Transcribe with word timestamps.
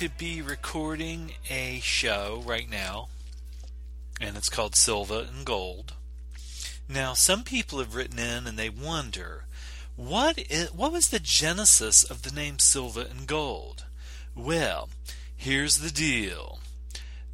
to 0.00 0.08
be 0.08 0.40
recording 0.40 1.32
a 1.50 1.78
show 1.82 2.42
right 2.46 2.70
now, 2.70 3.08
and 4.18 4.34
it's 4.34 4.48
called 4.48 4.74
Silva 4.74 5.28
and 5.30 5.44
Gold. 5.44 5.92
Now, 6.88 7.12
some 7.12 7.44
people 7.44 7.80
have 7.80 7.94
written 7.94 8.18
in 8.18 8.46
and 8.46 8.58
they 8.58 8.70
wonder 8.70 9.44
what 9.96 10.38
is, 10.38 10.72
what 10.72 10.92
was 10.92 11.08
the 11.08 11.20
genesis 11.20 12.02
of 12.02 12.22
the 12.22 12.34
name 12.34 12.58
Silva 12.58 13.08
and 13.10 13.26
Gold? 13.26 13.84
Well, 14.34 14.88
here's 15.36 15.80
the 15.80 15.90
deal. 15.90 16.60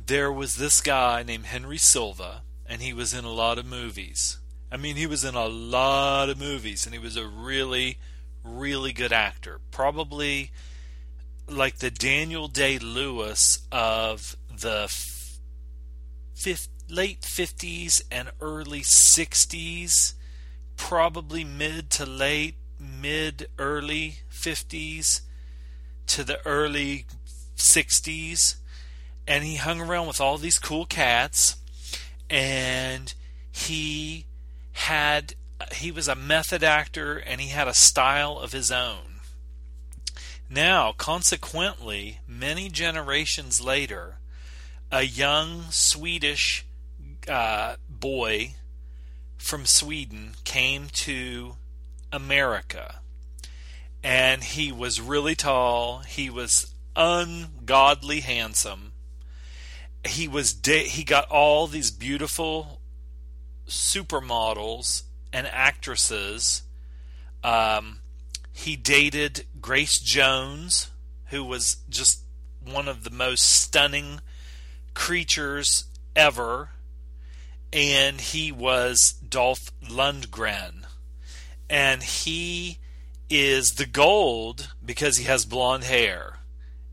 There 0.04 0.32
was 0.32 0.56
this 0.56 0.80
guy 0.80 1.22
named 1.22 1.46
Henry 1.46 1.78
Silva, 1.78 2.42
and 2.68 2.82
he 2.82 2.92
was 2.92 3.14
in 3.14 3.24
a 3.24 3.32
lot 3.32 3.58
of 3.58 3.64
movies. 3.64 4.38
I 4.72 4.76
mean, 4.76 4.96
he 4.96 5.06
was 5.06 5.24
in 5.24 5.36
a 5.36 5.46
lot 5.46 6.28
of 6.28 6.40
movies, 6.40 6.84
and 6.84 6.92
he 6.92 6.98
was 6.98 7.16
a 7.16 7.28
really, 7.28 7.98
really 8.42 8.92
good 8.92 9.12
actor. 9.12 9.60
Probably 9.70 10.50
like 11.48 11.78
the 11.78 11.90
Daniel 11.90 12.48
Day 12.48 12.78
Lewis 12.78 13.60
of 13.70 14.36
the 14.50 14.84
f- 14.84 15.38
late 16.88 17.22
50s 17.22 18.02
and 18.10 18.30
early 18.40 18.80
60s, 18.80 20.14
probably 20.76 21.44
mid 21.44 21.90
to 21.90 22.06
late, 22.06 22.56
mid 22.78 23.48
early 23.58 24.18
50s 24.30 25.22
to 26.06 26.24
the 26.24 26.44
early 26.46 27.06
60s. 27.56 28.56
And 29.26 29.44
he 29.44 29.56
hung 29.56 29.80
around 29.80 30.06
with 30.06 30.20
all 30.20 30.38
these 30.38 30.58
cool 30.58 30.86
cats, 30.86 31.56
and 32.30 33.12
he 33.50 34.26
had 34.72 35.34
he 35.72 35.90
was 35.90 36.06
a 36.06 36.14
method 36.14 36.62
actor 36.62 37.16
and 37.16 37.40
he 37.40 37.48
had 37.48 37.66
a 37.66 37.74
style 37.74 38.38
of 38.38 38.52
his 38.52 38.70
own. 38.70 39.15
Now, 40.48 40.92
consequently, 40.92 42.20
many 42.26 42.68
generations 42.68 43.60
later, 43.60 44.18
a 44.92 45.02
young 45.02 45.70
Swedish 45.70 46.64
uh, 47.28 47.76
boy 47.88 48.54
from 49.36 49.66
Sweden 49.66 50.32
came 50.44 50.86
to 50.92 51.56
America. 52.12 53.00
And 54.02 54.44
he 54.44 54.70
was 54.70 55.00
really 55.00 55.34
tall. 55.34 56.00
He 56.00 56.30
was 56.30 56.72
ungodly 56.94 58.20
handsome. 58.20 58.92
He 60.06 60.28
was 60.28 60.52
de- 60.52 60.86
he 60.86 61.02
got 61.02 61.28
all 61.28 61.66
these 61.66 61.90
beautiful 61.90 62.80
supermodels 63.68 65.02
and 65.32 65.48
actresses. 65.48 66.62
Um, 67.42 67.98
he 68.52 68.76
dated 68.76 69.44
Grace 69.66 69.98
Jones, 69.98 70.92
who 71.30 71.42
was 71.42 71.78
just 71.88 72.20
one 72.64 72.86
of 72.86 73.02
the 73.02 73.10
most 73.10 73.42
stunning 73.42 74.20
creatures 74.94 75.86
ever. 76.14 76.68
And 77.72 78.20
he 78.20 78.52
was 78.52 79.14
Dolph 79.28 79.72
Lundgren. 79.82 80.84
And 81.68 82.04
he 82.04 82.78
is 83.28 83.72
the 83.72 83.86
gold 83.86 84.72
because 84.84 85.16
he 85.16 85.24
has 85.24 85.44
blonde 85.44 85.82
hair 85.82 86.38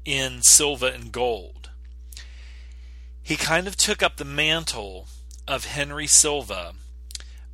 in 0.03 0.41
Silva 0.41 0.87
and 0.87 1.11
gold. 1.11 1.69
He 3.21 3.35
kind 3.35 3.67
of 3.67 3.77
took 3.77 4.01
up 4.01 4.17
the 4.17 4.25
mantle 4.25 5.07
of 5.47 5.65
Henry 5.65 6.07
Silva 6.07 6.73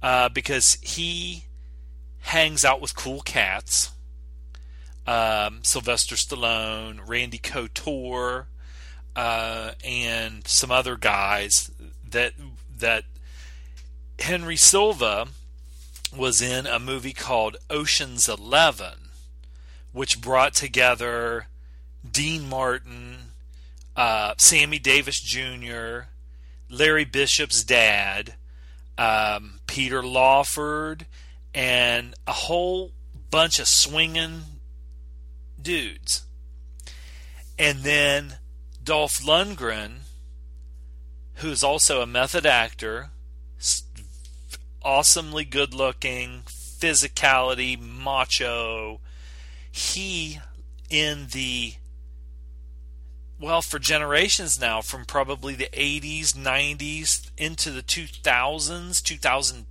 uh, 0.01 0.29
because 0.29 0.77
he 0.81 1.43
hangs 2.19 2.63
out 2.63 2.79
with 2.79 2.95
cool 2.95 3.19
cats. 3.19 3.91
Um, 5.09 5.61
Sylvester 5.63 6.13
Stallone, 6.13 6.99
Randy 7.03 7.39
Couture, 7.39 8.45
uh, 9.15 9.71
and 9.83 10.45
some 10.47 10.69
other 10.69 10.97
guys 10.97 11.71
that 12.07 12.33
that 12.77 13.05
Henry 14.19 14.55
Silva 14.55 15.29
was 16.15 16.43
in 16.43 16.67
a 16.67 16.77
movie 16.77 17.13
called 17.13 17.57
Ocean's 17.71 18.29
Eleven, 18.29 19.09
which 19.93 20.21
brought 20.21 20.53
together 20.53 21.47
Dean 22.07 22.47
Martin, 22.47 23.31
uh, 23.95 24.35
Sammy 24.37 24.77
Davis 24.77 25.19
Jr., 25.19 26.01
Larry 26.69 27.05
Bishop's 27.05 27.63
dad, 27.63 28.35
um, 28.95 29.59
Peter 29.65 30.03
Lawford, 30.03 31.07
and 31.51 32.13
a 32.27 32.31
whole 32.31 32.91
bunch 33.31 33.57
of 33.57 33.67
swinging 33.67 34.43
dudes. 35.69 36.23
And 37.59 37.83
then 37.83 38.39
Dolph 38.83 39.21
Lundgren, 39.21 39.99
who's 41.35 41.63
also 41.63 42.01
a 42.01 42.07
method 42.07 42.43
actor, 42.43 43.11
awesomely 44.81 45.45
good 45.45 45.75
looking, 45.75 46.41
physicality, 46.47 47.79
macho. 47.79 48.99
He, 49.71 50.39
in 50.89 51.27
the 51.33 51.75
well, 53.39 53.61
for 53.61 53.77
generations 53.77 54.59
now, 54.59 54.81
from 54.81 55.05
probably 55.05 55.53
the 55.53 55.69
80s, 55.71 56.33
90s 56.33 57.29
into 57.37 57.69
the 57.69 57.83
2000s, 57.83 59.03
2000, 59.03 59.65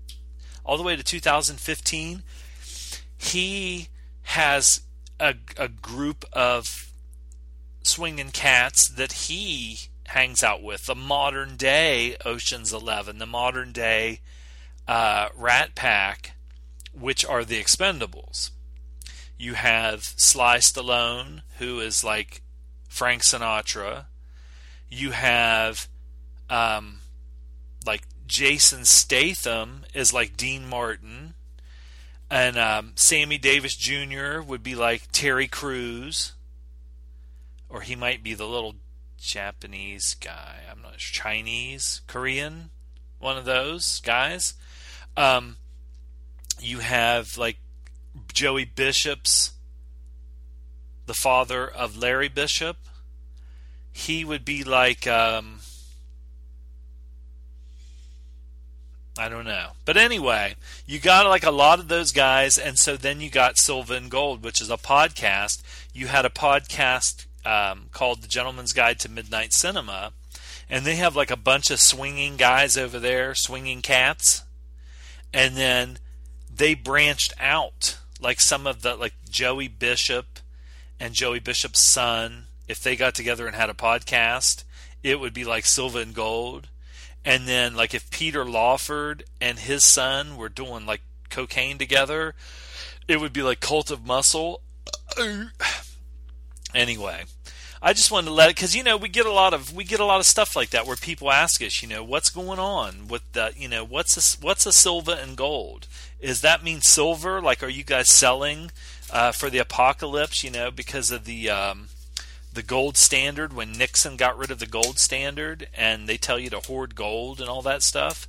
all 0.65 0.77
the 0.77 0.85
way 0.85 0.95
to 0.95 1.03
2015, 1.03 2.23
he 3.19 3.89
has 4.23 4.83
a, 5.21 5.35
a 5.57 5.69
group 5.69 6.25
of 6.33 6.93
swinging 7.83 8.31
cats 8.31 8.89
that 8.89 9.13
he 9.13 9.89
hangs 10.09 10.43
out 10.43 10.63
with. 10.63 10.87
The 10.87 10.95
modern 10.95 11.57
day 11.57 12.17
Ocean's 12.25 12.73
Eleven, 12.73 13.19
the 13.19 13.27
modern 13.27 13.73
day 13.73 14.21
uh, 14.87 15.29
Rat 15.37 15.75
Pack, 15.75 16.33
which 16.93 17.25
are 17.25 17.45
the 17.45 17.63
Expendables. 17.63 18.51
You 19.37 19.55
have 19.55 20.03
Sly 20.17 20.59
Stallone, 20.59 21.43
who 21.59 21.79
is 21.79 22.03
like 22.03 22.43
Frank 22.89 23.23
Sinatra. 23.23 24.07
You 24.91 25.13
have 25.13 25.89
um, 26.51 27.01
like 27.87 28.03
Jason 28.27 28.85
Statham 28.85 29.85
is 29.95 30.13
like 30.13 30.37
Dean 30.37 30.67
Martin, 30.67 31.28
and 32.31 32.59
um, 32.59 32.93
Sammy 32.97 33.39
Davis 33.39 33.77
Jr. 33.77 34.41
would 34.41 34.63
be 34.63 34.75
like 34.75 35.11
Terry 35.13 35.49
Crews, 35.49 36.33
or 37.69 37.81
he 37.81 37.95
might 37.97 38.23
be 38.23 38.35
the 38.35 38.47
little 38.47 38.77
Japanese 39.19 40.15
guy. 40.15 40.61
I'm 40.71 40.83
not 40.83 41.01
sure, 41.01 41.23
Chinese, 41.23 42.03
Korean, 42.07 42.71
one 43.19 43.37
of 43.37 43.45
those 43.45 44.01
guys. 44.01 44.55
Um, 45.17 45.57
you 46.61 46.79
have 46.79 47.37
like 47.37 47.59
Joey 48.33 48.65
Bishop's 48.65 49.53
the 51.07 51.15
father 51.15 51.67
of 51.67 51.97
Larry 51.97 52.29
Bishop 52.29 52.77
he 53.99 54.25
would 54.25 54.45
be 54.45 54.63
like 54.63 55.09
um, 55.09 55.59
I 59.19 59.29
don't 59.29 59.45
know. 59.45 59.71
But 59.85 59.97
anyway, 59.97 60.55
you 60.87 61.01
got 61.01 61.27
like 61.27 61.45
a 61.45 61.51
lot 61.51 61.81
of 61.81 61.89
those 61.89 62.13
guys, 62.13 62.57
and 62.57 62.79
so 62.79 62.97
then 62.97 63.21
you 63.21 63.31
got 63.31 63.59
Silva 63.59 63.95
and 63.95 64.11
Gold, 64.11 64.45
which 64.45 64.61
is 64.61 64.71
a 64.71 64.77
podcast. 64.77 65.61
You 65.93 66.07
had 66.07 66.25
a 66.25 66.31
podcast 66.31 67.27
um, 67.45 67.87
called 67.93 68.23
The 68.23 68.29
Gentleman's 68.29 68.73
Guide 68.73 69.01
to 69.01 69.11
Midnight 69.11 69.53
Cinema, 69.53 70.13
and 70.71 70.85
they 70.85 70.97
have 70.97 71.17
like 71.17 71.31
a 71.31 71.37
bunch 71.37 71.71
of 71.71 71.81
swinging 71.81 72.37
guys 72.37 72.77
over 72.77 72.99
there, 72.99 73.35
swinging 73.35 73.83
cats, 73.83 74.45
and 75.35 75.57
then 75.57 75.99
they 76.55 76.75
branched 76.75 77.33
out 77.41 77.99
like 78.21 78.41
some 78.41 78.67
of 78.67 78.83
the 78.83 78.95
like 78.95 79.15
Joey 79.29 79.69
Bishop 79.69 80.39
and 81.01 81.15
Joey 81.15 81.41
Bishop's 81.41 81.85
son 81.85 82.47
if 82.69 82.83
they 82.83 82.95
got 82.95 83.15
together 83.15 83.47
and 83.47 83.57
had 83.57 83.71
a 83.71 83.75
podcast, 83.75 84.63
it 85.03 85.19
would 85.19 85.33
be 85.33 85.45
like 85.45 85.65
Silva 85.65 85.99
and 85.99 86.15
Gold. 86.15 86.69
And 87.25 87.47
then, 87.47 87.75
like, 87.75 87.95
if 87.95 88.11
Peter 88.11 88.45
Lawford 88.45 89.25
and 89.41 89.59
his 89.59 89.85
son 89.85 90.37
were 90.37 90.49
doing 90.49 90.87
like 90.87 91.03
cocaine 91.31 91.79
together, 91.79 92.35
it 93.07 93.21
would 93.21 93.33
be 93.33 93.43
like 93.43 93.61
Cult 93.61 93.91
of 93.91 94.07
Muscle. 94.07 94.63
Anyway, 96.75 97.25
I 97.81 97.95
just 97.95 98.11
wanted 98.11 98.27
to 98.27 98.35
let 98.35 98.51
it 98.51 98.57
because 98.57 98.77
you 98.77 98.83
know 98.83 98.99
we 98.99 99.09
get 99.09 99.25
a 99.25 99.33
lot 99.33 99.55
of 99.55 99.75
we 99.75 99.85
get 99.85 100.01
a 100.01 100.05
lot 100.05 100.21
of 100.21 100.27
stuff 100.27 100.55
like 100.55 100.71
that 100.71 100.87
where 100.87 100.97
people 100.97 101.31
ask 101.31 101.63
us, 101.63 101.83
you 101.83 101.89
know, 101.89 102.05
what's 102.05 102.29
going 102.29 102.59
on 102.59 103.09
with 103.09 103.33
the, 103.33 103.53
you 103.57 103.69
know, 103.69 103.85
what's 103.85 104.17
a, 104.17 104.45
what's 104.45 104.67
a 104.67 104.73
silver 104.73 105.13
and 105.13 105.37
Gold? 105.37 105.87
Is 106.21 106.43
that 106.43 106.63
mean 106.63 106.83
silver? 106.83 107.41
Like, 107.41 107.63
are 107.63 107.69
you 107.69 107.85
guys 107.85 108.11
selling 108.11 108.71
uh, 109.11 109.33
for 109.33 109.49
the 109.49 109.59
apocalypse? 109.59 110.45
You 110.45 110.51
know, 110.51 110.71
because 110.71 111.11
of 111.11 111.25
the 111.25 111.49
um, 111.49 111.89
the 112.59 112.63
gold 112.65 112.97
standard 112.97 113.53
when 113.53 113.71
Nixon 113.71 114.17
got 114.17 114.37
rid 114.37 114.51
of 114.51 114.59
the 114.59 114.67
gold 114.67 114.99
standard 114.99 115.69
and 115.73 116.09
they 116.09 116.17
tell 116.17 116.41
you 116.41 116.51
to 116.51 116.59
hoard 116.59 116.97
gold 116.97 117.41
and 117.41 117.49
all 117.49 117.63
that 117.63 117.85
stuff. 117.85 118.27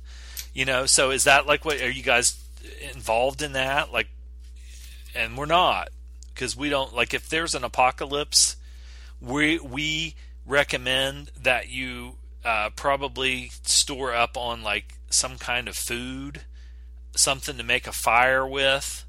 You 0.54 0.64
know, 0.64 0.86
so 0.86 1.10
is 1.10 1.24
that 1.24 1.48
like 1.48 1.64
what 1.64 1.80
are 1.80 1.90
you 1.90 2.04
guys 2.04 2.40
involved 2.94 3.42
in 3.42 3.54
that, 3.54 3.92
like, 3.92 4.06
and 5.16 5.36
we're 5.36 5.46
not 5.46 5.88
because 6.32 6.56
we 6.56 6.68
don't 6.68 6.94
like 6.94 7.12
if 7.12 7.28
there's 7.28 7.56
an 7.56 7.64
apocalypse, 7.64 8.54
we 9.20 9.58
we 9.58 10.14
recommend 10.46 11.32
that 11.36 11.68
you 11.68 12.12
uh, 12.44 12.70
probably 12.76 13.50
store 13.64 14.14
up 14.14 14.36
on 14.36 14.62
like 14.62 14.94
some 15.10 15.38
kind 15.38 15.66
of 15.66 15.74
food, 15.74 16.42
something 17.16 17.56
to 17.56 17.64
make 17.64 17.88
a 17.88 17.92
fire 17.92 18.46
with, 18.46 19.04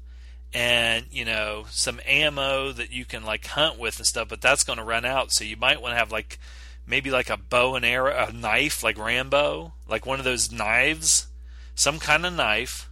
and 0.54 1.06
you 1.10 1.24
know 1.24 1.64
some 1.70 2.00
ammo 2.06 2.72
that 2.72 2.92
you 2.92 3.04
can 3.04 3.24
like 3.24 3.46
hunt 3.46 3.78
with 3.78 3.98
and 3.98 4.06
stuff. 4.06 4.28
But 4.28 4.40
that's 4.40 4.64
going 4.64 4.78
to 4.78 4.84
run 4.84 5.04
out, 5.04 5.32
so 5.32 5.44
you 5.44 5.56
might 5.56 5.80
want 5.80 5.92
to 5.92 5.98
have 5.98 6.12
like 6.12 6.38
maybe 6.86 7.10
like 7.10 7.30
a 7.30 7.36
bow 7.36 7.74
and 7.74 7.84
arrow, 7.84 8.14
a 8.14 8.32
knife 8.32 8.82
like 8.82 8.98
Rambo, 8.98 9.74
like 9.88 10.06
one 10.06 10.18
of 10.18 10.24
those 10.24 10.52
knives, 10.52 11.28
some 11.74 11.98
kind 11.98 12.26
of 12.26 12.34
knife, 12.34 12.90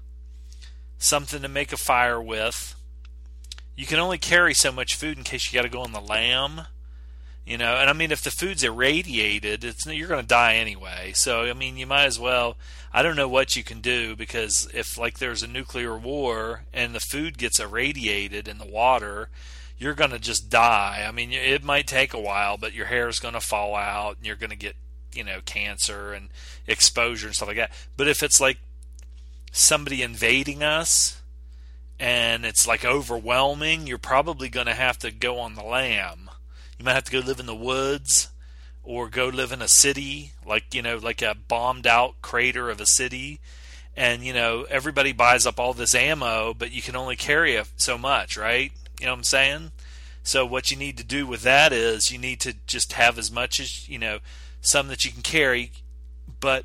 something 0.99 1.43
to 1.43 1.49
make 1.49 1.73
a 1.73 1.77
fire 1.77 2.21
with. 2.21 2.75
You 3.77 3.87
can 3.87 3.99
only 3.99 4.19
carry 4.19 4.55
so 4.55 4.71
much 4.71 4.95
food 4.95 5.17
in 5.17 5.25
case 5.25 5.51
you 5.51 5.57
got 5.57 5.62
to 5.62 5.71
go 5.71 5.81
on 5.81 5.93
the 5.93 6.01
lam 6.01 6.62
you 7.44 7.56
know 7.58 7.76
and 7.76 7.88
i 7.88 7.92
mean 7.92 8.12
if 8.12 8.22
the 8.22 8.31
food's 8.31 8.62
irradiated 8.62 9.64
it's 9.64 9.87
you're 9.87 10.08
going 10.08 10.20
to 10.20 10.26
die 10.26 10.54
anyway. 10.54 11.12
So 11.14 11.42
i 11.42 11.52
mean 11.52 11.76
you 11.76 11.87
might 11.87 12.04
as 12.04 12.19
well 12.19 12.56
i 12.92 13.02
don't 13.02 13.16
know 13.16 13.28
what 13.28 13.56
you 13.56 13.64
can 13.64 13.81
do 13.81 14.14
because 14.14 14.69
if 14.75 14.98
like 14.98 15.19
there's 15.19 15.42
a 15.42 15.48
nuclear 15.48 15.96
war 15.96 16.64
and 16.72 16.94
the 16.94 17.00
food 17.00 17.38
gets 17.38 17.60
irradiated 17.60 18.48
in 18.48 18.58
the 18.58 18.66
water 18.66 19.28
you're 19.78 19.94
going 19.94 20.10
to 20.10 20.19
just 20.19 20.50
die. 20.50 21.04
I 21.06 21.10
mean 21.10 21.32
it 21.32 21.64
might 21.64 21.87
take 21.87 22.12
a 22.12 22.20
while 22.20 22.56
but 22.56 22.75
your 22.75 22.87
hair 22.87 23.08
is 23.08 23.19
going 23.19 23.34
to 23.34 23.40
fall 23.40 23.75
out 23.75 24.19
and 24.19 24.26
you're 24.26 24.37
going 24.37 24.50
to 24.50 24.56
get 24.56 24.76
you 25.14 25.25
know 25.25 25.40
cancer 25.44 26.12
and 26.12 26.28
exposure 26.66 27.26
and 27.26 27.34
stuff 27.34 27.48
like 27.48 27.56
that. 27.56 27.72
But 27.96 28.08
if 28.08 28.22
it's 28.22 28.40
like 28.40 28.58
somebody 29.50 30.02
invading 30.02 30.62
us 30.62 31.20
and 31.98 32.44
it's 32.44 32.66
like 32.66 32.84
overwhelming 32.84 33.87
you're 33.87 33.98
probably 33.98 34.48
going 34.48 34.66
to 34.66 34.75
have 34.75 34.98
to 34.98 35.10
go 35.10 35.38
on 35.38 35.54
the 35.54 35.62
lam 35.62 36.30
you 36.81 36.85
might 36.85 36.94
have 36.94 37.05
to 37.05 37.12
go 37.12 37.19
live 37.19 37.38
in 37.38 37.44
the 37.44 37.55
woods 37.55 38.31
or 38.82 39.11
go 39.11 39.29
live 39.29 39.53
in 39.53 39.61
a 39.61 39.69
city, 39.69 40.32
like, 40.47 40.75
you 40.75 40.81
know, 40.81 40.97
like 40.97 41.21
a 41.21 41.37
bombed 41.47 41.87
out 41.87 42.15
crater 42.23 42.71
of 42.71 42.81
a 42.81 42.87
city. 42.87 43.38
And, 43.94 44.25
you 44.25 44.32
know, 44.32 44.62
everybody 44.62 45.12
buys 45.12 45.44
up 45.44 45.61
all 45.61 45.75
this 45.75 45.94
ammo, 45.94 46.55
but 46.55 46.73
you 46.73 46.81
can 46.81 46.97
only 46.97 47.17
carry 47.17 47.62
so 47.77 47.99
much, 47.99 48.38
right? 48.38 48.73
You 48.99 49.05
know 49.05 49.12
what 49.12 49.19
I'm 49.19 49.25
saying? 49.25 49.73
So 50.23 50.47
what 50.47 50.71
you 50.71 50.77
need 50.79 50.97
to 50.97 51.05
do 51.05 51.27
with 51.27 51.43
that 51.43 51.71
is 51.75 52.11
you 52.11 52.19
need 52.19 52.41
to 52.41 52.55
just 52.67 52.94
have 52.94 53.19
as 53.19 53.31
much 53.31 53.61
as, 53.61 53.87
you 53.87 53.99
know, 53.99 54.21
some 54.62 54.88
that 54.88 55.05
you 55.05 55.11
can 55.11 55.21
carry, 55.21 55.73
but 56.41 56.65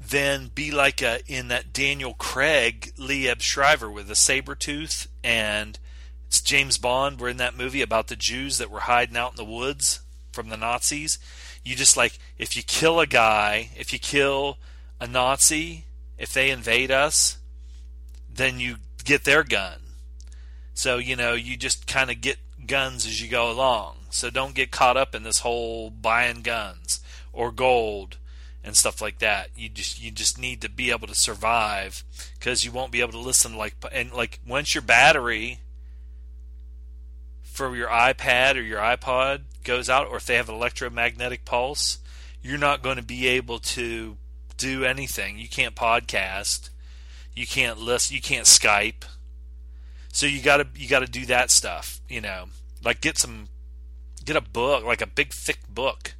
then 0.00 0.52
be 0.54 0.70
like 0.70 1.02
a, 1.02 1.18
in 1.26 1.48
that 1.48 1.72
Daniel 1.72 2.14
Craig 2.14 2.92
Liev 2.96 3.40
Schreiber 3.40 3.90
with 3.90 4.08
a 4.08 4.14
saber 4.14 4.54
tooth 4.54 5.08
and 5.24 5.80
James 6.40 6.78
Bond. 6.78 7.20
We're 7.20 7.28
in 7.28 7.36
that 7.38 7.56
movie 7.56 7.82
about 7.82 8.08
the 8.08 8.16
Jews 8.16 8.58
that 8.58 8.70
were 8.70 8.80
hiding 8.80 9.16
out 9.16 9.32
in 9.32 9.36
the 9.36 9.44
woods 9.44 10.00
from 10.32 10.48
the 10.48 10.56
Nazis. 10.56 11.18
You 11.64 11.76
just 11.76 11.96
like 11.96 12.18
if 12.38 12.56
you 12.56 12.62
kill 12.62 13.00
a 13.00 13.06
guy, 13.06 13.70
if 13.76 13.92
you 13.92 13.98
kill 13.98 14.58
a 15.00 15.06
Nazi, 15.06 15.84
if 16.18 16.32
they 16.32 16.50
invade 16.50 16.90
us, 16.90 17.38
then 18.32 18.60
you 18.60 18.76
get 19.04 19.24
their 19.24 19.44
gun. 19.44 19.80
So, 20.74 20.98
you 20.98 21.16
know, 21.16 21.34
you 21.34 21.56
just 21.56 21.86
kind 21.86 22.10
of 22.10 22.20
get 22.20 22.38
guns 22.66 23.06
as 23.06 23.20
you 23.20 23.28
go 23.28 23.50
along. 23.50 23.96
So 24.10 24.30
don't 24.30 24.54
get 24.54 24.70
caught 24.70 24.96
up 24.96 25.14
in 25.14 25.22
this 25.22 25.40
whole 25.40 25.90
buying 25.90 26.42
guns 26.42 27.00
or 27.32 27.50
gold 27.50 28.18
and 28.64 28.76
stuff 28.76 29.00
like 29.00 29.18
that. 29.18 29.48
You 29.56 29.68
just 29.68 30.02
you 30.02 30.10
just 30.10 30.38
need 30.38 30.60
to 30.62 30.70
be 30.70 30.90
able 30.90 31.08
to 31.08 31.14
survive 31.14 32.04
because 32.38 32.64
you 32.64 32.72
won't 32.72 32.92
be 32.92 33.00
able 33.00 33.12
to 33.12 33.18
listen 33.18 33.56
like 33.56 33.74
and 33.90 34.12
like 34.12 34.40
once 34.46 34.74
your 34.74 34.82
battery 34.82 35.60
for 37.52 37.76
your 37.76 37.88
iPad 37.88 38.56
or 38.56 38.62
your 38.62 38.80
iPod 38.80 39.42
goes 39.62 39.90
out, 39.90 40.08
or 40.08 40.16
if 40.16 40.26
they 40.26 40.36
have 40.36 40.48
an 40.48 40.54
electromagnetic 40.54 41.44
pulse, 41.44 41.98
you're 42.42 42.58
not 42.58 42.82
going 42.82 42.96
to 42.96 43.02
be 43.02 43.28
able 43.28 43.58
to 43.58 44.16
do 44.56 44.84
anything. 44.84 45.38
You 45.38 45.48
can't 45.48 45.74
podcast, 45.74 46.70
you 47.34 47.46
can't 47.46 47.78
listen, 47.78 48.16
you 48.16 48.22
can't 48.22 48.46
Skype. 48.46 49.04
So 50.12 50.26
you 50.26 50.42
got 50.42 50.56
to 50.58 50.66
you 50.74 50.88
got 50.88 51.00
to 51.00 51.06
do 51.06 51.26
that 51.26 51.50
stuff, 51.50 52.00
you 52.08 52.20
know. 52.20 52.46
Like 52.84 53.00
get 53.00 53.18
some 53.18 53.48
get 54.24 54.36
a 54.36 54.40
book, 54.40 54.84
like 54.84 55.02
a 55.02 55.06
big 55.06 55.32
thick 55.32 55.60
book 55.68 56.14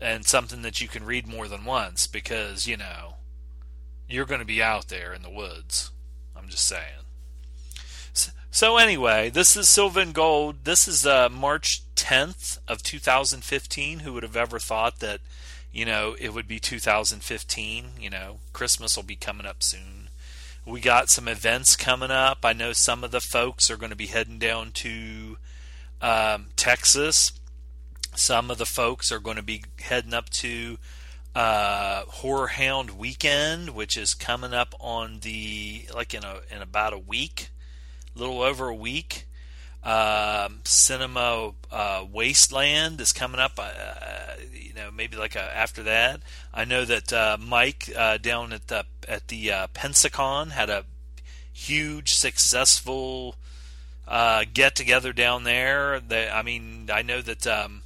and 0.00 0.26
something 0.26 0.62
that 0.62 0.80
you 0.80 0.88
can 0.88 1.04
read 1.04 1.26
more 1.26 1.48
than 1.48 1.64
once 1.64 2.06
because, 2.06 2.66
you 2.66 2.76
know, 2.76 3.14
you're 4.08 4.26
going 4.26 4.40
to 4.40 4.46
be 4.46 4.62
out 4.62 4.88
there 4.88 5.12
in 5.12 5.22
the 5.22 5.30
woods. 5.30 5.90
I'm 6.36 6.48
just 6.48 6.64
saying. 6.64 7.05
So 8.56 8.78
anyway, 8.78 9.28
this 9.28 9.54
is 9.54 9.68
Silver 9.68 10.00
and 10.00 10.14
Gold. 10.14 10.64
This 10.64 10.88
is 10.88 11.06
uh, 11.06 11.28
March 11.28 11.82
10th 11.94 12.58
of 12.66 12.82
2015. 12.82 13.98
Who 13.98 14.14
would 14.14 14.22
have 14.22 14.34
ever 14.34 14.58
thought 14.58 15.00
that, 15.00 15.20
you 15.70 15.84
know, 15.84 16.16
it 16.18 16.32
would 16.32 16.48
be 16.48 16.58
2015? 16.58 17.84
You 18.00 18.08
know, 18.08 18.38
Christmas 18.54 18.96
will 18.96 19.02
be 19.02 19.14
coming 19.14 19.44
up 19.44 19.62
soon. 19.62 20.08
We 20.64 20.80
got 20.80 21.10
some 21.10 21.28
events 21.28 21.76
coming 21.76 22.10
up. 22.10 22.46
I 22.46 22.54
know 22.54 22.72
some 22.72 23.04
of 23.04 23.10
the 23.10 23.20
folks 23.20 23.70
are 23.70 23.76
going 23.76 23.90
to 23.90 23.94
be 23.94 24.06
heading 24.06 24.38
down 24.38 24.70
to 24.76 25.36
um, 26.00 26.46
Texas. 26.56 27.32
Some 28.14 28.50
of 28.50 28.56
the 28.56 28.64
folks 28.64 29.12
are 29.12 29.20
going 29.20 29.36
to 29.36 29.42
be 29.42 29.64
heading 29.80 30.14
up 30.14 30.30
to 30.30 30.78
uh, 31.34 32.04
Horror 32.06 32.46
Hound 32.46 32.92
Weekend, 32.92 33.74
which 33.74 33.98
is 33.98 34.14
coming 34.14 34.54
up 34.54 34.74
on 34.80 35.18
the 35.20 35.82
like 35.94 36.14
in 36.14 36.24
a 36.24 36.40
in 36.50 36.62
about 36.62 36.94
a 36.94 36.98
week 36.98 37.50
little 38.16 38.42
over 38.42 38.68
a 38.68 38.74
week. 38.74 39.26
Um, 39.86 40.60
Cinema 40.64 41.52
uh, 41.70 42.04
Wasteland 42.12 43.00
is 43.00 43.12
coming 43.12 43.38
up. 43.38 43.52
Uh, 43.56 44.34
you 44.52 44.74
know, 44.74 44.90
maybe 44.90 45.16
like 45.16 45.36
a, 45.36 45.42
uh, 45.42 45.50
after 45.54 45.84
that. 45.84 46.20
I 46.52 46.64
know 46.64 46.84
that 46.84 47.12
uh, 47.12 47.36
Mike 47.40 47.90
uh, 47.96 48.18
down 48.18 48.52
at 48.52 48.66
the 48.66 48.84
at 49.06 49.28
the 49.28 49.52
uh, 49.52 49.66
Pensacon 49.68 50.50
had 50.50 50.70
a 50.70 50.84
huge 51.52 52.14
successful 52.14 53.36
get 54.52 54.74
together 54.74 55.12
down 55.12 55.44
there. 55.44 56.00
They, 56.00 56.28
I 56.28 56.42
mean, 56.42 56.88
I 56.92 57.02
know 57.02 57.22
that 57.22 57.46
um, 57.46 57.82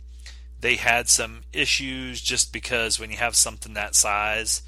they 0.58 0.76
had 0.76 1.08
some 1.08 1.42
issues 1.52 2.22
just 2.22 2.52
because 2.52 2.98
when 2.98 3.10
you 3.10 3.18
have 3.18 3.36
something 3.36 3.74
that 3.74 3.94
size, 3.94 4.62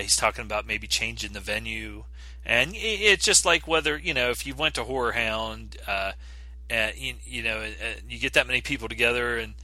he's 0.00 0.16
talking 0.16 0.44
about 0.44 0.66
maybe 0.66 0.86
changing 0.86 1.32
the 1.32 1.40
venue 1.40 2.04
and 2.44 2.72
it's 2.74 3.24
just 3.24 3.44
like 3.44 3.68
whether 3.68 3.96
you 3.96 4.14
know 4.14 4.30
if 4.30 4.46
you 4.46 4.54
went 4.54 4.74
to 4.74 4.84
Horror 4.84 5.12
Hound, 5.12 5.76
uh, 5.86 6.12
and 6.68 6.96
you, 6.96 7.14
you 7.24 7.42
know 7.42 7.64
you 8.08 8.18
get 8.18 8.32
that 8.34 8.46
many 8.46 8.60
people 8.60 8.88
together, 8.88 9.36
and 9.36 9.54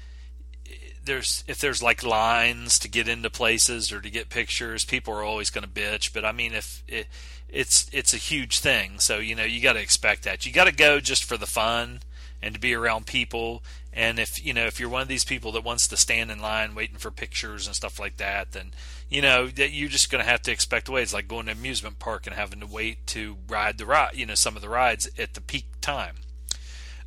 there's 1.04 1.42
if 1.48 1.58
there's 1.58 1.82
like 1.82 2.04
lines 2.04 2.78
to 2.78 2.88
get 2.88 3.08
into 3.08 3.30
places 3.30 3.90
or 3.90 4.00
to 4.00 4.10
get 4.10 4.28
pictures, 4.28 4.84
people 4.84 5.12
are 5.14 5.24
always 5.24 5.50
going 5.50 5.64
to 5.64 5.70
bitch. 5.70 6.12
But 6.12 6.24
I 6.24 6.32
mean, 6.32 6.52
if 6.52 6.84
it, 6.86 7.08
it's 7.48 7.88
it's 7.92 8.14
a 8.14 8.18
huge 8.18 8.60
thing, 8.60 9.00
so 9.00 9.18
you 9.18 9.34
know 9.34 9.44
you 9.44 9.60
got 9.60 9.72
to 9.72 9.80
expect 9.80 10.22
that. 10.24 10.46
You 10.46 10.52
got 10.52 10.66
to 10.66 10.72
go 10.72 11.00
just 11.00 11.24
for 11.24 11.36
the 11.36 11.46
fun 11.46 12.00
and 12.40 12.54
to 12.54 12.60
be 12.60 12.74
around 12.74 13.06
people. 13.06 13.64
And 13.92 14.20
if 14.20 14.44
you 14.44 14.54
know 14.54 14.66
if 14.66 14.78
you're 14.78 14.88
one 14.88 15.02
of 15.02 15.08
these 15.08 15.24
people 15.24 15.50
that 15.52 15.64
wants 15.64 15.88
to 15.88 15.96
stand 15.96 16.30
in 16.30 16.40
line 16.40 16.74
waiting 16.74 16.98
for 16.98 17.10
pictures 17.10 17.66
and 17.66 17.74
stuff 17.74 17.98
like 17.98 18.18
that, 18.18 18.52
then 18.52 18.72
you 19.10 19.22
know 19.22 19.46
that 19.46 19.72
you're 19.72 19.88
just 19.88 20.10
going 20.10 20.22
to 20.22 20.30
have 20.30 20.42
to 20.42 20.52
expect 20.52 20.88
away. 20.88 21.02
It's 21.02 21.14
like 21.14 21.28
going 21.28 21.46
to 21.46 21.52
an 21.52 21.58
amusement 21.58 21.98
park 21.98 22.26
and 22.26 22.36
having 22.36 22.60
to 22.60 22.66
wait 22.66 23.06
to 23.08 23.36
ride 23.48 23.78
the 23.78 23.86
ride, 23.86 24.14
you 24.14 24.26
know, 24.26 24.34
some 24.34 24.56
of 24.56 24.62
the 24.62 24.68
rides 24.68 25.08
at 25.18 25.34
the 25.34 25.40
peak 25.40 25.66
time. 25.80 26.16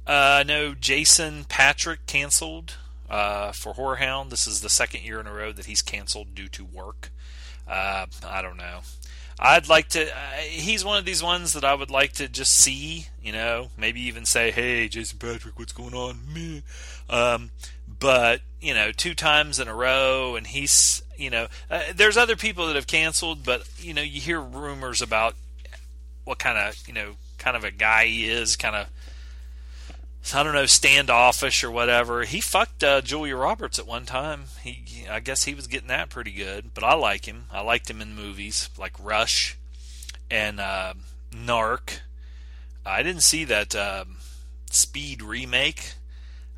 Uh, 0.08 0.43
know 0.46 0.74
Jason 0.74 1.46
Patric 1.48 2.05
canceled 2.08 2.75
uh, 3.10 3.51
for 3.51 3.74
Horror 3.74 3.98
Hound. 3.98 4.31
This 4.31 4.48
is 4.48 4.62
the 4.62 4.70
second 4.70 5.03
year 5.03 5.20
in 5.20 5.27
a 5.27 5.34
row 5.34 5.51
that 5.51 5.65
he's 5.65 5.81
canceled 5.81 6.34
due 6.34 6.48
to 6.50 6.65
work. 6.65 7.12
Uh, 7.67 8.08
I 8.27 8.41
don't 8.41 8.58
know. 8.58 8.79
I'd 9.39 9.67
like 9.67 9.89
to. 9.89 10.08
Uh, 10.08 10.31
he's 10.41 10.86
one 10.86 11.00
of 11.00 11.05
these 11.05 11.24
ones 11.24 11.53
that 11.53 11.63
I 11.63 11.74
would 11.74 11.89
like 11.89 12.13
to 12.13 12.27
just 12.27 12.51
see. 12.51 13.08
You 13.24 13.31
know, 13.31 13.70
maybe 13.75 14.01
even 14.01 14.25
say, 14.25 14.51
"Hey, 14.51 14.88
Jason 14.88 15.17
Patric, 15.17 15.58
what's 15.58 15.74
going 15.74 15.96
on?" 15.96 16.63
Um, 17.10 17.51
but 18.01 18.41
you 18.60 18.74
know, 18.74 18.91
two 18.91 19.13
times 19.13 19.60
in 19.60 19.70
a 19.70 19.74
row, 19.74 20.36
and 20.36 20.46
he's 20.46 21.01
you 21.17 21.29
know, 21.29 21.48
uh, 21.70 21.84
there's 21.96 22.17
other 22.17 22.36
people 22.36 22.67
that 22.67 22.75
have 22.75 22.88
canceled, 22.88 23.46
but 23.46 23.63
you 23.77 23.93
know, 23.93 24.01
you 24.01 24.20
hear 24.20 24.41
rumors 24.41 25.01
about 25.01 25.36
what 26.25 26.39
kind 26.39 26.58
of 26.58 26.75
you 26.86 26.93
know 26.93 27.13
kind 27.38 27.55
of 27.55 27.63
a 27.63 27.72
guy 27.72 28.08
he 28.08 28.25
is, 28.25 28.58
kind 28.58 28.75
of 28.75 28.88
I 30.34 30.43
don't 30.43 30.53
know, 30.53 30.65
standoffish 30.65 31.63
or 31.63 31.72
whatever. 31.72 32.24
He 32.24 32.41
fucked 32.41 32.84
uh, 32.84 33.01
Julia 33.01 33.36
Roberts 33.36 33.79
at 33.79 33.88
one 33.88 34.05
time. 34.05 34.46
He, 34.63 35.05
I 35.10 35.20
guess 35.20 35.43
he 35.43 35.55
was 35.55 35.67
getting 35.67 35.89
that 35.89 36.10
pretty 36.10 36.31
good. 36.31 36.74
But 36.74 36.84
I 36.84 36.93
like 36.93 37.25
him. 37.25 37.46
I 37.51 37.62
liked 37.62 37.89
him 37.89 38.01
in 38.01 38.15
movies 38.15 38.70
like 38.77 38.93
Rush 39.03 39.58
and 40.29 40.60
uh, 40.60 40.93
Narc. 41.34 42.00
I 42.86 43.03
didn't 43.03 43.24
see 43.24 43.43
that 43.46 43.75
um, 43.75 44.17
Speed 44.70 45.22
remake. 45.22 45.93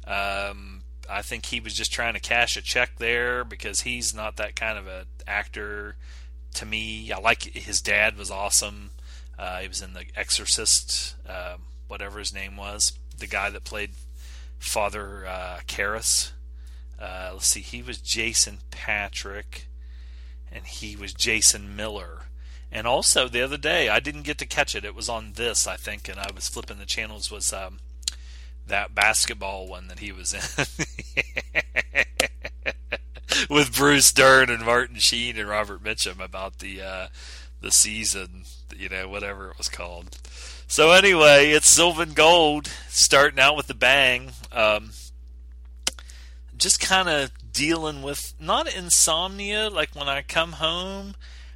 Um, 0.06 0.73
I 1.10 1.22
think 1.22 1.46
he 1.46 1.60
was 1.60 1.74
just 1.74 1.92
trying 1.92 2.14
to 2.14 2.20
cash 2.20 2.58
a 2.58 2.62
check 2.62 2.98
there 2.98 3.44
because 3.44 3.82
he's 3.82 4.14
not 4.14 4.38
that 4.38 4.56
kind 4.56 4.78
of 4.78 4.88
an 4.88 5.06
actor 5.28 5.96
to 6.56 6.66
me. 6.66 7.12
I 7.12 7.20
like 7.20 7.44
his 7.44 7.82
dad 7.82 8.18
was 8.18 8.32
awesome. 8.32 8.92
Uh, 9.38 9.60
he 9.60 9.68
was 9.68 9.82
in 9.82 9.94
The 9.94 10.06
Exorcist, 10.16 11.16
uh, 11.28 11.56
whatever 11.88 12.20
his 12.20 12.34
name 12.34 12.56
was. 12.56 12.94
The 13.18 13.28
guy 13.28 13.50
that 13.50 13.64
played 13.64 13.92
Father 14.60 15.26
uh, 15.28 15.60
Karras. 15.68 16.32
Uh, 17.00 17.32
let's 17.34 17.48
see, 17.48 17.62
he 17.62 17.82
was 17.82 17.98
Jason 17.98 18.60
Patric, 18.72 19.68
and 20.52 20.66
he 20.66 20.96
was 20.96 21.14
Jason 21.14 21.76
Miller. 21.76 22.24
And 22.72 22.88
also 22.88 23.28
the 23.28 23.42
other 23.42 23.58
day, 23.58 23.90
I 23.90 24.00
didn't 24.00 24.24
get 24.24 24.38
to 24.40 24.46
catch 24.46 24.74
it. 24.74 24.86
It 24.86 24.96
was 24.96 25.10
on 25.10 25.34
this, 25.34 25.68
I 25.68 25.76
think, 25.76 26.08
and 26.08 26.20
I 26.20 26.32
was 26.34 26.48
flipping 26.48 26.80
the 26.80 26.86
channels. 26.86 27.30
Was 27.30 27.52
um, 27.52 27.80
that 28.68 28.96
basketball 28.96 29.68
one 29.68 29.88
that 29.88 30.00
he 30.00 30.12
was 30.12 30.34
in 30.34 30.42
with 33.50 33.76
Bruce 33.76 34.12
Dern 34.12 34.50
and 34.50 34.66
Martin 34.66 34.98
Sheen 34.98 35.38
and 35.38 35.50
Robert 35.50 35.84
Mitchum 35.84 36.24
about 36.24 36.60
the 36.60 36.82
uh, 36.82 37.08
the 37.62 37.72
season, 37.72 38.44
you 38.76 38.90
know, 38.90 39.08
whatever 39.08 39.50
it 39.50 39.58
was 39.58 39.70
called. 39.70 40.18
So 40.68 40.92
anyway, 40.92 41.52
it's 41.52 41.68
Sylvan 41.68 42.14
Gold 42.14 42.68
starting 42.90 43.40
out 43.40 43.56
with 43.56 43.68
the 43.68 43.74
bang. 43.74 44.32
Um, 44.52 44.92
just 46.58 46.80
kind 46.80 47.10
of 47.10 47.32
dealing 47.52 48.02
with 48.02 48.34
not 48.40 48.74
insomnia. 48.74 49.70
Like 49.70 49.96
when 49.96 50.10
I 50.10 50.22
come 50.22 50.54
home, 50.54 51.16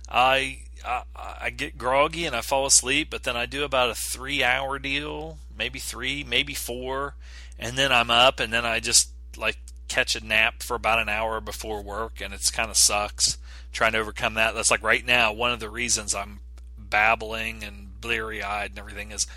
I, 0.09 0.59
I 0.85 1.03
I 1.15 1.49
get 1.49 1.77
groggy 1.77 2.25
and 2.25 2.35
I 2.35 2.41
fall 2.41 2.65
asleep, 2.65 3.09
but 3.09 3.23
then 3.23 3.35
I 3.35 3.45
do 3.45 3.63
about 3.63 3.89
a 3.89 3.95
three 3.95 4.43
hour 4.43 4.79
deal, 4.79 5.37
maybe 5.57 5.79
three, 5.79 6.23
maybe 6.23 6.53
four, 6.53 7.15
and 7.57 7.77
then 7.77 7.91
I'm 7.91 8.11
up 8.11 8.39
and 8.39 8.51
then 8.53 8.65
I 8.65 8.79
just 8.79 9.09
like 9.37 9.57
catch 9.87 10.15
a 10.15 10.25
nap 10.25 10.63
for 10.63 10.75
about 10.75 10.99
an 10.99 11.09
hour 11.09 11.39
before 11.41 11.81
work, 11.81 12.21
and 12.21 12.33
it's 12.33 12.51
kind 12.51 12.69
of 12.69 12.77
sucks 12.77 13.37
trying 13.71 13.93
to 13.93 13.99
overcome 13.99 14.35
that. 14.35 14.55
That's 14.55 14.71
like 14.71 14.83
right 14.83 15.05
now 15.05 15.31
one 15.33 15.51
of 15.51 15.59
the 15.59 15.69
reasons 15.69 16.15
I'm 16.15 16.39
babbling 16.77 17.63
and 17.63 17.99
bleary 17.99 18.41
eyed 18.41 18.71
and 18.71 18.79
everything 18.79 19.11
is 19.11 19.27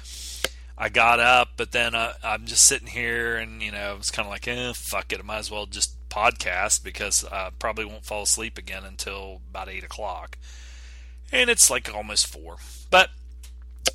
I 0.82 0.88
got 0.88 1.20
up, 1.20 1.50
but 1.58 1.72
then 1.72 1.94
uh, 1.94 2.14
I'm 2.24 2.46
just 2.46 2.64
sitting 2.64 2.88
here 2.88 3.36
and, 3.36 3.62
you 3.62 3.70
know, 3.70 3.96
it's 3.98 4.10
kind 4.10 4.24
of 4.24 4.30
like, 4.30 4.48
eh, 4.48 4.72
fuck 4.74 5.12
it. 5.12 5.20
I 5.20 5.22
might 5.22 5.38
as 5.38 5.50
well 5.50 5.66
just 5.66 5.94
podcast 6.08 6.82
because 6.82 7.22
I 7.22 7.50
probably 7.58 7.84
won't 7.84 8.06
fall 8.06 8.22
asleep 8.22 8.56
again 8.56 8.84
until 8.84 9.42
about 9.50 9.68
8 9.68 9.84
o'clock. 9.84 10.38
And 11.30 11.50
it's 11.50 11.68
like 11.68 11.94
almost 11.94 12.26
4. 12.28 12.56
But 12.90 13.10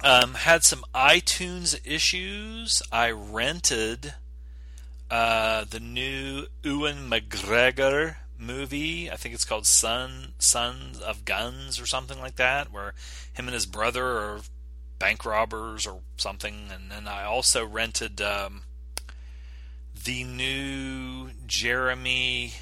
um, 0.04 0.36
had 0.36 0.64
some 0.64 0.84
iTunes 0.94 1.80
issues. 1.84 2.82
I 2.92 3.12
rented 3.12 4.14
uh, 5.10 5.66
the 5.70 5.80
new 5.80 6.48
Ewan 6.64 7.10
McGregor 7.10 8.18
movie. 8.38 9.10
I 9.10 9.16
think 9.16 9.34
it's 9.34 9.46
called 9.46 9.66
Son 9.66 10.34
Sons 10.40 11.00
of 11.00 11.26
Guns 11.26 11.80
or 11.80 11.86
something 11.86 12.20
like 12.20 12.36
that, 12.36 12.72
where 12.72 12.94
him 13.34 13.48
and 13.48 13.54
his 13.54 13.66
brother 13.66 14.06
are 14.06 14.42
bank 15.00 15.26
robbers 15.26 15.86
or 15.86 16.02
something. 16.18 16.70
And 16.74 16.92
then 16.92 17.08
I 17.08 17.24
also 17.24 17.66
rented 17.66 18.22
um, 18.22 18.64
the 20.04 20.24
new 20.24 21.32
Jeremy 21.48 22.54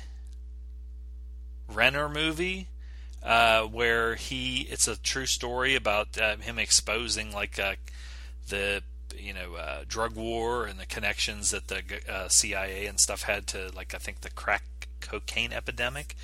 Renner 1.68 2.10
movie. 2.10 2.68
Uh, 3.24 3.64
where 3.64 4.16
he, 4.16 4.68
it's 4.70 4.86
a 4.86 5.02
true 5.02 5.26
story 5.26 5.76
about 5.76 6.18
uh, 6.20 6.36
him 6.36 6.60
exposing 6.60 7.32
like 7.32 7.58
uh, 7.58 7.76
the 8.50 8.84
you 9.18 9.34
know 9.34 9.56
uh, 9.56 9.84
drug 9.88 10.16
war 10.16 10.66
and 10.66 10.78
the 10.78 10.86
connections 10.86 11.52
that 11.52 11.68
the 11.70 11.82
uh, 12.10 12.28
CIA 12.28 12.86
and 12.86 13.00
stuff 13.00 13.24
had 13.24 13.48
to 13.48 13.72
like 13.74 13.96
I 13.96 13.98
think 13.98 14.22
the 14.22 14.30
crack 14.30 14.64
cocaine 15.00 15.54
epidemic. 15.54 16.16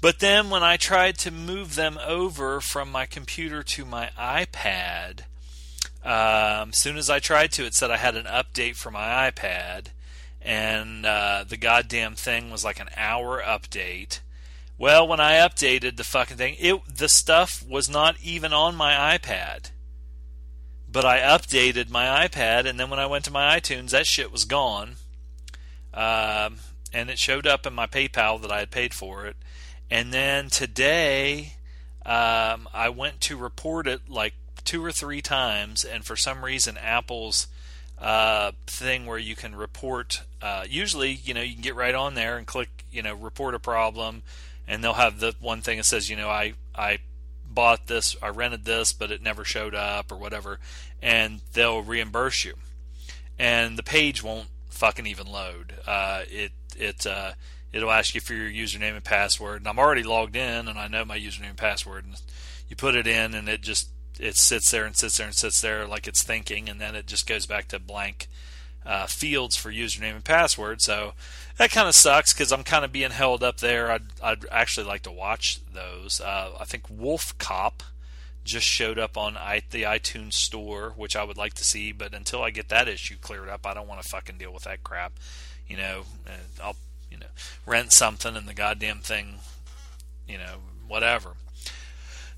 But 0.00 0.18
then 0.18 0.50
when 0.50 0.62
I 0.62 0.76
tried 0.76 1.18
to 1.18 1.30
move 1.30 1.74
them 1.74 1.98
over 2.06 2.60
from 2.60 2.92
my 2.92 3.06
computer 3.06 3.62
to 3.62 3.84
my 3.84 4.10
iPad, 4.18 5.20
um, 6.04 6.68
as 6.70 6.78
soon 6.78 6.96
as 6.96 7.08
I 7.08 7.18
tried 7.18 7.52
to, 7.52 7.64
it 7.64 7.74
said 7.74 7.90
I 7.90 7.96
had 7.96 8.14
an 8.14 8.26
update 8.26 8.76
for 8.76 8.90
my 8.90 9.30
iPad, 9.30 9.86
and 10.42 11.06
uh, 11.06 11.44
the 11.48 11.56
goddamn 11.56 12.14
thing 12.14 12.50
was 12.50 12.64
like 12.64 12.78
an 12.78 12.90
hour 12.96 13.42
update. 13.42 14.20
Well, 14.78 15.08
when 15.08 15.20
I 15.20 15.34
updated 15.34 15.96
the 15.96 16.04
fucking 16.04 16.36
thing, 16.36 16.56
it 16.58 16.80
the 16.96 17.08
stuff 17.08 17.64
was 17.66 17.88
not 17.88 18.16
even 18.22 18.52
on 18.52 18.76
my 18.76 19.18
iPad. 19.18 19.70
But 20.90 21.04
I 21.04 21.20
updated 21.20 21.90
my 21.90 22.26
iPad, 22.26 22.66
and 22.66 22.78
then 22.78 22.90
when 22.90 23.00
I 23.00 23.06
went 23.06 23.24
to 23.26 23.30
my 23.30 23.58
iTunes, 23.58 23.90
that 23.90 24.06
shit 24.06 24.30
was 24.30 24.44
gone. 24.44 24.96
Um, 25.92 26.58
and 26.92 27.10
it 27.10 27.18
showed 27.18 27.46
up 27.46 27.66
in 27.66 27.74
my 27.74 27.86
PayPal 27.86 28.40
that 28.42 28.52
I 28.52 28.60
had 28.60 28.70
paid 28.70 28.94
for 28.94 29.26
it. 29.26 29.36
And 29.90 30.12
then 30.12 30.48
today, 30.50 31.54
um, 32.04 32.68
I 32.72 32.88
went 32.88 33.20
to 33.22 33.36
report 33.36 33.86
it 33.86 34.08
like 34.08 34.34
two 34.64 34.84
or 34.84 34.92
three 34.92 35.22
times, 35.22 35.84
and 35.84 36.04
for 36.04 36.16
some 36.16 36.44
reason, 36.44 36.76
Apple's 36.76 37.46
uh, 37.98 38.52
thing 38.66 39.06
where 39.06 39.18
you 39.18 39.34
can 39.34 39.54
report. 39.54 40.22
Uh, 40.42 40.64
usually, 40.68 41.12
you 41.12 41.34
know, 41.34 41.40
you 41.40 41.54
can 41.54 41.62
get 41.62 41.74
right 41.74 41.94
on 41.94 42.14
there 42.14 42.36
and 42.36 42.46
click, 42.46 42.84
you 42.90 43.02
know, 43.02 43.14
report 43.14 43.54
a 43.54 43.58
problem, 43.58 44.22
and 44.66 44.82
they'll 44.82 44.94
have 44.94 45.20
the 45.20 45.34
one 45.40 45.60
thing 45.60 45.78
that 45.78 45.84
says, 45.84 46.10
you 46.10 46.16
know, 46.16 46.28
I 46.28 46.54
I 46.74 46.98
bought 47.48 47.86
this, 47.86 48.16
I 48.22 48.28
rented 48.28 48.64
this, 48.64 48.92
but 48.92 49.10
it 49.10 49.22
never 49.22 49.44
showed 49.44 49.74
up 49.74 50.12
or 50.12 50.16
whatever, 50.16 50.58
and 51.02 51.40
they'll 51.52 51.82
reimburse 51.82 52.44
you. 52.44 52.54
And 53.38 53.78
the 53.78 53.82
page 53.82 54.22
won't 54.22 54.48
fucking 54.70 55.06
even 55.06 55.26
load. 55.26 55.74
Uh, 55.86 56.22
it 56.28 56.52
it 56.76 57.06
uh, 57.06 57.32
it'll 57.72 57.90
ask 57.90 58.14
you 58.14 58.20
for 58.20 58.34
your 58.34 58.50
username 58.50 58.94
and 58.94 59.04
password, 59.04 59.58
and 59.60 59.68
I'm 59.68 59.78
already 59.78 60.02
logged 60.02 60.36
in, 60.36 60.68
and 60.68 60.78
I 60.78 60.88
know 60.88 61.04
my 61.04 61.18
username 61.18 61.50
and 61.50 61.56
password. 61.56 62.04
And 62.04 62.20
you 62.68 62.76
put 62.76 62.94
it 62.94 63.06
in, 63.06 63.34
and 63.34 63.48
it 63.48 63.62
just 63.62 63.88
it 64.18 64.36
sits 64.36 64.70
there 64.70 64.84
and 64.84 64.96
sits 64.96 65.18
there 65.18 65.26
and 65.26 65.36
sits 65.36 65.60
there 65.60 65.86
like 65.86 66.06
it's 66.06 66.22
thinking, 66.22 66.68
and 66.68 66.80
then 66.80 66.94
it 66.94 67.06
just 67.06 67.26
goes 67.26 67.46
back 67.46 67.68
to 67.68 67.78
blank 67.78 68.28
uh, 68.84 69.06
fields 69.06 69.56
for 69.56 69.70
username 69.70 70.14
and 70.14 70.24
password. 70.24 70.80
So 70.80 71.14
that 71.58 71.70
kind 71.70 71.88
of 71.88 71.94
sucks 71.94 72.32
because 72.32 72.52
I'm 72.52 72.64
kind 72.64 72.84
of 72.84 72.92
being 72.92 73.10
held 73.10 73.42
up 73.42 73.58
there. 73.58 73.90
I'd, 73.90 74.04
I'd 74.22 74.44
actually 74.50 74.86
like 74.86 75.02
to 75.02 75.10
watch 75.10 75.60
those. 75.72 76.20
Uh, 76.20 76.52
I 76.60 76.64
think 76.64 76.84
Wolf 76.90 77.36
Cop 77.38 77.82
just 78.44 78.66
showed 78.66 78.98
up 78.98 79.16
on 79.16 79.36
I, 79.36 79.62
the 79.70 79.82
iTunes 79.82 80.34
store, 80.34 80.92
which 80.96 81.16
I 81.16 81.24
would 81.24 81.36
like 81.36 81.54
to 81.54 81.64
see, 81.64 81.92
but 81.92 82.14
until 82.14 82.42
I 82.42 82.50
get 82.50 82.68
that 82.68 82.88
issue 82.88 83.16
cleared 83.20 83.48
up, 83.48 83.66
I 83.66 83.74
don't 83.74 83.88
want 83.88 84.02
to 84.02 84.08
fucking 84.08 84.38
deal 84.38 84.52
with 84.52 84.64
that 84.64 84.84
crap. 84.84 85.14
You 85.66 85.76
know, 85.76 86.02
I'll 86.62 86.76
you 87.10 87.18
know 87.18 87.26
rent 87.66 87.92
something 87.92 88.36
and 88.36 88.46
the 88.46 88.54
goddamn 88.54 89.00
thing, 89.00 89.36
you 90.28 90.38
know, 90.38 90.56
whatever. 90.86 91.32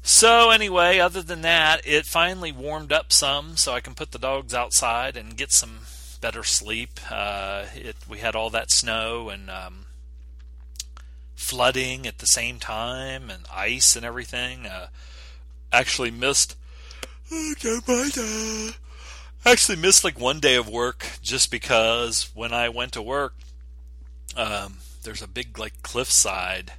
So 0.03 0.51
anyway, 0.51 0.99
other 0.99 1.23
than 1.23 1.43
that, 1.43 1.83
it 1.85 2.07
finally 2.07 2.53
warmed 2.53 2.93
up 2.93 3.13
some, 3.13 3.57
so 3.57 3.75
I 3.75 3.81
can 3.81 3.95
put 3.95 4.13
the 4.13 4.19
dogs 4.19 4.55
outside 4.55 5.17
and 5.17 5.37
get 5.37 5.53
some 5.53 5.81
better 6.21 6.45
sleep. 6.45 7.01
Uh, 7.11 7.67
it 7.75 7.97
we 8.09 8.19
had 8.19 8.35
all 8.35 8.51
that 8.51 8.71
snow 8.71 9.29
and 9.29 9.51
um, 9.51 9.87
flooding 11.35 12.07
at 12.07 12.19
the 12.19 12.27
same 12.27 12.59
time 12.59 13.31
and 13.31 13.45
ice 13.53 13.97
and 13.97 14.05
everything. 14.05 14.67
Uh, 14.67 14.89
actually 15.73 16.11
missed. 16.11 16.57
actually 19.45 19.77
missed 19.77 20.05
like 20.05 20.19
one 20.19 20.41
day 20.41 20.57
of 20.57 20.69
work 20.69 21.07
just 21.23 21.51
because 21.51 22.31
when 22.35 22.53
I 22.53 22.69
went 22.69 22.93
to 22.93 23.03
work, 23.03 23.35
um, 24.37 24.79
there's 25.03 25.23
a 25.23 25.29
big 25.29 25.59
like 25.59 25.83
cliffside 25.83 26.73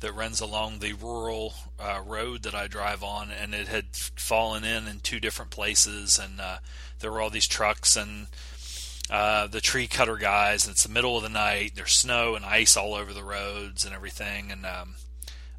that 0.00 0.14
runs 0.14 0.40
along 0.40 0.78
the 0.78 0.92
rural 0.92 1.54
uh, 1.80 2.00
road 2.04 2.42
that 2.42 2.54
I 2.54 2.66
drive 2.66 3.02
on, 3.02 3.30
and 3.30 3.54
it 3.54 3.68
had 3.68 3.86
fallen 3.92 4.64
in 4.64 4.86
in 4.86 5.00
two 5.00 5.20
different 5.20 5.50
places, 5.50 6.18
and 6.18 6.40
uh, 6.40 6.58
there 7.00 7.10
were 7.10 7.20
all 7.20 7.30
these 7.30 7.48
trucks 7.48 7.96
and 7.96 8.26
uh, 9.10 9.46
the 9.46 9.60
tree 9.60 9.86
cutter 9.86 10.16
guys, 10.16 10.66
and 10.66 10.72
it's 10.72 10.82
the 10.82 10.92
middle 10.92 11.16
of 11.16 11.22
the 11.22 11.28
night. 11.28 11.72
There's 11.74 11.92
snow 11.92 12.34
and 12.34 12.44
ice 12.44 12.76
all 12.76 12.94
over 12.94 13.12
the 13.12 13.22
roads 13.22 13.84
and 13.84 13.94
everything, 13.94 14.50
and 14.50 14.66
um, 14.66 14.96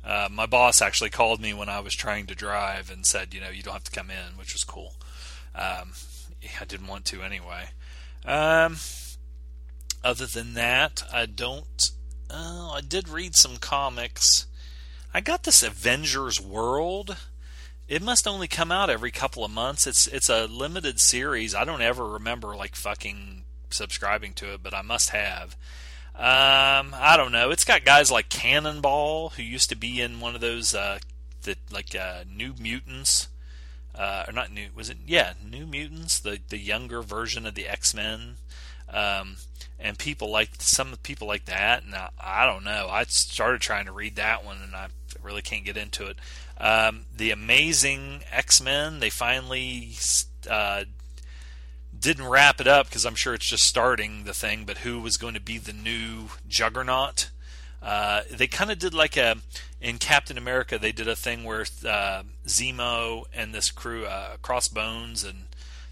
uh, 0.03 0.29
my 0.31 0.45
boss 0.45 0.81
actually 0.81 1.09
called 1.09 1.41
me 1.41 1.53
when 1.53 1.69
I 1.69 1.79
was 1.79 1.93
trying 1.93 2.27
to 2.27 2.35
drive 2.35 2.89
and 2.89 3.05
said, 3.05 3.33
you 3.33 3.41
know, 3.41 3.49
you 3.49 3.63
don't 3.63 3.73
have 3.73 3.83
to 3.85 3.91
come 3.91 4.09
in, 4.09 4.37
which 4.37 4.53
was 4.53 4.63
cool. 4.63 4.95
Um, 5.53 5.93
I 6.61 6.65
didn't 6.65 6.87
want 6.87 7.05
to 7.05 7.21
anyway. 7.21 7.69
Um, 8.25 8.77
other 10.03 10.25
than 10.25 10.53
that, 10.53 11.03
I 11.13 11.25
don't. 11.25 11.91
Uh, 12.29 12.71
I 12.71 12.81
did 12.87 13.09
read 13.09 13.35
some 13.35 13.57
comics. 13.57 14.45
I 15.13 15.21
got 15.21 15.43
this 15.43 15.63
Avengers 15.63 16.39
World. 16.39 17.17
It 17.87 18.01
must 18.01 18.27
only 18.27 18.47
come 18.47 18.71
out 18.71 18.89
every 18.89 19.11
couple 19.11 19.45
of 19.45 19.51
months. 19.51 19.87
It's 19.87 20.07
it's 20.07 20.29
a 20.29 20.45
limited 20.45 20.99
series. 20.99 21.55
I 21.55 21.63
don't 21.63 21.81
ever 21.81 22.05
remember 22.05 22.55
like 22.55 22.75
fucking 22.75 23.45
subscribing 23.69 24.33
to 24.33 24.53
it, 24.53 24.61
but 24.61 24.73
I 24.73 24.81
must 24.81 25.11
have. 25.11 25.55
Um, 26.15 26.93
I 26.97 27.15
don't 27.15 27.31
know. 27.31 27.51
It's 27.51 27.63
got 27.63 27.85
guys 27.85 28.11
like 28.11 28.27
Cannonball, 28.27 29.29
who 29.29 29.43
used 29.43 29.69
to 29.69 29.75
be 29.75 30.01
in 30.01 30.19
one 30.19 30.35
of 30.35 30.41
those 30.41 30.75
uh, 30.75 30.99
the 31.43 31.55
like 31.71 31.95
uh, 31.95 32.23
New 32.29 32.53
Mutants, 32.59 33.29
uh, 33.95 34.25
or 34.27 34.33
not 34.33 34.51
New 34.51 34.67
was 34.75 34.89
it? 34.89 34.97
Yeah, 35.05 35.33
New 35.47 35.65
Mutants, 35.65 36.19
the 36.19 36.39
the 36.49 36.57
younger 36.57 37.01
version 37.01 37.45
of 37.45 37.55
the 37.55 37.67
X 37.67 37.93
Men. 37.93 38.35
Um, 38.89 39.37
and 39.79 39.97
people 39.97 40.31
like 40.31 40.51
some 40.59 40.95
people 41.03 41.27
like 41.27 41.45
that, 41.45 41.83
and 41.83 41.93
I, 41.93 42.09
I, 42.19 42.45
don't 42.45 42.63
know. 42.63 42.87
I 42.89 43.03
started 43.03 43.61
trying 43.61 43.85
to 43.85 43.91
read 43.91 44.15
that 44.15 44.43
one, 44.45 44.57
and 44.63 44.73
I 44.73 44.87
really 45.23 45.41
can't 45.41 45.65
get 45.65 45.77
into 45.77 46.05
it. 46.07 46.17
Um, 46.59 47.05
the 47.15 47.31
Amazing 47.31 48.23
X 48.31 48.61
Men, 48.61 48.99
they 48.99 49.09
finally 49.09 49.91
uh, 50.49 50.85
didn't 51.97 52.27
wrap 52.27 52.59
it 52.61 52.67
up 52.67 52.87
because 52.87 53.05
I'm 53.05 53.15
sure 53.15 53.33
it's 53.33 53.49
just 53.49 53.63
starting 53.63 54.23
the 54.23 54.33
thing. 54.33 54.63
But 54.65 54.79
who 54.79 54.99
was 54.99 55.17
going 55.17 55.33
to 55.33 55.41
be 55.41 55.57
the 55.57 55.73
new 55.73 56.29
Juggernaut? 56.47 57.29
Uh, 57.81 58.21
they 58.31 58.47
kind 58.47 58.71
of 58.71 58.79
did 58.79 58.93
like 58.93 59.17
a 59.17 59.37
in 59.79 59.97
Captain 59.97 60.37
America. 60.37 60.77
They 60.77 60.91
did 60.91 61.07
a 61.07 61.15
thing 61.15 61.43
where 61.43 61.61
uh, 61.85 62.23
Zemo 62.45 63.25
and 63.33 63.53
this 63.53 63.71
crew, 63.71 64.05
uh, 64.05 64.37
Crossbones, 64.41 65.23
and 65.23 65.45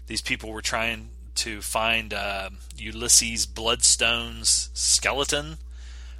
these 0.06 0.20
people 0.20 0.50
were 0.50 0.62
trying 0.62 1.10
to 1.36 1.60
find 1.60 2.12
uh, 2.12 2.50
Ulysses 2.76 3.46
Bloodstone's 3.46 4.70
skeleton, 4.74 5.58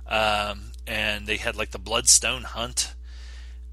um, 0.06 0.72
and 0.86 1.26
they 1.26 1.36
had 1.36 1.56
like 1.56 1.70
the 1.70 1.78
Bloodstone 1.78 2.42
hunt. 2.42 2.94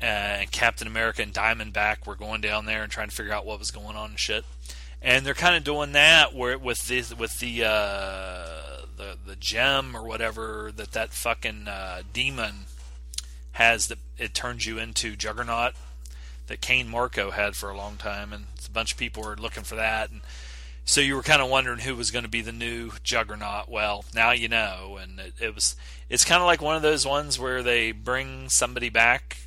And 0.03 0.51
Captain 0.51 0.85
America 0.85 1.21
and 1.21 1.33
Diamondback 1.33 2.05
were 2.05 2.15
going 2.17 2.41
down 2.41 2.65
there 2.65 2.83
and 2.83 2.91
trying 2.91 3.07
to 3.07 3.15
figure 3.15 3.31
out 3.31 3.45
what 3.45 3.57
was 3.57 3.71
going 3.71 3.95
on 3.95 4.09
and 4.09 4.19
shit. 4.19 4.43
And 5.01 5.25
they're 5.25 5.33
kind 5.33 5.55
of 5.55 5.63
doing 5.63 5.93
that 5.93 6.35
where 6.35 6.57
with 6.57 6.89
the 6.89 7.15
with 7.17 7.39
the 7.39 7.63
uh, 7.63 8.85
the 8.97 9.17
the 9.25 9.37
gem 9.37 9.95
or 9.95 10.03
whatever 10.03 10.73
that 10.75 10.91
that 10.91 11.13
fucking 11.13 11.69
uh, 11.69 12.01
demon 12.11 12.65
has 13.53 13.87
that 13.87 13.99
it 14.17 14.33
turns 14.33 14.65
you 14.65 14.77
into 14.77 15.15
Juggernaut 15.15 15.73
that 16.47 16.59
Cain 16.59 16.89
Marko 16.89 17.31
had 17.31 17.55
for 17.55 17.69
a 17.69 17.77
long 17.77 17.95
time, 17.95 18.33
and 18.33 18.47
a 18.65 18.71
bunch 18.71 18.91
of 18.91 18.97
people 18.97 19.23
were 19.23 19.37
looking 19.37 19.63
for 19.63 19.75
that 19.75 20.11
and 20.11 20.19
so 20.85 20.99
you 20.99 21.15
were 21.15 21.23
kind 21.23 21.41
of 21.41 21.49
wondering 21.49 21.79
who 21.79 21.95
was 21.95 22.11
going 22.11 22.23
to 22.25 22.29
be 22.29 22.41
the 22.41 22.51
new 22.51 22.91
juggernaut. 23.03 23.69
Well, 23.69 24.03
now 24.13 24.31
you 24.31 24.49
know, 24.49 24.99
and 25.01 25.17
it, 25.17 25.33
it 25.39 25.55
was. 25.55 25.77
It's 26.09 26.25
kind 26.25 26.41
of 26.41 26.45
like 26.45 26.61
one 26.61 26.75
of 26.75 26.81
those 26.81 27.05
ones 27.05 27.39
where 27.39 27.63
they 27.63 27.93
bring 27.93 28.49
somebody 28.49 28.89
back 28.89 29.37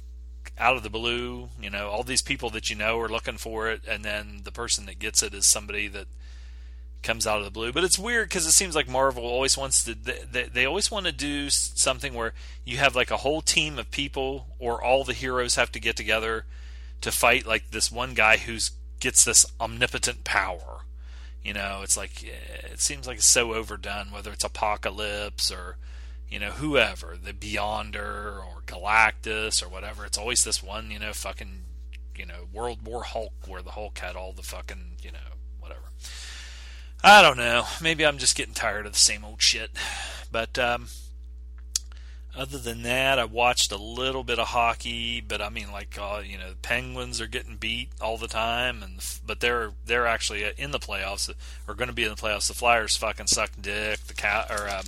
out 0.59 0.77
of 0.77 0.83
the 0.83 0.91
blue. 0.91 1.49
You 1.61 1.71
know, 1.71 1.89
all 1.89 2.03
these 2.03 2.23
people 2.23 2.51
that 2.51 2.71
you 2.71 2.77
know 2.77 2.99
are 3.01 3.09
looking 3.09 3.37
for 3.37 3.71
it, 3.71 3.83
and 3.89 4.05
then 4.05 4.41
the 4.45 4.53
person 4.53 4.87
that 4.87 4.99
gets 4.99 5.23
it 5.23 5.35
is 5.35 5.47
somebody 5.47 5.89
that 5.89 6.07
comes 7.03 7.27
out 7.27 7.39
of 7.39 7.45
the 7.45 7.51
blue. 7.51 7.73
But 7.73 7.85
it's 7.85 7.99
weird 7.99 8.29
because 8.29 8.47
it 8.47 8.53
seems 8.53 8.75
like 8.75 8.89
Marvel 8.89 9.25
always 9.25 9.57
wants 9.57 9.85
to. 9.85 9.95
They, 9.95 10.45
they 10.45 10.65
always 10.65 10.91
want 10.91 11.07
to 11.07 11.13
do 11.13 11.51
something 11.51 12.15
where 12.15 12.35
you 12.65 12.79
have 12.79 12.97
like 12.97 13.11
a 13.11 13.19
whole 13.19 13.43
team 13.43 13.79
of 13.79 13.91
people, 13.91 14.47
or 14.59 14.83
all 14.83 15.05
the 15.05 15.13
heroes 15.13 15.55
have 15.57 15.73
to 15.73 15.81
get 15.81 15.97
together 15.97 16.45
to 17.01 17.13
fight 17.13 17.47
like 17.47 17.71
this 17.71 17.93
one 17.93 18.15
guy 18.15 18.39
who's 18.39 18.73
gets 18.99 19.25
this 19.25 19.45
omnipotent 19.61 20.25
power 20.25 20.77
you 21.47 21.53
know, 21.53 21.83
it's 21.85 21.97
like 21.97 22.25
eh, 22.25 22.73
it 22.73 22.81
seems 22.81 23.07
like 23.07 23.19
it's 23.19 23.25
so 23.25 23.55
overdone. 23.55 24.11
Whether 24.11 24.33
it's 24.33 24.43
Apocalypse 24.43 25.53
or 25.53 25.77
you 26.31 26.39
know 26.39 26.51
whoever, 26.51 27.17
the 27.23 27.33
Beyonder 27.33 28.39
or 28.39 28.63
Galactus 28.67 29.63
or 29.63 29.69
whatever, 29.69 30.05
it's 30.05 30.19
always 30.19 30.43
this 30.45 30.63
one. 30.63 30.91
You 30.91 30.99
know, 30.99 31.13
fucking 31.13 31.63
you 32.17 32.27
know 32.27 32.47
World 32.53 32.83
War 32.85 33.05
Hulk, 33.05 33.33
where 33.47 33.63
the 33.63 33.73
Hulk 33.73 33.99
had 33.99 34.17
all 34.17 34.33
the 34.33 34.43
fucking 34.43 34.97
you 35.03 35.13
know 35.13 35.19
whatever. 35.61 35.91
I 37.03 37.23
don't 37.23 37.37
know. 37.37 37.65
Maybe 37.81 38.05
I'm 38.05 38.19
just 38.19 38.37
getting 38.37 38.55
tired 38.55 38.87
of 38.87 38.93
the 38.93 38.99
same 38.99 39.25
old 39.25 39.43
shit. 39.43 39.71
But 40.33 40.59
um, 40.59 40.89
other 42.37 42.59
than 42.59 42.83
that, 42.83 43.19
I 43.19 43.25
watched 43.25 43.73
a 43.73 43.77
little 43.77 44.25
bit 44.25 44.39
of 44.39 44.49
hockey, 44.49 45.21
but 45.21 45.41
I 45.41 45.49
mean, 45.49 45.73
like 45.73 45.97
uh, 45.99 46.23
you 46.25 46.37
know, 46.37 46.51
the 46.51 46.57
Penguins 46.57 47.21
are 47.21 47.27
getting 47.27 47.57
beat 47.57 47.91
all 48.01 48.19
the 48.19 48.29
time, 48.29 48.83
and 48.83 48.99
but 49.25 49.41
they're 49.41 49.71
they're 49.85 50.07
actually 50.07 50.45
in 50.59 50.71
the 50.71 50.79
playoffs, 50.79 51.33
or 51.67 51.75
going 51.75 51.89
to 51.89 51.95
be 51.95 52.05
in 52.05 52.11
the 52.11 52.17
playoffs. 52.17 52.49
The 52.49 52.55
Flyers 52.55 52.97
fucking 52.97 53.29
suck 53.29 53.53
dick. 53.61 54.01
The 54.01 54.15
cat 54.15 54.51
or 54.51 54.69
um, 54.69 54.85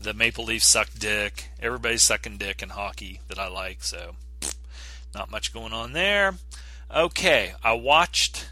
the 0.00 0.14
Maple 0.14 0.44
Leafs 0.44 0.66
suck 0.66 0.90
dick. 0.98 1.50
Everybody's 1.60 2.02
sucking 2.02 2.38
dick 2.38 2.62
in 2.62 2.70
hockey 2.70 3.20
that 3.28 3.38
I 3.38 3.48
like, 3.48 3.82
so 3.82 4.16
not 5.14 5.30
much 5.30 5.52
going 5.52 5.72
on 5.72 5.92
there. 5.92 6.34
Okay, 6.94 7.52
I 7.62 7.72
watched 7.72 8.50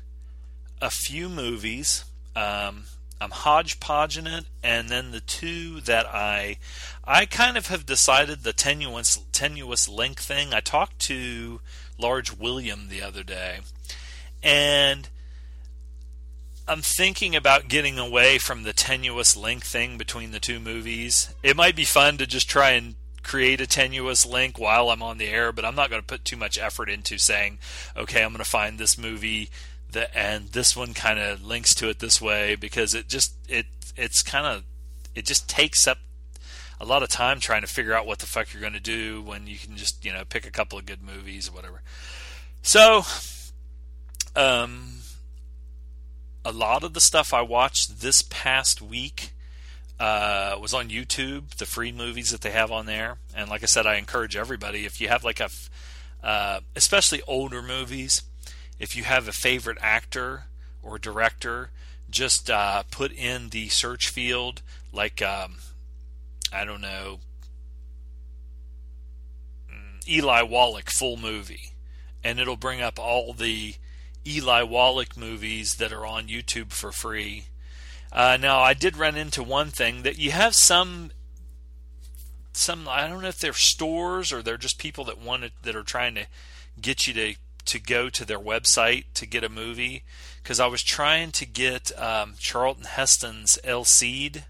a 0.80 0.90
few 0.90 1.28
movies. 1.28 2.04
Um, 2.34 2.84
I'm 3.20 3.30
hodgepodging 3.30 4.26
it, 4.26 4.44
and 4.62 4.88
then 4.88 5.10
the 5.10 5.20
two 5.20 5.80
that 5.82 6.06
I 6.06 6.58
I 7.04 7.24
kind 7.24 7.56
of 7.56 7.68
have 7.68 7.86
decided 7.86 8.42
the 8.42 8.52
tenuous 8.52 9.20
tenuous 9.32 9.88
link 9.88 10.20
thing. 10.20 10.52
I 10.52 10.60
talked 10.60 10.98
to 11.00 11.60
Large 11.98 12.36
William 12.36 12.88
the 12.88 13.02
other 13.02 13.22
day, 13.22 13.60
and 14.42 15.08
I'm 16.68 16.82
thinking 16.82 17.36
about 17.36 17.68
getting 17.68 17.98
away 17.98 18.38
from 18.38 18.64
the 18.64 18.72
tenuous 18.72 19.36
link 19.36 19.64
thing 19.64 19.96
between 19.98 20.32
the 20.32 20.40
two 20.40 20.58
movies. 20.58 21.32
It 21.42 21.56
might 21.56 21.76
be 21.76 21.84
fun 21.84 22.18
to 22.18 22.26
just 22.26 22.48
try 22.50 22.70
and 22.70 22.96
create 23.22 23.60
a 23.60 23.66
tenuous 23.66 24.26
link 24.26 24.58
while 24.58 24.90
I'm 24.90 25.02
on 25.02 25.18
the 25.18 25.28
air, 25.28 25.52
but 25.52 25.64
I'm 25.64 25.76
not 25.76 25.90
going 25.90 26.02
to 26.02 26.06
put 26.06 26.24
too 26.24 26.36
much 26.36 26.58
effort 26.58 26.88
into 26.88 27.18
saying, 27.18 27.58
okay, 27.96 28.22
I'm 28.22 28.30
going 28.30 28.42
to 28.42 28.50
find 28.50 28.78
this 28.78 28.98
movie 28.98 29.50
the, 29.90 30.16
and 30.16 30.48
this 30.48 30.76
one 30.76 30.94
kind 30.94 31.18
of 31.18 31.44
links 31.44 31.74
to 31.76 31.88
it 31.88 32.00
this 32.00 32.20
way 32.20 32.56
because 32.56 32.94
it 32.94 33.08
just 33.08 33.34
it 33.48 33.66
it's 33.96 34.22
kind 34.22 34.46
of 34.46 34.64
it 35.14 35.24
just 35.24 35.48
takes 35.48 35.86
up 35.86 35.98
a 36.80 36.84
lot 36.84 37.02
of 37.02 37.08
time 37.08 37.40
trying 37.40 37.62
to 37.62 37.66
figure 37.66 37.94
out 37.94 38.06
what 38.06 38.18
the 38.18 38.26
fuck 38.26 38.52
you're 38.52 38.60
going 38.60 38.72
to 38.72 38.80
do 38.80 39.22
when 39.22 39.46
you 39.46 39.56
can 39.56 39.76
just 39.76 40.04
you 40.04 40.12
know 40.12 40.24
pick 40.24 40.46
a 40.46 40.50
couple 40.50 40.78
of 40.78 40.86
good 40.86 41.02
movies 41.02 41.48
or 41.48 41.52
whatever. 41.52 41.82
So, 42.62 43.04
um, 44.34 44.95
a 46.46 46.52
lot 46.52 46.84
of 46.84 46.94
the 46.94 47.00
stuff 47.00 47.34
I 47.34 47.42
watched 47.42 48.00
this 48.00 48.22
past 48.22 48.80
week 48.80 49.32
uh, 49.98 50.56
was 50.60 50.72
on 50.72 50.90
YouTube, 50.90 51.56
the 51.56 51.66
free 51.66 51.90
movies 51.90 52.30
that 52.30 52.42
they 52.42 52.52
have 52.52 52.70
on 52.70 52.86
there. 52.86 53.18
And 53.34 53.50
like 53.50 53.64
I 53.64 53.66
said, 53.66 53.84
I 53.84 53.96
encourage 53.96 54.36
everybody 54.36 54.86
if 54.86 55.00
you 55.00 55.08
have 55.08 55.24
like 55.24 55.40
a, 55.40 55.48
uh, 56.22 56.60
especially 56.76 57.20
older 57.26 57.62
movies, 57.62 58.22
if 58.78 58.94
you 58.94 59.02
have 59.02 59.26
a 59.26 59.32
favorite 59.32 59.78
actor 59.80 60.44
or 60.84 61.00
director, 61.00 61.70
just 62.08 62.48
uh, 62.48 62.84
put 62.92 63.10
in 63.10 63.48
the 63.48 63.66
search 63.68 64.08
field, 64.08 64.62
like, 64.92 65.20
um, 65.20 65.56
I 66.52 66.64
don't 66.64 66.80
know, 66.80 67.18
mm, 69.68 70.08
Eli 70.08 70.42
Wallach 70.42 70.90
full 70.90 71.16
movie. 71.16 71.72
And 72.22 72.38
it'll 72.38 72.56
bring 72.56 72.80
up 72.80 73.00
all 73.00 73.32
the 73.32 73.74
Eli 74.26 74.62
Wallach 74.62 75.16
movies 75.16 75.76
that 75.76 75.92
are 75.92 76.04
on 76.04 76.28
YouTube 76.28 76.72
for 76.72 76.92
free. 76.92 77.44
Uh, 78.12 78.36
now, 78.40 78.60
I 78.60 78.74
did 78.74 78.96
run 78.96 79.16
into 79.16 79.42
one 79.42 79.70
thing 79.70 80.02
that 80.02 80.18
you 80.18 80.30
have 80.30 80.54
some 80.54 81.10
some 82.52 82.88
I 82.88 83.06
don't 83.06 83.20
know 83.20 83.28
if 83.28 83.38
they're 83.38 83.52
stores 83.52 84.32
or 84.32 84.42
they're 84.42 84.56
just 84.56 84.78
people 84.78 85.04
that 85.04 85.20
want 85.20 85.44
it, 85.44 85.52
that 85.62 85.76
are 85.76 85.82
trying 85.82 86.14
to 86.14 86.26
get 86.80 87.06
you 87.06 87.12
to 87.14 87.34
to 87.66 87.78
go 87.78 88.08
to 88.08 88.24
their 88.24 88.38
website 88.38 89.04
to 89.14 89.26
get 89.26 89.44
a 89.44 89.48
movie 89.48 90.04
because 90.42 90.60
I 90.60 90.66
was 90.66 90.82
trying 90.82 91.32
to 91.32 91.46
get 91.46 91.92
um, 92.00 92.34
Charlton 92.38 92.84
Heston's 92.84 93.58
El 93.64 93.84
Cid. 93.84 94.44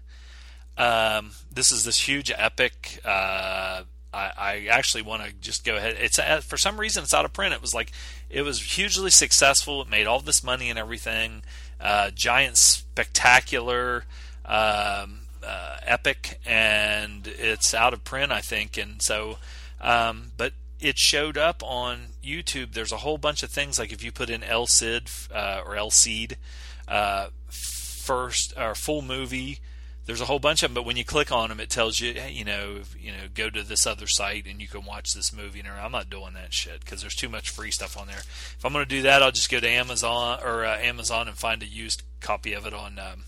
Um, 0.77 1.31
this 1.51 1.71
is 1.71 1.83
this 1.83 2.07
huge 2.07 2.31
epic. 2.35 2.99
Uh, 3.03 3.83
I, 4.13 4.31
I, 4.37 4.67
actually 4.71 5.03
want 5.03 5.23
to 5.23 5.33
just 5.33 5.65
go 5.65 5.75
ahead. 5.75 5.97
It's 5.99 6.17
uh, 6.17 6.41
for 6.41 6.57
some 6.57 6.79
reason 6.79 7.03
it's 7.03 7.13
out 7.13 7.25
of 7.25 7.33
print. 7.33 7.53
It 7.53 7.61
was 7.61 7.73
like 7.73 7.91
it 8.29 8.41
was 8.41 8.61
hugely 8.77 9.09
successful. 9.09 9.81
It 9.81 9.89
made 9.89 10.07
all 10.07 10.19
this 10.19 10.43
money 10.43 10.69
and 10.69 10.79
everything. 10.79 11.43
Uh, 11.79 12.09
giant, 12.11 12.57
spectacular, 12.57 14.05
um, 14.45 15.19
uh, 15.45 15.77
epic, 15.83 16.39
and 16.45 17.27
it's 17.27 17.73
out 17.73 17.93
of 17.93 18.03
print, 18.03 18.31
I 18.31 18.41
think. 18.41 18.77
And 18.77 19.01
so, 19.01 19.37
um, 19.79 20.31
but 20.37 20.53
it 20.79 20.97
showed 20.97 21.37
up 21.37 21.61
on 21.63 22.07
YouTube. 22.23 22.73
There's 22.73 22.91
a 22.91 22.97
whole 22.97 23.17
bunch 23.17 23.43
of 23.43 23.49
things 23.49 23.79
like 23.79 23.91
if 23.91 24.03
you 24.03 24.11
put 24.11 24.29
in 24.29 24.43
El 24.43 24.67
Cid 24.67 25.09
uh, 25.33 25.61
or 25.65 25.75
El 25.75 25.91
Cid 25.91 26.37
uh, 26.87 27.27
first 27.49 28.53
or 28.57 28.75
full 28.75 29.01
movie, 29.01 29.59
there's 30.07 30.21
a 30.21 30.25
whole 30.25 30.39
bunch 30.39 30.63
of 30.63 30.69
them. 30.69 30.75
But 30.75 30.85
when 30.85 30.97
you 30.97 31.05
click 31.05 31.31
on 31.31 31.49
them, 31.49 31.59
it 31.59 31.69
tells 31.69 31.99
you, 31.99 32.13
you 32.29 32.45
know, 32.45 32.79
you 32.99 33.11
know, 33.11 33.27
go 33.35 33.49
to 33.49 33.61
this 33.61 33.85
other 33.85 34.07
site 34.07 34.47
and 34.47 34.61
you 34.61 34.67
can 34.67 34.85
watch 34.85 35.13
this 35.13 35.33
movie. 35.33 35.59
And 35.59 35.67
I'm 35.67 35.91
not 35.91 36.09
doing 36.09 36.33
that 36.33 36.53
shit 36.53 36.79
because 36.79 37.01
there's 37.01 37.13
too 37.13 37.29
much 37.29 37.49
free 37.49 37.71
stuff 37.71 37.97
on 37.97 38.07
there. 38.07 38.19
If 38.19 38.65
I'm 38.65 38.73
going 38.73 38.85
to 38.85 38.89
do 38.89 39.01
that, 39.03 39.21
I'll 39.21 39.31
just 39.31 39.51
go 39.51 39.59
to 39.59 39.69
Amazon 39.69 40.39
or 40.43 40.65
uh, 40.65 40.77
Amazon 40.77 41.27
and 41.27 41.37
find 41.37 41.61
a 41.61 41.67
used 41.67 42.03
copy 42.21 42.53
of 42.53 42.65
it 42.65 42.73
on 42.73 42.97
um, 42.97 43.25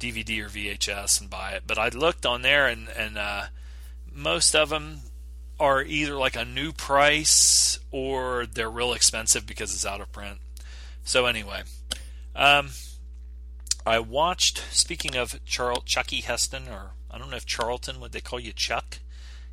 DVD 0.00 0.44
or 0.44 0.48
VHS 0.48 1.20
and 1.20 1.28
buy 1.28 1.52
it. 1.52 1.64
But 1.66 1.78
I 1.78 1.90
looked 1.90 2.24
on 2.24 2.42
there 2.42 2.66
and 2.66 2.88
and 2.96 3.18
uh, 3.18 3.44
most 4.10 4.56
of 4.56 4.70
them 4.70 5.00
are 5.60 5.82
either 5.82 6.14
like 6.14 6.36
a 6.36 6.44
new 6.44 6.72
price 6.72 7.78
or 7.90 8.46
they're 8.46 8.70
real 8.70 8.94
expensive 8.94 9.46
because 9.46 9.74
it's 9.74 9.86
out 9.86 10.00
of 10.00 10.10
print. 10.10 10.38
So 11.04 11.26
anyway, 11.26 11.62
um, 12.34 12.70
I 13.84 13.98
watched. 13.98 14.62
Speaking 14.70 15.16
of 15.16 15.44
Charles 15.44 15.84
Chucky 15.84 16.20
Heston, 16.20 16.68
or 16.68 16.92
I 17.10 17.18
don't 17.18 17.30
know 17.30 17.36
if 17.36 17.46
Charlton 17.46 18.00
would 18.00 18.12
they 18.12 18.20
call 18.20 18.40
you 18.40 18.52
Chuck? 18.52 18.98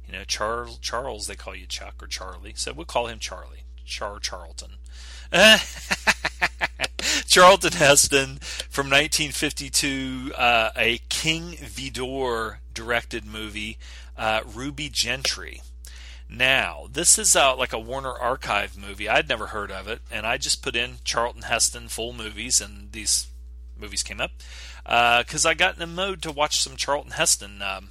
You 0.06 0.14
know, 0.14 0.24
Charles 0.24 0.78
Charles 0.80 1.28
they 1.28 1.36
call 1.36 1.56
you 1.56 1.66
Chuck 1.66 2.02
or 2.02 2.08
Charlie. 2.08 2.54
So 2.56 2.74
we'll 2.74 2.86
call 2.86 3.08
him 3.08 3.20
Charlie. 3.20 3.64
Char 3.86 4.20
Charlton. 4.20 4.78
Charlton 7.28 7.74
Heston 7.74 8.38
from 8.70 8.88
1952, 8.88 10.32
uh, 10.36 10.70
a 10.76 11.00
King 11.10 11.54
Vidor 11.54 12.58
directed 12.74 13.26
movie, 13.26 13.78
uh, 14.18 14.42
Ruby 14.46 14.90
Gentry. 14.90 15.62
Now, 16.30 16.88
this 16.92 17.18
is 17.18 17.36
uh, 17.36 17.56
like 17.56 17.74
a 17.74 17.80
Warner 17.80 18.14
Archive 18.14 18.78
movie. 18.78 19.10
I'd 19.10 19.28
never 19.28 19.48
heard 19.48 19.72
of 19.72 19.88
it, 19.88 20.02
and 20.12 20.28
I 20.28 20.38
just 20.38 20.62
put 20.62 20.76
in 20.76 20.98
Charlton 21.04 21.42
Heston 21.44 21.88
full 21.88 22.14
movies, 22.14 22.62
and 22.62 22.92
these 22.92 23.28
movies 23.80 24.04
came 24.04 24.22
up 24.22 24.32
because 24.84 25.46
uh, 25.46 25.50
I 25.50 25.54
got 25.54 25.74
in 25.74 25.80
the 25.80 25.88
mode 25.88 26.22
to 26.24 26.32
watch 26.32 26.60
some 26.60 26.76
Charlton 26.76 27.12
Heston. 27.12 27.62
Um, 27.62 27.90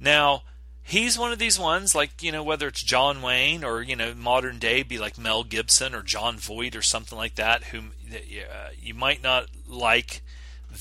now, 0.00 0.42
he's 0.82 1.18
one 1.18 1.32
of 1.32 1.38
these 1.38 1.58
ones, 1.58 1.94
like, 1.94 2.22
you 2.22 2.32
know, 2.32 2.42
whether 2.42 2.68
it's 2.68 2.82
John 2.82 3.22
Wayne 3.22 3.64
or, 3.64 3.82
you 3.82 3.96
know, 3.96 4.14
modern 4.14 4.58
day, 4.58 4.82
be 4.82 4.98
like 4.98 5.18
Mel 5.18 5.44
Gibson 5.44 5.94
or 5.94 6.02
Jon 6.02 6.36
Voight 6.36 6.76
or 6.76 6.82
something 6.82 7.16
like 7.16 7.36
that, 7.36 7.64
whom 7.64 7.92
uh, 8.12 8.68
you 8.80 8.94
might 8.94 9.22
not 9.22 9.46
like 9.68 10.22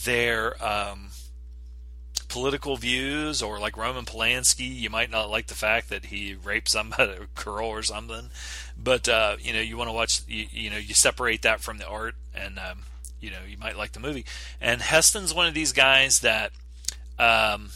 their. 0.03 0.61
Um, 0.63 1.09
political 2.33 2.77
views 2.77 3.43
or 3.43 3.59
like 3.59 3.77
Roman 3.77 4.05
Polanski, 4.05 4.75
you 4.75 4.89
might 4.89 5.11
not 5.11 5.29
like 5.29 5.47
the 5.47 5.53
fact 5.53 5.89
that 5.89 6.05
he 6.05 6.33
raped 6.33 6.67
somebody, 6.67 7.11
a 7.21 7.39
girl 7.39 7.67
or 7.67 7.83
something, 7.83 8.31
but 8.75 9.07
uh, 9.07 9.35
you 9.39 9.53
know 9.53 9.59
you 9.59 9.77
want 9.77 9.87
to 9.87 9.93
watch, 9.93 10.21
you, 10.27 10.47
you, 10.51 10.69
know, 10.71 10.77
you 10.77 10.95
separate 10.95 11.43
that 11.43 11.61
from 11.61 11.77
the 11.77 11.87
art, 11.87 12.15
and 12.33 12.57
um, 12.57 12.79
you 13.23 13.31
know 13.31 13.39
you 13.47 13.57
might 13.57 13.77
like 13.77 13.93
the 13.93 13.99
movie. 13.99 14.25
And 14.61 14.81
Heston's 14.81 15.33
one 15.33 15.47
of 15.47 15.53
these 15.53 15.71
guys 15.71 16.19
that 16.19 16.51
um, 17.17 17.69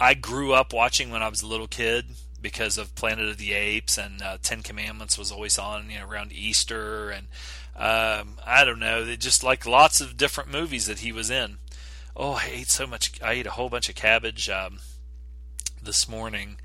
I 0.00 0.14
grew 0.14 0.52
up 0.52 0.72
watching 0.72 1.10
when 1.10 1.22
I 1.22 1.28
was 1.28 1.42
a 1.42 1.46
little 1.46 1.68
kid 1.68 2.06
because 2.40 2.78
of 2.78 2.94
Planet 2.94 3.28
of 3.28 3.38
the 3.38 3.52
Apes 3.52 3.98
and 3.98 4.22
uh, 4.22 4.38
Ten 4.42 4.62
Commandments 4.62 5.18
was 5.18 5.32
always 5.32 5.58
on, 5.58 5.90
you 5.90 5.98
know, 5.98 6.06
around 6.06 6.32
Easter 6.32 7.10
and 7.10 7.26
um, 7.74 8.38
I 8.46 8.64
don't 8.64 8.78
know, 8.78 9.14
just 9.16 9.44
like 9.44 9.66
lots 9.66 10.00
of 10.00 10.16
different 10.16 10.50
movies 10.50 10.86
that 10.86 11.00
he 11.00 11.12
was 11.12 11.30
in 11.30 11.58
oh, 12.16 12.32
I 12.32 12.48
ate 12.50 12.70
so 12.70 12.86
much. 12.86 13.20
I 13.22 13.32
ate 13.32 13.46
a 13.46 13.50
whole 13.50 13.68
bunch 13.68 13.88
of 13.88 13.94
cabbage 13.94 14.48
um, 14.48 14.78
this 15.82 16.08
morning, 16.08 16.56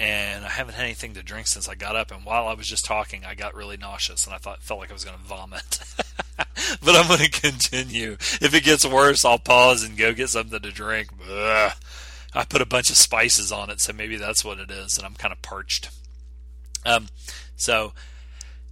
and 0.00 0.44
I 0.44 0.50
haven't 0.50 0.74
had 0.74 0.84
anything 0.84 1.14
to 1.14 1.22
drink 1.22 1.46
since 1.46 1.68
I 1.68 1.74
got 1.74 1.96
up. 1.96 2.10
And 2.10 2.24
while 2.24 2.48
I 2.48 2.54
was 2.54 2.66
just 2.66 2.84
talking, 2.84 3.24
I 3.24 3.34
got 3.34 3.54
really 3.54 3.76
nauseous, 3.76 4.26
and 4.26 4.34
I 4.34 4.38
thought 4.38 4.62
felt 4.62 4.80
like 4.80 4.90
I 4.90 4.94
was 4.94 5.04
going 5.04 5.16
to 5.16 5.24
vomit. 5.24 5.80
but 6.82 6.96
I'm 6.96 7.08
going 7.08 7.20
to 7.20 7.40
continue. 7.40 8.12
If 8.12 8.54
it 8.54 8.64
gets 8.64 8.86
worse, 8.86 9.24
I'll 9.24 9.38
pause 9.38 9.82
and 9.82 9.96
go 9.96 10.12
get 10.12 10.28
something 10.28 10.60
to 10.60 10.70
drink. 10.70 11.08
Ugh. 11.30 11.72
I 12.34 12.44
put 12.44 12.60
a 12.60 12.66
bunch 12.66 12.90
of 12.90 12.96
spices 12.96 13.50
on 13.50 13.70
it, 13.70 13.80
so 13.80 13.92
maybe 13.92 14.16
that's 14.16 14.44
what 14.44 14.58
it 14.58 14.70
is, 14.70 14.98
and 14.98 15.06
I'm 15.06 15.14
kind 15.14 15.32
of 15.32 15.40
parched. 15.40 15.88
Um, 16.84 17.08
so 17.56 17.92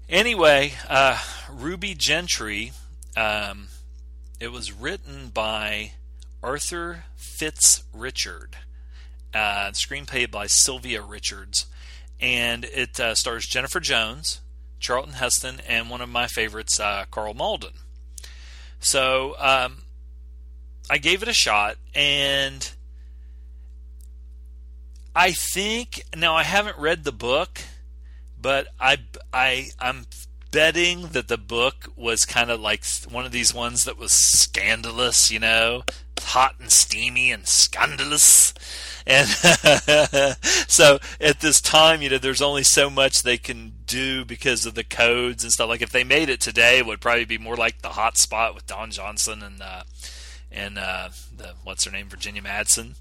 anyway, 0.09 0.75
uh, 0.89 1.19
Ruby 1.51 1.95
Gentry. 1.95 2.73
Um, 3.17 3.69
it 4.41 4.53
was 4.53 4.73
written 4.73 5.29
by 5.29 5.93
Arthur 6.43 7.05
Fitz 7.17 7.85
Richard. 7.93 8.57
Uh, 9.33 9.71
screenplay 9.73 10.31
by 10.31 10.47
Sylvia 10.47 11.03
Richards. 11.03 11.67
And 12.21 12.65
it 12.65 13.01
uh, 13.01 13.15
stars 13.15 13.47
Jennifer 13.47 13.81
Jones, 13.81 14.41
Charlton 14.79 15.15
Heston, 15.15 15.61
and 15.67 15.91
one 15.91 16.01
of 16.01 16.09
my 16.09 16.27
favorites, 16.27 16.79
uh, 16.79 17.05
Karl 17.11 17.35
Malden. 17.35 17.73
So 18.81 19.35
um, 19.39 19.85
I 20.91 20.99
gave 20.99 21.23
it 21.23 21.29
a 21.29 21.33
shot, 21.33 21.77
and 21.95 22.71
I 25.15 25.33
think 25.33 26.05
now 26.15 26.35
I 26.35 26.43
haven't 26.43 26.79
read 26.79 27.05
the 27.05 27.13
book, 27.13 27.61
but 28.41 28.69
I 28.79 28.99
I 29.33 29.69
I'm 29.79 30.07
betting 30.51 31.09
that 31.09 31.29
the 31.29 31.39
book 31.39 31.89
was 31.97 32.25
kind 32.25 32.51
of 32.51 32.61
like 32.61 32.85
one 33.11 33.25
of 33.25 33.33
these 33.33 33.55
ones 33.55 33.85
that 33.85 33.99
was 33.99 34.13
scandalous, 34.13 35.31
you 35.31 35.41
know, 35.41 35.83
hot 36.21 36.57
and 36.61 36.71
steamy 36.71 37.33
and 37.33 37.47
scandalous. 37.47 38.53
And 39.07 39.29
so 40.69 40.99
at 41.21 41.41
this 41.41 41.61
time, 41.61 42.01
you 42.01 42.11
know, 42.11 42.19
there's 42.19 42.43
only 42.43 42.63
so 42.63 42.89
much 42.89 43.23
they 43.23 43.37
can 43.37 43.75
do 43.87 44.25
because 44.25 44.65
of 44.65 44.75
the 44.75 44.85
codes 44.85 45.43
and 45.43 45.53
stuff. 45.53 45.69
Like 45.69 45.83
if 45.83 45.91
they 45.91 46.05
made 46.05 46.29
it 46.29 46.41
today, 46.41 46.79
it 46.79 46.87
would 46.87 47.01
probably 47.01 47.27
be 47.27 47.39
more 47.39 47.57
like 47.57 47.83
the 47.83 47.91
hot 47.91 48.17
spot 48.17 48.55
with 48.55 48.67
Don 48.67 48.91
Johnson 48.91 49.43
and 49.43 49.61
uh, 49.61 49.83
and 50.51 50.79
uh, 50.79 51.11
the 51.37 51.55
what's 51.65 51.85
her 51.85 51.91
name, 51.91 52.09
Virginia 52.09 52.43
Madsen 52.43 52.95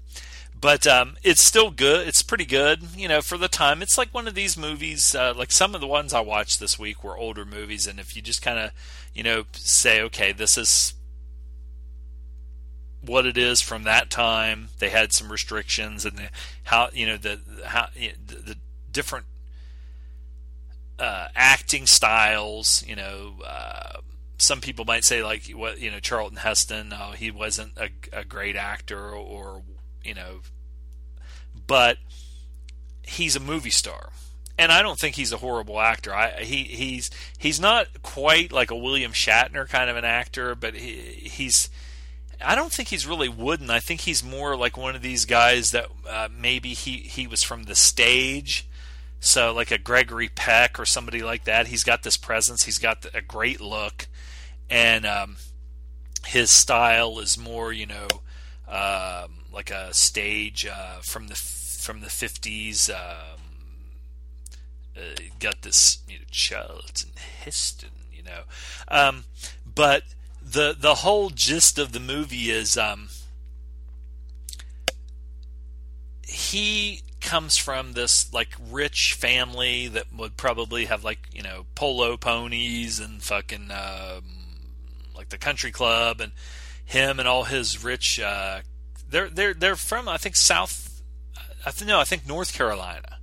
but 0.64 0.86
um, 0.86 1.18
it's 1.22 1.42
still 1.42 1.70
good. 1.70 2.08
It's 2.08 2.22
pretty 2.22 2.46
good, 2.46 2.84
you 2.96 3.06
know, 3.06 3.20
for 3.20 3.36
the 3.36 3.48
time. 3.48 3.82
It's 3.82 3.98
like 3.98 4.14
one 4.14 4.26
of 4.26 4.34
these 4.34 4.56
movies. 4.56 5.14
Uh, 5.14 5.34
like 5.36 5.52
some 5.52 5.74
of 5.74 5.82
the 5.82 5.86
ones 5.86 6.14
I 6.14 6.20
watched 6.20 6.58
this 6.58 6.78
week 6.78 7.04
were 7.04 7.18
older 7.18 7.44
movies, 7.44 7.86
and 7.86 8.00
if 8.00 8.16
you 8.16 8.22
just 8.22 8.40
kind 8.40 8.58
of, 8.58 8.70
you 9.12 9.22
know, 9.22 9.44
say, 9.52 10.00
okay, 10.00 10.32
this 10.32 10.56
is 10.56 10.94
what 13.06 13.26
it 13.26 13.36
is 13.36 13.60
from 13.60 13.84
that 13.84 14.10
time. 14.10 14.68
They 14.78 14.90
had 14.90 15.12
some 15.12 15.30
restrictions, 15.30 16.04
and 16.04 16.16
the, 16.16 16.30
how 16.64 16.90
you 16.92 17.06
know 17.06 17.16
the 17.16 17.40
how 17.64 17.88
you 17.94 18.08
know, 18.08 18.14
the, 18.26 18.34
the, 18.36 18.56
different 18.90 19.26
uh, 20.98 21.28
acting 21.34 21.86
styles. 21.86 22.84
You 22.86 22.96
know. 22.96 23.34
Uh, 23.44 23.98
some 24.36 24.60
people 24.60 24.84
might 24.84 25.04
say 25.04 25.22
like 25.22 25.44
what 25.50 25.80
you 25.80 25.90
know 25.90 26.00
Charlton 26.00 26.38
Heston, 26.38 26.92
oh, 26.92 27.12
he 27.12 27.30
wasn't 27.30 27.78
a, 27.78 27.88
a 28.12 28.24
great 28.24 28.56
actor 28.56 28.98
or, 28.98 29.14
or 29.14 29.62
you 30.02 30.12
know 30.12 30.40
but 31.66 31.98
he's 33.02 33.36
a 33.36 33.40
movie 33.40 33.70
star. 33.70 34.10
And 34.56 34.70
I 34.70 34.82
don't 34.82 34.98
think 34.98 35.16
he's 35.16 35.32
a 35.32 35.38
horrible 35.38 35.80
actor. 35.80 36.14
I, 36.14 36.42
he 36.42 36.62
he's 36.64 37.10
he's 37.36 37.58
not 37.58 38.02
quite 38.02 38.52
like 38.52 38.70
a 38.70 38.76
William 38.76 39.12
Shatner 39.12 39.68
kind 39.68 39.90
of 39.90 39.96
an 39.96 40.04
actor, 40.04 40.54
but 40.54 40.74
he, 40.74 40.92
he's 40.92 41.68
I 42.44 42.54
don't 42.54 42.72
think 42.72 42.88
he's 42.88 43.06
really 43.06 43.28
wooden. 43.28 43.70
I 43.70 43.80
think 43.80 44.02
he's 44.02 44.22
more 44.22 44.56
like 44.56 44.76
one 44.76 44.94
of 44.94 45.02
these 45.02 45.24
guys 45.24 45.70
that 45.70 45.86
uh, 46.08 46.28
maybe 46.36 46.70
he, 46.70 46.98
he 46.98 47.26
was 47.26 47.42
from 47.42 47.64
the 47.64 47.74
stage. 47.74 48.68
So, 49.20 49.54
like 49.54 49.70
a 49.70 49.78
Gregory 49.78 50.28
Peck 50.28 50.78
or 50.78 50.84
somebody 50.84 51.22
like 51.22 51.44
that. 51.44 51.68
He's 51.68 51.82
got 51.82 52.02
this 52.02 52.18
presence, 52.18 52.64
he's 52.64 52.78
got 52.78 53.06
a 53.14 53.22
great 53.22 53.58
look, 53.58 54.06
and 54.68 55.06
um, 55.06 55.36
his 56.26 56.50
style 56.50 57.18
is 57.18 57.38
more, 57.38 57.72
you 57.72 57.86
know, 57.86 58.06
um, 58.68 59.44
like 59.50 59.70
a 59.70 59.94
stage 59.94 60.66
uh, 60.66 60.98
from 61.00 61.28
the 61.28 61.36
from 61.36 62.00
the 62.00 62.10
fifties. 62.10 62.90
Um, 62.90 63.40
uh, 64.96 65.22
got 65.40 65.62
this 65.62 65.98
you 66.06 66.18
know, 66.18 66.24
Charlton 66.30 67.12
Heston, 67.44 67.90
you 68.12 68.22
know, 68.22 68.42
um, 68.88 69.24
but 69.64 70.02
the 70.54 70.76
the 70.78 70.94
whole 70.96 71.30
gist 71.30 71.78
of 71.78 71.92
the 71.92 72.00
movie 72.00 72.50
is 72.50 72.78
um, 72.78 73.08
he 76.26 77.02
comes 77.20 77.56
from 77.56 77.94
this 77.94 78.32
like 78.32 78.50
rich 78.70 79.14
family 79.14 79.88
that 79.88 80.06
would 80.16 80.36
probably 80.36 80.84
have 80.84 81.02
like 81.02 81.18
you 81.32 81.42
know 81.42 81.66
polo 81.74 82.16
ponies 82.16 83.00
and 83.00 83.22
fucking 83.22 83.70
um, 83.72 84.22
like 85.16 85.28
the 85.30 85.38
country 85.38 85.72
club 85.72 86.20
and 86.20 86.32
him 86.84 87.18
and 87.18 87.26
all 87.26 87.44
his 87.44 87.82
rich 87.82 88.20
uh, 88.20 88.60
they're 89.10 89.28
they're 89.28 89.54
they're 89.54 89.76
from 89.76 90.08
I 90.08 90.18
think 90.18 90.36
South 90.36 91.02
I 91.66 91.72
think 91.72 91.88
no 91.88 91.98
I 91.98 92.04
think 92.04 92.26
North 92.26 92.54
Carolina. 92.54 93.18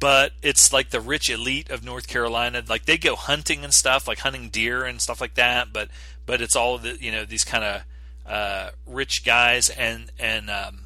But 0.00 0.30
it's 0.42 0.72
like 0.72 0.90
the 0.90 1.00
rich 1.00 1.28
elite 1.28 1.70
of 1.70 1.84
North 1.84 2.06
Carolina. 2.06 2.62
Like 2.68 2.84
they 2.84 2.98
go 2.98 3.16
hunting 3.16 3.64
and 3.64 3.74
stuff 3.74 4.06
like 4.06 4.20
hunting 4.20 4.48
deer 4.48 4.84
and 4.84 5.00
stuff 5.00 5.20
like 5.20 5.34
that. 5.34 5.72
But 5.72 5.88
but 6.28 6.42
it's 6.42 6.54
all 6.54 6.76
the 6.76 7.02
you 7.02 7.10
know 7.10 7.24
these 7.24 7.42
kind 7.42 7.64
of 7.64 7.82
uh, 8.26 8.70
rich 8.86 9.24
guys 9.24 9.70
and 9.70 10.12
and 10.18 10.50
um, 10.50 10.80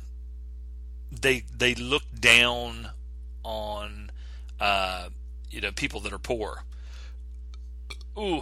they 1.10 1.42
they 1.54 1.74
look 1.74 2.04
down 2.18 2.90
on 3.42 4.10
uh, 4.60 5.08
you 5.50 5.60
know 5.60 5.72
people 5.72 5.98
that 6.00 6.12
are 6.12 6.18
poor 6.18 6.62
ooh 8.16 8.40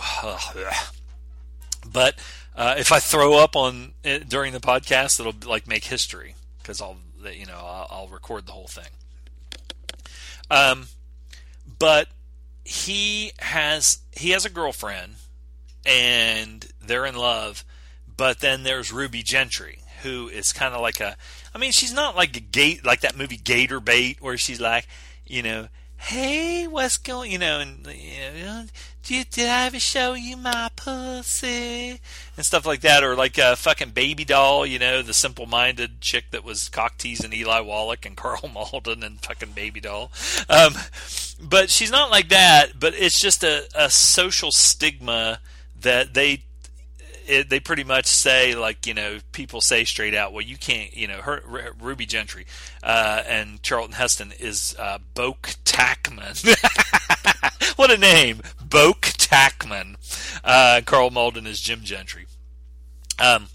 but 1.91 2.17
uh, 2.55 2.75
if 2.77 2.93
I 2.93 2.99
throw 2.99 3.39
up 3.39 3.57
on 3.57 3.95
it 4.05 4.29
during 4.29 4.53
the 4.53 4.61
podcast, 4.61 5.19
it'll 5.19 5.49
like 5.49 5.67
make 5.67 5.85
history 5.85 6.35
because 6.59 6.83
I'll 6.83 6.99
you 7.33 7.47
know 7.47 7.57
I'll, 7.57 7.87
I'll, 7.91 8.09
record 8.09 8.45
the 8.45 8.53
whole 8.53 8.67
thing. 8.67 8.91
Um, 10.51 10.89
but 11.79 12.09
he 12.65 13.33
has 13.39 14.01
he 14.13 14.31
has 14.31 14.45
a 14.45 14.51
girlfriend 14.51 15.15
and 15.85 16.67
they're 16.81 17.07
in 17.07 17.17
love. 17.17 17.65
But 18.17 18.41
then 18.41 18.63
there's 18.65 18.93
Ruby 18.93 19.23
Gentry, 19.23 19.81
who 20.03 20.29
is 20.29 20.53
kind 20.53 20.75
of 20.75 20.81
like 20.81 21.01
a. 21.01 21.17
I 21.55 21.59
mean, 21.59 21.73
she's 21.73 21.93
not 21.93 22.17
like 22.17 22.37
a 22.37 22.41
gate 22.41 22.85
like 22.85 23.01
that 23.01 23.17
movie 23.17 23.37
Gator 23.37 23.81
Bait, 23.81 24.21
where 24.21 24.37
she's 24.37 24.61
like, 24.61 24.87
you 25.27 25.43
know, 25.43 25.69
hey, 25.97 26.67
what's 26.67 26.97
going, 26.97 27.31
you 27.31 27.39
know, 27.39 27.61
and 27.61 27.87
you 27.87 28.45
know, 28.45 28.65
did, 29.03 29.31
did 29.31 29.49
I 29.49 29.67
ever 29.67 29.79
show 29.79 30.15
you 30.15 30.37
my 30.37 30.71
pussy 30.77 32.01
and 32.37 32.47
stuff 32.47 32.67
like 32.67 32.81
that, 32.83 33.05
or 33.05 33.15
like 33.15 33.39
a 33.39 33.57
fucking 33.57 33.91
baby 33.91 34.25
doll, 34.25 34.65
you 34.67 34.79
know, 34.79 35.03
the 35.03 35.15
simple-minded 35.15 36.01
chick 36.01 36.25
that 36.31 36.45
was 36.45 36.69
cock 36.69 36.99
teasing 36.99 37.33
Eli 37.33 37.61
Wallach 37.61 38.05
and 38.07 38.17
Karl 38.19 38.49
Malden 38.53 39.03
and 39.03 39.21
fucking 39.21 39.53
baby 39.53 39.81
doll. 39.81 40.11
Um, 40.49 40.75
but 41.41 41.71
she's 41.71 41.91
not 41.91 42.11
like 42.11 42.29
that. 42.29 42.79
But 42.79 42.95
it's 42.95 43.21
just 43.21 43.43
a, 43.45 43.69
a 43.75 43.91
social 43.91 44.53
stigma 44.53 45.41
that 45.83 46.15
they 46.15 46.45
it, 47.27 47.49
they 47.49 47.61
pretty 47.61 47.85
much 47.85 48.07
say 48.07 48.55
like 48.55 48.87
you 48.87 48.95
know 48.95 49.19
people 49.33 49.61
say 49.61 49.85
straight 49.85 50.15
out, 50.15 50.33
well 50.33 50.45
you 50.45 50.57
can't 50.57 50.97
you 50.97 51.07
know 51.07 51.19
her, 51.19 51.43
Ruby 51.79 52.07
Gentry 52.07 52.47
uh, 52.83 53.23
and 53.27 53.63
Charlton 53.63 53.93
Heston 53.93 54.33
is 54.39 54.75
uh, 54.79 54.99
Boake 55.15 55.57
Tackman. 55.65 56.45
what 57.77 57.91
a 57.91 57.97
name, 57.97 58.39
Boake 58.63 59.17
Tackman. 59.17 59.97
Uh, 60.43 60.81
Karl 60.85 61.11
Malden 61.11 61.47
is 61.47 61.61
Jim 61.61 61.83
Gentry. 61.83 62.27
Um, 63.19 63.49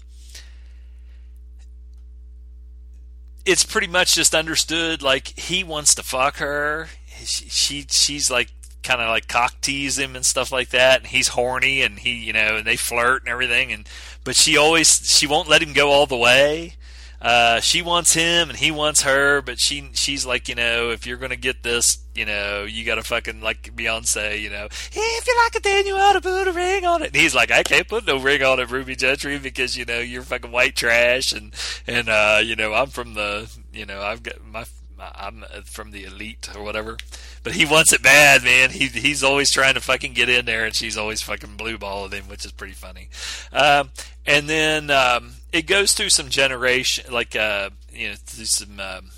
it's 3.44 3.64
pretty 3.64 3.86
much 3.86 4.14
just 4.14 4.34
understood 4.34 5.02
like 5.02 5.38
he 5.38 5.62
wants 5.62 5.94
to 5.94 6.02
fuck 6.02 6.38
her. 6.38 6.88
She, 7.24 7.48
she 7.48 7.86
she's 7.90 8.30
like 8.30 8.48
kind 8.86 9.00
of 9.00 9.08
like 9.08 9.26
cock 9.26 9.60
tease 9.60 9.98
him 9.98 10.14
and 10.14 10.24
stuff 10.24 10.52
like 10.52 10.68
that 10.68 11.00
and 11.00 11.08
he's 11.08 11.28
horny 11.28 11.82
and 11.82 11.98
he 11.98 12.12
you 12.14 12.32
know 12.32 12.56
and 12.56 12.64
they 12.66 12.76
flirt 12.76 13.22
and 13.22 13.28
everything 13.28 13.72
and 13.72 13.88
but 14.22 14.36
she 14.36 14.56
always 14.56 14.88
she 15.08 15.26
won't 15.26 15.48
let 15.48 15.62
him 15.62 15.72
go 15.72 15.90
all 15.90 16.06
the 16.06 16.16
way. 16.16 16.74
Uh, 17.20 17.60
she 17.60 17.80
wants 17.80 18.12
him 18.12 18.50
and 18.50 18.58
he 18.58 18.70
wants 18.70 19.02
her 19.02 19.40
but 19.40 19.58
she 19.58 19.88
she's 19.94 20.26
like 20.26 20.48
you 20.48 20.54
know 20.54 20.90
if 20.90 21.06
you're 21.06 21.16
gonna 21.16 21.34
get 21.34 21.62
this 21.62 21.98
you 22.14 22.26
know 22.26 22.64
you 22.64 22.84
gotta 22.84 23.02
fucking 23.02 23.40
like 23.40 23.74
beyonce 23.74 24.38
you 24.38 24.50
know 24.50 24.66
if 24.66 24.90
you 25.26 25.36
like 25.42 25.56
it 25.56 25.62
then 25.62 25.86
you 25.86 25.96
ought 25.96 26.12
to 26.12 26.20
put 26.20 26.46
a 26.46 26.52
ring 26.52 26.84
on 26.84 27.02
it. 27.02 27.08
And 27.08 27.16
he's 27.16 27.34
like 27.34 27.50
i 27.50 27.62
can't 27.62 27.88
put 27.88 28.06
no 28.06 28.18
ring 28.18 28.42
on 28.42 28.60
it 28.60 28.70
ruby 28.70 28.94
gentry 28.94 29.38
because 29.38 29.78
you 29.78 29.86
know 29.86 29.98
you're 29.98 30.22
fucking 30.22 30.52
white 30.52 30.76
trash 30.76 31.32
and 31.32 31.54
and 31.86 32.10
uh 32.10 32.40
you 32.44 32.54
know 32.54 32.74
i'm 32.74 32.88
from 32.88 33.14
the 33.14 33.50
you 33.72 33.86
know 33.86 34.02
i've 34.02 34.22
got 34.22 34.44
my 34.44 34.66
I'm 34.98 35.44
from 35.64 35.90
the 35.90 36.04
elite 36.04 36.48
or 36.54 36.62
whatever, 36.62 36.96
but 37.42 37.52
he 37.52 37.64
wants 37.64 37.92
it 37.92 38.02
bad, 38.02 38.42
man. 38.42 38.70
He 38.70 38.86
he's 38.86 39.22
always 39.22 39.50
trying 39.50 39.74
to 39.74 39.80
fucking 39.80 40.12
get 40.12 40.28
in 40.28 40.44
there, 40.44 40.64
and 40.64 40.74
she's 40.74 40.96
always 40.96 41.22
fucking 41.22 41.56
blue 41.56 41.78
balling 41.78 42.12
him, 42.12 42.28
which 42.28 42.44
is 42.44 42.52
pretty 42.52 42.74
funny. 42.74 43.08
Um, 43.52 43.90
and 44.26 44.48
then 44.48 44.90
um, 44.90 45.34
it 45.52 45.66
goes 45.66 45.92
through 45.92 46.10
some 46.10 46.28
generation, 46.28 47.12
like 47.12 47.36
uh, 47.36 47.70
you 47.92 48.10
know, 48.10 48.14
through 48.16 48.46
some 48.46 48.80
um, 48.80 49.10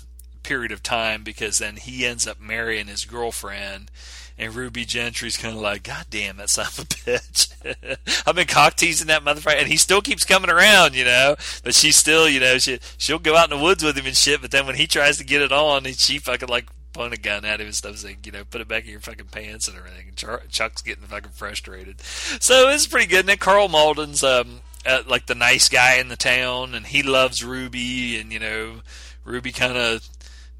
period 0.43 0.71
of 0.71 0.83
time, 0.83 1.23
because 1.23 1.57
then 1.57 1.77
he 1.77 2.05
ends 2.05 2.27
up 2.27 2.39
marrying 2.39 2.87
his 2.87 3.05
girlfriend, 3.05 3.91
and 4.39 4.55
Ruby 4.55 4.85
Gentry's 4.85 5.35
kind 5.35 5.53
of 5.53 5.61
like, 5.61 5.83
God 5.83 6.05
damn, 6.09 6.37
that 6.37 6.49
son 6.49 6.65
of 6.65 6.79
a 6.79 6.83
bitch. 6.83 8.23
I've 8.27 8.35
been 8.35 8.47
cock 8.47 8.75
teasing 8.75 9.07
that 9.07 9.23
motherfucker, 9.23 9.59
and 9.59 9.67
he 9.67 9.75
still 9.75 10.01
keeps 10.01 10.23
coming 10.23 10.49
around, 10.49 10.95
you 10.95 11.03
know. 11.03 11.35
But 11.61 11.75
she's 11.75 11.97
still, 11.97 12.27
you 12.27 12.39
know, 12.39 12.57
she 12.57 12.79
she'll 12.97 13.19
go 13.19 13.35
out 13.35 13.51
in 13.51 13.57
the 13.57 13.63
woods 13.63 13.83
with 13.83 13.97
him 13.97 14.05
and 14.05 14.15
shit. 14.15 14.41
But 14.41 14.51
then 14.51 14.65
when 14.65 14.75
he 14.75 14.87
tries 14.87 15.17
to 15.17 15.25
get 15.25 15.41
it 15.41 15.51
on, 15.51 15.83
she 15.83 16.19
fucking 16.19 16.47
like 16.47 16.69
point 16.93 17.13
a 17.13 17.19
gun 17.19 17.43
at 17.43 17.59
him 17.59 17.67
and 17.67 17.75
stuff, 17.75 17.97
saying, 17.97 18.19
you 18.25 18.31
know, 18.31 18.45
put 18.45 18.61
it 18.61 18.67
back 18.69 18.85
in 18.85 18.91
your 18.91 19.01
fucking 19.01 19.27
pants 19.27 19.67
and 19.67 19.77
everything. 19.77 20.07
And 20.07 20.49
Chuck's 20.49 20.81
getting 20.81 21.03
fucking 21.03 21.31
frustrated. 21.31 21.99
So 22.01 22.69
it's 22.69 22.87
pretty 22.87 23.07
good. 23.07 23.21
And 23.21 23.29
then 23.29 23.37
Karl 23.37 23.67
Malden's 23.67 24.23
um, 24.23 24.61
like 25.05 25.25
the 25.25 25.35
nice 25.35 25.67
guy 25.67 25.95
in 25.95 26.07
the 26.07 26.15
town, 26.15 26.73
and 26.75 26.85
he 26.85 27.03
loves 27.03 27.43
Ruby, 27.43 28.17
and 28.17 28.31
you 28.31 28.39
know, 28.39 28.81
Ruby 29.25 29.51
kind 29.51 29.77
of 29.77 30.07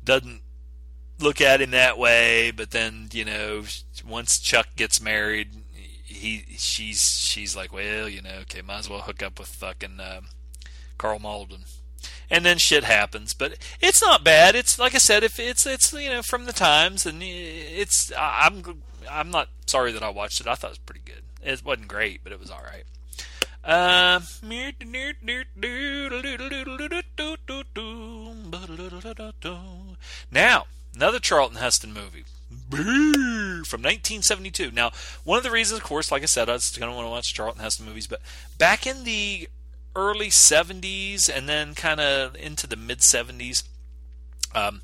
doesn't 0.04 0.42
look 1.20 1.42
at 1.42 1.62
him 1.62 1.72
that 1.72 1.98
way, 1.98 2.52
but 2.52 2.72
then 2.72 3.10
you 3.12 3.26
know, 3.26 3.64
once 4.08 4.40
Chuck 4.40 4.68
gets 4.76 5.02
married, 5.02 5.50
he 6.04 6.46
she's 6.58 7.02
she's 7.20 7.56
like, 7.56 7.72
well, 7.72 8.10
you 8.10 8.22
know, 8.22 8.40
okay, 8.42 8.62
might 8.62 8.80
as 8.80 8.90
well 8.90 9.02
hook 9.02 9.24
up 9.24 9.40
with 9.40 9.50
fucking 9.50 10.00
uh, 10.00 10.22
Karl 10.98 11.20
Malden. 11.20 11.64
And 12.32 12.46
then 12.46 12.58
shit 12.60 12.84
happens, 12.84 13.34
but 13.34 13.58
it's 13.82 14.02
not 14.02 14.24
bad. 14.24 14.56
It's 14.56 14.78
like 14.78 14.96
I 14.96 15.00
said, 15.00 15.24
if 15.24 15.40
it's 15.40 15.66
it's 15.66 15.92
you 15.94 16.10
know 16.10 16.22
from 16.22 16.46
the 16.46 16.54
times, 16.54 17.06
and 17.06 17.22
it's 17.24 18.12
I'm 18.18 18.84
I'm 19.10 19.32
not 19.32 19.50
sorry 19.66 19.92
that 19.92 20.04
I 20.04 20.10
watched 20.10 20.40
it. 20.40 20.48
I 20.48 20.56
thought 20.56 20.68
it 20.68 20.72
was 20.72 20.78
pretty 20.80 21.02
good. 21.06 21.24
It 21.42 21.66
wasn't 21.66 21.88
great, 21.88 22.22
but 22.24 22.32
it 22.32 22.40
was 22.40 22.52
all 22.52 22.62
right. 22.64 22.84
Uh, 23.64 24.22
now 30.32 30.66
Another 30.96 31.20
Charlton 31.20 31.58
Heston 31.58 31.94
movie. 31.94 32.26
From 32.70 33.84
1972. 33.84 34.72
Now, 34.72 34.92
one 35.24 35.38
of 35.38 35.44
the 35.44 35.52
reasons, 35.52 35.80
of 35.80 35.86
course, 35.86 36.12
like 36.12 36.24
I 36.24 36.26
said, 36.26 36.50
I 36.50 36.54
was 36.54 36.76
going 36.76 36.92
to 36.92 36.96
want 36.96 37.06
to 37.06 37.12
watch 37.12 37.34
Charlton 37.34 37.62
Heston 37.62 37.86
movies, 37.86 38.08
but 38.08 38.22
back 38.58 38.88
in 38.88 39.04
the 39.04 39.48
early 39.96 40.30
70s 40.30 41.30
and 41.34 41.48
then 41.48 41.76
kind 41.76 42.00
of 42.00 42.36
into 42.36 42.66
the 42.66 42.76
mid 42.76 43.00
70s, 43.00 43.64
um, 44.56 44.82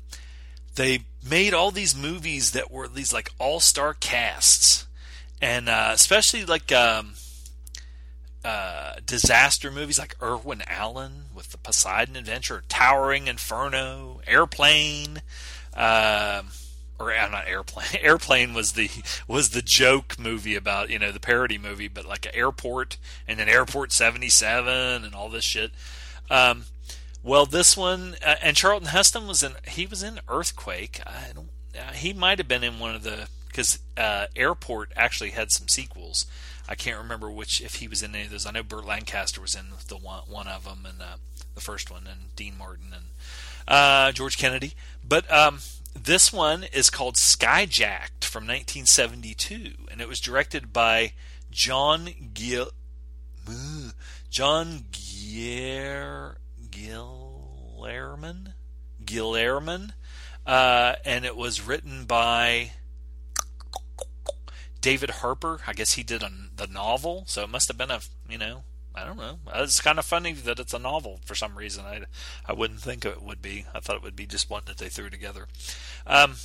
they 0.76 1.06
made 1.28 1.54
all 1.54 1.70
these 1.70 1.96
movies 1.96 2.52
that 2.52 2.70
were 2.70 2.86
these 2.86 3.12
like 3.12 3.30
all 3.38 3.60
star 3.60 3.94
casts. 3.94 4.86
And 5.40 5.68
uh, 5.68 5.90
especially 5.92 6.44
like 6.44 6.70
um, 6.72 7.14
uh, 8.44 8.94
disaster 9.04 9.70
movies 9.70 9.98
like 9.98 10.16
Irwin 10.22 10.62
Allen 10.66 11.24
with 11.34 11.50
the 11.50 11.58
Poseidon 11.58 12.16
Adventure, 12.16 12.62
Towering 12.68 13.26
Inferno, 13.26 14.20
Airplane. 14.26 15.20
Um, 15.76 16.48
or 16.98 17.12
uh, 17.12 17.28
not 17.28 17.46
airplane. 17.46 17.88
Airplane 18.00 18.54
was 18.54 18.72
the 18.72 18.90
was 19.28 19.50
the 19.50 19.62
joke 19.62 20.18
movie 20.18 20.54
about 20.54 20.90
you 20.90 20.98
know 20.98 21.12
the 21.12 21.20
parody 21.20 21.58
movie, 21.58 21.88
but 21.88 22.06
like 22.06 22.26
an 22.26 22.32
airport 22.34 22.96
and 23.28 23.38
then 23.38 23.48
Airport 23.48 23.92
seventy 23.92 24.30
seven 24.30 25.04
and 25.04 25.14
all 25.14 25.28
this 25.28 25.44
shit. 25.44 25.72
Um, 26.30 26.64
well, 27.22 27.44
this 27.44 27.76
one 27.76 28.14
uh, 28.24 28.36
and 28.42 28.56
Charlton 28.56 28.88
Heston 28.88 29.26
was 29.26 29.42
in. 29.42 29.52
He 29.66 29.86
was 29.86 30.02
in 30.02 30.20
Earthquake. 30.28 31.00
I 31.06 31.32
don't. 31.34 31.50
Uh, 31.76 31.92
he 31.92 32.12
might 32.12 32.38
have 32.38 32.48
been 32.48 32.64
in 32.64 32.78
one 32.78 32.94
of 32.94 33.02
the 33.02 33.28
because 33.48 33.78
uh, 33.96 34.26
Airport 34.34 34.92
actually 34.96 35.30
had 35.30 35.50
some 35.50 35.68
sequels. 35.68 36.26
I 36.68 36.74
can't 36.74 36.98
remember 36.98 37.30
which 37.30 37.60
if 37.60 37.76
he 37.76 37.88
was 37.88 38.02
in 38.02 38.14
any 38.14 38.24
of 38.24 38.30
those. 38.30 38.46
I 38.46 38.50
know 38.50 38.62
Burt 38.62 38.84
Lancaster 38.84 39.40
was 39.40 39.54
in 39.54 39.66
the 39.88 39.96
one 39.96 40.22
one 40.28 40.48
of 40.48 40.64
them 40.64 40.86
and 40.88 41.00
uh, 41.00 41.16
the 41.54 41.60
first 41.60 41.90
one, 41.90 42.06
and 42.06 42.34
Dean 42.36 42.56
Martin 42.56 42.92
and 42.94 43.04
uh, 43.68 44.12
George 44.12 44.38
Kennedy. 44.38 44.74
But 45.08 45.30
um, 45.32 45.60
this 45.94 46.32
one 46.32 46.64
is 46.64 46.90
called 46.90 47.14
Skyjacked 47.14 48.24
from 48.24 48.44
1972, 48.44 49.86
and 49.90 50.00
it 50.00 50.08
was 50.08 50.20
directed 50.20 50.72
by 50.72 51.12
John 51.50 52.10
Gil. 52.34 52.70
John 54.28 54.86
Gier 54.90 56.38
Guillermin 56.70 58.54
Guillermin, 59.04 59.92
uh, 60.44 60.96
and 61.04 61.24
it 61.24 61.36
was 61.36 61.60
written 61.60 62.04
by 62.04 62.72
David 64.80 65.10
Harper. 65.10 65.60
I 65.66 65.72
guess 65.72 65.92
he 65.92 66.02
did 66.02 66.24
a, 66.24 66.30
the 66.56 66.66
novel, 66.66 67.24
so 67.28 67.44
it 67.44 67.50
must 67.50 67.68
have 67.68 67.78
been 67.78 67.92
a 67.92 68.00
you 68.28 68.38
know 68.38 68.64
I 68.96 69.04
don't 69.04 69.18
know. 69.18 69.38
It's 69.56 69.80
kind 69.80 69.98
of 69.98 70.06
funny 70.06 70.32
that 70.32 70.58
it's 70.58 70.72
a 70.72 70.78
novel 70.78 71.20
for 71.24 71.34
some 71.34 71.56
reason. 71.56 71.84
I, 71.84 72.04
I 72.46 72.54
wouldn't 72.54 72.80
think 72.80 73.04
it 73.04 73.22
would 73.22 73.42
be. 73.42 73.66
I 73.74 73.80
thought 73.80 73.96
it 73.96 74.02
would 74.02 74.16
be 74.16 74.26
just 74.26 74.48
one 74.48 74.62
that 74.66 74.78
they 74.78 74.88
threw 74.88 75.10
together. 75.10 75.48
Um, 76.06 76.36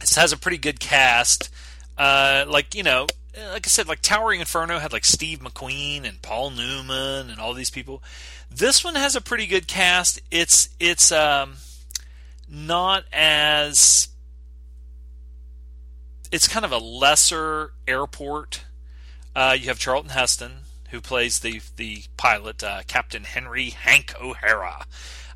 this 0.00 0.16
has 0.16 0.32
a 0.32 0.38
pretty 0.38 0.58
good 0.58 0.80
cast. 0.80 1.50
Uh, 1.98 2.44
like 2.48 2.74
you 2.74 2.82
know, 2.82 3.06
like 3.52 3.66
I 3.66 3.68
said, 3.68 3.88
like 3.88 4.00
Towering 4.00 4.40
Inferno 4.40 4.78
had 4.78 4.92
like 4.92 5.04
Steve 5.04 5.40
McQueen 5.40 6.08
and 6.08 6.22
Paul 6.22 6.50
Newman 6.50 7.30
and 7.30 7.38
all 7.38 7.52
these 7.52 7.70
people. 7.70 8.02
This 8.50 8.82
one 8.82 8.94
has 8.94 9.14
a 9.14 9.20
pretty 9.20 9.46
good 9.46 9.66
cast. 9.66 10.20
It's 10.30 10.70
it's 10.80 11.12
um, 11.12 11.56
not 12.48 13.04
as 13.12 14.08
it's 16.32 16.48
kind 16.48 16.64
of 16.64 16.72
a 16.72 16.78
lesser 16.78 17.72
airport. 17.86 18.64
Uh, 19.34 19.54
you 19.58 19.68
have 19.68 19.78
Charlton 19.78 20.10
Heston, 20.10 20.52
who 20.90 21.00
plays 21.00 21.40
the 21.40 21.60
the 21.76 22.04
pilot, 22.16 22.62
uh, 22.62 22.82
Captain 22.86 23.24
Henry 23.24 23.70
Hank 23.70 24.14
O'Hara. 24.20 24.86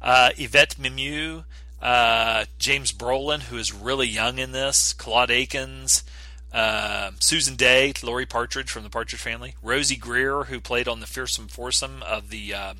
Uh, 0.02 0.30
Yvette 0.36 0.78
Mimieux, 0.78 1.44
uh, 1.82 2.46
James 2.58 2.92
Brolin, 2.92 3.42
who 3.42 3.58
is 3.58 3.72
really 3.72 4.08
young 4.08 4.38
in 4.38 4.52
this, 4.52 4.94
Claude 4.94 5.30
Akins, 5.30 6.04
uh, 6.52 7.10
Susan 7.20 7.54
Dey, 7.54 7.92
Laurie 8.02 8.26
Partridge 8.26 8.70
from 8.70 8.82
the 8.82 8.90
Partridge 8.90 9.20
Family, 9.20 9.54
Rosey 9.62 9.98
Grier, 9.98 10.44
who 10.44 10.60
played 10.60 10.88
on 10.88 11.00
the 11.00 11.06
fearsome 11.06 11.48
foursome 11.48 12.02
of 12.02 12.30
the 12.30 12.54
uh, 12.54 12.74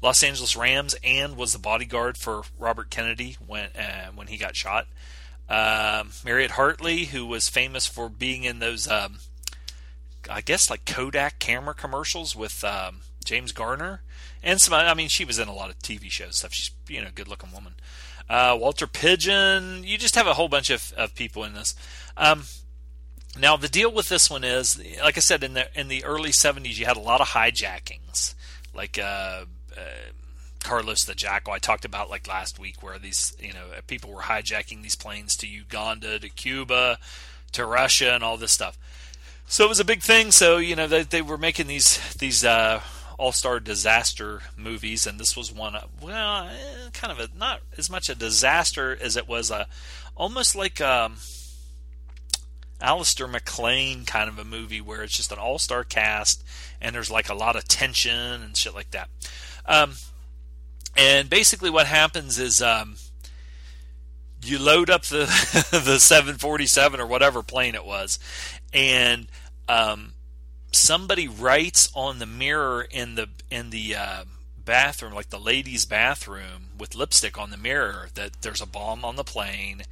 Los 0.00 0.22
Angeles 0.22 0.56
Rams 0.56 0.94
and 1.02 1.36
was 1.36 1.52
the 1.52 1.58
bodyguard 1.58 2.16
for 2.16 2.42
Robert 2.58 2.90
Kennedy 2.90 3.36
when 3.44 3.66
uh, 3.76 4.10
when 4.14 4.28
he 4.28 4.36
got 4.36 4.54
shot. 4.54 4.86
Mariette 5.48 6.52
Hartley, 6.52 7.06
who 7.06 7.26
was 7.26 7.48
famous 7.48 7.86
for 7.86 8.08
being 8.08 8.44
in 8.44 8.60
those 8.60 8.88
um, 8.88 9.18
I 10.30 10.40
guess 10.40 10.70
like 10.70 10.84
Kodak 10.84 11.38
camera 11.38 11.74
commercials 11.74 12.34
with 12.36 12.62
um, 12.64 13.00
James 13.24 13.52
Garner 13.52 14.02
and 14.42 14.60
some. 14.60 14.74
I 14.74 14.94
mean, 14.94 15.08
she 15.08 15.24
was 15.24 15.38
in 15.38 15.48
a 15.48 15.54
lot 15.54 15.70
of 15.70 15.78
TV 15.78 16.10
shows 16.10 16.36
stuff. 16.38 16.52
She's 16.52 16.70
you 16.88 17.00
know 17.00 17.08
a 17.08 17.12
good 17.12 17.28
looking 17.28 17.52
woman. 17.52 17.74
Uh, 18.28 18.56
Walter 18.58 18.86
Pidgeon. 18.86 19.84
You 19.84 19.98
just 19.98 20.14
have 20.14 20.26
a 20.26 20.34
whole 20.34 20.48
bunch 20.48 20.70
of, 20.70 20.92
of 20.96 21.14
people 21.14 21.44
in 21.44 21.54
this. 21.54 21.74
Um, 22.16 22.44
now 23.38 23.56
the 23.56 23.68
deal 23.68 23.92
with 23.92 24.08
this 24.08 24.30
one 24.30 24.44
is, 24.44 24.80
like 25.02 25.16
I 25.16 25.20
said, 25.20 25.42
in 25.42 25.54
the 25.54 25.68
in 25.78 25.88
the 25.88 26.04
early 26.04 26.30
'70s, 26.30 26.78
you 26.78 26.86
had 26.86 26.96
a 26.96 27.00
lot 27.00 27.20
of 27.20 27.28
hijackings, 27.28 28.34
like 28.74 28.98
uh, 28.98 29.44
uh, 29.76 29.80
Carlos 30.62 31.04
the 31.04 31.14
Jackal. 31.14 31.52
I 31.52 31.58
talked 31.58 31.84
about 31.84 32.10
like 32.10 32.28
last 32.28 32.58
week, 32.58 32.82
where 32.82 32.98
these 32.98 33.34
you 33.40 33.52
know 33.52 33.66
people 33.86 34.12
were 34.12 34.22
hijacking 34.22 34.82
these 34.82 34.96
planes 34.96 35.36
to 35.36 35.46
Uganda, 35.46 36.18
to 36.18 36.28
Cuba, 36.28 36.98
to 37.52 37.66
Russia, 37.66 38.12
and 38.12 38.22
all 38.22 38.36
this 38.36 38.52
stuff. 38.52 38.78
So 39.52 39.66
it 39.66 39.68
was 39.68 39.80
a 39.80 39.84
big 39.84 40.00
thing. 40.00 40.30
So 40.30 40.56
you 40.56 40.74
know 40.74 40.86
they, 40.86 41.02
they 41.02 41.20
were 41.20 41.36
making 41.36 41.66
these 41.66 41.98
these 42.14 42.42
uh, 42.42 42.80
all-star 43.18 43.60
disaster 43.60 44.40
movies, 44.56 45.06
and 45.06 45.20
this 45.20 45.36
was 45.36 45.52
one. 45.52 45.76
Of, 45.76 45.90
well, 46.00 46.46
eh, 46.46 46.88
kind 46.94 47.12
of 47.12 47.20
a 47.20 47.36
not 47.36 47.60
as 47.76 47.90
much 47.90 48.08
a 48.08 48.14
disaster 48.14 48.96
as 48.98 49.14
it 49.14 49.28
was 49.28 49.50
a 49.50 49.66
almost 50.16 50.56
like 50.56 50.80
um, 50.80 51.16
Alistair 52.80 53.28
MacLean 53.28 54.06
kind 54.06 54.30
of 54.30 54.38
a 54.38 54.44
movie 54.44 54.80
where 54.80 55.02
it's 55.02 55.14
just 55.14 55.32
an 55.32 55.38
all-star 55.38 55.84
cast 55.84 56.42
and 56.80 56.94
there's 56.94 57.10
like 57.10 57.28
a 57.28 57.34
lot 57.34 57.54
of 57.54 57.68
tension 57.68 58.40
and 58.40 58.56
shit 58.56 58.74
like 58.74 58.90
that. 58.92 59.10
Um, 59.66 59.96
and 60.96 61.28
basically, 61.28 61.68
what 61.68 61.86
happens 61.86 62.38
is 62.38 62.62
um, 62.62 62.96
you 64.42 64.58
load 64.58 64.88
up 64.88 65.02
the 65.04 65.26
the 65.84 65.98
747 65.98 67.00
or 67.00 67.06
whatever 67.06 67.42
plane 67.42 67.74
it 67.74 67.84
was, 67.84 68.18
and 68.72 69.26
um, 69.68 70.14
somebody 70.72 71.28
writes 71.28 71.90
on 71.94 72.18
the 72.18 72.26
mirror 72.26 72.86
in 72.90 73.14
the 73.14 73.28
in 73.50 73.70
the 73.70 73.94
uh, 73.94 74.24
bathroom, 74.64 75.12
like 75.14 75.30
the 75.30 75.38
ladies' 75.38 75.86
bathroom, 75.86 76.70
with 76.78 76.94
lipstick 76.94 77.38
on 77.38 77.50
the 77.50 77.56
mirror, 77.56 78.08
that 78.14 78.42
there's 78.42 78.60
a 78.60 78.66
bomb 78.66 79.04
on 79.04 79.16
the 79.16 79.24
plane, 79.24 79.82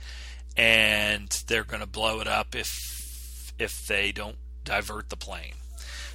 and 0.56 1.42
they're 1.46 1.64
going 1.64 1.80
to 1.80 1.86
blow 1.86 2.20
it 2.20 2.26
up 2.26 2.54
if 2.54 3.52
if 3.58 3.86
they 3.86 4.12
don't 4.12 4.36
divert 4.64 5.08
the 5.08 5.16
plane. 5.16 5.54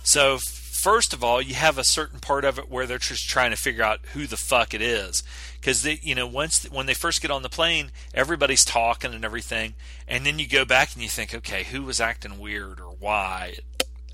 So 0.03 0.37
first 0.85 1.13
of 1.13 1.23
all, 1.23 1.41
you 1.41 1.55
have 1.55 1.79
a 1.79 1.83
certain 1.83 2.19
part 2.19 2.45
of 2.45 2.59
it 2.59 2.69
where 2.69 2.85
they're 2.85 2.99
just 2.99 3.27
trying 3.27 3.49
to 3.49 3.57
figure 3.57 3.83
out 3.83 4.05
who 4.13 4.27
the 4.27 4.37
fuck 4.37 4.71
it 4.71 4.83
is, 4.83 5.23
because 5.59 5.81
they, 5.81 5.99
you 6.03 6.13
know, 6.13 6.27
once 6.27 6.63
when 6.69 6.85
they 6.85 6.93
first 6.93 7.23
get 7.23 7.31
on 7.31 7.41
the 7.41 7.49
plane, 7.49 7.89
everybody's 8.13 8.63
talking 8.63 9.11
and 9.11 9.25
everything, 9.25 9.73
and 10.07 10.27
then 10.27 10.37
you 10.37 10.47
go 10.47 10.63
back 10.63 10.93
and 10.93 11.01
you 11.01 11.09
think, 11.09 11.33
okay, 11.33 11.63
who 11.63 11.81
was 11.81 11.99
acting 11.99 12.37
weird 12.37 12.79
or 12.79 12.95
why? 12.99 13.55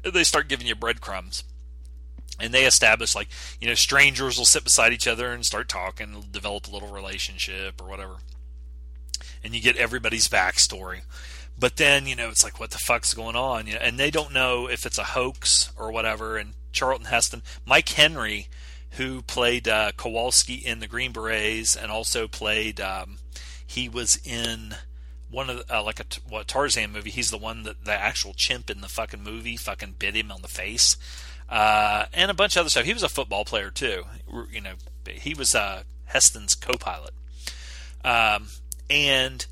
They 0.02 0.24
start 0.24 0.48
giving 0.48 0.66
you 0.66 0.74
breadcrumbs. 0.74 1.44
And 2.40 2.54
they 2.54 2.64
establish 2.64 3.16
like 3.16 3.28
you 3.60 3.68
know 3.68 3.76
strangers 3.76 4.38
will 4.38 4.46
sit 4.46 4.64
beside 4.64 4.94
each 4.94 5.08
other 5.08 5.34
and 5.34 5.46
start 5.46 5.68
talking, 5.68 6.24
develop 6.32 6.70
a 6.70 6.72
little 6.72 6.88
relationship 6.88 7.82
or 7.82 7.90
whatever, 7.90 8.16
and 9.44 9.54
you 9.54 9.60
get 9.60 9.76
everybody's 9.76 10.30
backstory. 10.30 11.02
But 11.58 11.78
then 11.78 12.08
you 12.08 12.16
know 12.16 12.30
it's 12.30 12.44
like 12.44 12.60
what 12.60 12.72
the 12.72 12.80
fuck's 12.80 13.14
going 13.14 13.36
on, 13.36 13.68
you 13.68 13.74
know, 13.74 13.80
and 13.80 14.00
they 14.00 14.10
don't 14.12 14.34
know 14.34 14.68
if 14.68 14.86
it's 14.86 14.98
a 14.98 15.04
hoax 15.04 15.72
or 15.78 15.92
whatever. 15.92 16.38
And 16.38 16.54
Charlton 16.72 17.08
Heston, 17.08 17.44
Mike 17.66 17.90
Henry, 17.90 18.48
who 18.92 19.22
played 19.22 19.68
uh, 19.68 19.92
Kowalski 19.96 20.56
in 20.56 20.80
the 20.80 20.88
Green 20.88 21.12
Berets, 21.12 21.76
and 21.76 21.92
also 21.92 22.28
played. 22.28 22.80
Um, 22.80 23.18
he 23.66 23.88
was 23.88 24.20
in 24.26 24.76
one 25.30 25.50
of 25.50 25.58
the, 25.58 25.78
uh, 25.78 25.84
like 25.84 26.00
a 26.00 26.06
what 26.28 26.48
Tarzan 26.48 26.92
movie. 26.92 27.10
He's 27.10 27.32
the 27.32 27.38
one 27.38 27.64
that 27.64 27.86
the 27.86 27.94
actual 27.94 28.34
chimp 28.36 28.70
in 28.70 28.82
the 28.82 28.90
fucking 28.90 29.24
movie 29.24 29.56
fucking 29.56 29.96
bit 29.98 30.16
him 30.16 30.32
on 30.32 30.42
the 30.42 30.48
face, 30.48 30.98
uh, 31.50 32.06
and 32.14 32.30
a 32.30 32.34
bunch 32.34 32.56
of 32.56 32.62
other 32.62 32.70
stuff. 32.70 32.86
He 32.86 32.94
was 32.94 33.04
a 33.04 33.10
football 33.10 33.46
player 33.46 33.72
too. 33.72 34.04
You 34.52 34.62
know, 34.62 34.74
he 35.08 35.34
was 35.34 35.56
uh, 35.56 35.84
Heston's 36.06 36.54
co-pilot, 36.54 37.14
um, 38.04 38.48
and 38.90 39.46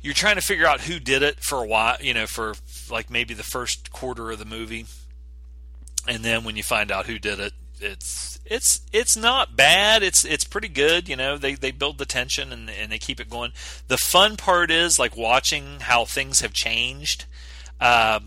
you're 0.00 0.14
trying 0.14 0.36
to 0.36 0.42
figure 0.42 0.66
out 0.66 0.82
who 0.82 0.98
did 1.00 1.22
it 1.22 1.40
for 1.40 1.62
a 1.62 1.66
while. 1.66 1.96
You 2.00 2.14
know, 2.14 2.26
for 2.26 2.54
like 2.90 3.10
maybe 3.10 3.34
the 3.34 3.42
first 3.42 3.92
quarter 3.92 4.30
of 4.30 4.38
the 4.38 4.44
movie, 4.44 4.86
and 6.06 6.24
then 6.24 6.44
when 6.44 6.56
you 6.56 6.62
find 6.62 6.90
out 6.90 7.06
who 7.06 7.18
did 7.18 7.40
it, 7.40 7.52
it's 7.80 8.38
it's 8.44 8.80
it's 8.92 9.16
not 9.16 9.56
bad. 9.56 10.02
It's 10.02 10.24
it's 10.24 10.44
pretty 10.44 10.68
good. 10.68 11.08
You 11.08 11.16
know, 11.16 11.36
they 11.36 11.54
they 11.54 11.70
build 11.70 11.98
the 11.98 12.06
tension 12.06 12.52
and 12.52 12.70
and 12.70 12.90
they 12.90 12.98
keep 12.98 13.20
it 13.20 13.30
going. 13.30 13.52
The 13.88 13.98
fun 13.98 14.36
part 14.36 14.70
is 14.70 14.98
like 14.98 15.16
watching 15.16 15.80
how 15.80 16.04
things 16.04 16.40
have 16.40 16.52
changed. 16.52 17.26
Uh, 17.80 18.20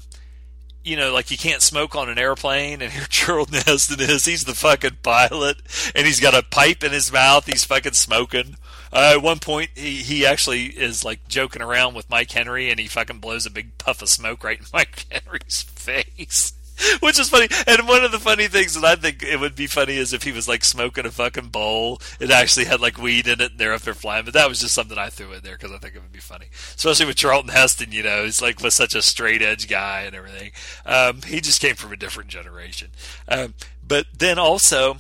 you 0.83 0.95
know, 0.95 1.13
like 1.13 1.29
you 1.29 1.37
can't 1.37 1.61
smoke 1.61 1.95
on 1.95 2.09
an 2.09 2.17
airplane, 2.17 2.81
and 2.81 2.91
here 2.91 3.05
Charlton 3.09 3.61
Heston 3.65 3.99
is. 3.99 4.25
He's 4.25 4.45
the 4.45 4.55
fucking 4.55 4.97
pilot, 5.03 5.57
and 5.95 6.05
he's 6.05 6.19
got 6.19 6.35
a 6.35 6.43
pipe 6.43 6.83
in 6.83 6.91
his 6.91 7.11
mouth. 7.11 7.45
He's 7.45 7.65
fucking 7.65 7.93
smoking. 7.93 8.55
Uh, 8.93 9.13
at 9.15 9.21
one 9.21 9.39
point, 9.39 9.69
he, 9.75 9.97
he 9.97 10.25
actually 10.25 10.65
is 10.65 11.05
like 11.05 11.27
joking 11.27 11.61
around 11.61 11.93
with 11.93 12.09
Mike 12.09 12.31
Henry, 12.31 12.69
and 12.69 12.79
he 12.79 12.87
fucking 12.87 13.19
blows 13.19 13.45
a 13.45 13.51
big 13.51 13.77
puff 13.77 14.01
of 14.01 14.09
smoke 14.09 14.43
right 14.43 14.59
in 14.59 14.65
Mike 14.73 15.05
Henry's 15.09 15.61
face. 15.61 16.53
Which 16.99 17.19
is 17.19 17.29
funny. 17.29 17.47
And 17.67 17.87
one 17.87 18.03
of 18.03 18.11
the 18.11 18.19
funny 18.19 18.47
things 18.47 18.73
that 18.73 18.83
I 18.83 18.95
think 18.95 19.21
it 19.21 19.39
would 19.39 19.55
be 19.55 19.67
funny 19.67 19.97
is 19.97 20.13
if 20.13 20.23
he 20.23 20.31
was 20.31 20.47
like 20.47 20.65
smoking 20.65 21.05
a 21.05 21.11
fucking 21.11 21.49
bowl. 21.49 22.01
It 22.19 22.31
actually 22.31 22.65
had 22.65 22.81
like 22.81 22.97
weed 22.97 23.27
in 23.27 23.39
it 23.39 23.51
and 23.51 23.59
they're 23.59 23.73
up 23.73 23.81
there 23.81 23.93
flying. 23.93 24.25
But 24.25 24.33
that 24.33 24.49
was 24.49 24.61
just 24.61 24.73
something 24.73 24.97
I 24.97 25.09
threw 25.09 25.31
in 25.33 25.43
there 25.43 25.57
because 25.57 25.71
I 25.71 25.77
think 25.77 25.95
it 25.95 26.01
would 26.01 26.11
be 26.11 26.19
funny. 26.19 26.47
Especially 26.75 27.05
with 27.05 27.17
Charlton 27.17 27.51
Heston, 27.51 27.91
you 27.91 28.01
know, 28.01 28.23
he's 28.23 28.41
like 28.41 28.61
was 28.61 28.73
such 28.73 28.95
a 28.95 29.01
straight 29.03 29.43
edge 29.43 29.67
guy 29.67 30.01
and 30.01 30.15
everything. 30.15 30.51
Um, 30.83 31.21
he 31.21 31.39
just 31.39 31.61
came 31.61 31.75
from 31.75 31.93
a 31.93 31.97
different 31.97 32.29
generation. 32.29 32.89
Um, 33.27 33.53
but 33.87 34.07
then 34.17 34.39
also, 34.39 34.93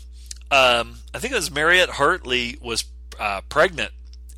um, 0.51 0.99
I 1.13 1.19
think 1.19 1.33
it 1.33 1.37
was 1.37 1.49
Mariette 1.49 1.91
Hartley 1.91 2.59
was 2.61 2.83
uh, 3.19 3.41
pregnant 3.49 3.91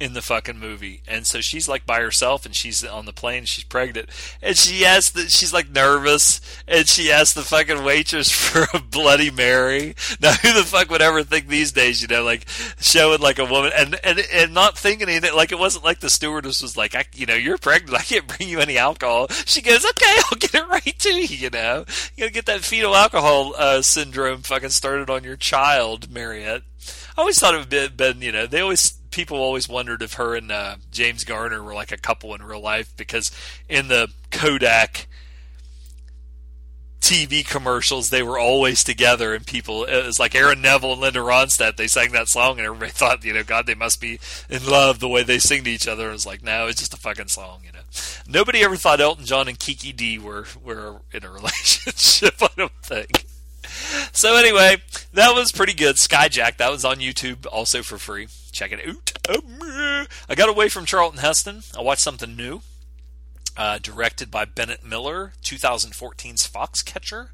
in 0.04 0.14
the 0.14 0.22
fucking 0.22 0.60
movie. 0.60 1.02
And 1.08 1.26
so 1.26 1.40
she's 1.40 1.70
like 1.70 1.86
by 1.86 2.02
herself 2.02 2.46
and 2.46 2.54
she's 2.54 2.84
on 2.84 3.06
the 3.06 3.14
plane, 3.14 3.46
she's 3.46 3.64
pregnant. 3.64 4.10
And 4.42 4.58
she 4.58 4.84
asks 4.84 5.12
that 5.12 5.32
she's 5.32 5.54
like 5.54 5.70
nervous 5.70 6.42
and 6.68 6.88
she 6.88 7.10
asks 7.10 7.34
the 7.34 7.42
fucking 7.42 7.86
waitress 7.86 8.30
for 8.32 8.68
a 8.74 8.82
Bloody 8.82 9.32
Mary. 9.32 9.96
Now 10.20 10.34
who 10.34 10.54
the 10.54 10.64
fuck 10.64 10.90
would 10.90 11.02
ever 11.02 11.24
think 11.24 11.48
these 11.48 11.72
days, 11.72 12.02
you 12.02 12.10
know, 12.10 12.24
like 12.24 12.48
showing 12.82 13.22
like 13.22 13.40
a 13.40 13.46
woman 13.46 13.72
and 13.76 13.98
and, 14.04 14.20
and 14.34 14.54
not 14.54 14.78
thinking 14.78 15.08
anything 15.08 15.34
like 15.36 15.54
it 15.54 15.60
wasn't 15.60 15.86
like 15.86 16.02
the 16.02 16.10
stewardess 16.10 16.62
was 16.62 16.76
like, 16.76 16.96
I, 16.96 17.06
you 17.16 17.26
know, 17.26 17.36
you're 17.36 17.58
pregnant, 17.58 17.98
I 17.98 18.04
can't 18.04 18.28
bring 18.28 18.50
you 18.50 18.60
any 18.60 18.78
alcohol. 18.78 19.28
She 19.30 19.62
goes, 19.62 19.86
Okay, 19.86 20.16
I'll 20.32 20.38
get 20.38 20.56
it 20.56 20.68
right 20.68 21.00
to 21.00 21.14
you, 21.14 21.38
you 21.38 21.50
know. 21.50 21.86
You 22.18 22.24
gotta 22.24 22.34
get 22.34 22.46
that 22.48 22.62
fetal 22.62 22.94
alcohol 22.94 23.54
uh, 23.58 23.82
syndrome 23.82 24.42
fucking 24.42 24.70
started 24.70 25.10
on 25.10 25.24
your 25.24 25.38
child, 25.38 26.12
Mariette. 26.12 26.64
I 27.18 27.22
always 27.22 27.38
thought 27.40 27.54
it 27.54 27.58
would 27.58 27.74
have 27.74 27.98
been, 27.98 28.22
you 28.22 28.32
know, 28.32 28.48
they 28.48 28.62
always 28.62 28.92
people 29.12 29.38
always 29.38 29.70
wondered 29.70 30.02
if 30.02 30.14
her 30.14 30.36
and 30.36 30.52
uh, 30.52 30.76
James 30.92 31.24
Garner 31.24 31.62
were 31.62 31.76
like 31.76 31.92
a 31.92 31.98
couple 31.98 32.34
in 32.34 32.42
real 32.42 32.62
life 32.62 32.92
because 32.98 33.32
in 33.70 33.88
the 33.88 34.10
Kodak 34.32 35.08
TV 37.00 37.46
commercials 37.46 38.10
they 38.10 38.24
were 38.24 38.40
always 38.40 38.82
together 38.84 39.36
and 39.36 39.46
people 39.46 39.84
it 39.84 40.06
was 40.06 40.20
like 40.20 40.34
Aaron 40.34 40.62
Neville 40.62 40.94
and 40.94 41.02
Linda 41.02 41.20
Ronstadt 41.20 41.76
they 41.76 41.86
sang 41.88 42.14
that 42.14 42.30
song 42.30 42.58
and 42.58 42.66
everybody 42.66 42.92
thought 42.96 43.26
you 43.26 43.34
know 43.34 43.44
God 43.44 43.68
they 43.68 43.76
must 43.76 44.00
be 44.00 44.20
in 44.50 44.66
love 44.66 45.00
the 45.00 45.10
way 45.10 45.22
they 45.22 45.38
sing 45.38 45.66
to 45.66 45.70
each 45.70 45.88
other. 45.88 46.10
It 46.10 46.14
was 46.14 46.26
like 46.26 46.42
no 46.44 46.68
it's 46.68 46.80
just 46.80 46.94
a 46.94 46.98
fucking 46.98 47.28
song 47.28 47.62
you 47.66 47.74
know. 47.74 47.82
Nobody 48.26 48.64
ever 48.64 48.78
thought 48.78 49.02
Elton 49.02 49.26
John 49.26 49.50
and 49.50 49.60
Kiki 49.60 49.92
Dee 49.92 50.18
were 50.18 50.46
were 50.64 51.02
in 51.12 51.26
a 51.26 51.30
relationship 51.32 52.42
I 52.42 52.50
don't 52.56 52.72
think 52.82 53.26
so 54.12 54.36
anyway, 54.36 54.78
that 55.14 55.34
was 55.34 55.52
pretty 55.52 55.74
good. 55.74 55.96
Skyjack, 55.98 56.58
that 56.58 56.72
was 56.72 56.86
on 56.86 56.98
YouTube 56.98 57.46
also 57.52 57.82
for 57.82 57.98
free. 57.98 58.28
Check 58.52 58.72
it 58.72 58.88
out. 58.88 59.36
Um, 59.36 60.08
I 60.30 60.36
got 60.36 60.50
away 60.50 60.70
from 60.70 60.86
Charlton 60.86 61.20
Heston. 61.20 61.64
I 61.78 61.82
watched 61.82 62.02
something 62.02 62.36
new. 62.36 62.62
Uh, 63.56 63.78
directed 63.78 64.32
by 64.32 64.46
Bennett 64.46 64.84
Miller, 64.84 65.34
2014's 65.44 66.48
Foxcatcher. 66.48 67.30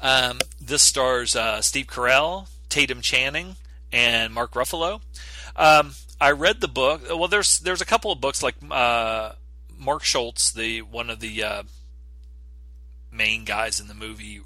Um, 0.00 0.38
this 0.58 0.82
stars 0.82 1.36
uh, 1.36 1.60
Steve 1.60 1.86
Carell, 1.86 2.48
Tatum 2.70 3.02
Channing, 3.02 3.56
and 3.92 4.32
Mark 4.32 4.52
Ruffalo. 4.52 5.02
Um, 5.56 5.92
I 6.20 6.30
read 6.30 6.60
the 6.60 6.68
book. 6.68 7.02
Well, 7.08 7.28
there's 7.28 7.58
there's 7.58 7.82
a 7.82 7.86
couple 7.86 8.10
of 8.10 8.20
books 8.20 8.42
like 8.42 8.54
uh, 8.70 9.32
Mark 9.78 10.04
Schultz, 10.04 10.50
the 10.50 10.80
one 10.80 11.10
of 11.10 11.20
the 11.20 11.42
uh, 11.42 11.62
main 13.12 13.44
guys 13.44 13.80
in 13.80 13.88
the 13.88 13.94
movie. 13.94 14.40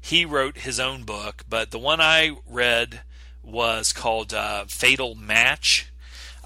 He 0.00 0.24
wrote 0.24 0.58
his 0.58 0.80
own 0.80 1.04
book, 1.04 1.44
but 1.48 1.70
the 1.70 1.78
one 1.78 2.00
I 2.00 2.36
read 2.48 3.02
was 3.42 3.92
called 3.92 4.32
uh, 4.32 4.64
Fatal 4.66 5.14
Match. 5.14 5.92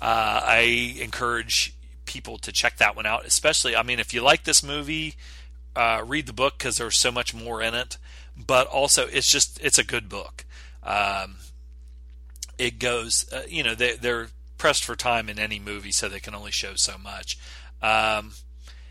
Uh, 0.01 0.41
I 0.45 0.97
encourage 1.01 1.75
people 2.05 2.39
to 2.39 2.53
check 2.53 2.77
that 2.79 2.97
one 2.97 3.07
out, 3.07 3.25
especially, 3.25 3.75
I 3.75 3.83
mean, 3.83 3.99
if 3.99 4.13
you 4.13 4.23
like 4.23 4.45
this 4.45 4.63
movie, 4.63 5.15
uh, 5.75 6.03
read 6.07 6.27
the 6.27 6.33
book 6.33 6.59
because 6.59 6.77
there's 6.77 6.99
so 6.99 7.11
much 7.11 7.35
more 7.35 7.63
in 7.63 7.75
it. 7.75 7.99
But 8.37 8.67
also, 8.67 9.07
it's 9.07 9.31
just, 9.31 9.61
it's 9.63 9.79
a 9.79 9.85
good 9.85 10.09
book. 10.09 10.45
Um, 10.83 11.37
it 12.59 12.79
goes, 12.79 13.27
uh, 13.33 13.43
you 13.49 13.63
know, 13.63 13.75
they, 13.75 13.95
they're 13.95 14.29
pressed 14.59 14.85
for 14.85 14.97
time 14.97 15.29
in 15.29 15.39
any 15.39 15.59
movie, 15.59 15.93
so 15.93 16.09
they 16.09 16.21
can 16.21 16.35
only 16.35 16.51
show 16.51 16.75
so 16.75 16.99
much. 16.99 17.39
Um, 17.81 18.33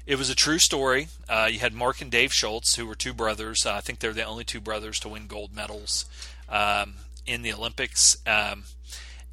it 0.06 0.18
was 0.18 0.30
a 0.30 0.36
true 0.36 0.60
story. 0.60 1.08
Uh, 1.30 1.48
you 1.52 1.60
had 1.60 1.74
Mark 1.74 2.02
and 2.02 2.12
Dave 2.12 2.34
Schultz, 2.34 2.76
who 2.76 2.86
were 2.86 2.96
two 2.96 3.14
brothers. 3.14 3.66
Uh, 3.66 3.74
I 3.74 3.82
think 3.82 4.00
they're 4.00 4.14
the 4.14 4.24
only 4.24 4.44
two 4.44 4.60
brothers 4.60 5.00
to 5.02 5.10
win 5.10 5.28
gold 5.28 5.54
medals 5.56 6.06
um, 6.50 6.96
in 7.26 7.42
the 7.42 7.54
Olympics. 7.54 8.18
Um, 8.28 8.66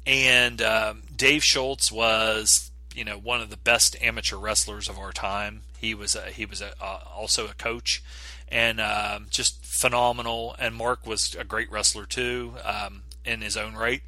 and 0.05 0.61
um, 0.61 1.03
Dave 1.15 1.43
Schultz 1.43 1.91
was, 1.91 2.71
you 2.95 3.03
know, 3.03 3.17
one 3.17 3.41
of 3.41 3.49
the 3.49 3.57
best 3.57 3.95
amateur 4.01 4.37
wrestlers 4.37 4.87
of 4.87 4.97
our 4.97 5.11
time. 5.11 5.61
He 5.77 5.93
was 5.93 6.15
a, 6.15 6.29
he 6.29 6.45
was 6.45 6.61
a, 6.61 6.73
uh, 6.81 6.99
also 7.13 7.47
a 7.47 7.53
coach, 7.53 8.01
and 8.47 8.79
um, 8.79 9.27
just 9.29 9.65
phenomenal. 9.65 10.55
And 10.57 10.75
Mark 10.75 11.05
was 11.05 11.35
a 11.35 11.43
great 11.43 11.71
wrestler 11.71 12.05
too 12.05 12.53
um, 12.63 13.03
in 13.25 13.41
his 13.41 13.57
own 13.57 13.75
right. 13.75 14.03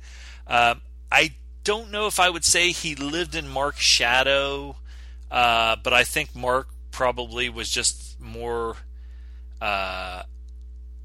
Um, 0.47 0.81
I 1.11 1.35
don't 1.63 1.91
know 1.91 2.07
if 2.07 2.19
I 2.19 2.29
would 2.29 2.45
say 2.45 2.71
he 2.71 2.95
lived 2.95 3.35
in 3.35 3.47
Mark's 3.47 3.81
shadow 3.81 4.77
uh, 5.33 5.75
but 5.83 5.93
I 5.93 6.03
think 6.03 6.35
Mark 6.35 6.69
probably 6.91 7.49
was 7.49 7.69
just 7.71 8.19
more 8.21 8.77
uh, 9.59 10.21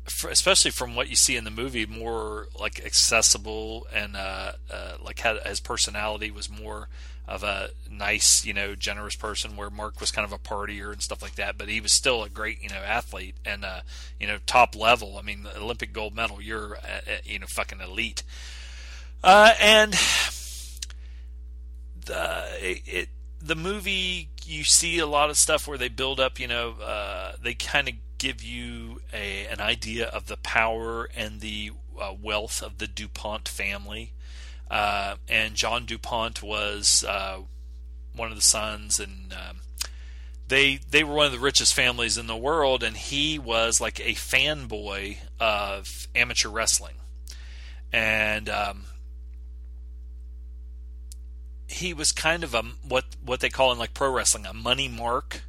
for, 0.04 0.28
especially 0.28 0.70
from 0.70 0.94
what 0.94 1.08
you 1.08 1.16
see 1.16 1.34
in 1.34 1.44
the 1.44 1.50
movie, 1.50 1.86
more 1.86 2.48
like 2.60 2.84
accessible 2.84 3.86
and 3.90 4.14
uh, 4.14 4.52
uh, 4.70 4.92
like 5.02 5.18
had 5.20 5.38
his 5.46 5.60
personality 5.60 6.30
was 6.30 6.50
more 6.50 6.88
of 7.26 7.42
a 7.42 7.70
nice, 7.90 8.44
you 8.44 8.52
know, 8.52 8.74
generous 8.74 9.16
person. 9.16 9.56
Where 9.56 9.70
Mark 9.70 9.98
was 9.98 10.10
kind 10.10 10.26
of 10.26 10.32
a 10.32 10.38
partier 10.38 10.92
and 10.92 11.00
stuff 11.00 11.22
like 11.22 11.36
that, 11.36 11.56
but 11.56 11.70
he 11.70 11.80
was 11.80 11.92
still 11.92 12.22
a 12.22 12.28
great, 12.28 12.62
you 12.62 12.68
know, 12.68 12.76
athlete 12.76 13.36
and 13.46 13.64
uh, 13.64 13.80
you 14.20 14.26
know, 14.26 14.38
top 14.44 14.76
level. 14.76 15.16
I 15.16 15.22
mean, 15.22 15.44
the 15.44 15.58
Olympic 15.58 15.94
gold 15.94 16.14
medal, 16.14 16.42
you're 16.42 16.76
uh, 16.76 17.00
uh, 17.06 17.16
you 17.24 17.38
know, 17.38 17.46
fucking 17.46 17.80
elite. 17.80 18.24
Uh, 19.24 19.52
and 19.58 19.92
the 22.04 22.44
it, 22.60 22.82
it, 22.86 23.08
the 23.40 23.56
movie 23.56 24.28
you 24.44 24.64
see 24.64 24.98
a 24.98 25.06
lot 25.06 25.30
of 25.30 25.36
stuff 25.36 25.68
where 25.68 25.78
they 25.78 25.88
build 25.88 26.18
up, 26.18 26.40
you 26.40 26.48
know, 26.48 26.72
uh, 26.82 27.32
they 27.42 27.54
kind 27.54 27.88
of 27.88 27.94
give 28.18 28.42
you 28.42 29.00
a, 29.12 29.46
an 29.46 29.60
idea 29.60 30.06
of 30.06 30.26
the 30.26 30.36
power 30.38 31.08
and 31.16 31.40
the 31.40 31.70
uh, 32.00 32.12
wealth 32.20 32.62
of 32.62 32.78
the 32.78 32.86
DuPont 32.86 33.48
family. 33.48 34.12
Uh, 34.70 35.16
and 35.28 35.54
John 35.54 35.86
DuPont 35.86 36.42
was 36.42 37.04
uh, 37.04 37.38
one 38.14 38.30
of 38.30 38.36
the 38.36 38.42
sons, 38.42 39.00
and 39.00 39.32
um, 39.32 39.58
they 40.48 40.80
they 40.90 41.04
were 41.04 41.14
one 41.14 41.26
of 41.26 41.32
the 41.32 41.38
richest 41.38 41.72
families 41.72 42.18
in 42.18 42.26
the 42.26 42.36
world. 42.36 42.82
And 42.82 42.96
he 42.96 43.38
was 43.38 43.80
like 43.80 43.98
a 44.00 44.12
fanboy 44.14 45.18
of 45.40 46.08
amateur 46.14 46.50
wrestling, 46.50 46.96
and 47.92 48.50
um, 48.50 48.84
he 51.78 51.94
was 51.94 52.12
kind 52.12 52.44
of 52.44 52.54
a 52.54 52.62
what 52.86 53.04
what 53.24 53.40
they 53.40 53.48
call 53.48 53.72
in 53.72 53.78
like 53.78 53.94
pro 53.94 54.10
wrestling 54.10 54.46
a 54.46 54.52
money 54.52 54.88
mark 54.88 55.42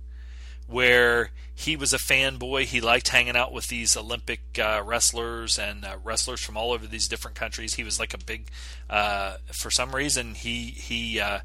where 0.68 1.32
he 1.54 1.76
was 1.76 1.94
a 1.94 1.98
fanboy. 1.98 2.64
He 2.64 2.80
liked 2.80 3.10
hanging 3.10 3.36
out 3.36 3.52
with 3.52 3.68
these 3.68 3.98
Olympic 3.98 4.40
uh, 4.58 4.82
wrestlers 4.86 5.60
and 5.60 5.84
uh, 5.84 5.98
wrestlers 6.04 6.40
from 6.40 6.56
all 6.56 6.72
over 6.72 6.88
these 6.88 7.08
different 7.08 7.36
countries. 7.36 7.74
He 7.74 7.84
was 7.84 8.00
like 8.00 8.14
a 8.14 8.18
big, 8.18 8.48
uh, 8.90 9.38
for 9.52 9.70
some 9.70 9.94
reason, 9.94 10.36
he 10.36 10.68
he 10.68 11.20
uh, 11.20 11.40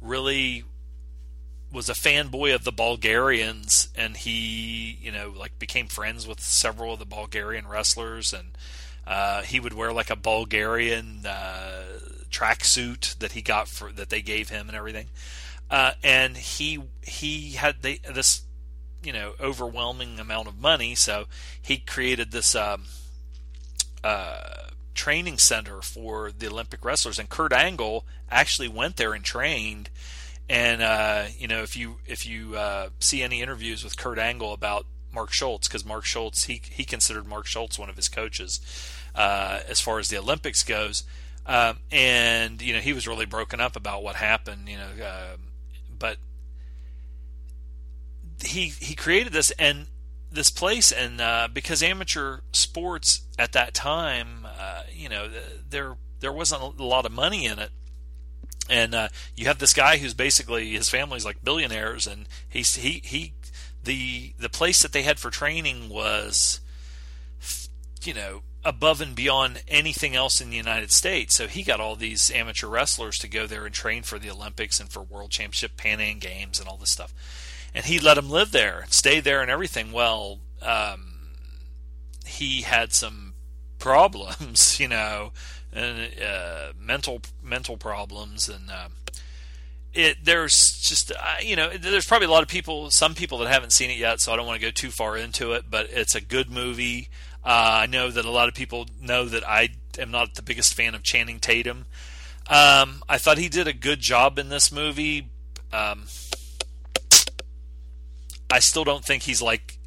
really 0.00 0.64
was 1.70 1.90
a 1.90 1.92
fanboy 1.92 2.54
of 2.54 2.64
the 2.64 2.72
Bulgarians, 2.72 3.88
and 3.94 4.16
he 4.16 4.98
you 5.02 5.12
know 5.12 5.34
like 5.36 5.58
became 5.58 5.88
friends 5.88 6.26
with 6.26 6.40
several 6.40 6.94
of 6.94 6.98
the 6.98 7.04
Bulgarian 7.04 7.66
wrestlers, 7.66 8.32
and 8.32 8.52
uh, 9.06 9.42
he 9.42 9.60
would 9.60 9.74
wear 9.74 9.92
like 9.92 10.08
a 10.08 10.16
Bulgarian 10.16 11.26
uh, 11.26 11.82
tracksuit 12.30 13.18
that 13.18 13.32
he 13.32 13.42
got 13.42 13.68
for 13.68 13.92
that 13.92 14.10
they 14.10 14.22
gave 14.22 14.48
him 14.48 14.68
and 14.68 14.76
everything. 14.76 15.08
and 15.70 16.36
he 16.36 16.80
he 17.02 17.52
had 17.52 17.82
they, 17.82 18.00
this 18.12 18.42
you 19.02 19.12
know 19.12 19.34
overwhelming 19.40 20.18
amount 20.18 20.48
of 20.48 20.58
money, 20.58 20.94
so 20.94 21.26
he 21.60 21.78
created 21.78 22.30
this 22.30 22.54
um, 22.54 22.84
uh, 24.02 24.68
training 24.94 25.38
center 25.38 25.80
for 25.80 26.32
the 26.36 26.48
Olympic 26.48 26.84
wrestlers. 26.84 27.18
And 27.18 27.28
Kurt 27.28 27.52
Angle 27.52 28.04
actually 28.30 28.68
went 28.68 28.96
there 28.96 29.14
and 29.14 29.24
trained. 29.24 29.90
And 30.48 30.82
uh, 30.82 31.26
you 31.38 31.46
know, 31.46 31.62
if 31.62 31.76
you 31.76 31.98
if 32.06 32.26
you 32.26 32.56
uh, 32.56 32.88
see 32.98 33.22
any 33.22 33.42
interviews 33.42 33.84
with 33.84 33.96
Kurt 33.96 34.18
Angle 34.18 34.52
about 34.52 34.86
Mark 35.12 35.32
Schultz, 35.32 35.68
because 35.68 35.84
Mark 35.84 36.04
Schultz 36.04 36.44
he 36.44 36.60
he 36.70 36.84
considered 36.84 37.26
Mark 37.26 37.46
Schultz 37.46 37.78
one 37.78 37.90
of 37.90 37.96
his 37.96 38.08
coaches 38.08 38.60
uh, 39.14 39.60
as 39.68 39.80
far 39.80 39.98
as 39.98 40.08
the 40.08 40.18
Olympics 40.18 40.62
goes. 40.64 41.04
Um, 41.48 41.78
and 41.90 42.62
you 42.62 42.74
know 42.74 42.80
he 42.80 42.92
was 42.92 43.08
really 43.08 43.26
broken 43.26 43.58
up 43.60 43.74
about 43.74 44.02
what 44.02 44.16
happened. 44.16 44.68
You 44.68 44.76
know, 44.76 45.04
uh, 45.04 45.36
but 45.98 46.18
he 48.42 48.68
he 48.68 48.94
created 48.94 49.32
this 49.32 49.50
and 49.52 49.86
this 50.30 50.50
place 50.50 50.92
and 50.92 51.20
uh, 51.20 51.48
because 51.52 51.82
amateur 51.82 52.40
sports 52.52 53.22
at 53.38 53.52
that 53.52 53.74
time 53.74 54.46
uh, 54.58 54.82
you 54.92 55.08
know 55.08 55.28
there 55.70 55.96
there 56.20 56.32
wasn't 56.32 56.60
a 56.60 56.82
lot 56.82 57.06
of 57.06 57.12
money 57.12 57.46
in 57.46 57.58
it 57.58 57.70
and 58.68 58.94
uh, 58.94 59.08
you 59.36 59.46
have 59.46 59.58
this 59.58 59.72
guy 59.72 59.96
who's 59.96 60.14
basically 60.14 60.72
his 60.72 60.90
family's 60.90 61.24
like 61.24 61.42
billionaires 61.42 62.06
and 62.06 62.26
he's 62.48 62.76
he 62.76 63.00
he 63.04 63.32
the 63.84 64.34
the 64.38 64.50
place 64.50 64.82
that 64.82 64.92
they 64.92 65.02
had 65.02 65.18
for 65.18 65.30
training 65.30 65.88
was 65.88 66.60
you 68.02 68.12
know 68.12 68.42
above 68.64 69.00
and 69.00 69.14
beyond 69.14 69.62
anything 69.68 70.14
else 70.14 70.40
in 70.40 70.50
the 70.50 70.56
United 70.56 70.92
States. 70.92 71.34
So 71.34 71.46
he 71.46 71.62
got 71.62 71.80
all 71.80 71.96
these 71.96 72.30
amateur 72.30 72.66
wrestlers 72.66 73.18
to 73.20 73.28
go 73.28 73.46
there 73.46 73.64
and 73.64 73.74
train 73.74 74.02
for 74.02 74.18
the 74.18 74.30
Olympics 74.30 74.80
and 74.80 74.90
for 74.90 75.02
World 75.02 75.30
Championship, 75.30 75.76
Pan 75.76 76.00
Am 76.00 76.18
Games, 76.18 76.58
and 76.58 76.68
all 76.68 76.76
this 76.76 76.90
stuff 76.90 77.14
and 77.74 77.84
he 77.86 77.98
let 77.98 78.14
them 78.14 78.30
live 78.30 78.50
there, 78.50 78.86
stay 78.88 79.20
there, 79.20 79.40
and 79.40 79.50
everything. 79.50 79.92
Well, 79.92 80.40
um, 80.62 81.18
he 82.26 82.62
had 82.62 82.92
some 82.92 83.34
problems, 83.78 84.80
you 84.80 84.88
know, 84.88 85.32
and 85.72 86.10
uh, 86.20 86.72
mental 86.78 87.20
mental 87.42 87.76
problems, 87.76 88.48
and 88.48 88.70
uh, 88.70 88.88
it 89.92 90.24
there's 90.24 90.80
just 90.80 91.12
you 91.42 91.56
know 91.56 91.70
there's 91.70 92.06
probably 92.06 92.26
a 92.26 92.30
lot 92.30 92.42
of 92.42 92.48
people, 92.48 92.90
some 92.90 93.14
people 93.14 93.38
that 93.38 93.48
haven't 93.48 93.72
seen 93.72 93.90
it 93.90 93.98
yet, 93.98 94.20
so 94.20 94.32
I 94.32 94.36
don't 94.36 94.46
want 94.46 94.60
to 94.60 94.66
go 94.66 94.70
too 94.70 94.90
far 94.90 95.16
into 95.16 95.52
it. 95.52 95.64
But 95.70 95.88
it's 95.90 96.14
a 96.14 96.20
good 96.20 96.50
movie. 96.50 97.08
Uh, 97.44 97.82
I 97.82 97.86
know 97.86 98.10
that 98.10 98.24
a 98.24 98.30
lot 98.30 98.48
of 98.48 98.54
people 98.54 98.86
know 99.00 99.24
that 99.26 99.48
I 99.48 99.70
am 99.98 100.10
not 100.10 100.34
the 100.34 100.42
biggest 100.42 100.74
fan 100.74 100.94
of 100.94 101.02
Channing 101.02 101.38
Tatum. 101.38 101.86
Um, 102.48 103.02
I 103.08 103.18
thought 103.18 103.38
he 103.38 103.48
did 103.48 103.66
a 103.66 103.72
good 103.72 104.00
job 104.00 104.38
in 104.38 104.48
this 104.48 104.72
movie. 104.72 105.28
Um, 105.72 106.06
I 108.50 108.58
still 108.58 108.84
don't 108.84 109.04
think 109.04 109.24
he's 109.24 109.42
like 109.42 109.78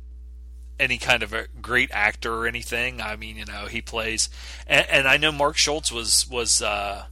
any 0.79 0.97
kind 0.97 1.23
of 1.23 1.33
a 1.33 1.47
great 1.61 1.89
actor 1.91 2.33
or 2.33 2.47
anything. 2.47 3.01
I 3.01 3.15
mean, 3.15 3.37
you 3.37 3.45
know, 3.45 3.65
he 3.67 3.81
plays, 3.81 4.29
and, 4.67 4.85
and 4.89 5.07
I 5.07 5.17
know 5.17 5.31
Mark 5.31 5.57
Schultz 5.57 5.91
was 5.91 6.27
was 6.29 6.61
uh, 6.61 7.05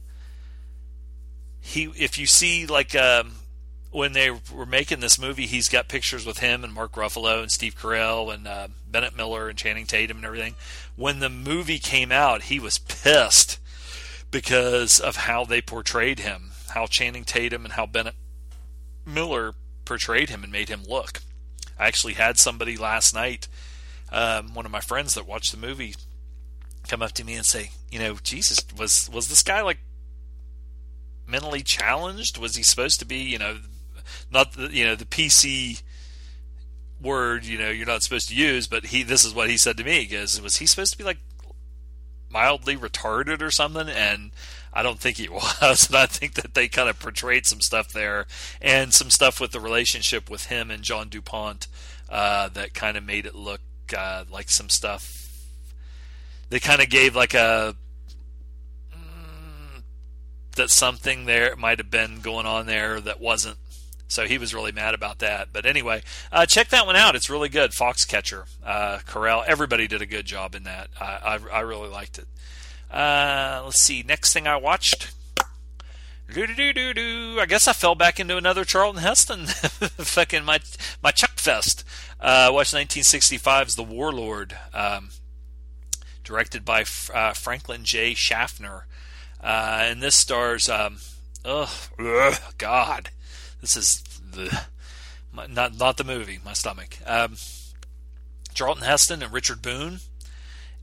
he. 1.60 1.84
If 1.96 2.18
you 2.18 2.26
see 2.26 2.66
like 2.66 2.94
um, 2.94 3.32
when 3.90 4.12
they 4.12 4.30
were 4.30 4.66
making 4.66 5.00
this 5.00 5.18
movie, 5.18 5.46
he's 5.46 5.68
got 5.68 5.88
pictures 5.88 6.24
with 6.24 6.38
him 6.38 6.62
and 6.62 6.72
Mark 6.72 6.92
Ruffalo 6.92 7.42
and 7.42 7.50
Steve 7.50 7.76
Carell 7.76 8.32
and 8.32 8.46
uh, 8.46 8.68
Bennett 8.90 9.16
Miller 9.16 9.48
and 9.48 9.58
Channing 9.58 9.86
Tatum 9.86 10.18
and 10.18 10.26
everything. 10.26 10.54
When 10.96 11.20
the 11.20 11.28
movie 11.28 11.78
came 11.78 12.12
out, 12.12 12.42
he 12.44 12.58
was 12.58 12.78
pissed 12.78 13.58
because 14.30 15.00
of 15.00 15.16
how 15.16 15.44
they 15.44 15.60
portrayed 15.60 16.20
him, 16.20 16.50
how 16.70 16.86
Channing 16.86 17.24
Tatum 17.24 17.64
and 17.64 17.74
how 17.74 17.86
Bennett 17.86 18.14
Miller 19.04 19.54
portrayed 19.84 20.28
him 20.28 20.42
and 20.42 20.52
made 20.52 20.68
him 20.68 20.82
look. 20.88 21.20
I 21.78 21.86
actually 21.86 22.14
had 22.14 22.38
somebody 22.38 22.76
last 22.76 23.14
night, 23.14 23.48
um, 24.12 24.54
one 24.54 24.66
of 24.66 24.72
my 24.72 24.80
friends 24.80 25.14
that 25.14 25.26
watched 25.26 25.52
the 25.52 25.58
movie, 25.58 25.94
come 26.88 27.02
up 27.02 27.12
to 27.12 27.24
me 27.24 27.34
and 27.34 27.46
say, 27.46 27.70
you 27.90 27.98
know, 27.98 28.16
Jesus, 28.22 28.64
was 28.76 29.08
was 29.12 29.28
this 29.28 29.42
guy 29.42 29.62
like 29.62 29.78
mentally 31.26 31.62
challenged? 31.62 32.38
Was 32.38 32.56
he 32.56 32.62
supposed 32.62 32.98
to 33.00 33.06
be, 33.06 33.16
you 33.16 33.38
know, 33.38 33.58
not 34.30 34.52
the, 34.52 34.68
you 34.72 34.84
know 34.84 34.94
the 34.94 35.04
PC 35.04 35.82
word, 37.00 37.44
you 37.44 37.58
know, 37.58 37.70
you're 37.70 37.86
not 37.86 38.02
supposed 38.02 38.28
to 38.28 38.34
use, 38.34 38.66
but 38.66 38.86
he 38.86 39.02
this 39.02 39.24
is 39.24 39.34
what 39.34 39.50
he 39.50 39.56
said 39.56 39.76
to 39.78 39.84
me 39.84 40.00
because 40.00 40.40
was 40.40 40.56
he 40.56 40.66
supposed 40.66 40.92
to 40.92 40.98
be 40.98 41.04
like 41.04 41.18
mildly 42.30 42.76
retarded 42.76 43.42
or 43.42 43.50
something? 43.50 43.88
And 43.88 44.30
I 44.72 44.82
don't 44.82 45.00
think 45.00 45.16
he 45.16 45.28
was. 45.60 45.88
And 45.88 45.96
I 45.96 46.06
think 46.06 46.34
that 46.34 46.54
they 46.54 46.68
kind 46.68 46.88
of 46.88 46.98
portrayed 46.98 47.46
some 47.46 47.60
stuff 47.60 47.92
there 47.92 48.26
and 48.60 48.92
some 48.92 49.10
stuff 49.10 49.40
with 49.40 49.52
the 49.52 49.60
relationship 49.60 50.30
with 50.30 50.46
him 50.46 50.70
and 50.70 50.82
John 50.82 51.08
DuPont 51.08 51.66
uh, 52.08 52.48
that 52.50 52.74
kind 52.74 52.96
of 52.96 53.04
made 53.04 53.26
it 53.26 53.34
look 53.34 53.60
uh, 53.96 54.24
like 54.30 54.50
some 54.50 54.68
stuff. 54.68 55.16
They 56.48 56.60
kind 56.60 56.82
of 56.82 56.90
gave 56.90 57.14
like 57.14 57.34
a. 57.34 57.76
Mm, 58.92 59.82
that 60.56 60.70
something 60.70 61.26
there 61.26 61.54
might 61.56 61.78
have 61.78 61.90
been 61.90 62.20
going 62.20 62.46
on 62.46 62.66
there 62.66 63.00
that 63.00 63.20
wasn't. 63.20 63.56
So 64.10 64.26
he 64.26 64.38
was 64.38 64.52
really 64.52 64.72
mad 64.72 64.94
about 64.94 65.20
that. 65.20 65.48
But 65.52 65.64
anyway, 65.64 66.02
uh, 66.32 66.44
check 66.44 66.68
that 66.70 66.84
one 66.84 66.96
out. 66.96 67.14
It's 67.14 67.30
really 67.30 67.48
good. 67.48 67.70
Foxcatcher, 67.70 68.44
uh, 68.64 68.98
Carell, 69.06 69.44
everybody 69.46 69.86
did 69.86 70.02
a 70.02 70.06
good 70.06 70.26
job 70.26 70.56
in 70.56 70.64
that. 70.64 70.88
I, 71.00 71.38
I, 71.52 71.58
I 71.58 71.60
really 71.60 71.88
liked 71.88 72.18
it. 72.18 72.26
Uh, 72.90 73.62
let's 73.64 73.80
see. 73.80 74.02
Next 74.02 74.32
thing 74.32 74.48
I 74.48 74.56
watched. 74.56 75.12
I 77.40 77.46
guess 77.48 77.68
I 77.68 77.72
fell 77.72 77.94
back 77.94 78.18
into 78.18 78.36
another 78.36 78.64
Charlton 78.64 79.02
Heston. 79.02 79.46
Fucking 79.46 80.44
my 80.44 80.58
my 81.02 81.12
Chuck 81.12 81.38
Fest. 81.38 81.84
Uh, 82.20 82.50
watched 82.52 82.74
1965's 82.74 83.76
The 83.76 83.82
Warlord, 83.82 84.56
um, 84.74 85.10
directed 86.24 86.64
by 86.64 86.84
uh, 87.14 87.32
Franklin 87.32 87.84
J. 87.84 88.14
Schaffner, 88.14 88.86
uh, 89.42 89.82
and 89.82 90.02
this 90.02 90.16
stars. 90.16 90.68
Um, 90.68 90.98
ugh, 91.44 91.70
God, 92.58 93.10
this 93.60 93.76
is 93.76 94.02
the 94.32 94.66
my, 95.32 95.46
not 95.46 95.76
not 95.76 95.96
the 95.96 96.04
movie. 96.04 96.38
My 96.44 96.52
stomach. 96.52 96.98
Um, 97.06 97.36
Charlton 98.54 98.84
Heston 98.84 99.22
and 99.22 99.32
Richard 99.32 99.62
Boone 99.62 100.00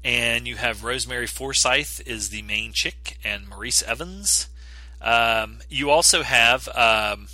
and 0.03 0.47
you 0.47 0.55
have 0.55 0.83
Rosemary 0.83 1.27
Forsyth 1.27 2.01
is 2.05 2.29
the 2.29 2.41
main 2.43 2.71
chick, 2.71 3.17
and 3.23 3.47
Maurice 3.47 3.83
Evans. 3.83 4.47
Um, 5.01 5.59
you 5.69 5.89
also 5.89 6.23
have 6.23 6.69
um, 6.69 7.27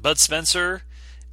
Bud 0.00 0.18
Spencer 0.18 0.82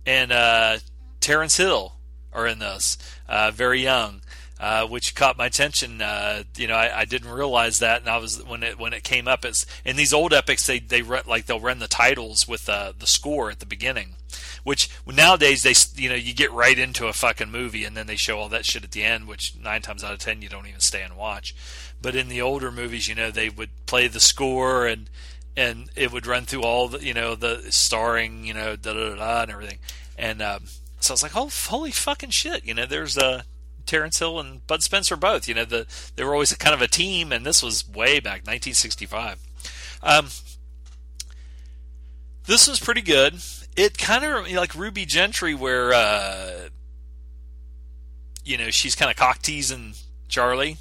and 0.05 0.32
uh, 0.32 0.78
Terence 1.20 1.58
Hill 1.58 1.95
are 2.32 2.47
in 2.47 2.60
this, 2.60 2.97
uh, 3.28 3.51
very 3.51 3.82
young. 3.82 4.22
Uh, 4.60 4.88
which 4.88 5.14
caught 5.14 5.38
my 5.38 5.45
attention. 5.45 6.01
Uh, 6.01 6.41
you 6.55 6.68
know, 6.68 6.74
I, 6.74 7.01
I, 7.01 7.05
didn't 7.05 7.30
realize 7.30 7.78
that, 7.78 8.01
and 8.01 8.10
I 8.10 8.18
was 8.18 8.43
when 8.43 8.64
it 8.64 8.80
when 8.80 8.91
it 8.91 9.03
came 9.03 9.28
up. 9.28 9.45
It's 9.45 9.68
in 9.86 9.97
these 9.97 10.14
old 10.14 10.34
epics 10.34 10.66
they 10.66 10.80
they 10.80 11.03
run, 11.03 11.22
like 11.28 11.45
they'll 11.45 11.60
run 11.60 11.78
the 11.78 11.88
titles 11.88 12.47
with 12.47 12.68
uh, 12.68 12.93
the 12.97 13.05
score 13.05 13.51
at 13.51 13.60
the 13.60 13.68
beginning, 13.68 14.16
which 14.64 14.89
nowadays 15.05 15.62
they 15.62 15.76
you 16.01 16.10
know 16.10 16.16
you 16.16 16.34
get 16.34 16.51
right 16.51 16.80
into 16.80 17.05
a 17.05 17.14
fucking 17.14 17.51
movie 17.51 17.84
and 17.84 17.95
then 17.95 18.08
they 18.08 18.16
show 18.16 18.39
all 18.39 18.49
that 18.49 18.66
shit 18.66 18.84
at 18.84 18.93
the 18.93 19.03
end, 19.03 19.28
which 19.28 19.55
nine 19.62 19.84
times 19.84 20.03
out 20.03 20.14
of 20.14 20.20
ten 20.20 20.41
you 20.41 20.49
don't 20.49 20.66
even 20.66 20.80
stay 20.80 21.03
and 21.03 21.16
watch. 21.16 21.53
But 22.01 22.16
in 22.16 22.28
the 22.28 22.41
older 22.41 22.72
movies, 22.72 23.08
you 23.08 23.14
know, 23.14 23.30
they 23.30 23.49
would 23.49 23.70
play 23.86 24.08
the 24.08 24.20
score 24.20 24.88
and 24.88 25.08
and 25.55 25.89
it 25.95 26.12
would 26.12 26.26
run 26.26 26.45
through 26.45 26.64
all 26.64 26.88
the 26.88 27.03
you 27.03 27.14
know 27.14 27.36
the 27.36 27.64
starring 27.70 28.43
you 28.43 28.55
know 28.55 28.76
da 28.76 28.93
da 28.93 29.16
da 29.16 29.41
and 29.43 29.51
everything, 29.51 29.78
and 30.18 30.41
um, 30.41 30.64
so 30.99 31.12
I 31.12 31.14
was 31.14 31.22
like, 31.22 31.36
oh 31.36 31.49
holy 31.49 31.91
fucking 31.91 32.32
shit, 32.32 32.66
you 32.66 32.74
know, 32.74 32.88
there's 32.88 33.18
a 33.18 33.45
Terence 33.88 34.20
Hill 34.20 34.40
and 34.40 34.66
Bud 34.68 34.84
Spencer 34.84 35.16
both. 35.16 35.48
You 35.48 35.56
know, 35.56 35.66
the 35.66 35.88
they 36.16 36.24
were 36.24 36.34
always 36.34 36.54
kind 36.56 36.76
of 36.76 36.82
a 36.82 36.88
team, 36.88 37.32
and 37.32 37.46
this 37.46 37.64
was 37.64 37.88
way 37.88 38.20
back 38.20 38.46
1965. 38.46 39.40
Um, 40.04 40.28
this 42.46 42.68
was 42.68 42.80
pretty 42.80 43.02
good. 43.02 43.36
It 43.76 43.98
kind 43.98 44.24
of 44.24 44.52
like 44.52 44.76
Ruby 44.76 45.06
Gentry, 45.06 45.54
where 45.54 45.94
uh, 45.94 46.70
you 48.44 48.58
know 48.58 48.70
she's 48.70 48.96
kind 48.96 49.10
of 49.12 49.18
cock 49.18 49.42
teasing 49.42 49.94
Charlie. 50.28 50.78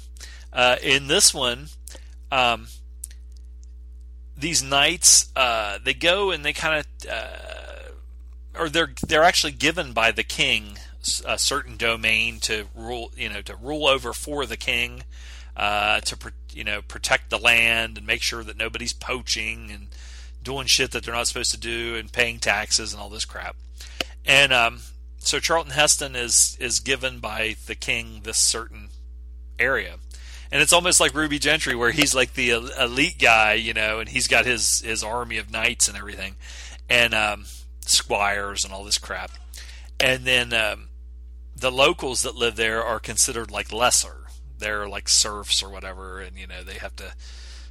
Uh, 0.53 0.77
in 0.81 1.07
this 1.07 1.33
one, 1.33 1.67
um, 2.31 2.67
these 4.35 4.63
knights 4.63 5.31
uh, 5.35 5.77
they 5.83 5.93
go 5.93 6.31
and 6.31 6.45
they 6.45 6.53
kind 6.53 6.79
of 6.79 7.11
uh, 7.11 8.59
or 8.59 8.69
they're 8.69 8.93
they're 9.05 9.23
actually 9.23 9.51
given 9.51 9.93
by 9.93 10.11
the 10.11 10.23
king 10.23 10.77
a 11.25 11.37
certain 11.37 11.77
domain 11.77 12.39
to 12.41 12.67
rule, 12.75 13.11
you 13.15 13.29
know, 13.29 13.41
to 13.41 13.55
rule 13.55 13.87
over 13.87 14.13
for 14.13 14.45
the 14.45 14.57
king, 14.57 15.03
uh, 15.55 15.99
to 16.01 16.17
you 16.53 16.63
know 16.63 16.81
protect 16.81 17.29
the 17.29 17.37
land 17.37 17.97
and 17.97 18.05
make 18.07 18.21
sure 18.21 18.43
that 18.43 18.57
nobody's 18.57 18.93
poaching 18.93 19.71
and 19.71 19.87
doing 20.43 20.67
shit 20.67 20.91
that 20.91 21.03
they're 21.03 21.13
not 21.13 21.27
supposed 21.27 21.51
to 21.51 21.59
do 21.59 21.95
and 21.95 22.11
paying 22.11 22.39
taxes 22.39 22.93
and 22.93 23.01
all 23.01 23.09
this 23.09 23.25
crap. 23.25 23.55
And 24.25 24.53
um, 24.53 24.79
so 25.19 25.39
Charlton 25.39 25.73
Heston 25.73 26.15
is 26.15 26.57
is 26.59 26.79
given 26.79 27.19
by 27.19 27.55
the 27.65 27.75
king 27.75 28.21
this 28.23 28.37
certain 28.37 28.89
area. 29.59 29.95
And 30.49 30.61
it's 30.61 30.71
almost 30.71 31.01
like 31.01 31.13
Ruby 31.13 31.39
Gentry, 31.39 31.75
where 31.75 31.91
he's 31.91 32.15
like 32.15 32.33
the 32.33 32.51
elite 32.51 33.19
guy, 33.19 33.53
you 33.53 33.73
know, 33.73 33.99
and 33.99 34.07
he's 34.07 34.27
got 34.27 34.45
his 34.45 34.81
his 34.81 35.03
army 35.03 35.37
of 35.37 35.51
knights 35.51 35.89
and 35.89 35.97
everything, 35.97 36.35
and 36.89 37.13
um, 37.13 37.45
squires 37.81 38.63
and 38.63 38.73
all 38.73 38.85
this 38.85 38.97
crap. 38.97 39.31
And 39.99 40.25
then 40.25 40.53
um, 40.53 40.89
the 41.55 41.71
locals 41.71 42.21
that 42.21 42.35
live 42.35 42.55
there 42.55 42.83
are 42.83 42.99
considered 42.99 43.51
like 43.51 43.71
lesser. 43.71 44.25
They're 44.59 44.87
like 44.87 45.09
serfs 45.09 45.61
or 45.61 45.69
whatever, 45.69 46.19
and 46.19 46.37
you 46.37 46.47
know 46.47 46.63
they 46.63 46.75
have 46.75 46.95
to 46.97 47.13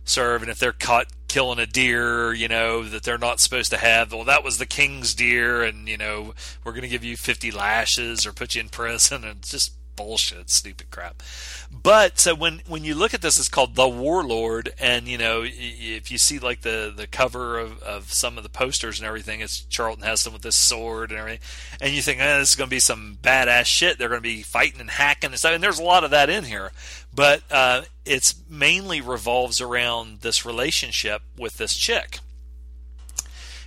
serve. 0.05 0.43
And 0.43 0.51
if 0.51 0.59
they're 0.59 0.73
caught 0.73 1.07
killing 1.29 1.59
a 1.59 1.67
deer, 1.67 2.33
you 2.33 2.49
know 2.49 2.85
that 2.85 3.03
they're 3.03 3.19
not 3.19 3.41
supposed 3.41 3.71
to 3.71 3.77
have, 3.77 4.13
well, 4.13 4.25
that 4.25 4.45
was 4.45 4.59
the 4.59 4.67
king's 4.67 5.15
deer, 5.15 5.63
and 5.63 5.89
you 5.89 5.97
know 5.97 6.35
we're 6.65 6.73
going 6.73 6.83
to 6.83 6.89
give 6.89 7.05
you 7.05 7.17
fifty 7.17 7.51
lashes 7.51 8.27
or 8.27 8.33
put 8.33 8.55
you 8.55 8.61
in 8.61 8.69
prison, 8.69 9.25
and 9.25 9.43
just 9.43 9.73
bullshit, 9.97 10.51
stupid 10.51 10.91
crap. 10.91 11.23
But 11.71 12.19
so 12.19 12.35
when 12.35 12.63
when 12.67 12.85
you 12.85 12.95
look 12.95 13.15
at 13.15 13.23
this, 13.23 13.39
it's 13.39 13.49
called 13.49 13.75
the 13.75 13.89
Warlord, 13.89 14.73
and 14.79 15.09
you 15.09 15.19
know 15.19 15.43
if 15.45 16.11
you 16.11 16.19
see 16.19 16.39
like 16.39 16.61
the 16.61 16.93
the 16.95 17.07
cover 17.07 17.59
of, 17.59 17.83
of 17.83 18.13
some 18.13 18.37
of 18.37 18.43
the 18.43 18.49
posters 18.49 19.01
and 19.01 19.07
everything, 19.07 19.41
it's 19.41 19.61
Charlton 19.61 20.05
Heston 20.05 20.33
with 20.33 20.43
this 20.43 20.57
sword 20.57 21.11
and 21.11 21.19
everything, 21.19 21.41
and 21.81 21.93
you 21.93 22.03
think 22.03 22.21
oh, 22.21 22.39
this 22.39 22.51
is 22.51 22.57
going 22.57 22.69
to 22.69 22.75
be 22.75 22.81
some 22.81 23.19
badass 23.23 23.65
shit. 23.65 23.99
They're 23.99 24.09
going 24.09 24.19
to 24.19 24.23
be 24.23 24.43
fighting 24.43 24.81
and 24.81 24.91
hacking 24.91 25.31
and 25.31 25.39
stuff, 25.39 25.53
and 25.53 25.63
there's 25.63 25.79
a 25.79 25.85
lot 25.85 26.05
of 26.05 26.11
that 26.11 26.31
in 26.31 26.45
here. 26.45 26.73
But 27.15 27.43
uh, 27.51 27.83
it's 28.05 28.35
mainly 28.49 29.01
revolves 29.01 29.61
around 29.61 30.21
this 30.21 30.45
relationship 30.45 31.23
with 31.37 31.57
this 31.57 31.75
chick 31.75 32.21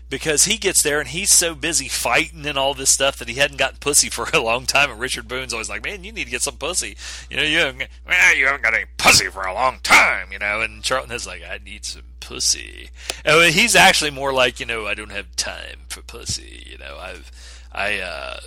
because 0.09 0.45
he 0.45 0.57
gets 0.57 0.81
there 0.81 0.99
and 0.99 1.09
he's 1.09 1.31
so 1.31 1.53
busy 1.53 1.87
fighting 1.87 2.45
and 2.45 2.57
all 2.57 2.73
this 2.73 2.89
stuff 2.89 3.17
that 3.17 3.29
he 3.29 3.35
hadn't 3.35 3.57
gotten 3.57 3.77
pussy 3.79 4.09
for 4.09 4.27
a 4.33 4.41
long 4.41 4.65
time. 4.65 4.91
And 4.91 4.99
Richard 4.99 5.27
Boone's 5.27 5.53
always 5.53 5.69
like, 5.69 5.83
"Man, 5.83 6.03
you 6.03 6.11
need 6.11 6.25
to 6.25 6.31
get 6.31 6.41
some 6.41 6.57
pussy." 6.57 6.97
You 7.29 7.37
know, 7.37 7.43
you 7.43 7.59
haven't, 7.59 7.89
well, 8.07 8.35
you 8.35 8.45
haven't 8.45 8.63
got 8.63 8.73
any 8.73 8.85
pussy 8.97 9.27
for 9.27 9.43
a 9.43 9.53
long 9.53 9.79
time. 9.83 10.31
You 10.31 10.39
know, 10.39 10.61
and 10.61 10.83
Charlton 10.83 11.11
is 11.11 11.27
like, 11.27 11.43
"I 11.43 11.59
need 11.63 11.85
some 11.85 12.03
pussy." 12.19 12.89
And 13.23 13.53
he's 13.53 13.75
actually 13.75 14.11
more 14.11 14.33
like, 14.33 14.59
you 14.59 14.65
know, 14.65 14.87
I 14.87 14.95
don't 14.95 15.11
have 15.11 15.35
time 15.35 15.81
for 15.89 16.01
pussy. 16.01 16.63
You 16.69 16.77
know, 16.77 16.97
I've, 16.99 17.31
I, 17.71 17.99
uh, 17.99 18.39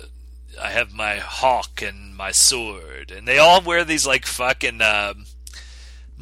I 0.61 0.71
have 0.71 0.93
my 0.93 1.17
hawk 1.17 1.81
and 1.81 2.15
my 2.15 2.31
sword, 2.31 3.11
and 3.11 3.27
they 3.27 3.37
all 3.37 3.61
wear 3.61 3.83
these 3.83 4.05
like 4.05 4.25
fucking. 4.25 4.81
Um, 4.81 5.25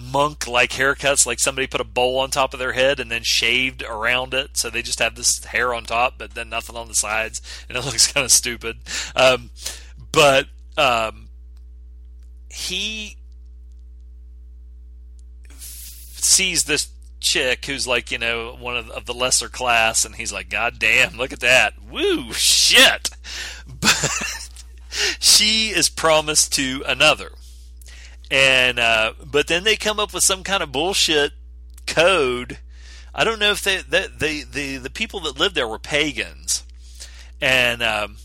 monk 0.02 0.48
like 0.48 0.72
haircuts, 0.72 1.26
like 1.26 1.40
somebody 1.40 1.68
put 1.68 1.82
a 1.82 1.86
bowl 1.86 2.20
on 2.20 2.32
top 2.32 2.54
of 2.54 2.60
their 2.60 2.74
head 2.74 3.00
and 3.00 3.12
then 3.12 3.24
shaved 3.24 3.84
around 3.84 4.34
it. 4.34 4.58
So 4.58 4.70
they 4.70 4.82
just 4.82 5.00
have 5.00 5.16
this 5.16 5.44
hair 5.46 5.74
on 5.74 5.84
top, 5.84 6.16
but 6.18 6.34
then 6.34 6.50
nothing 6.50 6.76
on 6.76 6.88
the 6.88 6.96
sides, 6.96 7.42
and 7.70 7.78
it 7.78 7.86
looks 7.86 8.12
kind 8.12 8.26
of 8.26 8.32
stupid. 8.32 8.78
Um, 9.16 9.52
but 10.12 10.48
um, 10.78 11.30
he 12.50 13.18
sees 15.60 16.64
this 16.66 16.90
chick 17.20 17.66
who's 17.66 17.88
like, 17.88 18.12
you 18.12 18.18
know, 18.18 18.56
one 18.60 18.76
of, 18.76 18.90
of 18.90 19.06
the 19.06 19.14
lesser 19.14 19.48
class, 19.48 20.06
and 20.06 20.16
he's 20.16 20.34
like, 20.34 20.50
God 20.50 20.80
damn, 20.80 21.18
look 21.18 21.32
at 21.32 21.40
that. 21.40 21.74
Woo, 21.90 22.34
shit. 22.34 23.10
But 23.80 24.50
she 25.20 25.70
is 25.70 25.88
promised 25.88 26.54
to 26.56 26.84
another 26.86 27.32
and 28.32 28.80
uh, 28.80 29.14
but 29.24 29.48
then 29.48 29.66
they 29.66 29.76
come 29.76 30.00
up 30.00 30.14
with 30.14 30.24
some 30.24 30.44
kind 30.44 30.64
of 30.64 30.72
bullshit 30.72 31.34
code. 31.86 32.60
I 33.14 33.26
don't 33.26 33.40
know 33.40 33.52
if 33.52 33.62
they, 33.62 33.82
they, 33.82 34.44
the 34.44 34.78
the 34.78 34.90
people 34.90 35.20
that 35.22 35.38
lived 35.38 35.54
there 35.54 35.68
were 35.68 35.78
pagans, 35.78 36.64
and 37.42 37.84
um, 37.84 38.16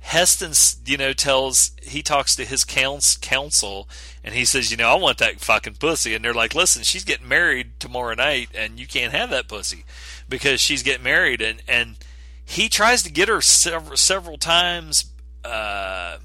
Heston, 0.00 0.52
you 0.84 0.98
know, 0.98 1.14
tells 1.14 1.72
he 1.82 2.02
talks 2.02 2.36
to 2.36 2.44
his 2.44 2.64
council, 2.64 3.88
and 4.22 4.34
he 4.34 4.44
says, 4.44 4.70
you 4.70 4.76
know, 4.76 4.90
I 4.90 4.94
want 4.96 5.16
that 5.18 5.40
fucking 5.40 5.76
pussy, 5.76 6.14
and 6.14 6.22
they're 6.22 6.34
like, 6.34 6.54
listen, 6.54 6.82
she's 6.82 7.04
getting 7.04 7.28
married 7.28 7.80
tomorrow 7.80 8.14
night, 8.14 8.50
and 8.54 8.78
you 8.78 8.86
can't 8.86 9.14
have 9.14 9.30
that 9.30 9.48
pussy 9.48 9.84
because 10.28 10.60
she's 10.60 10.82
getting 10.82 11.04
married, 11.04 11.40
and 11.40 11.62
and 11.66 11.96
he 12.44 12.68
tries 12.68 13.02
to 13.04 13.10
get 13.10 13.28
her 13.28 13.40
several 13.40 13.96
several 13.96 14.36
times. 14.36 15.06
Uh, 15.42 16.18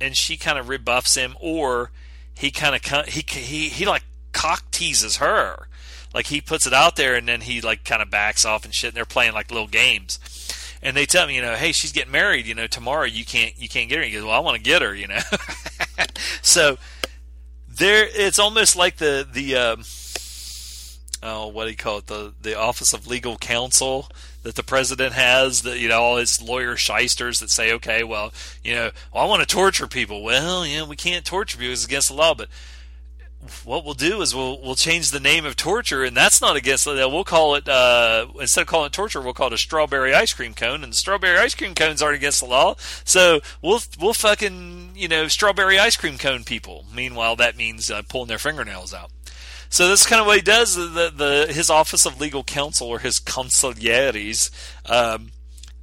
and 0.00 0.16
she 0.16 0.36
kind 0.36 0.58
of 0.58 0.68
rebuffs 0.68 1.14
him, 1.14 1.36
or 1.40 1.90
he 2.34 2.50
kind 2.50 2.74
of 2.74 3.06
he 3.06 3.24
he 3.26 3.68
he 3.68 3.86
like 3.86 4.04
cock 4.32 4.70
teases 4.70 5.16
her, 5.16 5.68
like 6.14 6.26
he 6.26 6.40
puts 6.40 6.66
it 6.66 6.72
out 6.72 6.96
there 6.96 7.14
and 7.14 7.28
then 7.28 7.42
he 7.42 7.60
like 7.60 7.84
kind 7.84 8.02
of 8.02 8.10
backs 8.10 8.44
off 8.44 8.64
and 8.64 8.74
shit. 8.74 8.88
And 8.88 8.96
they're 8.96 9.04
playing 9.04 9.34
like 9.34 9.50
little 9.50 9.68
games, 9.68 10.18
and 10.82 10.96
they 10.96 11.06
tell 11.06 11.26
me, 11.26 11.36
you 11.36 11.42
know, 11.42 11.54
hey, 11.54 11.72
she's 11.72 11.92
getting 11.92 12.12
married, 12.12 12.46
you 12.46 12.54
know, 12.54 12.66
tomorrow 12.66 13.04
you 13.04 13.24
can't 13.24 13.54
you 13.58 13.68
can't 13.68 13.88
get 13.88 13.98
her. 13.98 14.04
He 14.04 14.12
goes, 14.12 14.24
well, 14.24 14.32
I 14.32 14.40
want 14.40 14.56
to 14.56 14.62
get 14.62 14.82
her, 14.82 14.94
you 14.94 15.08
know. 15.08 15.20
so 16.42 16.78
there, 17.68 18.06
it's 18.08 18.38
almost 18.38 18.76
like 18.76 18.96
the 18.96 19.26
the. 19.30 19.56
Um, 19.56 19.84
oh, 21.22 21.48
what 21.48 21.64
do 21.64 21.70
you 21.70 21.76
call 21.76 21.98
it? 21.98 22.06
The 22.06 22.34
the 22.40 22.58
Office 22.58 22.92
of 22.92 23.06
Legal 23.06 23.36
Counsel 23.36 24.08
that 24.46 24.54
the 24.54 24.62
president 24.62 25.12
has, 25.12 25.62
that 25.62 25.80
you 25.80 25.88
know, 25.88 26.00
all 26.00 26.16
his 26.18 26.40
lawyer 26.40 26.76
shysters 26.76 27.40
that 27.40 27.50
say, 27.50 27.72
okay, 27.72 28.04
well, 28.04 28.32
you 28.62 28.76
know, 28.76 28.92
well, 29.12 29.24
I 29.24 29.26
want 29.26 29.40
to 29.40 29.46
torture 29.46 29.88
people. 29.88 30.22
Well, 30.22 30.64
you 30.64 30.78
know, 30.78 30.84
we 30.84 30.94
can't 30.94 31.24
torture 31.24 31.58
people; 31.58 31.72
it's 31.72 31.84
against 31.84 32.10
the 32.10 32.14
law. 32.14 32.32
But 32.32 32.48
what 33.64 33.84
we'll 33.84 33.94
do 33.94 34.22
is 34.22 34.36
we'll 34.36 34.60
we'll 34.62 34.76
change 34.76 35.10
the 35.10 35.18
name 35.18 35.44
of 35.44 35.56
torture, 35.56 36.04
and 36.04 36.16
that's 36.16 36.40
not 36.40 36.54
against 36.54 36.84
the 36.84 36.92
law. 36.92 37.08
We'll 37.08 37.24
call 37.24 37.56
it 37.56 37.68
uh, 37.68 38.28
instead 38.40 38.60
of 38.60 38.66
calling 38.68 38.86
it 38.86 38.92
torture, 38.92 39.20
we'll 39.20 39.34
call 39.34 39.48
it 39.48 39.52
a 39.52 39.58
strawberry 39.58 40.14
ice 40.14 40.32
cream 40.32 40.54
cone, 40.54 40.84
and 40.84 40.92
the 40.92 40.96
strawberry 40.96 41.38
ice 41.38 41.56
cream 41.56 41.74
cones 41.74 42.00
aren't 42.00 42.14
against 42.14 42.38
the 42.38 42.46
law. 42.46 42.76
So 43.04 43.40
we'll 43.60 43.80
we'll 44.00 44.14
fucking 44.14 44.92
you 44.94 45.08
know 45.08 45.26
strawberry 45.26 45.76
ice 45.76 45.96
cream 45.96 46.18
cone 46.18 46.44
people. 46.44 46.84
Meanwhile, 46.94 47.34
that 47.36 47.56
means 47.56 47.90
uh, 47.90 48.02
pulling 48.08 48.28
their 48.28 48.38
fingernails 48.38 48.94
out. 48.94 49.10
So 49.68 49.88
this 49.88 50.02
is 50.02 50.06
kind 50.06 50.20
of 50.20 50.26
what 50.26 50.36
he 50.36 50.42
does. 50.42 50.74
The, 50.74 51.12
the 51.14 51.52
his 51.52 51.70
office 51.70 52.06
of 52.06 52.20
legal 52.20 52.44
counsel 52.44 52.88
or 52.88 53.00
his 53.00 53.18
consiglieres, 53.18 54.50
um, 54.88 55.32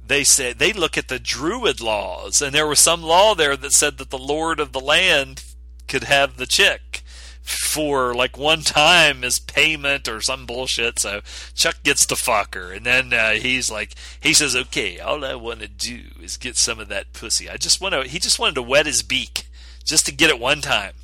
they 0.06 0.24
say 0.24 0.52
they 0.52 0.72
look 0.72 0.96
at 0.98 1.08
the 1.08 1.18
Druid 1.18 1.80
laws, 1.80 2.42
and 2.42 2.54
there 2.54 2.66
was 2.66 2.80
some 2.80 3.02
law 3.02 3.34
there 3.34 3.56
that 3.56 3.72
said 3.72 3.98
that 3.98 4.10
the 4.10 4.18
lord 4.18 4.60
of 4.60 4.72
the 4.72 4.80
land 4.80 5.44
could 5.86 6.04
have 6.04 6.36
the 6.36 6.46
chick 6.46 7.02
for 7.44 8.14
like 8.14 8.38
one 8.38 8.62
time 8.62 9.22
as 9.22 9.38
payment 9.38 10.08
or 10.08 10.20
some 10.20 10.46
bullshit. 10.46 10.98
So 10.98 11.20
Chuck 11.54 11.76
gets 11.82 12.06
to 12.06 12.16
fuck 12.16 12.54
her, 12.54 12.72
and 12.72 12.86
then 12.86 13.12
uh, 13.12 13.32
he's 13.32 13.70
like, 13.70 13.94
he 14.20 14.32
says, 14.32 14.56
"Okay, 14.56 14.98
all 14.98 15.24
I 15.24 15.34
want 15.34 15.60
to 15.60 15.68
do 15.68 16.00
is 16.22 16.36
get 16.36 16.56
some 16.56 16.80
of 16.80 16.88
that 16.88 17.12
pussy. 17.12 17.48
I 17.48 17.56
just 17.56 17.80
want 17.80 17.94
to." 17.94 18.04
He 18.04 18.18
just 18.18 18.38
wanted 18.38 18.54
to 18.56 18.62
wet 18.62 18.86
his 18.86 19.02
beak 19.02 19.46
just 19.84 20.06
to 20.06 20.12
get 20.12 20.30
it 20.30 20.40
one 20.40 20.62
time. 20.62 20.94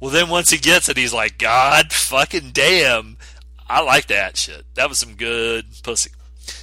Well, 0.00 0.10
then 0.10 0.28
once 0.28 0.50
he 0.50 0.58
gets 0.58 0.88
it, 0.88 0.96
he's 0.96 1.12
like, 1.12 1.38
God 1.38 1.92
fucking 1.92 2.50
damn, 2.52 3.18
I 3.68 3.82
like 3.82 4.06
that 4.06 4.36
shit. 4.36 4.64
That 4.74 4.88
was 4.88 4.98
some 4.98 5.14
good 5.14 5.66
pussy. 5.82 6.10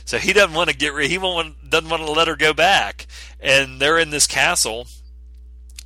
So 0.05 0.17
he 0.17 0.33
doesn't 0.33 0.55
want 0.55 0.69
to 0.69 0.75
get 0.75 0.93
rid. 0.93 1.09
He 1.09 1.17
won't, 1.17 1.69
doesn't 1.69 1.89
want 1.89 2.03
to 2.03 2.11
let 2.11 2.27
her 2.27 2.35
go 2.35 2.53
back. 2.53 3.05
And 3.39 3.79
they're 3.79 3.99
in 3.99 4.09
this 4.09 4.27
castle 4.27 4.87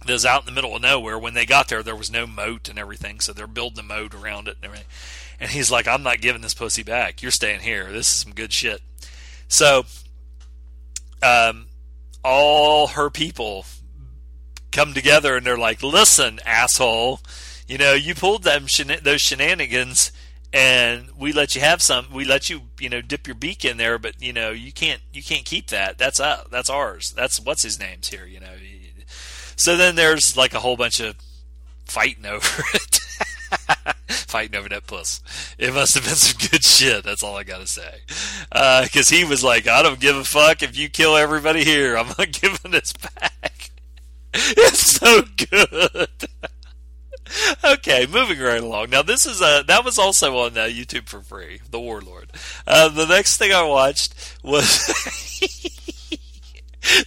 that's 0.06 0.26
out 0.26 0.42
in 0.42 0.46
the 0.46 0.52
middle 0.52 0.76
of 0.76 0.82
nowhere. 0.82 1.20
When 1.20 1.34
they 1.34 1.46
got 1.46 1.68
there, 1.68 1.84
there 1.84 1.96
was 1.96 2.10
no 2.10 2.26
moat 2.26 2.70
and 2.70 2.80
everything, 2.80 3.20
so 3.20 3.34
they're 3.34 3.48
building 3.48 3.80
a 3.80 3.88
moat 3.88 4.16
around 4.16 4.48
it 4.48 4.58
and. 4.64 4.72
And 5.42 5.50
he's 5.50 5.72
like, 5.72 5.88
"I'm 5.88 6.04
not 6.04 6.22
giving 6.22 6.44
this 6.44 6.54
pussy 6.54 6.84
back. 6.84 7.24
You're 7.24 7.32
staying 7.32 7.62
here. 7.62 7.92
This 7.92 8.12
is 8.12 8.16
some 8.18 8.34
good 8.34 8.54
shit." 8.54 8.80
So, 9.48 9.86
um, 11.24 11.66
all 12.24 12.90
her 12.90 13.10
people 13.10 13.66
come 14.72 14.94
together 14.94 15.36
and 15.36 15.46
they're 15.46 15.58
like, 15.58 15.84
"Listen, 15.84 16.40
asshole, 16.46 17.22
you 17.68 17.78
know 17.78 17.94
you 17.94 18.16
pulled 18.16 18.44
them 18.44 18.66
those 19.04 19.22
shenanigans." 19.22 20.12
and 20.54 21.10
we 21.18 21.32
let 21.32 21.56
you 21.56 21.62
have 21.62 21.82
some 21.82 22.08
we 22.12 22.26
let 22.26 22.50
you 22.50 22.62
you 22.80 22.90
know 22.90 23.02
dip 23.02 23.26
your 23.26 23.36
beak 23.36 23.64
in 23.64 23.78
there 23.78 23.98
but 23.98 24.22
you 24.22 24.34
know 24.34 24.52
you 24.52 24.72
can't 24.72 25.02
you 25.14 25.24
can't 25.24 25.46
keep 25.46 25.68
that. 25.68 25.98
That's 25.98 26.20
uh, 26.20 26.44
that's 26.52 26.70
ours. 26.70 27.14
That's 27.16 27.40
what's 27.40 27.64
his 27.64 27.80
name's 27.80 28.10
here 28.10 28.26
you 28.26 28.40
know. 28.40 28.54
So 29.56 29.78
then 29.78 29.96
there's 29.96 30.36
like 30.36 30.54
a 30.54 30.60
whole 30.60 30.76
bunch 30.76 31.00
of 31.00 31.16
fighting 31.86 32.26
over 32.28 32.64
it. 32.74 33.00
Fighting 34.08 34.56
over 34.56 34.70
that 34.70 34.88
puss. 34.88 35.22
It 35.58 35.74
must 35.74 35.96
have 35.96 36.04
been 36.04 36.16
some 36.16 36.50
good 36.50 36.64
shit 36.64 37.04
that's 37.04 37.24
all 37.24 37.36
i 37.36 37.44
gotta 37.44 37.68
say. 37.68 38.00
Because 38.50 39.12
uh, 39.12 39.16
he 39.16 39.24
was 39.24 39.44
like 39.44 39.68
i 39.68 39.82
don't 39.82 40.00
give 40.00 40.18
a 40.18 40.24
fuck 40.24 40.64
if 40.64 40.78
you 40.78 40.90
kill 40.90 41.16
everybody 41.16 41.64
here. 41.64 41.98
I'm 41.98 42.08
not 42.08 42.32
giving 42.32 42.72
this 42.72 42.94
back 42.94 43.61
it's 44.34 44.94
so 44.94 45.24
good 45.50 46.08
okay, 47.64 48.06
moving 48.08 48.40
right 48.40 48.62
along. 48.62 48.90
Now 48.90 49.02
this 49.02 49.26
is 49.26 49.42
a 49.42 49.64
that 49.68 49.86
was 49.86 49.98
also 49.98 50.38
on 50.40 50.58
uh, 50.58 50.62
YouTube 50.62 51.08
for 51.08 51.22
free. 51.22 51.62
The 51.70 51.80
Warlord. 51.80 52.32
Uh, 52.68 52.90
the 52.90 53.06
next 53.06 53.38
thing 53.38 53.52
I 53.52 53.64
watched 53.64 54.40
was. 54.44 54.88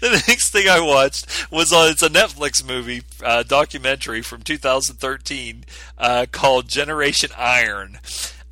the 0.00 0.22
next 0.28 0.50
thing 0.50 0.68
I 0.68 0.80
watched 0.80 1.50
was 1.50 1.72
on 1.72 1.90
it's 1.90 2.02
a 2.02 2.08
Netflix 2.08 2.66
movie 2.66 3.02
uh, 3.22 3.42
documentary 3.42 4.22
from 4.22 4.42
2013 4.42 5.64
uh, 5.98 6.26
called 6.30 6.68
Generation 6.68 7.30
Iron, 7.36 7.98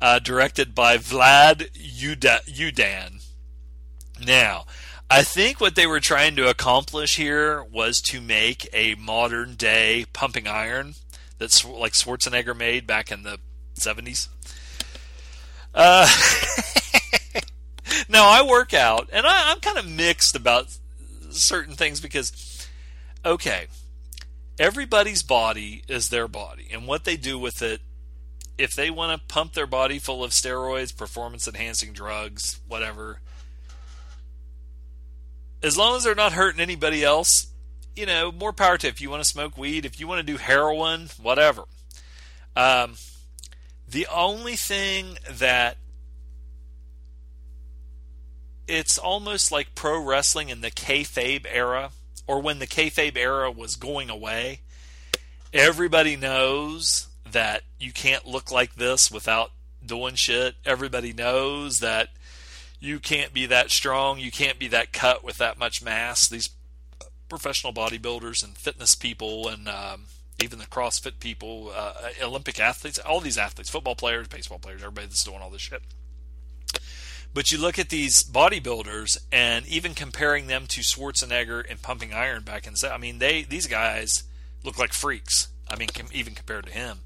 uh, 0.01 0.19
directed 0.19 0.75
by 0.75 0.97
Vlad 0.97 1.71
Yudin. 1.73 3.23
Now, 4.25 4.65
I 5.09 5.23
think 5.23 5.61
what 5.61 5.75
they 5.75 5.85
were 5.85 5.99
trying 5.99 6.35
to 6.37 6.49
accomplish 6.49 7.17
here 7.17 7.63
was 7.63 8.01
to 8.01 8.21
make 8.21 8.67
a 8.73 8.95
modern 8.95 9.55
day 9.55 10.05
pumping 10.13 10.47
iron 10.47 10.95
that's 11.37 11.63
like 11.65 11.93
Schwarzenegger 11.93 12.57
made 12.57 12.87
back 12.87 13.11
in 13.11 13.23
the 13.23 13.39
70s. 13.75 14.27
Uh, 15.73 16.07
now 18.09 18.29
I 18.29 18.47
work 18.47 18.73
out, 18.73 19.09
and 19.11 19.25
I, 19.25 19.51
I'm 19.51 19.59
kind 19.59 19.77
of 19.77 19.89
mixed 19.89 20.35
about 20.35 20.77
certain 21.29 21.75
things 21.75 21.99
because, 21.99 22.67
okay, 23.25 23.67
everybody's 24.59 25.23
body 25.23 25.83
is 25.87 26.09
their 26.09 26.27
body, 26.27 26.67
and 26.71 26.87
what 26.87 27.03
they 27.03 27.17
do 27.17 27.37
with 27.37 27.61
it. 27.61 27.81
If 28.55 28.75
they 28.75 28.91
want 28.91 29.19
to 29.19 29.33
pump 29.33 29.53
their 29.53 29.65
body 29.65 29.97
full 29.97 30.23
of 30.23 30.29
steroids, 30.29 30.95
performance 30.95 31.47
enhancing 31.47 31.91
drugs, 31.91 32.59
whatever, 32.67 33.19
as 35.63 35.77
long 35.77 35.95
as 35.95 36.03
they're 36.03 36.13
not 36.13 36.33
hurting 36.33 36.61
anybody 36.61 37.03
else, 37.03 37.47
you 37.95 38.05
know, 38.05 38.31
more 38.31 38.53
power 38.53 38.77
to 38.77 38.87
if 38.87 38.99
you 38.99 39.09
want 39.09 39.23
to 39.23 39.29
smoke 39.29 39.57
weed, 39.57 39.85
if 39.85 39.99
you 39.99 40.07
want 40.07 40.19
to 40.19 40.31
do 40.31 40.37
heroin, 40.37 41.09
whatever. 41.21 41.63
Um, 42.55 42.95
the 43.87 44.05
only 44.07 44.55
thing 44.55 45.17
that 45.31 45.77
it's 48.67 48.97
almost 48.97 49.51
like 49.51 49.75
pro 49.75 49.99
wrestling 49.99 50.49
in 50.49 50.61
the 50.61 50.71
kayfabe 50.71 51.45
era, 51.49 51.91
or 52.27 52.41
when 52.41 52.59
the 52.59 52.67
kayfabe 52.67 53.17
era 53.17 53.51
was 53.51 53.75
going 53.75 54.09
away. 54.09 54.61
Everybody 55.51 56.15
knows 56.15 57.07
that 57.31 57.63
you 57.79 57.91
can't 57.91 58.25
look 58.25 58.51
like 58.51 58.75
this 58.75 59.11
without 59.11 59.51
doing 59.85 60.15
shit. 60.15 60.55
Everybody 60.65 61.13
knows 61.13 61.79
that 61.79 62.09
you 62.83 62.99
can't 62.99 63.33
be 63.33 63.45
that 63.45 63.71
strong, 63.71 64.19
you 64.19 64.29
can't 64.29 64.59
be 64.59 64.67
that 64.67 64.91
cut 64.91 65.23
with 65.23 65.37
that 65.37 65.57
much 65.57 65.81
mass. 65.81 66.27
These 66.27 66.49
professional 67.29 67.71
bodybuilders 67.73 68.43
and 68.43 68.57
fitness 68.57 68.93
people 68.93 69.47
and 69.47 69.69
um, 69.69 70.05
even 70.41 70.59
the 70.59 70.65
CrossFit 70.65 71.19
people, 71.21 71.71
uh, 71.73 71.93
Olympic 72.21 72.59
athletes, 72.59 72.99
all 72.99 73.21
these 73.21 73.37
athletes, 73.37 73.69
football 73.69 73.95
players, 73.95 74.27
baseball 74.27 74.59
players, 74.59 74.81
everybody 74.81 75.07
that's 75.07 75.23
doing 75.23 75.39
all 75.41 75.49
this 75.49 75.61
shit. 75.61 75.81
But 77.33 77.53
you 77.53 77.57
look 77.57 77.79
at 77.79 77.87
these 77.87 78.21
bodybuilders 78.21 79.17
and 79.31 79.65
even 79.65 79.95
comparing 79.95 80.47
them 80.47 80.67
to 80.67 80.81
Schwarzenegger 80.81 81.63
and 81.67 81.81
pumping 81.81 82.13
iron 82.13 82.43
back 82.43 82.67
in 82.67 82.73
the 82.73 82.93
I 82.93 82.97
mean, 82.97 83.19
they 83.19 83.43
these 83.43 83.65
guys 83.65 84.23
look 84.63 84.77
like 84.77 84.91
freaks. 84.91 85.47
I 85.71 85.77
mean, 85.77 85.87
even 86.11 86.35
compared 86.35 86.65
to 86.65 86.71
him. 86.71 86.99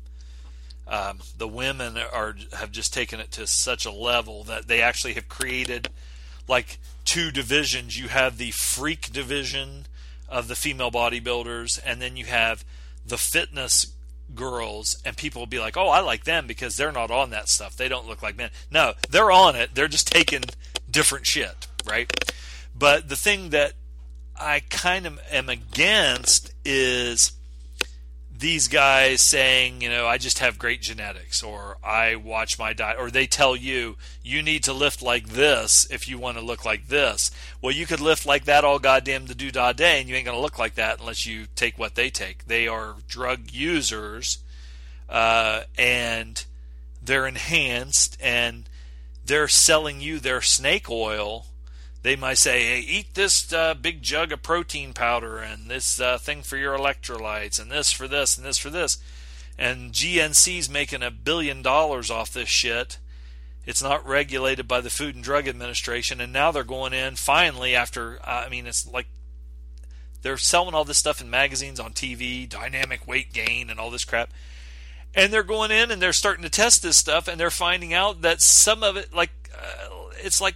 Um, 0.88 1.20
the 1.38 1.48
women 1.48 1.98
are 1.98 2.36
have 2.54 2.72
just 2.72 2.94
taken 2.94 3.20
it 3.20 3.32
to 3.32 3.46
such 3.46 3.86
a 3.86 3.92
level 3.92 4.44
that 4.46 4.68
they 4.68 4.82
actually 4.82 5.14
have 5.14 5.28
created 5.28 5.90
like 6.48 6.80
two 7.04 7.32
divisions. 7.32 8.00
You 8.00 8.08
have 8.08 8.38
the 8.38 8.52
freak 8.52 9.12
division 9.12 9.86
of 10.30 10.48
the 10.48 10.56
female 10.56 10.92
bodybuilders, 10.92 11.80
and 11.86 12.02
then 12.02 12.16
you 12.16 12.26
have 12.26 12.64
the 13.06 13.18
fitness 13.18 13.94
girls, 14.34 14.98
and 15.06 15.16
people 15.16 15.42
will 15.42 15.48
be 15.48 15.60
like, 15.60 15.76
"Oh, 15.78 15.90
I 15.90 16.00
like 16.00 16.24
them 16.24 16.48
because 16.48 16.78
they're 16.78 16.92
not 16.92 17.12
on 17.12 17.32
that 17.32 17.50
stuff. 17.50 17.76
They 17.76 17.90
don't 17.90 18.08
look 18.08 18.22
like 18.22 18.38
men." 18.38 18.52
No, 18.72 18.94
they're 19.10 19.32
on 19.32 19.56
it. 19.56 19.76
They're 19.76 19.88
just 19.88 20.08
taking 20.08 20.44
different 20.90 21.26
shit, 21.26 21.68
right? 21.86 22.12
But 22.74 23.10
the 23.10 23.16
thing 23.16 23.50
that 23.50 23.74
I 24.40 24.62
kind 24.70 25.06
of 25.06 25.20
am 25.32 25.50
against 25.50 26.54
is 26.64 27.32
these 28.40 28.68
guys 28.68 29.22
saying, 29.22 29.82
you 29.82 29.90
know, 29.90 30.06
I 30.06 30.18
just 30.18 30.40
have 30.40 30.60
great 30.60 30.82
genetics, 30.82 31.42
or 31.42 31.78
I 31.84 32.16
watch 32.16 32.60
my 32.60 32.74
diet, 32.74 32.98
or 33.00 33.10
they 33.10 33.26
tell 33.26 33.56
you, 33.56 33.98
you 34.22 34.44
need 34.44 34.64
to 34.66 34.74
lift 34.74 35.02
like 35.02 35.30
this 35.30 35.88
if 35.90 36.08
you 36.08 36.20
want 36.20 36.38
to 36.38 36.44
look 36.44 36.64
like 36.64 36.88
this. 36.88 37.32
Well, 37.62 37.72
you 37.74 37.88
could 37.88 38.00
lift 38.00 38.26
like 38.26 38.46
that 38.46 38.64
all 38.64 38.78
goddamn 38.78 39.26
the 39.26 39.34
do 39.34 39.50
da 39.50 39.74
day, 39.74 40.00
and 40.00 40.08
you 40.08 40.16
ain't 40.16 40.26
going 40.26 40.38
to 40.38 40.42
look 40.42 40.60
like 40.60 40.76
that 40.76 41.00
unless 41.00 41.26
you 41.26 41.48
take 41.56 41.80
what 41.80 41.96
they 41.96 42.10
take. 42.10 42.46
They 42.46 42.68
are 42.68 42.96
drug 43.08 43.52
users, 43.52 44.38
uh, 45.10 45.64
and 45.78 46.46
they're 47.02 47.28
enhanced, 47.28 48.18
and 48.22 48.70
they're 49.26 49.48
selling 49.48 50.00
you 50.00 50.20
their 50.20 50.42
snake 50.42 50.90
oil 50.92 51.47
they 52.08 52.16
might 52.16 52.38
say, 52.38 52.64
hey, 52.64 52.80
eat 52.80 53.16
this 53.16 53.52
uh, 53.52 53.74
big 53.74 54.02
jug 54.02 54.32
of 54.32 54.42
protein 54.42 54.94
powder 54.94 55.40
and 55.40 55.70
this 55.70 56.00
uh, 56.00 56.18
thing 56.18 56.42
for 56.42 56.56
your 56.56 56.78
electrolytes 56.78 57.60
and 57.62 57.70
this 57.70 57.92
for 57.92 58.08
this 58.08 58.38
and 58.38 58.46
this 58.46 58.58
for 58.58 58.70
this. 58.70 58.98
And 59.60 59.92
GNC's 59.92 60.70
making 60.70 61.04
a 61.04 61.12
billion 61.12 61.62
dollars 61.62 62.10
off 62.10 62.32
this 62.32 62.48
shit. 62.48 62.98
It's 63.66 63.84
not 63.84 64.08
regulated 64.08 64.70
by 64.70 64.80
the 64.80 64.90
Food 64.90 65.16
and 65.16 65.24
Drug 65.24 65.50
Administration. 65.50 66.22
And 66.22 66.32
now 66.32 66.50
they're 66.50 66.64
going 66.64 66.94
in 66.94 67.18
finally 67.18 67.76
after, 67.76 68.20
uh, 68.24 68.46
I 68.46 68.48
mean, 68.48 68.68
it's 68.68 68.88
like 68.88 69.08
they're 70.22 70.38
selling 70.38 70.74
all 70.74 70.86
this 70.86 70.98
stuff 70.98 71.20
in 71.20 71.30
magazines, 71.30 71.78
on 71.78 71.92
TV, 71.92 72.48
dynamic 72.48 73.06
weight 73.06 73.34
gain, 73.34 73.70
and 73.70 73.82
all 73.82 73.92
this 73.92 74.06
crap. 74.06 74.30
And 75.14 75.34
they're 75.34 75.44
going 75.44 75.72
in 75.72 75.92
and 75.92 76.02
they're 76.02 76.14
starting 76.14 76.44
to 76.44 76.50
test 76.50 76.84
this 76.84 76.96
stuff, 76.96 77.28
and 77.28 77.38
they're 77.38 77.52
finding 77.52 77.94
out 77.94 78.22
that 78.22 78.42
some 78.42 78.82
of 78.82 78.96
it, 78.96 79.14
like, 79.14 79.32
uh, 79.54 79.90
it's 80.24 80.40
like 80.40 80.56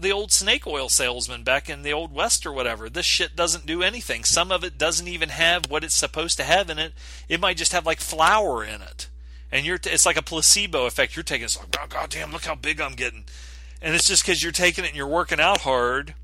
the 0.00 0.12
old 0.12 0.32
snake 0.32 0.66
oil 0.66 0.88
salesman 0.88 1.42
back 1.42 1.68
in 1.68 1.82
the 1.82 1.92
old 1.92 2.12
west 2.12 2.46
or 2.46 2.52
whatever. 2.52 2.88
This 2.88 3.06
shit 3.06 3.36
doesn't 3.36 3.66
do 3.66 3.82
anything. 3.82 4.24
Some 4.24 4.52
of 4.52 4.64
it 4.64 4.78
doesn't 4.78 5.08
even 5.08 5.30
have 5.30 5.70
what 5.70 5.84
it's 5.84 5.94
supposed 5.94 6.36
to 6.38 6.44
have 6.44 6.70
in 6.70 6.78
it. 6.78 6.92
It 7.28 7.40
might 7.40 7.56
just 7.56 7.72
have 7.72 7.86
like 7.86 8.00
flour 8.00 8.64
in 8.64 8.82
it, 8.82 9.08
and 9.50 9.64
you're 9.64 9.78
t- 9.78 9.90
it's 9.90 10.06
like 10.06 10.16
a 10.16 10.22
placebo 10.22 10.86
effect. 10.86 11.16
You're 11.16 11.22
taking 11.22 11.44
it's 11.44 11.58
like, 11.58 11.76
oh 11.80 11.86
goddamn, 11.88 12.32
look 12.32 12.44
how 12.44 12.54
big 12.54 12.80
I'm 12.80 12.94
getting, 12.94 13.24
and 13.80 13.94
it's 13.94 14.08
just 14.08 14.24
because 14.24 14.42
you're 14.42 14.52
taking 14.52 14.84
it 14.84 14.88
and 14.88 14.96
you're 14.96 15.06
working 15.06 15.40
out 15.40 15.62
hard. 15.62 16.14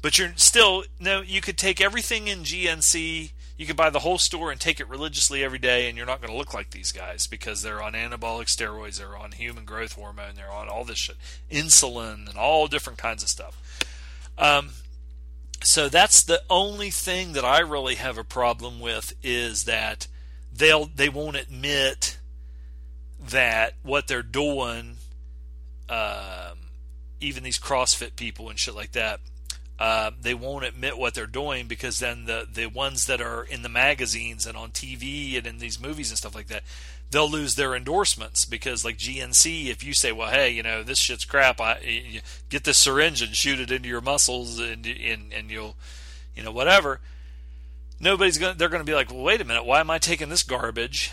But 0.00 0.18
you're 0.18 0.32
still 0.36 0.84
no. 0.98 1.20
You 1.20 1.40
could 1.40 1.56
take 1.56 1.80
everything 1.80 2.26
in 2.26 2.40
GNC 2.40 3.30
you 3.56 3.66
can 3.66 3.76
buy 3.76 3.90
the 3.90 4.00
whole 4.00 4.18
store 4.18 4.50
and 4.50 4.60
take 4.60 4.80
it 4.80 4.88
religiously 4.88 5.44
every 5.44 5.58
day, 5.58 5.88
and 5.88 5.96
you're 5.96 6.06
not 6.06 6.20
going 6.20 6.32
to 6.32 6.36
look 6.36 6.54
like 6.54 6.70
these 6.70 6.92
guys 6.92 7.26
because 7.26 7.62
they're 7.62 7.82
on 7.82 7.92
anabolic 7.92 8.46
steroids, 8.46 8.98
they're 8.98 9.16
on 9.16 9.32
human 9.32 9.64
growth 9.64 9.92
hormone, 9.92 10.34
they're 10.34 10.50
on 10.50 10.68
all 10.68 10.84
this 10.84 10.98
shit, 10.98 11.16
insulin, 11.50 12.28
and 12.28 12.36
all 12.36 12.66
different 12.66 12.98
kinds 12.98 13.22
of 13.22 13.28
stuff. 13.28 13.84
Um, 14.38 14.70
so 15.62 15.88
that's 15.88 16.22
the 16.24 16.42
only 16.50 16.90
thing 16.90 17.34
that 17.34 17.44
I 17.44 17.60
really 17.60 17.94
have 17.96 18.18
a 18.18 18.24
problem 18.24 18.80
with 18.80 19.14
is 19.22 19.64
that 19.64 20.08
they'll 20.52 20.86
they 20.86 21.08
won't 21.08 21.36
admit 21.36 22.18
that 23.20 23.74
what 23.82 24.08
they're 24.08 24.22
doing, 24.22 24.96
um, 25.88 26.58
even 27.20 27.44
these 27.44 27.58
CrossFit 27.58 28.16
people 28.16 28.50
and 28.50 28.58
shit 28.58 28.74
like 28.74 28.92
that, 28.92 29.20
uh, 29.82 30.12
they 30.20 30.32
won't 30.32 30.64
admit 30.64 30.96
what 30.96 31.12
they're 31.12 31.26
doing 31.26 31.66
because 31.66 31.98
then 31.98 32.26
the 32.26 32.46
the 32.50 32.66
ones 32.66 33.06
that 33.06 33.20
are 33.20 33.42
in 33.42 33.62
the 33.62 33.68
magazines 33.68 34.46
and 34.46 34.56
on 34.56 34.70
TV 34.70 35.36
and 35.36 35.44
in 35.44 35.58
these 35.58 35.80
movies 35.80 36.08
and 36.08 36.16
stuff 36.16 36.36
like 36.36 36.46
that, 36.46 36.62
they'll 37.10 37.28
lose 37.28 37.56
their 37.56 37.74
endorsements 37.74 38.44
because 38.44 38.84
like 38.84 38.96
GNC, 38.96 39.66
if 39.66 39.82
you 39.82 39.92
say, 39.92 40.12
well, 40.12 40.30
hey, 40.30 40.50
you 40.50 40.62
know 40.62 40.84
this 40.84 41.00
shit's 41.00 41.24
crap, 41.24 41.60
I 41.60 42.20
get 42.48 42.62
this 42.62 42.78
syringe 42.78 43.22
and 43.22 43.34
shoot 43.34 43.58
it 43.58 43.72
into 43.72 43.88
your 43.88 44.00
muscles 44.00 44.60
and 44.60 44.86
and, 44.86 45.32
and 45.32 45.50
you'll, 45.50 45.74
you 46.36 46.44
know, 46.44 46.52
whatever. 46.52 47.00
Nobody's 47.98 48.38
going. 48.38 48.56
They're 48.58 48.68
going 48.68 48.86
to 48.86 48.88
be 48.88 48.94
like, 48.94 49.10
well, 49.10 49.24
wait 49.24 49.40
a 49.40 49.44
minute, 49.44 49.64
why 49.64 49.80
am 49.80 49.90
I 49.90 49.98
taking 49.98 50.28
this 50.28 50.44
garbage? 50.44 51.10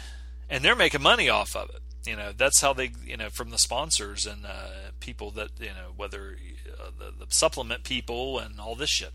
And 0.48 0.64
they're 0.64 0.76
making 0.76 1.02
money 1.02 1.28
off 1.28 1.56
of 1.56 1.72
it. 1.72 1.82
You 2.06 2.16
know, 2.16 2.34
that's 2.38 2.62
how 2.62 2.74
they, 2.74 2.92
you 3.04 3.18
know, 3.18 3.32
from 3.32 3.50
the 3.50 3.58
sponsors 3.58 4.28
and 4.28 4.46
uh, 4.46 4.92
people 5.00 5.32
that, 5.32 5.50
you 5.60 5.70
know, 5.70 5.94
whether 5.98 6.38
the, 6.98 7.26
the 7.26 7.32
supplement 7.34 7.84
people 7.84 8.40
and 8.40 8.60
all 8.60 8.76
this 8.76 8.90
shit. 8.90 9.12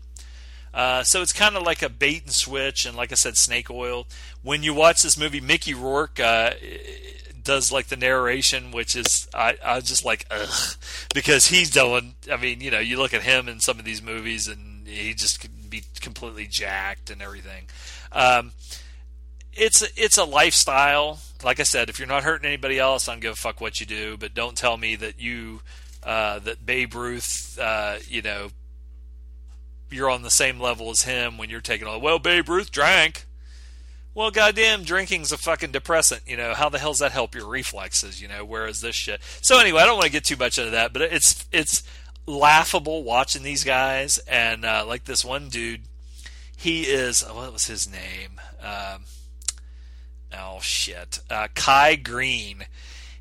Uh, 0.73 1.03
so 1.03 1.21
it's 1.21 1.31
kind 1.31 1.55
of 1.55 1.63
like 1.63 1.81
a 1.81 1.87
bait 1.87 2.23
and 2.23 2.33
switch, 2.33 2.85
and 2.85 2.97
like 2.97 3.11
I 3.11 3.15
said, 3.15 3.37
snake 3.37 3.71
oil. 3.71 4.07
When 4.43 4.61
you 4.61 4.73
watch 4.73 5.01
this 5.01 5.17
movie, 5.17 5.39
Mickey 5.39 5.73
Rourke 5.73 6.19
uh, 6.19 6.51
does 7.41 7.71
like 7.71 7.87
the 7.87 7.95
narration, 7.95 8.71
which 8.71 8.93
is 8.93 9.29
I 9.33 9.55
I 9.63 9.79
just 9.79 10.03
like 10.03 10.25
ugh 10.29 10.75
because 11.13 11.47
he's 11.47 11.69
doing. 11.69 12.15
I 12.29 12.35
mean, 12.35 12.59
you 12.59 12.71
know, 12.71 12.79
you 12.79 12.97
look 12.97 13.13
at 13.13 13.21
him 13.21 13.47
in 13.47 13.61
some 13.61 13.79
of 13.79 13.85
these 13.85 14.01
movies, 14.01 14.49
and 14.49 14.85
he 14.85 15.13
just 15.13 15.39
could 15.39 15.69
be 15.69 15.83
completely 16.01 16.45
jacked 16.45 17.09
and 17.09 17.21
everything. 17.21 17.67
Um, 18.11 18.51
it's 19.53 19.81
it's 19.95 20.17
a 20.17 20.25
lifestyle. 20.25 21.19
Like 21.41 21.61
I 21.61 21.63
said, 21.63 21.89
if 21.89 21.99
you're 21.99 22.07
not 22.07 22.23
hurting 22.23 22.45
anybody 22.45 22.79
else, 22.79 23.07
I 23.07 23.13
don't 23.13 23.21
give 23.21 23.33
a 23.33 23.37
fuck 23.37 23.61
what 23.61 23.79
you 23.79 23.85
do. 23.85 24.17
But 24.17 24.33
don't 24.33 24.57
tell 24.57 24.75
me 24.75 24.97
that 24.97 25.21
you 25.21 25.61
uh, 26.05 26.39
that 26.39 26.65
Babe 26.65 26.93
Ruth, 26.93 27.57
uh, 27.59 27.97
you 28.07 28.21
know, 28.21 28.49
you're 29.89 30.09
on 30.09 30.21
the 30.21 30.29
same 30.29 30.59
level 30.59 30.89
as 30.91 31.03
him 31.03 31.37
when 31.37 31.49
you're 31.49 31.61
taking 31.61 31.87
all. 31.87 31.99
Well, 31.99 32.19
Babe 32.19 32.47
Ruth 32.47 32.71
drank. 32.71 33.25
Well, 34.13 34.31
goddamn, 34.31 34.83
drinking's 34.83 35.33
a 35.33 35.37
fucking 35.37 35.71
depressant. 35.71 36.21
You 36.25 36.37
know 36.37 36.53
how 36.53 36.69
the 36.69 36.79
hell's 36.79 36.99
that 36.99 37.11
help 37.11 37.35
your 37.35 37.47
reflexes? 37.47 38.21
You 38.21 38.29
know, 38.29 38.45
whereas 38.45 38.79
this 38.79 38.95
shit. 38.95 39.19
So 39.41 39.59
anyway, 39.59 39.81
I 39.81 39.85
don't 39.85 39.95
want 39.95 40.05
to 40.05 40.11
get 40.11 40.23
too 40.23 40.37
much 40.37 40.57
into 40.57 40.71
that, 40.71 40.93
but 40.93 41.01
it's 41.01 41.45
it's 41.51 41.83
laughable 42.25 43.03
watching 43.03 43.43
these 43.43 43.63
guys 43.63 44.17
and 44.19 44.63
uh, 44.63 44.85
like 44.87 45.03
this 45.03 45.25
one 45.25 45.49
dude. 45.49 45.81
He 46.55 46.83
is 46.83 47.23
what 47.23 47.51
was 47.51 47.67
his 47.67 47.91
name? 47.91 48.39
Um, 48.61 49.03
oh 50.33 50.59
shit, 50.61 51.19
uh, 51.29 51.49
Kai 51.53 51.95
Greene 51.95 52.67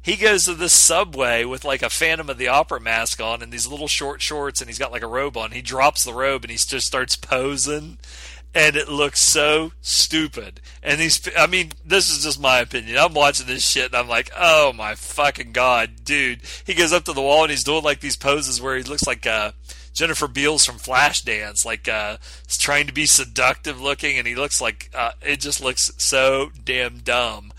he 0.05 0.17
goes 0.17 0.45
to 0.45 0.53
the 0.53 0.69
subway 0.69 1.47
with 1.47 1.65
like 1.65 1.81
a 1.81 1.89
Phantom 1.89 2.29
of 2.29 2.37
the 2.37 2.49
Opera 2.49 2.79
mask 2.79 3.23
on 3.23 3.41
and 3.41 3.51
these 3.51 3.67
little 3.67 3.89
short 3.89 4.21
shorts, 4.21 4.61
and 4.61 4.69
he's 4.69 4.79
got 4.79 4.93
like 4.93 5.03
a 5.03 5.07
robe 5.07 5.35
on. 5.39 5.53
He 5.53 5.63
drops 5.63 6.05
the 6.05 6.13
robe 6.13 6.45
and 6.45 6.51
he 6.51 6.59
just 6.59 6.87
starts 6.87 7.17
posing, 7.17 7.97
and 8.55 8.77
it 8.77 8.91
looks 8.91 9.23
so 9.23 9.73
stupid. 9.81 10.61
And 10.83 11.01
these, 11.01 11.27
I 11.39 11.47
mean, 11.47 11.73
this 11.87 12.11
is 12.11 12.23
just 12.23 12.39
my 12.39 12.59
opinion. 12.59 12.99
I'm 12.99 13.15
watching 13.15 13.47
this 13.47 13.67
shit 13.67 13.87
and 13.87 13.95
I'm 13.95 14.09
like, 14.09 14.31
oh 14.39 14.75
my 14.75 14.95
fucking 14.95 15.53
god, 15.53 16.05
dude. 16.05 16.43
He 16.67 16.75
goes 16.75 16.93
up 16.93 17.05
to 17.05 17.15
the 17.15 17.23
wall 17.23 17.45
and 17.45 17.51
he's 17.51 17.65
doing 17.65 17.83
like 17.83 18.01
these 18.01 18.17
poses 18.17 18.61
where 18.61 18.77
he 18.77 18.83
looks 18.83 19.07
like 19.07 19.27
uh, 19.27 19.53
Jennifer 19.95 20.29
Beals 20.29 20.67
from 20.67 20.77
Flashdance, 20.77 21.65
like 21.65 21.89
uh, 21.89 22.19
trying 22.47 22.87
to 22.89 22.93
be 22.93 23.07
seductive 23.07 23.81
looking, 23.81 24.19
and 24.19 24.27
he 24.27 24.35
looks 24.35 24.61
like 24.61 24.91
uh, 24.93 25.13
it 25.23 25.41
just 25.41 25.63
looks 25.63 25.93
so 25.97 26.51
damn 26.63 26.99
dumb. 26.99 27.53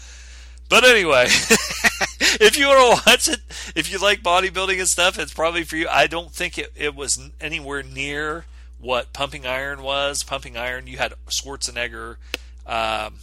But 0.70 0.84
anyway, 0.84 1.28
if 2.41 2.57
you 2.57 2.67
want 2.67 3.03
to 3.03 3.09
watch 3.09 3.27
it, 3.27 3.39
if 3.75 3.91
you 3.91 3.99
like 3.99 4.21
bodybuilding 4.21 4.79
and 4.79 4.88
stuff, 4.88 5.19
it's 5.19 5.33
probably 5.33 5.63
for 5.63 5.75
you. 5.75 5.88
I 5.89 6.07
don't 6.07 6.31
think 6.31 6.57
it, 6.57 6.71
it 6.75 6.95
was 6.95 7.29
anywhere 7.39 7.83
near 7.83 8.45
what 8.79 9.13
Pumping 9.13 9.45
Iron 9.45 9.81
was. 9.81 10.23
Pumping 10.23 10.57
Iron, 10.57 10.88
you 10.88 10.97
had 10.97 11.13
Schwarzenegger, 11.27 12.17
um, 12.65 13.15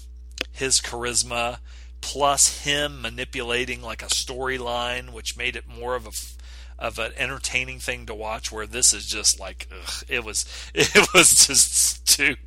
his 0.50 0.80
charisma, 0.80 1.58
plus 2.00 2.64
him 2.64 3.02
manipulating 3.02 3.82
like 3.82 4.02
a 4.02 4.06
storyline, 4.06 5.10
which 5.10 5.36
made 5.36 5.56
it 5.56 5.64
more 5.68 5.94
of 5.94 6.06
a 6.06 6.10
of 6.78 6.98
an 6.98 7.12
entertaining 7.16 7.78
thing 7.78 8.06
to 8.06 8.14
watch. 8.14 8.50
Where 8.50 8.66
this 8.66 8.92
is 8.92 9.06
just 9.06 9.38
like 9.38 9.68
ugh, 9.70 10.04
it 10.08 10.24
was, 10.24 10.44
it 10.74 11.08
was 11.14 11.46
just 11.46 11.76
stupid. 11.76 12.38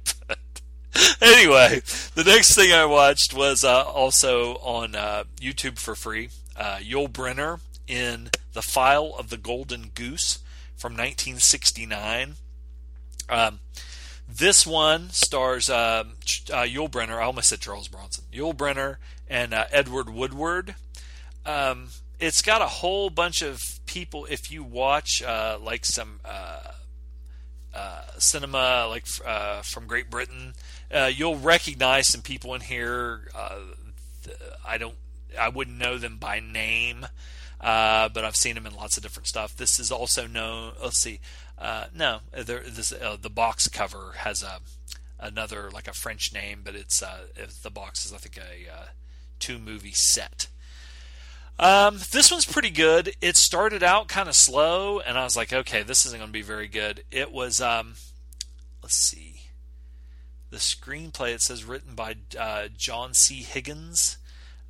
anyway, 1.22 1.82
the 2.16 2.24
next 2.26 2.55
thing 2.55 2.72
I 2.72 2.86
watched 2.86 3.34
was 3.34 3.63
uh, 3.63 3.84
also 3.84 4.55
on 4.55 4.95
uh, 4.95 5.26
YouTube 5.39 5.78
for 5.78 5.95
free. 5.95 6.30
Uh, 6.56 6.78
Yul 6.78 7.10
Brynner 7.10 7.60
in 7.88 8.30
The 8.53 8.62
File 8.62 9.14
of 9.18 9.30
the 9.30 9.38
Golden 9.38 9.91
Goose 9.93 10.39
from 10.76 10.93
1969. 10.93 12.36
Um, 13.30 13.60
this 14.28 14.66
one 14.66 15.10
stars 15.12 15.70
uh, 15.70 16.03
uh, 16.51 16.64
Yul 16.64 16.89
Brynner. 16.89 17.20
I 17.20 17.24
almost 17.24 17.49
said 17.49 17.60
Charles 17.60 17.88
Bronson. 17.88 18.26
Yul 18.34 18.56
Brynner 18.56 18.97
and 19.28 19.53
uh, 19.53 19.66
Edward 19.72 20.10
Woodward. 20.10 20.76
Um, 21.45 21.89
it's 22.20 22.41
got 22.41 22.62
a 22.62 22.68
whole 22.68 23.10
bunch 23.10 23.41
of 23.41 23.80
people. 23.86 24.26
If 24.30 24.51
you 24.51 24.64
watch 24.64 25.22
uh, 25.22 25.60
like 25.62 25.86
some 25.86 26.20
uh, 26.26 26.72
uh, 27.74 28.01
cinema, 28.18 28.88
like 28.89 29.06
uh, 29.26 29.62
from 29.62 29.86
Great 29.86 30.10
Britain, 30.10 30.53
you'll 31.14 31.38
recognize 31.38 32.08
some 32.08 32.22
people 32.22 32.56
in 32.56 32.62
here. 32.62 33.30
I 34.68 34.78
don't, 34.78 34.95
I 35.40 35.50
wouldn't 35.50 35.78
know 35.78 35.98
them 35.98 36.18
by 36.18 36.40
name, 36.40 37.08
uh, 37.62 38.10
but 38.10 38.26
I've 38.26 38.36
seen 38.36 38.56
them 38.56 38.66
in 38.66 38.76
lots 38.76 38.98
of 38.98 39.04
different 39.04 39.28
stuff. 39.28 39.56
This 39.56 39.80
is 39.80 39.92
also 39.92 40.28
known. 40.28 40.74
Let's 40.82 40.98
see, 40.98 41.20
uh, 41.58 41.86
no, 41.96 42.20
there, 42.32 42.62
this, 42.62 42.92
uh, 42.92 43.18
the 43.20 43.30
box 43.30 43.68
cover 43.68 44.14
has 44.18 44.44
a 44.44 44.60
another 45.20 45.72
like 45.72 45.88
a 45.88 45.94
French 45.94 46.34
name, 46.34 46.62
but 46.64 46.76
it's 46.76 47.04
the 47.64 47.72
box 47.72 48.06
is 48.06 48.14
I 48.14 48.18
think 48.18 48.38
a 48.38 48.90
two 49.40 49.60
movie 49.60 49.92
set. 49.92 50.48
Um, 51.58 52.00
this 52.12 52.32
one's 52.32 52.46
pretty 52.46 52.70
good. 52.70 53.16
It 53.22 53.38
started 53.38 53.82
out 53.82 54.08
kind 54.08 54.28
of 54.28 54.36
slow, 54.36 55.00
and 55.00 55.18
I 55.18 55.24
was 55.24 55.38
like, 55.38 55.54
okay, 55.54 55.84
this 55.84 56.06
isn't 56.06 56.20
going 56.20 56.30
to 56.30 56.34
be 56.34 56.42
very 56.42 56.68
good. 56.68 57.04
It 57.12 57.32
was, 57.32 57.62
um, 57.62 57.94
let's 58.84 58.96
see, 58.96 59.42
the 60.50 60.58
screenplay 60.58 61.34
it 61.34 61.42
says 61.42 61.64
written 61.64 61.96
by 61.96 62.16
uh, 62.38 62.68
John 62.76 63.14
C. 63.14 63.36
Higgins 63.36 64.18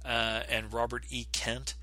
uh, 0.05 0.43
and 0.49 0.71
Robert 0.73 1.03
E. 1.09 1.25
Kent. 1.31 1.75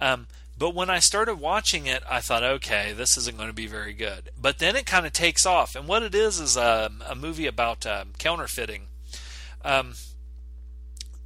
Um, 0.00 0.26
but 0.56 0.74
when 0.74 0.90
I 0.90 0.98
started 0.98 1.36
watching 1.36 1.86
it, 1.86 2.02
I 2.08 2.20
thought, 2.20 2.42
okay, 2.42 2.92
this 2.92 3.16
isn't 3.16 3.36
going 3.36 3.48
to 3.48 3.54
be 3.54 3.66
very 3.66 3.94
good. 3.94 4.30
But 4.38 4.58
then 4.58 4.76
it 4.76 4.84
kind 4.86 5.06
of 5.06 5.12
takes 5.12 5.46
off, 5.46 5.74
and 5.74 5.88
what 5.88 6.02
it 6.02 6.14
is 6.14 6.38
is 6.38 6.56
a, 6.56 6.86
um, 6.86 7.02
a 7.08 7.14
movie 7.14 7.46
about 7.46 7.86
um, 7.86 8.12
counterfeiting. 8.18 8.88
Um, 9.64 9.94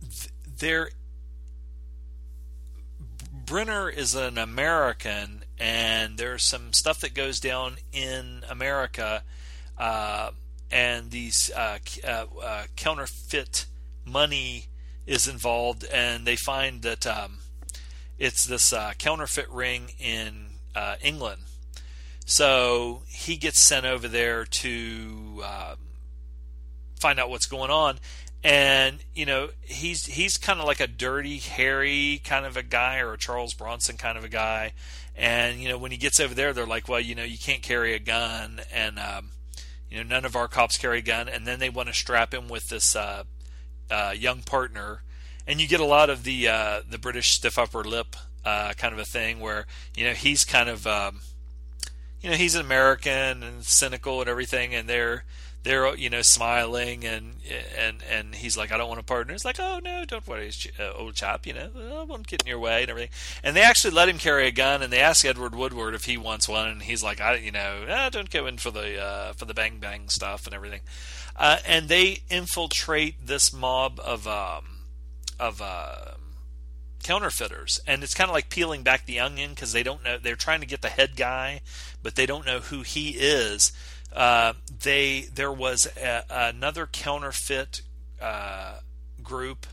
th- 0.01 0.33
there, 0.59 0.91
Brynner 3.45 3.93
is 3.93 4.15
an 4.15 4.39
American, 4.39 5.45
and 5.59 6.17
there's 6.17 6.45
some 6.45 6.73
stuff 6.73 7.01
that 7.01 7.15
goes 7.15 7.41
down 7.41 7.77
in 7.93 8.45
America. 8.49 9.25
Uh, 9.77 10.31
and 10.71 11.11
these 11.11 11.51
uh, 11.55 11.79
uh, 12.07 12.27
uh, 12.43 12.65
counterfeit 12.77 13.67
money 14.05 14.67
is 15.07 15.29
involved, 15.29 15.85
and 15.93 16.27
they 16.27 16.37
find 16.37 16.83
that 16.83 17.07
um, 17.07 17.39
it's 18.19 18.45
this 18.45 18.73
uh, 18.73 18.93
counterfeit 18.99 19.51
ring 19.51 19.93
in 19.99 20.47
uh, 20.75 20.97
England. 21.03 21.43
So 22.27 23.03
he 23.09 23.37
gets 23.37 23.61
sent 23.61 23.85
over 23.85 24.09
there 24.09 24.45
to 24.45 25.43
um, 25.45 25.77
find 26.99 27.21
out 27.21 27.29
what's 27.29 27.47
going 27.47 27.71
on, 27.71 27.99
and 28.43 28.99
you 29.15 29.27
know 29.27 29.51
he's 29.61 30.07
he's 30.07 30.39
kind 30.39 30.59
of 30.59 30.67
like 30.67 30.81
a 30.81 30.87
Dirty 30.87 31.39
Harry 31.39 32.23
kind 32.25 32.47
of 32.47 32.57
a 32.57 32.63
guy 32.63 33.01
or 33.01 33.13
a 33.13 33.19
Charles 33.19 33.53
Bronson 33.53 33.99
kind 33.99 34.17
of 34.17 34.25
a 34.25 34.29
guy, 34.29 34.73
and 35.15 35.61
you 35.61 35.69
know 35.69 35.77
when 35.77 35.91
he 35.91 35.99
gets 35.99 36.19
over 36.19 36.35
there, 36.35 36.55
they're 36.55 36.67
like, 36.67 36.89
well, 36.89 37.01
you 37.01 37.15
know, 37.15 37.25
you 37.25 37.39
can't 37.39 37.63
carry 37.63 37.93
a 37.93 37.99
gun, 37.99 38.63
and 38.73 38.99
um, 38.99 39.33
you 39.91 39.99
know, 39.99 40.09
none 40.09 40.25
of 40.25 40.35
our 40.35 40.49
cops 40.49 40.79
carry 40.79 41.01
a 41.01 41.03
gun, 41.03 41.29
and 41.29 41.47
then 41.47 41.59
they 41.59 41.69
want 41.69 41.89
to 41.89 41.95
strap 41.95 42.33
him 42.33 42.49
with 42.49 42.69
this 42.69 42.97
uh, 42.97 43.25
uh, 43.91 44.15
young 44.17 44.43
partner, 44.43 45.03
and 45.47 45.61
you 45.61 45.69
get 45.69 45.81
a 45.81 45.85
lot 45.85 46.11
of 46.11 46.25
the 46.25 46.49
uh, 46.49 46.81
the 46.89 46.99
British 46.99 47.33
stiff 47.33 47.59
upper 47.59 47.85
lip 47.85 48.17
uh, 48.45 48.75
kind 48.75 48.93
of 48.93 48.99
a 48.99 49.05
thing 49.05 49.41
where 49.41 49.67
you 49.97 50.05
know 50.05 50.13
he's 50.13 50.45
kind 50.45 50.69
of 50.69 50.87
um, 50.87 51.21
you 52.21 52.31
know 52.31 52.37
he's 52.37 52.55
an 52.55 52.61
American 52.61 53.43
and 53.43 53.65
cynical 53.65 54.21
and 54.21 54.29
everything, 54.29 54.75
and 54.75 54.89
they're 54.89 55.25
they're 55.63 55.95
you 55.97 56.11
know 56.11 56.21
smiling 56.21 57.05
and 57.07 57.37
and 57.79 58.03
and 58.11 58.35
he's 58.35 58.57
like 58.57 58.71
I 58.71 58.77
don't 58.77 58.89
want 58.89 59.01
a 59.01 59.05
partner. 59.05 59.33
It's 59.33 59.45
like 59.45 59.59
oh 59.59 59.81
no, 59.83 60.05
don't 60.05 60.27
worry, 60.27 60.51
uh, 60.79 60.93
old 60.93 61.15
chap. 61.15 61.47
You 61.47 61.55
know 61.55 61.71
I 62.01 62.05
won't 62.05 62.27
get 62.27 62.43
in 62.43 62.49
your 62.49 62.59
way 62.59 62.83
and 62.83 62.91
everything. 62.91 63.13
And 63.43 63.57
they 63.57 63.63
actually 63.63 63.95
let 63.95 64.09
him 64.09 64.19
carry 64.19 64.47
a 64.47 64.53
gun, 64.53 64.83
and 64.83 64.93
they 64.93 65.01
ask 65.01 65.25
Edward 65.25 65.55
Woodward 65.55 65.95
if 65.95 66.05
he 66.05 66.19
wants 66.19 66.49
one, 66.49 66.69
and 66.69 66.83
he's 66.83 67.03
like 67.03 67.21
I 67.21 67.37
you 67.37 67.53
know 67.53 67.87
ah, 67.89 68.11
don't 68.11 68.31
go 68.31 68.47
in 68.47 68.59
for 68.59 68.71
the 68.71 69.01
uh, 69.01 69.33
for 69.33 69.47
the 69.47 69.55
bang 69.55 69.79
bang 69.79 70.09
stuff 70.11 70.47
and 70.47 70.55
everything. 70.55 70.81
Uh, 71.37 71.59
and 71.67 71.89
they 71.89 72.21
infiltrate 72.31 73.27
this 73.27 73.53
mob 73.53 74.01
of 74.01 74.27
um, 74.27 74.65
of 75.41 75.61
uh, 75.61 76.13
counterfeiters, 77.03 77.81
and 77.87 78.03
it's 78.05 78.15
kind 78.15 78.31
of 78.31 78.35
like 78.35 78.49
peeling 78.49 78.83
back 78.83 79.05
the 79.05 79.19
onion 79.19 79.51
because 79.51 79.73
they 79.73 79.83
don't 79.83 80.05
know 80.05 80.17
they're 80.17 80.37
trying 80.37 80.61
to 80.61 80.67
get 80.67 80.81
the 80.81 80.89
head 80.89 81.17
guy, 81.17 81.61
but 82.03 82.15
they 82.15 82.27
don't 82.27 82.47
know 82.47 82.61
who 82.61 82.83
he 82.83 83.11
is 83.11 83.73
uh, 84.15 84.53
they 84.83 85.23
there 85.35 85.53
was 85.53 85.87
a, 85.97 86.23
another 86.31 86.87
counterfeit 86.87 87.83
uh, 88.21 88.79
group 89.23 89.67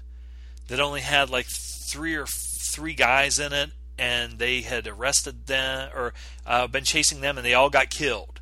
that 0.67 0.79
only 0.79 1.01
had 1.01 1.29
like 1.29 1.45
three 1.45 2.15
or 2.15 2.25
three 2.25 2.93
guys 2.93 3.39
in 3.39 3.53
it, 3.53 3.71
and 3.99 4.39
they 4.39 4.61
had 4.61 4.87
arrested 4.87 5.45
them 5.45 5.89
or 5.93 6.13
uh, 6.45 6.65
been 6.67 6.83
chasing 6.83 7.21
them, 7.21 7.37
and 7.37 7.45
they 7.45 7.53
all 7.53 7.69
got 7.69 7.89
killed. 7.89 8.40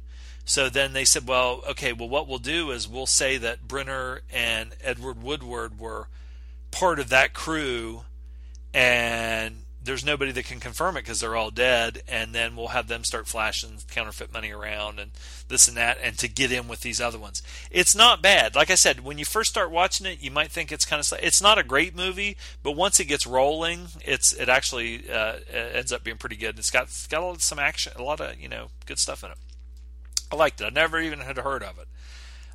So 0.49 0.67
then 0.67 0.93
they 0.93 1.05
said, 1.05 1.27
well, 1.27 1.61
okay, 1.69 1.93
well, 1.93 2.09
what 2.09 2.27
we'll 2.27 2.39
do 2.39 2.71
is 2.71 2.87
we'll 2.87 3.05
say 3.05 3.37
that 3.37 3.67
Brynner 3.67 4.21
and 4.33 4.71
Edward 4.81 5.21
Woodward 5.21 5.77
were 5.77 6.07
part 6.71 6.97
of 6.97 7.09
that 7.09 7.35
crew, 7.35 8.01
and 8.73 9.57
there's 9.79 10.03
nobody 10.03 10.31
that 10.31 10.45
can 10.45 10.59
confirm 10.59 10.97
it 10.97 11.01
because 11.01 11.19
they're 11.19 11.35
all 11.35 11.51
dead, 11.51 12.01
and 12.07 12.33
then 12.33 12.55
we'll 12.55 12.69
have 12.69 12.87
them 12.87 13.03
start 13.03 13.27
flashing 13.27 13.77
counterfeit 13.91 14.33
money 14.33 14.49
around 14.49 14.99
and 14.99 15.11
this 15.49 15.67
and 15.67 15.77
that, 15.77 15.99
and 16.01 16.17
to 16.17 16.27
get 16.27 16.51
in 16.51 16.67
with 16.67 16.81
these 16.81 16.99
other 16.99 17.19
ones. 17.19 17.43
It's 17.69 17.95
not 17.95 18.23
bad. 18.23 18.55
Like 18.55 18.71
I 18.71 18.75
said, 18.75 19.01
when 19.01 19.19
you 19.19 19.25
first 19.25 19.51
start 19.51 19.69
watching 19.69 20.07
it, 20.07 20.19
you 20.19 20.31
might 20.31 20.51
think 20.51 20.71
it's 20.71 20.83
kind 20.83 20.99
of 20.99 21.19
it's 21.21 21.43
not 21.43 21.59
a 21.59 21.63
great 21.63 21.95
movie, 21.95 22.37
but 22.63 22.71
once 22.71 22.99
it 22.99 23.05
gets 23.05 23.27
rolling, 23.27 23.89
it's 24.03 24.33
it 24.33 24.49
actually 24.49 25.07
uh, 25.11 25.35
ends 25.53 25.93
up 25.93 26.03
being 26.03 26.17
pretty 26.17 26.37
good. 26.37 26.57
It's 26.57 26.71
got 26.71 26.85
it's 26.85 27.05
got 27.05 27.39
some 27.39 27.59
action, 27.59 27.93
a 27.95 28.01
lot 28.01 28.19
of 28.19 28.39
you 28.39 28.49
know 28.49 28.69
good 28.87 28.97
stuff 28.97 29.23
in 29.23 29.29
it. 29.29 29.37
I 30.31 30.35
liked 30.35 30.61
it. 30.61 30.65
I 30.65 30.69
never 30.69 30.99
even 30.99 31.19
had 31.19 31.37
heard 31.37 31.63
of 31.63 31.77
it. 31.79 31.87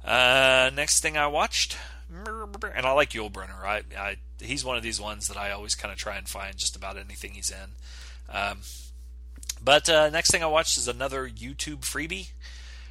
Uh, 0.09 0.71
next 0.75 1.01
thing 1.01 1.17
I 1.17 1.27
watched, 1.27 1.77
and 2.11 2.87
I 2.87 2.93
like 2.93 3.11
Yul 3.11 3.33
Brynner. 3.33 3.65
I, 3.65 3.83
I 3.99 4.17
he's 4.41 4.65
one 4.65 4.77
of 4.77 4.83
these 4.83 5.01
ones 5.01 5.29
that 5.29 5.37
I 5.37 5.51
always 5.51 5.75
kind 5.75 5.91
of 5.91 5.99
try 5.99 6.17
and 6.17 6.29
find 6.29 6.57
just 6.57 6.77
about 6.77 6.99
anything 6.99 7.33
he's 7.33 7.51
in. 7.51 8.35
Um, 8.35 8.59
but 9.63 9.89
uh, 9.89 10.11
next 10.11 10.31
thing 10.31 10.43
I 10.43 10.47
watched 10.47 10.77
is 10.77 10.89
another 10.89 11.29
YouTube 11.29 11.81
freebie 11.81 12.31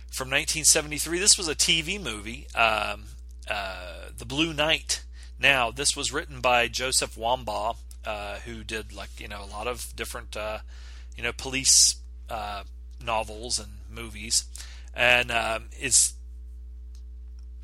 from 0.09 0.27
1973. 0.29 1.19
This 1.19 1.37
was 1.37 1.47
a 1.47 1.55
TV 1.55 2.01
movie, 2.01 2.47
um, 2.55 3.05
uh, 3.49 4.09
The 4.17 4.25
Blue 4.25 4.53
Knight. 4.53 5.03
Now, 5.39 5.71
this 5.71 5.95
was 5.95 6.11
written 6.11 6.39
by 6.41 6.67
Joseph 6.67 7.15
Wambaugh, 7.15 7.77
uh, 8.05 8.35
who 8.39 8.63
did 8.63 8.93
like 8.93 9.19
you 9.19 9.27
know 9.27 9.43
a 9.43 9.51
lot 9.51 9.67
of 9.67 9.93
different 9.95 10.35
uh, 10.35 10.59
you 11.15 11.23
know 11.23 11.31
police 11.31 11.97
uh, 12.29 12.63
novels 13.03 13.59
and 13.59 13.71
movies, 13.89 14.45
and 14.93 15.31
um, 15.31 15.65
is 15.79 16.13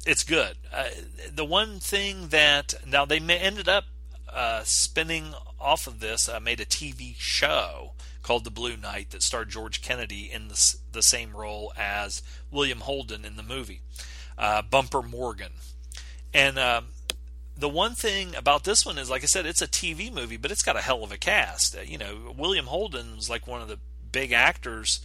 it's 0.06 0.24
good. 0.24 0.56
Uh, 0.74 0.86
the 1.34 1.46
one 1.46 1.80
thing 1.80 2.30
that 2.30 2.74
now 2.86 3.06
they 3.06 3.20
ended 3.20 3.68
up 3.68 3.86
uh, 4.34 4.64
spinning 4.64 5.34
off 5.60 5.88
of 5.88 6.00
this, 6.00 6.30
uh, 6.30 6.40
made 6.40 6.60
a 6.60 6.66
TV 6.66 7.16
show 7.18 7.94
called 8.22 8.44
The 8.44 8.52
Blue 8.52 8.78
Knight 8.78 9.12
that 9.12 9.24
starred 9.24 9.50
George 9.50 9.82
Kennedy 9.82 10.30
in 10.32 10.48
the, 10.48 10.76
the 10.92 11.02
same 11.02 11.36
role 11.36 11.74
as 11.78 12.22
William 12.52 12.82
Holden 12.82 13.26
in 13.26 13.36
the 13.36 13.44
movie, 13.44 13.82
uh, 14.38 14.62
Bumper 14.62 15.02
Morgan. 15.02 15.54
And 16.34 16.58
um, 16.60 16.88
the 17.58 17.70
one 17.70 17.96
thing 17.96 18.36
about 18.36 18.64
this 18.64 18.86
one 18.86 18.98
is, 18.98 19.10
like 19.10 19.24
I 19.24 19.28
said, 19.28 19.46
it's 19.46 19.62
a 19.62 19.68
TV 19.68 20.14
movie, 20.14 20.38
but 20.38 20.52
it's 20.52 20.64
got 20.64 20.78
a 20.78 20.82
hell 20.82 21.04
of 21.04 21.12
a 21.12 21.18
cast. 21.18 21.76
Uh, 21.76 21.82
you 21.82 21.98
know, 21.98 22.34
William 22.38 22.68
Holden 22.68 23.16
was 23.16 23.30
like 23.30 23.48
one 23.48 23.62
of 23.62 23.68
the 23.68 23.80
big 24.12 24.32
actors 24.32 25.00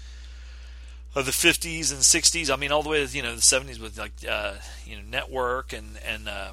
of 1.14 1.26
the 1.26 1.32
50s 1.32 1.92
and 1.92 2.00
60s. 2.00 2.52
I 2.52 2.56
mean, 2.56 2.72
all 2.72 2.82
the 2.82 2.88
way 2.88 3.04
to 3.04 3.16
you 3.16 3.22
know 3.22 3.34
the 3.34 3.40
70s 3.40 3.80
with 3.80 3.98
like 3.98 4.12
uh, 4.28 4.54
you 4.84 4.96
know 4.96 5.02
Network 5.08 5.72
and 5.72 5.98
and 6.06 6.28
uh, 6.28 6.52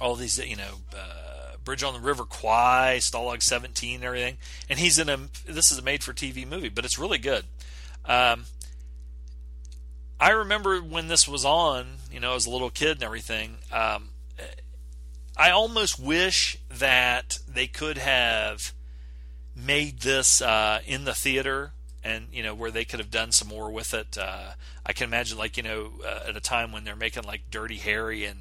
all 0.00 0.14
these 0.16 0.38
you 0.38 0.56
know 0.56 0.80
uh, 0.96 1.56
Bridge 1.64 1.82
on 1.82 1.94
the 1.94 2.00
River 2.00 2.24
Kwai, 2.24 2.98
Stalag 3.00 3.42
17, 3.42 3.96
and 3.96 4.04
everything. 4.04 4.38
And 4.68 4.78
he's 4.78 4.98
in 4.98 5.08
a 5.08 5.18
this 5.46 5.72
is 5.72 5.78
a 5.78 5.82
made-for-TV 5.82 6.46
movie, 6.46 6.68
but 6.68 6.84
it's 6.84 6.98
really 6.98 7.18
good. 7.18 7.44
Um, 8.04 8.44
I 10.18 10.30
remember 10.30 10.80
when 10.80 11.08
this 11.08 11.26
was 11.26 11.44
on, 11.44 11.86
you 12.12 12.20
know, 12.20 12.34
as 12.34 12.44
a 12.44 12.50
little 12.50 12.70
kid 12.70 12.98
and 12.98 13.02
everything. 13.02 13.56
Um, 13.72 14.10
I 15.36 15.50
almost 15.50 15.98
wish 15.98 16.58
that 16.68 17.38
they 17.48 17.66
could 17.66 17.96
have 17.96 18.74
made 19.56 20.00
this 20.00 20.42
uh, 20.42 20.80
in 20.86 21.04
the 21.04 21.14
theater 21.14 21.72
and 22.02 22.26
you 22.32 22.42
know 22.42 22.54
where 22.54 22.70
they 22.70 22.84
could 22.84 22.98
have 22.98 23.10
done 23.10 23.32
some 23.32 23.48
more 23.48 23.70
with 23.70 23.94
it. 23.94 24.16
Uh, 24.18 24.52
I 24.84 24.92
can 24.92 25.08
imagine 25.08 25.38
like 25.38 25.56
you 25.56 25.62
know 25.62 25.92
uh, 26.04 26.28
at 26.28 26.36
a 26.36 26.40
time 26.40 26.72
when 26.72 26.84
they're 26.84 26.96
making 26.96 27.24
like 27.24 27.42
Dirty 27.50 27.76
Harry 27.76 28.24
and 28.24 28.40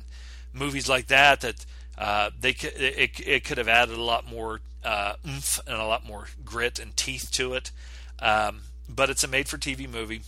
movies 0.53 0.89
like 0.89 1.07
that 1.07 1.41
that 1.41 1.66
uh, 1.97 2.30
they 2.39 2.51
it, 2.51 3.20
it 3.26 3.43
could 3.43 3.57
have 3.57 3.68
added 3.68 3.97
a 3.97 4.01
lot 4.01 4.30
more 4.30 4.62
uh, 4.84 5.14
oomph 5.28 5.60
and 5.68 5.78
a 5.78 5.86
lot 5.86 6.05
more 6.05 6.28
grit 6.45 6.80
and 6.80 6.95
teeth 6.95 7.30
to 7.32 7.53
it. 7.53 7.72
Um, 8.20 8.62
but 8.88 9.10
it's 9.10 9.24
a 9.24 9.28
made-for-TV 9.28 9.89
movie. 9.89 10.22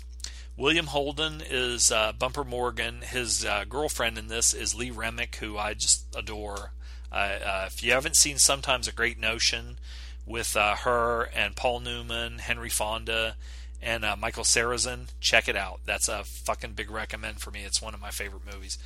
William 0.56 0.88
Holden 0.88 1.42
is 1.50 1.92
uh, 1.92 2.12
Bumper 2.12 2.44
Morgan. 2.44 3.02
His 3.02 3.44
uh, 3.44 3.66
girlfriend 3.68 4.18
in 4.18 4.28
this 4.28 4.54
is 4.54 4.76
Lee 4.76 4.92
Remick, 4.92 5.38
who 5.38 5.58
I 5.58 5.74
just 5.74 6.06
adore. 6.16 6.72
if 7.12 7.84
you 7.84 7.92
haven't 7.94 8.18
seen 8.18 8.38
Sometimes 8.38 8.88
a 8.88 8.92
Great 8.92 9.18
Notion, 9.18 9.78
with 10.26 10.55
uh, 10.55 10.76
her 10.78 11.30
and 11.36 11.55
Paul 11.55 11.80
Newman, 11.80 12.39
Henry 12.39 12.69
Fonda, 12.69 13.36
and 13.82 14.05
uh, 14.05 14.15
Michael 14.15 14.43
Sarrazin. 14.43 15.09
Check 15.19 15.47
it 15.47 15.55
out. 15.55 15.82
That's 15.86 16.07
a 16.07 16.24
fucking 16.24 16.74
big 16.74 16.91
recommend 16.91 17.39
for 17.39 17.51
me. 17.51 17.63
It's 17.63 17.82
one 17.82 17.93
of 17.93 18.01
my 18.01 18.11
favorite 18.11 18.43
movies. 18.51 18.78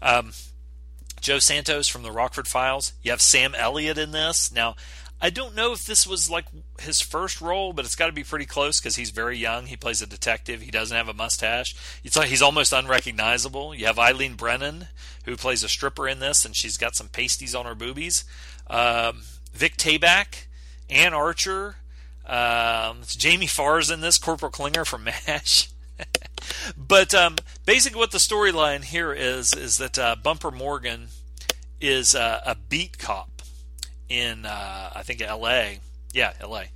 Um, 0.00 0.32
Joe 1.20 1.38
Santos 1.38 1.88
from 1.88 2.02
the 2.02 2.12
Rockford 2.12 2.46
Files. 2.46 2.92
You 3.02 3.10
have 3.10 3.22
Sam 3.22 3.54
Elliott 3.54 3.98
in 3.98 4.12
this. 4.12 4.52
Now, 4.52 4.76
I 5.20 5.30
don't 5.30 5.54
know 5.54 5.72
if 5.72 5.86
this 5.86 6.06
was 6.06 6.28
like 6.28 6.44
his 6.80 7.00
first 7.00 7.40
role, 7.40 7.72
but 7.72 7.84
it's 7.84 7.96
got 7.96 8.06
to 8.06 8.12
be 8.12 8.24
pretty 8.24 8.44
close 8.44 8.78
because 8.78 8.96
he's 8.96 9.10
very 9.10 9.38
young. 9.38 9.66
He 9.66 9.76
plays 9.76 10.02
a 10.02 10.06
detective. 10.06 10.60
He 10.60 10.70
doesn't 10.70 10.96
have 10.96 11.08
a 11.08 11.14
mustache. 11.14 11.74
It's 12.04 12.16
like 12.16 12.28
he's 12.28 12.42
almost 12.42 12.72
unrecognizable. 12.72 13.74
You 13.74 13.86
have 13.86 13.98
Eileen 13.98 14.34
Brennan, 14.34 14.88
who 15.24 15.36
plays 15.36 15.62
a 15.62 15.68
stripper 15.68 16.06
in 16.06 16.18
this, 16.18 16.44
and 16.44 16.54
she's 16.54 16.76
got 16.76 16.94
some 16.94 17.08
pasties 17.08 17.54
on 17.54 17.64
her 17.64 17.74
boobies. 17.74 18.24
Um, 18.66 19.22
Vic 19.54 19.76
Tayback 19.76 20.46
Anne 20.94 21.14
Archer. 21.14 21.76
Um, 22.26 23.02
Jamie 23.06 23.46
Farr's 23.46 23.90
in 23.90 24.00
this, 24.00 24.16
Corporal 24.16 24.50
Klinger 24.50 24.84
from 24.84 25.04
MASH. 25.26 25.68
but 26.76 27.14
um, 27.14 27.36
basically, 27.66 27.98
what 27.98 28.10
the 28.10 28.18
storyline 28.18 28.84
here 28.84 29.12
is 29.12 29.54
is 29.54 29.78
that 29.78 29.98
uh, 29.98 30.16
Bumper 30.22 30.50
Morgan 30.50 31.08
is 31.80 32.14
uh, 32.14 32.40
a 32.46 32.54
beat 32.54 32.98
cop 32.98 33.42
in 34.08 34.46
uh, 34.46 34.90
I 34.94 35.02
think 35.02 35.20
L.A. 35.20 35.80
Yeah, 36.12 36.32
L.A. 36.40 36.68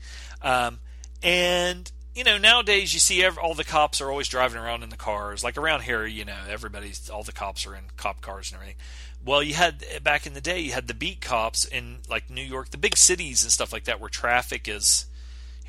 Um, 0.42 0.80
and 1.22 1.90
you 2.14 2.24
know 2.24 2.38
nowadays 2.38 2.94
you 2.94 3.00
see 3.00 3.24
every, 3.24 3.42
all 3.42 3.54
the 3.54 3.64
cops 3.64 4.00
are 4.00 4.10
always 4.10 4.28
driving 4.28 4.60
around 4.60 4.82
in 4.82 4.90
the 4.90 4.96
cars. 4.96 5.42
Like 5.42 5.56
around 5.56 5.82
here, 5.82 6.06
you 6.06 6.24
know 6.24 6.36
everybody's 6.48 7.08
all 7.10 7.22
the 7.22 7.32
cops 7.32 7.66
are 7.66 7.74
in 7.74 7.84
cop 7.96 8.20
cars 8.20 8.50
and 8.50 8.60
everything. 8.60 8.80
Well, 9.24 9.42
you 9.42 9.54
had 9.54 9.84
back 10.02 10.26
in 10.26 10.34
the 10.34 10.40
day, 10.40 10.60
you 10.60 10.72
had 10.72 10.86
the 10.86 10.94
beat 10.94 11.20
cops 11.20 11.64
in 11.64 11.98
like 12.08 12.30
New 12.30 12.42
York, 12.42 12.70
the 12.70 12.78
big 12.78 12.96
cities 12.96 13.42
and 13.42 13.52
stuff 13.52 13.72
like 13.72 13.84
that, 13.84 14.00
where 14.00 14.08
traffic 14.08 14.68
is 14.68 15.06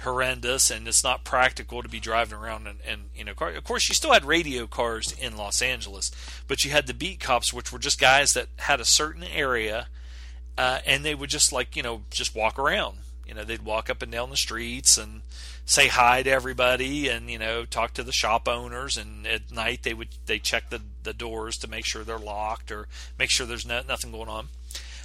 horrendous 0.02 0.72
and 0.72 0.88
it's 0.88 1.04
not 1.04 1.26
practical 1.26 1.84
to 1.84 1.90
be 1.90 2.00
driving 2.00 2.40
around 2.40 2.68
and, 2.68 2.80
and 2.88 3.02
you 3.14 3.24
know 3.24 3.34
car. 3.34 3.50
of 3.50 3.64
course 3.66 3.90
you 3.90 3.96
still 3.96 4.14
had 4.14 4.24
radio 4.24 4.66
cars 4.66 5.12
in 5.12 5.36
Los 5.36 5.62
Angeles 5.62 6.10
but 6.48 6.64
you 6.64 6.72
had 6.72 6.88
the 6.88 6.94
beat 6.94 7.20
cops 7.20 7.52
which 7.52 7.72
were 7.72 7.80
just 7.80 8.00
guys 8.00 8.32
that 8.34 8.48
had 8.60 8.80
a 8.80 8.86
certain 8.86 9.24
area 9.24 9.88
uh, 10.58 10.80
and 10.86 11.04
they 11.04 11.14
would 11.14 11.30
just 11.30 11.52
like 11.52 11.76
you 11.76 11.84
know 11.84 12.04
just 12.12 12.34
walk 12.34 12.58
around 12.58 13.00
you 13.28 13.34
know 13.34 13.44
they'd 13.44 13.62
walk 13.62 13.90
up 13.90 14.02
and 14.02 14.12
down 14.12 14.30
the 14.30 14.38
streets 14.38 14.98
and 14.98 15.22
say 15.70 15.88
hi 15.88 16.24
to 16.24 16.32
everybody 16.32 17.10
and 17.10 17.30
you 17.30 17.38
know 17.38 17.64
talk 17.64 17.94
to 17.94 18.02
the 18.02 18.12
shop 18.12 18.48
owners. 18.48 18.98
And 18.98 19.28
at 19.28 19.52
night 19.52 19.84
they 19.84 19.94
would 19.94 20.10
they 20.26 20.40
check 20.40 20.72
the, 20.72 20.82
the 21.04 21.14
doors 21.14 21.58
to 21.60 21.70
make 21.70 21.86
sure 21.86 22.04
they're 22.04 22.18
locked 22.18 22.72
or 22.72 22.88
make 23.20 23.30
sure 23.30 23.46
there's 23.46 23.68
no, 23.68 23.82
nothing 23.88 24.12
going 24.12 24.30
on. 24.30 24.48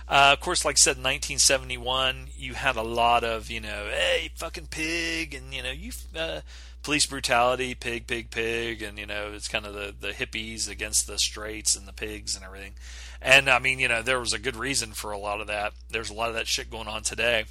Uh, 0.09 0.31
of 0.33 0.41
course 0.41 0.65
like 0.67 0.75
i 0.75 0.77
said 0.77 0.97
in 0.97 1.03
1971 1.03 2.27
you 2.37 2.53
had 2.53 2.77
a 2.77 2.83
lot 2.83 3.25
of 3.25 3.51
you 3.51 3.61
know 3.61 3.89
hey 3.91 4.31
fucking 4.37 4.69
pig. 4.69 5.35
And 5.35 5.53
you 5.53 5.63
know 5.63 5.71
you 5.71 5.93
uh, 6.17 6.41
police 6.83 7.05
brutality 7.05 7.75
pig 7.75 8.07
pig 8.07 8.31
pig. 8.31 8.81
And 8.81 8.99
you 8.99 9.05
know 9.05 9.33
it's 9.35 9.49
kind 9.49 9.67
of 9.67 9.75
the 9.75 9.95
the 10.01 10.13
hippies 10.13 10.67
against 10.71 11.07
the 11.07 11.19
straights 11.19 11.77
and 11.77 11.87
the 11.87 11.93
pigs 11.93 12.35
and 12.35 12.43
everything. 12.43 12.73
And 13.21 13.51
i 13.51 13.59
mean 13.59 13.79
you 13.79 13.89
know 13.89 14.01
there 14.01 14.19
was 14.19 14.33
a 14.33 14.39
good 14.39 14.57
reason 14.57 14.93
for 14.93 15.13
a 15.13 15.19
lot 15.19 15.43
of 15.43 15.49
that. 15.49 15.75
There's 15.91 16.09
a 16.09 16.15
lot 16.15 16.31
of 16.31 16.37
that 16.37 16.47
shit 16.47 16.71
going 16.71 16.89
on 16.89 17.03
today. 17.03 17.45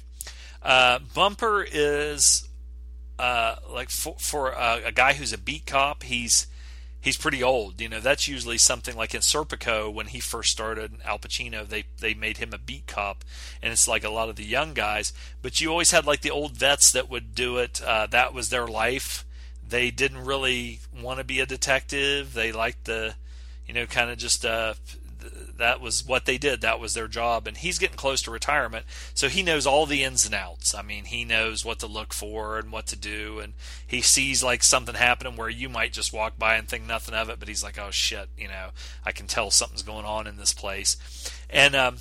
Uh, 0.64 0.98
bumper 1.14 1.64
is 1.70 2.48
uh, 3.18 3.56
like 3.70 3.90
for, 3.90 4.16
for 4.18 4.50
a, 4.50 4.82
a, 4.86 4.92
guy 4.92 5.14
who's 5.14 5.32
a 5.32 5.38
beat 5.38 5.66
cop, 5.66 6.02
he's 6.02 6.46
he's 7.00 7.16
pretty 7.16 7.42
old. 7.42 7.80
You 7.80 7.88
know, 7.88 8.00
that's 8.00 8.26
usually 8.26 8.58
something 8.58 8.96
like 8.96 9.14
in 9.14 9.20
Serpico 9.20 9.92
when 9.92 10.06
he 10.06 10.20
first 10.20 10.50
started. 10.50 10.92
Al 11.04 11.18
Pacino, 11.18 11.66
they 11.66 11.84
they 12.00 12.14
made 12.14 12.38
him 12.38 12.52
a 12.52 12.58
beat 12.58 12.86
cop, 12.86 13.24
and 13.62 13.72
it's 13.72 13.86
like 13.86 14.04
a 14.04 14.10
lot 14.10 14.28
of 14.28 14.36
the 14.36 14.44
young 14.44 14.74
guys. 14.74 15.12
But 15.42 15.60
you 15.60 15.70
always 15.70 15.92
had 15.92 16.06
like 16.06 16.22
the 16.22 16.30
old 16.30 16.56
vets 16.56 16.90
that 16.92 17.10
would 17.10 17.34
do 17.34 17.58
it. 17.58 17.80
Uh, 17.82 18.06
that 18.06 18.34
was 18.34 18.48
their 18.48 18.66
life. 18.66 19.24
They 19.66 19.90
didn't 19.90 20.24
really 20.24 20.80
want 21.00 21.18
to 21.18 21.24
be 21.24 21.40
a 21.40 21.46
detective. 21.46 22.34
They 22.34 22.52
liked 22.52 22.84
the, 22.84 23.14
you 23.66 23.74
know, 23.74 23.86
kind 23.86 24.10
of 24.10 24.18
just 24.18 24.44
uh, 24.44 24.74
that 25.58 25.80
was 25.80 26.04
what 26.04 26.24
they 26.24 26.38
did. 26.38 26.60
That 26.60 26.80
was 26.80 26.94
their 26.94 27.08
job, 27.08 27.46
and 27.46 27.56
he's 27.56 27.78
getting 27.78 27.96
close 27.96 28.22
to 28.22 28.30
retirement, 28.30 28.86
so 29.14 29.28
he 29.28 29.42
knows 29.42 29.66
all 29.66 29.86
the 29.86 30.02
ins 30.02 30.26
and 30.26 30.34
outs. 30.34 30.74
I 30.74 30.82
mean, 30.82 31.06
he 31.06 31.24
knows 31.24 31.64
what 31.64 31.78
to 31.80 31.86
look 31.86 32.12
for 32.12 32.58
and 32.58 32.72
what 32.72 32.86
to 32.88 32.96
do, 32.96 33.38
and 33.38 33.54
he 33.86 34.00
sees 34.00 34.42
like 34.42 34.62
something 34.62 34.94
happening 34.94 35.36
where 35.36 35.48
you 35.48 35.68
might 35.68 35.92
just 35.92 36.12
walk 36.12 36.38
by 36.38 36.56
and 36.56 36.68
think 36.68 36.84
nothing 36.84 37.14
of 37.14 37.28
it, 37.28 37.38
but 37.38 37.48
he's 37.48 37.62
like, 37.62 37.78
"Oh 37.78 37.90
shit," 37.90 38.28
you 38.36 38.48
know, 38.48 38.70
I 39.04 39.12
can 39.12 39.26
tell 39.26 39.50
something's 39.50 39.82
going 39.82 40.04
on 40.06 40.26
in 40.26 40.36
this 40.36 40.52
place, 40.52 40.96
and 41.50 41.74
um, 41.74 41.98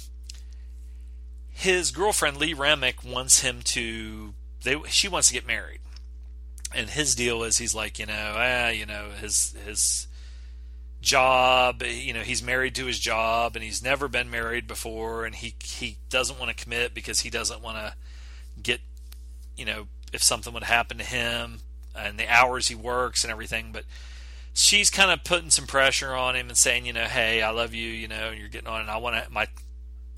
his 1.50 1.92
girlfriend 1.92 2.38
Lee 2.38 2.54
Remick 2.54 3.04
wants 3.04 3.42
him 3.42 3.62
to. 3.64 4.34
They 4.64 4.80
she 4.88 5.08
wants 5.08 5.28
to 5.28 5.34
get 5.34 5.46
married, 5.46 5.80
and 6.74 6.90
his 6.90 7.16
deal 7.16 7.44
is 7.44 7.58
he's 7.58 7.76
like, 7.76 8.00
you 8.00 8.06
know, 8.06 8.34
ah, 8.36 8.70
you 8.70 8.86
know, 8.86 9.10
his 9.20 9.56
his 9.66 10.08
job 11.04 11.84
you 11.84 12.14
know 12.14 12.22
he's 12.22 12.42
married 12.42 12.74
to 12.74 12.86
his 12.86 12.98
job 12.98 13.56
and 13.56 13.64
he's 13.64 13.84
never 13.84 14.08
been 14.08 14.30
married 14.30 14.68
before 14.68 15.26
and 15.26 15.36
he 15.36 15.54
he 15.64 15.98
doesn't 16.10 16.40
want 16.40 16.56
to 16.56 16.64
commit 16.64 16.94
because 16.94 17.20
he 17.22 17.30
doesn't 17.30 17.62
want 17.62 17.78
to 17.78 17.94
get 18.62 18.80
you 19.56 19.66
know 19.66 19.88
if 20.12 20.24
something 20.24 20.54
would 20.54 20.64
happen 20.64 20.98
to 20.98 21.04
him 21.04 21.60
and 21.96 22.18
the 22.18 22.28
hours 22.28 22.68
he 22.68 22.76
works 22.76 23.24
and 23.24 23.32
everything 23.32 23.72
but 23.72 23.84
she's 24.54 24.90
kind 24.90 25.12
of 25.12 25.24
putting 25.24 25.50
some 25.50 25.68
pressure 25.68 26.14
on 26.14 26.36
him 26.36 26.48
and 26.48 26.58
saying 26.58 26.86
you 26.86 26.94
know 26.94 27.06
hey 27.06 27.42
I 27.42 27.52
love 27.52 27.74
you 27.74 27.90
you 27.90 28.08
know 28.08 28.30
and 28.30 28.40
you're 28.40 28.50
getting 28.50 28.70
on 28.70 28.82
and 28.82 28.90
I 28.90 28.98
want 28.98 29.24
to 29.24 29.32
my 29.32 29.48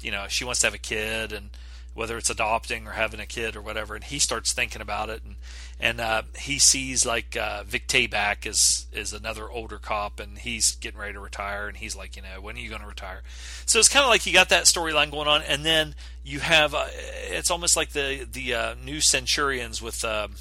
you 0.02 0.12
know 0.12 0.26
she 0.30 0.46
wants 0.46 0.62
to 0.62 0.68
have 0.68 0.74
a 0.76 0.80
kid 0.80 1.34
and 1.34 1.50
whether 1.96 2.18
it's 2.18 2.30
adopting 2.30 2.86
or 2.86 2.92
having 2.92 3.22
a 3.22 3.26
kid 3.26 3.56
or 3.56 3.62
whatever. 3.62 3.96
And 3.96 4.04
he 4.04 4.20
starts 4.20 4.54
thinking 4.54 4.82
about 4.82 5.10
it, 5.10 5.24
and 5.24 5.38
and 5.80 6.00
uh, 6.00 6.24
he 6.38 6.58
sees 6.58 7.06
like 7.06 7.36
uh, 7.36 7.64
Vic 7.64 7.88
Tayback 7.88 8.46
is 8.46 8.88
is 8.92 9.14
another 9.14 9.50
older 9.50 9.78
cop, 9.78 10.20
and 10.20 10.38
he's 10.38 10.76
getting 10.76 11.00
ready 11.00 11.14
to 11.14 11.20
retire, 11.20 11.68
and 11.68 11.78
he's 11.78 11.96
like, 11.96 12.16
you 12.16 12.22
know, 12.22 12.42
when 12.42 12.56
are 12.56 12.60
you 12.60 12.70
going 12.70 12.82
to 12.82 12.88
retire? 12.88 13.22
So 13.66 13.80
it's 13.80 13.90
kind 13.90 14.04
of 14.04 14.10
like 14.10 14.26
you 14.26 14.34
got 14.34 14.50
that 14.50 14.66
storyline 14.66 15.12
going 15.12 15.28
on, 15.28 15.42
and 15.42 15.66
then 15.66 15.96
you 16.24 16.40
have 16.40 16.74
uh, 16.74 16.88
it's 17.30 17.52
almost 17.52 17.76
like 17.76 17.90
the 17.92 18.28
the 18.32 18.54
uh, 18.54 18.76
new 18.84 19.02
Centurions 19.02 19.82
with 19.82 20.04
um, 20.06 20.36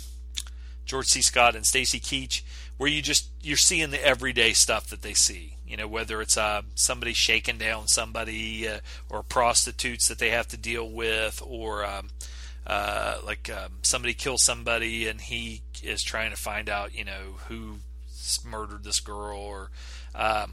George 0.85 1.07
C. 1.07 1.23
Scott 1.23 1.57
and 1.57 1.67
Stacy 1.67 2.01
Keach, 2.01 2.43
where 2.77 2.89
you 2.89 3.03
just 3.03 3.29
you're 3.43 3.57
seeing 3.57 3.91
the 3.91 4.05
everyday 4.05 4.53
stuff 4.53 4.87
that 4.89 5.03
they 5.03 5.15
see 5.15 5.55
you 5.67 5.77
know, 5.77 5.89
whether 5.89 6.21
it's 6.21 6.37
uh, 6.37 6.63
somebody 6.75 7.13
shaking 7.15 7.59
down 7.59 7.89
somebody 7.89 8.69
uh, 8.69 8.81
or 9.09 9.23
prostitutes 9.23 10.09
that 10.09 10.19
they 10.19 10.31
have 10.31 10.47
to 10.49 10.57
deal 10.57 10.89
with, 10.89 11.43
or 11.45 11.85
um, 11.85 12.11
uh, 12.67 13.19
like 13.25 13.51
um, 13.51 13.73
somebody 13.83 14.15
kills 14.15 14.43
somebody 14.43 15.07
and 15.07 15.21
he 15.21 15.63
is 15.83 16.03
trying 16.03 16.31
to 16.31 16.37
find 16.37 16.69
out, 16.69 16.95
you 16.95 17.05
know, 17.05 17.37
who 17.49 17.77
murdered 18.45 18.85
this 18.85 19.01
girl, 19.01 19.39
or 19.39 19.71
um, 20.15 20.53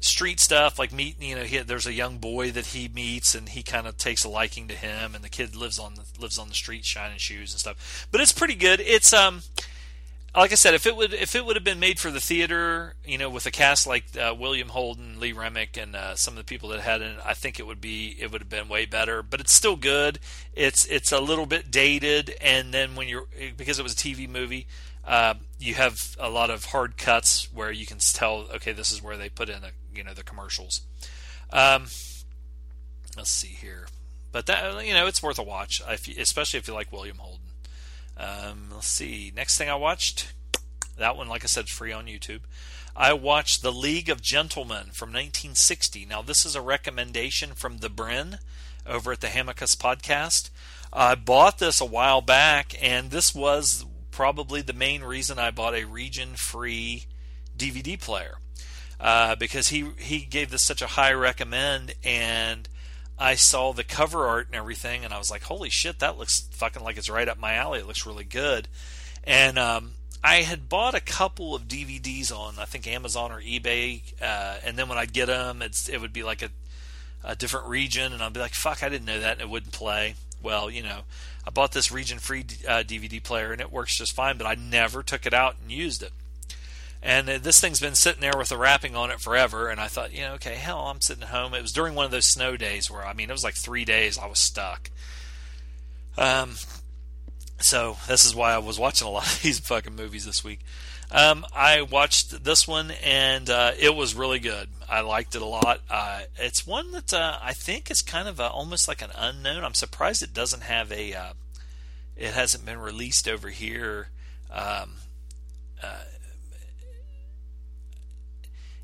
street 0.00 0.40
stuff 0.40 0.78
like 0.78 0.92
meet. 0.92 1.20
You 1.20 1.36
know, 1.36 1.44
he, 1.44 1.58
there's 1.58 1.86
a 1.86 1.92
young 1.92 2.18
boy 2.18 2.50
that 2.52 2.66
he 2.66 2.88
meets 2.88 3.34
and 3.34 3.48
he 3.48 3.62
kind 3.62 3.86
of 3.86 3.96
takes 3.96 4.24
a 4.24 4.28
liking 4.28 4.68
to 4.68 4.74
him, 4.74 5.14
and 5.14 5.22
the 5.22 5.28
kid 5.28 5.54
lives 5.54 5.78
on 5.78 5.94
the 5.94 6.04
lives 6.18 6.38
on 6.38 6.48
the 6.48 6.54
street 6.54 6.84
shining 6.84 7.18
shoes 7.18 7.52
and 7.52 7.60
stuff. 7.60 8.08
But 8.10 8.20
it's 8.20 8.32
pretty 8.32 8.54
good. 8.54 8.80
It's 8.80 9.12
um 9.12 9.42
like 10.34 10.52
I 10.52 10.54
said, 10.54 10.74
if 10.74 10.86
it 10.86 10.96
would 10.96 11.12
if 11.12 11.34
it 11.34 11.44
would 11.44 11.56
have 11.56 11.64
been 11.64 11.80
made 11.80 11.98
for 11.98 12.10
the 12.10 12.20
theater, 12.20 12.94
you 13.04 13.18
know, 13.18 13.28
with 13.28 13.46
a 13.46 13.50
cast 13.50 13.86
like 13.86 14.04
uh, 14.16 14.34
William 14.36 14.68
Holden, 14.68 15.18
Lee 15.18 15.32
Remick, 15.32 15.76
and 15.76 15.96
uh, 15.96 16.14
some 16.14 16.34
of 16.34 16.38
the 16.38 16.44
people 16.44 16.68
that 16.68 16.80
had 16.80 17.02
it, 17.02 17.16
I 17.24 17.34
think 17.34 17.58
it 17.58 17.66
would 17.66 17.80
be 17.80 18.16
it 18.18 18.30
would 18.30 18.40
have 18.40 18.48
been 18.48 18.68
way 18.68 18.86
better. 18.86 19.22
But 19.22 19.40
it's 19.40 19.52
still 19.52 19.76
good. 19.76 20.20
It's 20.54 20.86
it's 20.86 21.10
a 21.10 21.20
little 21.20 21.46
bit 21.46 21.70
dated, 21.70 22.34
and 22.40 22.72
then 22.72 22.94
when 22.94 23.08
you're 23.08 23.26
because 23.56 23.78
it 23.80 23.82
was 23.82 23.94
a 23.94 23.96
TV 23.96 24.28
movie, 24.28 24.68
uh, 25.04 25.34
you 25.58 25.74
have 25.74 26.16
a 26.20 26.30
lot 26.30 26.50
of 26.50 26.66
hard 26.66 26.96
cuts 26.96 27.52
where 27.52 27.72
you 27.72 27.86
can 27.86 27.98
tell, 27.98 28.46
okay, 28.54 28.72
this 28.72 28.92
is 28.92 29.02
where 29.02 29.16
they 29.16 29.28
put 29.28 29.48
in 29.48 29.62
the 29.62 29.70
you 29.92 30.04
know 30.04 30.14
the 30.14 30.22
commercials. 30.22 30.82
Um, 31.52 31.86
let's 33.16 33.32
see 33.32 33.48
here, 33.48 33.88
but 34.30 34.46
that 34.46 34.86
you 34.86 34.94
know 34.94 35.08
it's 35.08 35.22
worth 35.22 35.40
a 35.40 35.42
watch, 35.42 35.82
especially 36.16 36.58
if 36.58 36.68
you 36.68 36.74
like 36.74 36.92
William 36.92 37.16
Holden. 37.18 37.49
Um, 38.20 38.68
let's 38.72 38.86
see. 38.86 39.32
Next 39.34 39.56
thing 39.56 39.70
I 39.70 39.76
watched, 39.76 40.34
that 40.98 41.16
one, 41.16 41.28
like 41.28 41.42
I 41.42 41.46
said, 41.46 41.64
is 41.64 41.70
free 41.70 41.92
on 41.92 42.06
YouTube. 42.06 42.40
I 42.94 43.14
watched 43.14 43.62
The 43.62 43.72
League 43.72 44.10
of 44.10 44.20
Gentlemen 44.20 44.88
from 44.92 45.08
1960. 45.08 46.04
Now, 46.04 46.20
this 46.20 46.44
is 46.44 46.54
a 46.54 46.60
recommendation 46.60 47.52
from 47.54 47.78
The 47.78 47.88
Brin 47.88 48.38
over 48.86 49.12
at 49.12 49.20
the 49.20 49.28
Hamacus 49.28 49.74
podcast. 49.74 50.50
I 50.92 51.14
bought 51.14 51.58
this 51.58 51.80
a 51.80 51.86
while 51.86 52.20
back, 52.20 52.74
and 52.82 53.10
this 53.10 53.34
was 53.34 53.86
probably 54.10 54.60
the 54.60 54.72
main 54.74 55.02
reason 55.02 55.38
I 55.38 55.50
bought 55.50 55.74
a 55.74 55.84
region 55.84 56.34
free 56.34 57.06
DVD 57.56 57.98
player. 57.98 58.36
Uh, 58.98 59.34
because 59.34 59.68
he, 59.68 59.92
he 59.96 60.20
gave 60.20 60.50
this 60.50 60.62
such 60.62 60.82
a 60.82 60.88
high 60.88 61.12
recommend, 61.12 61.94
and 62.04 62.68
I 63.20 63.34
saw 63.34 63.74
the 63.74 63.84
cover 63.84 64.26
art 64.26 64.46
and 64.46 64.56
everything, 64.56 65.04
and 65.04 65.12
I 65.12 65.18
was 65.18 65.30
like, 65.30 65.42
"Holy 65.42 65.68
shit, 65.68 65.98
that 65.98 66.16
looks 66.16 66.48
fucking 66.52 66.82
like 66.82 66.96
it's 66.96 67.10
right 67.10 67.28
up 67.28 67.38
my 67.38 67.54
alley. 67.54 67.78
It 67.78 67.86
looks 67.86 68.06
really 68.06 68.24
good." 68.24 68.66
And 69.24 69.58
um, 69.58 69.92
I 70.24 70.36
had 70.36 70.70
bought 70.70 70.94
a 70.94 71.00
couple 71.00 71.54
of 71.54 71.68
DVDs 71.68 72.32
on, 72.32 72.54
I 72.58 72.64
think 72.64 72.86
Amazon 72.86 73.30
or 73.30 73.40
eBay, 73.40 74.00
uh, 74.22 74.56
and 74.64 74.78
then 74.78 74.88
when 74.88 74.96
I'd 74.96 75.12
get 75.12 75.26
them, 75.26 75.60
it's 75.60 75.88
it 75.88 76.00
would 76.00 76.14
be 76.14 76.22
like 76.22 76.40
a, 76.40 76.48
a 77.22 77.36
different 77.36 77.68
region, 77.68 78.14
and 78.14 78.22
I'd 78.22 78.32
be 78.32 78.40
like, 78.40 78.54
"Fuck, 78.54 78.82
I 78.82 78.88
didn't 78.88 79.06
know 79.06 79.20
that," 79.20 79.32
and 79.32 79.42
it 79.42 79.50
wouldn't 79.50 79.72
play. 79.72 80.14
Well, 80.42 80.70
you 80.70 80.82
know, 80.82 81.00
I 81.46 81.50
bought 81.50 81.72
this 81.72 81.92
region-free 81.92 82.46
uh, 82.66 82.82
DVD 82.82 83.22
player, 83.22 83.52
and 83.52 83.60
it 83.60 83.70
works 83.70 83.98
just 83.98 84.14
fine, 84.14 84.38
but 84.38 84.46
I 84.46 84.54
never 84.54 85.02
took 85.02 85.26
it 85.26 85.34
out 85.34 85.56
and 85.60 85.70
used 85.70 86.02
it. 86.02 86.12
And 87.02 87.28
this 87.28 87.60
thing's 87.60 87.80
been 87.80 87.94
sitting 87.94 88.20
there 88.20 88.36
with 88.36 88.50
the 88.50 88.58
wrapping 88.58 88.94
on 88.94 89.10
it 89.10 89.20
forever. 89.20 89.68
And 89.68 89.80
I 89.80 89.86
thought, 89.86 90.12
you 90.12 90.20
know, 90.20 90.34
okay, 90.34 90.56
hell, 90.56 90.80
I'm 90.80 91.00
sitting 91.00 91.22
at 91.22 91.30
home. 91.30 91.54
It 91.54 91.62
was 91.62 91.72
during 91.72 91.94
one 91.94 92.04
of 92.04 92.10
those 92.10 92.26
snow 92.26 92.56
days 92.56 92.90
where, 92.90 93.06
I 93.06 93.14
mean, 93.14 93.30
it 93.30 93.32
was 93.32 93.44
like 93.44 93.54
three 93.54 93.86
days 93.86 94.18
I 94.18 94.26
was 94.26 94.38
stuck. 94.38 94.90
Um, 96.18 96.56
so 97.58 97.96
this 98.06 98.24
is 98.24 98.34
why 98.34 98.52
I 98.52 98.58
was 98.58 98.78
watching 98.78 99.08
a 99.08 99.10
lot 99.10 99.26
of 99.26 99.42
these 99.42 99.58
fucking 99.60 99.96
movies 99.96 100.26
this 100.26 100.44
week. 100.44 100.60
Um, 101.12 101.44
I 101.52 101.82
watched 101.82 102.44
this 102.44 102.68
one 102.68 102.92
and 103.02 103.50
uh, 103.50 103.72
it 103.78 103.94
was 103.96 104.14
really 104.14 104.38
good. 104.38 104.68
I 104.88 105.00
liked 105.00 105.34
it 105.34 105.42
a 105.42 105.46
lot. 105.46 105.80
Uh, 105.88 106.20
it's 106.36 106.66
one 106.66 106.92
that 106.92 107.12
uh, 107.12 107.38
I 107.42 107.52
think 107.52 107.90
is 107.90 108.02
kind 108.02 108.28
of 108.28 108.38
a, 108.38 108.48
almost 108.48 108.86
like 108.86 109.02
an 109.02 109.10
unknown. 109.16 109.64
I'm 109.64 109.74
surprised 109.74 110.22
it 110.22 110.34
doesn't 110.34 110.62
have 110.64 110.92
a. 110.92 111.14
Uh, 111.14 111.32
it 112.16 112.34
hasn't 112.34 112.66
been 112.66 112.78
released 112.78 113.26
over 113.26 113.48
here. 113.48 114.08
Um, 114.52 114.96
uh, 115.82 116.02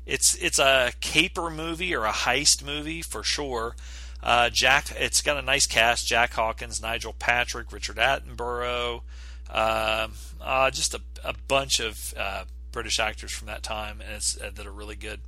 it's 0.07 0.35
it's 0.35 0.57
a 0.57 0.93
caper 1.01 1.49
movie 1.49 1.93
or 1.93 2.05
a 2.05 2.11
heist 2.11 2.65
movie 2.65 3.01
for 3.01 3.23
sure. 3.23 3.75
Uh, 4.23 4.49
Jack, 4.49 4.87
it's 4.97 5.21
got 5.21 5.37
a 5.37 5.41
nice 5.41 5.67
cast: 5.67 6.07
Jack 6.07 6.33
Hawkins, 6.33 6.81
Nigel 6.81 7.13
Patrick, 7.13 7.71
Richard 7.71 7.97
Attenborough, 7.97 9.01
uh, 9.49 10.07
uh, 10.41 10.71
just 10.71 10.93
a, 10.93 11.01
a, 11.23 11.33
bunch 11.47 11.79
of 11.79 12.13
uh, 12.17 12.45
British 12.71 12.99
actors 12.99 13.31
from 13.31 13.47
that 13.47 13.63
time, 13.63 14.01
and 14.01 14.15
it's 14.15 14.39
uh, 14.41 14.49
that 14.55 14.65
are 14.65 14.71
really 14.71 14.95
good. 14.95 15.19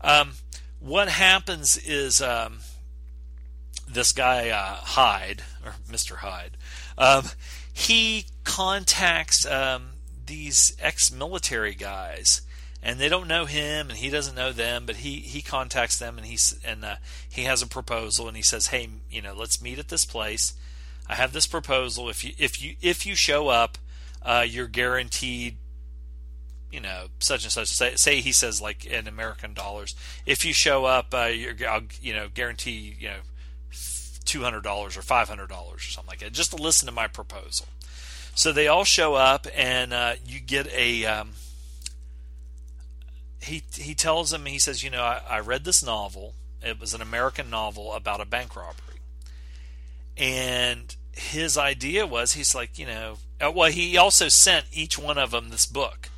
Um, 0.00 0.32
what 0.80 1.08
happens 1.08 1.76
is 1.76 2.20
um, 2.20 2.60
this 3.86 4.12
guy 4.12 4.48
uh, 4.48 4.74
Hyde 4.74 5.42
or 5.64 5.74
Mister 5.88 6.16
Hyde, 6.16 6.56
um, 6.96 7.28
he 7.72 8.24
contacts 8.42 9.46
um, 9.46 9.90
these 10.26 10.74
ex-military 10.80 11.74
guys 11.74 12.40
and 12.84 13.00
they 13.00 13.08
don't 13.08 13.26
know 13.26 13.46
him 13.46 13.88
and 13.88 13.98
he 13.98 14.10
doesn't 14.10 14.36
know 14.36 14.52
them 14.52 14.84
but 14.84 14.96
he 14.96 15.16
he 15.16 15.40
contacts 15.40 15.98
them 15.98 16.18
and 16.18 16.26
he's 16.26 16.60
and 16.64 16.84
uh, 16.84 16.96
he 17.28 17.44
has 17.44 17.62
a 17.62 17.66
proposal 17.66 18.28
and 18.28 18.36
he 18.36 18.42
says 18.42 18.68
hey 18.68 18.88
you 19.10 19.22
know 19.22 19.34
let's 19.34 19.62
meet 19.62 19.78
at 19.78 19.88
this 19.88 20.04
place. 20.04 20.52
I 21.08 21.16
have 21.16 21.32
this 21.32 21.46
proposal. 21.46 22.08
If 22.08 22.24
you 22.24 22.32
if 22.38 22.62
you 22.62 22.76
if 22.80 23.06
you 23.06 23.16
show 23.16 23.48
up 23.48 23.78
uh, 24.22 24.44
you're 24.46 24.68
guaranteed 24.68 25.56
you 26.70 26.80
know 26.80 27.06
such 27.18 27.44
and 27.44 27.52
such. 27.52 27.68
Say, 27.68 27.94
say 27.96 28.20
he 28.20 28.32
says 28.32 28.60
like 28.60 28.84
in 28.84 29.08
american 29.08 29.54
dollars 29.54 29.94
if 30.26 30.44
you 30.44 30.52
show 30.52 30.84
up 30.84 31.14
uh, 31.14 31.24
you're 31.24 31.54
I'll, 31.68 31.82
you 32.02 32.12
know 32.12 32.28
guarantee 32.32 32.96
you 33.00 33.08
know 33.08 33.18
$200 34.24 34.64
or 34.64 34.88
$500 34.88 35.50
or 35.50 35.78
something 35.78 36.08
like 36.08 36.20
that. 36.20 36.32
Just 36.32 36.50
to 36.52 36.56
listen 36.56 36.86
to 36.86 36.92
my 36.92 37.06
proposal. 37.06 37.66
So 38.34 38.52
they 38.52 38.66
all 38.68 38.84
show 38.84 39.14
up 39.14 39.46
and 39.54 39.92
uh, 39.92 40.14
you 40.26 40.40
get 40.40 40.66
a 40.72 41.04
um, 41.04 41.32
he 43.44 43.62
he 43.74 43.94
tells 43.94 44.32
him 44.32 44.46
he 44.46 44.58
says, 44.58 44.82
you 44.82 44.90
know, 44.90 45.02
I, 45.02 45.20
I 45.28 45.40
read 45.40 45.64
this 45.64 45.84
novel. 45.84 46.34
It 46.62 46.80
was 46.80 46.94
an 46.94 47.02
American 47.02 47.50
novel 47.50 47.92
about 47.92 48.20
a 48.20 48.24
bank 48.24 48.56
robbery, 48.56 49.00
and 50.16 50.94
his 51.12 51.58
idea 51.58 52.06
was 52.06 52.32
he's 52.32 52.54
like, 52.54 52.78
you 52.78 52.86
know, 52.86 53.18
uh, 53.40 53.52
well, 53.54 53.70
he 53.70 53.96
also 53.96 54.28
sent 54.28 54.66
each 54.72 54.98
one 54.98 55.18
of 55.18 55.30
them 55.30 55.50
this 55.50 55.66
book, 55.66 56.08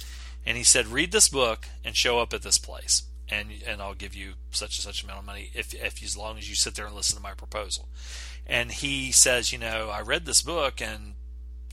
and 0.44 0.56
he 0.56 0.62
said, 0.62 0.86
read 0.86 1.12
this 1.12 1.28
book 1.28 1.68
and 1.84 1.96
show 1.96 2.20
up 2.20 2.32
at 2.32 2.42
this 2.42 2.58
place, 2.58 3.02
and 3.28 3.48
and 3.66 3.82
I'll 3.82 3.94
give 3.94 4.14
you 4.14 4.34
such 4.50 4.78
and 4.78 4.84
such 4.84 5.02
amount 5.02 5.20
of 5.20 5.26
money 5.26 5.50
if 5.54 5.74
if 5.74 6.02
as 6.02 6.16
long 6.16 6.38
as 6.38 6.48
you 6.48 6.54
sit 6.54 6.74
there 6.74 6.86
and 6.86 6.94
listen 6.94 7.16
to 7.16 7.22
my 7.22 7.34
proposal. 7.34 7.88
And 8.46 8.70
he 8.70 9.10
says, 9.10 9.52
you 9.52 9.58
know, 9.58 9.90
I 9.92 10.00
read 10.00 10.24
this 10.24 10.42
book 10.42 10.80
and 10.80 11.14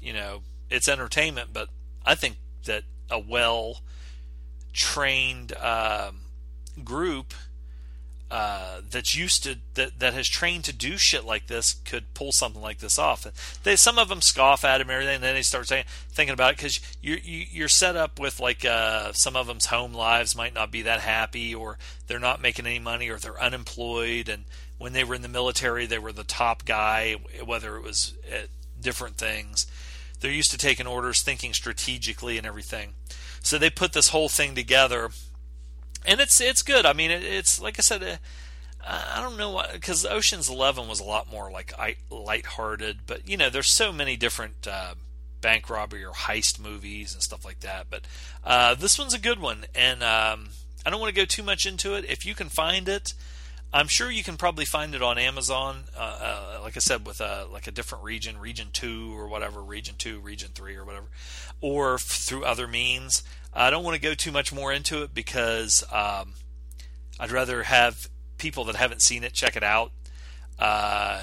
you 0.02 0.14
know 0.14 0.42
it's 0.70 0.90
entertainment, 0.90 1.50
but 1.54 1.70
I 2.06 2.16
think 2.16 2.38
that 2.66 2.84
a 3.10 3.20
well 3.20 3.82
trained 4.74 5.56
um, 5.58 6.22
group 6.84 7.34
uh, 8.34 8.82
that's 8.90 9.16
used 9.16 9.44
to 9.44 9.58
that 9.76 10.00
that 10.00 10.16
has 10.16 10.28
trained 10.28 10.64
to 10.64 10.74
do 10.74 10.98
shit 10.98 11.24
like 11.24 11.46
this 11.46 11.74
could 11.86 12.12
pull 12.16 12.32
something 12.32 12.64
like 12.64 12.80
this 12.80 12.98
off. 12.98 13.28
They 13.62 13.76
some 13.76 14.00
of 14.00 14.10
them 14.10 14.22
scoff 14.22 14.66
at 14.66 14.82
him 14.82 14.90
and 14.90 14.96
everything, 14.96 15.16
and 15.16 15.24
then 15.24 15.36
they 15.36 15.44
start 15.44 15.68
saying 15.68 15.86
thinking 16.10 16.34
about 16.34 16.54
it 16.54 16.58
because 16.58 16.80
you're 17.00 17.20
you, 17.20 17.46
you're 17.52 17.68
set 17.68 17.96
up 17.96 18.20
with 18.20 18.40
like 18.40 18.66
uh, 18.66 19.12
some 19.14 19.36
of 19.36 19.46
them's 19.46 19.68
home 19.68 19.94
lives 19.94 20.36
might 20.36 20.56
not 20.56 20.72
be 20.72 20.82
that 20.82 21.02
happy, 21.02 21.54
or 21.54 21.78
they're 22.08 22.18
not 22.18 22.42
making 22.42 22.66
any 22.66 22.80
money, 22.80 23.08
or 23.08 23.18
they're 23.18 23.40
unemployed, 23.40 24.28
and 24.28 24.46
when 24.80 24.94
they 24.94 25.04
were 25.04 25.14
in 25.14 25.22
the 25.22 25.28
military, 25.28 25.86
they 25.86 26.00
were 26.00 26.12
the 26.12 26.24
top 26.24 26.66
guy, 26.66 27.18
whether 27.46 27.78
it 27.78 27.84
was 27.84 28.16
at 28.32 28.48
different 28.82 29.18
things. 29.18 29.68
They're 30.22 30.32
used 30.32 30.50
to 30.52 30.58
taking 30.58 30.88
orders, 30.88 31.22
thinking 31.22 31.54
strategically, 31.54 32.40
and 32.40 32.48
everything. 32.48 32.96
So 33.44 33.60
they 33.60 33.70
put 33.70 33.94
this 33.94 34.10
whole 34.10 34.30
thing 34.30 34.56
together 34.56 35.12
and 36.06 36.20
it's 36.20 36.40
it's 36.42 36.62
good. 36.62 36.86
I 36.86 36.94
mean, 36.94 37.12
it, 37.12 37.24
it's 37.24 37.62
like 37.62 37.80
I 37.80 37.82
said. 37.82 38.04
Uh, 38.04 38.18
I 38.86 39.22
don't 39.22 39.38
know 39.38 39.64
because 39.72 40.06
Ocean's 40.06 40.50
Eleven 40.50 40.90
was 40.90 41.00
a 41.00 41.06
lot 41.06 41.32
more 41.32 41.50
like 41.50 41.74
lighthearted, 42.10 43.00
but 43.08 43.28
you 43.28 43.38
know, 43.38 43.50
there's 43.50 43.72
so 43.72 43.94
many 43.94 44.18
different 44.18 44.68
uh, 44.68 44.96
bank 45.40 45.70
robbery 45.70 46.04
or 46.04 46.12
heist 46.12 46.60
movies 46.60 47.14
and 47.14 47.24
stuff 47.24 47.46
like 47.46 47.62
that. 47.62 47.88
But 47.90 48.02
uh, 48.44 48.76
this 48.76 49.00
one's 49.00 49.14
a 49.14 49.20
good 49.20 49.40
one, 49.40 49.66
and 49.74 50.04
um, 50.04 50.50
I 50.86 50.90
don't 50.90 51.00
want 51.00 51.16
to 51.16 51.22
go 51.22 51.26
too 51.26 51.44
much 51.44 51.66
into 51.66 51.94
it. 51.94 52.04
If 52.10 52.26
you 52.26 52.36
can 52.36 52.50
find 52.50 52.90
it, 52.90 53.14
I'm 53.74 53.88
sure 53.88 54.12
you 54.12 54.24
can 54.24 54.38
probably 54.38 54.66
find 54.66 54.94
it 54.94 55.02
on 55.02 55.18
Amazon. 55.18 55.86
Uh, 55.98 56.00
uh, 56.00 56.60
like 56.62 56.78
I 56.78 56.80
said, 56.80 57.08
with 57.08 57.20
a 57.20 57.48
like 57.52 57.66
a 57.66 57.72
different 57.72 58.04
region, 58.04 58.38
Region 58.38 58.68
Two 58.72 59.18
or 59.18 59.28
whatever, 59.28 59.64
Region 59.64 59.96
Two, 59.98 60.20
Region 60.20 60.52
Three 60.54 60.76
or 60.76 60.86
whatever, 60.86 61.08
or 61.60 61.96
f- 61.96 62.02
through 62.02 62.46
other 62.46 62.68
means. 62.68 63.24
I 63.52 63.72
don't 63.72 63.84
want 63.84 63.96
to 63.96 64.02
go 64.02 64.14
too 64.14 64.32
much 64.32 64.54
more 64.54 64.72
into 64.72 65.02
it 65.02 65.14
because 65.14 65.84
um, 65.92 66.34
I'd 67.20 67.32
rather 67.32 67.64
have 67.64 68.10
people 68.38 68.64
that 68.66 68.76
haven't 68.76 69.02
seen 69.02 69.24
it 69.24 69.34
check 69.34 69.56
it 69.56 69.64
out. 69.64 69.92
Uh, 70.60 71.22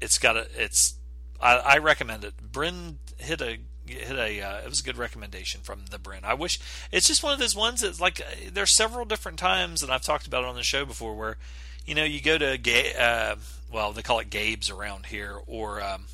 it's 0.00 0.18
got 0.18 0.36
a 0.36 0.46
it's 0.54 0.96
I, 1.40 1.56
I, 1.56 1.78
recommend 1.78 2.24
it. 2.24 2.34
Bryn 2.52 2.98
hit 3.16 3.40
a 3.40 3.58
hit 3.86 4.16
a 4.18 4.40
uh, 4.42 4.58
it 4.58 4.68
was 4.68 4.80
a 4.80 4.84
good 4.84 4.98
recommendation 4.98 5.62
from 5.62 5.86
the 5.90 5.98
Bryn. 5.98 6.24
I 6.24 6.34
wish 6.34 6.60
it's 6.92 7.06
just 7.06 7.22
one 7.22 7.32
of 7.32 7.38
those 7.38 7.56
ones 7.56 7.80
that 7.80 7.98
like 8.00 8.20
there's 8.52 8.74
several 8.74 9.06
different 9.06 9.38
times 9.38 9.82
and 9.82 9.90
I've 9.90 10.02
talked 10.02 10.26
about 10.26 10.44
it 10.44 10.48
on 10.48 10.56
the 10.56 10.62
show 10.62 10.84
before 10.84 11.16
where 11.16 11.38
you 11.86 11.94
know 11.94 12.04
you 12.04 12.20
go 12.20 12.36
to 12.36 12.58
uh, 13.00 13.36
well 13.72 13.92
they 13.92 14.02
call 14.02 14.18
it 14.18 14.30
Gabe's 14.30 14.70
around 14.70 15.06
here 15.06 15.38
or 15.46 15.80
um, 15.80 16.06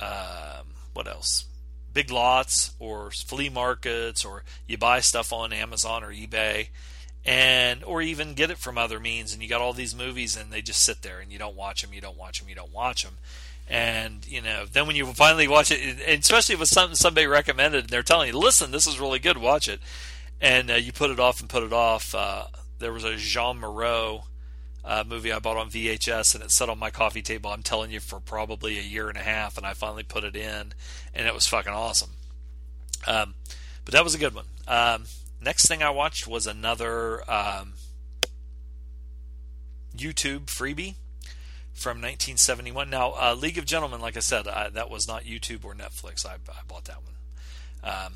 um 0.00 0.66
what 0.92 1.06
else? 1.06 1.44
Big 1.92 2.10
lots 2.10 2.74
or 2.78 3.10
flea 3.10 3.48
markets 3.48 4.24
or 4.24 4.44
you 4.66 4.78
buy 4.78 5.00
stuff 5.00 5.32
on 5.32 5.52
Amazon 5.52 6.02
or 6.04 6.08
eBay 6.08 6.68
and 7.24 7.82
or 7.84 8.00
even 8.00 8.34
get 8.34 8.50
it 8.50 8.58
from 8.58 8.78
other 8.78 9.00
means 9.00 9.32
and 9.32 9.42
you 9.42 9.48
got 9.48 9.60
all 9.60 9.72
these 9.72 9.94
movies 9.94 10.36
and 10.36 10.50
they 10.52 10.62
just 10.62 10.82
sit 10.82 11.02
there 11.02 11.18
and 11.18 11.32
you 11.32 11.38
don't 11.38 11.56
watch 11.56 11.82
them 11.82 11.92
you 11.92 12.00
don't 12.00 12.16
watch 12.16 12.38
them 12.38 12.48
you 12.48 12.54
don't 12.54 12.72
watch 12.72 13.02
them 13.02 13.18
and 13.68 14.26
you 14.28 14.40
know 14.40 14.64
then 14.64 14.86
when 14.86 14.94
you 14.94 15.04
finally 15.06 15.48
watch 15.48 15.72
it 15.72 15.98
especially 16.08 16.54
if 16.54 16.60
it's 16.60 16.70
something 16.70 16.94
somebody 16.94 17.26
recommended 17.26 17.80
and 17.80 17.88
they're 17.90 18.02
telling 18.02 18.28
you 18.28 18.38
listen 18.38 18.70
this 18.70 18.86
is 18.86 19.00
really 19.00 19.18
good 19.18 19.38
watch 19.38 19.68
it. 19.68 19.80
And 20.38 20.70
uh, 20.70 20.74
you 20.74 20.92
put 20.92 21.10
it 21.10 21.18
off 21.18 21.40
and 21.40 21.48
put 21.48 21.62
it 21.62 21.72
off 21.72 22.14
uh, 22.14 22.44
there 22.78 22.92
was 22.92 23.04
a 23.04 23.16
Jeanne 23.16 23.58
Moreau 23.58 24.24
uh, 24.86 25.02
movie 25.06 25.32
I 25.32 25.40
bought 25.40 25.56
on 25.56 25.68
VHS, 25.68 26.34
and 26.34 26.44
it 26.44 26.52
sat 26.52 26.68
on 26.68 26.78
my 26.78 26.90
coffee 26.90 27.22
table. 27.22 27.50
I'm 27.50 27.64
telling 27.64 27.90
you 27.90 27.98
for 27.98 28.20
probably 28.20 28.78
a 28.78 28.82
year 28.82 29.08
and 29.08 29.18
a 29.18 29.22
half, 29.22 29.58
and 29.58 29.66
I 29.66 29.72
finally 29.72 30.04
put 30.04 30.22
it 30.22 30.36
in, 30.36 30.72
and 31.12 31.26
it 31.26 31.34
was 31.34 31.46
fucking 31.48 31.72
awesome. 31.72 32.10
Um, 33.06 33.34
but 33.84 33.92
that 33.92 34.04
was 34.04 34.14
a 34.14 34.18
good 34.18 34.34
one. 34.34 34.46
Um, 34.68 35.04
next 35.40 35.66
thing 35.66 35.82
I 35.82 35.90
watched 35.90 36.28
was 36.28 36.46
another 36.46 37.28
um, 37.28 37.74
YouTube 39.96 40.46
freebie 40.46 40.94
from 41.72 41.98
1971. 41.98 42.88
Now, 42.88 43.14
uh, 43.20 43.34
League 43.34 43.58
of 43.58 43.66
Gentlemen, 43.66 44.00
like 44.00 44.16
I 44.16 44.20
said, 44.20 44.46
I, 44.46 44.68
that 44.68 44.88
was 44.88 45.08
not 45.08 45.24
YouTube 45.24 45.64
or 45.64 45.74
Netflix. 45.74 46.24
I, 46.24 46.34
I 46.34 46.62
bought 46.68 46.84
that 46.84 47.02
one. 47.02 47.14
Um, 47.82 48.14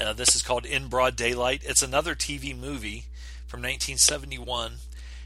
uh, 0.00 0.12
this 0.14 0.34
is 0.34 0.42
called 0.42 0.64
In 0.64 0.88
Broad 0.88 1.14
Daylight. 1.14 1.62
It's 1.64 1.82
another 1.82 2.14
TV 2.14 2.58
movie 2.58 3.04
from 3.46 3.60
1971 3.60 4.72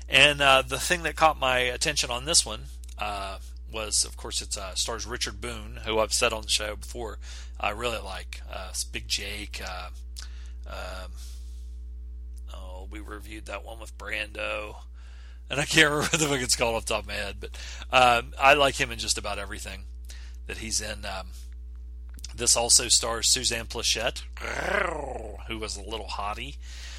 and 0.08 0.40
uh, 0.40 0.62
the 0.62 0.78
thing 0.78 1.02
that 1.02 1.16
caught 1.16 1.38
my 1.38 1.58
attention 1.58 2.10
on 2.10 2.24
this 2.24 2.44
one 2.44 2.64
uh, 2.98 3.38
was, 3.72 4.04
of 4.04 4.16
course, 4.16 4.40
it 4.40 4.56
uh, 4.56 4.74
stars 4.74 5.06
Richard 5.06 5.40
Boone, 5.40 5.80
who 5.84 5.98
I've 5.98 6.12
said 6.12 6.32
on 6.32 6.42
the 6.42 6.48
show 6.48 6.76
before. 6.76 7.18
I 7.58 7.70
really 7.70 7.98
like 7.98 8.42
uh, 8.52 8.72
Big 8.92 9.08
Jake. 9.08 9.60
Uh, 9.64 9.88
um, 10.68 11.12
oh, 12.54 12.88
we 12.90 13.00
reviewed 13.00 13.46
that 13.46 13.64
one 13.64 13.80
with 13.80 13.96
Brando, 13.98 14.76
and 15.50 15.60
I 15.60 15.64
can't 15.64 15.90
remember 15.90 16.08
what 16.10 16.20
the 16.20 16.26
fuck 16.26 16.40
it's 16.40 16.56
called 16.56 16.76
off 16.76 16.86
the 16.86 16.94
top 16.94 17.02
of 17.02 17.08
my 17.08 17.14
head, 17.14 17.36
but 17.40 17.50
um, 17.92 18.32
I 18.38 18.54
like 18.54 18.80
him 18.80 18.90
in 18.90 18.98
just 18.98 19.18
about 19.18 19.38
everything 19.38 19.84
that 20.46 20.58
he's 20.58 20.80
in. 20.80 21.04
Um, 21.04 21.28
this 22.34 22.56
also 22.56 22.88
stars 22.88 23.32
Suzanne 23.32 23.66
Pleshette, 23.66 24.22
who 25.48 25.58
was 25.58 25.76
a 25.76 25.82
little 25.82 26.06
hottie. 26.06 26.56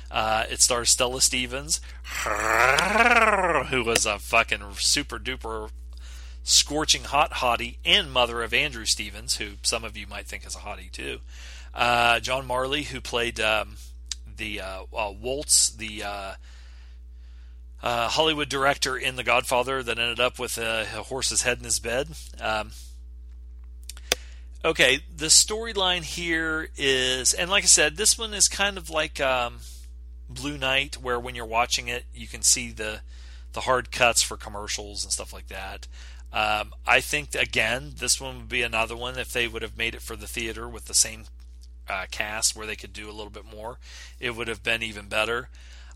Uh, 0.09 0.45
it 0.49 0.61
stars 0.61 0.89
Stella 0.89 1.21
Stevens, 1.21 1.81
who 3.69 3.83
was 3.83 4.05
a 4.05 4.19
fucking 4.19 4.61
super 4.75 5.19
duper 5.19 5.69
scorching 6.43 7.03
hot 7.03 7.31
hottie 7.31 7.75
and 7.83 8.11
mother 8.11 8.41
of 8.41 8.53
Andrew 8.53 8.85
Stevens, 8.85 9.35
who 9.35 9.53
some 9.63 9.83
of 9.83 9.97
you 9.97 10.07
might 10.07 10.25
think 10.25 10.45
is 10.45 10.55
a 10.55 10.59
hottie 10.59 10.91
too. 10.91 11.19
Uh, 11.73 12.21
John 12.21 12.47
Marley, 12.47 12.83
who 12.83 13.01
played 13.01 13.39
um, 13.39 13.75
the 14.37 14.61
uh, 14.61 14.83
uh 14.95 15.11
Woltz, 15.11 15.75
the 15.75 16.03
uh, 16.03 16.33
uh, 17.83 18.07
Hollywood 18.07 18.47
director 18.47 18.95
in 18.95 19.17
The 19.17 19.23
Godfather 19.23 19.83
that 19.83 19.99
ended 19.99 20.21
up 20.21 20.39
with 20.39 20.57
a, 20.57 20.87
a 20.95 21.03
horse's 21.03 21.41
head 21.41 21.57
in 21.57 21.65
his 21.65 21.79
bed. 21.79 22.07
Um, 22.39 22.71
okay, 24.63 24.99
the 25.15 25.25
storyline 25.25 26.03
here 26.03 26.69
is, 26.77 27.33
and 27.33 27.49
like 27.51 27.65
I 27.65 27.67
said, 27.67 27.97
this 27.97 28.17
one 28.17 28.33
is 28.33 28.47
kind 28.47 28.77
of 28.77 28.89
like. 28.89 29.19
Um, 29.19 29.59
Blue 30.29 30.57
Knight, 30.57 30.97
where 30.97 31.19
when 31.19 31.35
you're 31.35 31.45
watching 31.45 31.87
it, 31.87 32.05
you 32.13 32.27
can 32.27 32.41
see 32.41 32.71
the 32.71 33.01
the 33.53 33.61
hard 33.61 33.91
cuts 33.91 34.21
for 34.21 34.37
commercials 34.37 35.03
and 35.03 35.11
stuff 35.11 35.33
like 35.33 35.47
that. 35.47 35.87
Um, 36.33 36.73
I 36.85 36.99
think 36.99 37.33
again, 37.33 37.93
this 37.97 38.19
one 38.19 38.37
would 38.37 38.49
be 38.49 38.61
another 38.61 38.95
one 38.95 39.17
if 39.17 39.31
they 39.31 39.47
would 39.47 39.61
have 39.61 39.77
made 39.77 39.95
it 39.95 40.01
for 40.01 40.15
the 40.15 40.27
theater 40.27 40.67
with 40.67 40.85
the 40.85 40.93
same 40.93 41.23
uh, 41.89 42.05
cast, 42.11 42.55
where 42.55 42.67
they 42.67 42.75
could 42.75 42.93
do 42.93 43.09
a 43.09 43.13
little 43.13 43.31
bit 43.31 43.45
more. 43.45 43.79
It 44.19 44.35
would 44.35 44.47
have 44.47 44.63
been 44.63 44.83
even 44.83 45.07
better. 45.07 45.49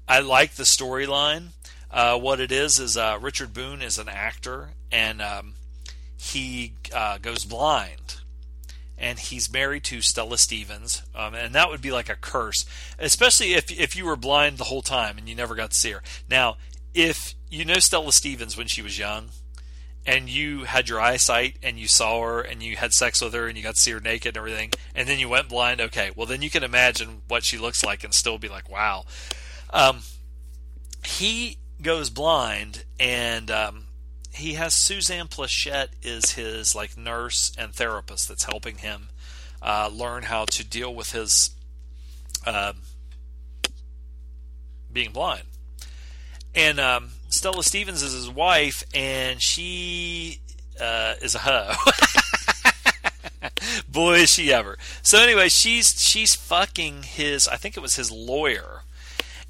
I 0.08 0.20
like 0.20 0.56
the 0.56 0.64
storyline. 0.64 1.50
Uh, 1.92 2.18
what 2.18 2.40
it 2.40 2.52
is 2.52 2.80
is 2.80 2.96
uh, 2.96 3.20
Richard 3.22 3.54
Boone 3.54 3.82
is 3.82 3.98
an 3.98 4.08
actor, 4.08 4.70
and 4.92 5.22
um, 5.22 5.54
he 6.16 6.74
uh, 6.94 7.18
goes 7.18 7.44
blind 7.44 8.21
and 9.02 9.18
he's 9.18 9.52
married 9.52 9.84
to 9.86 10.02
Stella 10.02 10.38
Stevens, 10.38 11.02
um, 11.16 11.34
and 11.34 11.56
that 11.56 11.70
would 11.70 11.82
be 11.82 11.92
like 11.92 12.08
a 12.08 12.16
curse, 12.16 12.66
especially 13.00 13.54
if 13.54 13.72
if 13.72 13.96
you 13.96 14.06
were 14.06 14.16
blind 14.16 14.58
the 14.58 14.66
whole 14.66 14.84
time 14.84 15.18
and 15.18 15.28
you 15.28 15.36
never 15.36 15.56
got 15.56 15.72
to 15.72 15.78
see 15.78 15.92
her. 15.92 16.04
Now, 16.30 16.58
if 16.94 17.34
you 17.50 17.66
know 17.66 17.80
Stella 17.80 18.14
Stevens 18.14 18.56
when 18.56 18.68
she 18.68 18.84
was 18.84 19.00
young, 19.00 19.30
and 20.06 20.30
you 20.30 20.66
had 20.66 20.88
your 20.88 21.02
eyesight 21.02 21.58
and 21.62 21.78
you 21.78 21.88
saw 21.88 22.22
her 22.22 22.42
and 22.42 22.62
you 22.64 22.76
had 22.76 22.94
sex 22.94 23.22
with 23.22 23.34
her 23.34 23.48
and 23.48 23.58
you 23.58 23.64
got 23.64 23.76
to 23.76 23.82
see 23.82 23.92
her 23.92 24.00
naked 24.00 24.30
and 24.30 24.38
everything, 24.38 24.72
and 24.96 25.10
then 25.10 25.20
you 25.20 25.30
went 25.30 25.50
blind, 25.50 25.82
okay, 25.82 26.12
well 26.16 26.28
then 26.28 26.42
you 26.44 26.50
can 26.50 26.64
imagine 26.64 27.24
what 27.28 27.44
she 27.44 27.58
looks 27.58 27.84
like 27.84 28.04
and 28.04 28.14
still 28.14 28.38
be 28.38 28.50
like, 28.50 28.70
wow. 28.70 29.04
Um, 29.72 30.02
he 31.04 31.58
goes 31.82 32.10
blind 32.10 32.86
and 33.00 33.50
um, 33.50 33.81
he 34.34 34.54
has 34.54 34.74
Suzanne 34.74 35.28
Pleshette 35.28 35.90
is 36.02 36.32
his 36.32 36.76
like 36.76 36.98
nurse 36.98 37.52
and 37.58 37.74
therapist 37.74 38.28
that's 38.28 38.46
helping 38.46 38.78
him 38.78 39.10
uh, 39.62 39.90
learn 39.92 40.24
how 40.24 40.46
to 40.46 40.64
deal 40.64 40.94
with 40.94 41.12
his 41.12 41.52
uh, 42.46 42.74
being 44.92 45.12
blind. 45.12 45.44
And 46.56 46.80
um, 46.80 47.12
Stella 47.30 47.64
Stevens 47.64 48.04
is 48.04 48.14
his 48.14 48.30
wife, 48.30 48.84
and 48.94 49.42
she 49.42 50.40
uh, 50.80 51.16
is 51.22 51.36
a 51.36 51.40
hoe. 51.40 51.74
Boy, 53.88 54.20
is 54.20 54.34
she 54.34 54.52
ever! 54.52 54.78
So 55.02 55.20
anyway, 55.20 55.50
she's 55.50 56.02
she's 56.02 56.36
fucking 56.36 57.04
his. 57.04 57.48
I 57.48 57.56
think 57.56 57.78
it 57.78 57.80
was 57.80 57.96
his 57.96 58.12
lawyer, 58.12 58.82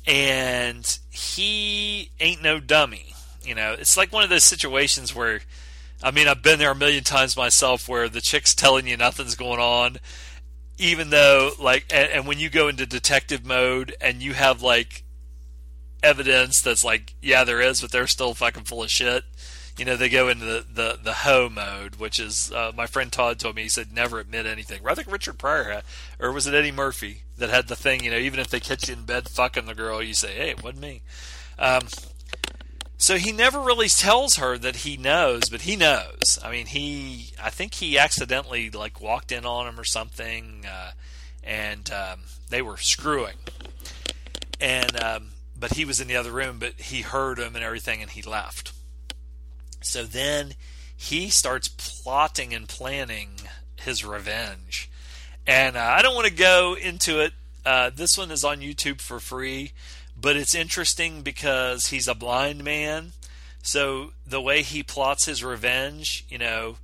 and 0.05 0.99
he 1.09 2.11
ain't 2.19 2.43
no 2.43 2.59
dummy 2.59 3.10
you 3.43 3.55
know, 3.55 3.75
it's 3.77 3.97
like 3.97 4.11
one 4.11 4.23
of 4.23 4.29
those 4.29 4.43
situations 4.43 5.15
where, 5.15 5.41
I 6.03 6.11
mean, 6.11 6.27
I've 6.27 6.43
been 6.43 6.59
there 6.59 6.71
a 6.71 6.75
million 6.75 7.03
times 7.03 7.37
myself 7.37 7.87
where 7.87 8.09
the 8.09 8.21
chick's 8.21 8.55
telling 8.55 8.87
you 8.87 8.97
nothing's 8.97 9.35
going 9.35 9.59
on, 9.59 9.97
even 10.77 11.09
though, 11.09 11.51
like, 11.59 11.85
and, 11.91 12.09
and 12.11 12.27
when 12.27 12.39
you 12.39 12.49
go 12.49 12.67
into 12.67 12.85
detective 12.85 13.45
mode 13.45 13.95
and 14.01 14.21
you 14.21 14.33
have, 14.33 14.61
like, 14.61 15.03
evidence 16.03 16.61
that's 16.61 16.83
like, 16.83 17.13
yeah, 17.21 17.43
there 17.43 17.61
is, 17.61 17.81
but 17.81 17.91
they're 17.91 18.07
still 18.07 18.33
fucking 18.33 18.63
full 18.63 18.81
of 18.83 18.89
shit. 18.89 19.23
You 19.77 19.85
know, 19.85 19.95
they 19.95 20.09
go 20.09 20.27
into 20.27 20.45
the, 20.45 20.65
the, 20.71 20.99
the 21.01 21.13
hoe 21.13 21.49
mode, 21.49 21.95
which 21.95 22.19
is, 22.19 22.51
uh, 22.51 22.71
my 22.75 22.87
friend 22.87 23.11
Todd 23.11 23.39
told 23.39 23.55
me, 23.55 23.63
he 23.63 23.69
said, 23.69 23.93
never 23.93 24.19
admit 24.19 24.45
anything. 24.45 24.81
I 24.85 24.95
think 24.95 25.11
Richard 25.11 25.37
Pryor 25.37 25.65
had, 25.65 25.83
or 26.19 26.31
was 26.31 26.45
it 26.45 26.53
Eddie 26.53 26.71
Murphy 26.71 27.21
that 27.37 27.49
had 27.49 27.67
the 27.67 27.75
thing, 27.75 28.03
you 28.03 28.11
know, 28.11 28.17
even 28.17 28.39
if 28.39 28.49
they 28.49 28.59
catch 28.59 28.89
you 28.89 28.95
in 28.95 29.03
bed 29.03 29.29
fucking 29.29 29.65
the 29.65 29.75
girl, 29.75 30.01
you 30.03 30.13
say, 30.13 30.33
hey, 30.33 30.49
it 30.49 30.63
wasn't 30.63 30.81
me. 30.81 31.01
Um, 31.57 31.83
so 33.01 33.17
he 33.17 33.31
never 33.31 33.59
really 33.59 33.89
tells 33.89 34.35
her 34.35 34.59
that 34.59 34.77
he 34.77 34.95
knows, 34.95 35.49
but 35.49 35.61
he 35.61 35.75
knows. 35.75 36.37
I 36.43 36.51
mean, 36.51 36.67
he 36.67 37.33
I 37.41 37.49
think 37.49 37.73
he 37.73 37.97
accidentally 37.97 38.69
like 38.69 39.01
walked 39.01 39.31
in 39.31 39.43
on 39.43 39.67
him 39.67 39.79
or 39.79 39.83
something, 39.83 40.65
uh, 40.71 40.91
and 41.43 41.91
um, 41.91 42.19
they 42.49 42.61
were 42.61 42.77
screwing. 42.77 43.37
And 44.59 45.01
um, 45.03 45.29
but 45.59 45.73
he 45.73 45.83
was 45.83 45.99
in 45.99 46.07
the 46.07 46.15
other 46.15 46.31
room, 46.31 46.59
but 46.59 46.73
he 46.73 47.01
heard 47.01 47.39
him 47.39 47.55
and 47.55 47.65
everything, 47.65 48.03
and 48.03 48.11
he 48.11 48.21
left. 48.21 48.71
So 49.81 50.03
then 50.03 50.53
he 50.95 51.29
starts 51.29 51.69
plotting 51.69 52.53
and 52.53 52.69
planning 52.69 53.29
his 53.77 54.05
revenge. 54.05 54.91
And 55.47 55.75
uh, 55.75 55.79
I 55.79 56.03
don't 56.03 56.13
want 56.13 56.27
to 56.27 56.33
go 56.33 56.77
into 56.79 57.19
it. 57.19 57.33
Uh, 57.65 57.89
this 57.89 58.15
one 58.15 58.29
is 58.29 58.43
on 58.43 58.59
YouTube 58.59 59.01
for 59.01 59.19
free 59.19 59.71
but 60.21 60.37
it's 60.37 60.53
interesting 60.53 61.23
because 61.23 61.87
he's 61.87 62.07
a 62.07 62.13
blind 62.13 62.63
man. 62.63 63.13
So 63.63 64.13
the 64.25 64.41
way 64.41 64.61
he 64.61 64.83
plots 64.83 65.25
his 65.25 65.43
revenge, 65.43 66.25
you 66.29 66.37
know, 66.37 66.77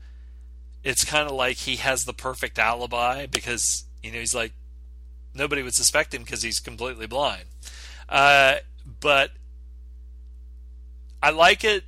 it's 0.83 1.05
kind 1.05 1.27
of 1.29 1.35
like 1.35 1.57
he 1.57 1.75
has 1.77 2.05
the 2.05 2.13
perfect 2.13 2.57
alibi 2.57 3.27
because, 3.27 3.85
you 4.01 4.11
know, 4.11 4.19
he's 4.19 4.35
like, 4.35 4.53
nobody 5.33 5.61
would 5.61 5.75
suspect 5.75 6.13
him 6.13 6.23
because 6.23 6.41
he's 6.41 6.59
completely 6.59 7.05
blind. 7.05 7.43
Uh, 8.09 8.55
but 8.99 9.31
I 11.21 11.29
like 11.29 11.63
it. 11.63 11.83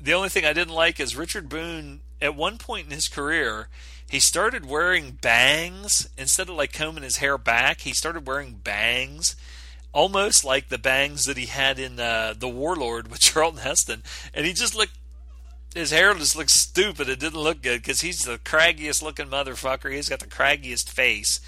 The 0.00 0.14
only 0.14 0.28
thing 0.28 0.44
I 0.44 0.52
didn't 0.52 0.74
like 0.74 1.00
is 1.00 1.16
Richard 1.16 1.48
Boone, 1.48 2.00
at 2.20 2.36
one 2.36 2.58
point 2.58 2.86
in 2.86 2.92
his 2.92 3.08
career, 3.08 3.68
he 4.08 4.20
started 4.20 4.66
wearing 4.66 5.12
bangs 5.12 6.08
instead 6.16 6.48
of 6.48 6.56
like 6.56 6.72
combing 6.72 7.02
his 7.02 7.16
hair 7.16 7.38
back. 7.38 7.80
He 7.80 7.92
started 7.92 8.26
wearing 8.26 8.54
bangs 8.54 9.34
almost 9.92 10.44
like 10.44 10.68
the 10.68 10.78
bangs 10.78 11.24
that 11.26 11.36
he 11.36 11.46
had 11.46 11.78
in 11.78 12.00
uh, 12.00 12.34
the 12.36 12.48
Warlord 12.48 13.08
with 13.08 13.20
Charlton 13.32 13.60
Heston, 13.60 14.02
and 14.34 14.46
he 14.46 14.52
just 14.52 14.74
looked. 14.74 14.98
His 15.74 15.90
hair 15.90 16.12
just 16.12 16.36
looked 16.36 16.50
stupid. 16.50 17.08
It 17.08 17.18
didn't 17.18 17.40
look 17.40 17.62
good 17.62 17.80
because 17.80 18.02
he's 18.02 18.24
the 18.24 18.36
craggiest 18.36 19.02
looking 19.02 19.28
motherfucker. 19.28 19.90
He's 19.90 20.10
got 20.10 20.20
the 20.20 20.26
craggiest 20.26 20.90
face. 20.90 21.40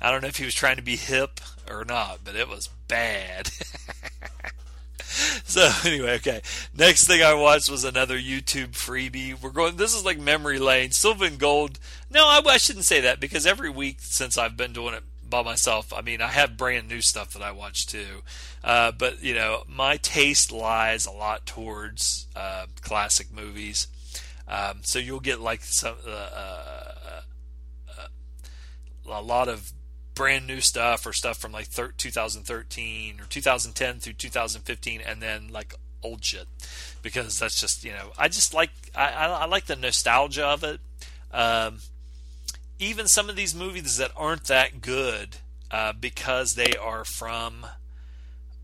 I 0.00 0.10
don't 0.10 0.22
know 0.22 0.28
if 0.28 0.38
he 0.38 0.46
was 0.46 0.54
trying 0.54 0.76
to 0.76 0.82
be 0.82 0.96
hip 0.96 1.40
or 1.68 1.84
not, 1.84 2.20
but 2.24 2.36
it 2.36 2.48
was 2.48 2.70
bad. 2.88 3.48
so 5.44 5.70
anyway, 5.84 6.14
okay. 6.16 6.40
Next 6.74 7.04
thing 7.04 7.22
I 7.22 7.34
watched 7.34 7.70
was 7.70 7.84
another 7.84 8.18
YouTube 8.18 8.70
freebie. 8.70 9.38
We're 9.40 9.50
going. 9.50 9.76
This 9.76 9.94
is 9.94 10.06
like 10.06 10.18
memory 10.18 10.58
lane. 10.58 10.92
Sylvan 10.92 11.36
Gold. 11.36 11.78
No, 12.10 12.26
I, 12.26 12.40
I 12.46 12.56
shouldn't 12.56 12.86
say 12.86 13.02
that 13.02 13.20
because 13.20 13.46
every 13.46 13.68
week 13.68 13.98
since 14.00 14.38
I've 14.38 14.56
been 14.56 14.72
doing 14.72 14.94
it 14.94 15.04
by 15.28 15.42
myself. 15.42 15.92
I 15.92 16.00
mean, 16.00 16.20
I 16.20 16.28
have 16.28 16.56
brand 16.56 16.88
new 16.88 17.00
stuff 17.00 17.32
that 17.32 17.42
I 17.42 17.52
watch 17.52 17.86
too, 17.86 18.22
uh, 18.62 18.92
but 18.92 19.22
you 19.22 19.34
know, 19.34 19.64
my 19.68 19.96
taste 19.96 20.52
lies 20.52 21.06
a 21.06 21.10
lot 21.10 21.46
towards 21.46 22.26
uh, 22.36 22.66
classic 22.82 23.32
movies. 23.32 23.88
Um, 24.46 24.80
so 24.82 24.98
you'll 24.98 25.20
get 25.20 25.40
like 25.40 25.62
some 25.62 25.96
uh, 26.06 26.10
uh, 26.10 27.20
uh 27.98 28.06
a 29.06 29.22
lot 29.22 29.48
of 29.48 29.72
brand 30.14 30.46
new 30.46 30.60
stuff 30.60 31.06
or 31.06 31.12
stuff 31.12 31.38
from 31.38 31.52
like 31.52 31.66
thir- 31.66 31.92
2013 31.96 33.20
or 33.20 33.24
2010 33.24 33.98
through 34.00 34.12
2015, 34.12 35.00
and 35.00 35.20
then 35.20 35.48
like 35.48 35.74
old 36.02 36.24
shit 36.24 36.46
because 37.02 37.38
that's 37.38 37.58
just 37.58 37.82
you 37.82 37.90
know 37.90 38.12
I 38.18 38.28
just 38.28 38.52
like 38.52 38.70
I, 38.94 39.08
I, 39.08 39.26
I 39.26 39.44
like 39.46 39.66
the 39.66 39.76
nostalgia 39.76 40.46
of 40.46 40.62
it. 40.62 40.80
Um, 41.32 41.78
even 42.78 43.08
some 43.08 43.28
of 43.28 43.36
these 43.36 43.54
movies 43.54 43.96
that 43.96 44.12
aren't 44.16 44.44
that 44.44 44.80
good 44.80 45.36
uh, 45.70 45.92
because 45.92 46.54
they 46.54 46.76
are 46.76 47.04
from 47.04 47.66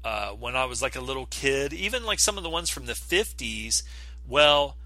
uh, 0.05 0.31
when 0.31 0.57
I 0.57 0.65
was 0.65 0.81
like 0.81 0.97
a 0.97 1.01
little 1.01 1.27
kid, 1.27 1.73
even 1.73 2.05
like 2.05 2.21
some 2.21 2.37
of 2.37 2.43
the 2.43 2.51
ones 2.51 2.71
from 2.71 2.87
the 2.87 2.95
50s, 2.95 3.83
well, 4.27 4.77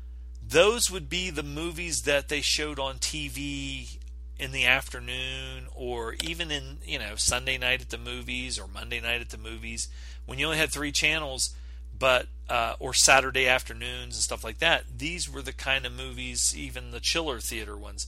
those 0.47 0.91
would 0.91 1.09
be 1.09 1.31
the 1.31 1.43
movies 1.43 2.03
that 2.03 2.29
they 2.29 2.41
showed 2.41 2.79
on 2.79 2.97
TV 2.97 3.99
in 4.39 4.51
the 4.53 4.65
afternoon 4.65 5.67
or 5.75 6.17
even 6.23 6.51
in, 6.51 6.79
you 6.85 6.99
know, 6.99 7.15
Sunday 7.17 7.57
night 7.57 7.81
at 7.81 7.91
the 7.91 7.99
movies 7.99 8.59
or 8.59 8.67
Monday 8.67 9.01
night 9.01 9.21
at 9.21 9.31
the 9.31 9.39
movies 9.39 9.89
when 10.27 10.39
you 10.39 10.47
only 10.47 10.59
had 10.59 10.71
three 10.71 10.93
channels 10.93 11.55
but 11.97 12.27
uh, 12.49 12.75
or 12.81 12.93
Saturday 12.93 13.47
afternoons 13.47 14.15
and 14.15 14.23
stuff 14.23 14.45
like 14.45 14.59
that. 14.59 14.85
These 14.99 15.31
were 15.31 15.43
the 15.43 15.53
kind 15.53 15.87
of 15.87 15.93
movies, 15.93 16.55
even 16.57 16.91
the 16.91 17.01
chiller 17.01 17.41
theater 17.41 17.77
ones, 17.77 18.07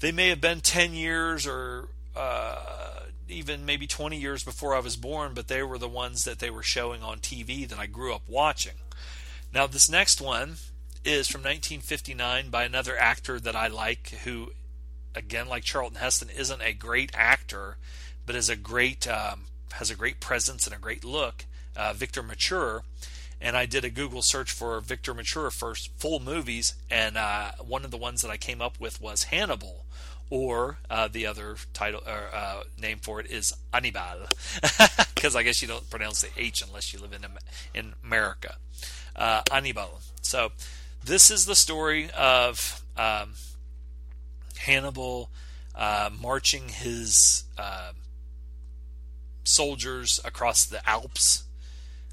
they 0.00 0.12
may 0.12 0.28
have 0.28 0.40
been 0.40 0.60
10 0.60 0.94
years 0.94 1.46
or 1.46 1.88
uh, 2.14 3.00
even 3.28 3.64
maybe 3.64 3.86
20 3.86 4.16
years 4.16 4.44
before 4.44 4.74
I 4.74 4.80
was 4.80 4.96
born, 4.96 5.32
but 5.34 5.48
they 5.48 5.62
were 5.62 5.78
the 5.78 5.88
ones 5.88 6.24
that 6.24 6.38
they 6.38 6.50
were 6.50 6.62
showing 6.62 7.02
on 7.02 7.18
TV 7.18 7.68
that 7.68 7.78
I 7.78 7.86
grew 7.86 8.14
up 8.14 8.28
watching. 8.28 8.74
Now, 9.52 9.66
this 9.66 9.88
next 9.88 10.20
one 10.20 10.56
is 11.04 11.28
from 11.28 11.40
1959 11.40 12.50
by 12.50 12.64
another 12.64 12.96
actor 12.98 13.38
that 13.40 13.56
I 13.56 13.68
like, 13.68 14.08
who, 14.24 14.52
again, 15.14 15.48
like 15.48 15.64
Charlton 15.64 15.98
Heston, 15.98 16.28
isn't 16.30 16.62
a 16.62 16.72
great 16.72 17.12
actor, 17.14 17.76
but 18.26 18.34
is 18.34 18.48
a 18.48 18.56
great 18.56 19.06
um, 19.06 19.44
has 19.72 19.90
a 19.90 19.96
great 19.96 20.20
presence 20.20 20.66
and 20.66 20.74
a 20.74 20.78
great 20.78 21.04
look. 21.04 21.44
Uh, 21.76 21.92
Victor 21.92 22.22
Mature, 22.22 22.82
and 23.40 23.56
I 23.56 23.66
did 23.66 23.84
a 23.84 23.90
Google 23.90 24.22
search 24.22 24.50
for 24.50 24.80
Victor 24.80 25.12
Mature 25.14 25.50
first 25.50 25.90
full 25.96 26.20
movies, 26.20 26.74
and 26.90 27.16
uh, 27.16 27.52
one 27.60 27.84
of 27.84 27.90
the 27.90 27.96
ones 27.96 28.22
that 28.22 28.30
I 28.30 28.36
came 28.36 28.62
up 28.62 28.80
with 28.80 29.00
was 29.00 29.24
Hannibal, 29.24 29.85
or 30.30 30.78
uh, 30.90 31.08
the 31.08 31.26
other 31.26 31.56
title 31.72 32.00
or 32.06 32.34
uh, 32.34 32.62
name 32.80 32.98
for 33.00 33.20
it 33.20 33.30
is 33.30 33.54
Anibal, 33.72 34.26
because 35.14 35.36
I 35.36 35.42
guess 35.42 35.62
you 35.62 35.68
don't 35.68 35.88
pronounce 35.88 36.22
the 36.22 36.28
H 36.36 36.62
unless 36.62 36.92
you 36.92 37.00
live 37.00 37.12
in 37.12 37.24
in 37.74 37.94
America. 38.04 38.56
Uh, 39.14 39.42
Anibal. 39.52 40.00
So 40.22 40.50
this 41.04 41.30
is 41.30 41.46
the 41.46 41.54
story 41.54 42.10
of 42.10 42.82
um, 42.96 43.34
Hannibal 44.58 45.30
uh, 45.74 46.10
marching 46.20 46.68
his 46.68 47.44
uh, 47.56 47.92
soldiers 49.44 50.18
across 50.24 50.64
the 50.64 50.86
Alps 50.88 51.44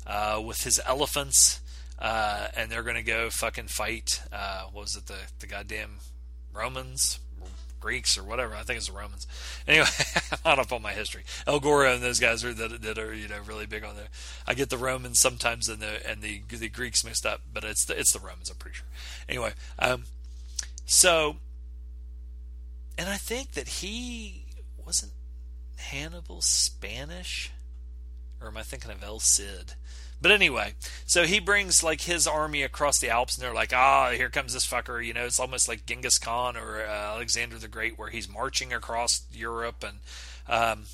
uh, 0.05 0.41
with 0.45 0.63
his 0.63 0.79
elephants, 0.85 1.61
and 1.99 2.71
they're 2.71 2.83
going 2.83 2.95
to 2.95 3.03
go 3.03 3.29
fucking 3.31 3.67
fight. 3.67 4.21
What 4.29 4.83
was 4.83 4.95
it? 4.95 5.07
The 5.07 5.17
the 5.39 5.47
goddamn 5.47 5.99
Romans, 6.53 7.19
Greeks, 7.83 8.17
or 8.17 8.23
whatever. 8.23 8.55
I 8.55 8.63
think 8.63 8.77
it's 8.77 8.87
the 8.87 8.97
Romans. 8.97 9.27
Anyway, 9.67 9.87
I'm 10.31 10.39
not 10.45 10.59
up 10.59 10.71
on 10.71 10.81
my 10.81 10.93
history. 10.93 11.23
El 11.45 11.59
Goro 11.59 11.93
and 11.93 12.01
those 12.01 12.19
guys 12.19 12.43
are 12.45 12.53
that, 12.53 12.81
that 12.81 12.97
are 12.97 13.13
you 13.13 13.27
know 13.27 13.39
really 13.45 13.65
big 13.65 13.83
on 13.83 13.97
there. 13.97 14.07
I 14.47 14.53
get 14.53 14.69
the 14.69 14.77
Romans 14.77 15.19
sometimes 15.19 15.67
and 15.67 15.79
the 15.79 16.09
and 16.09 16.21
the 16.21 16.43
the 16.49 16.69
Greeks 16.69 17.03
mixed 17.03 17.25
up, 17.25 17.41
but 17.53 17.65
it's 17.65 17.83
the, 17.83 17.99
it's 17.99 18.13
the 18.13 18.19
Romans. 18.19 18.49
I'm 18.49 18.55
pretty 18.55 18.77
sure. 18.77 18.87
Anyway, 19.27 19.51
um, 19.79 20.05
so 20.85 21.35
and 22.97 23.09
I 23.09 23.17
think 23.17 23.51
that 23.51 23.67
he 23.67 24.45
wasn't 24.85 25.11
Hannibal 25.75 26.41
Spanish, 26.41 27.51
or 28.39 28.47
am 28.47 28.57
I 28.57 28.63
thinking 28.63 28.91
of 28.91 29.03
El 29.03 29.19
Cid? 29.19 29.73
But 30.23 30.31
anyway, 30.31 30.75
so 31.05 31.25
he 31.25 31.41
brings 31.41 31.83
like 31.83 31.99
his 31.99 32.27
army 32.27 32.63
across 32.63 32.97
the 32.97 33.09
Alps, 33.09 33.35
and 33.35 33.43
they're 33.43 33.53
like, 33.53 33.73
"Ah, 33.73 34.11
here 34.11 34.29
comes 34.29 34.53
this 34.53 34.65
fucker." 34.65 35.05
You 35.05 35.13
know, 35.13 35.25
it's 35.25 35.39
almost 35.39 35.67
like 35.67 35.85
Genghis 35.85 36.17
Khan 36.17 36.55
or 36.55 36.81
uh, 36.81 36.89
Alexander 36.89 37.59
the 37.59 37.67
Great, 37.67 37.99
where 37.99 38.07
he's 38.07 38.29
marching 38.29 38.71
across 38.71 39.23
Europe, 39.33 39.83
and 39.83 39.97
um, 40.47 40.85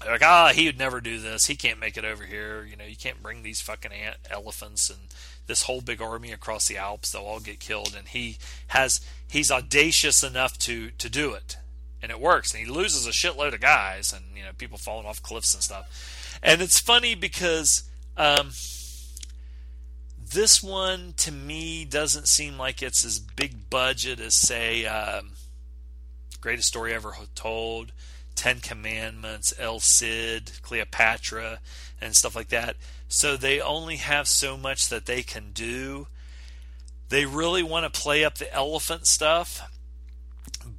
they're 0.00 0.12
like, 0.12 0.22
"Ah, 0.22 0.52
he 0.54 0.64
would 0.64 0.78
never 0.78 1.02
do 1.02 1.20
this. 1.20 1.44
He 1.44 1.54
can't 1.54 1.78
make 1.78 1.98
it 1.98 2.06
over 2.06 2.24
here. 2.24 2.64
You 2.64 2.78
know, 2.78 2.86
you 2.86 2.96
can't 2.96 3.22
bring 3.22 3.42
these 3.42 3.60
fucking 3.60 3.92
ant- 3.92 4.16
elephants 4.30 4.88
and 4.88 5.00
this 5.46 5.64
whole 5.64 5.82
big 5.82 6.00
army 6.00 6.32
across 6.32 6.66
the 6.66 6.78
Alps. 6.78 7.12
They'll 7.12 7.24
all 7.24 7.40
get 7.40 7.60
killed." 7.60 7.94
And 7.94 8.08
he 8.08 8.38
has 8.68 9.02
he's 9.28 9.50
audacious 9.50 10.22
enough 10.22 10.56
to 10.60 10.92
to 10.92 11.10
do 11.10 11.34
it, 11.34 11.58
and 12.00 12.10
it 12.10 12.18
works. 12.18 12.54
And 12.54 12.64
he 12.64 12.72
loses 12.72 13.06
a 13.06 13.10
shitload 13.10 13.52
of 13.52 13.60
guys, 13.60 14.14
and 14.14 14.34
you 14.34 14.44
know, 14.44 14.52
people 14.56 14.78
falling 14.78 15.04
off 15.06 15.22
cliffs 15.22 15.52
and 15.52 15.62
stuff. 15.62 16.38
And 16.42 16.62
it's 16.62 16.80
funny 16.80 17.14
because 17.14 17.82
um, 18.16 18.50
this 20.32 20.62
one 20.62 21.14
to 21.18 21.32
me 21.32 21.84
doesn't 21.84 22.28
seem 22.28 22.58
like 22.58 22.82
it's 22.82 23.04
as 23.04 23.18
big 23.18 23.70
budget 23.70 24.20
as 24.20 24.34
say 24.34 24.86
um, 24.86 25.32
greatest 26.40 26.68
story 26.68 26.94
ever 26.94 27.14
told, 27.34 27.92
Ten 28.34 28.60
Commandments, 28.60 29.54
El 29.58 29.80
Cid, 29.80 30.52
Cleopatra, 30.62 31.60
and 32.00 32.14
stuff 32.14 32.36
like 32.36 32.48
that. 32.48 32.76
So 33.08 33.36
they 33.36 33.60
only 33.60 33.96
have 33.96 34.28
so 34.28 34.56
much 34.56 34.88
that 34.88 35.06
they 35.06 35.22
can 35.22 35.52
do. 35.52 36.06
They 37.08 37.24
really 37.24 37.62
want 37.62 37.92
to 37.92 38.00
play 38.00 38.24
up 38.24 38.38
the 38.38 38.52
elephant 38.52 39.06
stuff, 39.06 39.70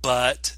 but 0.01 0.55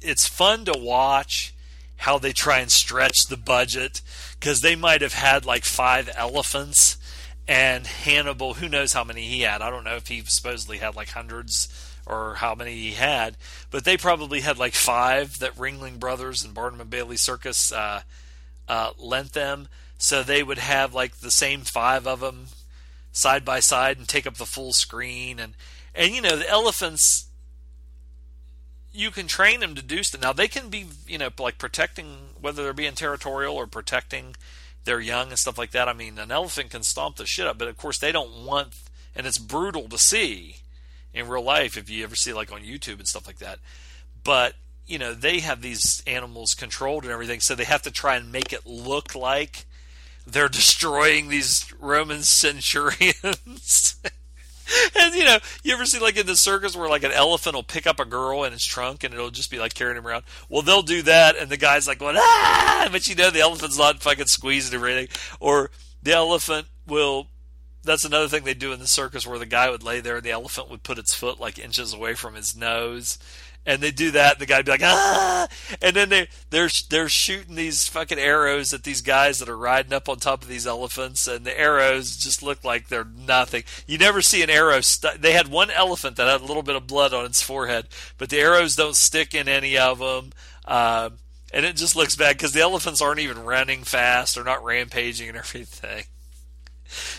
it's 0.00 0.26
fun 0.26 0.64
to 0.66 0.78
watch 0.78 1.54
how 1.96 2.18
they 2.18 2.32
try 2.32 2.60
and 2.60 2.70
stretch 2.70 3.26
the 3.28 3.36
budget 3.36 4.00
because 4.38 4.60
they 4.60 4.76
might 4.76 5.02
have 5.02 5.14
had 5.14 5.44
like 5.44 5.64
five 5.64 6.10
elephants 6.14 6.96
and 7.46 7.86
Hannibal, 7.86 8.54
who 8.54 8.68
knows 8.68 8.92
how 8.92 9.04
many 9.04 9.22
he 9.22 9.40
had? 9.40 9.62
I 9.62 9.70
don't 9.70 9.84
know 9.84 9.96
if 9.96 10.08
he 10.08 10.22
supposedly 10.26 10.78
had 10.78 10.94
like 10.94 11.08
hundreds 11.08 11.68
or 12.06 12.34
how 12.34 12.54
many 12.54 12.74
he 12.74 12.92
had, 12.92 13.36
but 13.70 13.84
they 13.84 13.96
probably 13.96 14.40
had 14.40 14.58
like 14.58 14.74
five 14.74 15.38
that 15.38 15.56
Ringling 15.56 15.98
Brothers 15.98 16.44
and 16.44 16.54
Barnum 16.54 16.80
and 16.80 16.90
Bailey 16.90 17.16
Circus 17.16 17.72
uh, 17.72 18.02
uh, 18.68 18.90
lent 18.98 19.32
them. 19.32 19.68
So 19.96 20.22
they 20.22 20.42
would 20.42 20.58
have 20.58 20.94
like 20.94 21.16
the 21.16 21.30
same 21.30 21.62
five 21.62 22.06
of 22.06 22.20
them 22.20 22.48
side 23.12 23.44
by 23.44 23.60
side 23.60 23.98
and 23.98 24.06
take 24.06 24.26
up 24.26 24.36
the 24.36 24.46
full 24.46 24.72
screen 24.72 25.40
and 25.40 25.54
and 25.94 26.14
you 26.14 26.20
know 26.20 26.36
the 26.36 26.48
elephants 26.48 27.28
you 28.92 29.10
can 29.10 29.26
train 29.26 29.60
them 29.60 29.74
to 29.74 29.82
do 29.82 30.02
stuff. 30.02 30.20
Now 30.20 30.32
they 30.32 30.48
can 30.48 30.68
be, 30.70 30.86
you 31.06 31.18
know, 31.18 31.30
like 31.38 31.58
protecting 31.58 32.27
whether 32.40 32.62
they're 32.62 32.72
being 32.72 32.94
territorial 32.94 33.56
or 33.56 33.66
protecting 33.66 34.36
their 34.84 35.00
young 35.00 35.28
and 35.28 35.38
stuff 35.38 35.58
like 35.58 35.72
that. 35.72 35.88
I 35.88 35.92
mean, 35.92 36.18
an 36.18 36.30
elephant 36.30 36.70
can 36.70 36.82
stomp 36.82 37.16
the 37.16 37.26
shit 37.26 37.46
up, 37.46 37.58
but 37.58 37.68
of 37.68 37.76
course 37.76 37.98
they 37.98 38.12
don't 38.12 38.44
want, 38.44 38.74
and 39.14 39.26
it's 39.26 39.38
brutal 39.38 39.88
to 39.88 39.98
see 39.98 40.56
in 41.12 41.28
real 41.28 41.42
life 41.42 41.76
if 41.76 41.90
you 41.90 42.04
ever 42.04 42.16
see 42.16 42.32
like 42.32 42.52
on 42.52 42.62
YouTube 42.62 42.98
and 42.98 43.08
stuff 43.08 43.26
like 43.26 43.38
that. 43.38 43.58
But 44.24 44.54
you 44.86 44.98
know, 44.98 45.12
they 45.12 45.40
have 45.40 45.60
these 45.60 46.02
animals 46.06 46.54
controlled 46.54 47.04
and 47.04 47.12
everything, 47.12 47.40
so 47.40 47.54
they 47.54 47.64
have 47.64 47.82
to 47.82 47.90
try 47.90 48.16
and 48.16 48.32
make 48.32 48.52
it 48.52 48.66
look 48.66 49.14
like 49.14 49.66
they're 50.26 50.48
destroying 50.48 51.28
these 51.28 51.72
Roman 51.78 52.22
centurions. 52.22 53.96
and 55.00 55.14
you 55.14 55.24
know, 55.24 55.38
you 55.62 55.74
ever 55.74 55.84
see 55.84 55.98
like 55.98 56.16
in 56.16 56.26
the 56.26 56.36
circus 56.36 56.76
where 56.76 56.88
like 56.88 57.04
an 57.04 57.12
elephant 57.12 57.54
will 57.54 57.62
pick 57.62 57.86
up 57.86 58.00
a 58.00 58.04
girl 58.04 58.44
in 58.44 58.52
its 58.52 58.64
trunk 58.64 59.04
and 59.04 59.14
it'll 59.14 59.30
just 59.30 59.50
be 59.50 59.58
like 59.58 59.74
carrying 59.74 59.96
him 59.96 60.06
around? 60.06 60.24
Well, 60.48 60.62
they'll 60.62 60.82
do 60.82 61.02
that, 61.02 61.36
and 61.36 61.50
the 61.50 61.56
guy's 61.56 61.88
like 61.88 61.98
going 61.98 62.16
ah, 62.18 62.88
but 62.90 63.06
you 63.08 63.14
know 63.14 63.30
the 63.30 63.40
elephant's 63.40 63.78
not 63.78 64.02
fucking 64.02 64.26
squeezing 64.26 64.78
or 64.80 64.86
anything. 64.86 65.16
Or 65.40 65.70
the 66.02 66.12
elephant 66.12 66.66
will. 66.86 67.28
That's 67.84 68.04
another 68.04 68.28
thing 68.28 68.44
they 68.44 68.54
do 68.54 68.72
in 68.72 68.80
the 68.80 68.86
circus 68.86 69.26
where 69.26 69.38
the 69.38 69.46
guy 69.46 69.70
would 69.70 69.84
lay 69.84 70.00
there 70.00 70.16
and 70.16 70.24
the 70.24 70.32
elephant 70.32 70.68
would 70.68 70.82
put 70.82 70.98
its 70.98 71.14
foot 71.14 71.40
like 71.40 71.58
inches 71.58 71.94
away 71.94 72.14
from 72.14 72.34
his 72.34 72.54
nose 72.54 73.18
and 73.68 73.82
they 73.82 73.90
do 73.90 74.12
that, 74.12 74.32
and 74.32 74.40
the 74.40 74.46
guy'd 74.46 74.64
be 74.64 74.70
like, 74.70 74.82
ah, 74.82 75.46
and 75.82 75.94
then 75.94 76.08
they 76.08 76.28
they're 76.48 76.70
they're 76.88 77.08
shooting 77.10 77.54
these 77.54 77.86
fucking 77.86 78.18
arrows 78.18 78.72
at 78.72 78.82
these 78.82 79.02
guys 79.02 79.38
that 79.38 79.48
are 79.48 79.58
riding 79.58 79.92
up 79.92 80.08
on 80.08 80.16
top 80.18 80.42
of 80.42 80.48
these 80.48 80.66
elephants, 80.66 81.28
and 81.28 81.44
the 81.44 81.60
arrows 81.60 82.16
just 82.16 82.42
look 82.42 82.64
like 82.64 82.88
they're 82.88 83.04
nothing. 83.04 83.64
You 83.86 83.98
never 83.98 84.22
see 84.22 84.42
an 84.42 84.48
arrow. 84.48 84.80
St- 84.80 85.20
they 85.20 85.32
had 85.32 85.48
one 85.48 85.70
elephant 85.70 86.16
that 86.16 86.28
had 86.28 86.40
a 86.40 86.46
little 86.46 86.62
bit 86.62 86.76
of 86.76 86.86
blood 86.86 87.12
on 87.12 87.26
its 87.26 87.42
forehead, 87.42 87.88
but 88.16 88.30
the 88.30 88.38
arrows 88.38 88.74
don't 88.74 88.96
stick 88.96 89.34
in 89.34 89.48
any 89.48 89.76
of 89.76 89.98
them. 89.98 90.32
Uh, 90.64 91.10
and 91.52 91.66
it 91.66 91.76
just 91.76 91.94
looks 91.94 92.16
bad 92.16 92.36
because 92.36 92.52
the 92.52 92.62
elephants 92.62 93.02
aren't 93.02 93.20
even 93.20 93.44
running 93.44 93.84
fast; 93.84 94.34
they're 94.34 94.44
not 94.44 94.64
rampaging 94.64 95.28
and 95.28 95.36
everything. 95.36 96.04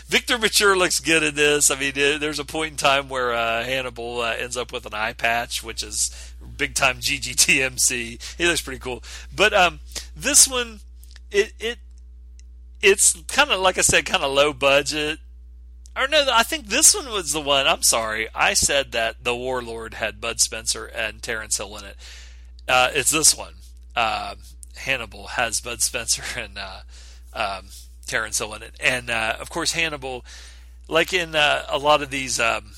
Victor 0.06 0.36
Mature 0.36 0.76
looks 0.76 0.98
good 0.98 1.22
in 1.22 1.36
this. 1.36 1.70
I 1.70 1.78
mean, 1.78 1.92
there's 1.94 2.40
a 2.40 2.44
point 2.44 2.72
in 2.72 2.76
time 2.76 3.08
where 3.08 3.32
uh, 3.32 3.62
Hannibal 3.62 4.20
uh, 4.20 4.34
ends 4.36 4.56
up 4.56 4.72
with 4.72 4.84
an 4.84 4.94
eye 4.94 5.12
patch, 5.12 5.62
which 5.62 5.84
is 5.84 6.29
big 6.60 6.74
time 6.74 6.98
GGTMC. 6.98 8.36
He 8.36 8.46
looks 8.46 8.60
pretty 8.60 8.78
cool. 8.78 9.02
But 9.34 9.52
um, 9.52 9.80
this 10.14 10.46
one, 10.46 10.80
it 11.32 11.52
it 11.58 11.78
it's 12.82 13.20
kind 13.22 13.50
of 13.50 13.60
like 13.60 13.78
I 13.78 13.80
said, 13.80 14.04
kind 14.04 14.22
of 14.22 14.32
low 14.32 14.52
budget. 14.52 15.18
Or 15.96 16.06
no, 16.06 16.26
I 16.32 16.44
think 16.44 16.66
this 16.66 16.94
one 16.94 17.10
was 17.10 17.32
the 17.32 17.40
one. 17.40 17.66
I'm 17.66 17.82
sorry, 17.82 18.28
I 18.34 18.54
said 18.54 18.92
that 18.92 19.24
the 19.24 19.34
Warlord 19.34 19.94
had 19.94 20.20
Bud 20.20 20.38
Spencer 20.38 20.86
and 20.86 21.20
Terence 21.20 21.56
Hill 21.56 21.76
in 21.78 21.84
it. 21.84 21.96
Uh, 22.68 22.90
it's 22.94 23.10
this 23.10 23.36
one. 23.36 23.54
Uh, 23.96 24.36
Hannibal 24.76 25.28
has 25.28 25.60
Bud 25.60 25.82
Spencer 25.82 26.22
and 26.38 26.58
uh, 26.58 26.80
um, 27.32 27.66
Terence 28.06 28.38
Hill 28.38 28.54
in 28.54 28.62
it, 28.62 28.74
and 28.78 29.10
uh, 29.10 29.36
of 29.40 29.50
course 29.50 29.72
Hannibal, 29.72 30.24
like 30.88 31.12
in 31.12 31.34
uh, 31.34 31.64
a 31.68 31.78
lot 31.78 32.02
of 32.02 32.10
these 32.10 32.38
um, 32.38 32.72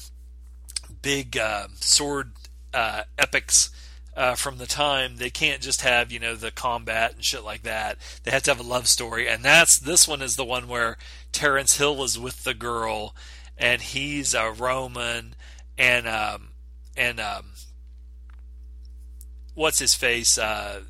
big 1.02 1.36
uh, 1.36 1.66
sword 1.80 2.32
uh, 2.72 3.02
epics 3.18 3.70
uh, 4.16 4.34
from 4.34 4.58
the 4.58 4.66
time. 4.66 5.16
They 5.16 5.30
can't 5.30 5.62
just 5.62 5.82
have 5.82 6.12
you 6.12 6.18
know 6.18 6.34
the 6.34 6.50
combat 6.50 7.14
and 7.14 7.24
shit 7.24 7.44
like 7.44 7.62
that. 7.62 7.98
They 8.22 8.30
have 8.30 8.42
to 8.44 8.50
have 8.50 8.60
a 8.60 8.68
love 8.68 8.88
story, 8.88 9.28
and 9.28 9.44
that's 9.44 9.78
this 9.78 10.06
one 10.06 10.22
is 10.22 10.36
the 10.36 10.44
one 10.44 10.68
where 10.68 10.96
Terrence 11.32 11.76
Hill 11.78 12.02
is 12.02 12.18
with 12.18 12.44
the 12.44 12.54
girl, 12.54 13.14
and 13.56 13.82
he's 13.82 14.34
a 14.34 14.50
Roman, 14.50 15.34
and 15.78 16.06
um, 16.06 16.48
and 16.96 17.20
um, 17.20 17.52
what's 19.54 19.78
his 19.78 19.94
face? 19.94 20.38
Uh, 20.38 20.82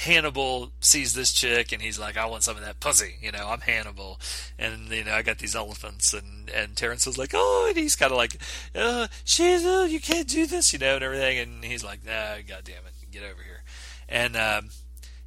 Hannibal 0.00 0.72
sees 0.80 1.12
this 1.12 1.30
chick 1.30 1.72
and 1.72 1.82
he's 1.82 1.98
like, 1.98 2.16
I 2.16 2.24
want 2.24 2.42
some 2.42 2.56
of 2.56 2.64
that 2.64 2.80
pussy. 2.80 3.16
You 3.20 3.32
know, 3.32 3.48
I'm 3.48 3.60
Hannibal, 3.60 4.18
and 4.58 4.88
you 4.88 5.04
know, 5.04 5.12
I 5.12 5.22
got 5.22 5.38
these 5.38 5.54
elephants. 5.54 6.14
And 6.14 6.50
and 6.50 6.74
Terence 6.74 7.06
was 7.06 7.18
like, 7.18 7.32
oh, 7.34 7.66
and 7.68 7.76
he's 7.76 7.96
kind 7.96 8.10
of 8.10 8.16
like, 8.16 8.36
uh, 8.74 9.08
she's, 9.24 9.64
uh, 9.64 9.86
you 9.88 10.00
can't 10.00 10.26
do 10.26 10.46
this, 10.46 10.72
you 10.72 10.78
know, 10.78 10.94
and 10.94 11.04
everything. 11.04 11.38
And 11.38 11.64
he's 11.64 11.84
like, 11.84 12.04
nah, 12.04 12.36
god 12.48 12.64
damn 12.64 12.86
it, 12.86 13.10
get 13.10 13.22
over 13.22 13.42
here. 13.42 13.62
And 14.08 14.36
um, 14.36 14.70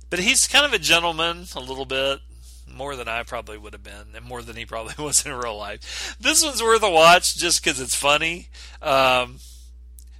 but 0.09 0.19
he's 0.19 0.47
kind 0.47 0.65
of 0.65 0.73
a 0.73 0.79
gentleman, 0.79 1.45
a 1.55 1.59
little 1.59 1.85
bit 1.85 2.19
more 2.67 2.95
than 2.95 3.07
I 3.07 3.23
probably 3.23 3.57
would 3.57 3.73
have 3.73 3.83
been, 3.83 4.15
and 4.15 4.25
more 4.25 4.41
than 4.41 4.55
he 4.55 4.65
probably 4.65 4.95
was 5.03 5.25
in 5.25 5.33
real 5.33 5.57
life. 5.57 6.17
This 6.19 6.43
one's 6.43 6.63
worth 6.63 6.83
a 6.83 6.89
watch 6.89 7.35
just 7.35 7.63
because 7.63 7.79
it's 7.79 7.95
funny. 7.95 8.49
Um, 8.81 9.39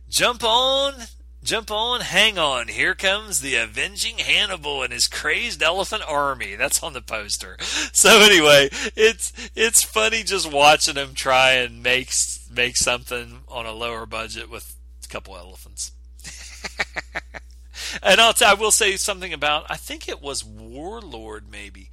jump 0.10 0.44
on 0.44 0.94
Jump 1.44 1.70
on, 1.72 2.00
hang 2.00 2.38
on. 2.38 2.70
Here 2.70 2.96
comes 2.96 3.42
the 3.42 3.56
avenging 3.56 4.18
Hannibal 4.20 4.82
and 4.82 4.94
his 4.94 5.08
crazed 5.08 5.62
elephant 5.62 6.02
army. 6.08 6.56
That's 6.56 6.82
on 6.82 6.94
the 6.94 7.02
poster. 7.02 7.58
So 7.96 8.20
anyway, 8.22 8.70
it's 8.96 9.32
it's 9.56 9.84
funny 9.84 10.24
just 10.24 10.52
watching 10.52 10.96
him 10.96 11.14
try 11.14 11.52
and 11.54 11.84
make 11.84 12.12
make 12.54 12.76
something 12.76 13.42
on 13.48 13.66
a 13.66 13.72
lower 13.72 14.06
budget 14.06 14.50
with 14.50 14.76
a 15.04 15.08
couple 15.08 15.38
elephants. 15.38 15.92
and 18.04 18.20
I'll 18.20 18.34
t- 18.34 18.46
I 18.46 18.56
will 18.56 18.72
say 18.72 18.96
something 18.98 19.32
about 19.32 19.66
I 19.70 19.78
think 19.78 20.10
it 20.10 20.22
was 20.22 20.44
Warlord 20.44 21.46
maybe 21.50 21.92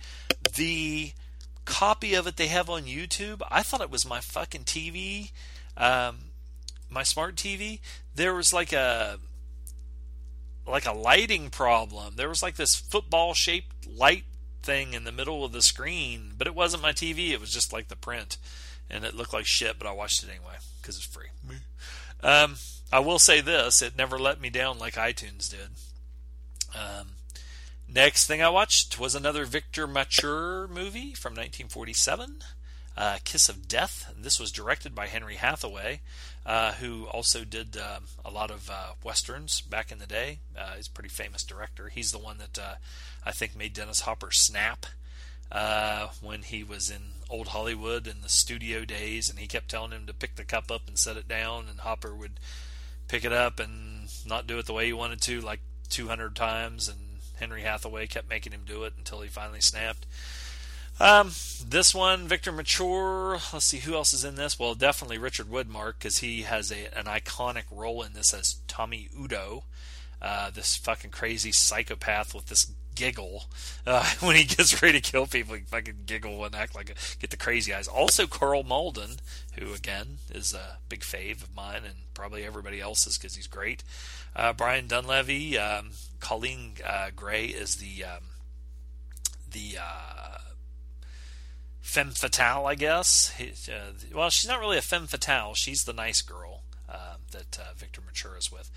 the 0.56 1.12
copy 1.64 2.14
of 2.14 2.26
it 2.26 2.36
they 2.36 2.48
have 2.48 2.70
on 2.70 2.84
YouTube. 2.84 3.42
I 3.50 3.62
thought 3.62 3.82
it 3.82 3.90
was 3.90 4.06
my 4.06 4.20
fucking 4.20 4.64
TV, 4.64 5.30
um, 5.76 6.16
my 6.88 7.02
smart 7.02 7.36
TV. 7.36 7.80
There 8.14 8.34
was 8.34 8.52
like 8.52 8.72
a 8.72 9.18
like 10.70 10.86
a 10.86 10.92
lighting 10.92 11.50
problem. 11.50 12.14
There 12.16 12.28
was 12.28 12.42
like 12.42 12.56
this 12.56 12.76
football 12.76 13.34
shaped 13.34 13.86
light 13.86 14.24
thing 14.62 14.94
in 14.94 15.04
the 15.04 15.12
middle 15.12 15.44
of 15.44 15.52
the 15.52 15.62
screen, 15.62 16.32
but 16.36 16.46
it 16.46 16.54
wasn't 16.54 16.82
my 16.82 16.92
TV. 16.92 17.30
It 17.30 17.40
was 17.40 17.52
just 17.52 17.72
like 17.72 17.88
the 17.88 17.96
print, 17.96 18.36
and 18.88 19.04
it 19.04 19.14
looked 19.14 19.32
like 19.32 19.46
shit. 19.46 19.78
But 19.78 19.86
I 19.86 19.92
watched 19.92 20.22
it 20.22 20.30
anyway 20.30 20.56
because 20.80 20.96
it's 20.96 21.06
free. 21.06 21.28
Um, 22.22 22.56
I 22.92 23.00
will 23.00 23.18
say 23.18 23.40
this: 23.40 23.82
it 23.82 23.96
never 23.96 24.18
let 24.18 24.40
me 24.40 24.50
down 24.50 24.78
like 24.78 24.94
iTunes 24.94 25.50
did. 25.50 25.70
Um, 26.74 27.12
next 27.92 28.26
thing 28.26 28.42
I 28.42 28.48
watched 28.48 28.98
was 28.98 29.14
another 29.14 29.44
Victor 29.44 29.86
Mature 29.86 30.68
movie 30.68 31.14
from 31.14 31.32
1947 31.32 32.42
uh, 32.96 33.18
Kiss 33.24 33.48
of 33.48 33.66
Death. 33.66 34.12
This 34.16 34.38
was 34.38 34.52
directed 34.52 34.94
by 34.94 35.06
Henry 35.06 35.36
Hathaway, 35.36 36.00
uh, 36.46 36.72
who 36.72 37.04
also 37.06 37.44
did 37.44 37.76
uh, 37.76 38.00
a 38.24 38.30
lot 38.30 38.50
of 38.50 38.70
uh, 38.70 38.92
westerns 39.04 39.60
back 39.60 39.92
in 39.92 39.98
the 39.98 40.06
day. 40.06 40.38
Uh, 40.56 40.74
he's 40.76 40.86
a 40.86 40.90
pretty 40.90 41.08
famous 41.08 41.42
director. 41.42 41.88
He's 41.88 42.12
the 42.12 42.18
one 42.18 42.38
that 42.38 42.58
uh, 42.58 42.74
I 43.24 43.32
think 43.32 43.56
made 43.56 43.74
Dennis 43.74 44.00
Hopper 44.00 44.30
snap 44.30 44.86
when 46.20 46.42
he 46.42 46.62
was 46.62 46.90
in 46.90 47.02
old 47.28 47.48
Hollywood 47.48 48.06
in 48.06 48.22
the 48.22 48.28
studio 48.28 48.84
days, 48.84 49.28
and 49.28 49.38
he 49.38 49.46
kept 49.46 49.68
telling 49.68 49.92
him 49.92 50.06
to 50.06 50.14
pick 50.14 50.36
the 50.36 50.44
cup 50.44 50.70
up 50.70 50.82
and 50.86 50.98
set 50.98 51.16
it 51.16 51.28
down, 51.28 51.66
and 51.68 51.80
Hopper 51.80 52.14
would 52.14 52.40
pick 53.08 53.24
it 53.24 53.32
up 53.32 53.58
and 53.58 54.08
not 54.26 54.46
do 54.46 54.58
it 54.58 54.66
the 54.66 54.72
way 54.72 54.86
he 54.86 54.92
wanted 54.92 55.20
to, 55.22 55.40
like 55.40 55.60
200 55.88 56.36
times, 56.36 56.88
and 56.88 56.98
Henry 57.38 57.62
Hathaway 57.62 58.06
kept 58.06 58.28
making 58.28 58.52
him 58.52 58.62
do 58.66 58.84
it 58.84 58.92
until 58.96 59.20
he 59.20 59.28
finally 59.28 59.60
snapped. 59.60 60.06
Um, 61.00 61.32
this 61.66 61.94
one, 61.94 62.28
Victor 62.28 62.52
Mature. 62.52 63.38
Let's 63.54 63.64
see 63.64 63.78
who 63.78 63.94
else 63.94 64.12
is 64.12 64.22
in 64.22 64.34
this. 64.34 64.58
Well, 64.58 64.74
definitely 64.74 65.16
Richard 65.16 65.46
Widmark 65.46 65.94
because 65.98 66.18
he 66.18 66.42
has 66.42 66.70
a 66.70 66.96
an 66.96 67.06
iconic 67.06 67.64
role 67.70 68.02
in 68.02 68.12
this 68.12 68.34
as 68.34 68.56
Tommy 68.68 69.08
Udo, 69.18 69.64
uh, 70.20 70.50
this 70.50 70.76
fucking 70.76 71.10
crazy 71.10 71.52
psychopath 71.52 72.34
with 72.34 72.46
this 72.46 72.72
giggle 72.94 73.44
uh, 73.86 74.04
when 74.20 74.36
he 74.36 74.44
gets 74.44 74.82
ready 74.82 75.00
to 75.00 75.10
kill 75.10 75.26
people. 75.26 75.54
He 75.54 75.62
fucking 75.62 76.02
giggle 76.04 76.44
and 76.44 76.54
act 76.54 76.74
like 76.74 76.90
a, 76.90 76.94
get 77.18 77.30
the 77.30 77.38
crazy 77.38 77.72
eyes. 77.72 77.88
Also, 77.88 78.26
Karl 78.26 78.62
Malden, 78.62 79.20
who 79.58 79.72
again 79.72 80.18
is 80.30 80.52
a 80.52 80.76
big 80.90 81.00
fave 81.00 81.42
of 81.42 81.56
mine 81.56 81.82
and 81.86 81.94
probably 82.12 82.44
everybody 82.44 82.78
else's 82.78 83.16
because 83.16 83.36
he's 83.36 83.46
great. 83.46 83.82
Uh, 84.36 84.52
Brian 84.52 84.86
Donlevy, 84.86 85.58
um, 85.58 85.92
Coleen 86.20 86.72
uh, 86.86 87.08
Gray 87.16 87.46
is 87.46 87.76
the 87.76 88.04
um, 88.04 88.24
the 89.50 89.78
uh, 89.80 90.38
femme 91.90 92.12
fatale, 92.12 92.66
I 92.66 92.76
guess. 92.76 93.32
Uh, 93.68 93.92
well, 94.14 94.30
she's 94.30 94.48
not 94.48 94.60
really 94.60 94.78
a 94.78 94.82
femme 94.82 95.08
fatale. 95.08 95.54
She's 95.54 95.82
the 95.82 95.92
nice 95.92 96.22
girl 96.22 96.62
uh, 96.88 97.16
that 97.32 97.58
uh, 97.58 97.74
Victor 97.76 98.00
Mature 98.00 98.36
is 98.38 98.52
with. 98.52 98.70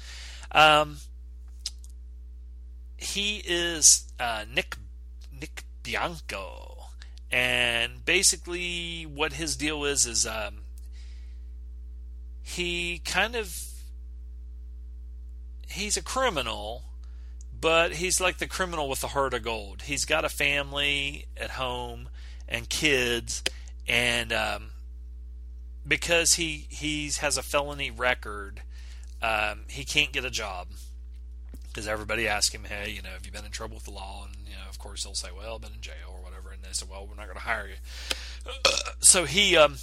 Um, 0.52 0.98
he 2.98 3.44
is 3.46 4.12
uh, 4.20 4.46
Nick 4.52 4.78
Nick 5.32 5.64
Bianco, 5.84 6.86
and 7.32 8.04
basically 8.04 9.04
what 9.04 9.34
his 9.34 9.56
deal 9.56 9.86
is 9.86 10.08
is 10.08 10.26
um, 10.26 10.62
he 12.42 13.00
kind 13.06 13.36
of 13.36 13.56
he's 15.68 15.98
a 15.98 16.04
criminal 16.04 16.84
but 17.62 17.94
he's 17.94 18.20
like 18.20 18.40
the 18.40 18.48
criminal 18.48 18.90
with 18.90 19.00
the 19.00 19.08
heart 19.08 19.34
of 19.34 19.42
gold. 19.42 19.84
He's 19.84 20.04
got 20.04 20.26
a 20.26 20.30
family 20.30 21.28
at 21.38 21.52
home 21.52 22.10
and 22.54 22.70
kids, 22.70 23.44
and 23.88 24.32
um, 24.32 24.70
because 25.86 26.36
he 26.36 26.68
he 26.70 27.12
has 27.20 27.36
a 27.36 27.44
felony 27.44 27.90
record, 27.92 28.62
um, 29.22 29.62
he 29.68 29.84
can't 29.84 30.14
get 30.14 30.24
a 30.24 30.30
job 30.30 30.68
because 31.68 31.88
everybody 31.88 32.28
asks 32.28 32.54
him, 32.54 32.66
"Hey, 32.66 32.92
you 32.92 33.02
know, 33.02 33.10
have 33.10 33.26
you 33.26 33.32
been 33.32 33.44
in 33.44 33.52
trouble 33.52 33.76
with 33.76 33.86
the 33.86 33.92
law?" 33.92 34.26
And 34.26 34.36
you 34.48 34.54
know, 34.54 34.70
of 34.70 34.78
course, 34.78 35.04
he'll 35.04 35.16
say, 35.16 35.30
"Well, 35.36 35.56
I've 35.56 35.62
been 35.62 35.74
in 35.74 35.82
jail 35.82 36.14
or 36.14 36.24
whatever." 36.24 36.52
And 36.52 36.62
they 36.64 36.72
say, 36.72 36.86
"Well, 36.90 37.08
we're 37.08 37.16
not 37.16 37.26
going 37.26 37.40
to 37.40 37.44
hire 37.44 37.68
you." 37.68 38.52
so 39.00 39.26
he, 39.26 39.58
um, 39.58 39.78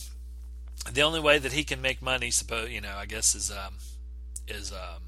the 0.90 1.02
only 1.02 1.20
way 1.20 1.38
that 1.38 1.52
he 1.52 1.64
can 1.64 1.82
make 1.82 2.00
money, 2.00 2.30
suppose 2.30 2.70
you 2.70 2.80
know, 2.80 2.94
I 2.96 3.06
guess 3.06 3.34
is 3.34 3.50
um, 3.50 3.74
is 4.46 4.72
um, 4.72 5.02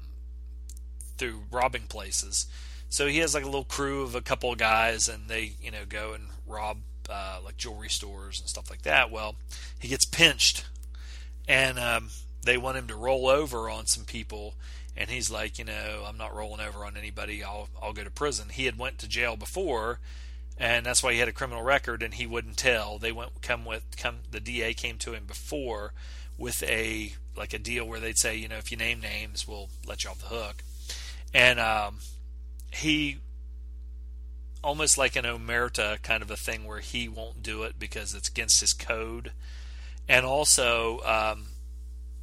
through 1.17 1.43
robbing 1.49 1.83
places. 1.83 2.45
So 2.89 3.07
he 3.07 3.19
has 3.19 3.33
like 3.33 3.43
a 3.43 3.47
little 3.47 3.63
crew 3.63 4.03
of 4.03 4.13
a 4.13 4.21
couple 4.21 4.51
of 4.51 4.59
guys, 4.59 5.07
and 5.07 5.27
they, 5.27 5.53
you 5.59 5.71
know, 5.71 5.85
go 5.87 6.13
and 6.13 6.25
rob 6.45 6.77
uh, 7.09 7.39
like 7.43 7.57
jewelry 7.57 7.89
stores 7.89 8.39
and 8.39 8.49
stuff 8.49 8.69
like 8.69 8.83
that. 8.83 9.11
Well, 9.11 9.35
he 9.79 9.87
gets 9.87 10.05
pinched, 10.05 10.65
and 11.47 11.79
um, 11.79 12.09
they 12.43 12.57
want 12.57 12.77
him 12.77 12.87
to 12.87 12.95
roll 12.95 13.27
over 13.27 13.69
on 13.69 13.87
some 13.87 14.05
people, 14.05 14.55
and 14.95 15.09
he's 15.09 15.29
like, 15.29 15.59
you 15.59 15.65
know, 15.65 16.03
I'm 16.07 16.17
not 16.17 16.35
rolling 16.35 16.61
over 16.61 16.85
on 16.85 16.97
anybody. 16.97 17.43
I'll 17.43 17.69
I'll 17.81 17.93
go 17.93 18.03
to 18.03 18.11
prison. 18.11 18.49
He 18.49 18.65
had 18.65 18.77
went 18.77 18.99
to 18.99 19.07
jail 19.07 19.35
before, 19.35 19.99
and 20.57 20.85
that's 20.85 21.03
why 21.03 21.13
he 21.13 21.19
had 21.19 21.27
a 21.27 21.33
criminal 21.33 21.63
record, 21.63 22.03
and 22.03 22.13
he 22.13 22.27
wouldn't 22.27 22.57
tell. 22.57 22.97
They 22.99 23.11
went 23.11 23.41
come 23.41 23.65
with 23.65 23.85
come. 23.97 24.19
The 24.29 24.39
DA 24.39 24.73
came 24.73 24.97
to 24.99 25.13
him 25.13 25.25
before 25.25 25.93
with 26.37 26.63
a 26.63 27.13
like 27.35 27.53
a 27.53 27.59
deal 27.59 27.85
where 27.85 27.99
they'd 27.99 28.17
say, 28.17 28.35
you 28.35 28.47
know, 28.47 28.57
if 28.57 28.71
you 28.71 28.77
name 28.77 28.99
names, 28.99 29.47
we'll 29.47 29.69
let 29.87 30.03
you 30.03 30.09
off 30.09 30.19
the 30.19 30.27
hook 30.27 30.63
and 31.33 31.59
um, 31.59 31.99
he 32.71 33.17
almost 34.63 34.97
like 34.97 35.15
an 35.15 35.25
omerta 35.25 36.01
kind 36.01 36.23
of 36.23 36.31
a 36.31 36.37
thing 36.37 36.65
where 36.65 36.79
he 36.79 37.07
won't 37.07 37.43
do 37.43 37.63
it 37.63 37.77
because 37.77 38.13
it's 38.13 38.29
against 38.29 38.61
his 38.61 38.73
code. 38.73 39.31
And 40.07 40.25
also 40.25 40.99
um, 41.05 41.47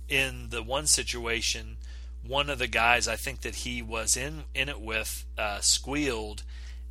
in 0.09 0.49
the 0.51 0.62
one 0.62 0.87
situation 0.87 1.77
one 2.23 2.51
of 2.51 2.59
the 2.59 2.67
guys 2.67 3.09
i 3.09 3.17
think 3.17 3.41
that 3.41 3.55
he 3.55 3.81
was 3.81 4.15
in 4.15 4.45
in 4.55 4.69
it 4.69 4.79
with 4.79 5.25
uh, 5.39 5.59
squealed 5.61 6.43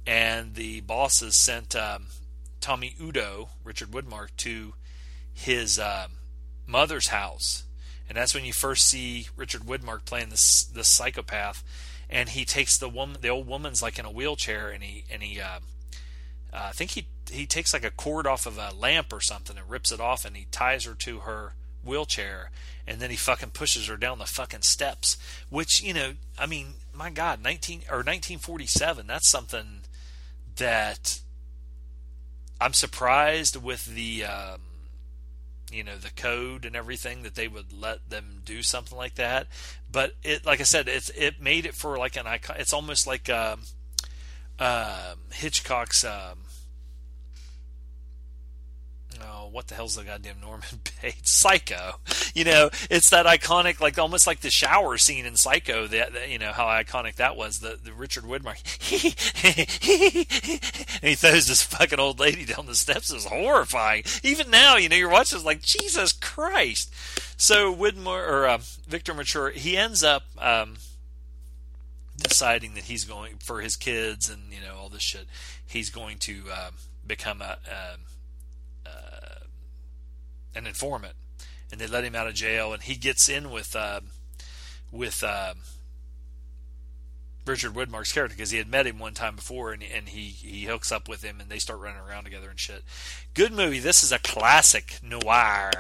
and 0.07 0.55
the 0.55 0.81
bosses 0.81 1.35
sent 1.35 1.75
um, 1.75 2.07
tommy 2.59 2.95
udo 2.99 3.49
richard 3.63 3.91
Widmark, 3.91 4.29
to 4.37 4.73
his 5.31 5.79
uh, 5.79 6.07
mother's 6.67 7.07
house. 7.07 7.63
And 8.07 8.17
that's 8.17 8.33
when 8.33 8.45
you 8.45 8.53
first 8.53 8.87
see 8.87 9.27
richard 9.35 9.61
Widmark 9.61 10.05
playing 10.05 10.29
this 10.29 10.63
this 10.63 10.87
psychopath 10.87 11.63
and 12.09 12.29
he 12.29 12.45
takes 12.45 12.77
the 12.77 12.89
woman, 12.89 13.17
the 13.21 13.29
old 13.29 13.47
woman's 13.47 13.81
like 13.81 13.99
in 13.99 14.05
a 14.05 14.11
wheelchair, 14.11 14.69
and 14.69 14.83
he 14.83 15.05
and 15.11 15.21
he, 15.21 15.39
uh, 15.39 15.59
uh, 16.51 16.67
I 16.69 16.71
think 16.71 16.91
he 16.91 17.07
he 17.31 17.45
takes 17.45 17.73
like 17.73 17.83
a 17.83 17.91
cord 17.91 18.25
off 18.25 18.45
of 18.45 18.57
a 18.57 18.73
lamp 18.73 19.13
or 19.13 19.21
something 19.21 19.57
and 19.57 19.69
rips 19.69 19.91
it 19.91 19.99
off, 19.99 20.25
and 20.25 20.35
he 20.35 20.47
ties 20.51 20.85
her 20.85 20.95
to 20.95 21.19
her 21.19 21.53
wheelchair, 21.83 22.51
and 22.87 22.99
then 22.99 23.09
he 23.09 23.15
fucking 23.15 23.51
pushes 23.51 23.87
her 23.87 23.97
down 23.97 24.19
the 24.19 24.25
fucking 24.25 24.63
steps. 24.63 25.17
Which 25.49 25.83
you 25.83 25.93
know, 25.93 26.13
I 26.37 26.45
mean, 26.45 26.75
my 26.93 27.09
God, 27.11 27.43
nineteen 27.43 27.83
or 27.91 28.03
nineteen 28.03 28.39
forty 28.39 28.65
seven. 28.67 29.05
That's 29.07 29.29
something 29.29 29.81
that 30.55 31.21
I'm 32.59 32.73
surprised 32.73 33.55
with 33.55 33.85
the. 33.85 34.25
Um, 34.25 34.61
you 35.71 35.83
know 35.83 35.97
the 35.97 36.11
code 36.11 36.65
and 36.65 36.75
everything 36.75 37.23
that 37.23 37.35
they 37.35 37.47
would 37.47 37.71
let 37.73 38.09
them 38.09 38.41
do 38.45 38.61
something 38.61 38.97
like 38.97 39.15
that. 39.15 39.47
But 39.91 40.15
it 40.23 40.45
like 40.45 40.59
i 40.59 40.63
said 40.63 40.87
it's 40.87 41.09
it 41.11 41.41
made 41.41 41.65
it 41.65 41.73
for 41.73 41.97
like 41.97 42.15
an 42.15 42.27
icon 42.27 42.57
it's 42.59 42.73
almost 42.73 43.07
like 43.07 43.29
um, 43.29 43.61
uh, 44.59 45.15
hitchcock's 45.31 46.03
um, 46.03 46.39
oh, 49.23 49.49
what 49.51 49.67
the 49.67 49.75
hell's 49.75 49.95
the 49.95 50.03
goddamn 50.03 50.39
Norman 50.41 50.81
Bates? 51.01 51.31
Psycho. 51.31 51.99
You 52.33 52.45
know, 52.45 52.69
it's 52.89 53.09
that 53.09 53.25
iconic, 53.25 53.79
like 53.79 53.97
almost 53.97 54.27
like 54.27 54.41
the 54.41 54.49
shower 54.49 54.97
scene 54.97 55.25
in 55.25 55.35
Psycho. 55.35 55.87
That, 55.87 56.13
that 56.13 56.29
you 56.29 56.39
know 56.39 56.51
how 56.51 56.65
iconic 56.65 57.15
that 57.15 57.35
was. 57.35 57.59
The 57.59 57.79
the 57.81 57.93
Richard 57.93 58.23
Widmark. 58.23 58.59
and 61.01 61.09
he 61.09 61.15
throws 61.15 61.47
this 61.47 61.63
fucking 61.63 61.99
old 61.99 62.19
lady 62.19 62.45
down 62.45 62.65
the 62.65 62.75
steps. 62.75 63.11
Is 63.11 63.25
horrifying. 63.25 64.03
Even 64.23 64.49
now, 64.49 64.77
you 64.77 64.89
know, 64.89 64.95
you're 64.95 65.09
watching, 65.09 65.37
it's 65.37 65.45
like 65.45 65.61
Jesus 65.61 66.13
Christ. 66.13 66.93
So 67.37 67.73
Widmore 67.73 68.27
or 68.27 68.47
uh, 68.47 68.59
Victor 68.87 69.13
Mature, 69.13 69.51
he 69.51 69.77
ends 69.77 70.03
up. 70.03 70.23
Um, 70.37 70.77
deciding 72.17 72.73
that 72.73 72.83
he's 72.83 73.05
going 73.05 73.37
for 73.37 73.61
his 73.61 73.77
kids 73.77 74.29
and 74.29 74.51
you 74.51 74.59
know 74.59 74.75
all 74.75 74.89
this 74.89 75.01
shit 75.01 75.25
he's 75.65 75.89
going 75.89 76.17
to 76.17 76.43
uh, 76.51 76.71
become 77.05 77.41
a, 77.41 77.57
a 77.67 77.93
um, 77.93 77.99
an 80.59 80.67
informant, 80.67 81.15
and 81.71 81.81
they 81.81 81.87
let 81.87 82.03
him 82.03 82.15
out 82.15 82.27
of 82.27 82.33
jail, 82.33 82.73
and 82.73 82.83
he 82.83 82.95
gets 82.95 83.27
in 83.27 83.49
with 83.49 83.75
uh, 83.75 84.01
with 84.91 85.23
uh, 85.23 85.53
Richard 87.45 87.73
Widmark's 87.73 88.11
character 88.11 88.35
because 88.35 88.51
he 88.51 88.57
had 88.57 88.67
met 88.67 88.85
him 88.85 88.99
one 88.99 89.13
time 89.13 89.35
before, 89.35 89.71
and, 89.71 89.83
and 89.83 90.09
he 90.09 90.27
he 90.27 90.65
hooks 90.65 90.91
up 90.91 91.09
with 91.09 91.23
him, 91.23 91.39
and 91.41 91.49
they 91.49 91.59
start 91.59 91.79
running 91.79 92.01
around 92.01 92.25
together 92.25 92.49
and 92.49 92.59
shit. 92.59 92.83
Good 93.33 93.51
movie. 93.51 93.79
This 93.79 94.03
is 94.03 94.11
a 94.11 94.19
classic 94.19 94.99
noir. 95.01 95.71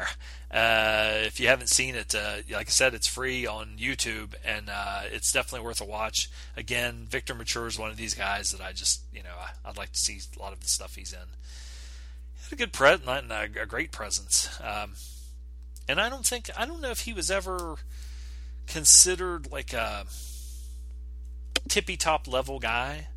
Uh, 0.51 1.13
if 1.25 1.39
you 1.39 1.47
haven't 1.47 1.69
seen 1.69 1.93
it, 1.93 2.15
uh, 2.15 2.37
like 2.49 2.67
I 2.67 2.71
said, 2.71 2.95
it's 2.95 3.07
free 3.07 3.45
on 3.45 3.77
YouTube, 3.79 4.33
and 4.43 4.69
uh, 4.69 5.01
it's 5.11 5.31
definitely 5.31 5.65
worth 5.65 5.79
a 5.79 5.85
watch. 5.85 6.29
Again, 6.57 7.05
Victor 7.07 7.35
Mature 7.35 7.67
is 7.67 7.77
one 7.77 7.91
of 7.91 7.97
these 7.97 8.15
guys 8.15 8.51
that 8.51 8.61
I 8.61 8.71
just, 8.71 9.01
you 9.13 9.21
know, 9.21 9.35
I, 9.63 9.67
would 9.67 9.77
like 9.77 9.91
to 9.91 9.99
see 9.99 10.19
a 10.35 10.41
lot 10.41 10.53
of 10.53 10.61
the 10.61 10.67
stuff 10.67 10.95
he's 10.95 11.13
in 11.13 11.19
a 12.51 12.55
good 12.55 12.73
presence, 12.73 13.07
a 13.07 13.65
great 13.65 13.91
presence. 13.91 14.49
Um, 14.61 14.93
and 15.87 15.99
I 15.99 16.09
don't 16.09 16.25
think 16.25 16.49
I 16.55 16.65
don't 16.65 16.81
know 16.81 16.91
if 16.91 17.01
he 17.01 17.13
was 17.13 17.31
ever 17.31 17.77
considered 18.67 19.51
like 19.51 19.73
a 19.73 20.05
tippy 21.67 21.97
top 21.97 22.27
level 22.27 22.59
guy. 22.59 23.07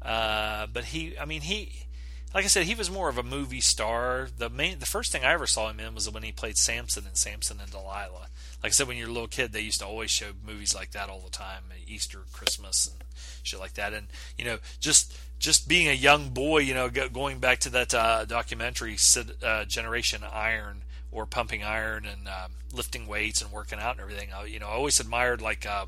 Uh, 0.00 0.66
but 0.72 0.84
he, 0.84 1.18
I 1.18 1.24
mean, 1.24 1.42
he, 1.42 1.86
like 2.34 2.44
I 2.44 2.48
said, 2.48 2.66
he 2.66 2.74
was 2.74 2.90
more 2.90 3.08
of 3.08 3.16
a 3.16 3.22
movie 3.22 3.60
star. 3.60 4.28
The 4.36 4.50
main, 4.50 4.78
the 4.78 4.86
first 4.86 5.12
thing 5.12 5.24
I 5.24 5.32
ever 5.32 5.46
saw 5.46 5.70
him 5.70 5.80
in 5.80 5.94
was 5.94 6.10
when 6.10 6.22
he 6.22 6.32
played 6.32 6.58
Samson 6.58 7.06
in 7.06 7.14
Samson 7.14 7.58
and 7.60 7.70
Delilah. 7.70 8.28
Like 8.62 8.70
I 8.70 8.74
said, 8.74 8.88
when 8.88 8.96
you're 8.96 9.08
a 9.08 9.12
little 9.12 9.28
kid, 9.28 9.52
they 9.52 9.60
used 9.60 9.80
to 9.80 9.86
always 9.86 10.10
show 10.10 10.32
movies 10.44 10.74
like 10.74 10.92
that 10.92 11.08
all 11.08 11.20
the 11.20 11.30
time, 11.30 11.64
Easter, 11.86 12.20
Christmas, 12.32 12.86
and 12.86 13.04
shit 13.42 13.60
like 13.60 13.74
that. 13.74 13.92
And 13.92 14.08
you 14.36 14.44
know, 14.44 14.58
just 14.80 15.16
just 15.44 15.68
being 15.68 15.88
a 15.88 15.92
young 15.92 16.30
boy, 16.30 16.56
you 16.56 16.72
know, 16.72 16.88
going 16.88 17.38
back 17.38 17.60
to 17.60 17.68
that 17.68 17.92
uh, 17.92 18.24
documentary, 18.24 18.96
uh, 19.42 19.66
Generation 19.66 20.22
Iron, 20.32 20.84
or 21.12 21.26
pumping 21.26 21.62
iron 21.62 22.06
and 22.06 22.26
um, 22.26 22.52
lifting 22.72 23.06
weights 23.06 23.42
and 23.42 23.52
working 23.52 23.78
out 23.78 23.92
and 23.92 24.00
everything. 24.00 24.30
I, 24.34 24.46
you 24.46 24.58
know, 24.58 24.68
I 24.68 24.72
always 24.72 24.98
admired 24.98 25.42
like 25.42 25.66
uh, 25.66 25.84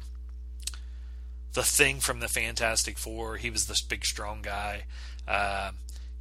the 1.54 1.62
Thing 1.62 2.00
from 2.00 2.20
the 2.20 2.28
Fantastic 2.28 2.98
Four. 2.98 3.38
He 3.38 3.48
was 3.48 3.66
this 3.66 3.80
big, 3.80 4.04
strong 4.04 4.42
guy. 4.42 4.84
Uh, 5.26 5.70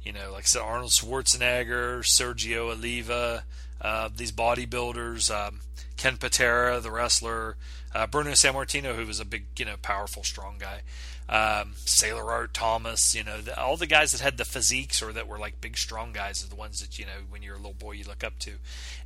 you 0.02 0.12
know, 0.14 0.32
like 0.32 0.44
I 0.44 0.46
said, 0.46 0.62
Arnold 0.62 0.92
Schwarzenegger, 0.92 2.00
Sergio 2.00 2.72
Oliva, 2.72 3.44
uh, 3.82 4.08
these 4.16 4.32
bodybuilders, 4.32 5.30
um, 5.30 5.60
Ken 5.98 6.16
Patera, 6.16 6.80
the 6.80 6.90
wrestler, 6.90 7.56
uh, 7.96 8.06
Bruno 8.06 8.32
Sammartino, 8.32 8.94
who 8.94 9.06
was 9.06 9.20
a 9.20 9.24
big, 9.24 9.46
you 9.58 9.64
know, 9.64 9.76
powerful, 9.80 10.22
strong 10.22 10.56
guy 10.58 10.82
um, 11.28 11.72
Sailor 11.76 12.30
Art 12.30 12.54
Thomas, 12.54 13.14
you 13.14 13.24
know, 13.24 13.40
the, 13.40 13.58
all 13.60 13.76
the 13.76 13.86
guys 13.86 14.12
that 14.12 14.20
had 14.20 14.36
the 14.36 14.44
physiques 14.44 15.02
or 15.02 15.12
that 15.12 15.26
were 15.26 15.38
like 15.38 15.60
big, 15.60 15.76
strong 15.76 16.12
guys 16.12 16.44
are 16.44 16.48
the 16.48 16.54
ones 16.54 16.80
that, 16.80 16.98
you 16.98 17.04
know, 17.04 17.24
when 17.28 17.42
you're 17.42 17.54
a 17.54 17.58
little 17.58 17.72
boy, 17.72 17.92
you 17.92 18.04
look 18.04 18.22
up 18.22 18.38
to. 18.40 18.52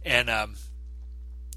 And 0.04 0.28
um, 0.28 0.56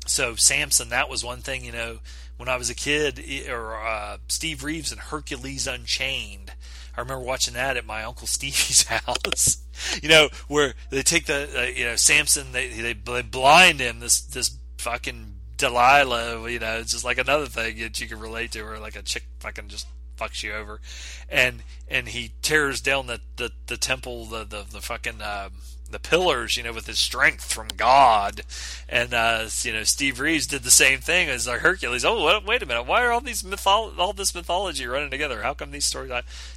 so 0.05 0.35
Samson, 0.35 0.89
that 0.89 1.09
was 1.09 1.23
one 1.23 1.39
thing, 1.39 1.65
you 1.65 1.73
know, 1.73 1.99
when 2.37 2.47
I 2.47 2.55
was 2.55 2.69
a 2.69 2.75
kid, 2.75 3.23
or 3.49 3.75
uh, 3.75 4.17
Steve 4.29 4.63
Reeves 4.63 4.91
and 4.91 5.01
Hercules 5.01 5.67
Unchained. 5.67 6.53
I 6.95 7.01
remember 7.01 7.25
watching 7.25 7.55
that 7.55 7.75
at 7.75 7.85
my 7.85 8.03
uncle 8.03 8.27
Stevie's 8.27 8.83
house. 8.87 9.57
you 10.01 10.07
know, 10.07 10.29
where 10.47 10.75
they 10.91 11.01
take 11.01 11.25
the, 11.25 11.49
uh, 11.57 11.61
you 11.63 11.85
know, 11.85 11.95
Samson, 11.97 12.53
they, 12.53 12.69
they, 12.69 12.93
they 12.93 13.21
blind 13.21 13.81
him, 13.81 13.99
this, 13.99 14.21
this 14.21 14.57
fucking 14.77 15.32
Delilah, 15.63 16.49
you 16.51 16.59
know, 16.59 16.79
it's 16.79 16.91
just 16.91 17.05
like 17.05 17.17
another 17.17 17.45
thing 17.45 17.77
that 17.79 17.99
you 18.01 18.07
can 18.07 18.19
relate 18.19 18.51
to, 18.51 18.61
or 18.61 18.79
like 18.79 18.97
a 18.97 19.01
chick 19.01 19.23
fucking 19.39 19.69
just 19.69 19.87
fucks 20.17 20.43
you 20.43 20.53
over, 20.53 20.81
and 21.29 21.63
and 21.87 22.09
he 22.09 22.33
tears 22.41 22.81
down 22.81 23.07
the 23.07 23.21
the, 23.37 23.51
the 23.67 23.77
temple, 23.77 24.25
the 24.25 24.43
the, 24.43 24.65
the 24.69 24.81
fucking. 24.81 25.21
Uh, 25.21 25.49
the 25.89 25.99
pillars, 25.99 26.57
you 26.57 26.63
know, 26.63 26.73
with 26.73 26.87
his 26.87 26.97
strength 26.97 27.53
from 27.53 27.67
God, 27.77 28.41
and 28.89 29.13
uh, 29.13 29.47
you 29.61 29.71
know, 29.71 29.83
Steve 29.83 30.19
Reeves 30.19 30.47
did 30.47 30.63
the 30.63 30.71
same 30.71 30.99
thing 30.99 31.29
as 31.29 31.47
our 31.47 31.59
Hercules. 31.59 32.03
Oh, 32.03 32.25
wait, 32.25 32.43
wait 32.43 32.63
a 32.63 32.65
minute, 32.65 32.87
why 32.87 33.05
are 33.05 33.11
all 33.11 33.21
these 33.21 33.43
mytholo- 33.43 33.95
all 33.99 34.11
this 34.11 34.33
mythology 34.33 34.87
running 34.87 35.11
together? 35.11 35.43
How 35.43 35.53
come 35.53 35.69
these 35.69 35.85
stories, 35.85 36.11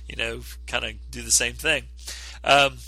you 0.09 0.17
know, 0.17 0.41
kind 0.67 0.87
of 0.87 0.93
do 1.11 1.21
the 1.21 1.31
same 1.31 1.53
thing? 1.53 1.85
Um, 2.43 2.79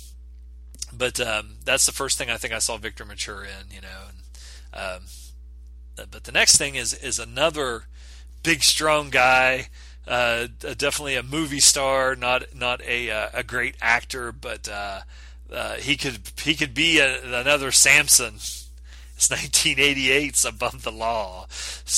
but 0.91 1.21
um, 1.21 1.57
that's 1.67 1.85
the 1.85 1.93
first 1.93 2.17
thing 2.17 2.31
I 2.31 2.39
think 2.39 2.55
I 2.55 2.61
saw 2.61 2.79
Victor 2.79 3.05
mature 3.05 3.45
in, 3.45 3.71
you 3.71 3.83
know. 3.83 4.05
And, 4.09 4.83
um, 4.83 5.03
but 6.11 6.25
the 6.25 6.33
next 6.33 6.57
thing 6.57 6.75
is 6.75 6.95
is 6.95 7.19
another 7.19 7.85
big, 8.43 8.63
strong 8.63 9.11
guy 9.11 9.69
uh, 10.09 10.49
definitely 10.61 11.17
a 11.17 11.23
movie 11.23 11.61
star, 11.61 12.17
not 12.17 12.55
not 12.55 12.81
a 12.83 13.11
uh, 13.11 13.29
a 13.35 13.45
great 13.45 13.77
actor, 13.81 14.33
but 14.33 14.69
uh, 14.69 15.01
uh, 15.53 15.75
he 15.75 15.97
could 15.97 16.21
he 16.43 16.55
could 16.55 16.75
be 16.75 16.99
a, 16.99 17.23
another 17.23 17.71
Samson. 17.71 18.37
It's 19.17 19.27
1988's 19.29 20.45
Above 20.45 20.85
the 20.85 20.93
Law, 20.93 21.49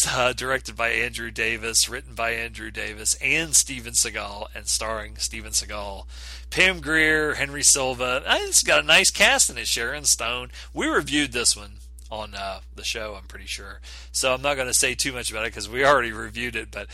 uh, 0.08 0.32
directed 0.32 0.74
by 0.74 0.88
Andrew 0.88 1.30
Davis, 1.30 1.86
written 1.86 2.14
by 2.14 2.30
Andrew 2.30 2.70
Davis 2.70 3.14
and 3.22 3.54
Steven 3.54 3.92
Seagal, 3.92 4.46
and 4.54 4.66
starring 4.66 5.16
Steven 5.16 5.52
Seagal. 5.52 6.06
Pam 6.48 6.80
Grier, 6.80 7.34
Henry 7.34 7.62
Silva. 7.62 8.22
It's 8.26 8.62
got 8.62 8.82
a 8.82 8.86
nice 8.86 9.10
cast 9.10 9.50
in 9.50 9.58
it. 9.58 9.66
Sharon 9.66 10.04
Stone. 10.04 10.50
We 10.72 10.86
reviewed 10.86 11.32
this 11.32 11.54
one 11.54 11.79
on 12.10 12.34
uh, 12.34 12.60
the 12.74 12.84
show, 12.84 13.14
I'm 13.16 13.26
pretty 13.26 13.46
sure. 13.46 13.80
So 14.12 14.34
I'm 14.34 14.42
not 14.42 14.56
going 14.56 14.66
to 14.66 14.74
say 14.74 14.94
too 14.94 15.12
much 15.12 15.30
about 15.30 15.44
it 15.44 15.52
because 15.52 15.68
we 15.68 15.84
already 15.84 16.12
reviewed 16.12 16.56
it, 16.56 16.70
but 16.70 16.88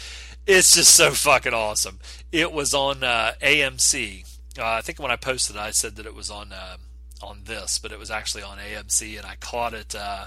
it's 0.47 0.75
just 0.75 0.95
so 0.95 1.11
fucking 1.13 1.55
awesome. 1.55 1.99
It 2.33 2.53
was 2.53 2.75
on 2.75 3.03
uh, 3.03 3.33
AMC. 3.43 4.25
Uh, 4.59 4.65
I 4.65 4.81
think 4.81 4.99
when 4.99 5.11
I 5.11 5.17
posted, 5.17 5.57
it, 5.57 5.61
I 5.61 5.71
said 5.71 5.97
that 5.97 6.07
it 6.07 6.15
was 6.15 6.31
on 6.31 6.53
uh, 6.53 6.77
on 7.23 7.43
this, 7.45 7.79
but 7.79 7.93
it 7.93 7.99
was 7.99 8.11
actually 8.11 8.43
on 8.43 8.59
AMC, 8.59 9.17
and 9.17 9.27
I 9.27 9.37
caught 9.37 9.75
it 9.75 9.95
uh, 9.95 10.27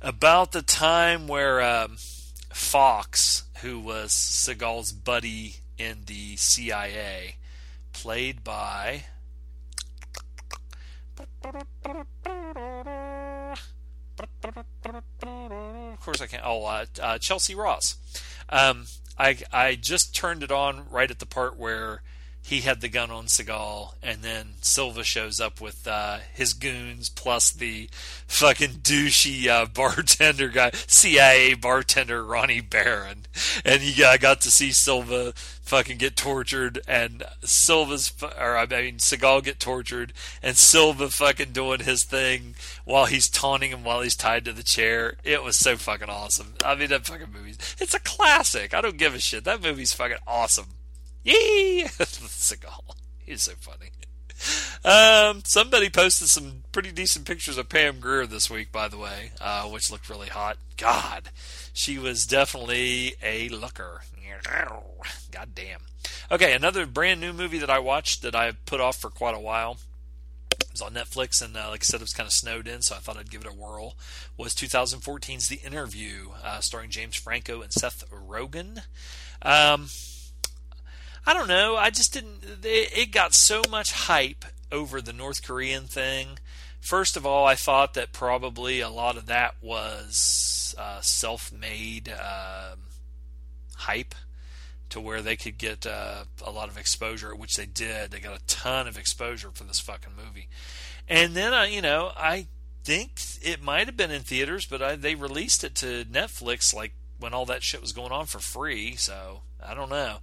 about 0.00 0.52
the 0.52 0.62
time 0.62 1.28
where 1.28 1.60
um, 1.60 1.96
Fox, 2.50 3.44
who 3.60 3.78
was 3.78 4.12
Seagal's 4.12 4.92
buddy 4.92 5.56
in 5.78 6.04
the 6.06 6.36
CIA, 6.36 7.36
played 7.92 8.42
by. 8.42 9.04
Of 15.92 16.00
course, 16.00 16.20
I 16.20 16.26
can't. 16.26 16.42
Oh, 16.44 16.64
uh, 16.64 16.84
uh, 17.00 17.18
Chelcie 17.18 17.56
Ross. 17.56 17.96
Um, 18.48 18.86
I 19.18 19.38
I 19.52 19.74
just 19.74 20.14
turned 20.14 20.42
it 20.42 20.50
on 20.50 20.88
right 20.90 21.10
at 21.10 21.18
the 21.18 21.26
part 21.26 21.56
where 21.58 22.02
he 22.44 22.62
had 22.62 22.80
the 22.80 22.88
gun 22.88 23.10
on 23.10 23.26
Seagal, 23.26 23.92
and 24.02 24.22
then 24.22 24.54
Silva 24.62 25.04
shows 25.04 25.40
up 25.40 25.60
with 25.60 25.86
uh, 25.86 26.18
his 26.34 26.54
goons 26.54 27.08
plus 27.08 27.52
the 27.52 27.88
fucking 28.26 28.80
douchey 28.82 29.46
uh, 29.46 29.66
bartender 29.72 30.48
guy, 30.48 30.72
CIA 30.88 31.54
bartender 31.54 32.24
Ronnie 32.24 32.60
Barron, 32.60 33.26
and 33.64 33.82
you 33.82 34.04
uh, 34.04 34.16
got 34.16 34.40
to 34.40 34.50
see 34.50 34.72
Silva 34.72 35.34
fucking 35.62 35.96
get 35.96 36.16
tortured, 36.16 36.80
and 36.86 37.22
Silva's 37.42 38.12
or 38.22 38.56
I 38.56 38.66
mean 38.66 38.96
Seagal 38.96 39.44
get 39.44 39.60
tortured, 39.60 40.12
and 40.42 40.56
Silva 40.56 41.08
fucking 41.08 41.52
doing 41.52 41.80
his 41.80 42.04
thing 42.04 42.54
while 42.84 43.06
he's 43.06 43.28
taunting 43.28 43.70
him 43.70 43.84
while 43.84 44.02
he's 44.02 44.16
tied 44.16 44.44
to 44.44 44.52
the 44.52 44.62
chair. 44.62 45.14
It 45.24 45.42
was 45.42 45.56
so 45.56 45.76
fucking 45.76 46.10
awesome. 46.10 46.54
I 46.64 46.74
mean 46.74 46.90
that 46.90 47.06
fucking 47.06 47.32
movie, 47.32 47.54
it's 47.78 47.94
a 47.94 48.00
classic. 48.00 48.74
I 48.74 48.80
don't 48.80 48.98
give 48.98 49.14
a 49.14 49.18
shit. 49.18 49.44
That 49.44 49.62
movie's 49.62 49.92
fucking 49.92 50.18
awesome. 50.26 50.66
Yee! 51.24 51.84
Seagal. 51.88 52.94
He's 53.24 53.42
so 53.42 53.52
funny. 53.60 53.90
Um, 54.84 55.42
somebody 55.44 55.88
posted 55.88 56.28
some 56.28 56.64
pretty 56.72 56.90
decent 56.90 57.26
pictures 57.26 57.56
of 57.56 57.68
Pam 57.68 58.00
Grier 58.00 58.26
this 58.26 58.50
week, 58.50 58.72
by 58.72 58.88
the 58.88 58.98
way, 58.98 59.30
uh, 59.40 59.62
which 59.68 59.90
looked 59.90 60.10
really 60.10 60.28
hot. 60.28 60.58
God, 60.76 61.28
she 61.72 61.98
was 61.98 62.26
definitely 62.26 63.14
a 63.22 63.48
looker. 63.50 64.00
God 65.30 65.50
damn. 65.54 65.80
Okay, 66.30 66.52
another 66.54 66.86
brand 66.86 67.20
new 67.20 67.32
movie 67.32 67.58
that 67.58 67.70
I 67.70 67.78
watched 67.78 68.22
that 68.22 68.34
I 68.34 68.52
put 68.66 68.80
off 68.80 68.96
for 68.96 69.10
quite 69.10 69.34
a 69.34 69.40
while. 69.40 69.78
It 70.50 70.70
was 70.70 70.82
on 70.82 70.94
Netflix, 70.94 71.42
and 71.42 71.56
uh, 71.56 71.68
like 71.70 71.82
I 71.82 71.84
said, 71.84 72.00
it 72.00 72.04
was 72.04 72.12
kind 72.12 72.26
of 72.26 72.32
snowed 72.32 72.68
in, 72.68 72.82
so 72.82 72.94
I 72.94 72.98
thought 72.98 73.16
I'd 73.16 73.30
give 73.30 73.42
it 73.42 73.52
a 73.52 73.54
whirl. 73.54 73.96
Was 74.36 74.54
2014's 74.54 75.48
The 75.48 75.60
Interview, 75.64 76.30
uh, 76.44 76.60
starring 76.60 76.90
James 76.90 77.16
Franco 77.16 77.62
and 77.62 77.72
Seth 77.72 78.04
Rogen. 78.10 78.78
Um, 79.42 79.88
I 81.26 81.34
don't 81.34 81.48
know. 81.48 81.76
I 81.76 81.90
just 81.90 82.12
didn't. 82.12 82.44
It, 82.64 82.96
it 82.96 83.12
got 83.12 83.34
so 83.34 83.62
much 83.70 83.92
hype 83.92 84.44
over 84.70 85.00
the 85.00 85.12
North 85.12 85.42
Korean 85.42 85.84
thing. 85.84 86.38
First 86.80 87.16
of 87.16 87.24
all, 87.24 87.46
I 87.46 87.54
thought 87.54 87.94
that 87.94 88.12
probably 88.12 88.80
a 88.80 88.88
lot 88.88 89.16
of 89.16 89.26
that 89.26 89.54
was 89.60 90.74
uh, 90.78 91.00
self-made 91.00 92.12
uh, 92.18 92.74
hype 93.86 94.14
to 94.90 95.00
where 95.00 95.22
they 95.22 95.36
could 95.36 95.56
get 95.56 95.86
uh, 95.86 96.24
a 96.44 96.50
lot 96.50 96.68
of 96.68 96.76
exposure, 96.76 97.34
which 97.34 97.56
they 97.56 97.66
did. 97.66 98.10
They 98.10 98.20
got 98.20 98.36
a 98.36 98.46
ton 98.46 98.86
of 98.86 98.98
exposure 98.98 99.50
for 99.52 99.64
this 99.64 99.80
fucking 99.80 100.12
movie. 100.16 100.48
And 101.08 101.34
then, 101.34 101.72
you 101.72 101.80
know, 101.80 102.12
I 102.16 102.48
think 102.84 103.12
it 103.40 103.62
might 103.62 103.86
have 103.86 103.96
been 103.96 104.10
in 104.10 104.22
theaters, 104.22 104.66
but 104.66 104.82
I, 104.82 104.96
they 104.96 105.14
released 105.14 105.64
it 105.64 105.74
to 105.76 106.04
Netflix 106.04 106.74
like 106.74 106.92
when 107.18 107.32
all 107.32 107.46
that 107.46 107.62
shit 107.62 107.80
was 107.80 107.92
going 107.92 108.12
on 108.12 108.26
for 108.26 108.38
free. 108.38 108.96
So 108.96 109.42
I 109.64 109.74
don't 109.74 109.90
know. 109.90 110.18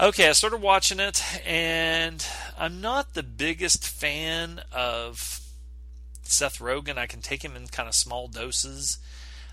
Okay, 0.00 0.28
I 0.28 0.32
started 0.32 0.60
watching 0.60 0.98
it, 0.98 1.22
and 1.46 2.26
I'm 2.58 2.80
not 2.80 3.14
the 3.14 3.22
biggest 3.22 3.86
fan 3.86 4.62
of 4.72 5.40
Seth 6.22 6.58
Rogen. 6.58 6.98
I 6.98 7.06
can 7.06 7.20
take 7.20 7.44
him 7.44 7.54
in 7.54 7.68
kind 7.68 7.88
of 7.88 7.94
small 7.94 8.26
doses. 8.26 8.98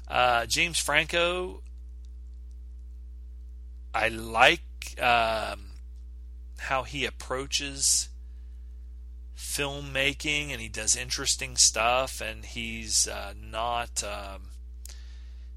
Uh, 0.07 0.47
James 0.47 0.79
Franco, 0.79 1.61
I 3.93 4.07
like 4.07 4.95
um, 5.01 5.59
how 6.59 6.83
he 6.83 7.05
approaches 7.05 8.09
filmmaking, 9.37 10.51
and 10.51 10.61
he 10.61 10.69
does 10.69 10.95
interesting 10.95 11.55
stuff, 11.57 12.21
and 12.21 12.45
he's 12.45 13.07
uh, 13.07 13.33
not 13.39 14.03
um, 14.03 14.49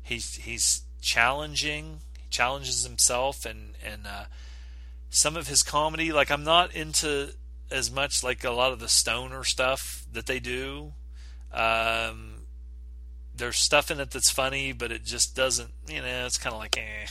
he's 0.02 0.36
he's 0.36 0.82
challenging. 1.01 2.01
He 2.19 2.28
challenges 2.31 2.85
himself, 2.85 3.44
and 3.44 3.74
and 3.85 4.06
uh, 4.06 4.24
some 5.11 5.36
of 5.36 5.48
his 5.48 5.62
comedy, 5.62 6.12
like 6.12 6.31
I'm 6.31 6.44
not 6.44 6.74
into 6.74 7.35
as 7.70 7.90
much 7.90 8.23
like 8.23 8.44
a 8.44 8.51
lot 8.51 8.73
of 8.73 8.81
the 8.81 8.89
stoner 8.89 9.44
stuff 9.44 10.05
that 10.12 10.27
they 10.27 10.40
do. 10.40 10.93
Um, 11.52 12.47
there's 13.36 13.56
stuff 13.59 13.90
in 13.90 14.01
it 14.01 14.11
that's 14.11 14.31
funny, 14.31 14.73
but 14.73 14.93
it 14.93 15.05
just 15.05 15.35
doesn't. 15.35 15.70
You 15.89 16.01
know, 16.01 16.27
it's 16.27 16.39
kind 16.39 16.55
of 16.55 16.61
like, 16.61 16.77
eh, 16.77 17.06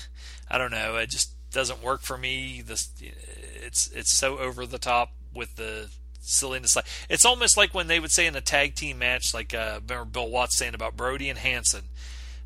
I 0.54 0.60
don't 0.60 0.72
know. 0.72 0.98
It 0.98 1.10
just 1.10 1.32
doesn't 1.50 1.82
work 1.82 2.02
for 2.02 2.16
me. 2.16 2.62
This, 2.62 2.90
it's 3.00 3.92
it's 3.92 4.12
so 4.12 4.38
over 4.38 4.68
the 4.68 4.78
top 4.78 5.14
with 5.34 5.56
the 5.56 5.90
silliness. 6.22 6.76
Like 6.76 6.86
it's 7.10 7.26
almost 7.26 7.58
like 7.58 7.74
when 7.74 7.88
they 7.88 8.00
would 8.00 8.12
say 8.12 8.28
in 8.28 8.36
a 8.36 8.42
tag 8.42 8.76
team 8.76 9.00
match, 9.00 9.34
like 9.34 9.56
uh, 9.56 9.80
remember 9.82 10.06
Bill 10.06 10.30
Watts 10.30 10.56
saying 10.56 10.76
about 10.76 10.96
Brody 10.96 11.28
and 11.28 11.40
Hansen 11.40 11.86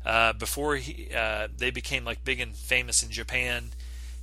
uh, 0.06 0.32
before 0.32 0.76
he 0.76 1.08
uh, 1.14 1.48
they 1.54 1.70
became 1.70 2.06
like 2.06 2.24
big 2.24 2.40
and 2.40 2.56
famous 2.56 3.02
in 3.02 3.10
Japan 3.10 3.72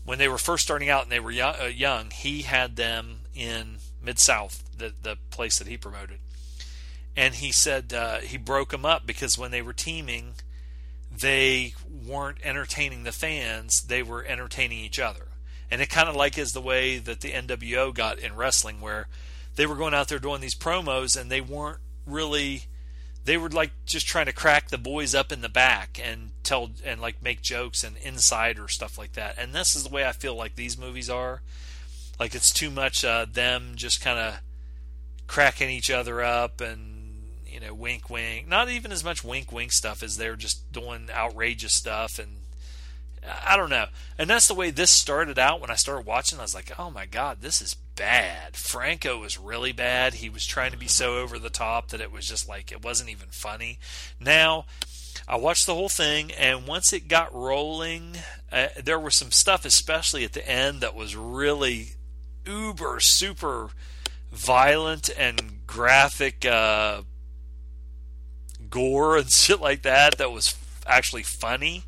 when 0.04 0.18
they 0.18 0.28
were 0.28 0.40
first 0.40 0.64
starting 0.64 0.90
out 0.90 1.04
and 1.04 1.12
they 1.12 1.20
were 1.20 1.32
young, 1.32 1.56
uh, 1.62 1.66
young 1.66 2.10
he 2.10 2.42
had 2.42 2.76
them 2.76 3.22
in 3.36 3.78
Mid 4.02 4.18
South, 4.18 4.64
the 4.76 4.94
the 5.04 5.18
place 5.30 5.60
that 5.60 5.68
he 5.68 5.78
promoted, 5.78 6.18
and 7.16 7.36
he 7.36 7.52
said 7.52 7.94
uh, 7.94 8.18
he 8.18 8.38
broke 8.38 8.72
them 8.72 8.84
up 8.84 9.06
because 9.06 9.38
when 9.38 9.52
they 9.52 9.62
were 9.62 9.74
teaming, 9.74 10.34
they 11.20 11.74
weren't 12.06 12.40
entertaining 12.44 13.04
the 13.04 13.12
fans; 13.12 13.82
they 13.84 14.04
were 14.04 14.26
entertaining 14.26 14.80
each 14.80 15.00
other. 15.00 15.28
And 15.72 15.82
it 15.82 15.90
kind 15.90 16.08
of 16.08 16.16
like 16.16 16.38
is 16.38 16.54
the 16.54 16.62
way 16.62 17.00
that 17.00 17.22
the 17.22 17.32
NWO 17.32 17.94
got 17.94 18.20
in 18.20 18.36
wrestling, 18.36 18.82
where 18.82 19.08
they 19.56 19.66
were 19.66 19.76
going 19.76 19.94
out 19.94 20.08
there 20.08 20.20
doing 20.20 20.42
these 20.42 20.56
promos 20.56 21.20
and 21.20 21.32
they 21.32 21.42
weren't 21.42 21.80
really 22.06 22.64
they 23.26 23.38
were 23.38 23.50
like 23.50 23.72
just 23.86 24.08
trying 24.08 24.28
to 24.28 24.34
crack 24.34 24.70
the 24.70 24.78
boys 24.78 25.16
up 25.16 25.32
in 25.32 25.42
the 25.42 25.50
back 25.50 26.00
and 26.02 26.32
tell 26.44 26.70
and 26.84 27.02
like 27.02 27.22
make 27.24 27.42
jokes 27.42 27.84
and 27.84 27.98
inside 27.98 28.60
or 28.60 28.68
stuff 28.68 28.98
like 28.98 29.14
that. 29.14 29.36
And 29.38 29.52
this 29.52 29.76
is 29.76 29.84
the 29.84 29.90
way 29.90 30.06
I 30.06 30.12
feel 30.12 30.36
like 30.36 30.56
these 30.56 30.78
movies 30.78 31.10
are. 31.10 31.42
Like 32.20 32.36
it's 32.36 32.54
too 32.54 32.70
much 32.70 33.04
uh, 33.04 33.26
them 33.30 33.74
just 33.76 34.00
kind 34.00 34.20
of 34.20 34.40
cracking 35.28 35.72
each 35.72 35.90
other 35.90 36.22
up 36.22 36.62
and 36.62 36.95
you 37.56 37.62
know 37.62 37.74
wink 37.74 38.10
wink. 38.10 38.50
Not 38.50 38.70
even 38.70 38.92
as 38.92 39.04
much 39.04 39.24
wink 39.24 39.50
wink 39.50 39.72
stuff 39.72 40.04
as 40.04 40.18
they're 40.18 40.36
just 40.36 40.74
doing 40.74 41.08
outrageous 41.10 41.72
stuff 41.72 42.20
and 42.20 42.30
I 43.44 43.56
don't 43.56 43.70
know. 43.70 43.88
And 44.20 44.30
that's 44.30 44.48
the 44.48 44.54
way 44.54 44.70
this 44.70 44.92
started 44.92 45.40
out 45.40 45.62
when 45.62 45.72
I 45.72 45.76
started 45.76 46.06
watching. 46.06 46.38
I 46.38 46.44
was 46.44 46.54
like, 46.54 46.78
oh 46.78 46.92
my 46.92 47.06
god, 47.06 47.38
this 47.42 47.62
is 47.62 47.76
bad. 47.96 48.56
Franco 48.58 49.20
was 49.20 49.40
really 49.40 49.72
bad. 49.72 50.16
He 50.16 50.30
was 50.30 50.46
trying 50.46 50.72
to 50.72 50.78
be 50.78 50.88
so 50.88 51.18
over 51.18 51.40
the 51.40 51.50
top 51.50 51.90
that 51.90 52.02
it 52.02 52.12
was 52.12 52.28
just 52.28 52.48
like 52.48 52.74
it 52.74 52.84
wasn't 52.84 53.10
even 53.10 53.30
funny. 53.30 53.80
Now, 54.20 54.66
I 55.28 55.38
watched 55.38 55.66
the 55.66 55.74
whole 55.74 55.90
thing, 55.90 56.32
and 56.34 56.68
once 56.68 56.92
it 56.92 57.08
got 57.08 57.34
rolling, 57.34 58.18
uh, 58.52 58.68
there 58.84 59.00
was 59.00 59.16
some 59.16 59.32
stuff, 59.32 59.64
especially 59.66 60.26
at 60.26 60.34
the 60.34 60.48
end, 60.48 60.82
that 60.82 60.94
was 60.94 61.16
really 61.16 61.94
uber 62.46 63.00
super 63.00 63.70
violent 64.32 65.10
and 65.18 65.66
graphic 65.66 66.46
uh, 66.46 67.02
gore 68.70 69.18
and 69.18 69.30
shit 69.32 69.62
like 69.62 69.82
that. 69.84 70.18
That 70.18 70.32
was 70.32 70.56
actually 70.88 71.24
funny 71.24 71.84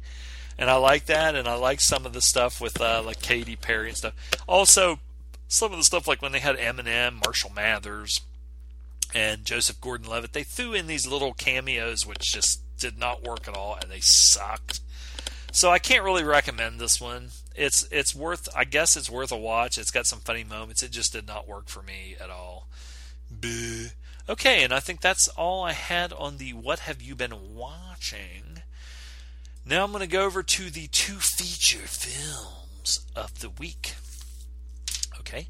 and 0.58 0.70
I 0.70 0.76
like 0.76 1.06
that, 1.06 1.36
and 1.36 1.48
I 1.48 1.56
like 1.56 1.80
some 1.80 2.06
of 2.06 2.14
the 2.14 2.22
stuff 2.22 2.60
with 2.60 2.82
uh, 2.82 3.02
like 3.06 3.22
Katy 3.22 3.56
Perry 3.56 3.90
and 3.90 3.98
stuff. 3.98 4.14
Also, 4.48 5.00
some 5.48 5.72
of 5.72 5.78
the 5.78 5.84
stuff 5.84 6.08
like 6.08 6.22
when 6.22 6.32
they 6.32 6.40
had 6.40 6.58
Eminem, 6.58 7.24
Marshall 7.24 7.52
Mathers, 7.56 8.22
and 9.14 9.46
Joseph 9.46 9.80
Gordon-Levitt, 9.80 10.34
they 10.34 10.44
threw 10.44 10.74
in 10.74 10.88
these 10.88 11.08
little 11.08 11.34
cameos 11.34 12.06
which 12.06 12.34
just 12.34 12.62
did 12.78 12.98
not 12.98 13.24
work 13.24 13.48
at 13.48 13.56
all, 13.56 13.78
and 13.80 13.92
they 13.92 14.00
sucked. 14.02 14.82
So 15.52 15.70
I 15.70 15.80
can't 15.80 16.04
really 16.04 16.24
recommend 16.24 16.80
this 16.80 17.00
one. 17.00 17.30
it's 17.56 17.88
it's 17.92 18.16
worth. 18.16 18.50
I 18.56 18.64
guess 18.64 18.98
it's 18.98 19.10
worth 19.10 19.32
a 19.32 19.38
watch. 19.38 19.78
It's 19.78 19.92
got 19.92 20.06
some 20.08 20.20
funny 20.20 20.44
moments. 20.44 20.84
It 20.84 20.92
just 20.92 21.14
did 21.14 21.28
not 21.28 21.48
work 21.48 21.68
for 21.70 21.82
me 21.82 22.16
at 22.20 22.30
all. 22.30 22.68
Buh. 23.30 23.90
Okay, 24.30 24.62
and 24.62 24.74
I 24.74 24.82
think 24.82 25.00
that's 25.00 25.30
all 25.30 25.64
I 25.64 25.72
had 25.72 26.12
on 26.12 26.38
the 26.38 26.52
what 26.52 26.80
have 26.80 27.02
you 27.02 27.16
been 27.16 27.56
watching. 27.56 28.62
Now 29.66 29.86
I'm 29.86 29.92
going 29.92 30.02
to 30.02 30.08
go 30.08 30.26
over 30.26 30.44
to 30.44 30.70
the 30.70 30.88
two 30.88 31.16
feature 31.16 31.88
films 31.88 33.06
of 33.16 33.40
the 33.40 33.50
week. 33.50 33.96
Okay, 35.18 35.48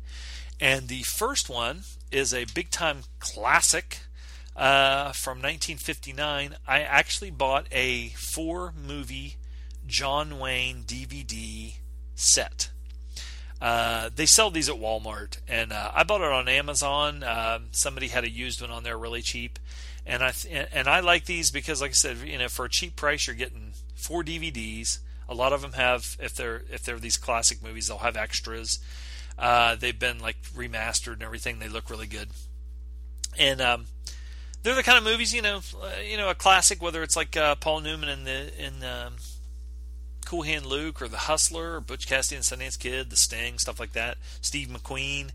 and 0.59 0.87
the 0.87 1.01
first 1.01 1.49
one 1.49 1.85
is 2.11 2.35
a 2.35 2.45
big 2.53 2.69
time 2.69 3.01
classic 3.19 4.01
uh, 4.55 5.11
from 5.11 5.37
1959. 5.37 6.57
I 6.67 6.81
actually 6.81 7.31
bought 7.31 7.65
a 7.71 8.09
four 8.09 8.73
movie 8.75 9.37
John 9.87 10.37
Wayne 10.37 10.83
DVD 10.83 11.73
set. 12.13 12.69
Uh, 13.59 14.09
they 14.15 14.25
sell 14.25 14.51
these 14.51 14.69
at 14.69 14.75
Walmart, 14.75 15.39
and 15.47 15.73
uh, 15.73 15.91
I 15.93 16.03
bought 16.03 16.21
it 16.21 16.31
on 16.31 16.47
Amazon. 16.47 17.23
Uh, 17.23 17.59
somebody 17.71 18.07
had 18.07 18.23
a 18.23 18.29
used 18.29 18.61
one 18.61 18.69
on 18.69 18.83
there 18.83 18.97
really 18.97 19.21
cheap, 19.21 19.57
and 20.05 20.23
I 20.23 20.31
th- 20.31 20.67
and 20.71 20.87
I 20.87 20.99
like 20.99 21.25
these 21.25 21.49
because, 21.49 21.81
like 21.81 21.91
I 21.91 21.93
said, 21.93 22.17
you 22.17 22.37
know, 22.37 22.49
for 22.49 22.65
a 22.65 22.69
cheap 22.69 22.95
price, 22.95 23.25
you're 23.25 23.35
getting 23.35 23.73
four 23.95 24.23
DVDs. 24.23 24.99
A 25.27 25.33
lot 25.33 25.53
of 25.53 25.61
them 25.61 25.73
have, 25.73 26.17
if 26.19 26.35
they're 26.35 26.63
if 26.71 26.83
they're 26.83 26.99
these 26.99 27.17
classic 27.17 27.63
movies, 27.63 27.87
they'll 27.87 27.97
have 27.97 28.15
extras. 28.15 28.79
Uh, 29.39 29.75
they've 29.75 29.97
been 29.97 30.19
like 30.19 30.37
remastered 30.55 31.13
and 31.13 31.23
everything. 31.23 31.57
They 31.57 31.67
look 31.67 31.89
really 31.89 32.07
good, 32.07 32.29
and 33.39 33.59
um, 33.59 33.85
they're 34.61 34.75
the 34.75 34.83
kind 34.83 34.99
of 34.99 35.03
movies, 35.03 35.33
you 35.33 35.41
know, 35.41 35.61
uh, 35.81 35.89
you 36.07 36.17
know, 36.17 36.29
a 36.29 36.35
classic. 36.35 36.79
Whether 36.79 37.01
it's 37.01 37.15
like 37.15 37.35
uh, 37.35 37.55
Paul 37.55 37.81
Newman 37.81 38.09
in 38.09 38.23
the 38.23 38.51
in 38.63 38.83
um, 38.83 39.15
Cool 40.27 40.41
Hand 40.41 40.65
Luke 40.65 41.01
or 41.01 41.07
The 41.07 41.17
Hustler 41.17 41.75
or 41.77 41.79
Butch 41.79 42.05
Cassidy 42.05 42.35
and 42.35 42.43
Sundance 42.43 42.77
Kid, 42.77 43.09
The 43.09 43.15
Sting, 43.15 43.57
stuff 43.57 43.79
like 43.79 43.93
that. 43.93 44.17
Steve 44.41 44.67
McQueen, 44.67 45.29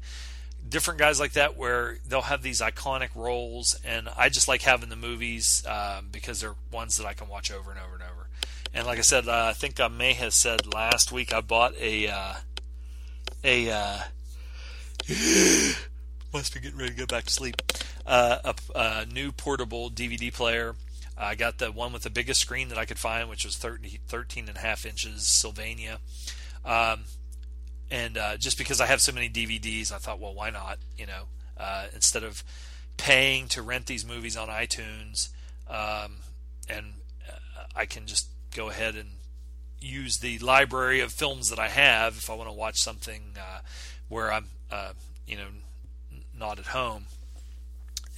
different 0.68 1.00
guys 1.00 1.18
like 1.18 1.32
that 1.32 1.56
where 1.56 1.96
they'll 2.06 2.20
have 2.20 2.42
these 2.42 2.60
iconic 2.60 3.08
roles, 3.14 3.74
and 3.86 4.10
I 4.18 4.28
just 4.28 4.48
like 4.48 4.60
having 4.60 4.90
the 4.90 4.96
movies 4.96 5.64
um, 5.66 6.08
because 6.12 6.42
they're 6.42 6.56
ones 6.70 6.98
that 6.98 7.06
I 7.06 7.14
can 7.14 7.28
watch 7.28 7.50
over 7.50 7.70
and 7.70 7.80
over 7.80 7.94
and 7.94 8.02
over. 8.02 8.28
And 8.74 8.86
like 8.86 8.98
I 8.98 9.02
said, 9.02 9.28
uh, 9.28 9.46
I 9.48 9.54
think 9.54 9.80
I 9.80 9.88
may 9.88 10.12
have 10.12 10.34
said 10.34 10.72
last 10.72 11.10
week 11.10 11.32
I 11.32 11.40
bought 11.40 11.74
a 11.80 12.08
uh, 12.08 12.34
a 13.42 13.70
uh, 13.70 13.98
must 16.34 16.52
be 16.52 16.60
getting 16.60 16.78
ready 16.78 16.92
to 16.92 16.98
go 16.98 17.06
back 17.06 17.24
to 17.24 17.32
sleep. 17.32 17.56
Uh, 18.04 18.38
a, 18.44 18.54
a, 18.74 19.06
new 19.06 19.32
portable 19.32 19.90
DVD 19.90 20.30
player 20.30 20.74
I 21.22 21.34
got 21.34 21.58
the 21.58 21.70
one 21.70 21.92
with 21.92 22.02
the 22.02 22.10
biggest 22.10 22.40
screen 22.40 22.68
that 22.68 22.78
I 22.78 22.84
could 22.84 22.98
find, 22.98 23.28
which 23.28 23.44
was 23.44 23.56
30, 23.56 24.00
13 24.06 24.48
and 24.48 24.56
a 24.56 24.60
half 24.60 24.86
inches 24.86 25.26
Sylvania. 25.26 25.98
Um, 26.64 27.04
and 27.90 28.16
uh, 28.16 28.36
just 28.36 28.56
because 28.56 28.80
I 28.80 28.86
have 28.86 29.00
so 29.00 29.12
many 29.12 29.28
DVDs, 29.28 29.92
I 29.92 29.98
thought, 29.98 30.18
well, 30.18 30.34
why 30.34 30.50
not? 30.50 30.78
You 30.96 31.06
know, 31.06 31.24
uh, 31.58 31.86
instead 31.94 32.24
of 32.24 32.42
paying 32.96 33.48
to 33.48 33.62
rent 33.62 33.86
these 33.86 34.06
movies 34.06 34.36
on 34.36 34.48
iTunes, 34.48 35.28
um, 35.68 36.16
and 36.68 36.94
uh, 37.28 37.64
I 37.76 37.84
can 37.84 38.06
just 38.06 38.28
go 38.54 38.70
ahead 38.70 38.96
and 38.96 39.10
use 39.80 40.18
the 40.18 40.38
library 40.38 41.00
of 41.00 41.12
films 41.12 41.50
that 41.50 41.58
I 41.58 41.68
have 41.68 42.16
if 42.16 42.30
I 42.30 42.34
want 42.34 42.48
to 42.48 42.54
watch 42.54 42.80
something 42.80 43.34
uh, 43.36 43.60
where 44.08 44.32
I'm, 44.32 44.46
uh, 44.70 44.92
you 45.26 45.36
know, 45.36 45.48
not 46.38 46.58
at 46.58 46.66
home, 46.66 47.06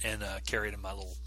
and 0.03 0.23
uh, 0.23 0.39
carry 0.45 0.69
it 0.69 0.73
in 0.73 0.81
my 0.81 0.91
little 0.91 1.17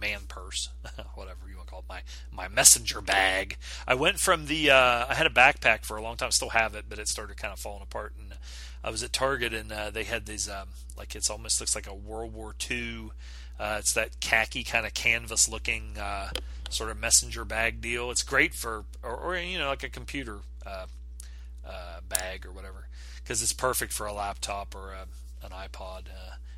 man 0.00 0.20
purse, 0.28 0.70
whatever 1.14 1.48
you 1.48 1.56
want 1.56 1.68
to 1.68 1.70
call 1.70 1.80
it, 1.80 1.88
my 1.88 2.02
my 2.32 2.48
messenger 2.48 3.00
bag. 3.00 3.56
I 3.86 3.94
went 3.94 4.18
from 4.18 4.46
the 4.46 4.70
uh, 4.70 5.06
I 5.08 5.14
had 5.14 5.26
a 5.26 5.30
backpack 5.30 5.84
for 5.84 5.96
a 5.96 6.02
long 6.02 6.16
time, 6.16 6.30
still 6.30 6.50
have 6.50 6.74
it, 6.74 6.86
but 6.88 6.98
it 6.98 7.08
started 7.08 7.36
kind 7.36 7.52
of 7.52 7.58
falling 7.58 7.82
apart. 7.82 8.14
And 8.18 8.34
I 8.82 8.90
was 8.90 9.02
at 9.02 9.12
Target 9.12 9.52
and 9.52 9.70
uh, 9.70 9.90
they 9.90 10.04
had 10.04 10.26
these 10.26 10.48
um, 10.48 10.68
like 10.96 11.14
it's 11.14 11.30
almost 11.30 11.60
looks 11.60 11.74
like 11.74 11.86
a 11.86 11.94
World 11.94 12.32
War 12.32 12.54
II. 12.70 13.10
Uh, 13.58 13.76
it's 13.78 13.92
that 13.92 14.20
khaki 14.20 14.64
kind 14.64 14.86
of 14.86 14.94
canvas 14.94 15.48
looking 15.48 15.98
uh, 15.98 16.30
sort 16.70 16.90
of 16.90 16.98
messenger 16.98 17.44
bag 17.44 17.80
deal. 17.80 18.10
It's 18.10 18.22
great 18.22 18.54
for 18.54 18.84
or, 19.02 19.14
or 19.14 19.36
you 19.36 19.58
know 19.58 19.68
like 19.68 19.82
a 19.82 19.90
computer 19.90 20.38
uh, 20.66 20.86
uh, 21.66 22.00
bag 22.08 22.46
or 22.46 22.52
whatever 22.52 22.86
because 23.16 23.42
it's 23.42 23.52
perfect 23.52 23.92
for 23.92 24.06
a 24.06 24.12
laptop 24.12 24.74
or 24.74 24.92
a, 24.92 25.06
an 25.44 25.52
iPod 25.52 26.04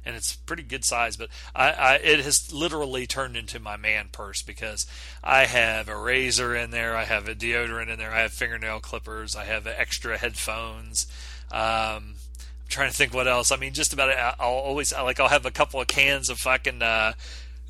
and 0.05 0.17
it's 0.17 0.35
pretty 0.35 0.63
good 0.63 0.85
size. 0.85 1.17
But 1.17 1.29
I, 1.55 1.71
I, 1.71 1.95
it 1.97 2.21
has 2.21 2.53
literally 2.53 3.07
turned 3.07 3.37
into 3.37 3.59
my 3.59 3.77
man 3.77 4.09
purse 4.13 4.43
because 4.43 4.87
I 5.23 5.47
have 5.47 5.89
a 5.89 5.97
razor 5.97 6.55
in 6.55 6.71
there, 6.71 6.97
I 6.97 7.05
have 7.05 7.29
a 7.29 7.35
deodorant 7.35 7.89
in 7.89 7.99
there, 7.99 8.13
I 8.13 8.21
have 8.21 8.33
fingernail 8.33 8.81
clippers, 8.81 9.37
I 9.37 9.45
have 9.45 9.67
extra 9.67 10.19
headphones. 10.19 11.07
Um, 11.51 11.61
I'm 11.61 12.69
trying 12.69 12.91
to 12.91 12.97
think 12.97 13.15
what 13.15 13.29
else. 13.29 13.53
I 13.53 13.57
mean, 13.57 13.75
just 13.75 13.93
about. 13.93 14.11
It. 14.11 14.17
I'll 14.17 14.49
always 14.49 14.93
like 14.93 15.21
I'll 15.21 15.29
have 15.29 15.47
a 15.47 15.51
couple 15.51 15.81
of 15.81 15.87
cans 15.87 16.31
of 16.31 16.39
fucking 16.39 16.83
uh, 16.83 17.13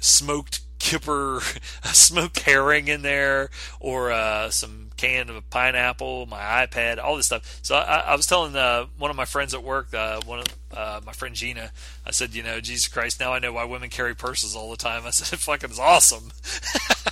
smoked 0.01 0.61
kipper, 0.79 1.41
smoked 1.85 2.41
herring 2.41 2.89
in 2.89 3.03
there, 3.03 3.51
or 3.81 4.13
uh, 4.13 4.51
some 4.51 4.82
can 5.03 5.29
of 5.29 5.35
a 5.35 5.43
pineapple, 5.43 6.27
my 6.27 6.39
iPad, 6.39 7.03
all 7.03 7.17
this 7.17 7.27
stuff. 7.27 7.59
So 7.63 7.75
I, 7.75 7.99
I 7.99 8.15
was 8.15 8.27
telling 8.27 8.55
uh, 8.55 8.87
one 8.97 9.11
of 9.11 9.17
my 9.17 9.25
friends 9.25 9.53
at 9.53 9.65
work, 9.65 9.93
uh, 9.93 10.21
one 10.25 10.39
of 10.39 10.47
uh, 10.73 11.01
my 11.05 11.13
friend 11.13 11.35
Gina, 11.35 11.73
I 12.07 12.13
said, 12.13 12.35
you 12.35 12.45
know, 12.45 12.61
Jesus 12.61 12.87
Christ, 12.87 13.19
now 13.19 13.33
I 13.33 13.41
know 13.41 13.53
why 13.53 13.65
women 13.65 13.91
carry 13.91 14.15
purses 14.15 14.55
all 14.55 14.71
the 14.71 14.77
time. 14.77 15.03
I 15.07 15.11
said, 15.11 15.33
it 15.33 15.43
fucking 15.43 15.71
is 15.71 15.81
awesome. 15.81 16.31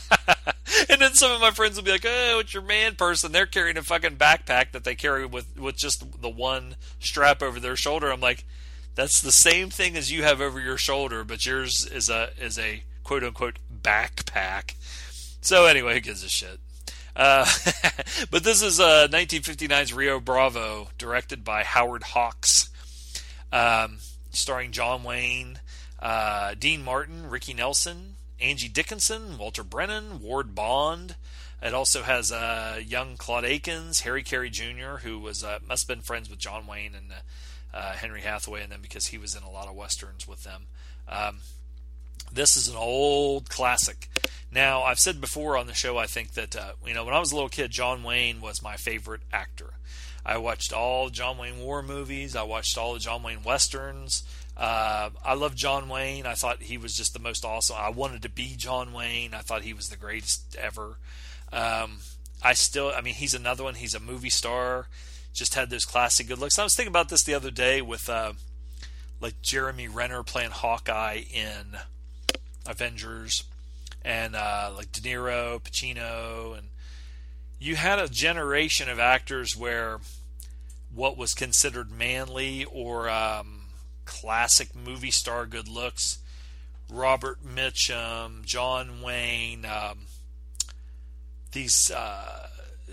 and 0.88 1.00
then 1.00 1.14
some 1.14 1.32
of 1.32 1.40
my 1.40 1.50
friends 1.50 1.76
will 1.76 1.82
be 1.82 1.90
like, 1.90 2.06
oh, 2.06 2.38
it's 2.38 2.54
your 2.54 2.62
man 2.62 2.94
purse, 2.94 3.24
and 3.24 3.34
they're 3.34 3.46
carrying 3.46 3.76
a 3.76 3.82
fucking 3.82 4.16
backpack 4.16 4.70
that 4.70 4.84
they 4.84 4.94
carry 4.94 5.26
with 5.26 5.58
with 5.58 5.76
just 5.76 6.22
the 6.22 6.30
one 6.30 6.76
strap 7.00 7.42
over 7.42 7.58
their 7.58 7.76
shoulder. 7.76 8.12
I'm 8.12 8.20
like, 8.20 8.44
that's 8.94 9.20
the 9.20 9.32
same 9.32 9.68
thing 9.68 9.96
as 9.96 10.12
you 10.12 10.22
have 10.22 10.40
over 10.40 10.60
your 10.60 10.78
shoulder, 10.78 11.24
but 11.24 11.44
yours 11.44 11.86
is 11.86 12.08
a 12.08 12.30
is 12.40 12.56
a 12.56 12.84
quote 13.02 13.24
unquote 13.24 13.58
backpack. 13.82 14.74
So 15.40 15.66
anyway, 15.66 15.94
who 15.94 16.00
gives 16.00 16.22
a 16.22 16.28
shit? 16.28 16.60
Uh, 17.20 17.44
but 18.30 18.42
this 18.44 18.62
is 18.62 18.80
uh, 18.80 19.06
1959's 19.10 19.92
Rio 19.92 20.20
Bravo, 20.20 20.88
directed 20.96 21.44
by 21.44 21.64
Howard 21.64 22.02
Hawks, 22.02 22.70
um, 23.52 23.98
starring 24.30 24.72
John 24.72 25.04
Wayne, 25.04 25.60
uh, 26.00 26.54
Dean 26.58 26.82
Martin, 26.82 27.28
Ricky 27.28 27.52
Nelson, 27.52 28.16
Angie 28.40 28.70
Dickinson, 28.70 29.36
Walter 29.36 29.62
Brennan, 29.62 30.22
Ward 30.22 30.54
Bond. 30.54 31.16
It 31.62 31.74
also 31.74 32.04
has 32.04 32.32
uh, 32.32 32.80
young 32.82 33.18
Claude 33.18 33.44
Akins, 33.44 34.00
Harry 34.00 34.22
Carey 34.22 34.48
Jr., 34.48 35.00
who 35.02 35.18
was 35.18 35.44
uh, 35.44 35.58
must 35.68 35.86
have 35.86 35.94
been 35.94 36.02
friends 36.02 36.30
with 36.30 36.38
John 36.38 36.66
Wayne 36.66 36.94
and 36.94 37.12
uh, 37.74 37.92
Henry 37.92 38.22
Hathaway, 38.22 38.62
and 38.62 38.72
then 38.72 38.80
because 38.80 39.08
he 39.08 39.18
was 39.18 39.36
in 39.36 39.42
a 39.42 39.50
lot 39.50 39.68
of 39.68 39.74
westerns 39.74 40.26
with 40.26 40.42
them. 40.44 40.68
Um, 41.06 41.40
this 42.32 42.56
is 42.56 42.68
an 42.68 42.76
old 42.76 43.48
classic. 43.48 44.08
Now, 44.52 44.82
I've 44.82 44.98
said 44.98 45.20
before 45.20 45.56
on 45.56 45.66
the 45.66 45.74
show, 45.74 45.96
I 45.96 46.06
think 46.06 46.32
that, 46.32 46.56
uh, 46.56 46.72
you 46.84 46.94
know, 46.94 47.04
when 47.04 47.14
I 47.14 47.20
was 47.20 47.30
a 47.30 47.34
little 47.34 47.48
kid, 47.48 47.70
John 47.70 48.02
Wayne 48.02 48.40
was 48.40 48.62
my 48.62 48.76
favorite 48.76 49.22
actor. 49.32 49.74
I 50.24 50.38
watched 50.38 50.72
all 50.72 51.08
John 51.08 51.38
Wayne 51.38 51.60
war 51.60 51.82
movies, 51.82 52.34
I 52.36 52.42
watched 52.42 52.76
all 52.76 52.94
the 52.94 52.98
John 52.98 53.22
Wayne 53.22 53.42
westerns. 53.42 54.24
Uh, 54.56 55.10
I 55.24 55.34
love 55.34 55.54
John 55.54 55.88
Wayne. 55.88 56.26
I 56.26 56.34
thought 56.34 56.60
he 56.60 56.76
was 56.76 56.94
just 56.94 57.14
the 57.14 57.18
most 57.18 57.46
awesome. 57.46 57.76
I 57.78 57.88
wanted 57.88 58.20
to 58.22 58.28
be 58.28 58.56
John 58.56 58.92
Wayne. 58.92 59.32
I 59.32 59.38
thought 59.38 59.62
he 59.62 59.72
was 59.72 59.88
the 59.88 59.96
greatest 59.96 60.54
ever. 60.60 60.98
Um, 61.50 62.00
I 62.42 62.52
still, 62.52 62.92
I 62.94 63.00
mean, 63.00 63.14
he's 63.14 63.32
another 63.32 63.64
one. 63.64 63.76
He's 63.76 63.94
a 63.94 64.00
movie 64.00 64.28
star. 64.28 64.88
Just 65.32 65.54
had 65.54 65.70
those 65.70 65.86
classic 65.86 66.28
good 66.28 66.38
looks. 66.38 66.58
I 66.58 66.64
was 66.64 66.74
thinking 66.74 66.92
about 66.92 67.08
this 67.08 67.22
the 67.22 67.32
other 67.32 67.50
day 67.50 67.80
with, 67.80 68.10
uh, 68.10 68.34
like 69.20 69.40
Jeremy 69.40 69.88
Renner 69.88 70.22
playing 70.22 70.50
Hawkeye 70.50 71.22
in 71.32 71.78
Avengers, 72.66 73.44
and 74.02 74.34
uh, 74.34 74.72
like 74.76 74.92
De 74.92 75.00
Niro, 75.00 75.60
Pacino, 75.60 76.56
and 76.56 76.68
you 77.58 77.76
had 77.76 77.98
a 77.98 78.08
generation 78.08 78.88
of 78.88 78.98
actors 78.98 79.56
where 79.56 79.98
what 80.94 81.16
was 81.16 81.34
considered 81.34 81.90
manly 81.90 82.64
or 82.64 83.08
um, 83.08 83.66
classic 84.04 84.74
movie 84.74 85.10
star 85.10 85.46
good 85.46 85.68
looks, 85.68 86.18
Robert 86.90 87.38
Mitchum, 87.44 88.44
John 88.44 89.02
Wayne, 89.02 89.64
um, 89.64 90.06
these. 91.52 91.90
Uh, 91.90 92.48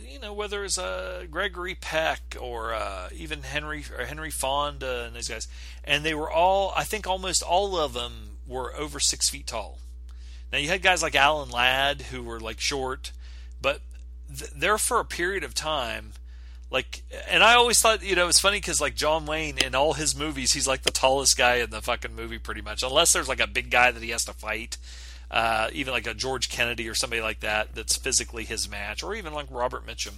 you 0.08 0.20
know 0.20 0.32
whether 0.34 0.64
it's 0.64 0.78
uh, 0.78 1.26
Gregory 1.30 1.76
Peck 1.76 2.38
or 2.40 2.74
uh, 2.74 3.10
even 3.16 3.42
Henry 3.42 3.84
or 3.98 4.06
Henry 4.06 4.30
Fonda 4.30 5.06
and 5.06 5.16
these 5.16 5.28
guys, 5.28 5.48
and 5.84 6.04
they 6.04 6.14
were 6.14 6.30
all 6.30 6.72
I 6.76 6.84
think 6.84 7.08
almost 7.08 7.42
all 7.42 7.78
of 7.78 7.94
them 7.94 8.37
were 8.48 8.74
over 8.76 9.00
six 9.00 9.30
feet 9.30 9.48
tall. 9.48 9.80
Now 10.52 10.60
you 10.60 10.70
had 10.70 10.82
guys 10.82 11.04
like 11.04 11.16
Alan 11.16 11.50
Ladd 11.50 12.04
who 12.04 12.24
were 12.24 12.40
like 12.40 12.60
short, 12.60 13.12
but 13.62 13.82
th- 14.36 14.52
there 14.52 14.78
for 14.78 15.00
a 15.00 15.06
period 15.06 15.44
of 15.44 15.54
time, 15.54 16.14
like, 16.70 17.04
and 17.30 17.44
I 17.44 17.56
always 17.56 17.82
thought 17.82 18.04
you 18.04 18.16
know 18.16 18.28
it's 18.28 18.40
funny 18.40 18.58
because 18.58 18.80
like 18.82 18.96
John 18.96 19.26
Wayne 19.26 19.58
in 19.58 19.76
all 19.76 19.94
his 19.94 20.16
movies 20.18 20.54
he's 20.54 20.68
like 20.68 20.84
the 20.84 20.92
tallest 20.92 21.38
guy 21.38 21.56
in 21.56 21.70
the 21.70 21.82
fucking 21.82 22.16
movie 22.16 22.40
pretty 22.40 22.62
much, 22.62 22.84
unless 22.84 23.14
there's 23.14 23.30
like 23.30 23.40
a 23.40 23.48
big 23.48 23.70
guy 23.70 23.92
that 23.92 24.04
he 24.04 24.10
has 24.10 24.26
to 24.26 24.34
fight. 24.34 24.78
Uh, 25.30 25.68
even 25.74 25.94
like 25.94 26.08
a 26.08 26.14
George 26.14 26.48
Kennedy 26.48 26.88
or 26.88 26.96
somebody 26.96 27.22
like 27.22 27.42
that 27.42 27.76
that's 27.76 27.98
physically 27.98 28.46
his 28.46 28.70
match, 28.70 29.04
or 29.04 29.14
even 29.14 29.34
like 29.34 29.48
Robert 29.52 29.86
Mitchum. 29.86 30.14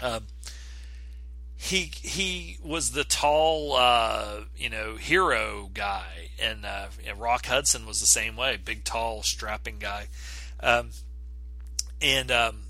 Um, 0.00 0.26
he 1.56 1.90
he 2.02 2.58
was 2.62 2.90
the 2.90 3.04
tall, 3.04 3.74
uh, 3.74 4.40
you 4.56 4.68
know, 4.68 4.96
hero 4.96 5.70
guy, 5.72 6.30
and, 6.38 6.64
uh, 6.64 6.86
Rock 7.16 7.46
Hudson 7.46 7.86
was 7.86 8.00
the 8.00 8.06
same 8.06 8.36
way, 8.36 8.58
big, 8.62 8.84
tall, 8.84 9.22
strapping 9.22 9.78
guy, 9.78 10.08
um, 10.60 10.90
and 12.02 12.30
um, 12.30 12.64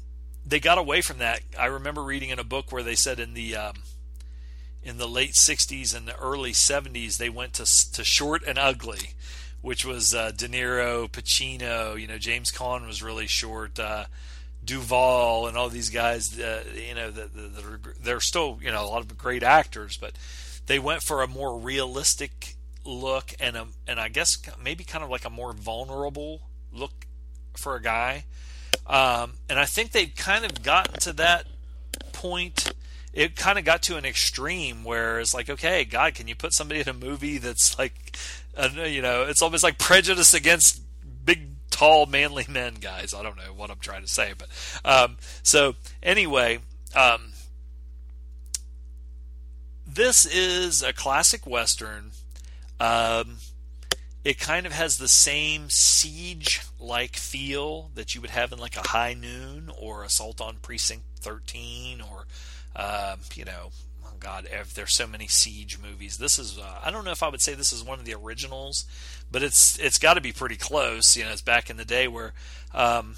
they 0.47 0.61
got 0.61 0.78
away 0.78 1.01
from 1.01 1.19
that. 1.19 1.40
I 1.59 1.66
remember 1.66 2.02
reading 2.02 2.31
in 2.31 2.39
a 2.39 2.44
book 2.44 2.70
where 2.70 2.82
they 2.82 2.94
said 2.94 3.19
in 3.19 3.35
the 3.35 3.56
um, 3.56 3.74
in 4.82 4.98
the 4.98 5.09
late 5.09 5.32
'60s 5.32 5.97
and 5.97 6.06
the 6.06 6.16
early 6.16 6.52
'70s 6.52 7.16
they 7.16 7.31
went 7.31 7.55
to 7.55 7.65
to 7.93 8.05
short 8.05 8.43
and 8.47 8.59
ugly, 8.59 9.15
which 9.61 9.85
was 9.85 10.15
uh, 10.15 10.31
De 10.31 10.47
Niro, 10.47 11.11
Pacino. 11.11 11.98
You 11.98 12.06
know, 12.06 12.19
James 12.19 12.52
Caan 12.52 12.86
was 12.86 13.02
really 13.02 13.27
short. 13.27 13.78
Uh, 13.78 14.05
Duvall 14.65 15.47
and 15.47 15.57
all 15.57 15.69
these 15.69 15.91
guys, 15.91 16.39
uh, 16.39 16.65
you 16.74 16.95
know, 16.95 17.11
they're 17.11 18.20
still, 18.20 18.59
you 18.62 18.70
know, 18.70 18.85
a 18.85 18.89
lot 18.89 19.01
of 19.01 19.19
great 19.19 19.43
actors, 19.43 19.97
but 19.97 20.12
they 20.66 20.78
went 20.78 21.03
for 21.03 21.23
a 21.23 21.27
more 21.28 21.59
realistic 21.59 22.57
look 22.85 23.35
and 23.41 23.57
a, 23.57 23.66
and 23.86 23.99
I 23.99 24.09
guess 24.09 24.39
maybe 24.62 24.85
kind 24.85 25.05
of 25.05 25.11
like 25.11 25.24
a 25.24 25.31
more 25.31 25.53
vulnerable 25.53 26.43
look 26.73 27.07
for 27.57 27.77
a 27.77 27.82
guy. 27.82 28.24
Um, 28.86 29.35
and 29.49 29.59
I 29.59 29.65
think 29.65 29.93
they've 29.93 30.15
kind 30.15 30.45
of 30.45 30.62
gotten 30.62 31.01
to 31.01 31.12
that 31.15 31.47
point. 32.12 32.73
It 33.12 33.36
kind 33.36 33.59
of 33.59 33.65
got 33.65 33.82
to 33.85 33.97
an 33.97 34.05
extreme 34.05 34.85
where 34.85 35.20
it's 35.20 35.35
like, 35.35 35.49
okay, 35.49 35.85
God, 35.85 36.15
can 36.15 36.27
you 36.28 36.35
put 36.35 36.53
somebody 36.53 36.81
in 36.81 36.89
a 36.89 36.95
movie 36.95 37.39
that's 37.39 37.78
like, 37.78 38.16
uh, 38.57 38.69
you 38.86 39.03
know, 39.03 39.23
it's 39.23 39.41
almost 39.41 39.62
like 39.62 39.78
prejudice 39.78 40.35
against 40.35 40.82
tall, 41.75 42.07
manly 42.07 42.47
men, 42.49 42.75
guys. 42.75 43.13
I 43.13 43.23
don't 43.23 43.37
know 43.37 43.53
what 43.55 43.69
I'm 43.71 43.81
trying 43.81 44.03
to 44.03 44.09
say, 44.09 44.33
but 44.39 44.49
um, 44.85 45.17
so 45.43 45.75
anyway, 46.03 46.61
um, 46.95 47.33
this 49.87 50.25
is 50.25 50.83
a 50.85 50.93
classic 50.93 51.47
western. 51.47 52.13
Um, 52.79 53.39
it 54.25 54.39
kind 54.39 54.67
of 54.67 54.73
has 54.73 54.99
the 54.99 55.09
same 55.09 55.69
siege 55.69 56.63
like 56.79 57.17
feel 57.17 57.91
that 57.95 58.15
you 58.15 58.21
would 58.21 58.31
have 58.31 58.53
in 58.53 58.59
like 58.59 58.77
a 58.77 58.89
high 58.89 59.15
noon 59.15 59.71
or 59.77 60.05
assault 60.05 60.41
on 60.41 60.57
precinct 60.63 61.05
13 61.21 62.01
or 62.01 62.27
uh, 62.77 63.17
you 63.35 63.45
know 63.45 63.71
god 64.25 64.49
there's 64.75 64.95
so 64.95 65.07
many 65.07 65.27
siege 65.27 65.79
movies 65.79 66.19
this 66.19 66.39
is 66.39 66.59
uh, 66.59 66.79
i 66.85 66.91
don't 66.91 67.05
know 67.05 67.11
if 67.11 67.23
i 67.23 67.29
would 67.29 67.41
say 67.41 67.55
this 67.55 67.73
is 67.73 67.85
one 67.85 67.99
of 67.99 68.05
the 68.05 68.15
originals 68.15 68.87
but 69.31 69.43
it's 69.43 69.79
it's 69.79 69.99
got 69.99 70.15
to 70.15 70.21
be 70.21 70.33
pretty 70.33 70.57
close 70.57 71.17
you 71.17 71.25
know 71.25 71.31
it's 71.31 71.43
back 71.43 71.69
in 71.69 71.77
the 71.77 71.85
day 71.85 72.09
where 72.09 72.33
um, 72.73 73.17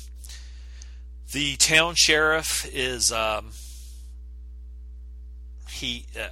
the 1.32 1.56
town 1.56 1.94
sheriff 1.94 2.68
is 2.74 3.12
um, 3.12 3.52
he 5.70 6.06
uh, 6.18 6.28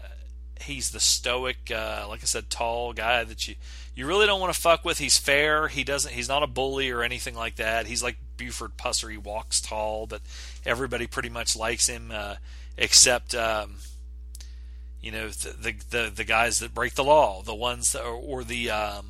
he's 0.61 0.91
the 0.91 1.01
stoic 1.01 1.71
uh, 1.71 2.05
like 2.09 2.23
i 2.23 2.27
said 2.27 2.51
tall 2.51 2.93
guy 2.93 3.25
that 3.25 3.49
you 3.49 3.55
you 3.95 4.07
really 4.07 4.27
don't 4.27 4.41
want 4.41 4.53
to 4.53 4.61
fuck 4.61 4.85
with. 4.85 4.99
He's 4.99 5.19
fair. 5.19 5.69
He 5.69 5.85
doesn't. 5.85 6.13
He's 6.13 6.29
not 6.29 6.43
a 6.43 6.49
bully 6.49 6.91
or 6.91 7.03
anything 7.03 7.37
like 7.37 7.57
that. 7.57 7.87
He's 7.87 8.03
like 8.03 8.17
Buford 8.37 8.77
Pusser. 8.77 9.11
He 9.11 9.17
walks 9.17 9.61
tall, 9.61 10.07
but 10.07 10.21
everybody 10.67 11.07
pretty 11.07 11.29
much 11.29 11.55
likes 11.55 11.87
him, 11.87 12.11
uh, 12.13 12.37
except 12.77 13.35
um, 13.35 13.77
you 15.05 15.13
know 15.13 15.29
the, 15.29 15.75
the, 15.91 16.13
the 16.15 16.25
guys 16.25 16.61
that 16.61 16.73
break 16.73 16.95
the 16.95 17.05
law, 17.05 17.43
the 17.43 17.55
ones 17.55 17.93
that, 17.93 18.03
or, 18.03 18.15
or 18.15 18.43
the 18.43 18.71
um, 18.71 19.09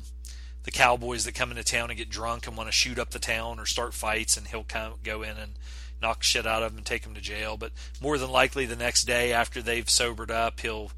the 0.63 0.71
cowboys 0.71 1.23
that 1.23 1.35
come 1.35 1.51
into 1.51 1.63
town 1.63 1.89
and 1.89 1.97
get 1.97 2.09
drunk 2.09 2.47
and 2.47 2.57
want 2.57 2.67
to 2.67 2.73
shoot 2.73 2.99
up 2.99 3.11
the 3.11 3.19
town 3.19 3.59
or 3.59 3.65
start 3.65 3.93
fights, 3.93 4.35
and 4.35 4.47
he'll 4.47 4.65
come 4.65 4.95
go 5.05 5.21
in 5.21 5.37
and 5.37 5.53
knock 6.01 6.21
shit 6.21 6.45
out 6.45 6.63
of 6.63 6.71
them 6.71 6.79
and 6.79 6.85
take 6.85 7.03
them 7.03 7.13
to 7.15 7.21
jail. 7.21 7.55
But 7.55 7.71
more 8.01 8.17
than 8.17 8.29
likely, 8.29 8.65
the 8.65 8.75
next 8.75 9.05
day 9.05 9.31
after 9.31 9.61
they've 9.61 9.89
sobered 9.89 10.29
up, 10.29 10.59
he'll 10.59 10.91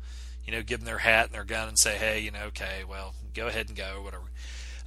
you 0.43 0.51
know 0.51 0.63
give 0.63 0.79
them 0.79 0.87
their 0.87 0.97
hat 0.97 1.27
and 1.27 1.35
their 1.35 1.43
gun 1.43 1.67
and 1.67 1.77
say, 1.77 1.95
hey, 1.95 2.19
you 2.21 2.31
know, 2.31 2.45
okay, 2.47 2.83
well, 2.89 3.13
go 3.35 3.45
ahead 3.45 3.67
and 3.67 3.77
go, 3.77 4.01
whatever. 4.01 4.23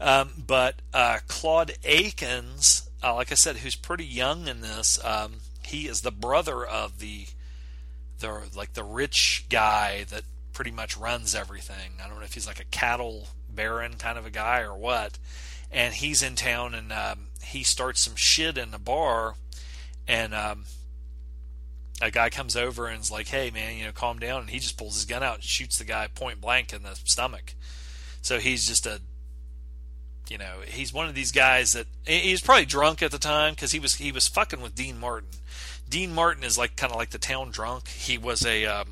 Um, 0.00 0.30
but 0.44 0.82
uh, 0.92 1.18
Claude 1.28 1.72
Akins, 1.84 2.90
uh, 3.00 3.14
like 3.14 3.30
I 3.30 3.36
said, 3.36 3.58
who's 3.58 3.76
pretty 3.76 4.06
young 4.06 4.48
in 4.48 4.60
this, 4.60 4.98
um, 5.04 5.34
he 5.64 5.86
is 5.86 6.00
the 6.00 6.10
brother 6.10 6.66
of 6.66 6.98
the 6.98 7.26
the 8.20 8.48
like 8.56 8.74
the 8.74 8.84
rich 8.84 9.46
guy 9.50 10.04
that 10.10 10.22
pretty 10.52 10.70
much 10.70 10.96
runs 10.96 11.34
everything. 11.34 11.92
I 12.02 12.08
don't 12.08 12.18
know 12.18 12.24
if 12.24 12.34
he's 12.34 12.46
like 12.46 12.60
a 12.60 12.64
cattle 12.64 13.28
baron 13.48 13.94
kind 13.98 14.18
of 14.18 14.26
a 14.26 14.30
guy 14.30 14.60
or 14.60 14.76
what. 14.76 15.18
And 15.72 15.94
he's 15.94 16.22
in 16.22 16.34
town 16.34 16.74
and 16.74 16.92
um, 16.92 17.28
he 17.42 17.62
starts 17.62 18.00
some 18.00 18.16
shit 18.16 18.58
in 18.58 18.70
the 18.70 18.78
bar, 18.78 19.34
and 20.06 20.34
um, 20.34 20.64
a 22.00 22.10
guy 22.10 22.30
comes 22.30 22.56
over 22.56 22.86
and 22.86 23.00
is 23.00 23.10
like, 23.10 23.28
"Hey, 23.28 23.50
man, 23.50 23.76
you 23.76 23.84
know, 23.84 23.92
calm 23.92 24.18
down." 24.18 24.42
And 24.42 24.50
he 24.50 24.58
just 24.58 24.76
pulls 24.76 24.94
his 24.94 25.04
gun 25.04 25.22
out 25.22 25.36
and 25.36 25.44
shoots 25.44 25.78
the 25.78 25.84
guy 25.84 26.08
point 26.08 26.40
blank 26.40 26.72
in 26.72 26.82
the 26.82 26.94
stomach. 27.04 27.54
So 28.22 28.38
he's 28.38 28.66
just 28.66 28.86
a, 28.86 29.00
you 30.28 30.38
know, 30.38 30.60
he's 30.66 30.92
one 30.92 31.08
of 31.08 31.14
these 31.14 31.32
guys 31.32 31.72
that 31.72 31.86
he 32.06 32.32
was 32.32 32.40
probably 32.40 32.66
drunk 32.66 33.02
at 33.02 33.10
the 33.10 33.18
time 33.18 33.54
because 33.54 33.72
he 33.72 33.78
was 33.78 33.94
he 33.94 34.12
was 34.12 34.28
fucking 34.28 34.60
with 34.60 34.74
Dean 34.74 34.98
Martin. 34.98 35.30
Dean 35.90 36.14
Martin 36.14 36.44
is 36.44 36.56
like 36.56 36.76
kind 36.76 36.92
of 36.92 36.98
like 36.98 37.10
the 37.10 37.18
town 37.18 37.50
drunk. 37.50 37.88
He 37.88 38.16
was 38.16 38.46
a, 38.46 38.64
um, 38.64 38.88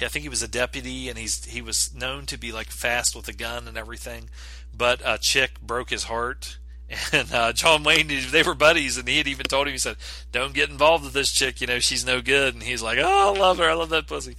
I 0.00 0.08
think 0.08 0.24
he 0.24 0.28
was 0.28 0.42
a 0.42 0.48
deputy, 0.48 1.08
and 1.08 1.18
he's 1.18 1.44
he 1.46 1.62
was 1.62 1.94
known 1.94 2.26
to 2.26 2.36
be 2.36 2.52
like 2.52 2.68
fast 2.68 3.16
with 3.16 3.28
a 3.28 3.32
gun 3.32 3.66
and 3.66 3.78
everything. 3.78 4.28
But 4.76 5.00
a 5.04 5.18
chick 5.18 5.60
broke 5.60 5.90
his 5.90 6.04
heart 6.04 6.58
and 7.12 7.32
uh, 7.32 7.52
John 7.52 7.82
Wayne, 7.82 8.08
they 8.30 8.42
were 8.42 8.54
buddies, 8.54 8.96
and 8.96 9.06
he 9.06 9.18
had 9.18 9.26
even 9.26 9.44
told 9.44 9.66
him, 9.66 9.72
he 9.72 9.78
said, 9.78 9.96
"Don't 10.32 10.54
get 10.54 10.70
involved 10.70 11.04
with 11.04 11.12
this 11.12 11.30
chick. 11.30 11.60
You 11.60 11.66
know, 11.66 11.80
she's 11.80 12.04
no 12.04 12.22
good." 12.22 12.54
And 12.54 12.62
he's 12.62 12.82
like, 12.82 12.98
"Oh, 13.00 13.34
I 13.34 13.38
love 13.38 13.58
her. 13.58 13.68
I 13.68 13.74
love 13.74 13.90
that 13.90 14.06
pussy." 14.06 14.36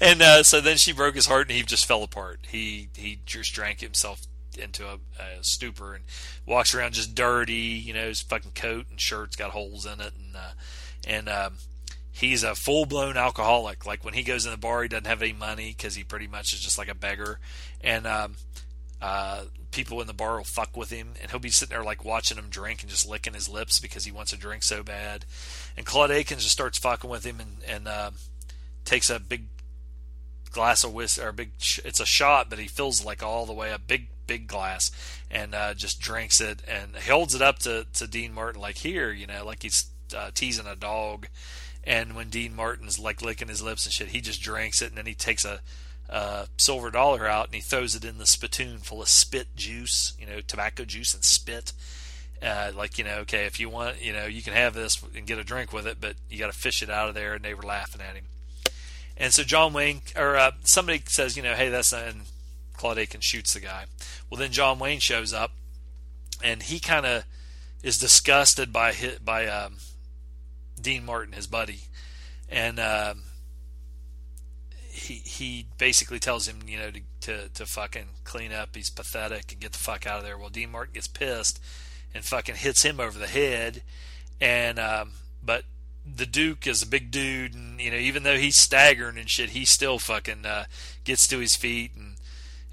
and 0.00 0.20
uh, 0.20 0.42
so 0.42 0.60
then 0.60 0.76
she 0.76 0.92
broke 0.92 1.14
his 1.14 1.26
heart, 1.26 1.48
and 1.48 1.56
he 1.56 1.62
just 1.62 1.86
fell 1.86 2.02
apart. 2.02 2.40
He 2.48 2.90
he 2.94 3.20
just 3.24 3.54
drank 3.54 3.80
himself 3.80 4.22
into 4.56 4.86
a, 4.86 4.94
a 5.18 5.42
stupor 5.42 5.94
and 5.94 6.04
walks 6.46 6.74
around 6.74 6.94
just 6.94 7.14
dirty. 7.14 7.54
You 7.54 7.94
know, 7.94 8.08
his 8.08 8.20
fucking 8.20 8.52
coat 8.54 8.86
and 8.90 9.00
shirt's 9.00 9.36
got 9.36 9.50
holes 9.50 9.86
in 9.86 10.00
it, 10.00 10.12
and 10.16 10.36
uh, 10.36 10.52
and 11.06 11.28
um, 11.28 11.54
he's 12.12 12.42
a 12.42 12.54
full 12.54 12.86
blown 12.86 13.16
alcoholic. 13.16 13.84
Like 13.84 14.04
when 14.04 14.14
he 14.14 14.22
goes 14.22 14.46
in 14.46 14.52
the 14.52 14.58
bar, 14.58 14.82
he 14.82 14.88
doesn't 14.88 15.06
have 15.06 15.22
any 15.22 15.32
money 15.32 15.74
because 15.76 15.94
he 15.94 16.04
pretty 16.04 16.26
much 16.26 16.52
is 16.52 16.60
just 16.60 16.78
like 16.78 16.88
a 16.88 16.94
beggar. 16.94 17.38
And 17.82 18.06
um, 18.06 18.36
uh, 19.02 19.44
people 19.70 20.00
in 20.00 20.06
the 20.06 20.14
bar 20.14 20.36
will 20.36 20.44
fuck 20.44 20.76
with 20.76 20.90
him, 20.90 21.14
and 21.20 21.30
he'll 21.30 21.40
be 21.40 21.50
sitting 21.50 21.74
there 21.74 21.84
like 21.84 22.04
watching 22.04 22.38
him 22.38 22.48
drink 22.48 22.82
and 22.82 22.90
just 22.90 23.08
licking 23.08 23.34
his 23.34 23.48
lips 23.48 23.78
because 23.78 24.04
he 24.04 24.12
wants 24.12 24.32
a 24.32 24.36
drink 24.36 24.62
so 24.62 24.82
bad. 24.82 25.26
And 25.76 25.84
Claude 25.84 26.12
Akins 26.12 26.42
just 26.42 26.54
starts 26.54 26.78
fucking 26.78 27.10
with 27.10 27.24
him 27.24 27.40
and, 27.40 27.56
and 27.66 27.88
uh, 27.88 28.10
takes 28.84 29.10
a 29.10 29.18
big 29.18 29.46
glass 30.52 30.84
of 30.84 30.94
whiskey 30.94 31.22
or 31.22 31.28
a 31.28 31.32
big. 31.32 31.50
It's 31.58 32.00
a 32.00 32.06
shot, 32.06 32.48
but 32.48 32.58
he 32.58 32.68
fills 32.68 33.04
like 33.04 33.22
all 33.22 33.44
the 33.44 33.52
way 33.52 33.72
a 33.72 33.78
big 33.78 34.08
big 34.26 34.46
glass 34.46 34.90
and 35.30 35.54
uh, 35.54 35.74
just 35.74 36.00
drinks 36.00 36.40
it 36.40 36.62
and 36.68 36.96
holds 36.96 37.34
it 37.34 37.42
up 37.42 37.58
to 37.60 37.86
to 37.94 38.06
Dean 38.06 38.32
Martin 38.32 38.60
like 38.60 38.78
here, 38.78 39.10
you 39.12 39.26
know, 39.26 39.44
like 39.44 39.62
he's 39.62 39.86
uh, 40.16 40.30
teasing 40.34 40.66
a 40.66 40.76
dog. 40.76 41.28
And 41.82 42.16
when 42.16 42.30
Dean 42.30 42.56
Martin's 42.56 42.98
like 42.98 43.22
licking 43.22 43.48
his 43.48 43.62
lips 43.62 43.84
and 43.84 43.92
shit, 43.92 44.08
he 44.08 44.20
just 44.20 44.42
drinks 44.42 44.80
it 44.80 44.88
and 44.88 44.98
then 44.98 45.06
he 45.06 45.14
takes 45.14 45.44
a 45.44 45.60
uh, 46.08 46.46
silver 46.56 46.90
dollar 46.90 47.26
out 47.26 47.46
and 47.46 47.54
he 47.54 47.60
throws 47.60 47.94
it 47.94 48.04
in 48.04 48.18
the 48.18 48.26
spittoon 48.26 48.78
full 48.78 49.02
of 49.02 49.08
spit 49.08 49.54
juice, 49.56 50.14
you 50.18 50.26
know, 50.26 50.40
tobacco 50.40 50.84
juice 50.84 51.14
and 51.14 51.24
spit. 51.24 51.72
Uh, 52.42 52.70
like 52.76 52.98
you 52.98 53.04
know, 53.04 53.18
okay, 53.18 53.46
if 53.46 53.58
you 53.58 53.70
want, 53.70 54.02
you 54.02 54.12
know, 54.12 54.26
you 54.26 54.42
can 54.42 54.52
have 54.52 54.74
this 54.74 55.02
and 55.16 55.26
get 55.26 55.38
a 55.38 55.44
drink 55.44 55.72
with 55.72 55.86
it, 55.86 55.98
but 56.00 56.14
you 56.28 56.38
got 56.38 56.52
to 56.52 56.58
fish 56.58 56.82
it 56.82 56.90
out 56.90 57.08
of 57.08 57.14
there. 57.14 57.34
And 57.34 57.44
they 57.44 57.54
were 57.54 57.62
laughing 57.62 58.02
at 58.02 58.16
him. 58.16 58.24
And 59.16 59.32
so 59.32 59.42
John 59.44 59.72
Wayne 59.72 60.02
or 60.16 60.36
uh, 60.36 60.52
somebody 60.64 61.02
says, 61.06 61.36
you 61.36 61.42
know, 61.42 61.54
hey, 61.54 61.68
that's 61.68 61.92
and 61.92 62.22
Claude 62.76 62.98
Akins 62.98 63.24
shoots 63.24 63.54
the 63.54 63.60
guy. 63.60 63.84
Well, 64.28 64.38
then 64.38 64.52
John 64.52 64.78
Wayne 64.78 65.00
shows 65.00 65.32
up, 65.32 65.52
and 66.42 66.62
he 66.62 66.80
kind 66.80 67.06
of 67.06 67.24
is 67.82 67.98
disgusted 67.98 68.72
by 68.72 68.94
by 69.24 69.46
um, 69.46 69.76
Dean 70.80 71.04
Martin, 71.04 71.34
his 71.34 71.46
buddy, 71.46 71.80
and 72.48 72.78
um, 72.78 73.22
he 74.90 75.14
he 75.14 75.66
basically 75.78 76.18
tells 76.18 76.46
him, 76.46 76.60
you 76.66 76.78
know, 76.78 76.90
to, 76.90 77.00
to 77.20 77.48
to 77.48 77.66
fucking 77.66 78.08
clean 78.24 78.52
up. 78.52 78.74
He's 78.74 78.90
pathetic 78.90 79.52
and 79.52 79.60
get 79.60 79.72
the 79.72 79.78
fuck 79.78 80.06
out 80.06 80.18
of 80.18 80.24
there. 80.24 80.38
Well, 80.38 80.50
Dean 80.50 80.70
Martin 80.70 80.94
gets 80.94 81.08
pissed 81.08 81.60
and 82.14 82.24
fucking 82.24 82.54
hits 82.54 82.82
him 82.82 83.00
over 83.00 83.18
the 83.18 83.26
head. 83.26 83.82
And 84.40 84.78
um, 84.78 85.12
but 85.42 85.64
the 86.04 86.26
Duke 86.26 86.66
is 86.66 86.82
a 86.82 86.86
big 86.86 87.10
dude, 87.10 87.54
and 87.54 87.80
you 87.80 87.90
know, 87.90 87.96
even 87.96 88.22
though 88.22 88.36
he's 88.36 88.60
staggering 88.60 89.18
and 89.18 89.28
shit, 89.28 89.50
he 89.50 89.64
still 89.64 89.98
fucking 89.98 90.46
uh, 90.46 90.64
gets 91.04 91.26
to 91.28 91.38
his 91.38 91.56
feet 91.56 91.92
and 91.96 92.13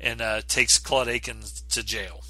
and 0.02 0.20
uh, 0.20 0.42
takes 0.48 0.80
Claude 0.80 1.08
Akins 1.08 1.62
to 1.70 1.84
jail. 1.84 2.22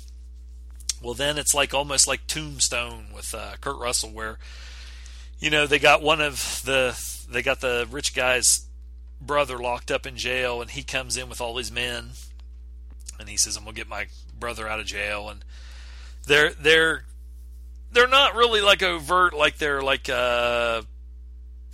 Well, 1.01 1.13
then 1.15 1.37
it's 1.37 1.55
like 1.55 1.73
almost 1.73 2.07
like 2.07 2.27
Tombstone 2.27 3.07
with 3.15 3.33
uh, 3.33 3.53
Kurt 3.59 3.79
Russell, 3.79 4.11
where 4.11 4.37
you 5.39 5.49
know 5.49 5.65
they 5.65 5.79
got 5.79 6.03
one 6.03 6.21
of 6.21 6.61
the 6.63 6.99
they 7.31 7.41
got 7.41 7.61
the 7.61 7.87
rich 7.89 8.13
guy's 8.13 8.67
brother 9.19 9.57
locked 9.57 9.89
up 9.89 10.05
in 10.05 10.17
jail, 10.17 10.61
and 10.61 10.69
he 10.69 10.83
comes 10.83 11.17
in 11.17 11.29
with 11.29 11.41
all 11.41 11.57
his 11.57 11.71
men, 11.71 12.11
and 13.19 13.29
he 13.29 13.37
says, 13.37 13.57
"I'm 13.57 13.63
gonna 13.63 13.75
get 13.75 13.87
my 13.87 14.07
brother 14.37 14.67
out 14.67 14.79
of 14.79 14.85
jail." 14.85 15.29
And 15.29 15.43
they're 16.27 16.51
they're 16.51 17.05
they're 17.91 18.07
not 18.07 18.35
really 18.35 18.61
like 18.61 18.83
overt, 18.83 19.33
like 19.33 19.57
they're 19.57 19.81
like 19.81 20.07
uh, 20.07 20.83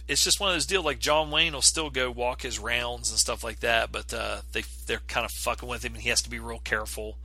it's 0.07 0.23
just 0.23 0.39
one 0.39 0.49
of 0.49 0.55
those 0.55 0.65
deals. 0.65 0.85
Like 0.85 0.99
John 0.99 1.31
Wayne 1.31 1.53
will 1.53 1.61
still 1.61 1.89
go 1.89 2.09
walk 2.09 2.41
his 2.41 2.59
rounds 2.59 3.09
and 3.09 3.19
stuff 3.19 3.43
like 3.43 3.59
that, 3.59 3.91
but 3.91 4.13
uh, 4.13 4.41
they 4.53 4.63
they're 4.85 5.01
kind 5.07 5.25
of 5.25 5.31
fucking 5.31 5.67
with 5.67 5.83
him, 5.83 5.93
and 5.93 6.03
he 6.03 6.09
has 6.09 6.21
to 6.21 6.29
be 6.29 6.39
real 6.39 6.59
careful 6.59 7.17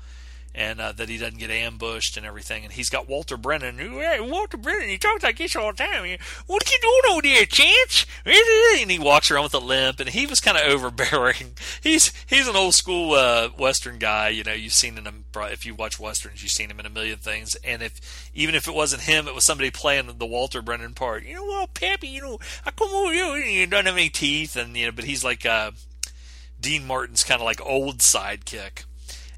and 0.55 0.81
uh, 0.81 0.93
that 0.93 1.09
he 1.09 1.19
doesn't 1.19 1.39
get 1.39 1.51
ambushed 1.51 2.17
and 2.17 2.27
everything. 2.27 2.65
And 2.65 2.73
he's 2.73 2.91
got 2.91 3.09
Walter 3.09 3.37
Brennan. 3.37 3.79
Hey, 3.79 4.21
Walter 4.21 4.57
Brennan, 4.57 4.89
he 4.89 4.99
talks 4.99 5.23
like 5.23 5.39
this 5.39 5.57
all 5.57 5.73
the 5.73 5.79
time. 5.79 6.19
What 6.47 6.63
are 6.63 6.73
you 6.73 6.79
doing 6.81 7.13
over 7.13 7.23
there, 7.23 7.47
Chance? 7.47 8.07
And 8.25 8.91
he 8.91 8.99
walks 8.99 9.31
around 9.31 9.45
with 9.45 9.55
a 9.55 9.59
limp, 9.59 10.01
and 10.01 10.09
he 10.09 10.27
was 10.27 10.41
kind 10.41 10.57
of 10.57 10.65
overbearing. 10.67 11.55
He's 11.83 12.13
he's 12.27 12.49
an 12.49 12.57
old 12.57 12.75
school 12.75 13.15
uh, 13.15 13.49
Western 13.51 13.99
guy. 13.99 14.29
You 14.29 14.45
know, 14.45 14.53
you've 14.53 14.73
seen 14.73 14.97
him 14.97 15.25
if 15.35 15.65
you 15.65 15.75
watch 15.75 15.99
westerns, 15.99 16.43
you've 16.43 16.53
seen 16.53 16.71
him 16.71 16.81
in 16.81 16.87
a 16.87 16.91
million 16.91 17.19
things. 17.19 17.57
And 17.65 17.83
if 17.83 18.31
even 18.35 18.55
if 18.55 18.69
it 18.69 18.75
wasn't 18.75 19.03
him, 19.03 19.27
it 19.29 19.35
was 19.35 19.45
somebody 19.45 19.71
playing 19.71 20.11
the 20.19 20.27
Walter 20.27 20.63
Brennan 20.63 20.95
part. 20.95 21.25
You 21.25 21.37
know, 21.37 21.45
well, 21.45 21.67
Pappy, 21.67 22.09
you 22.09 22.23
know, 22.23 22.39
I 22.67 22.71
come 22.71 22.91
over 22.91 23.13
here 23.13 23.35
and 23.35 23.51
you 23.51 23.67
don't 23.67 23.87
have 23.87 23.97
any 23.97 24.11
teeth, 24.11 24.57
and 24.57 24.77
you 24.77 24.87
know, 24.87 24.93
but 24.93 25.05
he's 25.05 25.25
like 25.25 25.47
uh, 25.47 25.73
Dean 26.61 26.87
Martin's 26.87 27.25
kind 27.25 27.41
of 27.41 27.45
like 27.45 27.65
old 27.65 27.99
sidekick. 27.99 28.85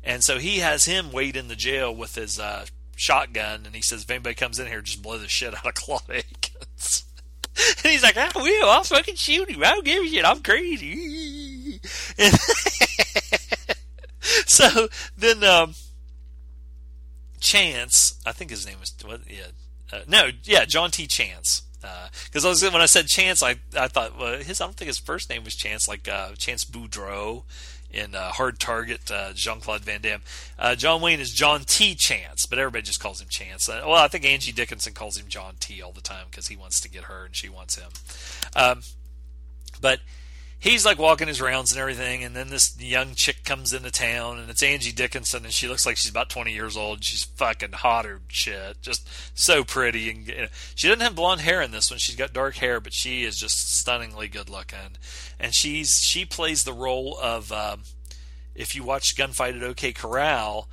And 0.04 0.22
so 0.22 0.38
he 0.38 0.58
has 0.58 0.84
him 0.84 1.10
wait 1.12 1.34
in 1.34 1.48
the 1.48 1.56
jail 1.56 1.94
with 1.94 2.14
his 2.14 2.38
uh, 2.38 2.66
shotgun, 2.94 3.62
and 3.64 3.74
he 3.74 3.80
says, 3.80 4.02
if 4.02 4.10
anybody 4.10 4.34
comes 4.34 4.58
in 4.58 4.66
here, 4.66 4.82
just 4.82 5.02
blow 5.02 5.18
the 5.18 5.28
shit 5.28 5.54
out 5.56 5.66
of 5.66 5.74
Claude 5.74 6.02
Akins. 6.10 7.04
and 7.82 7.92
he's 7.92 8.02
like, 8.02 8.16
I 8.16 8.30
will. 8.34 8.68
I'll 8.68 8.84
fucking 8.84 9.14
shoot 9.14 9.50
him. 9.50 9.62
I 9.62 9.70
don't 9.70 9.84
give 9.84 10.04
a 10.04 10.06
shit. 10.06 10.24
I'm 10.24 10.42
crazy. 10.42 11.80
And 12.16 12.34
so 14.46 14.88
then 15.18 15.44
um, 15.44 15.74
Chance, 17.40 18.18
I 18.24 18.32
think 18.32 18.50
his 18.50 18.66
name 18.66 18.76
was, 18.80 18.94
what, 19.04 19.20
yeah, 19.28 19.48
uh, 19.92 20.00
no, 20.08 20.30
yeah, 20.44 20.64
John 20.64 20.90
T. 20.90 21.06
Chance. 21.06 21.62
Because 22.32 22.62
uh, 22.62 22.70
when 22.70 22.80
I 22.80 22.86
said 22.86 23.06
Chance, 23.06 23.42
I 23.42 23.56
I 23.76 23.88
thought 23.88 24.18
well, 24.18 24.38
his 24.38 24.60
I 24.60 24.64
don't 24.64 24.74
think 24.74 24.86
his 24.86 24.98
first 24.98 25.28
name 25.28 25.44
was 25.44 25.54
Chance, 25.54 25.86
like 25.88 26.08
uh, 26.08 26.30
Chance 26.36 26.64
Boudreaux, 26.64 27.42
in 27.94 28.14
uh, 28.14 28.30
Hard 28.32 28.58
Target, 28.58 29.10
uh, 29.10 29.32
Jean 29.32 29.60
Claude 29.60 29.82
Van 29.82 30.00
Damme. 30.00 30.22
Uh, 30.58 30.74
John 30.74 31.00
Wayne 31.00 31.20
is 31.20 31.32
John 31.32 31.62
T. 31.64 31.94
Chance, 31.94 32.46
but 32.46 32.58
everybody 32.58 32.82
just 32.82 33.00
calls 33.00 33.20
him 33.20 33.28
Chance. 33.28 33.68
Uh, 33.68 33.82
well, 33.84 33.94
I 33.94 34.08
think 34.08 34.24
Angie 34.24 34.52
Dickinson 34.52 34.92
calls 34.92 35.16
him 35.16 35.26
John 35.28 35.54
T. 35.60 35.80
all 35.80 35.92
the 35.92 36.00
time 36.00 36.26
because 36.30 36.48
he 36.48 36.56
wants 36.56 36.80
to 36.80 36.90
get 36.90 37.04
her 37.04 37.24
and 37.24 37.34
she 37.36 37.48
wants 37.48 37.76
him. 37.76 37.90
Um, 38.56 38.82
but 39.80 40.00
he's 40.64 40.86
like 40.86 40.98
walking 40.98 41.28
his 41.28 41.42
rounds 41.42 41.72
and 41.72 41.80
everything, 41.80 42.24
and 42.24 42.34
then 42.34 42.48
this 42.48 42.80
young 42.80 43.14
chick 43.14 43.44
comes 43.44 43.74
into 43.74 43.90
town, 43.90 44.38
and 44.38 44.48
it's 44.48 44.62
Angie 44.62 44.92
Dickinson, 44.92 45.44
and 45.44 45.52
she 45.52 45.68
looks 45.68 45.84
like 45.84 45.98
she's 45.98 46.10
about 46.10 46.30
20 46.30 46.52
years 46.52 46.74
old. 46.76 47.04
She's 47.04 47.22
fucking 47.22 47.72
hotter 47.72 48.22
shit, 48.28 48.80
just 48.80 49.06
so 49.38 49.62
pretty. 49.62 50.10
And 50.10 50.26
you 50.26 50.36
know, 50.36 50.46
she 50.74 50.88
doesn't 50.88 51.02
have 51.02 51.14
blonde 51.14 51.42
hair 51.42 51.60
in 51.60 51.70
this 51.70 51.90
one; 51.90 51.98
she's 51.98 52.16
got 52.16 52.32
dark 52.32 52.56
hair, 52.56 52.80
but 52.80 52.94
she 52.94 53.24
is 53.24 53.36
just 53.36 53.78
stunningly 53.78 54.26
good 54.26 54.48
looking. 54.48 54.96
And 55.38 55.54
she's 55.54 56.00
she 56.02 56.24
plays 56.24 56.64
the 56.64 56.72
role 56.72 57.18
of 57.22 57.52
um, 57.52 57.82
if 58.54 58.74
you 58.74 58.82
watch 58.82 59.16
Gunfight 59.16 59.56
at 59.56 59.62
OK 59.62 59.92
Corral 59.92 60.68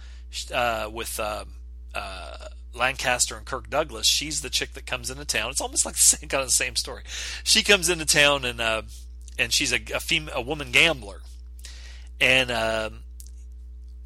uh, 0.54 0.90
with. 0.92 1.20
Uh, 1.20 1.46
uh, 1.94 2.38
Lancaster 2.74 3.36
and 3.36 3.46
Kirk 3.46 3.70
Douglas. 3.70 4.08
She's 4.08 4.40
the 4.40 4.50
chick 4.50 4.76
that 4.76 4.86
comes 4.86 5.12
into 5.12 5.26
town. 5.26 5.52
It's 5.52 5.60
almost 5.60 5.86
like 5.86 5.96
the 5.96 6.02
same 6.02 6.30
kind 6.30 6.42
of 6.42 6.48
the 6.48 6.54
same 6.54 6.78
story. 6.78 7.04
She 7.44 7.64
comes 7.64 7.90
into 7.90 8.06
town 8.06 8.46
and 8.46 8.62
uh, 8.62 8.84
and 9.38 9.54
she's 9.54 9.72
a 9.74 9.80
a, 9.94 10.00
female, 10.00 10.34
a 10.36 10.42
woman 10.42 10.72
gambler, 10.72 11.22
and 12.20 12.52
um, 12.52 13.00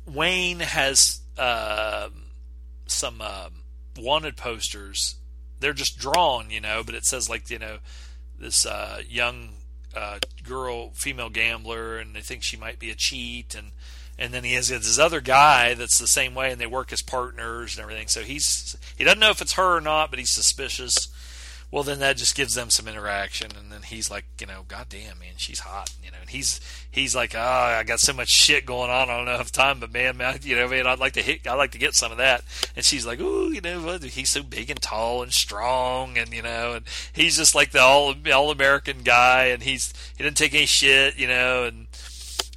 Wayne 0.05 0.59
has 0.59 1.21
uh, 1.37 2.09
some 2.87 3.21
uh, 3.21 3.49
wanted 3.97 4.37
posters. 4.37 5.15
They're 5.59 5.73
just 5.73 5.97
drawn, 5.97 6.49
you 6.49 6.61
know, 6.61 6.83
but 6.85 6.95
it 6.95 7.05
says 7.05 7.29
like 7.29 7.49
you 7.49 7.59
know 7.59 7.77
this 8.39 8.65
uh, 8.65 9.01
young 9.07 9.49
uh, 9.95 10.19
girl, 10.43 10.91
female 10.91 11.29
gambler, 11.29 11.97
and 11.97 12.15
they 12.15 12.21
think 12.21 12.43
she 12.43 12.57
might 12.57 12.79
be 12.79 12.89
a 12.89 12.95
cheat, 12.95 13.55
and 13.55 13.71
and 14.17 14.33
then 14.33 14.43
he 14.43 14.53
has 14.53 14.69
this 14.69 14.99
other 14.99 15.21
guy 15.21 15.73
that's 15.73 15.99
the 15.99 16.07
same 16.07 16.35
way, 16.35 16.51
and 16.51 16.61
they 16.61 16.67
work 16.67 16.93
as 16.93 17.01
partners 17.01 17.75
and 17.75 17.83
everything. 17.83 18.07
So 18.07 18.21
he's 18.21 18.77
he 18.97 19.03
doesn't 19.03 19.19
know 19.19 19.29
if 19.29 19.41
it's 19.41 19.53
her 19.53 19.77
or 19.77 19.81
not, 19.81 20.09
but 20.09 20.19
he's 20.19 20.31
suspicious 20.31 21.07
well 21.71 21.83
then 21.83 21.99
that 21.99 22.17
just 22.17 22.35
gives 22.35 22.55
them 22.55 22.69
some 22.69 22.87
interaction. 22.87 23.51
And 23.57 23.71
then 23.71 23.81
he's 23.83 24.09
like 24.09 24.25
you 24.39 24.47
know 24.47 24.63
god 24.67 24.87
damn 24.89 25.19
man 25.19 25.33
she's 25.37 25.59
hot 25.59 25.93
you 26.03 26.11
know. 26.11 26.17
And 26.21 26.29
he's 26.29 26.59
he's 26.89 27.15
like 27.15 27.35
oh 27.35 27.39
i 27.39 27.83
got 27.83 27.99
so 27.99 28.13
much 28.13 28.29
shit 28.29 28.65
going 28.65 28.89
on. 28.89 29.09
I 29.09 29.17
don't 29.17 29.27
have 29.27 29.51
time 29.51 29.79
but 29.79 29.91
man, 29.91 30.17
man 30.17 30.39
you 30.43 30.55
know 30.55 30.67
man 30.67 30.87
i'd 30.87 30.99
like 30.99 31.13
to 31.13 31.21
hit 31.21 31.47
i'd 31.47 31.55
like 31.55 31.71
to 31.71 31.77
get 31.77 31.95
some 31.95 32.11
of 32.11 32.17
that. 32.17 32.43
And 32.75 32.85
she's 32.85 33.05
like 33.05 33.19
oh 33.21 33.49
you 33.49 33.61
know 33.61 33.97
he's 34.01 34.29
so 34.29 34.43
big 34.43 34.69
and 34.69 34.81
tall 34.81 35.23
and 35.23 35.33
strong 35.33 36.17
and 36.17 36.33
you 36.33 36.41
know 36.41 36.73
and 36.73 36.85
he's 37.13 37.37
just 37.37 37.55
like 37.55 37.71
the 37.71 37.81
all 37.81 38.13
all 38.33 38.51
american 38.51 38.99
guy. 39.03 39.45
And 39.45 39.63
he's 39.63 39.93
he 40.17 40.23
doesn't 40.23 40.37
take 40.37 40.53
any 40.53 40.65
shit 40.65 41.17
you 41.17 41.27
know 41.27 41.63
and 41.65 41.87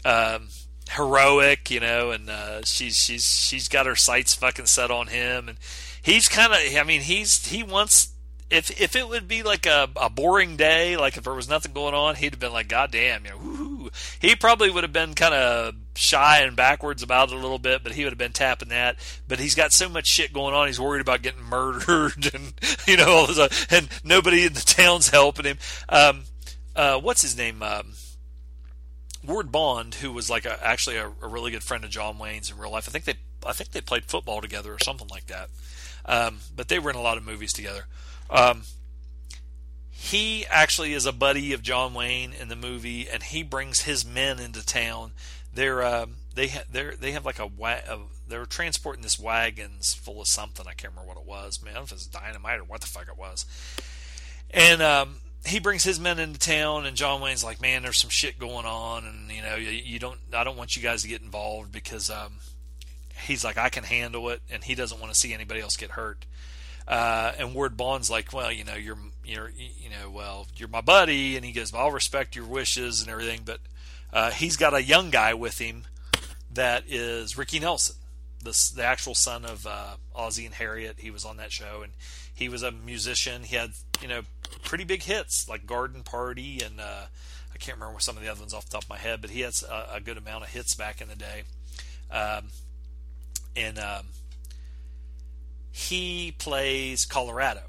um 0.04 0.48
heroic 0.90 1.70
you 1.70 1.80
know 1.80 2.10
and 2.12 2.30
uh 2.30 2.62
she's 2.64 2.96
she's 2.96 3.24
she's 3.24 3.68
got 3.68 3.84
her 3.84 3.96
sights 3.96 4.34
fucking 4.34 4.66
set 4.66 4.90
on 4.90 5.08
him. 5.08 5.48
And 5.48 5.58
he's 6.02 6.28
kind 6.28 6.52
of 6.52 6.58
i 6.76 6.82
mean 6.84 7.02
he's 7.02 7.46
he 7.46 7.62
wants 7.62 8.14
if 8.50 8.80
if 8.80 8.96
it 8.96 9.08
would 9.08 9.28
be 9.28 9.42
like 9.42 9.66
a, 9.66 9.88
a 9.96 10.08
boring 10.08 10.56
day, 10.56 10.96
like 10.96 11.16
if 11.16 11.24
there 11.24 11.34
was 11.34 11.48
nothing 11.48 11.72
going 11.72 11.94
on, 11.94 12.14
he'd 12.14 12.32
have 12.32 12.40
been 12.40 12.52
like, 12.52 12.68
God 12.68 12.90
damn, 12.90 13.24
you 13.24 13.30
know, 13.30 13.36
woo-hoo. 13.36 13.90
he 14.20 14.34
probably 14.34 14.70
would 14.70 14.84
have 14.84 14.92
been 14.92 15.14
kind 15.14 15.34
of 15.34 15.74
shy 15.94 16.40
and 16.40 16.56
backwards 16.56 17.02
about 17.02 17.30
it 17.30 17.34
a 17.34 17.38
little 17.38 17.58
bit, 17.58 17.82
but 17.82 17.92
he 17.92 18.04
would 18.04 18.12
have 18.12 18.18
been 18.18 18.32
tapping 18.32 18.70
that. 18.70 18.96
But 19.26 19.38
he's 19.38 19.54
got 19.54 19.72
so 19.72 19.88
much 19.88 20.06
shit 20.06 20.32
going 20.32 20.54
on, 20.54 20.66
he's 20.66 20.80
worried 20.80 21.02
about 21.02 21.22
getting 21.22 21.42
murdered, 21.42 22.30
and 22.34 22.54
you 22.86 22.96
know, 22.96 23.26
and 23.70 23.88
nobody 24.02 24.44
in 24.44 24.54
the 24.54 24.60
town's 24.60 25.10
helping 25.10 25.44
him. 25.44 25.58
Um, 25.88 26.24
uh, 26.74 26.98
what's 26.98 27.22
his 27.22 27.36
name? 27.36 27.62
Um, 27.62 27.94
Ward 29.24 29.52
Bond, 29.52 29.96
who 29.96 30.12
was 30.12 30.30
like 30.30 30.46
a, 30.46 30.64
actually 30.64 30.96
a, 30.96 31.08
a, 31.20 31.28
really 31.28 31.50
good 31.50 31.62
friend 31.62 31.84
of 31.84 31.90
John 31.90 32.18
Wayne's 32.18 32.50
in 32.50 32.56
real 32.56 32.70
life. 32.70 32.88
I 32.88 32.92
think 32.92 33.04
they 33.04 33.16
I 33.44 33.52
think 33.52 33.72
they 33.72 33.80
played 33.80 34.04
football 34.04 34.40
together 34.40 34.72
or 34.72 34.78
something 34.78 35.08
like 35.08 35.26
that. 35.26 35.50
Um, 36.06 36.38
but 36.54 36.68
they 36.68 36.78
were 36.78 36.90
in 36.90 36.96
a 36.96 37.02
lot 37.02 37.18
of 37.18 37.26
movies 37.26 37.52
together. 37.52 37.84
Um, 38.30 38.62
he 39.90 40.46
actually 40.46 40.92
is 40.92 41.06
a 41.06 41.12
buddy 41.12 41.52
of 41.52 41.62
John 41.62 41.92
Wayne 41.92 42.32
in 42.32 42.48
the 42.48 42.56
movie, 42.56 43.08
and 43.08 43.22
he 43.22 43.42
brings 43.42 43.80
his 43.80 44.04
men 44.06 44.38
into 44.38 44.64
town. 44.64 45.12
They're 45.52 45.82
um, 45.82 46.16
they 46.34 46.48
ha- 46.48 46.64
they 46.70 46.90
they 46.98 47.12
have 47.12 47.26
like 47.26 47.38
a, 47.38 47.46
wa- 47.46 47.80
a 47.88 47.98
they're 48.28 48.46
transporting 48.46 49.02
this 49.02 49.18
wagons 49.18 49.94
full 49.94 50.20
of 50.20 50.28
something. 50.28 50.66
I 50.68 50.74
can't 50.74 50.92
remember 50.92 51.08
what 51.08 51.20
it 51.20 51.26
was. 51.26 51.62
Man, 51.62 51.76
if 51.82 51.92
it's 51.92 52.06
dynamite 52.06 52.60
or 52.60 52.64
what 52.64 52.80
the 52.80 52.86
fuck 52.86 53.08
it 53.08 53.18
was. 53.18 53.44
And 54.50 54.80
um, 54.80 55.16
he 55.44 55.58
brings 55.58 55.84
his 55.84 55.98
men 55.98 56.18
into 56.18 56.38
town, 56.38 56.86
and 56.86 56.96
John 56.96 57.20
Wayne's 57.20 57.44
like, 57.44 57.60
"Man, 57.60 57.82
there's 57.82 57.98
some 57.98 58.10
shit 58.10 58.38
going 58.38 58.66
on, 58.66 59.04
and 59.04 59.30
you 59.30 59.42
know, 59.42 59.56
you, 59.56 59.70
you 59.70 59.98
don't. 59.98 60.20
I 60.32 60.44
don't 60.44 60.56
want 60.56 60.76
you 60.76 60.82
guys 60.82 61.02
to 61.02 61.08
get 61.08 61.22
involved 61.22 61.72
because 61.72 62.08
um, 62.08 62.34
he's 63.26 63.44
like, 63.44 63.58
I 63.58 63.68
can 63.68 63.84
handle 63.84 64.28
it, 64.30 64.42
and 64.50 64.62
he 64.62 64.74
doesn't 64.74 65.00
want 65.00 65.12
to 65.12 65.18
see 65.18 65.34
anybody 65.34 65.60
else 65.60 65.76
get 65.76 65.92
hurt." 65.92 66.24
Uh, 66.88 67.32
and 67.38 67.54
Ward 67.54 67.76
Bond's 67.76 68.10
like, 68.10 68.32
well, 68.32 68.50
you 68.50 68.64
know, 68.64 68.74
you're, 68.74 68.96
you're, 69.22 69.50
you 69.50 69.90
know, 69.90 70.10
well, 70.10 70.46
you're 70.56 70.70
my 70.70 70.80
buddy, 70.80 71.36
and 71.36 71.44
he 71.44 71.52
goes, 71.52 71.70
well, 71.70 71.82
I'll 71.82 71.90
respect 71.90 72.34
your 72.34 72.46
wishes 72.46 73.02
and 73.02 73.10
everything, 73.10 73.42
but 73.44 73.60
uh, 74.10 74.30
he's 74.30 74.56
got 74.56 74.72
a 74.72 74.82
young 74.82 75.10
guy 75.10 75.34
with 75.34 75.58
him 75.58 75.84
that 76.50 76.84
is 76.88 77.36
Ricky 77.36 77.58
Nelson, 77.58 77.96
the, 78.42 78.72
the 78.74 78.84
actual 78.84 79.14
son 79.14 79.44
of 79.44 79.66
uh, 79.66 79.96
Ozzie 80.14 80.46
and 80.46 80.54
Harriet. 80.54 80.96
He 80.98 81.10
was 81.10 81.26
on 81.26 81.36
that 81.36 81.52
show, 81.52 81.82
and 81.82 81.92
he 82.34 82.48
was 82.48 82.62
a 82.62 82.72
musician. 82.72 83.42
He 83.42 83.56
had, 83.56 83.72
you 84.00 84.08
know, 84.08 84.22
pretty 84.64 84.84
big 84.84 85.02
hits 85.02 85.46
like 85.46 85.66
Garden 85.66 86.02
Party, 86.02 86.62
and 86.64 86.80
uh, 86.80 87.04
I 87.54 87.58
can't 87.58 87.78
remember 87.78 88.00
some 88.00 88.16
of 88.16 88.22
the 88.22 88.30
other 88.30 88.40
ones 88.40 88.54
off 88.54 88.64
the 88.64 88.70
top 88.70 88.84
of 88.84 88.88
my 88.88 88.96
head, 88.96 89.20
but 89.20 89.28
he 89.28 89.42
had 89.42 89.52
a, 89.68 89.96
a 89.96 90.00
good 90.00 90.16
amount 90.16 90.44
of 90.44 90.50
hits 90.50 90.74
back 90.74 91.02
in 91.02 91.08
the 91.08 91.16
day. 91.16 91.42
Um, 92.10 92.48
and 93.54 93.78
um, 93.78 94.06
he 95.70 96.32
plays 96.38 97.04
Colorado, 97.06 97.62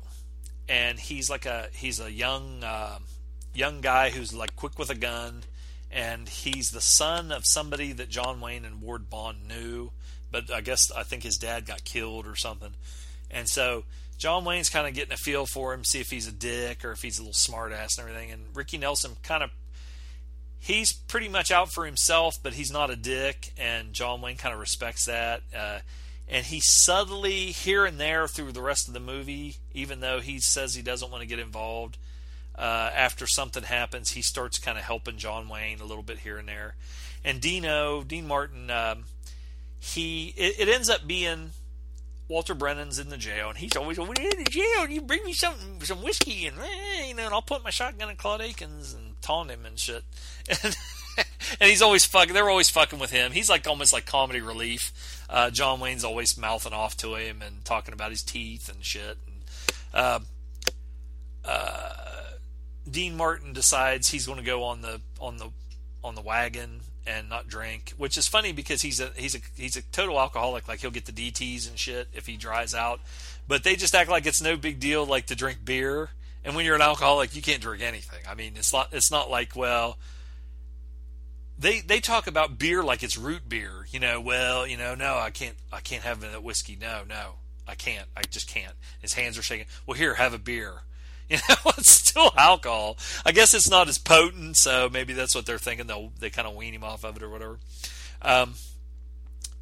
and 0.68 1.00
he's 1.00 1.30
like 1.30 1.46
a 1.46 1.68
he's 1.74 2.00
a 2.00 2.12
young 2.12 2.64
uh, 2.64 3.00
young 3.54 3.82
guy 3.82 4.10
who's 4.10 4.34
like 4.34 4.56
quick 4.56 4.78
with 4.80 4.90
a 4.90 4.96
gun, 4.96 5.44
and 5.92 6.28
he's 6.28 6.72
the 6.72 6.82
son 6.82 7.32
of 7.32 7.46
somebody 7.46 7.92
that 7.94 8.10
John 8.10 8.42
Wayne 8.42 8.66
and 8.66 8.82
Ward 8.82 9.10
Bond 9.10 9.48
knew, 9.48 9.92
but 10.32 10.52
I 10.52 10.62
guess 10.62 10.92
I 10.92 11.04
think 11.04 11.24
his 11.24 11.38
dad 11.38 11.66
got 11.66 11.84
killed 11.84 12.26
or 12.28 12.36
something, 12.36 12.74
and 13.30 13.48
so 13.48 13.84
John 14.18 14.44
Wayne's 14.44 14.70
kind 14.70 14.88
of 14.88 14.94
getting 14.94 15.14
a 15.14 15.18
feel 15.18 15.46
for 15.46 15.74
him, 15.74 15.84
see 15.84 16.00
if 16.00 16.10
he's 16.10 16.28
a 16.28 16.32
dick 16.32 16.84
or 16.84 16.92
if 16.92 17.02
he's 17.02 17.20
a 17.20 17.24
little 17.24 17.34
smartass 17.34 17.98
and 17.98 18.08
everything, 18.08 18.32
and 18.32 18.44
Ricky 18.54 18.78
Nelson 18.78 19.16
kind 19.24 19.44
of 19.44 19.52
he's 20.60 20.92
pretty 20.92 21.30
much 21.30 21.52
out 21.52 21.72
for 21.72 21.86
himself, 21.86 22.36
but 22.44 22.54
he's 22.54 22.72
not 22.72 22.90
a 22.90 22.96
dick, 22.96 23.54
and 23.58 23.94
John 23.94 24.22
Wayne 24.22 24.38
kind 24.38 24.54
of 24.54 24.60
respects 24.60 25.06
that. 25.06 25.42
Uh, 25.56 25.80
and 26.30 26.46
he 26.46 26.60
subtly 26.60 27.48
here 27.48 27.86
and 27.86 28.00
there 28.00 28.28
through 28.28 28.52
the 28.52 28.62
rest 28.62 28.88
of 28.88 28.94
the 28.94 29.00
movie 29.00 29.56
even 29.74 30.00
though 30.00 30.20
he 30.20 30.40
says 30.40 30.76
he 30.76 30.82
doesn't 30.82 31.12
want 31.12 31.22
to 31.22 31.28
get 31.28 31.40
involved 31.40 31.98
uh, 32.58 32.90
after 32.94 33.26
something 33.26 33.64
happens 33.64 34.12
he 34.12 34.22
starts 34.22 34.60
kind 34.60 34.78
of 34.78 34.84
helping 34.84 35.18
john 35.18 35.50
wayne 35.50 35.80
a 35.80 35.86
little 35.86 36.04
bit 36.04 36.20
here 36.20 36.38
and 36.38 36.48
there 36.48 36.76
and 37.24 37.42
dino 37.42 38.04
dean 38.04 38.28
martin 38.28 38.70
um, 38.70 39.06
he 39.80 40.34
it, 40.38 40.60
it, 40.60 40.70
ends 40.70 40.90
up 40.90 41.08
being 41.08 41.52
Walter 42.28 42.54
Brennan's 42.54 43.00
in 43.00 43.10
the 43.10 43.18
jail, 43.18 43.50
and 43.50 43.58
he's 43.58 43.76
always 43.76 43.98
over 43.98 44.14
in 44.14 44.44
the 44.44 44.50
jail. 44.50 44.88
You 44.88 45.02
bring 45.02 45.24
me 45.26 45.34
some 45.34 45.56
some 45.82 46.04
whiskey, 46.04 46.46
and 46.46 46.58
eh, 46.60 47.08
you 47.08 47.16
know, 47.16 47.26
and 47.26 47.34
I'll 47.34 47.42
put 47.42 47.64
my 47.64 47.72
shotgun 47.72 48.10
at 48.10 48.18
Claude 48.18 48.42
Akins 48.42 48.94
and 48.94 49.20
taunt 49.22 49.50
him 49.50 49.66
and 49.66 49.78
shit. 49.78 50.04
And, 50.64 51.26
and 51.60 51.70
he's 51.70 51.82
always 51.82 52.06
fucking. 52.06 52.34
They're 52.34 52.50
always 52.50 52.70
fucking 52.70 52.98
with 52.98 53.12
him. 53.12 53.34
He's 53.34 53.50
like 53.50 53.68
almost 53.68 53.92
like 53.92 54.06
comedy 54.06 54.40
relief. 54.40 54.94
Uh, 55.30 55.50
John 55.52 55.80
Wayne's 55.80 56.04
always 56.04 56.38
mouthing 56.38 56.74
off 56.74 56.98
to 56.98 57.16
him 57.16 57.42
and 57.46 57.64
talking 57.64 57.94
about 57.94 58.10
his 58.10 58.24
teeth 58.24 58.68
and 58.68 58.84
shit. 58.84 59.18
And, 59.28 59.44
uh, 59.94 60.20
uh, 61.46 61.90
Dean 62.90 63.16
Martin 63.16 63.54
decides 63.54 64.10
he's 64.10 64.26
going 64.26 64.40
to 64.40 64.46
go 64.46 64.64
on 64.64 64.82
the 64.82 65.02
on 65.20 65.38
the 65.38 65.50
on 66.04 66.16
the 66.16 66.22
wagon 66.22 66.82
and 67.06 67.30
not 67.30 67.48
drink, 67.48 67.94
which 67.98 68.18
is 68.18 68.28
funny 68.28 68.52
because 68.52 68.82
he's 68.82 69.00
a 69.00 69.12
he's 69.16 69.36
a 69.36 69.40
he's 69.56 69.76
a 69.76 69.82
total 69.82 70.20
alcoholic. 70.20 70.68
Like 70.68 70.80
he'll 70.80 70.92
get 70.92 71.06
the 71.06 71.12
DTS 71.12 71.70
and 71.70 71.78
shit 71.78 72.08
if 72.14 72.26
he 72.26 72.38
dries 72.38 72.74
out, 72.74 73.00
but 73.48 73.64
they 73.64 73.76
just 73.76 73.96
act 73.96 74.10
like 74.10 74.26
it's 74.26 74.42
no 74.42 74.56
big 74.56 74.80
deal, 74.80 75.06
like 75.06 75.28
to 75.28 75.36
drink 75.36 75.60
beer. 75.64 76.10
And 76.44 76.56
when 76.56 76.66
you're 76.66 76.76
an 76.76 76.82
alcoholic, 76.82 77.36
you 77.36 77.42
can't 77.42 77.62
drink 77.62 77.84
anything. 77.84 78.20
I 78.30 78.34
mean, 78.34 78.54
it's 78.56 78.72
not 78.72 78.90
it's 78.92 79.12
not 79.12 79.30
like 79.30 79.56
well, 79.56 79.98
they 81.60 81.82
they 81.82 82.00
talk 82.00 82.28
about 82.28 82.58
beer 82.58 82.82
like 82.82 83.04
it's 83.04 83.18
root 83.18 83.48
beer. 83.48 83.86
You 83.92 84.00
know, 84.00 84.22
well, 84.22 84.66
you 84.66 84.78
know, 84.78 84.96
no, 84.96 85.18
I 85.18 85.30
can't 85.30 85.56
I 85.72 85.82
can't 85.82 86.04
have 86.04 86.22
that 86.22 86.42
whiskey. 86.42 86.78
No, 86.80 87.02
no, 87.08 87.34
I 87.68 87.76
can't. 87.76 88.08
I 88.16 88.22
just 88.24 88.48
can't. 88.48 88.74
His 89.02 89.14
hands 89.14 89.38
are 89.38 89.42
shaking. 89.44 89.68
Well, 89.86 89.98
here, 89.98 90.16
have 90.16 90.34
a 90.34 90.40
beer. 90.40 90.74
You 91.32 91.38
know, 91.48 91.74
it's 91.78 91.92
still 91.92 92.32
alcohol. 92.36 92.98
I 93.24 93.34
guess 93.34 93.54
it's 93.54 93.70
not 93.70 93.88
as 93.88 94.00
potent, 94.00 94.58
so 94.58 94.90
maybe 94.92 95.14
that's 95.14 95.36
what 95.36 95.46
they're 95.46 95.60
thinking. 95.60 95.86
They'll 95.86 96.12
they 96.20 96.32
kind 96.32 96.48
of 96.48 96.56
wean 96.56 96.74
him 96.74 96.84
off 96.84 97.06
of 97.06 97.18
it 97.18 97.22
or 97.22 97.30
whatever. 97.30 97.60
Um, 98.24 98.56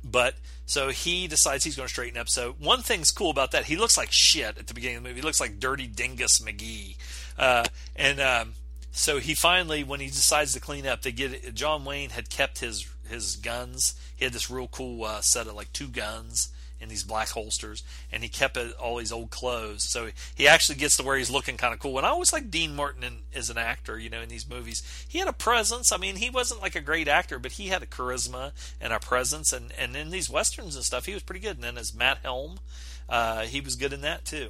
but 0.02 0.36
so 0.66 0.88
he 0.88 1.28
decides 1.28 1.66
he's 1.66 1.76
going 1.76 1.88
to 1.88 1.92
straighten 1.92 2.18
up. 2.18 2.30
So 2.30 2.56
one 2.58 2.84
thing's 2.84 3.12
cool 3.12 3.30
about 3.30 3.52
that, 3.52 3.66
he 3.66 3.76
looks 3.76 3.98
like 3.98 4.08
shit 4.12 4.58
at 4.58 4.68
the 4.68 4.74
beginning 4.74 4.98
of 4.98 5.04
the 5.04 5.10
movie. 5.10 5.20
He 5.20 5.26
looks 5.26 5.42
like 5.42 5.60
Dirty 5.60 5.88
Dingus 5.88 6.40
McGee, 6.40 6.96
uh, 7.38 7.66
and 7.98 8.22
um, 8.22 8.54
so 8.98 9.20
he 9.20 9.36
finally, 9.36 9.84
when 9.84 10.00
he 10.00 10.08
decides 10.08 10.54
to 10.54 10.60
clean 10.60 10.88
up, 10.88 11.04
they 11.04 11.12
get 11.12 11.32
it. 11.32 11.54
John 11.54 11.86
Wayne 11.86 12.10
had 12.10 12.32
kept 12.32 12.60
his 12.60 12.88
his 13.08 13.36
guns. 13.36 13.94
He 14.16 14.26
had 14.26 14.34
this 14.34 14.50
real 14.50 14.68
cool 14.68 15.04
uh, 15.04 15.22
set 15.22 15.46
of 15.46 15.54
like 15.54 15.72
two 15.72 15.88
guns 15.88 16.50
in 16.80 16.90
these 16.90 17.04
black 17.04 17.30
holsters, 17.30 17.84
and 18.12 18.24
he 18.24 18.30
kept 18.30 18.58
all 18.80 18.98
these 18.98 19.12
old 19.12 19.30
clothes. 19.30 19.84
So 19.84 20.10
he 20.34 20.48
actually 20.48 20.80
gets 20.80 20.98
to 20.98 21.04
where 21.04 21.16
he's 21.16 21.30
looking 21.30 21.58
kind 21.58 21.76
of 21.76 21.80
cool. 21.80 21.98
And 21.98 22.08
I 22.08 22.10
always 22.10 22.34
like 22.34 22.50
Dean 22.50 22.76
Martin 22.76 23.04
in, 23.04 23.18
as 23.36 23.52
an 23.52 23.58
actor, 23.60 24.00
you 24.00 24.10
know, 24.10 24.22
in 24.22 24.30
these 24.30 24.50
movies. 24.50 24.82
He 25.08 25.20
had 25.20 25.28
a 25.28 25.34
presence. 25.34 25.92
I 25.92 25.98
mean, 25.98 26.16
he 26.16 26.32
wasn't 26.32 26.64
like 26.64 26.76
a 26.76 26.82
great 26.82 27.08
actor, 27.08 27.38
but 27.38 27.54
he 27.54 27.68
had 27.68 27.84
a 27.84 27.88
charisma 27.88 28.52
and 28.82 28.94
a 28.94 29.00
presence. 29.00 29.54
And, 29.54 29.72
and 29.78 29.96
in 29.96 30.10
these 30.10 30.28
westerns 30.28 30.76
and 30.76 30.84
stuff, 30.84 31.06
he 31.06 31.14
was 31.14 31.22
pretty 31.22 31.42
good. 31.42 31.58
And 31.58 31.64
then 31.64 31.78
as 31.78 31.94
Matt 31.94 32.20
Helm, 32.24 32.60
uh, 33.08 33.44
he 33.44 33.62
was 33.62 33.76
good 33.76 33.94
in 33.94 34.02
that 34.02 34.26
too. 34.26 34.50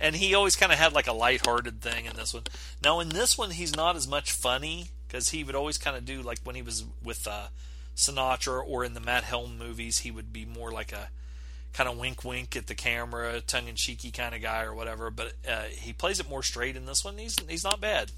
And 0.00 0.16
he 0.16 0.34
always 0.34 0.56
kind 0.56 0.72
of 0.72 0.78
had 0.78 0.92
like 0.92 1.06
a 1.06 1.12
light-hearted 1.12 1.80
thing 1.80 2.06
in 2.06 2.16
this 2.16 2.34
one. 2.34 2.44
Now 2.82 3.00
in 3.00 3.10
this 3.10 3.38
one, 3.38 3.50
he's 3.50 3.76
not 3.76 3.96
as 3.96 4.08
much 4.08 4.32
funny 4.32 4.88
because 5.06 5.28
he 5.30 5.44
would 5.44 5.54
always 5.54 5.78
kind 5.78 5.96
of 5.96 6.04
do 6.04 6.22
like 6.22 6.38
when 6.42 6.56
he 6.56 6.62
was 6.62 6.84
with 7.02 7.26
uh, 7.26 7.48
Sinatra 7.96 8.62
or 8.66 8.84
in 8.84 8.94
the 8.94 9.00
Matt 9.00 9.24
Helm 9.24 9.58
movies, 9.58 10.00
he 10.00 10.10
would 10.10 10.32
be 10.32 10.44
more 10.44 10.72
like 10.72 10.92
a 10.92 11.10
kind 11.72 11.88
of 11.88 11.98
wink 11.98 12.24
wink 12.24 12.56
at 12.56 12.66
the 12.66 12.74
camera, 12.74 13.40
tongue 13.40 13.68
in 13.68 13.76
cheeky 13.76 14.10
kind 14.10 14.34
of 14.34 14.42
guy 14.42 14.62
or 14.62 14.74
whatever. 14.74 15.10
But 15.10 15.34
uh, 15.48 15.64
he 15.70 15.92
plays 15.92 16.20
it 16.20 16.28
more 16.28 16.42
straight 16.42 16.76
in 16.76 16.86
this 16.86 17.04
one. 17.04 17.18
He's 17.18 17.38
he's 17.48 17.64
not 17.64 17.80
bad. 17.80 18.10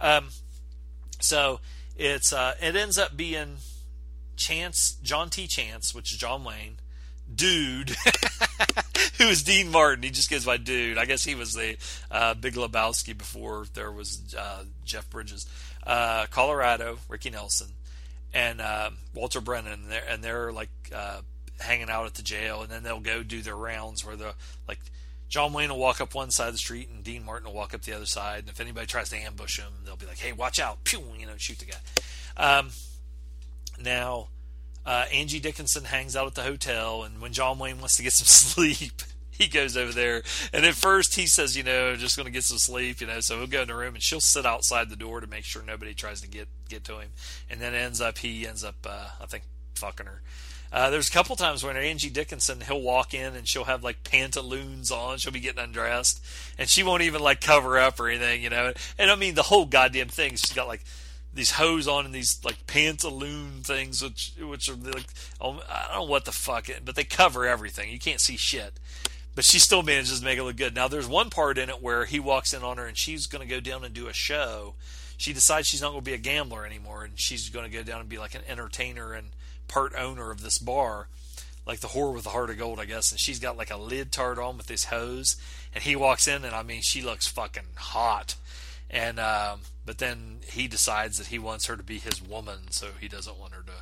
Um, 0.00 0.28
so 1.20 1.60
it's 1.96 2.32
uh, 2.32 2.54
it 2.60 2.76
ends 2.76 2.98
up 2.98 3.16
being 3.16 3.58
Chance 4.36 4.96
John 5.02 5.30
T. 5.30 5.46
Chance, 5.46 5.94
which 5.94 6.12
is 6.12 6.18
John 6.18 6.44
Wayne, 6.44 6.78
dude, 7.32 7.90
who 9.18 9.24
is 9.24 9.42
Dean 9.42 9.70
Martin. 9.70 10.02
He 10.02 10.10
just 10.10 10.30
goes 10.30 10.44
by 10.44 10.56
dude. 10.56 10.98
I 10.98 11.04
guess 11.04 11.24
he 11.24 11.34
was 11.34 11.54
the 11.54 11.76
uh, 12.10 12.34
Big 12.34 12.54
Lebowski 12.54 13.16
before 13.16 13.66
there 13.74 13.90
was 13.90 14.34
uh, 14.36 14.64
Jeff 14.84 15.08
Bridges. 15.10 15.46
Uh, 15.86 16.26
Colorado, 16.30 16.98
Ricky 17.08 17.30
Nelson, 17.30 17.68
and 18.34 18.60
uh, 18.60 18.90
Walter 19.14 19.40
Brennan, 19.40 19.72
and 19.72 19.90
they're, 19.90 20.04
and 20.08 20.22
they're 20.22 20.52
like 20.52 20.70
uh, 20.94 21.20
hanging 21.60 21.88
out 21.88 22.06
at 22.06 22.14
the 22.14 22.22
jail, 22.22 22.62
and 22.62 22.70
then 22.70 22.82
they'll 22.82 23.00
go 23.00 23.22
do 23.22 23.40
their 23.40 23.56
rounds 23.56 24.04
where 24.04 24.16
the 24.16 24.34
like 24.66 24.80
John 25.28 25.52
Wayne 25.52 25.70
will 25.70 25.78
walk 25.78 26.00
up 26.00 26.14
one 26.14 26.30
side 26.30 26.48
of 26.48 26.54
the 26.54 26.58
street 26.58 26.88
and 26.88 27.02
Dean 27.02 27.24
Martin 27.24 27.46
will 27.46 27.54
walk 27.54 27.74
up 27.74 27.82
the 27.82 27.92
other 27.92 28.06
side. 28.06 28.40
And 28.40 28.48
if 28.48 28.60
anybody 28.60 28.86
tries 28.86 29.10
to 29.10 29.16
ambush 29.16 29.58
him, 29.58 29.72
they'll 29.84 29.96
be 29.96 30.06
like, 30.06 30.18
"Hey, 30.18 30.32
watch 30.32 30.58
out!" 30.58 30.84
Pew, 30.84 31.04
you 31.18 31.26
know, 31.26 31.36
shoot 31.36 31.58
the 31.58 31.66
guy. 31.66 31.78
Um, 32.36 32.70
now, 33.80 34.28
uh, 34.86 35.06
Angie 35.12 35.40
Dickinson 35.40 35.84
hangs 35.84 36.14
out 36.14 36.28
at 36.28 36.34
the 36.34 36.42
hotel, 36.42 37.02
and 37.02 37.20
when 37.20 37.32
John 37.32 37.58
Wayne 37.58 37.80
wants 37.80 37.96
to 37.96 38.02
get 38.04 38.12
some 38.12 38.26
sleep, 38.26 39.02
he 39.30 39.48
goes 39.48 39.76
over 39.76 39.92
there. 39.92 40.22
And 40.52 40.64
at 40.64 40.74
first, 40.74 41.16
he 41.16 41.26
says, 41.26 41.56
"You 41.56 41.64
know, 41.64 41.96
just 41.96 42.16
going 42.16 42.26
to 42.26 42.32
get 42.32 42.44
some 42.44 42.58
sleep," 42.58 43.00
you 43.00 43.06
know. 43.06 43.20
So 43.20 43.38
he'll 43.38 43.46
go 43.48 43.62
in 43.62 43.68
the 43.68 43.74
room, 43.74 43.94
and 43.94 44.02
she'll 44.02 44.20
sit 44.20 44.46
outside 44.46 44.88
the 44.88 44.96
door 44.96 45.20
to 45.20 45.26
make 45.26 45.44
sure 45.44 45.62
nobody 45.62 45.92
tries 45.92 46.20
to 46.20 46.28
get 46.28 46.48
get 46.68 46.84
to 46.84 47.00
him. 47.00 47.10
And 47.50 47.60
then 47.60 47.74
ends 47.74 48.00
up 48.00 48.18
he 48.18 48.46
ends 48.46 48.64
up, 48.64 48.76
uh, 48.88 49.08
I 49.20 49.26
think, 49.26 49.44
fucking 49.74 50.06
her. 50.06 50.22
Uh, 50.72 50.90
there's 50.90 51.08
a 51.08 51.12
couple 51.12 51.36
times 51.36 51.62
when 51.62 51.76
Angie 51.76 52.10
Dickinson, 52.10 52.60
he'll 52.60 52.82
walk 52.82 53.14
in 53.14 53.34
and 53.36 53.48
she'll 53.48 53.64
have 53.64 53.84
like 53.84 54.04
pantaloons 54.04 54.90
on. 54.90 55.18
She'll 55.18 55.32
be 55.32 55.40
getting 55.40 55.62
undressed, 55.62 56.24
and 56.58 56.68
she 56.68 56.82
won't 56.82 57.02
even 57.02 57.22
like 57.22 57.40
cover 57.40 57.78
up 57.78 57.98
or 57.98 58.08
anything, 58.08 58.42
you 58.42 58.50
know. 58.50 58.72
And 58.98 59.10
I 59.10 59.16
mean 59.16 59.34
the 59.34 59.42
whole 59.42 59.66
goddamn 59.66 60.08
thing. 60.08 60.32
She's 60.32 60.52
got 60.52 60.68
like 60.68 60.84
these 61.36 61.52
hose 61.52 61.86
on 61.86 62.04
and 62.04 62.14
these 62.14 62.40
like 62.44 62.66
pantaloon 62.66 63.62
things, 63.62 64.02
which 64.02 64.32
which 64.40 64.68
are 64.68 64.74
like 64.74 65.06
oh, 65.40 65.62
I 65.68 65.86
don't 65.88 66.06
know 66.06 66.10
what 66.10 66.24
the 66.24 66.32
fuck, 66.32 66.68
but 66.84 66.96
they 66.96 67.04
cover 67.04 67.46
everything. 67.46 67.90
You 67.90 67.98
can't 67.98 68.20
see 68.20 68.36
shit. 68.36 68.74
But 69.34 69.44
she 69.44 69.58
still 69.58 69.82
manages 69.82 70.20
to 70.20 70.24
make 70.24 70.38
it 70.38 70.44
look 70.44 70.56
good. 70.56 70.74
Now 70.74 70.88
there's 70.88 71.06
one 71.06 71.28
part 71.28 71.58
in 71.58 71.68
it 71.68 71.82
where 71.82 72.06
he 72.06 72.18
walks 72.18 72.54
in 72.54 72.62
on 72.62 72.78
her 72.78 72.86
and 72.86 72.96
she's 72.96 73.26
going 73.26 73.46
to 73.46 73.54
go 73.54 73.60
down 73.60 73.84
and 73.84 73.94
do 73.94 74.08
a 74.08 74.14
show. 74.14 74.74
She 75.18 75.34
decides 75.34 75.68
she's 75.68 75.82
not 75.82 75.90
going 75.90 76.00
to 76.00 76.10
be 76.10 76.14
a 76.14 76.18
gambler 76.18 76.64
anymore 76.64 77.04
and 77.04 77.18
she's 77.18 77.50
going 77.50 77.70
to 77.70 77.76
go 77.76 77.82
down 77.82 78.00
and 78.00 78.08
be 78.08 78.16
like 78.16 78.34
an 78.34 78.40
entertainer 78.48 79.12
and 79.12 79.28
part 79.68 79.94
owner 79.96 80.30
of 80.30 80.42
this 80.42 80.58
bar, 80.58 81.08
like 81.66 81.80
the 81.80 81.88
whore 81.88 82.14
with 82.14 82.24
the 82.24 82.30
heart 82.30 82.50
of 82.50 82.58
gold, 82.58 82.80
I 82.80 82.84
guess, 82.84 83.10
and 83.10 83.20
she's 83.20 83.38
got 83.38 83.56
like 83.56 83.70
a 83.70 83.76
lid 83.76 84.12
tart 84.12 84.38
on 84.38 84.56
with 84.56 84.66
this 84.66 84.84
hose, 84.84 85.36
and 85.74 85.82
he 85.82 85.96
walks 85.96 86.28
in, 86.28 86.44
and 86.44 86.54
I 86.54 86.62
mean, 86.62 86.82
she 86.82 87.02
looks 87.02 87.26
fucking 87.26 87.64
hot, 87.74 88.36
and 88.90 89.18
um, 89.18 89.60
but 89.84 89.98
then 89.98 90.38
he 90.46 90.68
decides 90.68 91.18
that 91.18 91.28
he 91.28 91.38
wants 91.38 91.66
her 91.66 91.76
to 91.76 91.82
be 91.82 91.98
his 91.98 92.22
woman, 92.22 92.70
so 92.70 92.88
he 93.00 93.08
doesn't 93.08 93.38
want 93.38 93.52
her 93.54 93.62
to. 93.62 93.72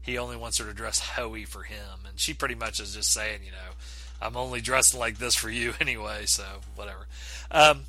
He 0.00 0.16
only 0.16 0.36
wants 0.36 0.58
her 0.58 0.64
to 0.64 0.72
dress 0.72 1.00
hoey 1.00 1.44
for 1.44 1.64
him, 1.64 2.06
and 2.08 2.18
she 2.18 2.32
pretty 2.32 2.54
much 2.54 2.80
is 2.80 2.94
just 2.94 3.12
saying, 3.12 3.40
you 3.44 3.50
know, 3.50 3.74
I'm 4.20 4.36
only 4.36 4.60
dressing 4.60 4.98
like 4.98 5.18
this 5.18 5.34
for 5.34 5.50
you 5.50 5.74
anyway, 5.80 6.24
so 6.26 6.44
whatever. 6.74 7.06
Um, 7.50 7.84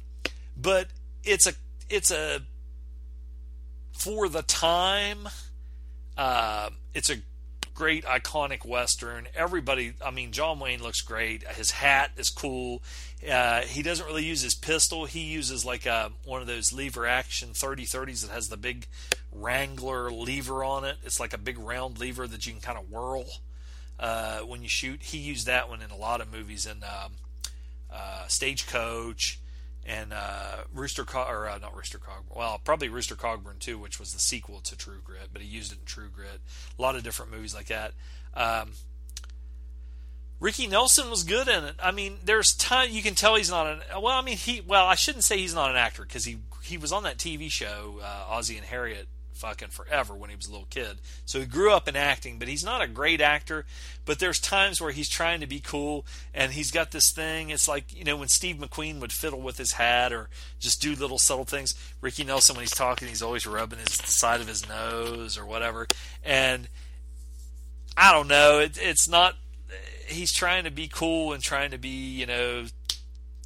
but 0.58 0.88
it's 1.24 1.48
a 1.48 1.54
it's 1.90 2.12
a 2.12 2.42
for 3.94 4.30
the 4.30 4.42
time. 4.42 5.30
Uh, 6.18 6.70
it's 6.94 7.10
a 7.10 7.18
great 7.74 8.04
iconic 8.04 8.66
western. 8.66 9.28
Everybody, 9.34 9.94
I 10.06 10.12
mean, 10.12 10.34
John 10.34 10.60
Wayne 10.60 10.84
looks 10.84 11.02
great. 11.02 11.48
His 11.48 11.72
hat 11.72 12.12
is 12.18 12.30
cool. 12.30 12.84
Uh, 13.28 13.62
he 13.62 13.82
doesn't 13.82 14.06
really 14.06 14.26
use 14.26 14.42
his 14.42 14.56
pistol. 14.56 15.06
He 15.06 15.22
uses 15.22 15.66
like 15.66 15.86
a, 15.86 15.94
uh, 15.94 16.10
one 16.24 16.42
of 16.42 16.48
those 16.48 16.72
lever 16.72 17.06
action 17.06 17.50
3030s 17.50 18.22
that 18.26 18.34
has 18.34 18.48
the 18.48 18.58
big 18.58 18.88
Wrangler 19.32 20.10
lever 20.10 20.64
on 20.64 20.86
it. 20.86 20.98
It's 21.04 21.20
like 21.20 21.34
a 21.34 21.38
big 21.38 21.60
round 21.60 22.00
lever 22.00 22.28
that 22.28 22.46
you 22.48 22.54
can 22.54 22.62
kind 22.62 22.78
of 22.78 22.90
whirl 22.90 23.26
uh, 24.00 24.40
when 24.40 24.62
you 24.62 24.70
shoot. 24.70 25.04
He 25.04 25.18
used 25.18 25.48
that 25.48 25.70
one 25.70 25.82
in 25.82 25.92
a 25.92 25.98
lot 25.98 26.22
of 26.22 26.32
movies 26.32 26.66
in 26.66 26.84
um, 26.84 27.14
uh, 27.92 28.26
Stagecoach 28.28 29.40
and 29.86 30.14
uh, 30.14 30.64
Rooster 30.74 31.04
Co- 31.04 31.28
or 31.28 31.50
uh, 31.50 31.58
not 31.58 31.76
Rooster 31.76 31.98
Cogburn. 31.98 32.36
Well, 32.36 32.62
probably 32.64 32.90
Rooster 32.90 33.16
Cogburn 33.16 33.60
too, 33.60 33.78
which 33.78 34.00
was 34.00 34.14
the 34.14 34.20
sequel 34.20 34.60
to 34.62 34.78
True 34.78 35.02
Grit, 35.04 35.30
but 35.34 35.42
he 35.42 35.48
used 35.48 35.72
it 35.72 35.80
in 35.80 35.86
True 35.86 36.10
Grit. 36.14 36.42
A 36.78 36.82
lot 36.82 36.96
of 36.96 37.04
different 37.04 37.32
movies 37.32 37.56
like 37.56 37.68
that. 37.68 37.94
Um, 38.34 38.74
Ricky 40.40 40.68
Nelson 40.68 41.10
was 41.10 41.24
good 41.24 41.48
in 41.48 41.66
it. 41.66 41.76
I 41.82 41.92
mean, 41.92 42.18
there's 42.24 42.54
time 42.54 42.92
you 42.92 43.02
can 43.02 43.16
tell 43.16 43.36
he's 43.36 43.50
not 43.50 43.68
an. 43.68 43.82
Well, 44.02 44.18
I 44.18 44.22
mean, 44.22 44.38
he. 44.38 44.62
Well, 44.62 44.86
I 44.86 44.96
shouldn't 44.96 45.26
say 45.26 45.38
he's 45.38 45.56
not 45.56 45.70
an 45.70 45.76
actor 45.76 46.04
because 46.04 46.26
he 46.26 46.38
he 46.64 46.78
was 46.78 46.92
on 46.92 47.04
that 47.04 47.18
TV 47.18 47.52
show 47.52 48.00
uh, 48.02 48.26
Ozzie 48.30 48.58
and 48.58 48.66
Harriet 48.66 49.08
fucking 49.40 49.70
forever 49.70 50.14
when 50.14 50.30
he 50.30 50.36
was 50.36 50.48
a 50.48 50.52
little 50.52 50.68
kid. 50.70 51.00
So 51.26 51.40
he 51.40 51.46
grew 51.46 51.72
up 51.72 51.88
in 51.88 51.96
acting, 51.96 52.40
but 52.40 52.48
he's 52.50 52.64
not 52.64 52.82
a 52.82 52.88
great 52.88 53.22
actor. 53.22 53.66
But 54.06 54.20
there's 54.20 54.40
times 54.40 54.82
where 54.82 54.92
he's 54.92 55.08
trying 55.08 55.40
to 55.40 55.48
be 55.48 55.62
cool 55.62 56.06
and 56.34 56.52
he's 56.52 56.72
got 56.72 56.92
this 56.92 57.12
thing. 57.12 57.50
It's 57.50 57.68
like, 57.68 57.96
you 57.98 58.04
know, 58.04 58.18
when 58.18 58.28
Steve 58.28 58.58
McQueen 58.58 59.00
would 59.00 59.14
fiddle 59.14 59.40
with 59.40 59.58
his 59.58 59.74
hat 59.74 60.12
or 60.12 60.30
just 60.60 60.82
do 60.82 60.94
little 60.94 61.18
subtle 61.18 61.46
things. 61.46 61.74
Ricky 62.02 62.26
Nelson, 62.26 62.56
when 62.56 62.64
he's 62.64 62.72
talking, 62.72 63.08
he's 63.08 63.22
always 63.22 63.48
rubbing 63.48 63.80
his 63.80 63.98
the 63.98 64.08
side 64.08 64.42
of 64.42 64.48
his 64.48 64.68
nose 64.68 65.38
or 65.38 65.46
whatever. 65.46 65.88
And 66.24 66.68
I 67.96 68.12
don't 68.12 68.28
know. 68.28 68.60
It, 68.60 68.78
it's 68.80 69.08
not. 69.08 69.36
He's 70.10 70.34
trying 70.34 70.64
to 70.64 70.72
be 70.72 70.88
cool 70.88 71.34
and 71.34 71.42
trying 71.42 71.72
to 71.72 71.78
be, 71.78 71.90
you 72.20 72.26
know, 72.26 72.66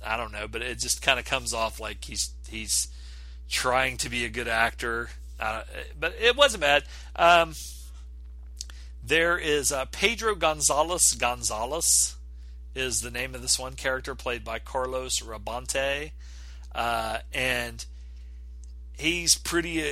I 0.05 0.17
don't 0.17 0.31
know, 0.31 0.47
but 0.47 0.61
it 0.61 0.79
just 0.79 1.01
kind 1.01 1.19
of 1.19 1.25
comes 1.25 1.53
off 1.53 1.79
like 1.79 2.05
he's 2.05 2.31
he's 2.47 2.87
trying 3.49 3.97
to 3.97 4.09
be 4.09 4.25
a 4.25 4.29
good 4.29 4.47
actor 4.47 5.09
uh, 5.39 5.63
but 5.99 6.15
it 6.21 6.35
wasn't 6.35 6.61
bad. 6.61 6.83
Um, 7.15 7.53
there 9.03 9.37
is 9.37 9.71
uh, 9.71 9.85
Pedro 9.91 10.35
Gonzalez 10.35 11.13
Gonzalez 11.13 12.15
is 12.73 13.01
the 13.01 13.11
name 13.11 13.35
of 13.35 13.41
this 13.41 13.59
one 13.59 13.73
character 13.73 14.15
played 14.15 14.43
by 14.43 14.59
Carlos 14.59 15.19
Robante, 15.19 16.11
uh, 16.73 17.19
and 17.33 17.85
he's 18.97 19.37
pretty 19.37 19.83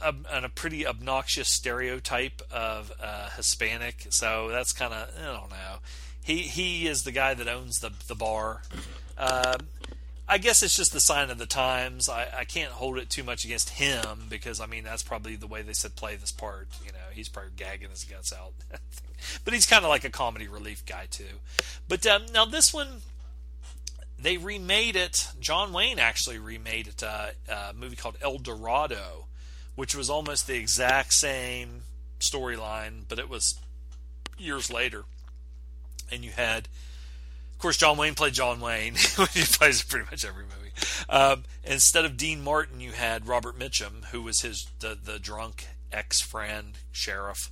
uh, 0.00 0.12
uh, 0.30 0.40
a 0.44 0.48
pretty 0.48 0.86
obnoxious 0.86 1.48
stereotype 1.48 2.42
of 2.50 2.92
uh, 3.00 3.30
Hispanic. 3.36 4.06
So 4.10 4.48
that's 4.50 4.72
kind 4.72 4.92
of 4.92 5.10
I 5.18 5.26
don't 5.26 5.50
know. 5.50 5.76
He 6.22 6.38
he 6.38 6.86
is 6.86 7.04
the 7.04 7.12
guy 7.12 7.34
that 7.34 7.48
owns 7.48 7.80
the 7.80 7.90
the 8.06 8.14
bar. 8.14 8.62
Um, 9.16 9.68
I 10.30 10.36
guess 10.36 10.62
it's 10.62 10.76
just 10.76 10.92
the 10.92 11.00
sign 11.00 11.30
of 11.30 11.38
the 11.38 11.46
times. 11.46 12.08
I, 12.08 12.28
I 12.40 12.44
can't 12.44 12.72
hold 12.72 12.98
it 12.98 13.08
too 13.08 13.24
much 13.24 13.46
against 13.46 13.70
him 13.70 14.26
because 14.28 14.60
I 14.60 14.66
mean 14.66 14.84
that's 14.84 15.02
probably 15.02 15.36
the 15.36 15.46
way 15.46 15.62
they 15.62 15.72
said 15.72 15.96
play 15.96 16.16
this 16.16 16.32
part. 16.32 16.68
You 16.84 16.92
know, 16.92 16.98
he's 17.12 17.28
probably 17.28 17.52
gagging 17.56 17.90
his 17.90 18.04
guts 18.04 18.32
out. 18.32 18.52
but 19.44 19.54
he's 19.54 19.66
kind 19.66 19.84
of 19.84 19.88
like 19.88 20.04
a 20.04 20.10
comedy 20.10 20.46
relief 20.46 20.84
guy 20.84 21.06
too. 21.10 21.40
But 21.88 22.06
um, 22.06 22.26
now 22.34 22.44
this 22.44 22.74
one, 22.74 23.00
they 24.18 24.36
remade 24.36 24.96
it. 24.96 25.28
John 25.40 25.72
Wayne 25.72 25.98
actually 25.98 26.38
remade 26.38 26.88
it. 26.88 27.02
Uh, 27.02 27.28
a 27.48 27.72
movie 27.72 27.96
called 27.96 28.18
El 28.20 28.38
Dorado, 28.38 29.27
which 29.78 29.94
was 29.94 30.10
almost 30.10 30.48
the 30.48 30.56
exact 30.56 31.14
same 31.14 31.82
storyline, 32.18 33.04
but 33.08 33.16
it 33.16 33.28
was 33.28 33.60
years 34.36 34.72
later. 34.72 35.04
And 36.10 36.24
you 36.24 36.32
had 36.32 36.66
of 37.52 37.58
course, 37.62 37.76
John 37.76 37.96
Wayne 37.96 38.16
played 38.16 38.34
John 38.34 38.60
Wayne. 38.60 38.94
he 39.32 39.44
plays 39.44 39.84
pretty 39.84 40.06
much 40.10 40.24
every 40.24 40.42
movie. 40.42 40.72
Um, 41.08 41.44
instead 41.62 42.04
of 42.04 42.16
Dean 42.16 42.42
Martin, 42.42 42.80
you 42.80 42.90
had 42.90 43.28
Robert 43.28 43.56
Mitchum, 43.56 44.06
who 44.06 44.22
was 44.22 44.40
his 44.40 44.66
the 44.80 44.98
the 45.00 45.20
drunk 45.20 45.68
ex 45.92 46.20
friend 46.20 46.74
sheriff. 46.90 47.48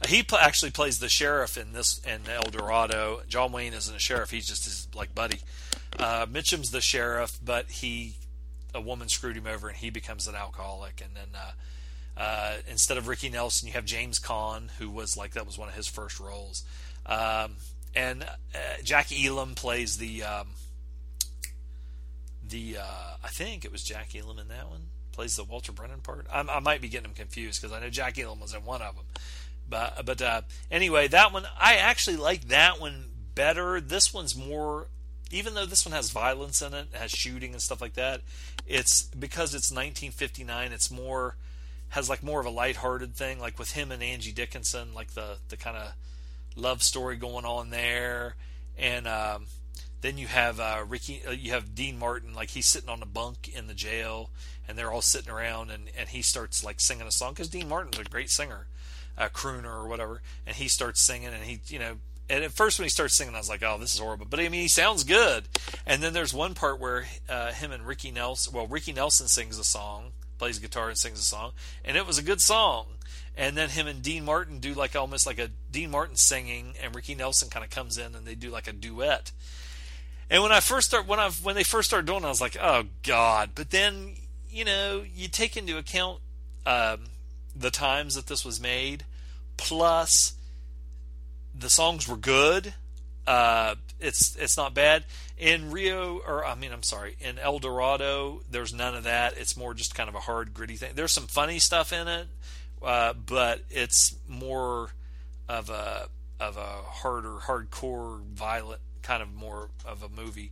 Uh, 0.00 0.06
he 0.06 0.22
pl- 0.22 0.38
actually 0.38 0.70
plays 0.70 1.00
the 1.00 1.08
sheriff 1.08 1.56
in 1.56 1.72
this 1.72 2.00
in 2.06 2.30
El 2.30 2.42
Dorado. 2.44 3.22
John 3.28 3.50
Wayne 3.50 3.72
isn't 3.72 3.96
a 3.96 3.98
sheriff; 3.98 4.30
he's 4.30 4.46
just 4.46 4.66
his 4.66 4.86
like 4.94 5.16
buddy. 5.16 5.40
Uh, 5.98 6.26
Mitchum's 6.26 6.70
the 6.70 6.80
sheriff, 6.80 7.40
but 7.44 7.70
he 7.70 8.14
a 8.76 8.80
woman 8.80 9.08
screwed 9.08 9.36
him 9.36 9.46
over, 9.46 9.68
and 9.68 9.76
he 9.76 9.90
becomes 9.90 10.28
an 10.28 10.34
alcoholic. 10.34 11.02
And 11.04 11.16
then 11.16 11.40
uh, 11.40 12.20
uh 12.20 12.56
instead 12.68 12.98
of 12.98 13.08
Ricky 13.08 13.28
Nelson, 13.28 13.66
you 13.66 13.74
have 13.74 13.84
James 13.84 14.20
Caan, 14.20 14.70
who 14.78 14.90
was 14.90 15.16
like 15.16 15.32
that 15.32 15.46
was 15.46 15.58
one 15.58 15.68
of 15.68 15.74
his 15.74 15.86
first 15.86 16.20
roles. 16.20 16.64
Um, 17.04 17.56
and 17.94 18.22
uh, 18.22 18.82
Jack 18.84 19.08
Elam 19.12 19.54
plays 19.54 19.96
the 19.96 20.22
um, 20.22 20.48
the 22.46 22.78
uh, 22.78 23.16
I 23.24 23.28
think 23.28 23.64
it 23.64 23.72
was 23.72 23.82
Jack 23.82 24.14
Elam 24.14 24.38
in 24.38 24.48
that 24.48 24.68
one 24.68 24.88
plays 25.16 25.36
the 25.36 25.44
Walter 25.44 25.72
Brennan 25.72 26.00
part. 26.00 26.26
I'm, 26.30 26.48
i 26.50 26.60
might 26.60 26.82
be 26.82 26.88
getting 26.88 27.08
them 27.08 27.14
confused 27.14 27.60
because 27.60 27.74
I 27.74 27.80
know 27.80 27.88
Jack 27.88 28.18
Elam 28.18 28.38
was 28.38 28.54
in 28.54 28.64
one 28.64 28.82
of 28.82 28.94
them. 28.94 29.06
But 29.68 30.04
but 30.04 30.22
uh, 30.22 30.42
anyway, 30.70 31.08
that 31.08 31.32
one 31.32 31.44
I 31.58 31.76
actually 31.76 32.16
like 32.16 32.48
that 32.48 32.80
one 32.80 33.06
better. 33.34 33.80
This 33.80 34.14
one's 34.14 34.36
more, 34.36 34.86
even 35.32 35.54
though 35.54 35.66
this 35.66 35.84
one 35.84 35.92
has 35.92 36.10
violence 36.10 36.62
in 36.62 36.74
it, 36.74 36.88
has 36.92 37.10
shooting 37.10 37.52
and 37.52 37.60
stuff 37.60 37.80
like 37.80 37.94
that. 37.94 38.20
It's 38.66 39.04
because 39.04 39.54
it's 39.54 39.70
1959. 39.70 40.72
It's 40.72 40.90
more 40.90 41.36
has 41.90 42.10
like 42.10 42.22
more 42.22 42.40
of 42.40 42.46
a 42.46 42.50
lighthearted 42.50 43.14
thing, 43.14 43.38
like 43.38 43.58
with 43.58 43.72
him 43.72 43.92
and 43.92 44.02
Angie 44.02 44.32
Dickinson, 44.32 44.92
like 44.94 45.12
the 45.14 45.38
the 45.48 45.56
kind 45.56 45.76
of 45.76 45.92
love 46.56 46.82
story 46.82 47.16
going 47.16 47.44
on 47.44 47.70
there, 47.70 48.34
and 48.76 49.06
um, 49.06 49.46
then 50.00 50.18
you 50.18 50.26
have 50.26 50.58
uh, 50.58 50.84
Ricky, 50.86 51.22
uh, 51.26 51.30
you 51.32 51.52
have 51.52 51.74
Dean 51.74 51.98
Martin, 51.98 52.34
like 52.34 52.50
he's 52.50 52.66
sitting 52.66 52.88
on 52.88 53.00
the 53.00 53.06
bunk 53.06 53.48
in 53.54 53.66
the 53.66 53.74
jail, 53.74 54.30
and 54.66 54.76
they're 54.76 54.92
all 54.92 55.02
sitting 55.02 55.30
around, 55.30 55.70
and, 55.70 55.84
and 55.98 56.08
he 56.08 56.22
starts 56.22 56.64
like 56.64 56.80
singing 56.80 57.06
a 57.06 57.12
song 57.12 57.32
because 57.32 57.48
Dean 57.48 57.68
Martin's 57.68 57.98
a 57.98 58.04
great 58.04 58.30
singer, 58.30 58.66
a 59.16 59.28
crooner 59.28 59.72
or 59.72 59.86
whatever, 59.86 60.22
and 60.46 60.56
he 60.56 60.68
starts 60.68 61.00
singing, 61.00 61.28
and 61.28 61.44
he, 61.44 61.60
you 61.68 61.78
know, 61.78 61.96
and 62.28 62.44
at 62.44 62.52
first 62.52 62.78
when 62.78 62.84
he 62.84 62.90
starts 62.90 63.16
singing, 63.16 63.34
I 63.34 63.38
was 63.38 63.48
like, 63.48 63.62
oh, 63.62 63.78
this 63.78 63.94
is 63.94 64.00
horrible, 64.00 64.26
but 64.28 64.40
I 64.40 64.48
mean, 64.48 64.62
he 64.62 64.68
sounds 64.68 65.04
good. 65.04 65.44
And 65.86 66.02
then 66.02 66.12
there's 66.12 66.34
one 66.34 66.54
part 66.54 66.80
where 66.80 67.06
uh, 67.28 67.52
him 67.52 67.72
and 67.72 67.86
Ricky 67.86 68.10
Nelson, 68.10 68.52
well, 68.54 68.66
Ricky 68.66 68.92
Nelson 68.92 69.28
sings 69.28 69.58
a 69.58 69.64
song, 69.64 70.12
plays 70.38 70.58
guitar 70.58 70.88
and 70.88 70.98
sings 70.98 71.18
a 71.18 71.22
song, 71.22 71.52
and 71.84 71.96
it 71.96 72.06
was 72.06 72.18
a 72.18 72.22
good 72.22 72.40
song 72.40 72.86
and 73.36 73.56
then 73.56 73.68
him 73.68 73.86
and 73.86 74.02
Dean 74.02 74.24
Martin 74.24 74.58
do 74.58 74.72
like 74.72 74.96
almost 74.96 75.26
like 75.26 75.38
a 75.38 75.50
Dean 75.70 75.90
Martin 75.90 76.16
singing, 76.16 76.74
and 76.82 76.94
Ricky 76.94 77.14
Nelson 77.14 77.50
kind 77.50 77.64
of 77.64 77.70
comes 77.70 77.98
in 77.98 78.14
and 78.14 78.26
they 78.26 78.34
do 78.34 78.50
like 78.50 78.66
a 78.66 78.72
duet. 78.72 79.32
And 80.30 80.42
when 80.42 80.52
I 80.52 80.60
first 80.60 80.88
start 80.88 81.06
when 81.06 81.20
I 81.20 81.28
when 81.30 81.54
they 81.54 81.62
first 81.62 81.88
started 81.88 82.06
doing, 82.06 82.22
it, 82.22 82.26
I 82.26 82.30
was 82.30 82.40
like, 82.40 82.56
oh 82.60 82.84
god. 83.02 83.50
But 83.54 83.70
then 83.70 84.14
you 84.48 84.64
know 84.64 85.04
you 85.14 85.28
take 85.28 85.56
into 85.56 85.76
account 85.76 86.20
um, 86.64 87.04
the 87.54 87.70
times 87.70 88.14
that 88.14 88.26
this 88.26 88.44
was 88.44 88.60
made, 88.60 89.04
plus 89.58 90.32
the 91.58 91.70
songs 91.70 92.08
were 92.08 92.16
good. 92.16 92.74
Uh, 93.26 93.74
it's 93.98 94.36
it's 94.36 94.56
not 94.56 94.74
bad 94.74 95.04
in 95.38 95.70
Rio, 95.70 96.20
or 96.26 96.44
I 96.44 96.54
mean, 96.54 96.72
I'm 96.72 96.82
sorry, 96.82 97.16
in 97.20 97.38
El 97.38 97.58
Dorado. 97.58 98.42
There's 98.50 98.72
none 98.72 98.94
of 98.94 99.04
that. 99.04 99.36
It's 99.36 99.56
more 99.56 99.74
just 99.74 99.94
kind 99.94 100.08
of 100.08 100.14
a 100.14 100.20
hard, 100.20 100.54
gritty 100.54 100.76
thing. 100.76 100.92
There's 100.94 101.12
some 101.12 101.26
funny 101.26 101.58
stuff 101.58 101.92
in 101.92 102.06
it, 102.06 102.26
uh, 102.82 103.14
but 103.14 103.62
it's 103.70 104.14
more 104.28 104.90
of 105.48 105.70
a 105.70 106.08
of 106.38 106.56
a 106.56 106.82
harder, 106.84 107.36
hardcore, 107.46 108.22
violent 108.22 108.80
kind 109.02 109.22
of 109.22 109.32
more 109.34 109.70
of 109.84 110.02
a 110.02 110.08
movie. 110.08 110.50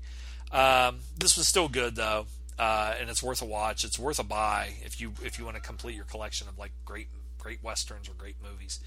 Um, 0.53 1.01
this 1.19 1.37
was 1.37 1.49
still 1.49 1.69
good 1.69 1.97
though, 1.97 2.27
uh, 2.59 2.95
and 2.99 3.11
it's 3.11 3.23
worth 3.23 3.43
a 3.43 3.45
watch. 3.45 3.85
It's 3.85 3.99
worth 3.99 4.19
a 4.19 4.25
buy 4.25 4.75
if 4.83 5.01
you 5.01 5.13
if 5.23 5.39
you 5.39 5.45
want 5.45 5.57
to 5.57 5.63
complete 5.63 5.97
your 5.97 6.05
collection 6.05 6.49
of 6.49 6.59
like 6.59 6.73
great 6.85 7.09
great 7.39 7.63
westerns 7.63 8.09
or 8.09 8.15
great 8.15 8.37
movies. 8.43 8.81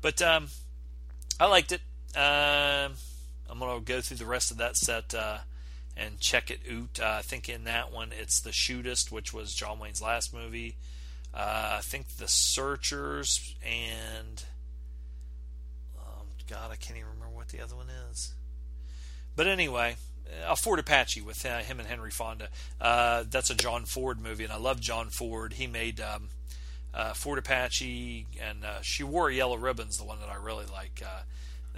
But 0.00 0.20
um, 0.20 0.48
I 1.42 1.46
liked 1.46 1.72
it. 1.72 1.80
Um, 2.14 2.92
I'm 3.50 3.58
gonna 3.58 3.80
go 3.80 4.00
through 4.00 4.18
the 4.18 4.26
rest 4.26 4.52
of 4.52 4.58
that 4.58 4.76
set 4.76 5.12
uh, 5.12 5.38
and 5.96 6.20
check 6.20 6.52
it 6.52 6.60
out. 6.72 7.00
Uh, 7.02 7.16
I 7.18 7.22
think 7.22 7.48
in 7.48 7.64
that 7.64 7.92
one 7.92 8.10
it's 8.16 8.38
the 8.38 8.50
Shootist, 8.50 9.10
which 9.10 9.34
was 9.34 9.52
John 9.52 9.80
Wayne's 9.80 10.00
last 10.00 10.32
movie. 10.32 10.76
Uh, 11.34 11.78
I 11.78 11.80
think 11.82 12.06
the 12.10 12.28
Searchers 12.28 13.56
and 13.60 14.44
um, 15.98 16.28
God, 16.48 16.70
I 16.70 16.76
can't 16.76 16.96
even 16.96 17.10
remember 17.10 17.34
what 17.34 17.48
the 17.48 17.60
other 17.60 17.74
one 17.74 17.88
is. 18.12 18.34
But 19.34 19.48
anyway, 19.48 19.96
uh, 20.46 20.54
Fort 20.54 20.78
Apache 20.78 21.22
with 21.22 21.44
uh, 21.44 21.58
him 21.58 21.80
and 21.80 21.88
Henry 21.88 22.12
Fonda. 22.12 22.50
Uh, 22.80 23.24
that's 23.28 23.50
a 23.50 23.56
John 23.56 23.84
Ford 23.84 24.20
movie, 24.20 24.44
and 24.44 24.52
I 24.52 24.58
love 24.58 24.80
John 24.80 25.08
Ford. 25.08 25.54
He 25.54 25.66
made 25.66 26.00
um, 26.00 26.28
uh, 26.94 27.12
Fort 27.14 27.38
Apache, 27.38 28.26
and 28.40 28.64
uh, 28.64 28.80
She 28.82 29.02
Wore 29.02 29.30
Yellow 29.30 29.56
Ribbons, 29.56 29.98
the 29.98 30.04
one 30.04 30.20
that 30.20 30.28
I 30.28 30.36
really 30.36 30.66
like. 30.70 31.02
Uh, 31.04 31.22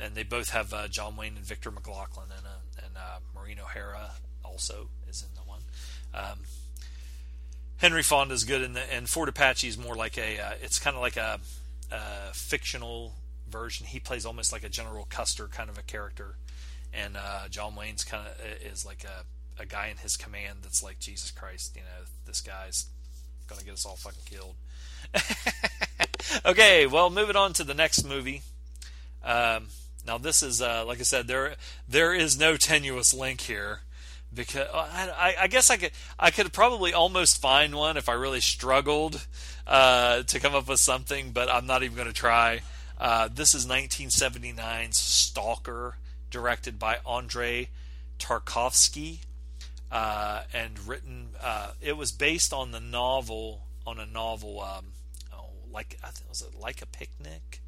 and 0.00 0.14
they 0.14 0.24
both 0.24 0.50
have 0.50 0.90
John 0.90 1.16
Wayne 1.16 1.36
and 1.36 1.44
Victor 1.44 1.70
McLaglen 1.70 2.26
in 2.26 2.84
and 2.84 2.94
Maureen 3.34 3.58
O'Hara 3.60 4.10
also 4.42 4.88
is 5.08 5.22
in 5.22 5.28
the 5.34 5.48
one. 5.48 5.60
Um, 6.12 6.40
Henry 7.78 8.02
Fonda 8.02 8.34
is 8.34 8.44
good 8.44 8.62
in 8.62 8.72
the 8.74 8.94
and 8.94 9.08
Fort 9.08 9.28
Apache 9.28 9.68
is 9.68 9.76
more 9.76 9.96
like 9.96 10.16
a 10.16 10.38
uh, 10.38 10.52
it's 10.62 10.78
kind 10.78 10.96
of 10.96 11.02
like 11.02 11.16
a, 11.16 11.40
a, 11.90 12.32
fictional 12.32 13.12
version. 13.48 13.86
He 13.86 13.98
plays 13.98 14.24
almost 14.24 14.52
like 14.52 14.64
a 14.64 14.68
General 14.68 15.06
Custer 15.10 15.48
kind 15.48 15.68
of 15.68 15.76
a 15.76 15.82
character, 15.82 16.36
and 16.92 17.16
uh, 17.16 17.48
John 17.50 17.74
Wayne's 17.74 18.04
kind 18.04 18.26
of 18.26 18.32
uh, 18.40 18.72
is 18.72 18.86
like 18.86 19.04
a 19.04 19.62
a 19.62 19.66
guy 19.66 19.88
in 19.88 19.98
his 19.98 20.16
command 20.16 20.60
that's 20.62 20.82
like 20.82 20.98
Jesus 20.98 21.30
Christ, 21.30 21.76
you 21.76 21.82
know, 21.82 22.06
this 22.26 22.40
guy's 22.40 22.86
gonna 23.46 23.62
get 23.62 23.74
us 23.74 23.84
all 23.84 23.96
fucking 23.96 24.22
killed. 24.24 24.54
okay, 26.46 26.86
well, 26.86 27.10
moving 27.10 27.36
on 27.36 27.52
to 27.54 27.64
the 27.64 27.74
next 27.74 28.04
movie. 28.04 28.42
Um, 29.22 29.68
now, 30.06 30.18
this 30.18 30.42
is 30.42 30.60
uh, 30.60 30.84
like 30.86 31.00
I 31.00 31.04
said, 31.04 31.26
there 31.26 31.56
there 31.88 32.12
is 32.12 32.38
no 32.38 32.56
tenuous 32.56 33.14
link 33.14 33.40
here 33.42 33.80
because 34.34 34.66
I, 34.72 35.34
I, 35.42 35.46
guess 35.46 35.70
I 35.70 35.76
could 35.76 35.92
I 36.18 36.30
could 36.30 36.52
probably 36.52 36.92
almost 36.92 37.40
find 37.40 37.74
one 37.74 37.96
if 37.96 38.08
I 38.08 38.12
really 38.12 38.40
struggled 38.40 39.26
uh, 39.66 40.22
to 40.24 40.40
come 40.40 40.54
up 40.54 40.68
with 40.68 40.80
something, 40.80 41.30
but 41.30 41.48
I'm 41.48 41.66
not 41.66 41.82
even 41.82 41.96
going 41.96 42.08
to 42.08 42.14
try. 42.14 42.60
Uh, 42.98 43.28
this 43.32 43.54
is 43.54 43.66
1979's 43.66 44.98
Stalker, 44.98 45.96
directed 46.30 46.78
by 46.78 46.98
Andrei 47.08 47.70
Tarkovsky, 48.18 49.20
uh, 49.90 50.42
and 50.52 50.86
written. 50.86 51.28
Uh, 51.42 51.70
it 51.80 51.96
was 51.96 52.12
based 52.12 52.52
on 52.52 52.72
the 52.72 52.80
novel 52.80 53.62
on 53.86 53.98
a 53.98 54.06
novel. 54.06 54.60
Um, 54.60 54.86
like 55.74 55.98
I 56.02 56.08
think 56.08 56.30
was 56.30 56.42
it 56.42 56.58
like 56.58 56.80
a 56.80 56.86
picnic. 56.86 57.60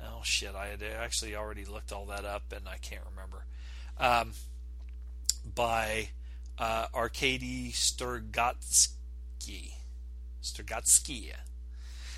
Oh 0.00 0.20
shit! 0.22 0.54
I 0.54 0.68
had 0.68 0.82
actually 0.82 1.34
already 1.34 1.64
looked 1.64 1.90
all 1.90 2.06
that 2.06 2.24
up, 2.24 2.52
and 2.54 2.68
I 2.68 2.76
can't 2.76 3.02
remember. 3.10 3.46
Um, 3.98 4.32
by 5.54 6.10
uh, 6.58 6.86
Arkady 6.94 7.72
Strugatsky. 7.72 9.72
Strugatsky. 10.42 11.32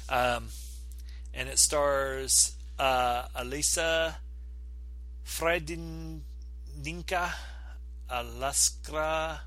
Um, 0.09 0.49
and 1.33 1.49
it 1.49 1.59
stars 1.59 2.57
uh, 2.79 3.25
Alisa 3.37 4.17
Fredinka, 5.25 6.23
Alaskra, 8.11 9.41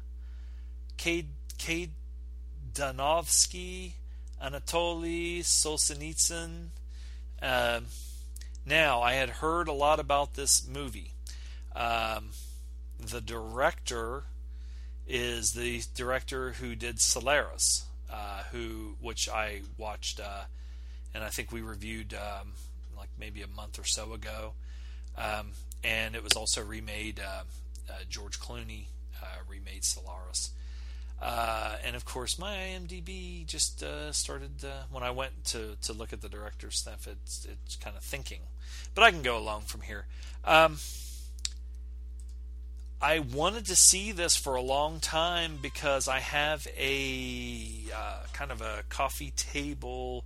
Kade, 0.97 1.27
Kade 1.57 1.89
Danovsky, 2.73 3.93
Anatoly 4.41 5.39
Solzhenitsyn. 5.39 6.69
Um, 7.41 7.85
now, 8.65 9.01
I 9.01 9.13
had 9.13 9.29
heard 9.29 9.67
a 9.67 9.73
lot 9.73 9.99
about 9.99 10.33
this 10.33 10.67
movie. 10.67 11.13
Um, 11.75 12.29
the 12.99 13.21
director 13.21 14.23
is 15.07 15.53
the 15.53 15.83
director 15.95 16.53
who 16.53 16.75
did 16.75 16.99
Solaris, 16.99 17.85
uh, 18.11 18.43
who 18.51 18.95
which 18.99 19.29
I 19.29 19.61
watched, 19.77 20.19
uh, 20.19 20.43
and 21.13 21.23
I 21.23 21.29
think 21.29 21.51
we 21.51 21.61
reviewed 21.61 22.13
um, 22.13 22.53
like 22.97 23.09
maybe 23.19 23.41
a 23.41 23.47
month 23.47 23.79
or 23.79 23.85
so 23.85 24.13
ago. 24.13 24.53
Um, 25.17 25.51
and 25.83 26.15
it 26.15 26.23
was 26.23 26.33
also 26.33 26.63
remade. 26.63 27.19
Uh, 27.19 27.43
uh 27.89 28.03
George 28.09 28.39
Clooney 28.39 28.85
uh, 29.21 29.25
remade 29.49 29.83
Solaris. 29.83 30.51
Uh, 31.21 31.75
and 31.85 31.95
of 31.95 32.03
course, 32.03 32.39
my 32.39 32.55
IMDb 32.55 33.45
just 33.45 33.83
started 34.11 34.65
when 34.89 35.03
I 35.03 35.11
went 35.11 35.45
to, 35.45 35.75
to 35.83 35.93
look 35.93 36.13
at 36.13 36.21
the 36.21 36.29
director's 36.29 36.77
stuff. 36.77 37.07
It's 37.07 37.45
it's 37.45 37.75
kind 37.75 37.95
of 37.95 38.01
thinking, 38.01 38.41
but 38.95 39.03
I 39.03 39.11
can 39.11 39.21
go 39.21 39.37
along 39.37 39.61
from 39.61 39.81
here. 39.81 40.05
Um, 40.43 40.77
I 43.01 43.19
wanted 43.19 43.65
to 43.65 43.75
see 43.75 44.11
this 44.11 44.35
for 44.35 44.55
a 44.55 44.61
long 44.61 44.99
time 44.99 45.57
because 45.59 46.07
I 46.07 46.19
have 46.19 46.67
a 46.77 47.83
uh, 47.95 48.23
kind 48.31 48.51
of 48.51 48.61
a 48.61 48.83
coffee 48.89 49.33
table 49.35 50.23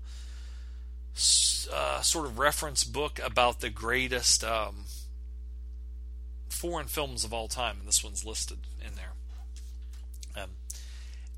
uh, 1.72 2.02
sort 2.02 2.26
of 2.26 2.38
reference 2.38 2.84
book 2.84 3.20
about 3.24 3.62
the 3.62 3.70
greatest 3.70 4.44
um, 4.44 4.86
foreign 6.50 6.88
films 6.88 7.24
of 7.24 7.34
all 7.34 7.48
time, 7.48 7.78
and 7.80 7.88
this 7.88 8.04
one's 8.04 8.26
listed 8.26 8.60
in 8.86 8.96
there. 8.96 9.15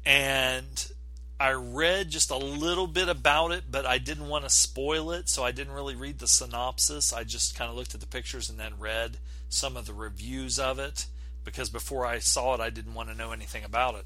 And 0.08 0.90
I 1.38 1.52
read 1.52 2.12
just 2.12 2.32
a 2.32 2.38
little 2.38 2.88
bit 2.88 3.10
about 3.10 3.52
it, 3.52 3.66
but 3.70 3.86
I 3.86 3.98
didn't 3.98 4.30
want 4.30 4.46
to 4.46 4.50
spoil 4.50 5.12
it, 5.12 5.28
so 5.28 5.44
I 5.44 5.52
didn't 5.52 5.74
really 5.74 5.98
read 5.98 6.20
the 6.20 6.30
synopsis. 6.30 7.12
I 7.12 7.26
just 7.26 7.58
kind 7.58 7.70
of 7.70 7.76
looked 7.76 7.94
at 7.94 8.00
the 8.00 8.08
pictures 8.08 8.50
and 8.50 8.58
then 8.58 8.80
read 8.80 9.18
some 9.50 9.76
of 9.76 9.86
the 9.86 9.94
reviews 9.94 10.60
of 10.60 10.80
it 10.80 11.08
because 11.44 11.70
before 11.70 12.06
I 12.06 12.20
saw 12.20 12.56
it, 12.56 12.62
I 12.62 12.70
didn't 12.70 12.94
want 12.94 13.10
to 13.10 13.16
know 13.16 13.34
anything 13.34 13.66
about 13.66 13.96
it. 13.96 14.06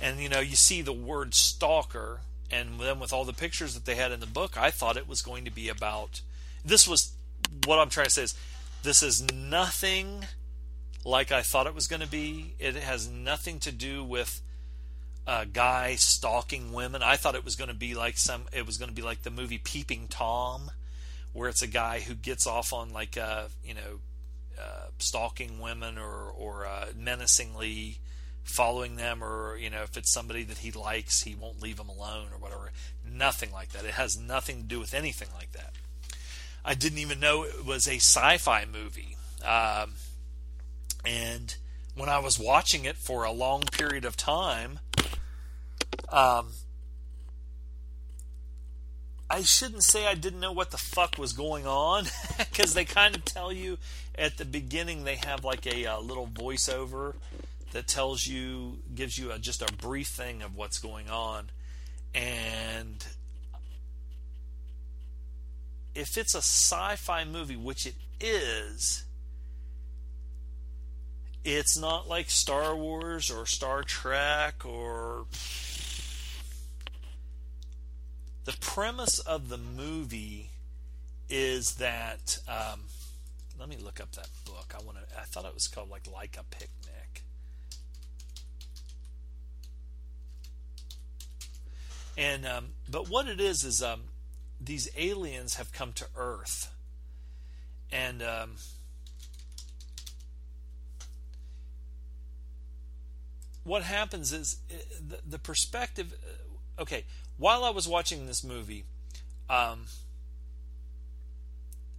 And 0.00 0.20
you 0.20 0.28
know, 0.28 0.38
you 0.38 0.54
see 0.54 0.82
the 0.82 0.92
word 0.92 1.34
stalker, 1.34 2.20
and 2.48 2.78
then 2.78 3.00
with 3.00 3.12
all 3.12 3.24
the 3.24 3.32
pictures 3.32 3.74
that 3.74 3.86
they 3.86 3.96
had 3.96 4.12
in 4.12 4.20
the 4.20 4.26
book, 4.26 4.56
I 4.56 4.70
thought 4.70 4.96
it 4.96 5.08
was 5.08 5.20
going 5.20 5.44
to 5.46 5.50
be 5.50 5.68
about. 5.68 6.20
This 6.64 6.86
was 6.86 7.12
what 7.66 7.80
I'm 7.80 7.90
trying 7.90 8.06
to 8.06 8.12
say 8.12 8.22
is 8.22 8.36
this 8.84 9.02
is 9.02 9.20
nothing 9.32 10.26
like 11.04 11.32
I 11.32 11.42
thought 11.42 11.66
it 11.66 11.74
was 11.74 11.88
going 11.88 12.02
to 12.02 12.08
be. 12.08 12.54
It 12.60 12.76
has 12.76 13.08
nothing 13.08 13.58
to 13.60 13.72
do 13.72 14.04
with 14.04 14.40
a 15.26 15.46
guy 15.46 15.94
stalking 15.96 16.72
women. 16.72 17.02
I 17.02 17.16
thought 17.16 17.34
it 17.34 17.44
was 17.44 17.56
going 17.56 17.68
to 17.68 17.76
be 17.76 17.94
like 17.94 18.18
some. 18.18 18.44
It 18.52 18.66
was 18.66 18.76
going 18.76 18.90
to 18.90 18.94
be 18.94 19.02
like 19.02 19.22
the 19.22 19.30
movie 19.30 19.58
Peeping 19.58 20.08
Tom, 20.08 20.70
where 21.32 21.48
it's 21.48 21.62
a 21.62 21.66
guy 21.66 22.00
who 22.00 22.14
gets 22.14 22.46
off 22.46 22.72
on 22.72 22.92
like 22.92 23.16
a 23.16 23.48
you 23.64 23.74
know 23.74 24.00
uh, 24.60 24.88
stalking 24.98 25.60
women 25.60 25.98
or 25.98 26.30
or 26.30 26.66
uh, 26.66 26.86
menacingly 26.96 27.98
following 28.42 28.96
them, 28.96 29.24
or 29.24 29.56
you 29.56 29.70
know 29.70 29.82
if 29.82 29.96
it's 29.96 30.12
somebody 30.12 30.44
that 30.44 30.58
he 30.58 30.70
likes, 30.70 31.22
he 31.22 31.34
won't 31.34 31.62
leave 31.62 31.78
them 31.78 31.88
alone 31.88 32.26
or 32.32 32.38
whatever. 32.38 32.70
Nothing 33.10 33.50
like 33.52 33.70
that. 33.72 33.84
It 33.84 33.92
has 33.92 34.18
nothing 34.18 34.62
to 34.62 34.68
do 34.68 34.80
with 34.80 34.94
anything 34.94 35.28
like 35.34 35.52
that. 35.52 35.72
I 36.64 36.74
didn't 36.74 36.98
even 36.98 37.20
know 37.20 37.44
it 37.44 37.64
was 37.64 37.86
a 37.86 37.96
sci-fi 37.96 38.64
movie, 38.70 39.16
um, 39.44 39.94
and 41.04 41.56
when 41.94 42.08
I 42.08 42.18
was 42.18 42.38
watching 42.38 42.84
it 42.84 42.96
for 42.96 43.24
a 43.24 43.32
long 43.32 43.62
period 43.62 44.04
of 44.04 44.16
time, 44.16 44.80
um, 46.10 46.48
I 49.30 49.42
shouldn't 49.42 49.82
say 49.82 50.06
I 50.06 50.14
didn't 50.14 50.40
know 50.40 50.52
what 50.52 50.70
the 50.70 50.78
fuck 50.78 51.16
was 51.18 51.32
going 51.32 51.66
on 51.66 52.04
because 52.38 52.74
they 52.74 52.84
kind 52.84 53.16
of 53.16 53.24
tell 53.24 53.52
you 53.52 53.78
at 54.16 54.36
the 54.36 54.44
beginning. 54.44 55.04
They 55.04 55.16
have 55.16 55.44
like 55.44 55.66
a, 55.66 55.84
a 55.84 55.96
uh, 55.96 56.00
little 56.00 56.26
voiceover 56.26 57.14
that 57.72 57.88
tells 57.88 58.26
you, 58.26 58.78
gives 58.94 59.18
you 59.18 59.32
a, 59.32 59.38
just 59.38 59.62
a 59.62 59.72
brief 59.72 60.08
thing 60.08 60.42
of 60.42 60.54
what's 60.54 60.78
going 60.78 61.10
on, 61.10 61.50
and 62.14 63.04
if 65.94 66.16
it's 66.16 66.34
a 66.34 66.38
sci-fi 66.38 67.24
movie, 67.24 67.56
which 67.56 67.86
it 67.86 67.94
is, 68.20 69.04
it's 71.44 71.78
not 71.78 72.08
like 72.08 72.30
Star 72.30 72.74
Wars 72.74 73.30
or 73.30 73.46
Star 73.46 73.82
Trek 73.82 74.64
or 74.64 75.26
the 78.44 78.56
premise 78.60 79.18
of 79.20 79.48
the 79.48 79.58
movie 79.58 80.50
is 81.28 81.74
that 81.76 82.38
um, 82.48 82.80
let 83.58 83.68
me 83.68 83.76
look 83.82 84.00
up 84.00 84.12
that 84.12 84.28
book. 84.44 84.74
I 84.78 84.82
want 84.82 84.98
to. 84.98 85.18
I 85.18 85.24
thought 85.24 85.44
it 85.44 85.54
was 85.54 85.68
called 85.68 85.90
like 85.90 86.10
like 86.12 86.36
a 86.38 86.44
picnic. 86.44 87.24
And 92.16 92.46
um, 92.46 92.66
but 92.88 93.08
what 93.08 93.26
it 93.26 93.40
is 93.40 93.64
is 93.64 93.82
um, 93.82 94.02
these 94.60 94.88
aliens 94.96 95.56
have 95.56 95.72
come 95.72 95.92
to 95.94 96.06
Earth, 96.16 96.72
and 97.90 98.22
um, 98.22 98.50
what 103.64 103.82
happens 103.82 104.32
is 104.32 104.58
uh, 104.70 104.76
the, 105.08 105.18
the 105.28 105.38
perspective. 105.38 106.14
Uh, 106.78 106.82
okay, 106.82 107.04
while 107.38 107.64
I 107.64 107.70
was 107.70 107.88
watching 107.88 108.26
this 108.26 108.44
movie, 108.44 108.84
um, 109.48 109.86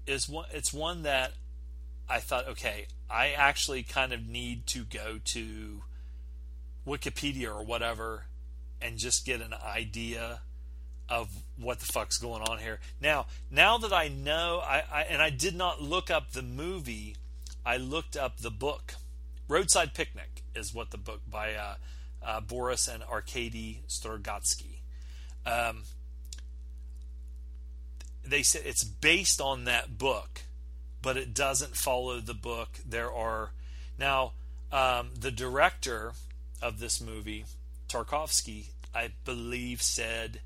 is 0.08 0.30
one 0.30 0.46
it's 0.52 0.74
one 0.74 1.04
that 1.04 1.34
I 2.10 2.20
thought, 2.20 2.48
okay, 2.48 2.88
I 3.10 3.30
actually 3.30 3.84
kind 3.84 4.14
of 4.14 4.28
need 4.28 4.68
to 4.68 4.84
go 4.84 5.20
to 5.26 5.84
Wikipedia 6.88 7.48
or 7.48 7.64
whatever 7.64 8.26
and 8.82 8.98
just 8.98 9.26
get 9.26 9.42
an 9.42 9.54
idea 9.54 10.42
of 11.10 11.30
what 11.58 11.80
the 11.80 11.86
fuck's 11.86 12.18
going 12.18 12.42
on 12.44 12.60
here. 12.60 12.80
Now, 13.00 13.28
now 13.52 13.78
that 13.78 13.94
I 13.94 14.08
know, 14.08 14.62
I, 14.64 14.84
I 14.92 15.02
and 15.04 15.22
I 15.22 15.30
did 15.30 15.56
not 15.56 15.82
look 15.82 16.10
up 16.10 16.32
the 16.32 16.42
movie, 16.42 17.16
I 17.66 17.78
looked 17.78 18.16
up 18.16 18.38
the 18.38 18.52
book. 18.52 18.96
Roadside 19.48 19.94
Picnic 19.94 20.44
is 20.56 20.74
what 20.74 20.90
the 20.92 20.98
book 20.98 21.22
by 21.30 21.54
uh, 21.54 21.76
uh, 22.24 22.42
Boris 22.42 22.88
and 22.88 23.04
Arkady 23.04 23.84
Strugatsky. 23.88 24.80
Um, 25.46 25.84
they 28.24 28.42
said 28.44 28.64
it's 28.66 28.84
based 28.84 29.40
on 29.40 29.66
that 29.66 29.98
book, 29.98 30.42
but 31.02 31.18
it 31.18 31.34
doesn't 31.34 31.76
follow 31.76 32.20
the 32.20 32.34
book. 32.34 32.80
There 32.88 33.12
are 33.12 33.52
now 34.00 34.34
um, 34.72 35.12
the 35.20 35.32
director 35.32 36.14
of 36.62 36.80
this 36.80 37.00
movie, 37.00 37.46
Tarkovsky, 37.88 38.70
I 38.94 39.12
believe 39.24 39.82
said, 39.82 40.42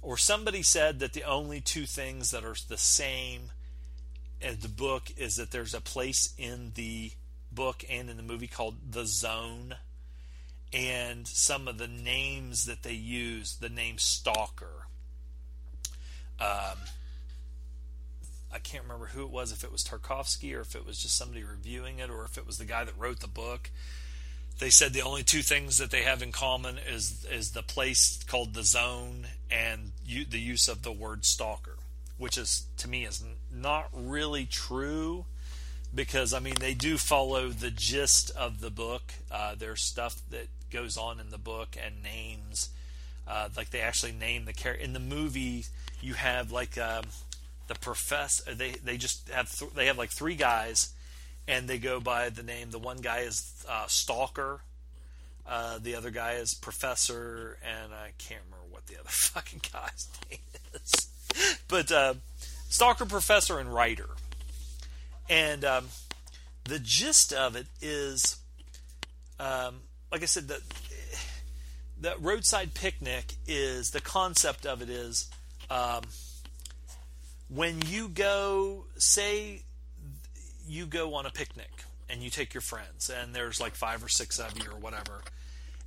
or 0.00 0.16
somebody 0.16 0.62
said 0.62 1.00
that 1.00 1.12
the 1.12 1.24
only 1.24 1.60
two 1.60 1.86
things 1.86 2.30
that 2.30 2.44
are 2.44 2.56
the 2.68 2.76
same 2.76 3.50
as 4.40 4.58
the 4.58 4.68
book 4.68 5.12
is 5.16 5.36
that 5.36 5.50
there's 5.50 5.74
a 5.74 5.80
place 5.80 6.34
in 6.36 6.72
the 6.74 7.12
book 7.50 7.84
and 7.88 8.10
in 8.10 8.16
the 8.16 8.22
movie 8.22 8.46
called 8.46 8.76
the 8.90 9.06
Zone 9.06 9.76
and 10.72 11.26
some 11.26 11.68
of 11.68 11.78
the 11.78 11.88
names 11.88 12.64
that 12.64 12.82
they 12.82 12.92
use, 12.92 13.56
the 13.56 13.68
name 13.68 13.98
Stalker. 13.98 14.86
Um, 16.40 16.78
I 18.52 18.58
can't 18.58 18.82
remember 18.84 19.06
who 19.06 19.22
it 19.22 19.30
was, 19.30 19.52
if 19.52 19.64
it 19.64 19.72
was 19.72 19.82
Tarkovsky 19.82 20.56
or 20.56 20.60
if 20.60 20.74
it 20.74 20.86
was 20.86 20.98
just 20.98 21.16
somebody 21.16 21.42
reviewing 21.44 21.98
it 21.98 22.10
or 22.10 22.24
if 22.24 22.36
it 22.36 22.46
was 22.46 22.58
the 22.58 22.64
guy 22.64 22.84
that 22.84 22.98
wrote 22.98 23.20
the 23.20 23.28
book. 23.28 23.70
They 24.58 24.70
said 24.70 24.92
the 24.92 25.02
only 25.02 25.22
two 25.22 25.42
things 25.42 25.78
that 25.78 25.90
they 25.90 26.02
have 26.02 26.22
in 26.22 26.30
common 26.30 26.78
is 26.78 27.26
is 27.30 27.50
the 27.50 27.62
place 27.62 28.22
called 28.26 28.54
the 28.54 28.62
zone 28.62 29.26
and 29.50 29.92
you, 30.04 30.24
the 30.24 30.38
use 30.38 30.68
of 30.68 30.82
the 30.82 30.92
word 30.92 31.24
stalker, 31.24 31.78
which 32.18 32.36
is 32.36 32.66
to 32.76 32.88
me 32.88 33.04
is 33.04 33.24
not 33.50 33.88
really 33.92 34.44
true 34.44 35.24
because 35.94 36.34
I 36.34 36.38
mean 36.38 36.54
they 36.60 36.74
do 36.74 36.98
follow 36.98 37.48
the 37.48 37.70
gist 37.70 38.30
of 38.36 38.60
the 38.60 38.70
book. 38.70 39.14
Uh, 39.30 39.54
there's 39.58 39.82
stuff 39.82 40.20
that 40.30 40.48
goes 40.72 40.96
on 40.96 41.20
in 41.20 41.30
the 41.30 41.38
book 41.38 41.76
and 41.82 42.02
names. 42.02 42.70
Uh, 43.26 43.48
like 43.56 43.70
they 43.70 43.80
actually 43.80 44.12
name 44.12 44.44
the 44.44 44.52
character 44.52 44.82
in 44.82 44.92
the 44.92 45.00
movie. 45.00 45.66
You 46.00 46.14
have 46.14 46.50
like 46.50 46.76
um, 46.78 47.04
the 47.68 47.74
professor. 47.74 48.54
They 48.54 48.72
they 48.72 48.96
just 48.96 49.28
have 49.28 49.56
th- 49.56 49.72
they 49.72 49.86
have 49.86 49.98
like 49.98 50.10
three 50.10 50.34
guys, 50.34 50.92
and 51.46 51.68
they 51.68 51.78
go 51.78 52.00
by 52.00 52.30
the 52.30 52.42
name. 52.42 52.70
The 52.70 52.78
one 52.78 52.98
guy 52.98 53.20
is 53.20 53.64
uh, 53.68 53.86
Stalker. 53.86 54.60
Uh, 55.46 55.78
the 55.78 55.94
other 55.94 56.10
guy 56.10 56.34
is 56.34 56.54
Professor, 56.54 57.58
and 57.62 57.92
I 57.92 58.12
can't 58.18 58.40
remember 58.46 58.66
what 58.70 58.86
the 58.86 58.98
other 58.98 59.08
fucking 59.08 59.60
guy's 59.72 60.08
name 60.30 60.40
is. 60.74 61.08
But 61.68 61.90
uh, 61.90 62.14
Stalker, 62.68 63.06
Professor, 63.06 63.58
and 63.58 63.72
Writer. 63.72 64.08
And 65.28 65.64
um, 65.64 65.86
the 66.64 66.78
gist 66.78 67.32
of 67.32 67.56
it 67.56 67.66
is 67.80 68.36
um, 69.40 69.80
like 70.12 70.22
I 70.22 70.26
said, 70.26 70.46
the 70.46 70.60
the 71.98 72.14
roadside 72.20 72.74
picnic 72.74 73.34
is 73.46 73.92
the 73.92 74.00
concept 74.00 74.66
of 74.66 74.82
it 74.82 74.90
is 74.90 75.30
um, 75.70 76.02
when 77.48 77.80
you 77.86 78.08
go, 78.08 78.84
say, 78.96 79.62
you 80.68 80.84
go 80.84 81.14
on 81.14 81.26
a 81.26 81.30
picnic 81.30 81.70
and 82.10 82.22
you 82.22 82.28
take 82.28 82.52
your 82.52 82.60
friends, 82.60 83.08
and 83.08 83.34
there's 83.34 83.60
like 83.60 83.74
five 83.74 84.04
or 84.04 84.08
six 84.08 84.38
of 84.38 84.58
you 84.58 84.70
or 84.70 84.78
whatever, 84.78 85.22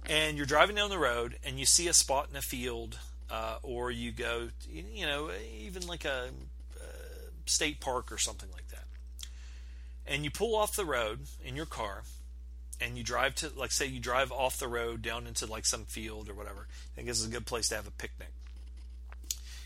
and 0.08 0.38
you're 0.38 0.46
driving 0.46 0.76
down 0.76 0.90
the 0.90 0.98
road 0.98 1.38
and 1.46 1.60
you 1.60 1.66
see 1.66 1.88
a 1.88 1.94
spot 1.94 2.30
in 2.32 2.36
a 2.36 2.42
field, 2.42 2.98
uh, 3.30 3.58
or 3.62 3.92
you 3.92 4.12
go, 4.12 4.50
you 4.68 5.06
know, 5.06 5.30
even 5.60 5.86
like 5.86 6.06
a, 6.06 6.30
a 6.78 7.50
state 7.50 7.80
park 7.80 8.12
or 8.12 8.18
something 8.18 8.50
like 8.54 8.70
that, 8.70 8.86
and 10.08 10.24
you 10.24 10.32
pull 10.32 10.56
off 10.56 10.76
the 10.76 10.86
road 10.86 11.20
in 11.44 11.56
your 11.56 11.68
car 11.68 12.04
and 12.82 12.98
you 12.98 13.04
drive 13.04 13.36
to 13.36 13.50
like 13.56 13.72
say 13.72 13.86
you 13.86 14.00
drive 14.00 14.32
off 14.32 14.60
the 14.60 14.68
road 14.68 15.02
down 15.02 15.28
into 15.28 15.46
like 15.46 15.66
some 15.66 15.86
field 15.86 16.30
or 16.30 16.34
whatever 16.34 16.68
i 16.70 16.96
think 16.96 17.08
this 17.08 17.20
is 17.20 17.28
a 17.28 17.32
good 17.32 17.46
place 17.46 17.70
to 17.70 17.76
have 17.76 17.88
a 17.88 17.92
picnic. 17.92 18.30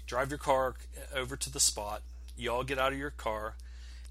Drive 0.06 0.30
your 0.30 0.40
car 0.40 0.73
over 1.15 1.36
to 1.36 1.52
the 1.52 1.60
spot 1.60 2.02
you 2.36 2.52
all 2.52 2.64
get 2.64 2.80
out 2.80 2.94
of 2.94 2.99
your 2.99 3.11
car 3.11 3.56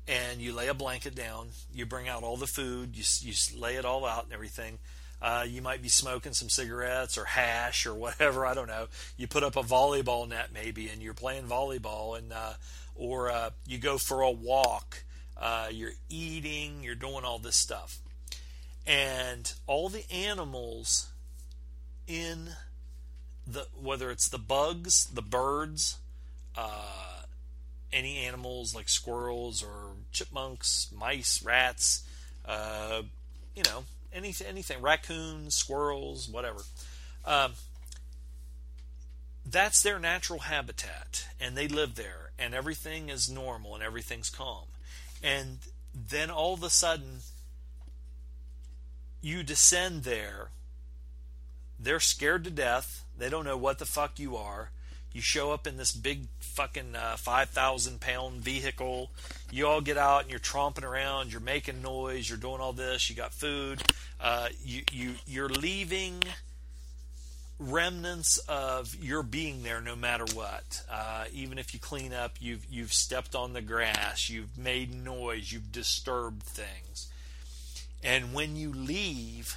and 0.06 0.40
you 0.40 0.52
lay 0.54 0.68
a 0.68 0.74
blanket 0.74 1.14
down 1.14 1.48
you 1.74 1.84
bring 1.86 2.08
out 2.08 2.22
all 2.22 2.36
the 2.36 2.46
food 2.46 2.96
you, 2.96 3.04
you 3.20 3.34
lay 3.58 3.76
it 3.76 3.84
all 3.84 4.04
out 4.04 4.24
and 4.24 4.32
everything. 4.32 4.78
Uh, 5.20 5.44
you 5.48 5.60
might 5.60 5.82
be 5.82 5.88
smoking 5.88 6.32
some 6.32 6.48
cigarettes 6.48 7.18
or 7.18 7.24
hash 7.24 7.84
or 7.86 7.94
whatever 7.94 8.46
i 8.46 8.54
don't 8.54 8.68
know. 8.68 8.86
You 9.16 9.26
put 9.26 9.42
up 9.42 9.56
a 9.56 9.62
volleyball 9.62 10.28
net 10.28 10.50
maybe 10.54 10.88
and 10.88 11.02
you're 11.02 11.14
playing 11.14 11.44
volleyball 11.44 12.16
and 12.16 12.32
uh, 12.32 12.54
or 12.94 13.30
uh, 13.30 13.50
you 13.66 13.78
go 13.78 13.98
for 13.98 14.22
a 14.22 14.30
walk 14.30 15.04
uh, 15.36 15.68
you're 15.70 15.94
eating 16.08 16.82
you're 16.82 16.94
doing 16.94 17.24
all 17.24 17.38
this 17.38 17.56
stuff 17.56 17.98
and 18.88 19.52
all 19.66 19.90
the 19.90 20.10
animals 20.10 21.08
in 22.06 22.48
the 23.46 23.66
whether 23.80 24.10
it's 24.10 24.28
the 24.28 24.38
bugs, 24.38 25.06
the 25.06 25.22
birds, 25.22 25.98
uh, 26.56 27.22
any 27.92 28.18
animals 28.18 28.74
like 28.74 28.88
squirrels 28.88 29.62
or 29.62 29.92
chipmunks, 30.10 30.88
mice, 30.96 31.42
rats, 31.42 32.02
uh, 32.46 33.02
you 33.54 33.62
know, 33.64 33.84
anything, 34.12 34.46
anything, 34.46 34.80
raccoons, 34.80 35.54
squirrels, 35.54 36.28
whatever. 36.28 36.60
Um, 37.26 37.52
that's 39.44 39.82
their 39.82 39.98
natural 39.98 40.40
habitat, 40.40 41.26
and 41.40 41.56
they 41.56 41.68
live 41.68 41.94
there, 41.94 42.30
and 42.38 42.54
everything 42.54 43.10
is 43.10 43.30
normal 43.30 43.74
and 43.74 43.82
everything's 43.82 44.30
calm. 44.30 44.66
And 45.22 45.58
then 45.94 46.30
all 46.30 46.54
of 46.54 46.62
a 46.62 46.70
sudden, 46.70 47.20
you 49.20 49.42
descend 49.42 50.04
there. 50.04 50.48
They're 51.78 52.00
scared 52.00 52.44
to 52.44 52.50
death. 52.50 53.04
They 53.16 53.28
don't 53.28 53.44
know 53.44 53.56
what 53.56 53.78
the 53.78 53.86
fuck 53.86 54.18
you 54.18 54.36
are. 54.36 54.70
You 55.12 55.20
show 55.20 55.52
up 55.52 55.66
in 55.66 55.76
this 55.76 55.92
big 55.92 56.26
fucking 56.38 56.94
uh, 56.94 57.16
5,000 57.16 58.00
pound 58.00 58.40
vehicle. 58.42 59.10
You 59.50 59.66
all 59.66 59.80
get 59.80 59.96
out 59.96 60.22
and 60.22 60.30
you're 60.30 60.38
tromping 60.38 60.84
around. 60.84 61.32
You're 61.32 61.40
making 61.40 61.82
noise. 61.82 62.28
You're 62.28 62.38
doing 62.38 62.60
all 62.60 62.72
this. 62.72 63.08
You 63.08 63.16
got 63.16 63.32
food. 63.32 63.82
Uh, 64.20 64.48
you, 64.64 64.82
you, 64.92 65.14
you're 65.26 65.48
leaving 65.48 66.22
remnants 67.58 68.38
of 68.48 68.94
your 69.02 69.22
being 69.22 69.62
there 69.62 69.80
no 69.80 69.96
matter 69.96 70.24
what. 70.34 70.82
Uh, 70.90 71.24
even 71.32 71.58
if 71.58 71.72
you 71.74 71.80
clean 71.80 72.12
up, 72.12 72.36
you've, 72.40 72.64
you've 72.70 72.92
stepped 72.92 73.34
on 73.34 73.54
the 73.54 73.62
grass. 73.62 74.28
You've 74.28 74.58
made 74.58 74.94
noise. 74.94 75.50
You've 75.50 75.72
disturbed 75.72 76.42
things 76.42 77.08
and 78.02 78.32
when 78.32 78.56
you 78.56 78.72
leave, 78.72 79.56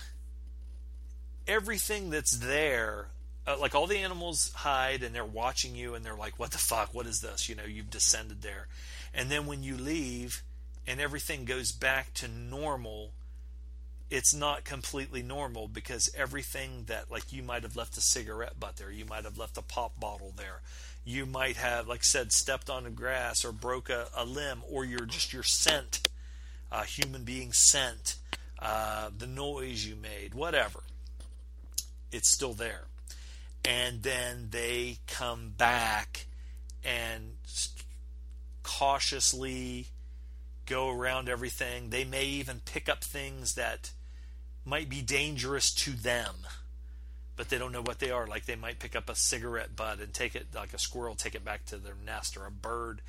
everything 1.48 2.10
that's 2.10 2.38
there, 2.38 3.08
uh, 3.46 3.58
like 3.60 3.76
all 3.76 3.88
the 3.88 3.98
animals 3.98 4.52
hide 4.54 5.04
and 5.04 5.14
they're 5.14 5.26
watching 5.26 5.76
you 5.76 5.94
and 5.94 6.06
they're 6.06 6.16
like, 6.16 6.40
what 6.40 6.52
the 6.52 6.58
fuck? 6.58 6.94
What 6.94 7.06
is 7.06 7.22
this? 7.22 7.50
You 7.50 7.56
know, 7.56 7.66
you've 7.66 7.90
descended 7.90 8.42
there. 8.42 8.68
And 9.14 9.30
then 9.30 9.46
when 9.46 9.64
you 9.64 9.78
leave 9.78 10.44
and 10.88 11.00
everything 11.00 11.46
goes 11.46 11.72
back 11.72 12.14
to 12.16 12.28
normal, 12.28 13.12
it's 14.10 14.34
not 14.34 14.64
completely 14.64 15.22
normal 15.22 15.68
because 15.68 16.12
everything 16.18 16.86
that, 16.88 17.12
like, 17.12 17.32
you 17.32 17.44
might 17.44 17.64
have 17.64 17.78
left 17.78 17.98
a 17.98 18.02
cigarette 18.02 18.60
butt 18.60 18.78
there, 18.78 18.92
you 18.92 19.06
might 19.06 19.24
have 19.24 19.38
left 19.38 19.58
a 19.58 19.62
pop 19.62 19.98
bottle 20.00 20.34
there, 20.36 20.62
you 21.06 21.26
might 21.26 21.56
have, 21.56 21.88
like 21.88 22.02
I 22.02 22.04
said, 22.04 22.34
stepped 22.34 22.70
on 22.70 22.84
the 22.84 22.90
grass 22.90 23.46
or 23.46 23.54
broke 23.54 23.90
a, 23.90 24.08
a 24.16 24.26
limb, 24.26 24.64
or 24.70 24.84
you're 24.84 25.06
just 25.06 25.32
your 25.32 25.44
scent, 25.44 26.08
a 26.72 26.84
human 26.84 27.24
being 27.24 27.54
scent 27.54 28.18
uh, 28.62 29.10
the 29.18 29.28
noise 29.28 29.86
you 29.86 29.96
made, 29.96 30.34
whatever. 30.34 30.82
It's 32.12 32.30
still 32.30 32.54
there. 32.54 32.84
And 33.64 34.04
then 34.04 34.50
they 34.52 34.98
come 35.08 35.54
back 35.58 36.26
and 36.84 37.34
cautiously 38.64 39.88
go 40.66 40.90
around 40.90 41.30
everything. 41.30 41.90
They 41.90 42.04
may 42.04 42.26
even 42.26 42.62
pick 42.66 42.88
up 42.88 43.04
things 43.04 43.56
that 43.56 43.92
might 44.66 44.90
be 44.90 45.02
dangerous 45.02 45.74
to 45.74 45.92
them, 45.92 46.36
but 47.36 47.50
they 47.50 47.58
don't 47.58 47.72
know 47.72 47.82
what 47.82 48.00
they 48.00 48.12
are. 48.12 48.28
Like 48.28 48.46
they 48.46 48.56
might 48.56 48.80
pick 48.80 48.96
up 48.96 49.10
a 49.10 49.16
cigarette 49.16 49.76
butt 49.76 50.00
and 50.00 50.14
take 50.14 50.36
it, 50.36 50.48
like 50.54 50.74
a 50.74 50.80
squirrel, 50.80 51.16
take 51.16 51.36
it 51.36 51.46
back 51.46 51.66
to 51.66 51.78
their 51.78 51.96
nest, 52.06 52.38
or 52.38 52.46
a 52.46 52.52
bird 52.52 53.02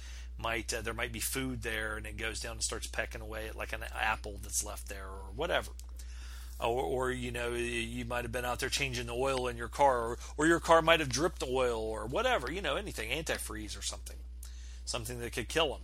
might 0.42 0.72
uh, 0.74 0.80
there 0.82 0.94
might 0.94 1.12
be 1.12 1.20
food 1.20 1.62
there 1.62 1.96
and 1.96 2.06
it 2.06 2.16
goes 2.16 2.40
down 2.40 2.52
and 2.52 2.62
starts 2.62 2.86
pecking 2.86 3.20
away 3.20 3.48
at 3.48 3.56
like 3.56 3.72
an 3.72 3.84
apple 3.98 4.38
that's 4.42 4.64
left 4.64 4.88
there 4.88 5.06
or 5.06 5.30
whatever 5.34 5.70
or, 6.60 6.82
or 6.82 7.10
you 7.10 7.30
know 7.30 7.52
you 7.52 8.04
might 8.04 8.24
have 8.24 8.32
been 8.32 8.44
out 8.44 8.58
there 8.58 8.68
changing 8.68 9.06
the 9.06 9.14
oil 9.14 9.48
in 9.48 9.56
your 9.56 9.68
car 9.68 9.98
or, 10.00 10.18
or 10.36 10.46
your 10.46 10.60
car 10.60 10.82
might 10.82 11.00
have 11.00 11.08
dripped 11.08 11.42
oil 11.42 11.80
or 11.80 12.06
whatever 12.06 12.50
you 12.50 12.60
know 12.60 12.76
anything 12.76 13.10
antifreeze 13.10 13.78
or 13.78 13.82
something 13.82 14.16
something 14.84 15.20
that 15.20 15.32
could 15.32 15.48
kill 15.48 15.70
them 15.70 15.82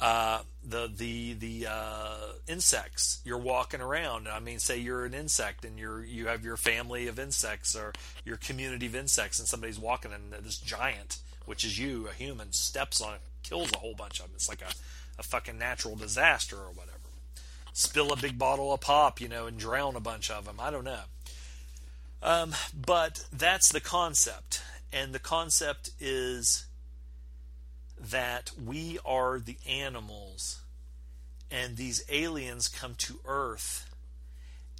uh, 0.00 0.40
the 0.66 0.90
the 0.96 1.34
the 1.34 1.66
uh, 1.70 2.32
insects 2.48 3.20
you're 3.22 3.36
walking 3.36 3.82
around. 3.82 4.28
I 4.28 4.40
mean, 4.40 4.58
say 4.58 4.78
you're 4.78 5.04
an 5.04 5.12
insect 5.12 5.64
and 5.64 5.78
you're 5.78 6.02
you 6.02 6.28
have 6.28 6.42
your 6.42 6.56
family 6.56 7.06
of 7.08 7.18
insects 7.18 7.76
or 7.76 7.92
your 8.24 8.38
community 8.38 8.86
of 8.86 8.96
insects, 8.96 9.38
and 9.38 9.46
somebody's 9.46 9.78
walking 9.78 10.12
and 10.12 10.32
this 10.42 10.56
giant 10.56 11.18
which 11.50 11.64
is 11.64 11.80
you, 11.80 12.06
a 12.06 12.12
human, 12.12 12.52
steps 12.52 13.00
on 13.00 13.16
kills 13.42 13.72
a 13.72 13.78
whole 13.78 13.96
bunch 13.96 14.20
of 14.20 14.26
them. 14.26 14.34
It's 14.36 14.48
like 14.48 14.62
a, 14.62 14.72
a 15.18 15.24
fucking 15.24 15.58
natural 15.58 15.96
disaster 15.96 16.54
or 16.54 16.70
whatever. 16.72 16.96
Spill 17.72 18.12
a 18.12 18.16
big 18.16 18.38
bottle 18.38 18.72
of 18.72 18.80
pop, 18.80 19.20
you 19.20 19.26
know, 19.26 19.48
and 19.48 19.58
drown 19.58 19.96
a 19.96 20.00
bunch 20.00 20.30
of 20.30 20.44
them. 20.44 20.60
I 20.60 20.70
don't 20.70 20.84
know. 20.84 21.00
Um, 22.22 22.54
but 22.72 23.24
that's 23.32 23.72
the 23.72 23.80
concept. 23.80 24.62
And 24.92 25.12
the 25.12 25.18
concept 25.18 25.90
is 25.98 26.66
that 27.98 28.52
we 28.64 29.00
are 29.04 29.40
the 29.40 29.56
animals 29.68 30.60
and 31.50 31.76
these 31.76 32.04
aliens 32.08 32.68
come 32.68 32.94
to 32.98 33.18
Earth 33.26 33.92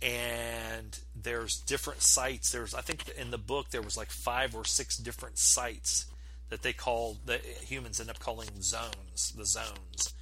and 0.01 1.01
there's 1.21 1.57
different 1.57 2.03
sites. 2.03 2.53
There's, 2.53 2.75
I 2.75 2.81
think 2.81 3.09
in 3.19 3.33
the 3.33 3.39
book, 3.39 3.71
there 3.71 3.83
was 3.83 3.97
like 3.97 4.13
five 4.13 4.55
or 4.55 4.65
six 4.65 4.97
different 4.97 5.37
sites 5.37 6.07
that 6.51 6.63
they 6.63 6.73
call 6.73 7.17
the 7.25 7.39
humans 7.65 8.01
end 8.01 8.11
up 8.11 8.19
calling 8.19 8.49
zones, 8.61 9.33
the 9.37 9.47
zones, 9.47 10.13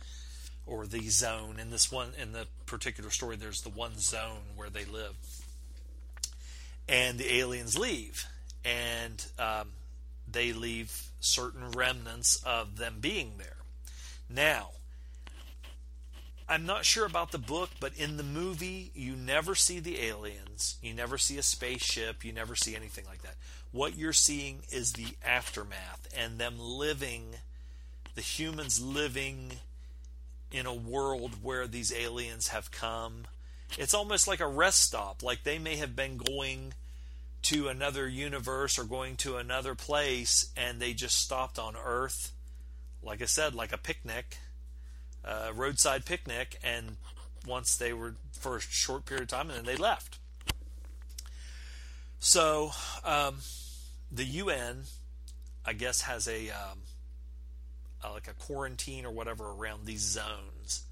or 0.67 0.87
the 0.87 1.09
zone. 1.09 1.59
In 1.61 1.71
this 1.71 1.91
one, 1.91 2.11
in 2.21 2.33
the 2.33 2.47
particular 2.67 3.11
story, 3.11 3.37
there's 3.37 3.63
the 3.63 3.71
one 3.71 3.99
zone 3.99 4.43
where 4.55 4.71
they 4.71 4.85
live, 4.85 5.17
and 6.89 7.19
the 7.19 7.35
aliens 7.37 7.79
leave, 7.79 8.27
and 8.65 9.25
um, 9.39 9.69
they 10.31 10.53
leave 10.53 11.11
certain 11.21 11.71
remnants 11.73 12.43
of 12.45 12.77
them 12.77 12.97
being 13.01 13.33
there. 13.39 13.57
Now, 14.29 14.69
I'm 16.47 16.67
not 16.67 16.85
sure 16.85 17.07
about 17.07 17.33
the 17.33 17.39
book, 17.39 17.71
but 17.81 17.93
in 17.97 18.19
the 18.19 18.23
movie, 18.23 18.91
you 18.95 19.17
never 19.17 19.55
see 19.55 19.81
the 19.81 20.01
aliens. 20.01 20.77
You 20.83 20.95
never 20.95 21.19
see 21.19 21.37
a 21.39 21.43
spaceship. 21.43 22.25
You 22.25 22.33
never 22.33 22.55
see 22.55 22.75
anything 22.75 23.05
like 23.07 23.23
that 23.23 23.35
what 23.79 23.97
you're 23.97 24.13
seeing 24.13 24.59
is 24.73 24.95
the 24.95 25.07
aftermath 25.25 26.09
and 26.17 26.37
them 26.37 26.59
living, 26.59 27.37
the 28.17 28.21
humans 28.21 28.83
living 28.83 29.53
in 30.51 30.67
a 30.67 30.75
world 30.75 31.31
where 31.45 31.65
these 31.69 31.93
aliens 31.93 32.49
have 32.49 32.73
come. 32.73 33.29
It's 33.79 33.95
almost 33.95 34.27
like 34.27 34.41
a 34.41 34.49
rest 34.49 34.83
stop. 34.83 35.23
Like 35.23 35.45
they 35.45 35.61
may 35.61 35.77
have 35.77 35.95
been 35.95 36.17
going 36.17 36.75
to 37.43 37.69
another 37.69 38.09
universe 38.09 38.81
or 38.81 38.83
going 38.83 39.15
to 39.19 39.37
another 39.37 39.77
place 39.77 40.51
and 40.57 40.81
they 40.81 40.93
just 40.93 41.17
stopped 41.17 41.57
on 41.57 41.77
Earth. 41.77 42.33
Like 43.01 43.23
I 43.23 43.27
said, 43.27 43.55
like 43.55 43.73
a 43.73 43.79
picnic, 43.79 44.39
a 45.23 45.53
roadside 45.53 46.05
picnic, 46.05 46.59
and 46.65 46.97
once 47.47 47.77
they 47.77 47.93
were 47.93 48.17
for 48.33 48.57
a 48.57 48.61
short 48.61 49.05
period 49.05 49.23
of 49.23 49.29
time 49.29 49.51
and 49.51 49.59
then 49.59 49.65
they 49.67 49.77
left. 49.77 50.19
So, 52.19 52.73
um, 53.05 53.37
the 54.11 54.25
UN, 54.25 54.85
I 55.65 55.73
guess, 55.73 56.03
has 56.03 56.29
a 56.29 56.51
um, 56.51 56.79
uh, 58.05 58.13
like 58.13 58.29
a 58.29 58.35
quarantine 58.35 59.05
or 59.05 59.11
whatever 59.11 59.51
around 59.51 59.87
these 59.87 60.03
zones. 60.03 60.83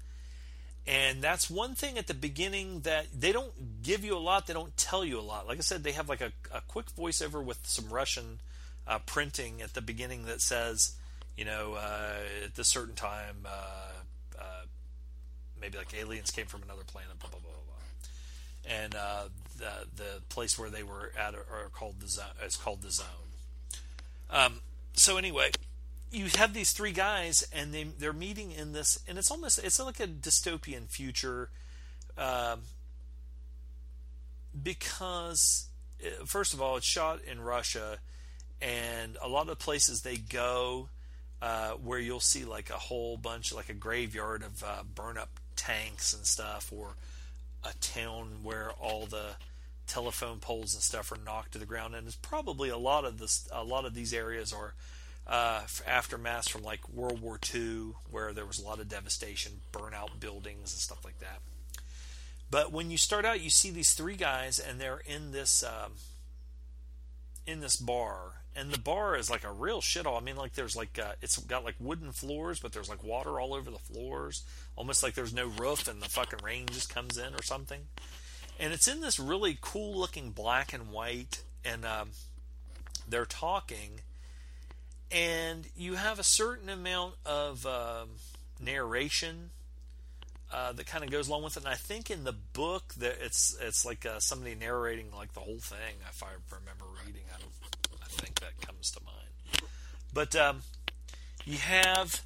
And 0.85 1.21
that's 1.21 1.49
one 1.49 1.75
thing 1.75 1.97
at 1.97 2.07
the 2.07 2.13
beginning 2.13 2.81
that 2.81 3.07
they 3.17 3.33
don't 3.33 3.83
give 3.83 4.05
you 4.05 4.15
a 4.15 4.19
lot, 4.19 4.47
they 4.47 4.53
don't 4.53 4.75
tell 4.77 5.03
you 5.03 5.19
a 5.19 5.21
lot. 5.21 5.45
Like 5.45 5.57
I 5.57 5.61
said, 5.61 5.83
they 5.83 5.91
have 5.91 6.07
like 6.07 6.21
a, 6.21 6.31
a 6.53 6.61
quick 6.67 6.85
voiceover 6.97 7.43
with 7.43 7.59
some 7.63 7.89
Russian 7.89 8.39
uh, 8.87 8.99
printing 8.99 9.61
at 9.61 9.73
the 9.73 9.81
beginning 9.81 10.25
that 10.27 10.39
says, 10.39 10.95
you 11.35 11.43
know, 11.43 11.73
uh, 11.73 12.13
at 12.45 12.55
this 12.55 12.69
certain 12.69 12.95
time, 12.95 13.45
uh, 13.45 14.39
uh 14.39 14.65
maybe 15.59 15.77
like 15.77 15.93
aliens 15.93 16.31
came 16.31 16.45
from 16.45 16.63
another 16.63 16.83
planet, 16.87 17.19
blah 17.19 17.29
blah 17.29 17.39
blah 17.39 17.51
blah. 17.51 17.61
blah. 17.65 18.73
And 18.73 19.29
the 19.57 20.21
place 20.29 20.57
where 20.57 20.69
they 20.69 20.83
were 20.83 21.11
at 21.17 21.35
are 21.35 21.69
called 21.73 21.99
the 21.99 22.07
zone. 22.07 22.25
It's 22.43 22.55
called 22.55 22.81
the 22.81 22.91
zone. 22.91 23.05
Um, 24.29 24.61
so 24.93 25.17
anyway, 25.17 25.51
you 26.11 26.25
have 26.37 26.53
these 26.53 26.71
three 26.71 26.91
guys, 26.91 27.47
and 27.53 27.73
they 27.73 27.83
they're 27.83 28.13
meeting 28.13 28.51
in 28.51 28.73
this, 28.73 28.99
and 29.07 29.17
it's 29.17 29.31
almost 29.31 29.59
it's 29.63 29.79
like 29.79 29.99
a 29.99 30.07
dystopian 30.07 30.87
future, 30.89 31.49
um, 32.17 32.61
because 34.61 35.67
uh, 36.03 36.25
first 36.25 36.53
of 36.53 36.61
all, 36.61 36.77
it's 36.77 36.85
shot 36.85 37.19
in 37.29 37.41
Russia, 37.41 37.99
and 38.61 39.17
a 39.21 39.27
lot 39.27 39.49
of 39.49 39.59
places 39.59 40.01
they 40.01 40.17
go. 40.17 40.89
Uh, 41.39 41.73
where 41.73 41.99
you'll 41.99 42.19
see 42.19 42.45
like 42.45 42.71
a 42.71 42.79
whole 42.79 43.15
bunch, 43.15 43.53
like 43.53 43.69
a 43.69 43.73
graveyard 43.73 44.41
of 44.41 44.63
uh, 44.63 44.81
burn 44.95 45.19
up 45.19 45.29
tanks 45.55 46.11
and 46.13 46.25
stuff, 46.25 46.73
or 46.75 46.95
a 47.67 47.77
town 47.79 48.39
where 48.43 48.71
all 48.79 49.05
the 49.05 49.35
telephone 49.87 50.39
poles 50.39 50.73
and 50.73 50.83
stuff 50.83 51.11
are 51.11 51.17
knocked 51.23 51.53
to 51.53 51.59
the 51.59 51.65
ground. 51.65 51.95
And 51.95 52.07
it's 52.07 52.15
probably 52.15 52.69
a 52.69 52.77
lot 52.77 53.05
of 53.05 53.19
this, 53.19 53.47
a 53.51 53.63
lot 53.63 53.85
of 53.85 53.93
these 53.93 54.13
areas 54.13 54.53
are 54.53 54.73
uh, 55.25 55.61
aftermaths 55.87 56.49
from 56.49 56.63
like 56.63 56.87
World 56.89 57.21
War 57.21 57.39
II, 57.53 57.93
where 58.09 58.33
there 58.33 58.45
was 58.45 58.59
a 58.59 58.65
lot 58.65 58.79
of 58.79 58.87
devastation, 58.87 59.61
burnout 59.71 60.19
buildings 60.19 60.73
and 60.73 60.81
stuff 60.81 61.03
like 61.03 61.19
that. 61.19 61.39
But 62.49 62.71
when 62.71 62.89
you 62.89 62.97
start 62.97 63.25
out, 63.25 63.41
you 63.41 63.49
see 63.49 63.71
these 63.71 63.93
three 63.93 64.15
guys, 64.15 64.57
and 64.57 64.79
they're 64.79 65.01
in 65.05 65.31
this 65.31 65.63
um, 65.63 65.93
in 67.45 67.59
this 67.59 67.75
bar, 67.75 68.41
and 68.57 68.71
the 68.71 68.79
bar 68.79 69.15
is 69.15 69.29
like 69.29 69.43
a 69.43 69.51
real 69.51 69.81
shithole. 69.81 70.19
I 70.19 70.23
mean, 70.23 70.35
like 70.35 70.53
there's 70.53 70.75
like 70.75 70.99
uh, 70.99 71.13
it's 71.21 71.37
got 71.37 71.63
like 71.63 71.75
wooden 71.79 72.11
floors, 72.11 72.59
but 72.59 72.73
there's 72.73 72.89
like 72.89 73.03
water 73.03 73.39
all 73.39 73.53
over 73.53 73.69
the 73.69 73.77
floors, 73.77 74.43
almost 74.75 75.03
like 75.03 75.13
there's 75.13 75.33
no 75.33 75.47
roof, 75.47 75.87
and 75.87 76.01
the 76.01 76.09
fucking 76.09 76.39
rain 76.43 76.65
just 76.65 76.93
comes 76.93 77.17
in 77.17 77.35
or 77.35 77.43
something. 77.43 77.81
And 78.59 78.73
it's 78.73 78.87
in 78.87 79.01
this 79.01 79.19
really 79.19 79.59
cool 79.61 79.95
looking 79.95 80.31
black 80.31 80.73
and 80.73 80.89
white, 80.91 81.43
and 81.63 81.85
um, 81.85 82.09
they're 83.07 83.25
talking, 83.25 84.01
and 85.11 85.67
you 85.77 85.93
have 85.93 86.17
a 86.17 86.23
certain 86.23 86.67
amount 86.67 87.13
of 87.23 87.63
um, 87.67 88.09
narration 88.59 89.51
uh, 90.51 90.71
that 90.73 90.85
kind 90.85 91.03
of 91.03 91.11
goes 91.11 91.27
along 91.27 91.43
with 91.43 91.57
it. 91.57 91.63
And 91.63 91.69
I 91.69 91.75
think 91.75 92.09
in 92.09 92.23
the 92.23 92.33
book 92.33 92.93
that 92.95 93.17
it's 93.21 93.57
it's 93.61 93.85
like 93.85 94.05
uh, 94.05 94.19
somebody 94.19 94.55
narrating 94.55 95.07
like 95.15 95.33
the 95.33 95.41
whole 95.41 95.59
thing. 95.59 95.97
If 96.09 96.23
I 96.23 96.29
remember 96.49 96.85
reading, 97.05 97.23
I 97.33 97.39
don't 97.39 98.01
I 98.01 98.07
think 98.07 98.39
that 98.39 98.59
comes 98.61 98.91
to 98.91 99.01
mind. 99.03 99.69
But 100.13 100.35
um, 100.35 100.61
you 101.45 101.57
have 101.57 102.21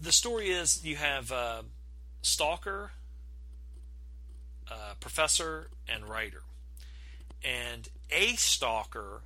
the 0.00 0.12
story 0.12 0.50
is 0.50 0.84
you 0.84 0.96
have 0.96 1.30
uh, 1.32 1.62
Stalker, 2.22 2.90
uh, 4.70 4.94
Professor, 5.00 5.68
and 5.88 6.08
Writer, 6.08 6.42
and 7.44 7.88
a 8.10 8.34
Stalker 8.34 9.20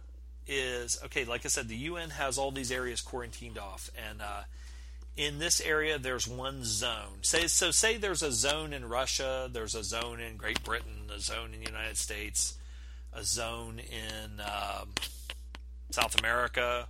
is 0.47 0.98
okay. 1.05 1.24
Like 1.24 1.44
I 1.44 1.48
said, 1.48 1.68
the 1.68 1.77
UN 1.77 2.10
has 2.10 2.39
all 2.39 2.51
these 2.51 2.70
areas 2.70 3.01
quarantined 3.01 3.59
off, 3.59 3.90
and 4.09 4.20
uh, 4.20 4.43
in 5.21 5.39
this 5.39 5.61
area 5.61 5.99
there's 5.99 6.27
one 6.27 6.65
zone. 6.65 7.19
Say 7.23 7.47
so. 7.47 7.71
Say 7.71 7.97
there's 7.97 8.23
a 8.23 8.33
zone 8.33 8.73
in 8.73 8.89
Russia, 8.89 9.49
there's 9.53 9.75
a 9.75 9.85
zone 9.85 10.21
in 10.21 10.37
Great 10.37 10.63
Britain, 10.65 11.11
a 11.15 11.21
zone 11.21 11.53
in 11.53 11.61
the 11.61 11.67
United 11.67 11.97
States 11.97 12.57
a 13.13 13.25
zone 13.25 13.81
in 13.81 14.41
um, 14.41 14.91
South 15.91 16.19
America 16.19 16.87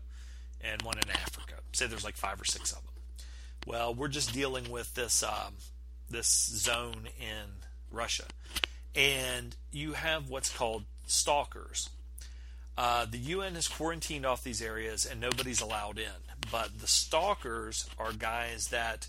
and 0.61 0.82
one 0.82 0.98
in 0.98 1.11
Africa. 1.11 1.55
Say 1.73 1.86
there's 1.86 2.05
like 2.05 2.16
five 2.16 2.40
or 2.40 2.44
six 2.44 2.73
of 2.73 2.78
them. 2.78 2.94
Well, 3.66 3.94
we're 3.94 4.09
just 4.09 4.32
dealing 4.32 4.70
with 4.70 4.94
this 4.94 5.23
um, 5.23 5.55
this 6.09 6.27
zone 6.27 7.09
in 7.19 7.66
Russia, 7.90 8.24
and 8.94 9.55
you 9.70 9.93
have 9.93 10.28
what's 10.28 10.55
called 10.55 10.85
stalkers. 11.07 11.90
Uh, 12.78 13.05
the 13.05 13.19
UN 13.19 13.57
has 13.57 13.69
quarantined 13.69 14.24
off 14.24 14.43
these 14.43 14.62
areas 14.62 15.05
and 15.05 15.20
nobody's 15.20 15.61
allowed 15.61 15.98
in. 15.98 16.30
But 16.50 16.80
the 16.80 16.86
stalkers 16.86 17.88
are 17.98 18.12
guys 18.12 18.68
that 18.68 19.08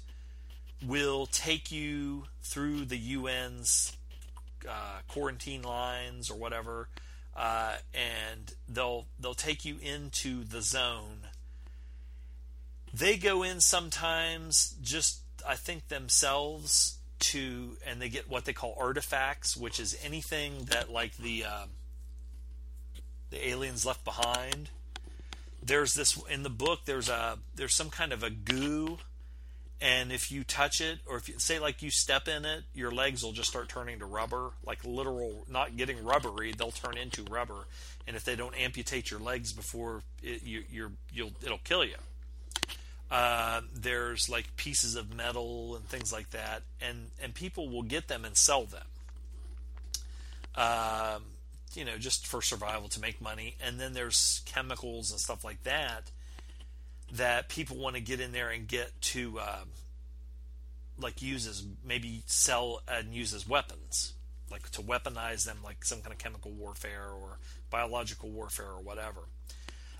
will 0.85 1.25
take 1.27 1.71
you 1.71 2.25
through 2.41 2.85
the 2.85 3.15
UN's 3.15 3.95
uh, 4.67 4.99
quarantine 5.07 5.61
lines 5.61 6.29
or 6.29 6.37
whatever, 6.37 6.89
uh, 7.35 7.77
and 7.93 8.53
they'll 8.67 9.05
they'll 9.19 9.33
take 9.33 9.65
you 9.65 9.77
into 9.81 10.43
the 10.43 10.61
zone. 10.61 11.27
They 12.93 13.17
go 13.17 13.43
in 13.43 13.61
sometimes 13.61 14.75
just 14.81 15.21
I 15.47 15.55
think 15.55 15.87
themselves 15.87 16.97
to, 17.19 17.77
and 17.85 18.01
they 18.01 18.09
get 18.09 18.29
what 18.29 18.45
they 18.45 18.53
call 18.53 18.75
artifacts, 18.79 19.55
which 19.55 19.79
is 19.79 19.97
anything 20.03 20.65
that 20.65 20.91
like 20.91 21.17
the 21.17 21.45
uh, 21.45 21.65
the 23.29 23.47
aliens 23.47 23.85
left 23.85 24.03
behind. 24.03 24.69
There's 25.63 25.93
this 25.93 26.21
in 26.29 26.43
the 26.43 26.49
book. 26.49 26.81
There's 26.85 27.09
a 27.09 27.37
there's 27.55 27.73
some 27.73 27.89
kind 27.89 28.13
of 28.13 28.23
a 28.23 28.29
goo 28.29 28.97
and 29.81 30.11
if 30.11 30.31
you 30.31 30.43
touch 30.43 30.79
it 30.79 30.99
or 31.07 31.17
if 31.17 31.27
you 31.27 31.35
say 31.39 31.59
like 31.59 31.81
you 31.81 31.89
step 31.89 32.27
in 32.27 32.45
it 32.45 32.63
your 32.73 32.91
legs 32.91 33.23
will 33.23 33.31
just 33.31 33.49
start 33.49 33.67
turning 33.67 33.99
to 33.99 34.05
rubber 34.05 34.51
like 34.65 34.83
literal 34.85 35.43
not 35.49 35.75
getting 35.75 36.03
rubbery 36.05 36.53
they'll 36.53 36.71
turn 36.71 36.97
into 36.97 37.23
rubber 37.23 37.65
and 38.07 38.15
if 38.15 38.23
they 38.23 38.35
don't 38.35 38.55
amputate 38.55 39.09
your 39.09 39.19
legs 39.19 39.51
before 39.51 40.03
it, 40.21 40.43
you, 40.43 40.63
you're 40.71 40.91
you'll 41.11 41.31
it'll 41.43 41.57
kill 41.63 41.83
you 41.83 41.95
uh, 43.09 43.59
there's 43.75 44.29
like 44.29 44.55
pieces 44.55 44.95
of 44.95 45.13
metal 45.13 45.75
and 45.75 45.85
things 45.89 46.13
like 46.13 46.29
that 46.29 46.61
and 46.79 47.07
and 47.21 47.33
people 47.33 47.67
will 47.67 47.83
get 47.83 48.07
them 48.07 48.23
and 48.23 48.37
sell 48.37 48.65
them 48.65 48.85
um, 50.55 51.23
you 51.75 51.85
know 51.85 51.97
just 51.97 52.27
for 52.27 52.41
survival 52.41 52.87
to 52.89 52.99
make 52.99 53.21
money 53.21 53.55
and 53.65 53.79
then 53.79 53.93
there's 53.93 54.41
chemicals 54.45 55.11
and 55.11 55.19
stuff 55.19 55.43
like 55.43 55.63
that 55.63 56.11
that 57.13 57.49
people 57.49 57.77
want 57.77 57.95
to 57.95 58.01
get 58.01 58.19
in 58.19 58.31
there 58.31 58.49
and 58.49 58.67
get 58.67 58.89
to 59.01 59.39
uh, 59.39 59.63
like 60.99 61.21
use 61.21 61.47
as 61.47 61.65
maybe 61.83 62.23
sell 62.25 62.81
and 62.87 63.13
use 63.13 63.33
as 63.33 63.47
weapons, 63.47 64.13
like 64.49 64.69
to 64.71 64.81
weaponize 64.81 65.45
them, 65.45 65.57
like 65.63 65.83
some 65.83 66.01
kind 66.01 66.13
of 66.13 66.17
chemical 66.17 66.51
warfare 66.51 67.09
or 67.09 67.39
biological 67.69 68.29
warfare 68.29 68.69
or 68.69 68.81
whatever. 68.81 69.21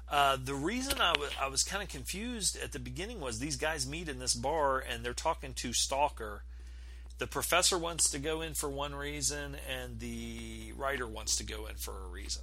Uh, 0.09 0.37
the 0.43 0.53
reason 0.53 0.99
I, 0.99 1.13
w- 1.13 1.31
I 1.41 1.47
was 1.47 1.63
kind 1.63 1.81
of 1.81 1.87
confused 1.87 2.57
at 2.61 2.73
the 2.73 2.79
beginning 2.79 3.21
was 3.21 3.39
these 3.39 3.55
guys 3.55 3.87
meet 3.87 4.09
in 4.09 4.19
this 4.19 4.33
bar 4.33 4.79
and 4.79 5.05
they're 5.05 5.13
talking 5.13 5.53
to 5.55 5.73
Stalker. 5.73 6.43
The 7.21 7.27
professor 7.27 7.77
wants 7.77 8.09
to 8.09 8.17
go 8.17 8.41
in 8.41 8.55
for 8.55 8.67
one 8.67 8.95
reason, 8.95 9.55
and 9.69 9.99
the 9.99 10.73
writer 10.75 11.05
wants 11.05 11.35
to 11.35 11.43
go 11.43 11.67
in 11.67 11.75
for 11.75 11.93
a 11.93 12.07
reason. 12.07 12.41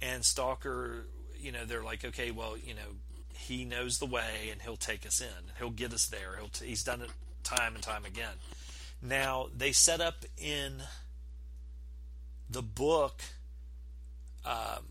And 0.00 0.24
Stalker, 0.24 1.06
you 1.40 1.50
know, 1.50 1.64
they're 1.64 1.82
like, 1.82 2.04
okay, 2.04 2.30
well, 2.30 2.56
you 2.56 2.74
know, 2.74 2.94
he 3.32 3.64
knows 3.64 3.98
the 3.98 4.06
way 4.06 4.50
and 4.52 4.62
he'll 4.62 4.76
take 4.76 5.04
us 5.04 5.20
in. 5.20 5.50
He'll 5.58 5.70
get 5.70 5.92
us 5.92 6.06
there. 6.06 6.36
He'll 6.38 6.50
t- 6.50 6.66
he's 6.66 6.84
done 6.84 7.00
it 7.00 7.10
time 7.42 7.74
and 7.74 7.82
time 7.82 8.04
again. 8.04 8.34
Now, 9.02 9.48
they 9.52 9.72
set 9.72 10.00
up 10.00 10.24
in 10.38 10.80
the 12.48 12.62
book, 12.62 13.22
um, 14.44 14.84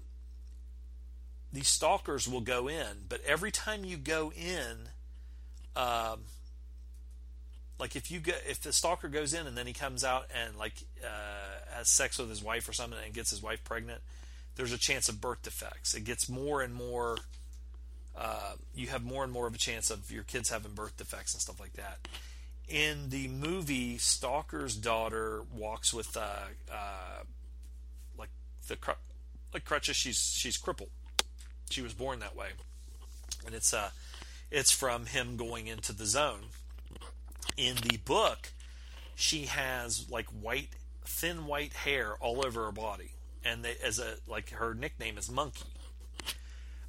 these 1.53 1.69
stalkers 1.69 2.27
will 2.27 2.41
go 2.41 2.67
in, 2.67 3.05
but 3.07 3.21
every 3.25 3.51
time 3.51 3.85
you 3.85 3.95
go 3.95 4.33
in, 4.33 4.89
um, 5.77 6.23
like 7.83 7.97
if 7.97 8.09
you 8.09 8.21
get 8.21 8.41
if 8.47 8.61
the 8.61 8.71
stalker 8.71 9.09
goes 9.09 9.33
in 9.33 9.45
and 9.45 9.57
then 9.57 9.67
he 9.67 9.73
comes 9.73 10.05
out 10.05 10.27
and 10.33 10.57
like 10.57 10.71
uh, 11.03 11.75
has 11.75 11.89
sex 11.89 12.17
with 12.17 12.29
his 12.29 12.41
wife 12.41 12.69
or 12.69 12.71
something 12.71 12.97
and 13.03 13.13
gets 13.13 13.29
his 13.29 13.43
wife 13.43 13.61
pregnant, 13.65 13.99
there's 14.55 14.71
a 14.71 14.77
chance 14.77 15.09
of 15.09 15.19
birth 15.19 15.41
defects. 15.41 15.93
It 15.93 16.05
gets 16.05 16.29
more 16.29 16.61
and 16.61 16.73
more 16.73 17.17
uh, 18.15 18.53
you 18.73 18.87
have 18.87 19.03
more 19.03 19.25
and 19.25 19.33
more 19.33 19.47
of 19.47 19.53
a 19.53 19.57
chance 19.57 19.91
of 19.91 20.09
your 20.09 20.23
kids 20.23 20.49
having 20.49 20.71
birth 20.71 20.95
defects 20.95 21.33
and 21.33 21.41
stuff 21.41 21.59
like 21.59 21.73
that. 21.73 22.07
In 22.69 23.09
the 23.09 23.27
movie, 23.27 23.97
Stalker's 23.97 24.77
daughter 24.77 25.41
walks 25.53 25.93
with 25.93 26.15
uh, 26.15 26.21
uh, 26.71 27.23
like 28.17 28.29
the 28.69 28.77
cr- 28.77 28.91
like 29.53 29.65
crutches. 29.65 29.97
She's 29.97 30.31
she's 30.33 30.55
crippled. 30.55 30.91
She 31.69 31.81
was 31.81 31.93
born 31.93 32.19
that 32.19 32.33
way, 32.33 32.51
and 33.45 33.53
it's 33.53 33.73
uh 33.73 33.89
it's 34.49 34.71
from 34.71 35.07
him 35.07 35.35
going 35.35 35.67
into 35.67 35.91
the 35.91 36.05
zone. 36.05 36.43
In 37.57 37.75
the 37.75 37.97
book, 37.97 38.51
she 39.15 39.45
has 39.45 40.09
like 40.09 40.27
white, 40.27 40.69
thin 41.05 41.45
white 41.45 41.73
hair 41.73 42.15
all 42.19 42.45
over 42.45 42.65
her 42.65 42.71
body, 42.71 43.11
and 43.45 43.63
they, 43.63 43.75
as 43.83 43.99
a 43.99 44.15
like 44.27 44.51
her 44.51 44.73
nickname 44.73 45.17
is 45.17 45.29
Monkey. 45.29 45.65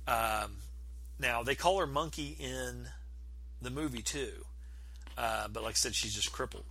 Um, 0.06 0.56
now 1.18 1.42
they 1.42 1.54
call 1.54 1.78
her 1.80 1.86
Monkey 1.86 2.36
in 2.38 2.88
the 3.60 3.70
movie 3.70 4.02
too, 4.02 4.44
uh, 5.16 5.48
but 5.48 5.62
like 5.62 5.72
I 5.72 5.76
said, 5.76 5.94
she's 5.94 6.14
just 6.14 6.32
crippled, 6.32 6.64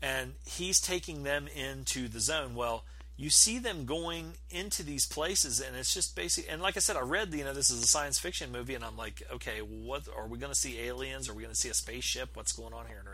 and 0.00 0.34
he's 0.44 0.80
taking 0.80 1.22
them 1.22 1.48
into 1.48 2.08
the 2.08 2.20
zone. 2.20 2.54
Well, 2.54 2.84
you 3.18 3.28
see 3.28 3.58
them 3.58 3.84
going 3.84 4.32
into 4.48 4.82
these 4.82 5.04
places 5.04 5.60
and 5.60 5.76
it's 5.76 5.92
just 5.92 6.14
basic 6.14 6.50
and 6.50 6.62
like 6.62 6.76
i 6.76 6.80
said 6.80 6.96
i 6.96 7.00
read 7.00 7.34
you 7.34 7.44
know 7.44 7.52
this 7.52 7.68
is 7.68 7.82
a 7.82 7.86
science 7.86 8.18
fiction 8.18 8.52
movie 8.52 8.74
and 8.74 8.84
i'm 8.84 8.96
like 8.96 9.22
okay 9.32 9.58
what 9.58 10.06
are 10.16 10.28
we 10.28 10.38
going 10.38 10.52
to 10.52 10.58
see 10.58 10.78
aliens? 10.80 11.28
Are 11.28 11.34
we 11.34 11.42
going 11.42 11.54
to 11.54 11.60
see 11.60 11.68
a 11.68 11.74
spaceship? 11.74 12.30
What's 12.34 12.52
going 12.52 12.72
on 12.72 12.86
here 12.86 12.98
and 12.98 13.08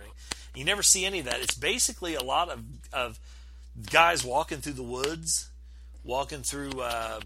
you 0.54 0.64
never 0.64 0.82
see 0.82 1.04
any 1.04 1.20
of 1.20 1.24
that. 1.26 1.40
It's 1.40 1.54
basically 1.54 2.14
a 2.14 2.22
lot 2.22 2.48
of 2.48 2.62
of 2.92 3.18
guys 3.90 4.24
walking 4.24 4.58
through 4.58 4.74
the 4.74 4.82
woods 4.82 5.50
walking 6.04 6.42
through 6.42 6.80
uh, 6.80 7.18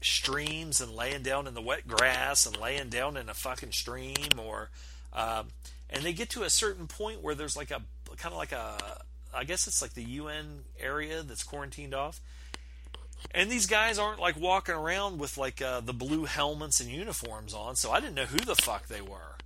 streams 0.00 0.80
and 0.80 0.94
laying 0.94 1.22
down 1.22 1.46
in 1.46 1.54
the 1.54 1.60
wet 1.60 1.86
grass 1.86 2.46
and 2.46 2.56
laying 2.56 2.88
down 2.88 3.16
in 3.16 3.28
a 3.28 3.34
fucking 3.34 3.72
stream 3.72 4.38
or 4.38 4.70
um, 5.12 5.48
and 5.90 6.02
they 6.04 6.12
get 6.12 6.30
to 6.30 6.42
a 6.42 6.50
certain 6.50 6.86
point 6.86 7.22
where 7.22 7.34
there's 7.34 7.56
like 7.56 7.70
a 7.70 7.82
kind 8.16 8.32
of 8.32 8.38
like 8.38 8.52
a 8.52 9.02
I 9.34 9.44
guess 9.44 9.66
it's 9.66 9.82
like 9.82 9.94
the 9.94 10.04
UN 10.04 10.64
area 10.78 11.22
that's 11.22 11.42
quarantined 11.42 11.94
off. 11.94 12.20
And 13.30 13.50
these 13.50 13.66
guys 13.66 13.98
aren't 13.98 14.20
like 14.20 14.38
walking 14.38 14.74
around 14.74 15.18
with 15.18 15.38
like 15.38 15.62
uh, 15.62 15.80
the 15.80 15.92
blue 15.94 16.24
helmets 16.24 16.80
and 16.80 16.90
uniforms 16.90 17.54
on, 17.54 17.76
so 17.76 17.90
I 17.90 18.00
didn't 18.00 18.14
know 18.14 18.26
who 18.26 18.38
the 18.38 18.54
fuck 18.54 18.86
they 18.86 19.00
were. 19.00 19.36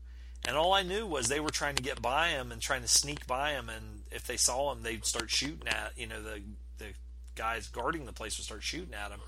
And 0.46 0.56
all 0.56 0.72
I 0.72 0.82
knew 0.82 1.06
was 1.06 1.28
they 1.28 1.40
were 1.40 1.50
trying 1.50 1.76
to 1.76 1.82
get 1.82 2.00
by 2.00 2.28
him 2.28 2.52
and 2.52 2.60
trying 2.60 2.82
to 2.82 2.88
sneak 2.88 3.26
by 3.26 3.52
him, 3.52 3.68
and 3.68 4.02
if 4.10 4.26
they 4.26 4.36
saw 4.36 4.72
him, 4.72 4.82
they'd 4.82 5.04
start 5.04 5.30
shooting 5.30 5.68
at 5.68 5.92
you 5.96 6.06
know 6.06 6.22
the 6.22 6.40
the 6.78 6.86
guys 7.34 7.68
guarding 7.68 8.06
the 8.06 8.12
place 8.12 8.36
would 8.38 8.44
start 8.44 8.62
shooting 8.62 8.94
at 8.94 9.10
him. 9.10 9.20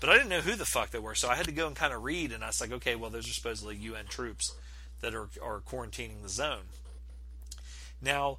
But 0.00 0.10
I 0.10 0.14
didn't 0.14 0.28
know 0.28 0.40
who 0.40 0.54
the 0.54 0.64
fuck 0.64 0.90
they 0.90 0.98
were, 0.98 1.14
so 1.14 1.28
I 1.28 1.34
had 1.34 1.46
to 1.46 1.52
go 1.52 1.66
and 1.66 1.74
kind 1.74 1.92
of 1.92 2.04
read, 2.04 2.32
and 2.32 2.44
I 2.44 2.48
was 2.48 2.60
like, 2.60 2.72
okay, 2.72 2.94
well, 2.94 3.10
those 3.10 3.28
are 3.28 3.32
supposedly 3.32 3.76
UN 3.76 4.06
troops 4.06 4.54
that 5.00 5.14
are 5.14 5.28
are 5.42 5.60
quarantining 5.60 6.22
the 6.22 6.28
zone. 6.28 6.68
Now, 8.00 8.38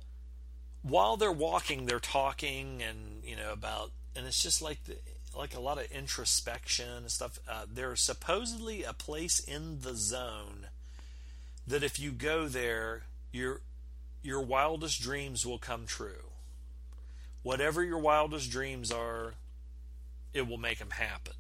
while 0.81 1.17
they're 1.17 1.31
walking, 1.31 1.85
they're 1.85 1.99
talking 1.99 2.81
and 2.81 3.23
you 3.23 3.35
know 3.35 3.51
about, 3.51 3.91
and 4.15 4.25
it's 4.25 4.41
just 4.41 4.61
like 4.61 4.83
the, 4.85 4.95
like 5.37 5.55
a 5.55 5.59
lot 5.59 5.77
of 5.77 5.91
introspection 5.91 6.89
and 6.89 7.11
stuff. 7.11 7.39
Uh, 7.49 7.65
there's 7.71 8.01
supposedly 8.01 8.83
a 8.83 8.93
place 8.93 9.39
in 9.39 9.81
the 9.81 9.95
zone 9.95 10.67
that 11.65 11.83
if 11.83 11.99
you 11.99 12.11
go 12.11 12.47
there, 12.47 13.03
your 13.31 13.61
your 14.23 14.41
wildest 14.41 15.01
dreams 15.01 15.45
will 15.45 15.59
come 15.59 15.85
true. 15.85 16.31
Whatever 17.43 17.83
your 17.83 17.99
wildest 17.99 18.49
dreams 18.51 18.91
are, 18.91 19.35
it 20.33 20.47
will 20.47 20.57
make 20.57 20.79
them 20.79 20.89
happen. 20.91 21.33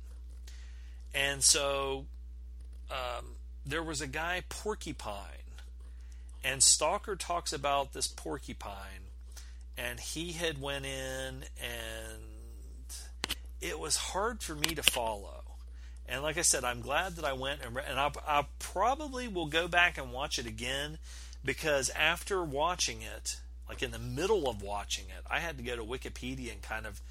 And 1.13 1.43
so, 1.43 2.05
um, 2.89 3.25
there 3.65 3.83
was 3.83 3.99
a 3.99 4.07
guy 4.07 4.43
Porcupine, 4.47 5.51
and 6.43 6.61
Stalker 6.63 7.15
talks 7.15 7.51
about 7.51 7.93
this 7.93 8.07
porcupine 8.07 9.06
and 9.77 9.99
he 9.99 10.33
had 10.33 10.59
went 10.59 10.85
in 10.85 11.43
and 11.61 12.23
it 13.61 13.79
was 13.79 13.97
hard 13.97 14.41
for 14.41 14.55
me 14.55 14.75
to 14.75 14.83
follow. 14.83 15.43
And 16.09 16.23
like 16.23 16.37
i 16.37 16.41
said 16.41 16.63
i'm 16.63 16.79
glad 16.79 17.17
that 17.17 17.25
i 17.25 17.33
went 17.33 17.59
and, 17.65 17.77
and 17.77 17.99
I, 17.99 18.09
I 18.25 18.45
probably 18.59 19.27
will 19.27 19.47
go 19.47 19.67
back 19.67 19.97
and 19.97 20.13
watch 20.13 20.39
it 20.39 20.45
again 20.45 20.99
because 21.43 21.89
after 21.89 22.41
watching 22.41 23.01
it 23.01 23.41
like 23.67 23.83
in 23.83 23.91
the 23.91 23.99
middle 23.99 24.49
of 24.49 24.61
watching 24.61 25.05
it 25.05 25.25
i 25.29 25.39
had 25.39 25.57
to 25.57 25.63
go 25.63 25.75
to 25.75 25.83
wikipedia 25.83 26.53
and 26.53 26.61
kind 26.61 26.85
of 26.85 27.01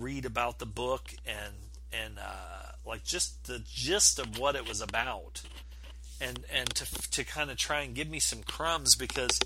read 0.00 0.24
about 0.24 0.58
the 0.58 0.64
book 0.64 1.12
and 1.26 1.52
and 1.92 2.18
uh, 2.18 2.72
like 2.86 3.04
just 3.04 3.46
the 3.46 3.62
gist 3.66 4.18
of 4.18 4.38
what 4.38 4.54
it 4.54 4.68
was 4.68 4.80
about. 4.80 5.42
And 6.20 6.44
and 6.52 6.68
to 6.74 7.10
to 7.10 7.24
kind 7.24 7.50
of 7.50 7.56
try 7.56 7.80
and 7.80 7.94
give 7.94 8.08
me 8.08 8.20
some 8.20 8.42
crumbs 8.42 8.94
because 8.94 9.40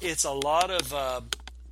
it's 0.00 0.24
a 0.24 0.30
lot 0.30 0.70
of 0.70 0.92
uh, 0.92 1.20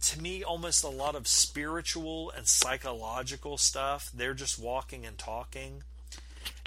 to 0.03 0.21
me 0.21 0.43
almost 0.43 0.85
a 0.85 0.89
lot 0.89 1.15
of 1.15 1.27
spiritual 1.29 2.33
and 2.37 2.47
psychological 2.47 3.57
stuff. 3.57 4.11
They're 4.13 4.35
just 4.35 4.59
walking 4.59 5.07
and 5.07 5.17
talking, 5.17 5.83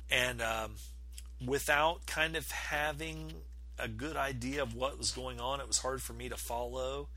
and 0.09 0.41
um, 0.41 0.71
without 1.45 2.05
kind 2.05 2.35
of 2.35 2.49
having 2.51 3.33
a 3.77 3.87
good 3.87 4.15
idea 4.15 4.63
of 4.63 4.73
what 4.73 4.97
was 4.97 5.11
going 5.11 5.39
on, 5.39 5.59
it 5.59 5.67
was 5.67 5.79
hard 5.79 6.01
for 6.01 6.13
me 6.13 6.29
to 6.29 6.37
follow 6.37 7.09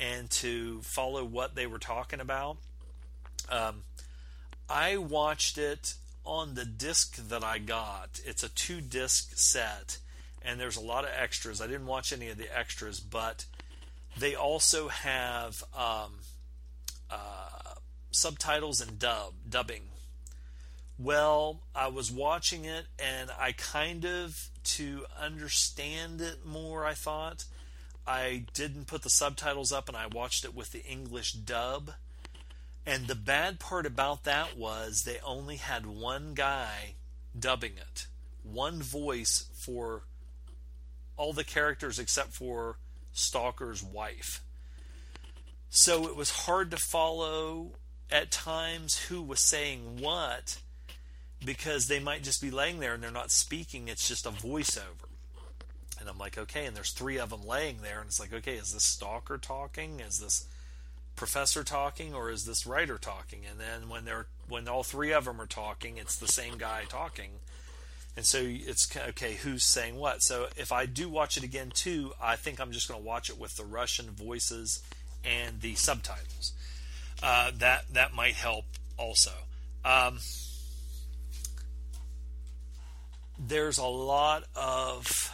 and 0.00 0.30
to 0.30 0.80
follow 0.82 1.24
what 1.24 1.54
they 1.54 1.66
were 1.66 1.78
talking 1.78 2.20
about. 2.20 2.56
Um, 3.50 3.82
I 4.68 4.96
watched 4.96 5.58
it 5.58 5.94
on 6.24 6.54
the 6.54 6.64
disc 6.64 7.16
that 7.28 7.44
I 7.44 7.58
got. 7.58 8.20
It's 8.24 8.42
a 8.42 8.48
two 8.48 8.80
disc 8.80 9.36
set, 9.36 9.98
and 10.40 10.58
there's 10.58 10.76
a 10.76 10.80
lot 10.80 11.04
of 11.04 11.10
extras. 11.16 11.60
I 11.60 11.66
didn't 11.66 11.86
watch 11.86 12.12
any 12.12 12.28
of 12.28 12.38
the 12.38 12.56
extras, 12.56 13.00
but 13.00 13.44
they 14.18 14.34
also 14.34 14.88
have 14.88 15.64
um, 15.76 16.12
uh, 17.10 17.74
subtitles 18.10 18.80
and 18.80 18.98
dub 18.98 19.34
dubbing. 19.48 19.82
Well, 20.98 21.62
I 21.74 21.88
was 21.88 22.12
watching 22.12 22.64
it 22.64 22.86
and 22.98 23.30
I 23.38 23.52
kind 23.52 24.04
of 24.04 24.48
to 24.64 25.04
understand 25.20 26.20
it 26.20 26.46
more. 26.46 26.84
I 26.84 26.94
thought 26.94 27.44
I 28.06 28.44
didn't 28.54 28.86
put 28.86 29.02
the 29.02 29.10
subtitles 29.10 29.72
up 29.72 29.88
and 29.88 29.96
I 29.96 30.06
watched 30.06 30.44
it 30.44 30.54
with 30.54 30.72
the 30.72 30.84
English 30.84 31.32
dub. 31.32 31.92
And 32.84 33.06
the 33.06 33.14
bad 33.14 33.58
part 33.58 33.86
about 33.86 34.24
that 34.24 34.56
was 34.56 35.02
they 35.02 35.18
only 35.24 35.56
had 35.56 35.86
one 35.86 36.34
guy 36.34 36.94
dubbing 37.38 37.72
it, 37.76 38.06
one 38.42 38.82
voice 38.82 39.46
for 39.54 40.02
all 41.16 41.32
the 41.32 41.44
characters 41.44 41.98
except 41.98 42.32
for 42.32 42.78
Stalker's 43.12 43.82
wife. 43.82 44.42
So 45.70 46.06
it 46.06 46.16
was 46.16 46.30
hard 46.30 46.70
to 46.72 46.76
follow 46.76 47.72
at 48.10 48.30
times 48.30 48.98
who 49.04 49.22
was 49.22 49.40
saying 49.40 49.98
what 50.00 50.58
because 51.44 51.88
they 51.88 51.98
might 51.98 52.22
just 52.22 52.42
be 52.42 52.50
laying 52.50 52.78
there 52.78 52.94
and 52.94 53.02
they're 53.02 53.10
not 53.10 53.30
speaking, 53.30 53.88
it's 53.88 54.06
just 54.06 54.26
a 54.26 54.30
voiceover. 54.30 55.08
And 55.98 56.08
I'm 56.08 56.18
like, 56.18 56.36
okay, 56.36 56.66
and 56.66 56.76
there's 56.76 56.92
three 56.92 57.18
of 57.18 57.30
them 57.30 57.46
laying 57.46 57.78
there, 57.80 58.00
and 58.00 58.08
it's 58.08 58.18
like, 58.18 58.32
okay, 58.32 58.54
is 58.54 58.72
this 58.72 58.84
Stalker 58.84 59.38
talking? 59.38 60.00
Is 60.00 60.18
this 60.18 60.46
professor 61.16 61.62
talking 61.62 62.14
or 62.14 62.30
is 62.30 62.44
this 62.44 62.66
writer 62.66 62.98
talking 62.98 63.40
and 63.48 63.60
then 63.60 63.88
when 63.88 64.04
they're 64.04 64.26
when 64.48 64.66
all 64.66 64.82
three 64.82 65.12
of 65.12 65.24
them 65.24 65.40
are 65.40 65.46
talking 65.46 65.98
it's 65.98 66.16
the 66.16 66.28
same 66.28 66.56
guy 66.56 66.82
talking 66.88 67.30
and 68.16 68.26
so 68.26 68.38
it's 68.42 68.94
okay 68.96 69.34
who's 69.34 69.64
saying 69.64 69.96
what? 69.96 70.22
So 70.22 70.48
if 70.56 70.72
i 70.72 70.86
do 70.86 71.08
watch 71.08 71.36
it 71.36 71.44
again 71.44 71.70
too 71.70 72.12
i 72.20 72.36
think 72.36 72.60
i'm 72.60 72.72
just 72.72 72.88
going 72.88 73.00
to 73.00 73.06
watch 73.06 73.30
it 73.30 73.38
with 73.38 73.56
the 73.56 73.64
russian 73.64 74.10
voices 74.10 74.82
and 75.24 75.60
the 75.60 75.74
subtitles. 75.74 76.52
Uh, 77.22 77.52
that 77.58 77.84
that 77.92 78.12
might 78.14 78.34
help 78.34 78.64
also. 78.96 79.30
Um, 79.84 80.18
there's 83.38 83.78
a 83.78 83.84
lot 83.84 84.44
of 84.54 85.32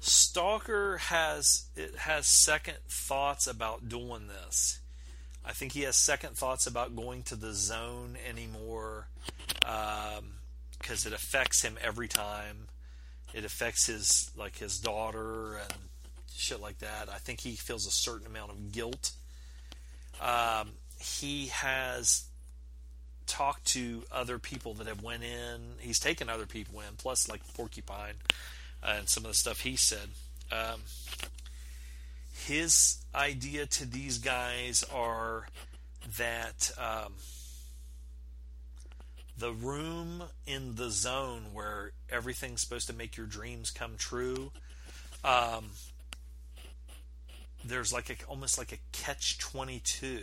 stalker 0.00 0.98
has 0.98 1.66
it 1.76 1.96
has 1.96 2.26
second 2.26 2.76
thoughts 2.88 3.46
about 3.46 3.88
doing 3.88 4.28
this. 4.28 4.80
I 5.44 5.52
think 5.52 5.72
he 5.72 5.82
has 5.82 5.96
second 5.96 6.36
thoughts 6.36 6.66
about 6.66 6.96
going 6.96 7.22
to 7.24 7.36
the 7.36 7.54
zone 7.54 8.16
anymore. 8.28 9.08
Um, 9.64 10.35
because 10.78 11.06
it 11.06 11.12
affects 11.12 11.62
him 11.62 11.76
every 11.82 12.08
time. 12.08 12.68
It 13.34 13.44
affects 13.44 13.86
his 13.86 14.30
like 14.36 14.58
his 14.58 14.78
daughter 14.78 15.56
and 15.56 15.74
shit 16.34 16.60
like 16.60 16.78
that. 16.78 17.08
I 17.08 17.18
think 17.18 17.40
he 17.40 17.52
feels 17.52 17.86
a 17.86 17.90
certain 17.90 18.26
amount 18.26 18.52
of 18.52 18.72
guilt. 18.72 19.12
Um, 20.20 20.70
he 20.98 21.46
has 21.48 22.24
talked 23.26 23.66
to 23.66 24.04
other 24.12 24.38
people 24.38 24.74
that 24.74 24.86
have 24.86 25.02
went 25.02 25.22
in. 25.24 25.74
He's 25.80 25.98
taken 25.98 26.28
other 26.28 26.46
people 26.46 26.80
in, 26.80 26.96
plus 26.96 27.28
like 27.28 27.40
Porcupine 27.54 28.14
uh, 28.82 28.94
and 28.98 29.08
some 29.08 29.24
of 29.24 29.30
the 29.30 29.36
stuff 29.36 29.60
he 29.60 29.76
said. 29.76 30.08
Um, 30.52 30.82
his 32.32 32.98
idea 33.14 33.66
to 33.66 33.86
these 33.86 34.18
guys 34.18 34.84
are 34.94 35.48
that 36.18 36.70
um, 36.78 37.14
the 39.38 39.52
room 39.52 40.24
in 40.46 40.76
the 40.76 40.90
zone 40.90 41.48
where 41.52 41.92
everything's 42.10 42.62
supposed 42.62 42.86
to 42.86 42.94
make 42.94 43.16
your 43.16 43.26
dreams 43.26 43.70
come 43.70 43.96
true. 43.96 44.50
Um, 45.24 45.70
there's 47.64 47.92
like 47.92 48.10
a 48.10 48.16
almost 48.26 48.58
like 48.58 48.72
a 48.72 48.78
catch 48.92 49.38
22 49.38 50.20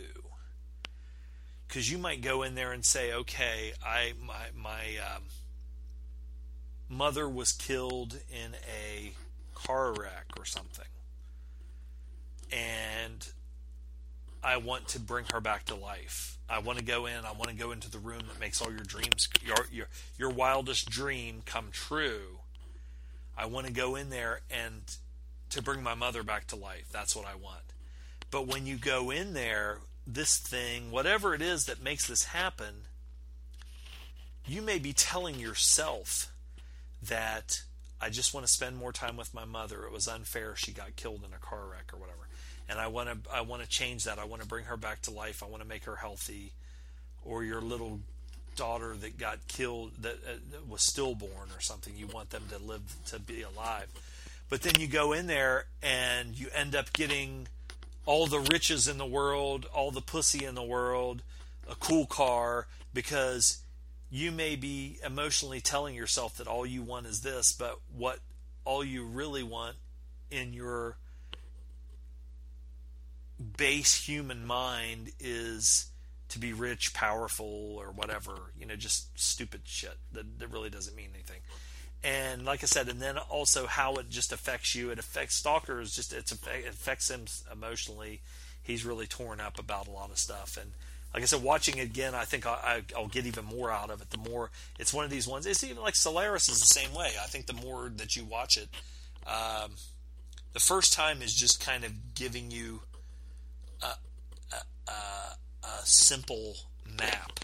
because 1.68 1.90
you 1.90 1.98
might 1.98 2.22
go 2.22 2.42
in 2.42 2.54
there 2.54 2.72
and 2.72 2.84
say 2.84 3.12
okay 3.12 3.72
i 3.84 4.12
my 4.24 4.46
my 4.54 5.14
um, 5.14 5.24
mother 6.88 7.28
was 7.28 7.52
killed 7.52 8.18
in 8.30 8.54
a 8.66 9.12
car 9.54 9.92
wreck 9.92 10.26
or 10.38 10.44
something 10.44 10.86
and 12.50 13.28
i 14.44 14.56
want 14.56 14.86
to 14.88 15.00
bring 15.00 15.24
her 15.32 15.40
back 15.40 15.64
to 15.64 15.74
life 15.74 16.34
I 16.48 16.58
want 16.58 16.78
to 16.78 16.84
go 16.84 17.06
in. 17.06 17.24
I 17.24 17.32
want 17.32 17.48
to 17.48 17.56
go 17.56 17.72
into 17.72 17.90
the 17.90 17.98
room 17.98 18.22
that 18.28 18.38
makes 18.38 18.60
all 18.60 18.70
your 18.70 18.80
dreams, 18.80 19.28
your 19.42 19.66
your 19.72 19.86
your 20.18 20.30
wildest 20.30 20.90
dream 20.90 21.42
come 21.46 21.68
true. 21.72 22.40
I 23.36 23.46
want 23.46 23.66
to 23.66 23.72
go 23.72 23.96
in 23.96 24.10
there 24.10 24.40
and 24.50 24.82
to 25.50 25.62
bring 25.62 25.82
my 25.82 25.94
mother 25.94 26.22
back 26.22 26.46
to 26.48 26.56
life. 26.56 26.88
That's 26.92 27.16
what 27.16 27.26
I 27.26 27.34
want. 27.34 27.62
But 28.30 28.46
when 28.46 28.66
you 28.66 28.76
go 28.76 29.10
in 29.10 29.34
there, 29.34 29.78
this 30.06 30.38
thing, 30.38 30.90
whatever 30.90 31.34
it 31.34 31.42
is 31.42 31.66
that 31.66 31.82
makes 31.82 32.06
this 32.06 32.24
happen, 32.24 32.86
you 34.46 34.60
may 34.60 34.78
be 34.78 34.92
telling 34.92 35.40
yourself 35.40 36.32
that 37.02 37.62
I 38.00 38.10
just 38.10 38.34
want 38.34 38.46
to 38.46 38.52
spend 38.52 38.76
more 38.76 38.92
time 38.92 39.16
with 39.16 39.32
my 39.32 39.44
mother. 39.44 39.84
It 39.84 39.92
was 39.92 40.06
unfair 40.06 40.54
she 40.56 40.72
got 40.72 40.96
killed 40.96 41.24
in 41.26 41.32
a 41.32 41.38
car 41.38 41.66
wreck 41.70 41.92
or 41.92 41.98
whatever. 41.98 42.23
And 42.68 42.78
I 42.78 42.86
want 42.86 43.24
to 43.24 43.30
I 43.30 43.42
want 43.42 43.62
to 43.62 43.68
change 43.68 44.04
that. 44.04 44.18
I 44.18 44.24
want 44.24 44.42
to 44.42 44.48
bring 44.48 44.64
her 44.66 44.76
back 44.76 45.02
to 45.02 45.10
life. 45.10 45.42
I 45.42 45.46
want 45.46 45.62
to 45.62 45.68
make 45.68 45.84
her 45.84 45.96
healthy. 45.96 46.52
Or 47.24 47.42
your 47.42 47.60
little 47.60 48.00
daughter 48.56 48.94
that 48.94 49.18
got 49.18 49.46
killed 49.48 49.92
that, 50.02 50.14
uh, 50.14 50.34
that 50.52 50.68
was 50.68 50.82
stillborn 50.82 51.48
or 51.54 51.60
something. 51.60 51.94
You 51.96 52.06
want 52.06 52.30
them 52.30 52.44
to 52.50 52.58
live 52.58 52.82
to 53.06 53.18
be 53.18 53.42
alive. 53.42 53.88
But 54.48 54.62
then 54.62 54.78
you 54.78 54.86
go 54.86 55.12
in 55.12 55.26
there 55.26 55.66
and 55.82 56.38
you 56.38 56.48
end 56.54 56.74
up 56.74 56.92
getting 56.92 57.48
all 58.06 58.26
the 58.26 58.38
riches 58.38 58.86
in 58.86 58.98
the 58.98 59.06
world, 59.06 59.66
all 59.74 59.90
the 59.90 60.02
pussy 60.02 60.44
in 60.44 60.54
the 60.54 60.62
world, 60.62 61.22
a 61.68 61.74
cool 61.74 62.06
car 62.06 62.66
because 62.92 63.62
you 64.10 64.30
may 64.30 64.54
be 64.54 64.98
emotionally 65.04 65.60
telling 65.60 65.94
yourself 65.94 66.36
that 66.36 66.46
all 66.46 66.64
you 66.64 66.82
want 66.82 67.06
is 67.06 67.22
this, 67.22 67.52
but 67.52 67.80
what 67.96 68.20
all 68.64 68.84
you 68.84 69.04
really 69.04 69.42
want 69.42 69.76
in 70.30 70.52
your 70.52 70.96
base 73.56 74.06
human 74.06 74.46
mind 74.46 75.12
is 75.18 75.86
to 76.30 76.38
be 76.38 76.52
rich, 76.52 76.94
powerful, 76.94 77.76
or 77.78 77.90
whatever. 77.92 78.34
You 78.58 78.66
know, 78.66 78.76
just 78.76 79.18
stupid 79.18 79.62
shit 79.64 79.96
that, 80.12 80.38
that 80.38 80.48
really 80.48 80.70
doesn't 80.70 80.96
mean 80.96 81.10
anything. 81.14 81.40
And 82.02 82.44
like 82.44 82.62
I 82.62 82.66
said, 82.66 82.88
and 82.88 83.00
then 83.00 83.16
also 83.16 83.66
how 83.66 83.94
it 83.94 84.10
just 84.10 84.32
affects 84.32 84.74
you. 84.74 84.90
It 84.90 84.98
affects 84.98 85.36
stalkers. 85.36 85.94
Just 85.94 86.12
it 86.12 86.30
affects 86.30 87.10
him 87.10 87.24
emotionally. 87.50 88.20
He's 88.62 88.84
really 88.84 89.06
torn 89.06 89.40
up 89.40 89.58
about 89.58 89.88
a 89.88 89.90
lot 89.90 90.10
of 90.10 90.18
stuff, 90.18 90.58
and 90.60 90.72
like 91.14 91.22
I 91.22 91.26
said, 91.26 91.44
watching 91.44 91.78
it 91.78 91.84
again, 91.84 92.12
I 92.12 92.24
think 92.24 92.44
I, 92.44 92.82
will 92.96 93.06
get 93.06 93.24
even 93.24 93.44
more 93.44 93.70
out 93.70 93.88
of 93.88 94.02
it. 94.02 94.10
The 94.10 94.18
more 94.18 94.50
it's 94.80 94.92
one 94.92 95.04
of 95.04 95.12
these 95.12 95.28
ones. 95.28 95.46
It's 95.46 95.62
even 95.62 95.80
like 95.80 95.94
Solaris 95.94 96.48
is 96.48 96.58
the 96.58 96.66
same 96.66 96.92
way. 96.92 97.12
I 97.22 97.26
think 97.26 97.46
the 97.46 97.52
more 97.52 97.88
that 97.96 98.16
you 98.16 98.24
watch 98.24 98.56
it, 98.56 98.68
um, 99.24 99.76
the 100.52 100.60
first 100.60 100.92
time 100.92 101.22
is 101.22 101.32
just 101.32 101.64
kind 101.64 101.84
of 101.84 102.14
giving 102.16 102.50
you 102.50 102.80
a, 104.88 105.66
a 105.66 105.84
simple 105.84 106.56
map 106.98 107.40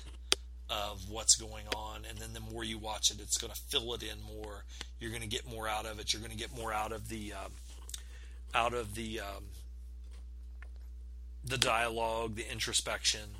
of 0.68 1.08
what's 1.08 1.34
going 1.34 1.64
on, 1.74 2.02
and 2.08 2.18
then 2.18 2.32
the 2.32 2.52
more 2.52 2.62
you 2.62 2.78
watch 2.78 3.10
it, 3.10 3.18
it's 3.20 3.38
going 3.38 3.52
to 3.52 3.60
fill 3.68 3.92
it 3.94 4.02
in 4.02 4.22
more. 4.22 4.64
You're 5.00 5.10
going 5.10 5.22
to 5.22 5.28
get 5.28 5.48
more 5.48 5.66
out 5.66 5.86
of 5.86 5.98
it. 5.98 6.12
You're 6.12 6.22
going 6.22 6.32
to 6.32 6.38
get 6.38 6.56
more 6.56 6.72
out 6.72 6.92
of 6.92 7.08
the 7.08 7.32
um, 7.32 7.52
out 8.54 8.74
of 8.74 8.94
the 8.94 9.20
um, 9.20 9.44
the 11.44 11.58
dialogue, 11.58 12.36
the 12.36 12.50
introspection, 12.50 13.30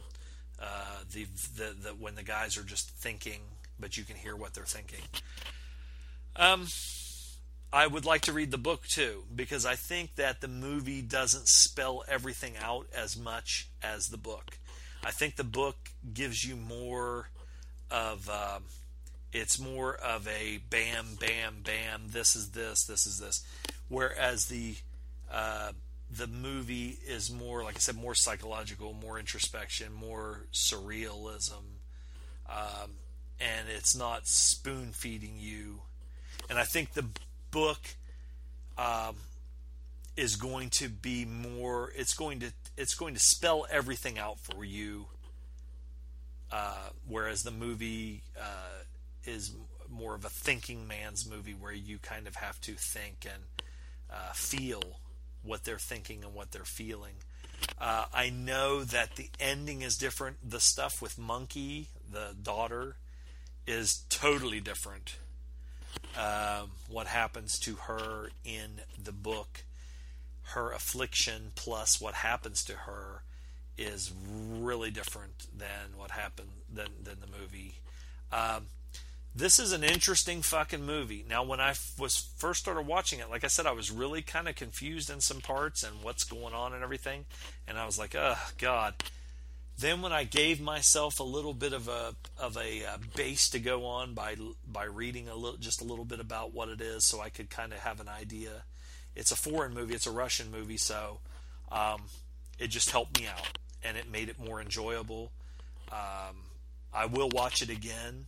uh, 0.61 1.03
the, 1.13 1.27
the, 1.57 1.75
the 1.83 1.89
when 1.91 2.15
the 2.15 2.23
guys 2.23 2.57
are 2.57 2.63
just 2.63 2.91
thinking, 2.91 3.41
but 3.79 3.97
you 3.97 4.05
can 4.05 4.17
hear 4.17 4.35
what 4.35 4.55
they're 4.55 4.65
thinking. 4.65 5.03
Um, 6.37 6.67
I 7.73 7.87
would 7.87 8.05
like 8.05 8.23
to 8.23 8.33
read 8.33 8.51
the 8.51 8.59
book 8.59 8.87
too 8.87 9.25
because 9.35 9.65
I 9.65 9.77
think 9.77 10.17
that 10.17 10.41
the 10.41 10.49
movie 10.49 11.03
doesn't 11.03 11.47
spell 11.47 12.03
everything 12.09 12.55
out 12.61 12.87
as 12.97 13.17
much 13.17 13.69
as 13.83 14.09
the 14.09 14.17
book. 14.17 14.59
I 15.05 15.13
think 15.13 15.37
the 15.37 15.45
book 15.45 15.77
gives 16.13 16.45
you 16.45 16.57
more 16.57 17.29
of 17.91 18.29
uh, 18.29 18.59
it's 19.33 19.59
more 19.59 19.95
of 19.95 20.27
a 20.27 20.59
bam, 20.69 21.17
bam, 21.21 21.63
bam. 21.65 22.09
This 22.09 22.35
is 22.35 22.51
this. 22.51 22.85
This 22.85 23.07
is 23.07 23.19
this. 23.19 23.47
Whereas 23.89 24.47
the 24.47 24.75
uh, 25.31 25.73
the 26.11 26.27
movie 26.27 26.99
is 27.07 27.31
more, 27.31 27.63
like 27.63 27.77
I 27.77 27.79
said, 27.79 27.97
more 27.97 28.17
psychological, 28.17 28.93
more 28.93 29.19
introspection, 29.19 29.93
more 29.93 30.47
surrealism, 30.53 31.79
um, 32.49 32.91
and 33.39 33.69
it's 33.69 33.97
not 33.97 34.27
spoon 34.27 34.91
feeding 34.93 35.35
you. 35.39 35.83
And 36.49 36.59
I 36.59 36.65
think 36.65 36.95
the 36.95 37.05
book 37.51 37.81
um, 38.79 39.17
is 40.17 40.37
going 40.37 40.71
to 40.71 40.89
be 40.89 41.25
more. 41.25 41.93
It's 41.97 42.15
going 42.15 42.41
to 42.41 42.53
it's 42.77 42.95
going 42.95 43.15
to 43.15 43.21
spell 43.21 43.67
everything 43.71 44.19
out 44.19 44.39
for 44.39 44.65
you, 44.65 45.07
uh, 46.51 46.91
whereas 47.07 47.43
the 47.43 47.51
movie 47.51 48.23
uh, 48.39 48.85
is 49.25 49.55
more 49.91 50.15
of 50.15 50.25
a 50.25 50.29
thinking 50.29 50.87
man's 50.87 51.29
movie 51.29 51.55
where 51.55 51.73
you 51.73 51.99
kind 51.99 52.27
of 52.27 52.37
have 52.37 52.61
to 52.63 52.73
think 52.73 53.27
and 53.31 53.43
uh, 54.11 54.33
feel 54.33 54.83
what 55.43 55.65
they're 55.65 55.79
thinking 55.79 56.23
and 56.25 56.35
what 56.35 56.53
they're 56.53 56.65
feeling. 56.65 57.15
Uh, 57.79 58.05
I 58.13 58.31
know 58.31 58.85
that 58.85 59.17
the 59.17 59.29
ending 59.39 59.83
is 59.83 59.97
different. 59.97 60.37
The 60.49 60.61
stuff 60.61 61.03
with 61.03 61.19
Monkey, 61.19 61.89
the 62.11 62.35
daughter, 62.41 62.97
is 63.67 64.05
totally 64.09 64.61
different. 64.61 65.17
Um, 66.17 66.71
what 66.89 67.07
happens 67.07 67.59
to 67.61 67.77
her 67.77 68.31
in 68.45 68.81
the 69.03 69.13
book, 69.13 69.65
her 70.43 70.73
affliction 70.73 71.53
plus 71.55 72.01
what 72.01 72.15
happens 72.15 72.65
to 72.65 72.73
her, 72.73 73.23
is 73.79 74.13
really 74.51 74.91
different 74.91 75.47
than 75.57 75.97
what 75.97 76.11
happened 76.11 76.51
than 76.73 76.89
than 77.03 77.17
the 77.21 77.39
movie. 77.41 77.77
Um, 78.33 78.67
this 79.35 79.61
is 79.61 79.73
an 79.73 79.85
interesting 79.85 80.43
fucking 80.43 80.85
movie. 80.85 81.25
Now, 81.29 81.45
when 81.45 81.61
I 81.61 81.75
was 81.99 82.29
first 82.37 82.61
started 82.61 82.87
watching 82.87 83.21
it, 83.21 83.31
like 83.31 83.45
I 83.45 83.47
said, 83.47 83.65
I 83.65 83.73
was 83.73 83.91
really 83.91 84.23
kind 84.23 84.49
of 84.49 84.57
confused 84.57 85.09
in 85.09 85.21
some 85.21 85.41
parts 85.41 85.85
and 85.85 86.03
what's 86.03 86.25
going 86.25 86.53
on 86.53 86.75
and 86.75 86.83
everything, 86.83 87.27
and 87.69 87.79
I 87.79 87.87
was 87.87 87.99
like, 87.99 88.15
"Oh 88.15 88.39
God." 88.59 88.95
Then, 89.81 90.03
when 90.03 90.13
I 90.13 90.25
gave 90.25 90.61
myself 90.61 91.21
a 91.21 91.25
little 91.25 91.55
bit 91.55 91.73
of 91.73 91.89
a 91.89 92.15
of 92.39 92.59
a 92.59 92.85
uh, 92.85 92.99
base 93.17 93.49
to 93.51 93.59
go 93.59 93.87
on 93.87 94.13
by 94.13 94.37
by 94.67 94.85
reading 94.85 95.27
a 95.29 95.35
little, 95.35 95.57
just 95.57 95.81
a 95.81 95.85
little 95.85 96.05
bit 96.05 96.21
about 96.21 96.53
what 96.53 96.69
it 96.69 96.83
is, 96.83 97.07
so 97.07 97.23
I 97.23 97.31
could 97.31 97.49
kind 97.49 97.73
of 97.73 97.79
have 97.79 97.99
an 97.99 98.09
idea. 98.09 98.65
It's 99.17 99.33
a 99.33 99.37
foreign 99.37 99.73
movie. 99.73 99.95
It's 99.95 100.07
a 100.07 100.11
Russian 100.11 100.51
movie, 100.51 100.77
so 100.77 101.21
um, 101.73 102.03
it 102.59 102.69
just 102.69 102.91
helped 102.91 103.19
me 103.19 103.27
out, 103.27 103.59
and 103.83 103.97
it 103.97 104.11
made 104.11 104.29
it 104.29 104.39
more 104.39 104.61
enjoyable. 104.61 105.33
Um, 105.91 106.37
I 106.93 107.07
will 107.07 107.31
watch 107.31 107.63
it 107.63 107.71
again 107.71 108.27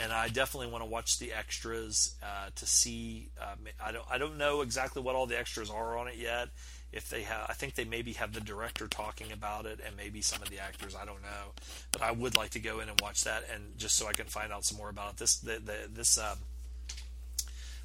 and 0.00 0.12
I 0.12 0.28
definitely 0.28 0.68
want 0.68 0.84
to 0.84 0.90
watch 0.90 1.18
the 1.18 1.32
extras 1.32 2.14
uh, 2.22 2.50
to 2.54 2.66
see. 2.66 3.30
Uh, 3.40 3.54
I 3.84 3.92
don't 3.92 4.04
I 4.10 4.18
don't 4.18 4.38
know 4.38 4.62
exactly 4.62 5.02
what 5.02 5.14
all 5.14 5.26
the 5.26 5.38
extras 5.38 5.70
are 5.70 5.96
on 5.96 6.08
it 6.08 6.16
yet. 6.16 6.48
If 6.96 7.10
they 7.10 7.22
have, 7.22 7.46
I 7.48 7.52
think 7.52 7.74
they 7.74 7.84
maybe 7.84 8.14
have 8.14 8.32
the 8.32 8.40
director 8.40 8.88
talking 8.88 9.30
about 9.30 9.66
it, 9.66 9.80
and 9.84 9.96
maybe 9.96 10.22
some 10.22 10.40
of 10.42 10.48
the 10.48 10.58
actors. 10.58 10.96
I 10.96 11.04
don't 11.04 11.22
know, 11.22 11.52
but 11.92 12.00
I 12.00 12.10
would 12.10 12.34
like 12.34 12.50
to 12.50 12.58
go 12.58 12.80
in 12.80 12.88
and 12.88 12.98
watch 13.02 13.24
that, 13.24 13.44
and 13.52 13.76
just 13.76 13.96
so 13.96 14.06
I 14.06 14.14
can 14.14 14.26
find 14.26 14.50
out 14.52 14.64
some 14.64 14.78
more 14.78 14.88
about 14.88 15.12
it. 15.12 15.16
This 15.18 15.36
the, 15.36 15.60
the 15.62 15.88
this 15.92 16.18
uh, 16.18 16.36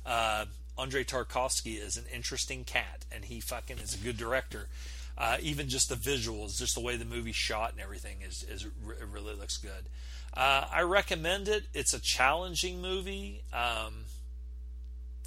uh, 0.05 0.45
Andrei 0.79 1.03
Tarkovsky 1.03 1.77
is 1.77 1.97
an 1.97 2.05
interesting 2.13 2.63
cat, 2.63 3.05
and 3.11 3.25
he 3.25 3.41
fucking 3.41 3.79
is 3.79 3.93
a 3.93 3.97
good 3.97 4.17
director. 4.17 4.67
Uh, 5.17 5.37
even 5.41 5.67
just 5.67 5.89
the 5.89 5.95
visuals, 5.95 6.57
just 6.57 6.73
the 6.73 6.81
way 6.81 6.95
the 6.95 7.05
movie 7.05 7.33
shot 7.33 7.73
and 7.73 7.81
everything 7.81 8.17
is 8.27 8.43
is 8.43 8.65
really 9.11 9.35
looks 9.35 9.57
good. 9.57 9.89
Uh, 10.33 10.65
I 10.71 10.81
recommend 10.83 11.49
it. 11.49 11.65
It's 11.73 11.93
a 11.93 11.99
challenging 11.99 12.81
movie. 12.81 13.43
Um, 13.51 14.05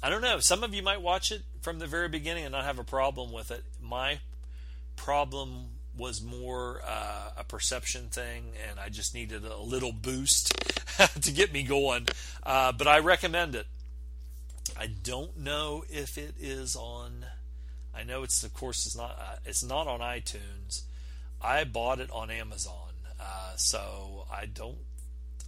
I 0.03 0.09
don't 0.09 0.21
know. 0.21 0.39
Some 0.39 0.63
of 0.63 0.73
you 0.73 0.83
might 0.83 1.01
watch 1.01 1.31
it 1.31 1.41
from 1.61 1.79
the 1.79 1.87
very 1.87 2.09
beginning 2.09 2.45
and 2.45 2.51
not 2.51 2.65
have 2.65 2.79
a 2.79 2.83
problem 2.83 3.31
with 3.31 3.51
it. 3.51 3.63
My 3.81 4.19
problem 4.95 5.67
was 5.97 6.21
more 6.21 6.81
uh, 6.85 7.31
a 7.37 7.43
perception 7.43 8.09
thing, 8.09 8.51
and 8.69 8.79
I 8.79 8.89
just 8.89 9.13
needed 9.13 9.45
a 9.45 9.57
little 9.57 9.93
boost 9.93 10.53
to 11.21 11.31
get 11.31 11.51
me 11.53 11.63
going. 11.63 12.07
Uh, 12.43 12.71
but 12.71 12.87
I 12.87 12.99
recommend 12.99 13.55
it. 13.55 13.67
I 14.77 14.87
don't 14.87 15.37
know 15.37 15.83
if 15.89 16.17
it 16.17 16.35
is 16.39 16.75
on. 16.75 17.25
I 17.95 18.03
know 18.03 18.23
it's 18.23 18.43
of 18.43 18.53
course 18.53 18.85
it's 18.85 18.95
not. 18.95 19.17
Uh, 19.19 19.35
it's 19.45 19.63
not 19.63 19.87
on 19.87 20.01
iTunes. 20.01 20.81
I 21.41 21.63
bought 21.63 21.99
it 21.99 22.11
on 22.11 22.29
Amazon, 22.29 22.91
uh, 23.19 23.55
so 23.55 24.25
I 24.31 24.45
don't 24.47 24.77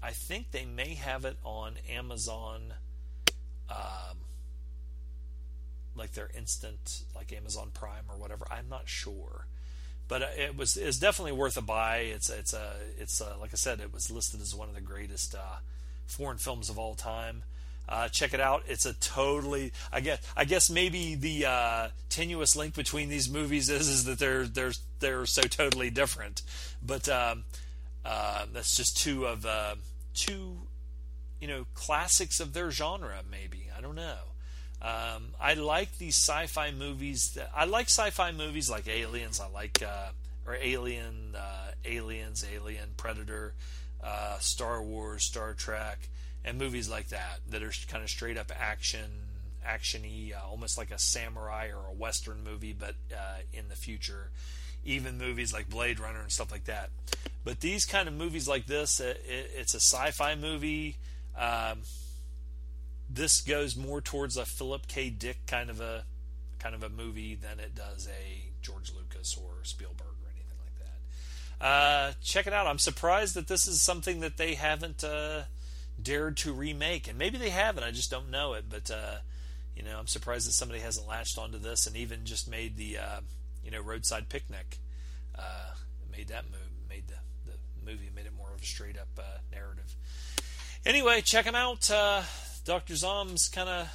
I 0.01 0.11
think 0.11 0.51
they 0.51 0.65
may 0.65 0.93
have 0.93 1.25
it 1.25 1.37
on 1.43 1.73
Amazon, 1.89 2.73
um, 3.69 4.17
like 5.97 6.13
their 6.13 6.29
instant, 6.37 7.03
like 7.15 7.33
Amazon 7.33 7.71
Prime 7.73 8.03
or 8.09 8.17
whatever. 8.17 8.45
I'm 8.49 8.69
not 8.69 8.87
sure, 8.87 9.47
but 10.07 10.21
uh, 10.21 10.27
it 10.37 10.55
was 10.55 10.77
it's 10.77 10.99
definitely 10.99 11.33
worth 11.33 11.57
a 11.57 11.61
buy. 11.61 11.97
It's 11.97 12.29
it's 12.29 12.53
a 12.53 12.73
it's 12.99 13.19
a, 13.19 13.35
like 13.39 13.51
I 13.53 13.57
said, 13.57 13.79
it 13.79 13.93
was 13.93 14.09
listed 14.09 14.41
as 14.41 14.55
one 14.55 14.69
of 14.69 14.75
the 14.75 14.81
greatest 14.81 15.35
uh, 15.35 15.57
foreign 16.05 16.37
films 16.37 16.69
of 16.69 16.77
all 16.79 16.95
time. 16.95 17.43
Uh, 17.89 18.09
check 18.09 18.33
it 18.33 18.41
out. 18.41 18.63
It's 18.67 18.85
a 18.85 18.93
totally. 18.93 19.71
I 19.93 20.01
guess. 20.01 20.19
I 20.35 20.43
guess 20.43 20.69
maybe 20.69 21.15
the 21.15 21.45
uh, 21.45 21.87
tenuous 22.09 22.55
link 22.55 22.75
between 22.75 23.07
these 23.07 23.29
movies 23.29 23.69
is 23.69 23.87
is 23.87 24.03
that 24.05 24.19
they're 24.19 24.45
they're 24.45 24.73
they're 24.99 25.25
so 25.25 25.43
totally 25.43 25.89
different. 25.89 26.41
But 26.85 27.07
um, 27.07 27.45
uh, 28.03 28.45
that's 28.53 28.75
just 28.75 28.97
two 28.97 29.25
of 29.25 29.45
uh, 29.45 29.75
two, 30.13 30.57
you 31.39 31.47
know, 31.47 31.65
classics 31.75 32.41
of 32.41 32.51
their 32.53 32.71
genre. 32.71 33.21
Maybe 33.29 33.69
I 33.75 33.79
don't 33.79 33.95
know. 33.95 34.17
Um, 34.81 35.29
I 35.39 35.55
like 35.55 35.97
these 35.97 36.15
sci-fi 36.15 36.71
movies. 36.71 37.31
That, 37.33 37.51
I 37.55 37.65
like 37.65 37.87
sci-fi 37.87 38.31
movies 38.31 38.69
like 38.69 38.87
Aliens. 38.87 39.39
I 39.39 39.49
like 39.49 39.81
uh, 39.81 40.09
or 40.45 40.55
Alien, 40.61 41.35
uh, 41.35 41.71
Aliens, 41.83 42.45
Alien, 42.53 42.89
Predator, 42.95 43.53
uh, 44.03 44.37
Star 44.39 44.81
Wars, 44.81 45.23
Star 45.23 45.53
Trek, 45.53 46.09
and 46.45 46.57
movies 46.57 46.89
like 46.89 47.09
that 47.09 47.39
that 47.49 47.61
are 47.61 47.71
kind 47.89 48.03
of 48.03 48.09
straight 48.09 48.37
up 48.37 48.51
action, 48.57 49.09
actiony, 49.67 50.33
uh, 50.33 50.47
almost 50.47 50.77
like 50.77 50.91
a 50.91 50.99
samurai 50.99 51.67
or 51.67 51.89
a 51.89 51.93
western 51.93 52.43
movie, 52.43 52.73
but 52.77 52.95
uh, 53.11 53.39
in 53.51 53.67
the 53.69 53.75
future. 53.75 54.29
Even 54.85 55.17
movies 55.17 55.51
like 55.51 55.69
Blade 55.69 55.99
Runner 55.99 56.21
and 56.21 56.31
stuff 56.31 56.51
like 56.51 56.65
that. 56.65 56.89
But 57.43 57.59
these 57.59 57.85
kind 57.85 58.07
of 58.07 58.13
movies 58.13 58.47
like 58.47 58.67
this, 58.67 59.01
it, 59.01 59.21
it's 59.27 59.73
a 59.73 59.81
sci-fi 59.81 60.35
movie. 60.35 60.95
Um, 61.37 61.79
this 63.09 63.41
goes 63.41 63.75
more 63.75 64.01
towards 64.01 64.37
a 64.37 64.45
Philip 64.45 64.87
K. 64.87 65.09
Dick 65.09 65.45
kind 65.47 65.69
of 65.69 65.81
a 65.81 66.05
kind 66.59 66.75
of 66.75 66.83
a 66.83 66.89
movie 66.89 67.35
than 67.35 67.59
it 67.59 67.75
does 67.75 68.07
a 68.07 68.51
George 68.61 68.91
Lucas 68.95 69.37
or 69.37 69.63
Spielberg 69.63 70.07
or 70.23 70.29
anything 70.33 70.57
like 70.59 71.59
that. 71.59 71.65
Uh, 71.65 72.13
check 72.21 72.47
it 72.47 72.53
out. 72.53 72.67
I'm 72.67 72.79
surprised 72.79 73.35
that 73.35 73.47
this 73.47 73.67
is 73.67 73.81
something 73.81 74.19
that 74.21 74.37
they 74.37 74.55
haven't 74.55 75.03
uh, 75.03 75.43
dared 76.01 76.37
to 76.37 76.53
remake, 76.53 77.07
and 77.07 77.17
maybe 77.17 77.37
they 77.37 77.49
haven't. 77.49 77.83
I 77.83 77.91
just 77.91 78.11
don't 78.11 78.29
know 78.29 78.53
it. 78.53 78.65
But 78.69 78.91
uh, 78.91 79.17
you 79.75 79.83
know, 79.83 79.97
I'm 79.99 80.07
surprised 80.07 80.47
that 80.47 80.53
somebody 80.53 80.81
hasn't 80.81 81.07
latched 81.07 81.37
onto 81.37 81.59
this 81.59 81.87
and 81.87 81.95
even 81.95 82.25
just 82.25 82.49
made 82.49 82.77
the 82.77 82.97
uh, 82.97 83.19
you 83.63 83.71
know 83.71 83.81
roadside 83.81 84.29
picnic. 84.29 84.79
Uh, 85.37 85.75
made 86.11 86.29
that 86.29 86.45
move, 86.45 86.59
made 86.89 87.07
the 87.07 87.51
the 87.51 87.57
movie, 87.85 88.09
made 88.15 88.25
it 88.25 88.33
more 88.35 88.53
of 88.53 88.61
a 88.61 88.65
straight 88.65 88.97
up 88.97 89.07
uh, 89.17 89.37
narrative. 89.51 89.95
Anyway, 90.85 91.21
check 91.21 91.45
them 91.45 91.55
out. 91.55 91.89
Dr. 92.67 92.97
Zom's 92.97 93.47
kind 93.47 93.69
of 93.69 93.87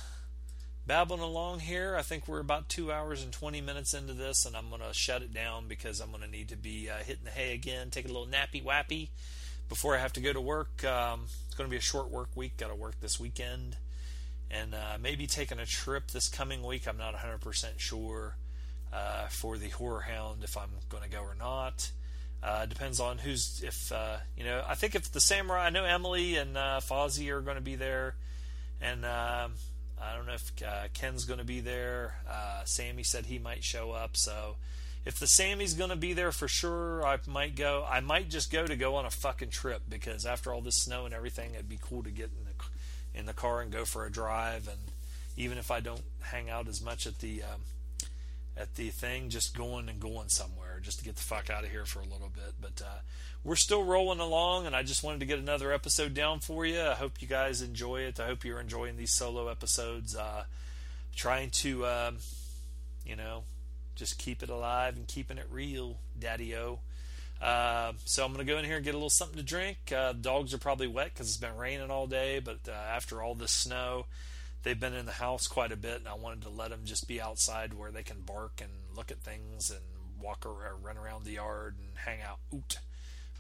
babbling 0.87 1.21
along 1.21 1.61
here. 1.61 1.95
I 1.95 2.01
think 2.01 2.27
we're 2.27 2.41
about 2.41 2.71
two 2.71 2.91
hours 2.91 3.23
and 3.23 3.31
20 3.31 3.61
minutes 3.61 3.93
into 3.93 4.15
this, 4.15 4.47
and 4.47 4.57
I'm 4.57 4.71
going 4.71 4.81
to 4.81 4.95
shut 4.95 5.21
it 5.21 5.35
down 5.35 5.69
because 5.69 6.01
I'm 6.01 6.09
going 6.09 6.23
to 6.23 6.31
need 6.31 6.49
to 6.49 6.57
be 6.57 6.89
uh, 6.89 7.05
hitting 7.05 7.25
the 7.25 7.31
hay 7.31 7.53
again, 7.53 7.91
take 7.91 8.07
a 8.07 8.09
little 8.09 8.27
nappy 8.27 8.65
wappy 8.65 9.11
before 9.69 9.95
I 9.95 9.99
have 9.99 10.15
to 10.15 10.23
go 10.23 10.33
to 10.33 10.41
work. 10.41 10.83
Um, 10.87 11.25
it's 11.47 11.55
going 11.55 11.69
to 11.69 11.71
be 11.71 11.77
a 11.77 11.83
short 11.83 12.09
work 12.09 12.31
week. 12.35 12.57
Got 12.57 12.69
to 12.69 12.75
work 12.75 12.99
this 12.99 13.21
weekend, 13.21 13.77
and 14.51 14.73
uh, 14.75 14.97
maybe 14.99 15.27
taking 15.27 15.59
a 15.59 15.67
trip 15.67 16.11
this 16.11 16.31
coming 16.31 16.63
week. 16.63 16.89
I'm 16.89 16.97
not 16.97 17.15
100% 17.15 17.79
sure 17.79 18.37
uh, 18.91 19.27
for 19.27 19.59
the 19.59 19.69
Horror 19.69 20.01
Hound 20.01 20.45
if 20.45 20.57
I'm 20.57 20.71
going 20.89 21.03
to 21.03 21.11
go 21.11 21.21
or 21.21 21.37
not. 21.39 21.91
Uh, 22.43 22.65
depends 22.65 23.01
on 23.01 23.19
who's 23.19 23.63
if 23.63 23.93
uh, 23.93 24.17
you 24.35 24.45
know. 24.45 24.65
I 24.67 24.77
think 24.77 24.95
if 24.95 25.13
the 25.13 25.21
Samurai, 25.21 25.67
I 25.67 25.69
know 25.69 25.85
Emily 25.85 26.37
and 26.37 26.57
uh, 26.57 26.81
Fozzie 26.83 27.29
are 27.29 27.43
going 27.43 27.57
to 27.57 27.63
be 27.63 27.77
there, 27.77 28.15
and 28.83 29.05
um, 29.05 29.53
I 30.01 30.17
don't 30.17 30.27
know 30.27 30.35
if 30.35 30.53
uh, 30.67 30.89
Ken's 30.93 31.25
going 31.25 31.39
to 31.39 31.45
be 31.45 31.61
there. 31.61 32.17
Uh, 32.29 32.65
Sammy 32.65 33.05
said 33.05 33.27
he 33.27 33.39
might 33.39 33.63
show 33.63 33.93
up. 33.93 34.17
So 34.17 34.57
if 35.05 35.19
the 35.19 35.27
Sammy's 35.27 35.75
going 35.75 35.91
to 35.91 35.97
be 35.97 36.13
there 36.13 36.33
for 36.33 36.49
sure, 36.49 37.07
I 37.07 37.19
might 37.27 37.55
go. 37.55 37.87
I 37.89 38.01
might 38.01 38.29
just 38.29 38.51
go 38.51 38.67
to 38.67 38.77
go 38.77 38.97
on 38.97 39.07
a 39.07 39.11
fucking 39.11 39.51
trip 39.51 39.83
because 39.89 40.27
after 40.27 40.53
all 40.53 40.61
this 40.61 40.83
snow 40.83 41.05
and 41.05 41.15
everything, 41.15 41.55
it'd 41.55 41.69
be 41.69 41.79
cool 41.81 42.03
to 42.03 42.11
get 42.11 42.31
in 42.39 42.45
the 42.45 43.19
in 43.19 43.27
the 43.27 43.33
car 43.33 43.61
and 43.61 43.71
go 43.71 43.85
for 43.85 44.05
a 44.05 44.11
drive. 44.11 44.67
And 44.69 44.79
even 45.37 45.59
if 45.59 45.71
I 45.71 45.81
don't 45.81 46.03
hang 46.21 46.51
out 46.51 46.67
as 46.67 46.83
much 46.83 47.07
at 47.07 47.21
the 47.21 47.43
um, 47.43 47.61
at 48.57 48.75
the 48.75 48.89
thing, 48.91 49.31
just 49.31 49.57
going 49.57 49.89
and 49.89 49.99
going 49.99 50.29
somewhere 50.29 50.79
just 50.83 50.99
to 50.99 51.05
get 51.05 51.17
the 51.17 51.23
fuck 51.23 51.49
out 51.49 51.65
of 51.65 51.71
here 51.71 51.85
for 51.85 52.01
a 52.01 52.05
little 52.05 52.31
bit. 52.33 52.55
But 52.61 52.83
uh, 52.85 53.01
we're 53.45 53.57
still 53.57 53.85
rolling 53.85 54.21
along, 54.21 54.67
and 54.67 54.77
I 54.77 54.83
just 54.83 55.03
wanted 55.03 55.21
to 55.21 55.27
get 55.27 55.39
another 55.39 55.73
episode 55.73 56.15
down 56.15 56.41
for 56.41 56.67
you. 56.67 56.81
I 56.81 56.95
hope 56.95 57.23
you 57.23 57.29
guys 57.29 57.63
enjoy 57.63 58.01
it. 58.03 58.21
I 58.21 58.27
hope 58.27 58.45
you're 58.45 58.61
enjoying 58.61 58.97
these 58.97 59.13
solo 59.13 59.49
episodes. 59.49 60.15
Uh, 60.15 60.45
trying 61.15 61.51
to, 61.51 61.87
um, 61.87 62.19
you 63.05 63.17
know, 63.17 63.45
just 63.95 64.19
keep 64.19 64.43
it 64.43 64.49
alive 64.49 64.97
and 64.97 65.07
keeping 65.07 65.39
it 65.39 65.47
real, 65.51 65.99
Daddy 66.19 66.55
O. 66.57 66.81
Uh, 67.41 67.93
so 68.05 68.25
I'm 68.25 68.33
going 68.33 68.47
to 68.47 68.53
go 68.53 68.59
in 68.59 68.65
here 68.65 68.77
and 68.77 68.85
get 68.85 68.95
a 68.95 68.97
little 68.97 69.11
something 69.11 69.37
to 69.37 69.43
drink. 69.43 69.93
Uh, 69.95 70.13
dogs 70.13 70.55
are 70.55 70.59
probably 70.59 70.87
wet 70.87 71.13
because 71.13 71.29
it's 71.29 71.37
been 71.39 71.57
raining 71.57 71.91
all 71.91 72.07
day, 72.07 72.39
but 72.39 72.61
uh, 72.69 72.73
after 72.73 73.21
all 73.21 73.35
this 73.35 73.51
snow, 73.51 74.07
they've 74.63 74.79
been 74.79 74.95
in 74.95 75.07
the 75.07 75.13
house 75.13 75.47
quite 75.47 75.73
a 75.73 75.77
bit, 75.77 75.99
and 75.99 76.09
I 76.09 76.15
wanted 76.15 76.43
to 76.43 76.49
let 76.49 76.71
them 76.71 76.83
just 76.85 77.09
be 77.09 77.21
outside 77.21 77.75
where 77.75 77.91
they 77.91 78.03
can 78.03 78.21
bark 78.21 78.61
and 78.63 78.71
look 78.97 79.11
at 79.11 79.23
things 79.23 79.71
and 79.71 79.81
walk 80.21 80.47
or 80.47 80.77
run 80.81 80.97
around 80.97 81.25
the 81.25 81.33
yard 81.33 81.77
and 81.79 81.99
hang 81.99 82.21
out. 82.23 82.39
Oot 82.55 82.79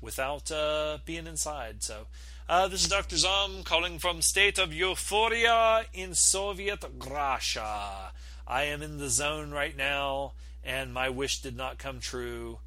without 0.02 0.50
uh, 0.50 0.98
being 1.06 1.26
inside. 1.26 1.82
So, 1.82 2.08
uh, 2.48 2.68
this 2.68 2.82
is 2.82 2.90
Dr. 2.90 3.16
Zom 3.16 3.62
calling 3.62 3.98
from 3.98 4.20
State 4.20 4.58
of 4.58 4.74
Euphoria 4.74 5.84
in 5.94 6.14
Soviet 6.14 6.84
Russia. 7.08 8.12
I 8.46 8.64
am 8.64 8.82
in 8.82 8.98
the 8.98 9.08
zone 9.08 9.52
right 9.52 9.76
now, 9.76 10.32
and 10.64 10.92
my 10.92 11.08
wish 11.08 11.40
did 11.40 11.56
not 11.56 11.78
come 11.78 12.00
true. 12.00 12.58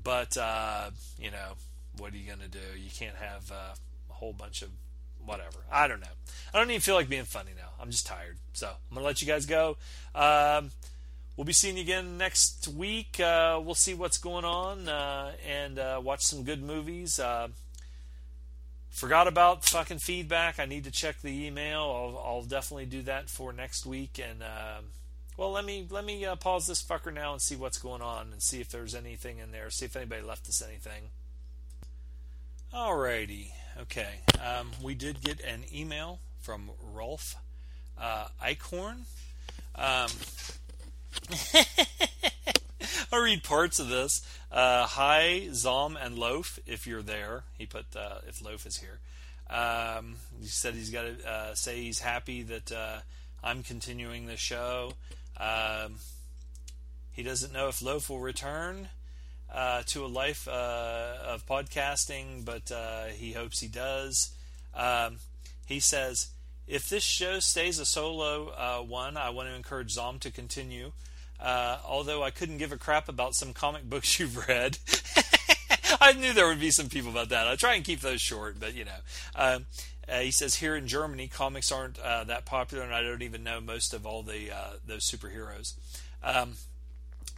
But, 0.00 0.36
uh, 0.36 0.90
you 1.18 1.30
know, 1.30 1.54
what 1.98 2.14
are 2.14 2.16
you 2.16 2.26
going 2.26 2.38
to 2.38 2.48
do? 2.48 2.78
You 2.78 2.90
can't 2.90 3.16
have 3.16 3.50
uh, 3.50 3.74
a 4.08 4.12
whole 4.12 4.32
bunch 4.32 4.62
of 4.62 4.70
whatever. 5.24 5.58
I 5.70 5.88
don't 5.88 6.00
know. 6.00 6.06
I 6.52 6.58
don't 6.58 6.70
even 6.70 6.80
feel 6.80 6.94
like 6.94 7.08
being 7.08 7.24
funny 7.24 7.50
now. 7.56 7.70
I'm 7.80 7.90
just 7.90 8.06
tired. 8.06 8.36
So, 8.52 8.70
I'm 8.90 8.96
to 8.96 9.02
let 9.02 9.20
you 9.20 9.26
guys 9.26 9.46
go. 9.46 9.76
Um, 10.14 10.70
we'll 11.36 11.44
be 11.44 11.52
seeing 11.52 11.76
you 11.76 11.82
again 11.82 12.16
next 12.16 12.68
week. 12.68 13.18
Uh, 13.18 13.60
we'll 13.62 13.74
see 13.74 13.94
what's 13.94 14.18
going 14.18 14.44
on 14.44 14.88
uh, 14.88 15.32
and 15.46 15.78
uh, 15.78 16.00
watch 16.02 16.22
some 16.22 16.44
good 16.44 16.62
movies. 16.62 17.18
Uh, 17.18 17.48
forgot 18.90 19.26
about 19.26 19.64
fucking 19.64 19.98
feedback. 19.98 20.58
I 20.60 20.66
need 20.66 20.84
to 20.84 20.90
check 20.90 21.20
the 21.20 21.46
email. 21.46 21.80
I'll, 21.80 22.22
I'll 22.24 22.44
definitely 22.44 22.86
do 22.86 23.02
that 23.02 23.28
for 23.28 23.52
next 23.52 23.84
week. 23.84 24.20
And 24.24 24.42
uh, 24.42 24.82
well, 25.36 25.50
let 25.50 25.64
me 25.64 25.86
let 25.90 26.04
me 26.04 26.24
uh, 26.24 26.36
pause 26.36 26.66
this 26.66 26.82
fucker 26.82 27.12
now 27.12 27.32
and 27.32 27.42
see 27.42 27.56
what's 27.56 27.78
going 27.78 28.02
on 28.02 28.32
and 28.32 28.40
see 28.40 28.60
if 28.60 28.68
there's 28.68 28.94
anything 28.94 29.38
in 29.38 29.50
there. 29.50 29.68
See 29.70 29.86
if 29.86 29.96
anybody 29.96 30.22
left 30.22 30.48
us 30.48 30.62
anything. 30.62 31.10
Alrighty. 32.72 33.50
Okay. 33.80 34.20
Um, 34.44 34.70
we 34.82 34.94
did 34.94 35.20
get 35.20 35.40
an 35.40 35.64
email 35.74 36.20
from 36.40 36.70
Rolf 36.92 37.36
Eichhorn. 38.00 39.02
Um, 39.74 40.10
I'll 43.12 43.20
read 43.20 43.42
parts 43.42 43.78
of 43.78 43.88
this. 43.88 44.26
Uh, 44.50 44.86
hi, 44.86 45.48
Zom 45.52 45.96
and 45.96 46.18
Loaf, 46.18 46.58
if 46.66 46.86
you're 46.86 47.02
there. 47.02 47.44
He 47.58 47.66
put 47.66 47.86
uh, 47.96 48.18
if 48.28 48.42
Loaf 48.42 48.66
is 48.66 48.78
here. 48.78 49.00
Um, 49.50 50.16
he 50.40 50.46
said 50.46 50.74
he's 50.74 50.90
got 50.90 51.02
to 51.02 51.28
uh, 51.28 51.54
say 51.54 51.82
he's 51.82 52.00
happy 52.00 52.42
that 52.42 52.72
uh, 52.72 52.98
I'm 53.42 53.62
continuing 53.62 54.26
the 54.26 54.36
show. 54.36 54.92
Um, 55.38 55.96
he 57.12 57.22
doesn't 57.22 57.52
know 57.52 57.68
if 57.68 57.82
Loaf 57.82 58.08
will 58.08 58.20
return 58.20 58.88
uh, 59.54 59.82
to 59.86 60.04
a 60.04 60.08
life 60.08 60.48
uh, 60.48 61.14
of 61.26 61.46
podcasting, 61.46 62.44
but 62.44 62.72
he 63.14 63.32
hopes 63.32 63.60
he 63.60 63.68
does. 63.68 64.34
Um, 64.74 65.18
he 65.66 65.80
says 65.80 66.28
if 66.66 66.88
this 66.88 67.02
show 67.02 67.40
stays 67.40 67.78
a 67.78 67.84
solo 67.84 68.48
uh, 68.48 68.82
one, 68.82 69.16
I 69.16 69.30
want 69.30 69.48
to 69.48 69.54
encourage 69.54 69.90
Zom 69.90 70.18
to 70.20 70.30
continue. 70.30 70.92
Uh, 71.38 71.78
although 71.86 72.22
I 72.22 72.30
couldn't 72.30 72.58
give 72.58 72.72
a 72.72 72.78
crap 72.78 73.08
about 73.08 73.34
some 73.34 73.52
comic 73.52 73.84
books 73.84 74.18
you've 74.18 74.48
read. 74.48 74.78
I 76.00 76.12
knew 76.12 76.32
there 76.32 76.48
would 76.48 76.60
be 76.60 76.70
some 76.70 76.88
people 76.88 77.10
about 77.10 77.28
that. 77.30 77.46
I 77.46 77.56
try 77.56 77.74
and 77.74 77.84
keep 77.84 78.00
those 78.00 78.20
short, 78.20 78.58
but 78.58 78.74
you 78.74 78.84
know. 78.84 78.92
Um, 79.34 79.66
uh, 80.08 80.20
he 80.20 80.30
says 80.30 80.56
here 80.56 80.76
in 80.76 80.86
Germany, 80.86 81.28
comics 81.28 81.72
aren't 81.72 81.98
uh, 81.98 82.24
that 82.24 82.44
popular, 82.44 82.84
and 82.84 82.94
I 82.94 83.02
don't 83.02 83.22
even 83.22 83.42
know 83.42 83.60
most 83.60 83.94
of 83.94 84.04
all 84.04 84.22
the 84.22 84.50
uh, 84.54 84.72
those 84.86 85.10
superheroes. 85.10 85.74
Um, 86.22 86.54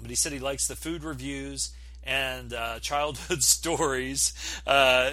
but 0.00 0.10
he 0.10 0.16
said 0.16 0.32
he 0.32 0.38
likes 0.38 0.66
the 0.66 0.76
food 0.76 1.04
reviews 1.04 1.72
and 2.06 2.52
uh, 2.52 2.78
childhood 2.78 3.42
stories. 3.42 4.32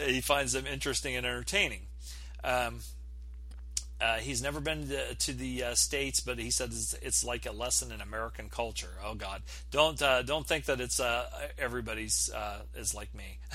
he 0.06 0.22
finds 0.22 0.54
them 0.54 0.66
interesting 0.66 1.16
and 1.16 1.26
entertaining. 1.26 1.88
Um, 2.44 2.80
uh, 4.04 4.18
he's 4.18 4.42
never 4.42 4.60
been 4.60 4.90
to, 4.90 5.16
to 5.16 5.32
the 5.32 5.64
uh, 5.64 5.76
states, 5.76 6.20
but 6.20 6.38
he 6.38 6.52
said 6.52 6.70
it's, 6.70 6.94
it's, 7.02 7.24
like 7.24 7.46
a 7.46 7.54
lesson 7.54 7.90
in 7.90 8.02
American 8.02 8.50
culture. 8.50 8.98
Oh 9.06 9.16
God, 9.16 9.42
don't 9.72 10.02
uh, 10.02 10.24
don't 10.24 10.46
think 10.46 10.66
that 10.66 10.82
it's 10.82 11.00
uh, 11.00 11.26
everybody's 11.58 12.30
uh, 12.34 12.60
is 12.76 12.94
like 12.94 13.14
me. 13.16 13.40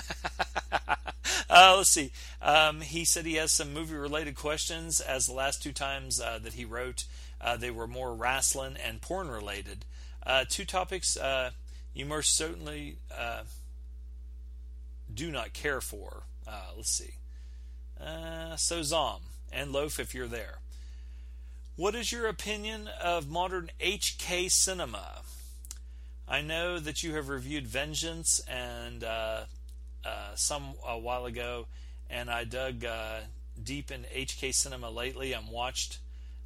Uh, 1.51 1.75
let's 1.77 1.89
see. 1.89 2.11
Um, 2.43 2.81
he 2.81 3.03
said 3.03 3.25
he 3.25 3.35
has 3.35 3.51
some 3.51 3.73
movie 3.73 3.95
related 3.95 4.35
questions. 4.35 4.99
As 4.99 5.25
the 5.25 5.33
last 5.33 5.63
two 5.63 5.71
times 5.71 6.17
that 6.17 6.53
he 6.53 6.63
wrote, 6.63 7.05
they 7.57 7.71
were 7.71 7.87
more 7.87 8.13
wrestling 8.13 8.75
and 8.77 9.01
porn 9.01 9.29
related. 9.29 9.85
two 10.49 10.65
topics 10.65 11.17
you 11.99 12.05
most 12.05 12.35
certainly 12.35 12.97
do 15.13 15.31
not 15.31 15.53
care 15.53 15.81
for. 15.81 16.23
let's 16.75 16.89
see. 16.89 17.13
so 18.57 18.81
Zom 18.81 19.21
and 19.51 19.71
Loaf 19.71 19.99
if 19.99 20.13
you're 20.13 20.27
there. 20.27 20.59
What 21.75 21.95
is 21.95 22.11
your 22.11 22.27
opinion 22.27 22.89
of 23.01 23.29
modern 23.29 23.71
HK 23.79 24.51
cinema? 24.51 25.21
I 26.27 26.41
know 26.41 26.77
that 26.77 27.03
you 27.03 27.15
have 27.15 27.29
reviewed 27.29 27.65
Vengeance 27.65 28.41
and 28.49 29.03
uh, 29.03 29.45
uh, 30.05 30.35
some 30.35 30.73
a 30.85 30.97
while 30.97 31.25
ago, 31.25 31.67
and 32.09 32.29
I 32.29 32.43
dug 32.43 32.83
uh, 32.83 33.19
deep 33.63 33.91
in 33.91 34.03
HK 34.13 34.53
cinema 34.53 34.89
lately. 34.91 35.33
I'm 35.33 35.49
watched 35.49 35.99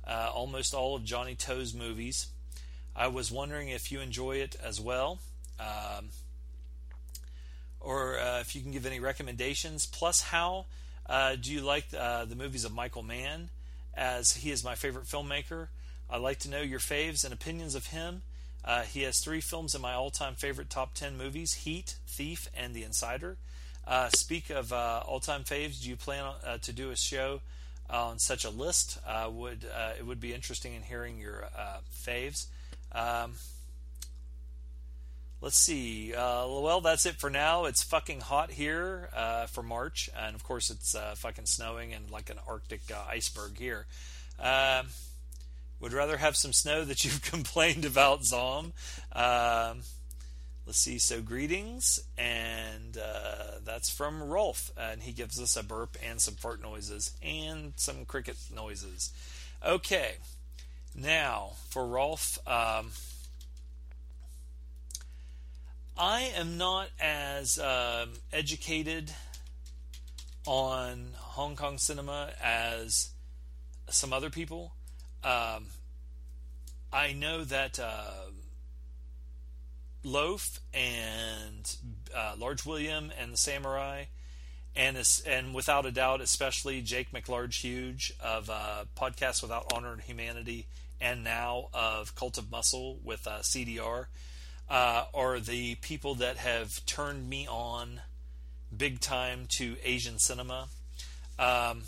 uh, 0.06 0.30
almost 0.32 0.73
all 0.73 0.95
of 0.95 1.03
Johnny 1.03 1.33
To's 1.33 1.73
movies. 1.73 2.27
I 2.95 3.07
was 3.07 3.32
wondering 3.32 3.69
if 3.69 3.91
you 3.91 4.01
enjoy 4.01 4.38
it 4.38 4.56
as 4.64 4.80
well. 4.80 5.19
Um, 5.59 6.09
or 7.80 8.17
uh, 8.17 8.40
if 8.40 8.56
you 8.56 8.61
can 8.61 8.72
give 8.72 8.85
any 8.85 8.99
recommendations. 8.99 9.85
Plus, 9.85 10.22
how 10.22 10.65
uh, 11.06 11.35
do 11.35 11.51
you 11.51 11.61
like 11.61 11.85
uh, 11.98 12.25
the 12.25 12.35
movies 12.35 12.65
of 12.65 12.73
Michael 12.73 13.03
Mann, 13.03 13.49
as 13.93 14.33
he 14.33 14.51
is 14.51 14.64
my 14.64 14.75
favorite 14.75 15.06
filmmaker? 15.06 15.67
I'd 16.09 16.22
like 16.22 16.40
to 16.40 16.49
know 16.49 16.61
your 16.61 16.80
faves 16.80 17.23
and 17.25 17.33
opinions 17.33 17.75
of 17.75 17.88
him. 17.88 18.22
Uh, 18.64 18.83
he 18.83 19.03
has 19.03 19.19
three 19.19 19.41
films 19.41 19.75
in 19.75 19.82
my 19.82 19.93
all-time 19.93 20.35
favorite 20.35 20.69
top 20.69 20.93
ten 20.93 21.17
movies: 21.17 21.53
Heat, 21.53 21.95
Thief, 22.07 22.48
and 22.56 22.73
The 22.73 22.83
Insider. 22.83 23.38
Uh, 23.85 24.07
speak 24.09 24.49
of 24.49 24.72
uh, 24.72 25.01
all-time 25.06 25.43
faves. 25.43 25.82
Do 25.82 25.90
you 25.90 25.98
plan 25.98 26.32
to 26.61 26.72
do 26.72 26.90
a 26.90 26.95
show 26.95 27.41
on 27.90 28.17
such 28.19 28.45
a 28.45 28.49
list? 28.49 28.98
Would 29.30 29.65
it 29.99 30.06
would 30.06 30.22
be 30.22 30.33
interesting 30.33 30.73
in 30.73 30.83
hearing 30.83 31.19
your 31.19 31.49
faves? 31.93 32.45
Um, 32.93 33.33
let's 35.44 35.60
see. 35.60 36.14
well, 36.16 36.82
that's 36.82 37.06
it 37.06 37.18
for 37.18 37.30
now. 37.30 37.66
It's 37.66 37.84
fucking 37.84 38.22
hot 38.22 38.50
here 38.50 39.10
for 39.52 39.62
March, 39.62 40.10
and 40.18 40.36
of 40.36 40.44
course 40.44 40.72
it's 40.72 40.96
fucking 41.16 41.46
snowing 41.46 41.94
and 41.94 42.10
like 42.10 42.32
an 42.32 42.40
Arctic 42.48 42.82
iceberg 43.10 43.60
here. 43.60 43.86
Um, 44.40 44.88
would 45.84 45.94
rather 45.94 46.16
have 46.16 46.38
some 46.38 46.54
snow 46.54 46.86
that 46.86 47.04
you've 47.04 47.22
complained 47.32 47.84
about, 47.84 48.24
Zom. 48.24 48.72
Um, 49.12 49.82
let's 50.66 50.80
see. 50.80 50.98
So, 50.98 51.22
greetings, 51.22 52.00
and 52.18 52.98
uh, 52.98 53.60
that's 53.66 53.90
from 53.90 54.24
Rolf, 54.24 54.72
and 54.78 55.04
he 55.04 55.12
gives 55.12 55.42
us 55.42 55.58
a 55.58 55.64
burp 55.64 55.98
and 56.08 56.22
some 56.22 56.36
fart 56.36 56.62
noises 56.62 57.12
and 57.22 57.74
some 57.76 58.06
cricket 58.06 58.38
noises. 58.54 59.12
Okay, 59.66 60.14
now 60.96 61.52
for 61.70 61.86
Rolf. 61.86 62.40
Um, 62.48 62.92
I 65.98 66.32
am 66.36 66.58
not 66.58 66.90
as 67.00 67.60
um, 67.60 68.14
educated 68.32 69.12
on 70.48 71.10
Hong 71.16 71.56
Kong 71.56 71.78
cinema 71.78 72.32
as 72.42 73.12
some 73.90 74.12
other 74.12 74.32
people. 74.32 74.74
Um, 75.24 75.68
I 76.92 77.14
know 77.14 77.44
that 77.44 77.80
uh, 77.80 78.32
Loaf 80.04 80.60
and 80.74 81.76
uh, 82.16 82.36
Large 82.40 82.66
William 82.66 83.12
and 83.20 83.32
the 83.32 83.38
Samurai, 83.38 84.06
and 84.76 84.98
and 85.28 85.54
without 85.54 85.86
a 85.86 85.92
doubt, 85.92 86.22
especially 86.22 86.82
Jake 86.82 87.12
McLarge 87.12 87.62
Huge 87.62 88.14
of 88.20 88.50
uh, 88.50 88.86
Podcast 88.98 89.44
Without 89.44 89.72
Honor 89.74 89.94
and 89.94 90.02
Humanity, 90.02 90.66
and 91.00 91.24
now 91.24 91.70
of 91.72 92.16
Cult 92.16 92.40
of 92.40 92.50
Muscle 92.50 93.00
with 93.04 93.28
uh, 93.28 93.40
CDR, 93.40 94.08
uh, 94.74 95.06
are 95.14 95.40
the 95.40 95.76
people 95.76 96.16
that 96.16 96.38
have 96.38 96.84
turned 96.85 97.30
me 97.30 97.48
on 97.48 98.02
big 98.76 99.00
time 99.00 99.45
to 99.48 99.77
Asian 99.85 100.18
cinema. 100.18 100.68
Um, 101.40 101.84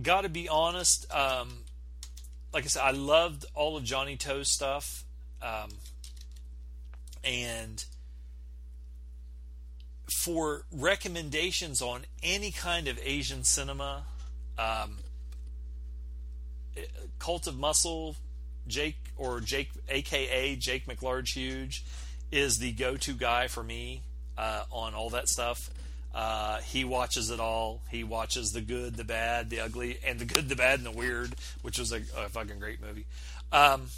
Got 0.00 0.22
to 0.22 0.30
be 0.30 0.48
honest. 0.48 1.06
Um, 1.12 1.64
like 2.52 2.64
I 2.64 2.68
said, 2.68 2.82
I 2.82 2.92
loved 2.92 3.44
all 3.54 3.76
of 3.76 3.84
Johnny 3.84 4.16
To's 4.16 4.50
stuff, 4.50 5.04
um, 5.42 5.68
and 7.22 7.84
for 10.22 10.64
recommendations 10.72 11.82
on 11.82 12.02
any 12.22 12.50
kind 12.50 12.88
of 12.88 12.98
Asian 13.02 13.44
cinema, 13.44 14.04
um, 14.58 14.98
Cult 17.18 17.46
of 17.46 17.58
Muscle, 17.58 18.16
Jake 18.66 18.96
or 19.16 19.40
Jake, 19.40 19.70
aka 19.88 20.56
Jake 20.56 20.86
McLarge 20.86 21.34
Huge, 21.34 21.84
is 22.30 22.58
the 22.58 22.72
go-to 22.72 23.12
guy 23.12 23.46
for 23.48 23.62
me 23.62 24.02
uh, 24.38 24.64
on 24.70 24.94
all 24.94 25.10
that 25.10 25.28
stuff. 25.28 25.70
Uh, 26.14 26.58
he 26.58 26.84
watches 26.84 27.30
it 27.30 27.40
all. 27.40 27.82
He 27.90 28.04
watches 28.04 28.52
the 28.52 28.60
good, 28.60 28.96
the 28.96 29.04
bad, 29.04 29.48
the 29.48 29.60
ugly, 29.60 29.98
and 30.06 30.18
the 30.18 30.26
good, 30.26 30.48
the 30.48 30.56
bad, 30.56 30.78
and 30.78 30.86
the 30.86 30.90
weird, 30.90 31.34
which 31.62 31.78
was 31.78 31.92
a, 31.92 32.02
a 32.16 32.28
fucking 32.28 32.58
great 32.58 32.82
movie. 32.82 33.06
Um, 33.50 33.88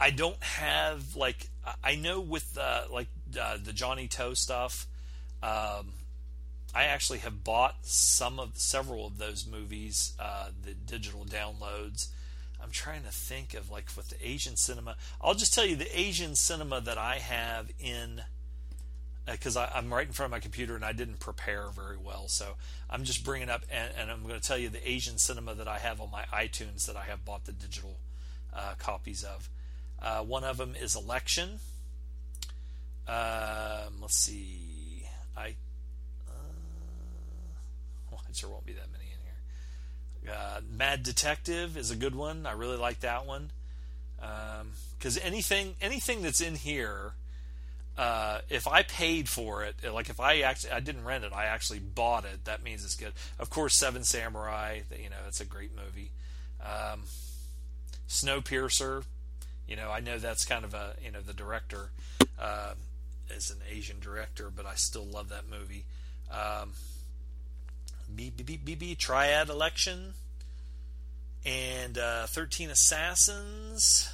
I 0.00 0.10
don't 0.10 0.40
have 0.42 1.16
like 1.16 1.48
I 1.82 1.96
know 1.96 2.20
with 2.20 2.56
uh, 2.60 2.82
like 2.90 3.08
uh, 3.40 3.58
the 3.62 3.72
Johnny 3.72 4.08
To 4.08 4.34
stuff. 4.34 4.86
Um, 5.42 5.92
I 6.74 6.84
actually 6.84 7.18
have 7.20 7.44
bought 7.44 7.76
some 7.82 8.38
of 8.38 8.58
several 8.58 9.06
of 9.06 9.18
those 9.18 9.46
movies, 9.46 10.14
uh, 10.18 10.48
the 10.64 10.72
digital 10.74 11.24
downloads. 11.24 12.08
I'm 12.68 12.72
trying 12.72 13.04
to 13.04 13.10
think 13.10 13.54
of 13.54 13.70
like 13.70 13.86
with 13.96 14.10
the 14.10 14.28
Asian 14.28 14.54
cinema. 14.56 14.96
I'll 15.22 15.32
just 15.32 15.54
tell 15.54 15.64
you 15.64 15.74
the 15.74 15.98
Asian 15.98 16.34
cinema 16.34 16.82
that 16.82 16.98
I 16.98 17.14
have 17.14 17.70
in 17.80 18.20
because 19.24 19.56
I'm 19.56 19.90
right 19.90 20.06
in 20.06 20.12
front 20.12 20.26
of 20.26 20.30
my 20.32 20.40
computer 20.40 20.76
and 20.76 20.84
I 20.84 20.92
didn't 20.92 21.18
prepare 21.18 21.70
very 21.70 21.96
well. 21.96 22.28
So 22.28 22.56
I'm 22.90 23.04
just 23.04 23.24
bringing 23.24 23.48
up, 23.48 23.62
and, 23.70 23.90
and, 23.98 24.10
I'm 24.10 24.22
going 24.22 24.38
to 24.38 24.46
tell 24.46 24.58
you 24.58 24.68
the 24.68 24.86
Asian 24.86 25.16
cinema 25.16 25.54
that 25.54 25.66
I 25.66 25.78
have 25.78 25.98
on 25.98 26.10
my 26.10 26.24
iTunes 26.24 26.84
that 26.86 26.96
I 26.96 27.04
have 27.04 27.24
bought 27.24 27.46
the 27.46 27.52
digital 27.52 27.96
uh, 28.52 28.74
copies 28.78 29.24
of. 29.24 29.48
Uh, 29.98 30.20
one 30.20 30.44
of 30.44 30.58
them 30.58 30.74
is 30.78 30.94
Election. 30.94 31.60
Um, 33.06 34.00
let's 34.02 34.16
see. 34.16 35.06
I. 35.34 35.56
Uh, 36.28 36.32
well, 38.10 38.20
it 38.28 38.36
sure 38.36 38.50
won't 38.50 38.66
be 38.66 38.74
that 38.74 38.92
many. 38.92 38.97
Uh, 40.30 40.60
Mad 40.70 41.02
Detective 41.02 41.76
is 41.76 41.90
a 41.90 41.96
good 41.96 42.14
one. 42.14 42.46
I 42.46 42.52
really 42.52 42.76
like 42.76 43.00
that 43.00 43.26
one. 43.26 43.50
Because 44.18 45.16
um, 45.16 45.22
anything, 45.24 45.74
anything 45.80 46.22
that's 46.22 46.40
in 46.40 46.56
here 46.56 47.12
uh, 47.98 48.38
if 48.48 48.68
I 48.68 48.84
paid 48.84 49.28
for 49.28 49.64
it, 49.64 49.74
like 49.92 50.08
if 50.08 50.20
I 50.20 50.40
actually 50.42 50.70
I 50.70 50.78
didn't 50.78 51.04
rent 51.04 51.24
it, 51.24 51.32
I 51.32 51.46
actually 51.46 51.80
bought 51.80 52.24
it. 52.24 52.44
That 52.44 52.62
means 52.62 52.84
it's 52.84 52.94
good. 52.94 53.12
Of 53.40 53.50
course, 53.50 53.74
Seven 53.74 54.04
Samurai, 54.04 54.82
you 55.02 55.10
know, 55.10 55.16
it's 55.26 55.40
a 55.40 55.44
great 55.44 55.72
movie. 55.74 56.12
Um, 56.62 57.02
Snowpiercer, 58.08 59.04
you 59.66 59.74
know, 59.74 59.90
I 59.90 59.98
know 59.98 60.18
that's 60.18 60.44
kind 60.44 60.64
of 60.64 60.74
a 60.74 60.94
you 61.04 61.10
know 61.10 61.20
the 61.20 61.32
director 61.32 61.90
uh, 62.40 62.74
is 63.30 63.50
an 63.50 63.58
Asian 63.68 63.98
director, 63.98 64.48
but 64.54 64.64
I 64.64 64.76
still 64.76 65.04
love 65.04 65.28
that 65.30 65.50
movie. 65.50 65.84
Um, 66.30 66.74
BB 68.14 68.96
Triad 68.98 69.48
Election 69.48 70.14
and 71.44 71.98
uh, 71.98 72.26
Thirteen 72.26 72.70
Assassins. 72.70 74.10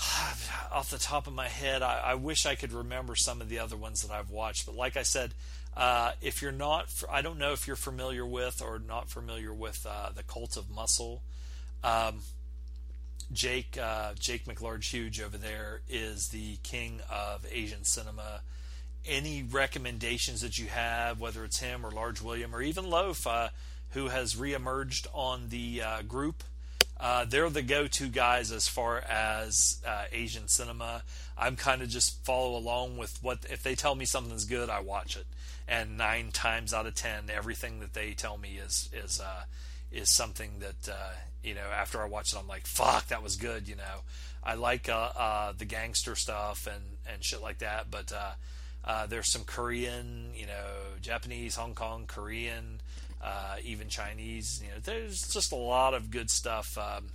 off 0.72 0.90
the 0.90 0.98
top 0.98 1.26
of 1.26 1.32
my 1.32 1.48
head, 1.48 1.82
I, 1.82 2.00
I, 2.04 2.14
wish 2.14 2.46
I 2.46 2.54
could 2.54 2.72
remember 2.72 3.14
some 3.14 3.40
of 3.40 3.48
the 3.48 3.58
other 3.58 3.76
ones 3.76 4.02
that 4.02 4.12
I've 4.12 4.30
watched. 4.30 4.66
But 4.66 4.76
like 4.76 4.96
I 4.96 5.02
said, 5.02 5.32
uh, 5.76 6.12
if 6.20 6.42
you're 6.42 6.52
not, 6.52 6.88
I 7.10 7.22
don't 7.22 7.38
know 7.38 7.52
if 7.52 7.66
you're 7.66 7.76
familiar 7.76 8.24
with 8.24 8.62
or 8.62 8.78
not 8.78 9.08
familiar 9.08 9.52
with 9.52 9.86
uh, 9.88 10.10
the 10.14 10.22
Cult 10.22 10.56
of 10.56 10.70
Muscle. 10.70 11.22
Um, 11.82 12.20
Jake 13.32 13.78
uh, 13.80 14.12
Jake 14.18 14.44
McLarge 14.44 14.90
Huge 14.90 15.20
over 15.20 15.36
there 15.36 15.82
is 15.88 16.28
the 16.28 16.56
king 16.62 17.00
of 17.10 17.46
Asian 17.50 17.84
cinema. 17.84 18.40
Any 19.06 19.42
recommendations 19.42 20.42
that 20.42 20.58
you 20.58 20.66
have, 20.66 21.20
whether 21.20 21.44
it's 21.44 21.60
him 21.60 21.84
or 21.84 21.90
Large 21.90 22.20
William 22.20 22.54
or 22.54 22.62
even 22.62 22.90
Loaf, 22.90 23.26
uh, 23.26 23.48
who 23.90 24.08
has 24.08 24.34
reemerged 24.34 25.06
on 25.12 25.48
the 25.48 25.82
uh, 25.82 26.02
group 26.02 26.44
uh, 27.00 27.24
they're 27.24 27.48
the 27.48 27.62
go-to 27.62 28.08
guys 28.08 28.52
as 28.52 28.68
far 28.68 28.98
as 28.98 29.80
uh, 29.86 30.04
Asian 30.12 30.48
cinema. 30.48 31.02
I'm 31.36 31.56
kind 31.56 31.80
of 31.80 31.88
just 31.88 32.22
follow 32.26 32.58
along 32.58 32.98
with 32.98 33.18
what 33.22 33.38
if 33.48 33.62
they 33.62 33.74
tell 33.74 33.94
me 33.94 34.04
something's 34.04 34.44
good, 34.44 34.68
I 34.68 34.80
watch 34.80 35.16
it. 35.16 35.24
And 35.66 35.96
nine 35.96 36.30
times 36.30 36.74
out 36.74 36.86
of 36.86 36.94
ten, 36.94 37.30
everything 37.30 37.80
that 37.80 37.94
they 37.94 38.12
tell 38.12 38.36
me 38.36 38.60
is 38.62 38.90
is 38.92 39.18
uh, 39.18 39.44
is 39.90 40.10
something 40.10 40.58
that 40.58 40.92
uh, 40.92 41.12
you 41.42 41.54
know. 41.54 41.68
After 41.74 42.02
I 42.02 42.06
watch 42.06 42.34
it, 42.34 42.38
I'm 42.38 42.48
like, 42.48 42.66
"Fuck, 42.66 43.06
that 43.06 43.22
was 43.22 43.36
good." 43.36 43.66
You 43.66 43.76
know, 43.76 44.02
I 44.44 44.54
like 44.54 44.88
uh, 44.90 45.52
the 45.56 45.64
gangster 45.64 46.16
stuff 46.16 46.66
and 46.66 46.82
and 47.10 47.24
shit 47.24 47.40
like 47.40 47.58
that, 47.58 47.90
but. 47.90 48.12
There's 49.08 49.30
some 49.30 49.44
Korean, 49.44 50.30
you 50.34 50.46
know, 50.46 50.96
Japanese, 51.00 51.56
Hong 51.56 51.74
Kong, 51.74 52.04
Korean, 52.06 52.80
uh, 53.22 53.56
even 53.64 53.88
Chinese. 53.88 54.60
You 54.62 54.68
know, 54.68 54.80
there's 54.82 55.20
just 55.32 55.52
a 55.52 55.56
lot 55.56 55.94
of 55.94 56.10
good 56.10 56.30
stuff 56.30 56.76
um, 56.78 57.10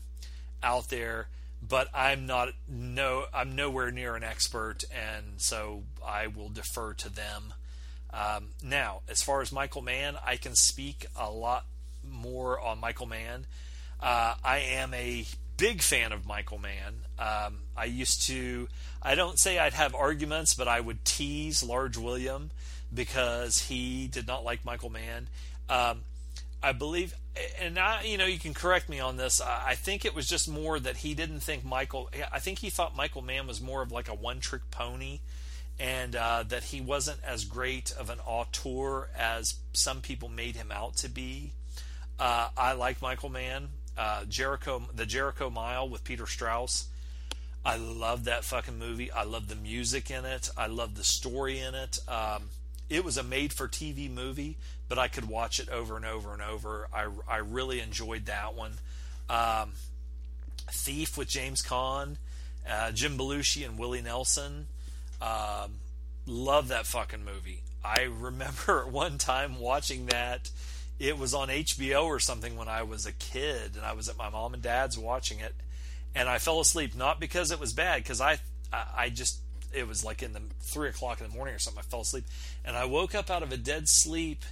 out 0.63 0.89
there. 0.89 1.27
But 1.67 1.87
I'm 1.93 2.27
not 2.27 2.49
no 2.67 3.25
I'm 3.33 3.55
nowhere 3.55 3.89
near 3.89 4.15
an 4.15 4.23
expert, 4.23 4.83
and 4.91 5.25
so 5.37 5.83
I 6.05 6.27
will 6.27 6.49
defer 6.49 6.93
to 6.93 7.09
them. 7.09 7.53
Um, 8.13 8.49
now, 8.63 9.01
as 9.09 9.23
far 9.23 9.41
as 9.41 9.51
Michael 9.51 9.81
Mann, 9.81 10.15
I 10.23 10.37
can 10.37 10.53
speak 10.53 11.07
a 11.19 11.31
lot 11.31 11.65
more 12.07 12.59
on 12.59 12.79
Michael 12.79 13.07
Mann. 13.07 13.45
Uh, 13.99 14.35
I 14.43 14.59
am 14.59 14.93
a 14.93 15.25
big 15.57 15.81
fan 15.81 16.11
of 16.11 16.25
Michael 16.25 16.59
Mann. 16.59 17.01
Um, 17.17 17.59
I 17.77 17.85
used 17.85 18.23
to, 18.27 18.67
I 19.01 19.15
don't 19.15 19.37
say 19.37 19.59
I'd 19.59 19.73
have 19.73 19.93
arguments, 19.93 20.53
but 20.53 20.67
I 20.67 20.79
would 20.79 21.03
tease 21.03 21.63
Large 21.63 21.97
William 21.97 22.51
because 22.93 23.63
he 23.63 24.07
did 24.07 24.27
not 24.27 24.43
like 24.43 24.63
Michael 24.63 24.89
Mann. 24.89 25.27
Um, 25.69 26.01
I 26.63 26.71
believe, 26.71 27.13
and 27.59 27.77
I, 27.77 28.03
you 28.03 28.17
know, 28.17 28.25
you 28.25 28.39
can 28.39 28.53
correct 28.53 28.89
me 28.89 28.99
on 28.99 29.17
this. 29.17 29.41
I 29.41 29.75
think 29.75 30.05
it 30.05 30.15
was 30.15 30.27
just 30.27 30.49
more 30.49 30.79
that 30.79 30.97
he 30.97 31.13
didn't 31.13 31.41
think 31.41 31.63
Michael. 31.63 32.09
I 32.31 32.39
think 32.39 32.59
he 32.59 32.69
thought 32.69 32.95
Michael 32.95 33.21
Mann 33.21 33.45
was 33.45 33.61
more 33.61 33.81
of 33.81 33.91
like 33.91 34.07
a 34.07 34.15
one-trick 34.15 34.71
pony, 34.71 35.19
and 35.77 36.15
uh, 36.15 36.43
that 36.47 36.65
he 36.65 36.81
wasn't 36.81 37.19
as 37.23 37.45
great 37.45 37.91
of 37.91 38.09
an 38.09 38.19
auteur 38.25 39.09
as 39.17 39.55
some 39.73 40.01
people 40.01 40.29
made 40.29 40.55
him 40.55 40.71
out 40.71 40.95
to 40.97 41.09
be. 41.09 41.51
Uh, 42.17 42.47
I 42.57 42.73
like 42.73 43.01
Michael 43.01 43.29
Mann. 43.29 43.67
Uh, 43.97 44.25
Jericho, 44.25 44.83
the 44.93 45.05
Jericho 45.05 45.49
Mile 45.49 45.87
with 45.87 46.03
Peter 46.03 46.25
Strauss. 46.25 46.87
I 47.65 47.77
love 47.77 48.25
that 48.25 48.43
fucking 48.43 48.77
movie. 48.77 49.11
I 49.11 49.23
love 49.23 49.47
the 49.47 49.55
music 49.55 50.11
in 50.11 50.23
it. 50.23 50.49
I 50.55 50.67
love 50.67 50.95
the 50.95 51.03
story 51.03 51.59
in 51.59 51.73
it. 51.73 51.97
Um, 52.07 52.49
it 52.89 53.03
was 53.03 53.17
a 53.17 53.23
made 53.23 53.51
for 53.51 53.67
TV 53.67 54.09
movie, 54.09 54.57
but 54.87 54.99
I 54.99 55.07
could 55.07 55.27
watch 55.27 55.59
it 55.59 55.69
over 55.69 55.95
and 55.95 56.05
over 56.05 56.31
and 56.31 56.43
over. 56.43 56.87
I, 56.93 57.07
I 57.27 57.37
really 57.37 57.79
enjoyed 57.79 58.27
that 58.27 58.53
one. 58.53 58.73
Um, 59.29 59.71
Thief 60.69 61.17
with 61.17 61.27
James 61.27 61.63
Caan, 61.63 62.17
uh, 62.69 62.91
Jim 62.91 63.17
Belushi, 63.17 63.65
and 63.65 63.79
Willie 63.79 64.01
Nelson. 64.01 64.67
Um, 65.19 65.79
love 66.27 66.67
that 66.67 66.85
fucking 66.85 67.25
movie. 67.25 67.61
I 67.83 68.03
remember 68.03 68.85
one 68.89 69.17
time 69.17 69.59
watching 69.59 70.07
that. 70.07 70.51
It 70.97 71.17
was 71.17 71.33
on 71.33 71.49
HBO 71.49 72.05
or 72.05 72.19
something 72.19 72.55
when 72.55 72.67
I 72.67 72.83
was 72.83 73.05
a 73.05 73.11
kid, 73.11 73.75
and 73.75 73.83
I 73.83 73.93
was 73.93 74.07
at 74.07 74.17
my 74.17 74.29
mom 74.29 74.53
and 74.53 74.63
dad's 74.63 74.97
watching 74.97 75.39
it, 75.39 75.53
and 76.15 76.29
I 76.29 76.37
fell 76.37 76.59
asleep. 76.59 76.95
Not 76.95 77.19
because 77.19 77.51
it 77.51 77.59
was 77.59 77.73
bad, 77.73 78.01
because 78.01 78.21
I, 78.21 78.39
I, 78.71 79.09
just 79.09 79.39
it 79.73 79.87
was 79.87 80.03
like 80.03 80.23
in 80.23 80.33
the 80.33 80.41
three 80.61 80.89
o'clock 80.89 81.19
in 81.21 81.27
the 81.27 81.35
morning 81.35 81.53
or 81.53 81.59
something. 81.59 81.83
I 81.85 81.89
fell 81.89 82.01
asleep, 82.01 82.25
and 82.63 82.75
I 82.75 82.85
woke 82.85 83.13
up 83.13 83.29
out 83.29 83.43
of 83.43 83.51
a 83.51 83.57
dead 83.57 83.89
sleep, 83.89 84.43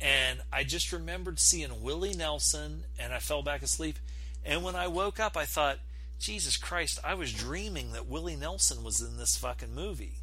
and 0.00 0.40
I 0.52 0.64
just 0.64 0.92
remembered 0.92 1.38
seeing 1.38 1.82
Willie 1.82 2.14
Nelson, 2.14 2.84
and 2.98 3.12
I 3.12 3.18
fell 3.18 3.42
back 3.42 3.62
asleep. 3.62 3.98
And 4.44 4.64
when 4.64 4.74
I 4.74 4.88
woke 4.88 5.20
up, 5.20 5.36
I 5.36 5.44
thought, 5.44 5.78
Jesus 6.18 6.56
Christ, 6.56 6.98
I 7.04 7.14
was 7.14 7.32
dreaming 7.32 7.92
that 7.92 8.06
Willie 8.06 8.36
Nelson 8.36 8.82
was 8.82 9.00
in 9.00 9.18
this 9.18 9.36
fucking 9.36 9.74
movie. 9.74 10.19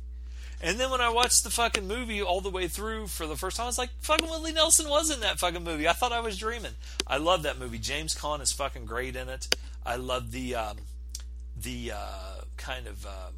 And 0.61 0.79
then 0.79 0.89
when 0.89 1.01
I 1.01 1.09
watched 1.09 1.43
the 1.43 1.51
fucking 1.51 1.87
movie 1.87 2.21
all 2.21 2.41
the 2.41 2.49
way 2.49 2.67
through 2.67 3.07
for 3.07 3.27
the 3.27 3.35
first 3.35 3.57
time, 3.57 3.65
I 3.65 3.67
was 3.67 3.77
like, 3.77 3.91
fucking 3.99 4.27
Willie 4.27 4.53
Nelson 4.53 4.89
was 4.89 5.11
in 5.11 5.19
that 5.19 5.39
fucking 5.39 5.63
movie. 5.63 5.87
I 5.87 5.93
thought 5.93 6.11
I 6.11 6.19
was 6.19 6.37
dreaming. 6.37 6.73
I 7.05 7.17
love 7.17 7.43
that 7.43 7.59
movie. 7.59 7.77
James 7.77 8.15
Caan 8.15 8.41
is 8.41 8.51
fucking 8.51 8.85
great 8.85 9.15
in 9.15 9.29
it. 9.29 9.55
I 9.85 9.97
love 9.97 10.31
the 10.31 10.55
um, 10.55 10.77
the 11.55 11.91
uh, 11.95 12.41
kind 12.57 12.87
of 12.87 13.05
um, 13.05 13.33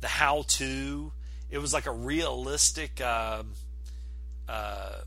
the 0.00 0.08
how 0.08 0.44
to. 0.48 1.12
It 1.50 1.58
was 1.58 1.72
like 1.72 1.86
a 1.86 1.92
realistic 1.92 3.00
um, 3.00 3.52
uh, 4.48 5.02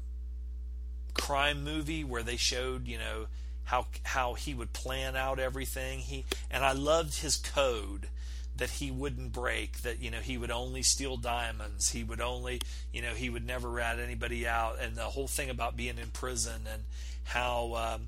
crime 1.14 1.64
movie 1.64 2.06
where 2.06 2.24
they 2.24 2.38
showed, 2.38 2.88
you 2.88 2.98
know, 2.98 3.27
how 3.66 3.88
how 4.03 4.34
he 4.34 4.53
would 4.53 4.72
plan 4.72 5.17
out 5.17 5.40
everything. 5.40 6.00
He 6.00 6.24
and 6.50 6.64
I 6.64 6.72
loved 6.72 7.19
his 7.19 7.35
code 7.35 8.08
that 8.58 8.72
he 8.72 8.92
wouldn't 8.92 9.32
break. 9.32 9.82
That 9.82 10.02
you 10.02 10.11
know 10.11 10.19
he 10.19 10.38
would 10.38 10.52
only 10.52 10.84
steal 10.84 11.18
diamonds. 11.18 11.92
He 11.92 12.03
would 12.03 12.22
only 12.22 12.61
you 12.92 13.02
know 13.02 13.14
he 13.14 13.30
would 13.30 13.45
never 13.45 13.69
rat 13.69 14.00
anybody 14.00 14.48
out. 14.48 14.77
And 14.82 14.95
the 14.95 15.03
whole 15.03 15.27
thing 15.27 15.50
about 15.50 15.77
being 15.77 15.98
in 15.98 16.10
prison 16.11 16.61
and 16.72 16.84
how. 17.24 17.74
Um, 17.76 18.08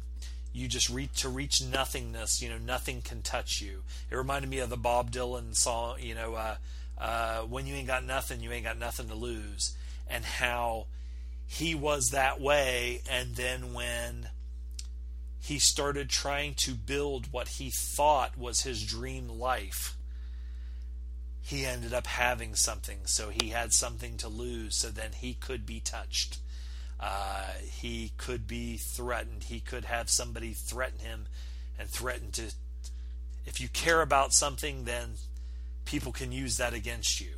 you 0.51 0.67
just 0.67 0.89
reach 0.89 1.21
to 1.21 1.29
reach 1.29 1.61
nothingness. 1.63 2.41
You 2.41 2.49
know, 2.49 2.57
nothing 2.57 3.03
can 3.03 3.21
touch 3.21 3.61
you. 3.61 3.83
It 4.09 4.15
reminded 4.15 4.49
me 4.49 4.57
of 4.59 4.71
the 4.71 4.77
Bob 4.77 5.11
Dylan 5.11 5.55
song. 5.55 5.97
You 5.99 6.15
know, 6.15 6.33
uh, 6.33 6.55
uh, 6.97 7.41
when 7.41 7.67
you 7.67 7.75
ain't 7.75 7.87
got 7.87 8.03
nothing, 8.03 8.41
you 8.41 8.51
ain't 8.51 8.65
got 8.65 8.79
nothing 8.79 9.07
to 9.09 9.15
lose, 9.15 9.75
and 10.09 10.25
how 10.25 10.87
he 11.47 11.73
was 11.75 12.09
that 12.09 12.41
way. 12.41 13.01
And 13.09 13.35
then 13.35 13.73
when 13.73 14.29
he 15.39 15.59
started 15.59 16.09
trying 16.09 16.53
to 16.55 16.73
build 16.73 17.31
what 17.31 17.47
he 17.47 17.69
thought 17.69 18.37
was 18.37 18.61
his 18.61 18.83
dream 18.83 19.29
life, 19.29 19.95
he 21.49 21.65
ended 21.65 21.95
up 21.95 22.05
having 22.05 22.53
something. 22.53 22.99
So 23.05 23.29
he 23.29 23.49
had 23.49 23.73
something 23.73 24.17
to 24.17 24.27
lose. 24.27 24.75
So 24.75 24.89
then 24.89 25.11
he 25.17 25.33
could 25.33 25.65
be 25.65 25.79
touched. 25.79 26.37
Uh, 26.99 27.53
he 27.63 28.11
could 28.17 28.45
be 28.45 28.77
threatened. 28.77 29.45
He 29.45 29.59
could 29.59 29.85
have 29.85 30.11
somebody 30.11 30.53
threaten 30.53 30.99
him 30.99 31.25
and 31.79 31.89
threaten 31.89 32.29
to. 32.33 32.53
If 33.47 33.59
you 33.59 33.67
care 33.67 34.03
about 34.03 34.31
something, 34.31 34.85
then 34.85 35.15
people 35.85 36.11
can 36.11 36.31
use 36.31 36.57
that 36.57 36.75
against 36.75 37.19
you. 37.19 37.31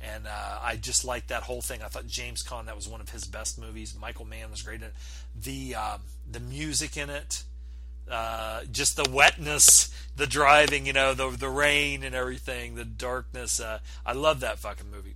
And 0.00 0.28
uh, 0.28 0.58
I 0.62 0.76
just 0.76 1.04
like 1.04 1.26
that 1.26 1.42
whole 1.42 1.62
thing. 1.62 1.82
I 1.82 1.88
thought 1.88 2.06
James 2.06 2.44
Caan 2.44 2.66
that 2.66 2.76
was 2.76 2.86
one 2.86 3.00
of 3.00 3.08
his 3.08 3.24
best 3.24 3.60
movies. 3.60 3.96
Michael 4.00 4.24
Mann 4.24 4.52
was 4.52 4.62
great 4.62 4.82
in 4.82 4.86
it. 4.86 4.94
The 5.34 5.74
um, 5.74 6.00
the 6.30 6.40
music 6.40 6.96
in 6.96 7.10
it, 7.10 7.42
uh, 8.10 8.62
just 8.70 8.96
the 8.96 9.08
wetness, 9.10 9.90
the 10.16 10.26
driving, 10.26 10.86
you 10.86 10.92
know, 10.92 11.14
the 11.14 11.30
the 11.30 11.48
rain 11.48 12.02
and 12.02 12.14
everything, 12.14 12.74
the 12.74 12.84
darkness. 12.84 13.60
Uh, 13.60 13.78
I 14.04 14.12
love 14.12 14.40
that 14.40 14.58
fucking 14.58 14.90
movie. 14.90 15.14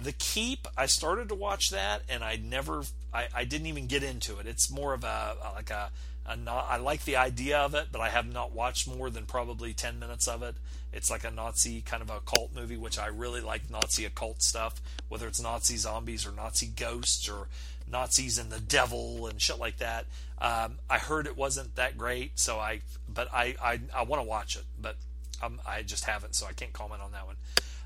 The 0.00 0.12
Keep. 0.12 0.68
I 0.76 0.86
started 0.86 1.28
to 1.28 1.34
watch 1.34 1.70
that, 1.70 2.02
and 2.08 2.22
I 2.22 2.36
never. 2.36 2.84
I, 3.12 3.28
I 3.34 3.44
didn't 3.44 3.66
even 3.66 3.86
get 3.86 4.02
into 4.02 4.38
it. 4.38 4.46
It's 4.46 4.70
more 4.70 4.94
of 4.94 5.04
a 5.04 5.36
like 5.54 5.70
a 5.70 5.90
not, 6.36 6.66
I 6.68 6.76
like 6.76 7.04
the 7.04 7.16
idea 7.16 7.58
of 7.58 7.74
it, 7.74 7.88
but 7.90 8.00
I 8.00 8.08
have 8.08 8.30
not 8.30 8.52
watched 8.52 8.86
more 8.88 9.10
than 9.10 9.24
probably 9.24 9.72
10 9.72 9.98
minutes 9.98 10.28
of 10.28 10.42
it. 10.42 10.56
It's 10.92 11.10
like 11.10 11.24
a 11.24 11.30
Nazi 11.30 11.80
kind 11.80 12.02
of 12.02 12.10
a 12.10 12.20
cult 12.20 12.54
movie, 12.54 12.76
which 12.76 12.98
I 12.98 13.06
really 13.06 13.40
like 13.40 13.70
Nazi 13.70 14.04
occult 14.04 14.42
stuff, 14.42 14.80
whether 15.08 15.26
it's 15.26 15.40
Nazi 15.40 15.76
zombies 15.76 16.26
or 16.26 16.32
Nazi 16.32 16.66
ghosts 16.66 17.28
or 17.28 17.48
Nazis 17.90 18.38
and 18.38 18.50
the 18.50 18.60
devil 18.60 19.26
and 19.26 19.40
shit 19.40 19.58
like 19.58 19.78
that. 19.78 20.06
Um, 20.40 20.78
I 20.88 20.98
heard 20.98 21.26
it 21.26 21.36
wasn't 21.36 21.76
that 21.76 21.98
great, 21.98 22.38
so 22.38 22.58
I, 22.58 22.80
but 23.08 23.28
I, 23.32 23.56
I, 23.62 23.80
I 23.94 24.02
want 24.02 24.22
to 24.22 24.28
watch 24.28 24.56
it, 24.56 24.64
but 24.80 24.96
um, 25.42 25.60
I 25.66 25.82
just 25.82 26.04
haven't, 26.04 26.34
so 26.34 26.46
I 26.46 26.52
can't 26.52 26.72
comment 26.72 27.02
on 27.02 27.12
that 27.12 27.26
one. 27.26 27.36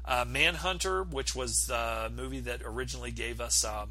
Uh, 0.05 0.24
Manhunter, 0.26 1.02
which 1.02 1.34
was 1.34 1.66
the 1.66 2.10
movie 2.14 2.40
that 2.40 2.60
originally 2.64 3.10
gave 3.10 3.40
us 3.40 3.64
um, 3.64 3.90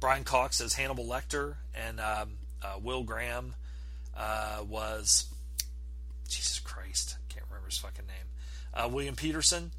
Brian 0.00 0.24
Cox 0.24 0.60
as 0.60 0.74
Hannibal 0.74 1.04
Lecter 1.04 1.56
and 1.74 2.00
um, 2.00 2.32
uh, 2.62 2.78
Will 2.82 3.02
Graham 3.02 3.54
uh, 4.16 4.64
was 4.68 5.26
Jesus 6.28 6.60
Christ, 6.60 7.16
I 7.18 7.32
can't 7.32 7.44
remember 7.48 7.68
his 7.68 7.78
fucking 7.78 8.06
name. 8.06 8.16
Uh, 8.72 8.88
William 8.88 9.16
Peterson. 9.16 9.72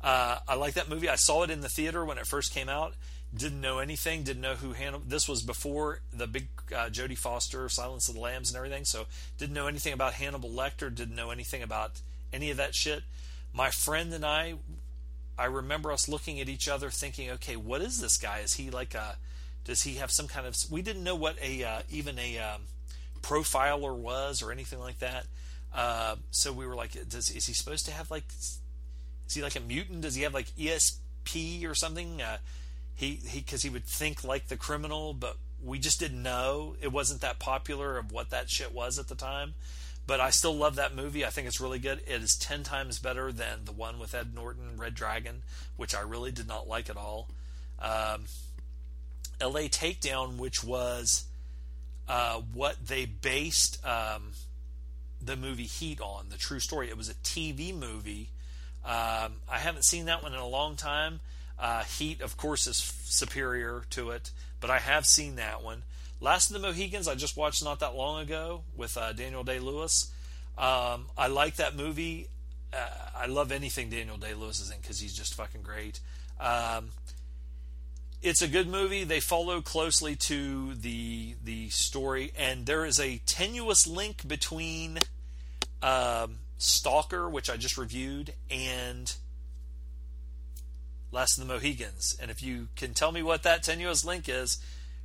Uh, 0.00 0.38
I 0.46 0.54
like 0.54 0.74
that 0.74 0.88
movie. 0.88 1.08
I 1.08 1.16
saw 1.16 1.42
it 1.42 1.50
in 1.50 1.60
the 1.60 1.68
theater 1.68 2.04
when 2.04 2.16
it 2.16 2.26
first 2.26 2.54
came 2.54 2.68
out. 2.68 2.94
Didn't 3.36 3.60
know 3.60 3.78
anything. 3.78 4.22
Didn't 4.22 4.42
know 4.42 4.54
who 4.54 4.72
Hannibal. 4.72 5.04
This 5.06 5.28
was 5.28 5.42
before 5.42 6.00
the 6.12 6.26
big 6.26 6.48
uh, 6.72 6.88
Jodie 6.88 7.18
Foster, 7.18 7.68
Silence 7.68 8.08
of 8.08 8.14
the 8.14 8.20
Lambs, 8.20 8.50
and 8.50 8.56
everything. 8.56 8.84
So 8.84 9.06
didn't 9.38 9.54
know 9.54 9.66
anything 9.66 9.92
about 9.92 10.14
Hannibal 10.14 10.50
Lecter. 10.50 10.94
Didn't 10.94 11.14
know 11.14 11.30
anything 11.30 11.62
about 11.62 12.00
any 12.32 12.50
of 12.50 12.56
that 12.56 12.74
shit. 12.74 13.02
My 13.52 13.70
friend 13.70 14.12
and 14.12 14.24
I, 14.24 14.54
I 15.38 15.46
remember 15.46 15.92
us 15.92 16.08
looking 16.08 16.40
at 16.40 16.48
each 16.48 16.68
other, 16.68 16.90
thinking, 16.90 17.30
"Okay, 17.32 17.56
what 17.56 17.82
is 17.82 18.00
this 18.00 18.16
guy? 18.16 18.38
Is 18.38 18.54
he 18.54 18.70
like 18.70 18.94
a 18.94 19.16
does 19.66 19.82
he 19.82 19.94
have 19.94 20.12
some 20.12 20.28
kind 20.28 20.46
of? 20.46 20.56
We 20.70 20.80
didn't 20.80 21.02
know 21.02 21.16
what 21.16 21.36
a 21.42 21.64
uh, 21.64 21.82
even 21.90 22.18
a 22.18 22.38
um, 22.38 22.62
profiler 23.20 23.94
was 23.94 24.40
or 24.40 24.52
anything 24.52 24.78
like 24.78 25.00
that. 25.00 25.26
Uh, 25.74 26.16
so 26.30 26.52
we 26.52 26.66
were 26.66 26.76
like, 26.76 26.92
does 27.08 27.30
is 27.30 27.46
he 27.46 27.52
supposed 27.52 27.84
to 27.86 27.92
have 27.92 28.08
like? 28.08 28.24
Is 28.38 29.34
he 29.34 29.42
like 29.42 29.56
a 29.56 29.60
mutant? 29.60 30.02
Does 30.02 30.14
he 30.14 30.22
have 30.22 30.32
like 30.32 30.54
ESP 30.56 31.68
or 31.68 31.74
something? 31.74 32.22
Uh, 32.22 32.38
he 32.96 33.20
he 33.28 33.40
because 33.40 33.62
he 33.62 33.70
would 33.70 33.84
think 33.84 34.24
like 34.24 34.48
the 34.48 34.56
criminal, 34.56 35.12
but 35.12 35.36
we 35.62 35.78
just 35.78 36.00
didn't 36.00 36.22
know. 36.22 36.74
It 36.80 36.90
wasn't 36.90 37.20
that 37.20 37.38
popular 37.38 37.98
of 37.98 38.10
what 38.10 38.30
that 38.30 38.50
shit 38.50 38.74
was 38.74 38.98
at 38.98 39.08
the 39.08 39.14
time. 39.14 39.54
But 40.06 40.20
I 40.20 40.30
still 40.30 40.54
love 40.54 40.76
that 40.76 40.94
movie. 40.94 41.26
I 41.26 41.30
think 41.30 41.48
it's 41.48 41.60
really 41.60 41.80
good. 41.80 42.00
It 42.06 42.22
is 42.22 42.36
ten 42.36 42.62
times 42.62 42.98
better 42.98 43.30
than 43.32 43.64
the 43.64 43.72
one 43.72 43.98
with 43.98 44.14
Ed 44.14 44.34
Norton, 44.34 44.76
Red 44.78 44.94
Dragon, 44.94 45.42
which 45.76 45.94
I 45.94 46.00
really 46.00 46.32
did 46.32 46.48
not 46.48 46.66
like 46.66 46.88
at 46.88 46.96
all. 46.96 47.28
Um, 47.78 48.24
LA 49.40 49.68
Takedown, 49.68 50.38
which 50.38 50.64
was 50.64 51.24
uh, 52.08 52.40
what 52.54 52.86
they 52.86 53.04
based 53.04 53.84
um, 53.84 54.32
the 55.20 55.36
movie 55.36 55.64
Heat 55.64 56.00
on, 56.00 56.28
the 56.30 56.38
true 56.38 56.60
story. 56.60 56.88
It 56.88 56.96
was 56.96 57.10
a 57.10 57.14
TV 57.14 57.76
movie. 57.76 58.30
Um, 58.84 59.40
I 59.50 59.58
haven't 59.58 59.84
seen 59.84 60.06
that 60.06 60.22
one 60.22 60.32
in 60.32 60.38
a 60.38 60.46
long 60.46 60.76
time. 60.76 61.20
Uh, 61.58 61.84
Heat, 61.84 62.20
of 62.20 62.36
course, 62.36 62.66
is 62.66 62.76
superior 62.76 63.84
to 63.90 64.10
it, 64.10 64.30
but 64.60 64.70
I 64.70 64.78
have 64.78 65.06
seen 65.06 65.36
that 65.36 65.62
one. 65.62 65.82
Last 66.20 66.50
of 66.50 66.60
the 66.60 66.66
Mohicans, 66.66 67.08
I 67.08 67.14
just 67.14 67.36
watched 67.36 67.64
not 67.64 67.80
that 67.80 67.94
long 67.94 68.22
ago 68.22 68.62
with 68.76 68.96
uh, 68.96 69.12
Daniel 69.12 69.44
Day 69.44 69.58
Lewis. 69.58 70.10
Um, 70.56 71.06
I 71.16 71.26
like 71.28 71.56
that 71.56 71.76
movie. 71.76 72.28
Uh, 72.72 72.88
I 73.14 73.26
love 73.26 73.52
anything 73.52 73.90
Daniel 73.90 74.16
Day 74.16 74.34
Lewis 74.34 74.60
is 74.60 74.70
in 74.70 74.78
because 74.80 75.00
he's 75.00 75.14
just 75.14 75.34
fucking 75.34 75.62
great. 75.62 76.00
Um, 76.40 76.90
it's 78.22 78.42
a 78.42 78.48
good 78.48 78.68
movie. 78.68 79.04
They 79.04 79.20
follow 79.20 79.60
closely 79.60 80.16
to 80.16 80.74
the 80.74 81.34
the 81.44 81.68
story, 81.68 82.32
and 82.36 82.66
there 82.66 82.84
is 82.84 82.98
a 82.98 83.20
tenuous 83.26 83.86
link 83.86 84.26
between 84.26 84.98
um, 85.82 86.36
Stalker, 86.58 87.28
which 87.28 87.50
I 87.50 87.56
just 87.56 87.76
reviewed, 87.76 88.32
and 88.50 89.14
Last 91.12 91.38
of 91.38 91.46
the 91.46 91.52
Mohicans. 91.52 92.16
And 92.20 92.30
if 92.30 92.42
you 92.42 92.68
can 92.76 92.94
tell 92.94 93.12
me 93.12 93.22
what 93.22 93.42
that 93.42 93.62
tenuous 93.62 94.04
link 94.04 94.28
is, 94.28 94.58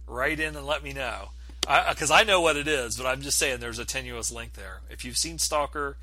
write 0.07 0.39
in 0.39 0.55
and 0.55 0.65
let 0.65 0.83
me 0.83 0.93
know. 0.93 1.29
Because 1.61 2.11
I, 2.11 2.21
I, 2.21 2.23
know 2.23 2.41
what 2.41 2.57
it 2.57 2.67
is, 2.67 2.97
but 2.97 3.05
I'm 3.05 3.21
just 3.21 3.37
saying 3.37 3.59
there's 3.59 3.79
a 3.79 3.85
tenuous 3.85 4.31
link 4.31 4.53
there. 4.53 4.81
If 4.89 5.05
you've 5.05 5.17
seen 5.17 5.37
Stalker 5.37 5.95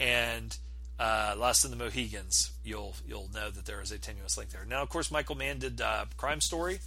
and 0.00 0.56
uh, 0.98 1.34
Last 1.36 1.64
of 1.64 1.70
the 1.70 1.76
Mohegans, 1.76 2.52
you'll 2.64 2.94
you'll 3.06 3.28
know 3.34 3.50
that 3.50 3.66
there 3.66 3.82
is 3.82 3.92
a 3.92 3.98
tenuous 3.98 4.38
link 4.38 4.50
there. 4.50 4.64
Now, 4.66 4.82
of 4.82 4.88
course, 4.88 5.10
Michael 5.10 5.34
Mann 5.34 5.58
did 5.58 5.82
uh, 5.82 6.06
Crime 6.16 6.40
Story, 6.40 6.80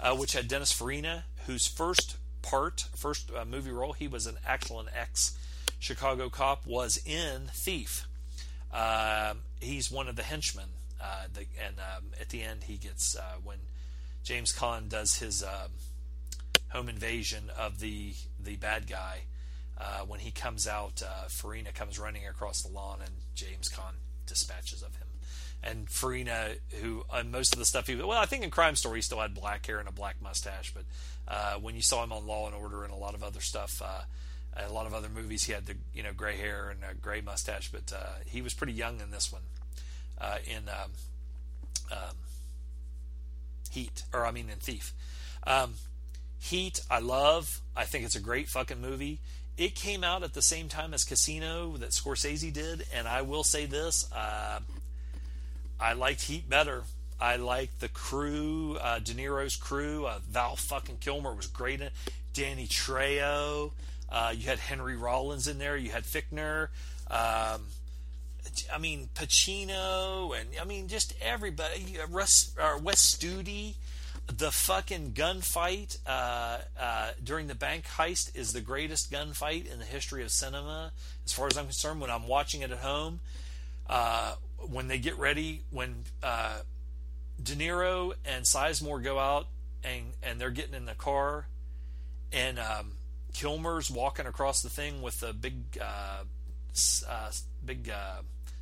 uh, 0.00 0.16
which 0.16 0.32
had 0.32 0.48
Dennis 0.48 0.72
Farina, 0.72 1.24
whose 1.46 1.68
first 1.68 2.16
part, 2.42 2.86
first 2.96 3.30
uh, 3.34 3.44
movie 3.44 3.70
role, 3.70 3.92
he 3.92 4.08
was 4.08 4.26
an 4.26 4.38
excellent 4.46 4.88
ex 4.94 5.36
Chicago 5.78 6.28
cop, 6.28 6.66
was 6.66 7.00
in 7.04 7.50
Thief. 7.52 8.06
Um, 8.72 9.38
he's 9.60 9.90
one 9.90 10.08
of 10.08 10.16
the 10.16 10.22
henchmen, 10.22 10.70
uh, 11.00 11.24
the, 11.32 11.46
and 11.64 11.76
um, 11.78 12.04
at 12.20 12.28
the 12.30 12.42
end, 12.42 12.64
he 12.64 12.76
gets 12.76 13.16
uh, 13.16 13.36
when 13.42 13.58
James 14.24 14.52
Caan 14.52 14.88
does 14.88 15.18
his 15.18 15.42
um, 15.42 15.70
home 16.70 16.88
invasion 16.88 17.50
of 17.56 17.80
the 17.80 18.14
the 18.38 18.56
bad 18.56 18.86
guy. 18.86 19.22
Uh, 19.80 20.00
when 20.00 20.18
he 20.18 20.32
comes 20.32 20.66
out, 20.66 21.02
uh, 21.02 21.28
Farina 21.28 21.70
comes 21.70 22.00
running 22.00 22.26
across 22.26 22.62
the 22.62 22.68
lawn, 22.68 22.98
and 23.00 23.12
James 23.34 23.68
Caan 23.68 23.94
dispatches 24.26 24.82
of 24.82 24.96
him. 24.96 25.06
And 25.62 25.88
Farina, 25.88 26.54
who 26.80 27.04
on 27.10 27.30
most 27.30 27.52
of 27.52 27.58
the 27.58 27.64
stuff 27.64 27.86
he 27.86 27.94
well, 27.94 28.12
I 28.12 28.26
think 28.26 28.44
in 28.44 28.50
Crime 28.50 28.74
Story 28.74 28.98
he 28.98 29.02
still 29.02 29.20
had 29.20 29.34
black 29.34 29.66
hair 29.66 29.78
and 29.78 29.88
a 29.88 29.92
black 29.92 30.16
mustache, 30.20 30.72
but 30.74 30.84
uh, 31.26 31.54
when 31.54 31.74
you 31.74 31.82
saw 31.82 32.02
him 32.02 32.12
on 32.12 32.26
Law 32.26 32.46
and 32.46 32.54
Order 32.54 32.84
and 32.84 32.92
a 32.92 32.96
lot 32.96 33.14
of 33.14 33.22
other 33.22 33.40
stuff, 33.40 33.80
uh, 33.84 34.02
a 34.56 34.72
lot 34.72 34.86
of 34.86 34.94
other 34.94 35.08
movies, 35.08 35.44
he 35.44 35.52
had 35.52 35.66
the 35.66 35.76
you 35.94 36.02
know 36.02 36.12
gray 36.12 36.36
hair 36.36 36.70
and 36.70 36.80
a 36.88 36.94
gray 36.94 37.20
mustache, 37.20 37.70
but 37.70 37.92
uh, 37.92 38.14
he 38.26 38.42
was 38.42 38.54
pretty 38.54 38.72
young 38.72 39.00
in 39.00 39.10
this 39.10 39.32
one. 39.32 39.42
Uh, 40.20 40.38
in 40.46 40.68
um, 40.68 40.90
um, 41.92 42.16
Heat, 43.70 44.02
or 44.12 44.26
I 44.26 44.30
mean 44.30 44.50
in 44.50 44.58
Thief. 44.58 44.92
Um, 45.46 45.74
Heat, 46.40 46.80
I 46.90 47.00
love. 47.00 47.60
I 47.76 47.84
think 47.84 48.04
it's 48.04 48.16
a 48.16 48.20
great 48.20 48.48
fucking 48.48 48.80
movie. 48.80 49.20
It 49.56 49.74
came 49.74 50.04
out 50.04 50.22
at 50.22 50.34
the 50.34 50.42
same 50.42 50.68
time 50.68 50.94
as 50.94 51.04
Casino 51.04 51.76
that 51.78 51.90
Scorsese 51.90 52.52
did, 52.52 52.84
and 52.94 53.06
I 53.06 53.22
will 53.22 53.44
say 53.44 53.66
this: 53.66 54.10
uh, 54.12 54.60
I 55.80 55.92
liked 55.92 56.22
Heat 56.22 56.48
better. 56.48 56.82
I 57.20 57.36
liked 57.36 57.80
the 57.80 57.88
crew, 57.88 58.76
uh, 58.80 59.00
De 59.00 59.12
Niro's 59.12 59.56
crew. 59.56 60.06
Uh, 60.06 60.20
Val 60.30 60.56
fucking 60.56 60.98
Kilmer 60.98 61.34
was 61.34 61.46
great 61.46 61.80
in. 61.80 61.90
Danny 62.32 62.68
Trejo. 62.68 63.72
Uh, 64.08 64.32
you 64.36 64.46
had 64.46 64.58
Henry 64.58 64.96
Rollins 64.96 65.48
in 65.48 65.58
there. 65.58 65.76
You 65.76 65.90
had 65.90 66.04
Fichtner. 66.04 66.68
Um, 67.10 67.62
I 68.72 68.78
mean 68.78 69.08
Pacino, 69.14 70.38
and 70.38 70.50
I 70.60 70.64
mean 70.64 70.88
just 70.88 71.14
everybody. 71.20 71.98
Russ, 72.08 72.54
or 72.58 72.78
Wes 72.78 73.14
Studi 73.14 73.74
the 74.36 74.50
fucking 74.50 75.12
gunfight 75.12 75.98
uh, 76.06 76.58
uh, 76.78 77.10
during 77.22 77.46
the 77.46 77.54
bank 77.54 77.86
heist 77.86 78.36
is 78.36 78.52
the 78.52 78.60
greatest 78.60 79.10
gunfight 79.10 79.70
in 79.70 79.78
the 79.78 79.84
history 79.84 80.22
of 80.22 80.30
cinema, 80.30 80.92
as 81.24 81.32
far 81.32 81.46
as 81.46 81.56
I'm 81.56 81.64
concerned. 81.64 82.00
When 82.00 82.10
I'm 82.10 82.28
watching 82.28 82.60
it 82.60 82.70
at 82.70 82.78
home, 82.78 83.20
uh, 83.88 84.34
when 84.58 84.88
they 84.88 84.98
get 84.98 85.18
ready, 85.18 85.62
when 85.70 86.04
uh, 86.22 86.58
De 87.42 87.54
Niro 87.54 88.12
and 88.24 88.44
Sizemore 88.44 89.02
go 89.02 89.18
out 89.18 89.46
and 89.82 90.12
and 90.22 90.40
they're 90.40 90.50
getting 90.50 90.74
in 90.74 90.84
the 90.84 90.94
car, 90.94 91.46
and 92.30 92.58
um, 92.58 92.92
Kilmer's 93.32 93.90
walking 93.90 94.26
across 94.26 94.60
the 94.62 94.70
thing 94.70 95.00
with 95.00 95.22
a 95.22 95.32
big 95.32 95.78
uh, 97.08 97.12
uh, 97.12 97.30
big 97.64 97.90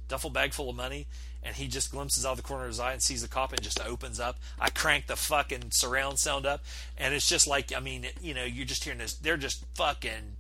duffel 0.08 0.30
bag 0.30 0.52
full 0.52 0.70
of 0.70 0.76
money, 0.76 1.06
and 1.42 1.56
he 1.56 1.68
just 1.68 1.90
glimpses 1.90 2.24
out 2.24 2.32
of 2.32 2.36
the 2.36 2.42
corner 2.42 2.64
of 2.64 2.68
his 2.68 2.80
eye 2.80 2.92
and 2.92 3.02
sees 3.02 3.22
the 3.22 3.28
cop 3.28 3.52
and 3.52 3.62
just 3.62 3.80
opens 3.80 4.20
up. 4.20 4.38
I 4.58 4.70
crank 4.70 5.06
the 5.06 5.16
fucking 5.16 5.70
surround 5.70 6.18
sound 6.18 6.46
up, 6.46 6.64
and 6.96 7.14
it's 7.14 7.28
just 7.28 7.46
like 7.46 7.74
I 7.74 7.80
mean, 7.80 8.06
you 8.20 8.34
know, 8.34 8.44
you're 8.44 8.66
just 8.66 8.84
hearing 8.84 8.98
this. 8.98 9.14
They're 9.14 9.36
just 9.36 9.64
fucking 9.74 10.36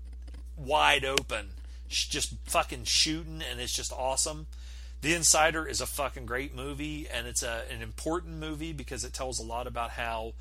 wide 0.56 1.04
open, 1.04 1.48
just 1.88 2.34
fucking 2.46 2.84
shooting, 2.84 3.42
and 3.48 3.60
it's 3.60 3.74
just 3.74 3.92
awesome. 3.92 4.46
The 5.02 5.14
Insider 5.14 5.66
is 5.66 5.80
a 5.80 5.86
fucking 5.86 6.26
great 6.26 6.54
movie, 6.54 7.06
and 7.12 7.26
it's 7.26 7.42
a, 7.42 7.62
an 7.70 7.82
important 7.82 8.40
movie 8.40 8.72
because 8.72 9.04
it 9.04 9.12
tells 9.12 9.38
a 9.38 9.44
lot 9.44 9.66
about 9.66 9.90
how 9.90 10.32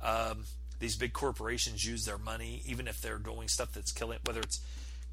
um, 0.00 0.44
these 0.78 0.96
big 0.96 1.12
corporations 1.12 1.84
use 1.84 2.04
their 2.04 2.18
money, 2.18 2.62
even 2.64 2.86
if 2.86 3.00
they're 3.00 3.18
doing 3.18 3.48
stuff 3.48 3.72
that's 3.72 3.92
killing, 3.92 4.18
whether 4.24 4.40
it's 4.40 4.60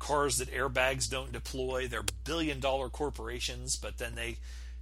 cars 0.02 0.38
that 0.38 0.52
airbags 0.52 1.10
don't 1.10 1.32
deploy. 1.32 1.88
They're 1.88 2.04
billion 2.26 2.60
dollar 2.60 2.90
corporations, 2.90 3.76
but 3.76 4.00
then 4.00 4.16
they 4.16 4.38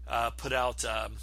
uh, 0.08 0.30
put 0.32 0.54
out 0.54 0.86
um, 0.86 1.18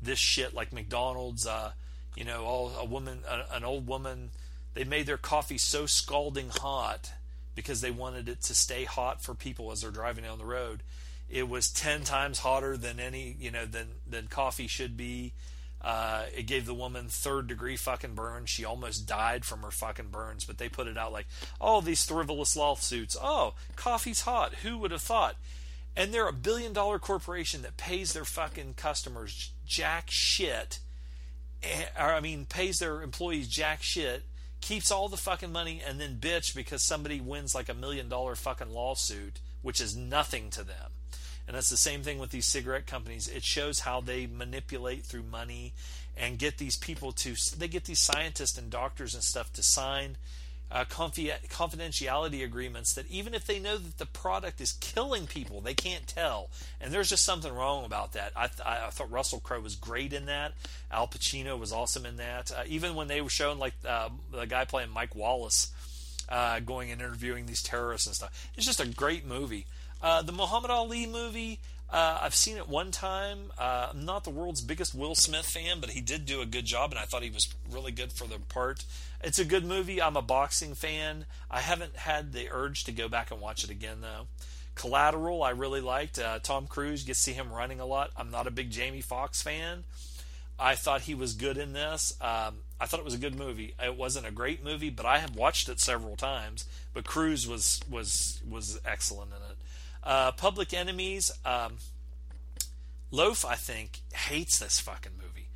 this 0.00 0.18
shit 0.18 0.54
like 0.54 0.72
McDonald's. 0.72 1.46
Uh, 1.46 1.72
you 2.14 2.24
know, 2.24 2.44
all 2.44 2.72
a 2.78 2.84
woman, 2.84 3.20
a, 3.28 3.56
an 3.56 3.64
old 3.64 3.86
woman. 3.86 4.30
They 4.74 4.84
made 4.84 5.06
their 5.06 5.16
coffee 5.16 5.58
so 5.58 5.86
scalding 5.86 6.50
hot 6.50 7.12
because 7.54 7.80
they 7.80 7.90
wanted 7.90 8.28
it 8.28 8.42
to 8.42 8.54
stay 8.54 8.84
hot 8.84 9.22
for 9.22 9.34
people 9.34 9.72
as 9.72 9.80
they're 9.80 9.90
driving 9.90 10.24
down 10.24 10.38
the 10.38 10.44
road. 10.44 10.82
It 11.30 11.48
was 11.48 11.70
ten 11.70 12.04
times 12.04 12.40
hotter 12.40 12.76
than 12.76 13.00
any, 13.00 13.34
you 13.38 13.50
know, 13.50 13.64
than 13.64 13.86
than 14.06 14.28
coffee 14.28 14.66
should 14.66 14.96
be. 14.96 15.32
Uh, 15.80 16.24
it 16.36 16.42
gave 16.42 16.66
the 16.66 16.74
woman 16.74 17.06
third 17.08 17.46
degree 17.46 17.76
fucking 17.76 18.14
burns. 18.14 18.50
She 18.50 18.64
almost 18.64 19.06
died 19.06 19.44
from 19.44 19.62
her 19.62 19.70
fucking 19.70 20.08
burns, 20.08 20.44
but 20.44 20.58
they 20.58 20.68
put 20.68 20.88
it 20.88 20.98
out 20.98 21.12
like, 21.12 21.26
oh, 21.60 21.80
these 21.80 22.04
frivolous 22.04 22.56
lawsuits. 22.56 23.16
Oh, 23.20 23.54
coffee's 23.76 24.22
hot. 24.22 24.54
Who 24.62 24.78
would 24.78 24.90
have 24.90 25.02
thought? 25.02 25.36
and 25.98 26.14
they're 26.14 26.28
a 26.28 26.32
billion 26.32 26.72
dollar 26.72 26.98
corporation 26.98 27.62
that 27.62 27.76
pays 27.76 28.12
their 28.12 28.24
fucking 28.24 28.74
customers 28.74 29.52
jack 29.66 30.04
shit 30.08 30.78
eh, 31.62 31.84
or 31.98 32.14
I 32.14 32.20
mean 32.20 32.46
pays 32.46 32.78
their 32.78 33.02
employees 33.02 33.48
jack 33.48 33.82
shit 33.82 34.22
keeps 34.60 34.90
all 34.90 35.08
the 35.08 35.16
fucking 35.16 35.52
money 35.52 35.82
and 35.86 36.00
then 36.00 36.18
bitch 36.20 36.54
because 36.54 36.82
somebody 36.82 37.20
wins 37.20 37.54
like 37.54 37.68
a 37.68 37.74
million 37.74 38.08
dollar 38.08 38.36
fucking 38.36 38.70
lawsuit 38.70 39.40
which 39.60 39.80
is 39.80 39.96
nothing 39.96 40.50
to 40.50 40.62
them 40.62 40.92
and 41.48 41.56
that's 41.56 41.70
the 41.70 41.76
same 41.76 42.02
thing 42.02 42.20
with 42.20 42.30
these 42.30 42.46
cigarette 42.46 42.86
companies 42.86 43.26
it 43.26 43.42
shows 43.42 43.80
how 43.80 44.00
they 44.00 44.26
manipulate 44.26 45.04
through 45.04 45.24
money 45.24 45.72
and 46.16 46.38
get 46.38 46.58
these 46.58 46.76
people 46.76 47.10
to 47.10 47.34
they 47.58 47.66
get 47.66 47.84
these 47.84 47.98
scientists 47.98 48.56
and 48.56 48.70
doctors 48.70 49.14
and 49.14 49.24
stuff 49.24 49.52
to 49.52 49.62
sign 49.62 50.16
uh, 50.70 50.84
confidentiality 50.84 52.44
agreements 52.44 52.92
that 52.92 53.10
even 53.10 53.34
if 53.34 53.46
they 53.46 53.58
know 53.58 53.78
that 53.78 53.96
the 53.98 54.06
product 54.06 54.60
is 54.60 54.72
killing 54.74 55.26
people, 55.26 55.60
they 55.60 55.74
can't 55.74 56.06
tell. 56.06 56.50
And 56.80 56.92
there's 56.92 57.08
just 57.08 57.24
something 57.24 57.52
wrong 57.52 57.84
about 57.84 58.12
that. 58.12 58.32
I, 58.36 58.48
th- 58.48 58.60
I 58.66 58.90
thought 58.90 59.10
Russell 59.10 59.40
Crowe 59.40 59.60
was 59.60 59.76
great 59.76 60.12
in 60.12 60.26
that. 60.26 60.52
Al 60.90 61.08
Pacino 61.08 61.58
was 61.58 61.72
awesome 61.72 62.04
in 62.04 62.16
that. 62.18 62.52
Uh, 62.52 62.64
even 62.66 62.94
when 62.94 63.08
they 63.08 63.22
were 63.22 63.30
showing 63.30 63.58
like 63.58 63.74
uh, 63.86 64.10
the 64.30 64.44
guy 64.44 64.64
playing 64.66 64.90
Mike 64.90 65.14
Wallace 65.14 65.72
uh, 66.28 66.60
going 66.60 66.90
and 66.90 67.00
interviewing 67.00 67.46
these 67.46 67.62
terrorists 67.62 68.06
and 68.06 68.14
stuff, 68.14 68.50
it's 68.54 68.66
just 68.66 68.80
a 68.80 68.86
great 68.86 69.24
movie. 69.24 69.64
Uh, 70.02 70.22
the 70.22 70.32
Muhammad 70.32 70.70
Ali 70.70 71.06
movie. 71.06 71.60
Uh, 71.90 72.18
I've 72.20 72.34
seen 72.34 72.58
it 72.58 72.68
one 72.68 72.90
time. 72.90 73.50
Uh, 73.58 73.88
I'm 73.90 74.04
not 74.04 74.24
the 74.24 74.30
world's 74.30 74.60
biggest 74.60 74.94
Will 74.94 75.14
Smith 75.14 75.46
fan, 75.46 75.80
but 75.80 75.90
he 75.90 76.02
did 76.02 76.26
do 76.26 76.42
a 76.42 76.46
good 76.46 76.66
job, 76.66 76.90
and 76.90 76.98
I 76.98 77.04
thought 77.04 77.22
he 77.22 77.30
was 77.30 77.48
really 77.70 77.92
good 77.92 78.12
for 78.12 78.26
the 78.26 78.38
part. 78.38 78.84
It's 79.22 79.38
a 79.38 79.44
good 79.44 79.64
movie. 79.64 80.00
I'm 80.00 80.16
a 80.16 80.22
boxing 80.22 80.74
fan. 80.74 81.24
I 81.50 81.60
haven't 81.60 81.96
had 81.96 82.32
the 82.32 82.48
urge 82.50 82.84
to 82.84 82.92
go 82.92 83.08
back 83.08 83.30
and 83.30 83.40
watch 83.40 83.64
it 83.64 83.70
again, 83.70 84.02
though. 84.02 84.26
Collateral, 84.74 85.42
I 85.42 85.50
really 85.50 85.80
liked. 85.80 86.18
Uh, 86.18 86.38
Tom 86.40 86.66
Cruise, 86.66 87.08
you 87.08 87.14
see 87.14 87.32
him 87.32 87.52
running 87.52 87.80
a 87.80 87.86
lot. 87.86 88.10
I'm 88.16 88.30
not 88.30 88.46
a 88.46 88.50
big 88.50 88.70
Jamie 88.70 89.00
Foxx 89.00 89.42
fan. 89.42 89.84
I 90.58 90.74
thought 90.74 91.02
he 91.02 91.14
was 91.14 91.34
good 91.34 91.56
in 91.56 91.72
this. 91.72 92.14
Um, 92.20 92.58
I 92.80 92.86
thought 92.86 93.00
it 93.00 93.04
was 93.04 93.14
a 93.14 93.18
good 93.18 93.36
movie. 93.36 93.74
It 93.82 93.96
wasn't 93.96 94.26
a 94.26 94.30
great 94.30 94.64
movie, 94.64 94.90
but 94.90 95.06
I 95.06 95.18
have 95.18 95.36
watched 95.36 95.68
it 95.68 95.80
several 95.80 96.16
times. 96.16 96.64
But 96.94 97.04
Cruise 97.04 97.46
was 97.46 97.80
was 97.88 98.40
was 98.48 98.80
excellent 98.84 99.30
in 99.30 99.50
it. 99.50 99.57
Uh, 100.08 100.32
Public 100.32 100.72
Enemies. 100.72 101.30
Um, 101.44 101.74
Loaf, 103.10 103.44
I 103.44 103.56
think, 103.56 104.00
hates 104.14 104.58
this 104.58 104.80
fucking 104.80 105.12
movie. 105.18 105.48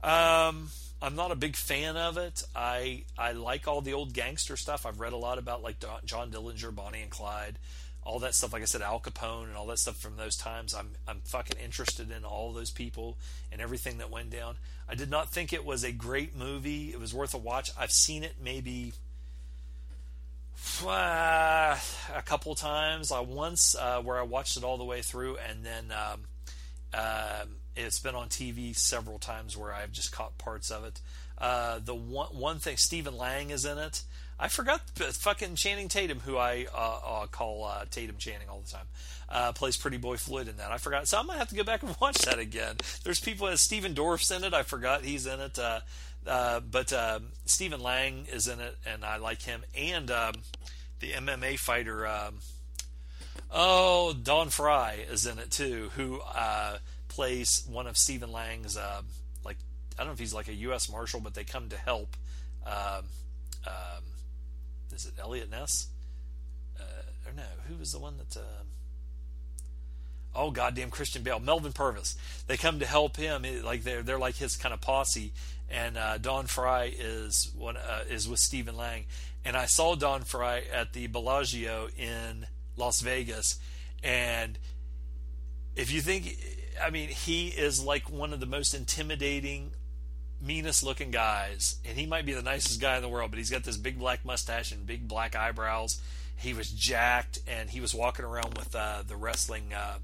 Um, 0.00 0.68
I'm 1.02 1.16
not 1.16 1.32
a 1.32 1.34
big 1.34 1.56
fan 1.56 1.96
of 1.96 2.16
it. 2.16 2.44
I 2.54 3.02
I 3.18 3.32
like 3.32 3.66
all 3.66 3.80
the 3.80 3.94
old 3.94 4.12
gangster 4.12 4.56
stuff. 4.56 4.86
I've 4.86 5.00
read 5.00 5.12
a 5.12 5.16
lot 5.16 5.38
about 5.38 5.60
like 5.60 5.76
John 6.04 6.30
Dillinger, 6.30 6.72
Bonnie 6.72 7.02
and 7.02 7.10
Clyde, 7.10 7.58
all 8.04 8.20
that 8.20 8.36
stuff. 8.36 8.52
Like 8.52 8.62
I 8.62 8.66
said, 8.66 8.80
Al 8.80 9.00
Capone 9.00 9.48
and 9.48 9.56
all 9.56 9.66
that 9.66 9.80
stuff 9.80 9.96
from 9.96 10.16
those 10.16 10.36
times. 10.36 10.72
I'm 10.72 10.90
I'm 11.08 11.20
fucking 11.24 11.58
interested 11.58 12.12
in 12.12 12.24
all 12.24 12.52
those 12.52 12.70
people 12.70 13.18
and 13.50 13.60
everything 13.60 13.98
that 13.98 14.10
went 14.10 14.30
down. 14.30 14.54
I 14.88 14.94
did 14.94 15.10
not 15.10 15.30
think 15.30 15.52
it 15.52 15.64
was 15.64 15.82
a 15.82 15.90
great 15.90 16.36
movie. 16.36 16.92
It 16.92 17.00
was 17.00 17.12
worth 17.12 17.34
a 17.34 17.38
watch. 17.38 17.72
I've 17.76 17.90
seen 17.90 18.22
it 18.22 18.36
maybe 18.40 18.92
uh, 20.86 21.76
a 22.14 22.22
couple 22.22 22.54
times. 22.54 23.12
I 23.12 23.20
once 23.20 23.74
uh, 23.74 24.00
where 24.02 24.18
I 24.18 24.22
watched 24.22 24.56
it 24.56 24.64
all 24.64 24.78
the 24.78 24.84
way 24.84 25.02
through, 25.02 25.36
and 25.36 25.64
then 25.64 25.92
um, 25.92 26.20
uh, 26.92 27.44
it's 27.74 27.98
been 27.98 28.14
on 28.14 28.28
TV 28.28 28.76
several 28.76 29.18
times 29.18 29.56
where 29.56 29.72
I've 29.72 29.92
just 29.92 30.12
caught 30.12 30.38
parts 30.38 30.70
of 30.70 30.84
it. 30.84 31.00
Uh, 31.38 31.78
the 31.84 31.94
one 31.94 32.28
one 32.28 32.58
thing, 32.58 32.76
Stephen 32.76 33.16
Lang 33.16 33.50
is 33.50 33.64
in 33.64 33.78
it. 33.78 34.02
I 34.38 34.48
forgot 34.48 34.82
fucking 34.90 35.54
Channing 35.54 35.88
Tatum, 35.88 36.20
who 36.20 36.36
I 36.36 36.66
uh, 36.74 36.98
uh, 37.04 37.26
call 37.26 37.64
uh, 37.64 37.86
Tatum 37.90 38.16
Channing 38.18 38.48
all 38.50 38.60
the 38.60 38.70
time, 38.70 38.86
uh, 39.30 39.52
plays 39.52 39.78
Pretty 39.78 39.96
Boy 39.96 40.18
Floyd 40.18 40.46
in 40.46 40.58
that. 40.58 40.70
I 40.72 40.76
forgot, 40.76 41.08
so 41.08 41.18
I'm 41.18 41.26
gonna 41.26 41.38
have 41.38 41.48
to 41.48 41.54
go 41.54 41.64
back 41.64 41.82
and 41.82 41.96
watch 42.00 42.18
that 42.18 42.38
again. 42.38 42.76
There's 43.02 43.20
people 43.20 43.54
Stephen 43.56 43.94
Dorff's 43.94 44.30
in 44.30 44.44
it. 44.44 44.52
I 44.52 44.62
forgot 44.62 45.04
he's 45.04 45.26
in 45.26 45.40
it. 45.40 45.58
Uh, 46.26 46.30
Uh, 46.56 46.60
but 46.60 46.92
um, 46.92 47.28
Stephen 47.44 47.80
Lang 47.80 48.26
is 48.32 48.48
in 48.48 48.60
it, 48.60 48.76
and 48.86 49.04
I 49.04 49.16
like 49.16 49.42
him. 49.42 49.62
And 49.76 50.10
um, 50.10 50.34
the 51.00 51.12
MMA 51.12 51.58
fighter, 51.58 52.06
um, 52.06 52.38
oh, 53.50 54.12
Don 54.12 54.48
Frye 54.48 55.04
is 55.10 55.26
in 55.26 55.38
it 55.38 55.50
too, 55.50 55.90
who 55.96 56.20
uh, 56.20 56.78
plays 57.08 57.66
one 57.70 57.86
of 57.86 57.96
Stephen 57.96 58.32
Lang's, 58.32 58.76
uh, 58.76 59.02
like, 59.44 59.58
I 59.98 60.02
don't 60.02 60.08
know 60.08 60.12
if 60.12 60.18
he's 60.18 60.34
like 60.34 60.48
a 60.48 60.54
U.S. 60.54 60.90
Marshal, 60.90 61.20
but 61.20 61.34
they 61.34 61.44
come 61.44 61.68
to 61.68 61.76
help. 61.76 62.16
Um, 62.64 63.04
um, 63.66 64.02
is 64.94 65.06
it 65.06 65.12
Eliot 65.20 65.50
Ness? 65.50 65.88
Uh, 66.78 67.28
or 67.28 67.32
no, 67.34 67.44
who 67.68 67.76
was 67.76 67.92
the 67.92 67.98
one 67.98 68.16
that. 68.18 68.36
Uh, 68.36 68.64
oh 70.36 70.50
goddamn 70.50 70.90
Christian 70.90 71.22
Bale, 71.22 71.40
Melvin 71.40 71.72
Purvis. 71.72 72.16
They 72.46 72.56
come 72.56 72.78
to 72.80 72.86
help 72.86 73.16
him, 73.16 73.44
like 73.64 73.82
they're 73.84 74.02
they're 74.02 74.18
like 74.18 74.36
his 74.36 74.56
kind 74.56 74.74
of 74.74 74.80
posse. 74.80 75.32
And 75.68 75.96
uh, 75.96 76.18
Don 76.18 76.46
Frye 76.46 76.94
is 76.96 77.50
one 77.56 77.76
uh, 77.76 78.04
is 78.08 78.28
with 78.28 78.38
Stephen 78.38 78.76
Lang, 78.76 79.06
and 79.44 79.56
I 79.56 79.66
saw 79.66 79.96
Don 79.96 80.22
Frye 80.22 80.62
at 80.72 80.92
the 80.92 81.08
Bellagio 81.08 81.88
in 81.96 82.46
Las 82.76 83.00
Vegas, 83.00 83.58
and 84.02 84.58
if 85.76 85.92
you 85.92 86.00
think, 86.00 86.38
I 86.82 86.90
mean, 86.90 87.10
he 87.10 87.48
is 87.48 87.84
like 87.84 88.10
one 88.10 88.32
of 88.32 88.40
the 88.40 88.46
most 88.46 88.74
intimidating, 88.74 89.72
meanest 90.40 90.82
looking 90.82 91.10
guys, 91.10 91.76
and 91.84 91.98
he 91.98 92.06
might 92.06 92.24
be 92.26 92.32
the 92.32 92.42
nicest 92.42 92.80
guy 92.80 92.96
in 92.96 93.02
the 93.02 93.08
world, 93.08 93.30
but 93.30 93.38
he's 93.38 93.50
got 93.50 93.64
this 93.64 93.76
big 93.76 93.98
black 93.98 94.24
mustache 94.24 94.72
and 94.72 94.86
big 94.86 95.06
black 95.06 95.36
eyebrows. 95.36 96.00
He 96.36 96.54
was 96.54 96.70
jacked, 96.70 97.38
and 97.46 97.70
he 97.70 97.80
was 97.80 97.94
walking 97.94 98.24
around 98.24 98.56
with 98.56 98.74
uh, 98.74 99.02
the 99.06 99.16
wrestling 99.16 99.72
uh, 99.74 99.98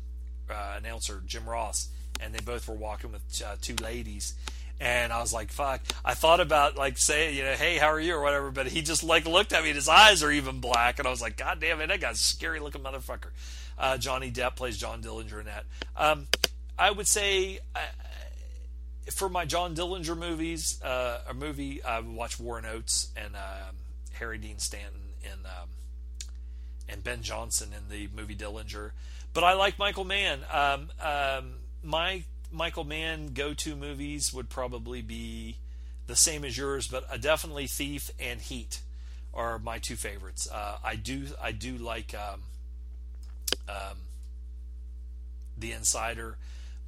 uh, 0.51 0.75
announcer 0.77 1.23
Jim 1.27 1.49
Ross, 1.49 1.89
and 2.21 2.35
they 2.35 2.41
both 2.41 2.69
were 2.69 2.75
walking 2.75 3.13
with 3.13 3.43
uh, 3.45 3.57
two 3.61 3.77
ladies. 3.77 4.35
And 4.83 5.13
I 5.13 5.21
was 5.21 5.33
like, 5.33 5.53
"Fuck!" 5.53 5.81
I 6.05 6.15
thought 6.15 6.41
about 6.41 6.77
like 6.77 6.99
saying, 6.99 7.37
you 7.37 7.45
know, 7.45 7.53
"Hey, 7.53 7.79
how 7.79 7.87
are 7.87 8.01
you?" 8.01 8.17
or 8.17 8.21
whatever, 8.21 8.51
but 8.51 8.67
he 8.67 8.83
just 8.83 9.05
like 9.05 9.27
looked 9.27 9.53
at 9.53 9.63
me, 9.63 9.69
and 9.69 9.77
his 9.77 9.89
eyes 9.89 10.25
are 10.25 10.33
even 10.33 10.59
black, 10.59 10.99
and 10.99 11.07
I 11.07 11.11
was 11.13 11.23
like, 11.23 11.37
"God 11.37 11.61
damn 11.61 11.81
it, 11.81 11.87
that 11.87 12.01
guy's 12.01 12.19
scary 12.19 12.59
looking 12.59 12.83
motherfucker." 12.83 13.31
Uh, 13.79 13.97
Johnny 13.97 14.33
Depp 14.33 14.57
plays 14.57 14.77
John 14.77 15.01
Dillinger 15.01 15.39
in 15.39 15.47
that. 15.47 15.67
Um, 15.97 16.27
I 16.77 16.91
would 16.91 17.07
say 17.07 17.61
uh, 17.77 17.79
for 19.13 19.29
my 19.29 19.45
John 19.45 19.77
Dillinger 19.77 20.19
movies, 20.19 20.83
uh, 20.83 21.21
a 21.29 21.35
movie 21.35 21.81
I 21.85 22.01
would 22.01 22.17
watch 22.17 22.41
Warren 22.41 22.67
Oates 22.67 23.09
and 23.17 23.37
um, 23.37 23.77
Harry 24.15 24.39
Dean 24.39 24.59
Stanton 24.59 25.15
and 25.25 25.47
um, 25.47 25.69
and 26.89 27.05
Ben 27.05 27.23
Johnson 27.23 27.69
in 27.77 27.89
the 27.89 28.09
movie 28.17 28.35
Dillinger. 28.35 28.91
But 29.33 29.45
I 29.45 29.53
like 29.55 29.79
Michael 29.79 30.05
Mann. 30.05 30.41
Um, 30.53 30.91
um, 31.01 31.55
my 31.85 32.25
Michael 32.53 32.85
Mann 32.85 33.29
go-to 33.33 33.75
movies 33.75 34.33
would 34.33 34.49
probably 34.49 35.03
be 35.03 35.57
the 36.07 36.17
same 36.17 36.45
as 36.45 36.57
yours, 36.57 36.87
but 36.87 37.05
uh, 37.11 37.17
definitely 37.17 37.67
Thief 37.67 38.11
and 38.21 38.41
Heat 38.41 38.81
are 39.33 39.59
my 39.59 39.79
two 39.79 39.97
favorites. 39.97 40.49
Uh, 40.51 40.77
I 40.85 40.97
do 40.97 41.29
I 41.43 41.53
do 41.53 41.77
like 41.77 42.15
um, 42.15 42.43
um, 43.69 43.97
The 45.57 45.73
Insider, 45.73 46.37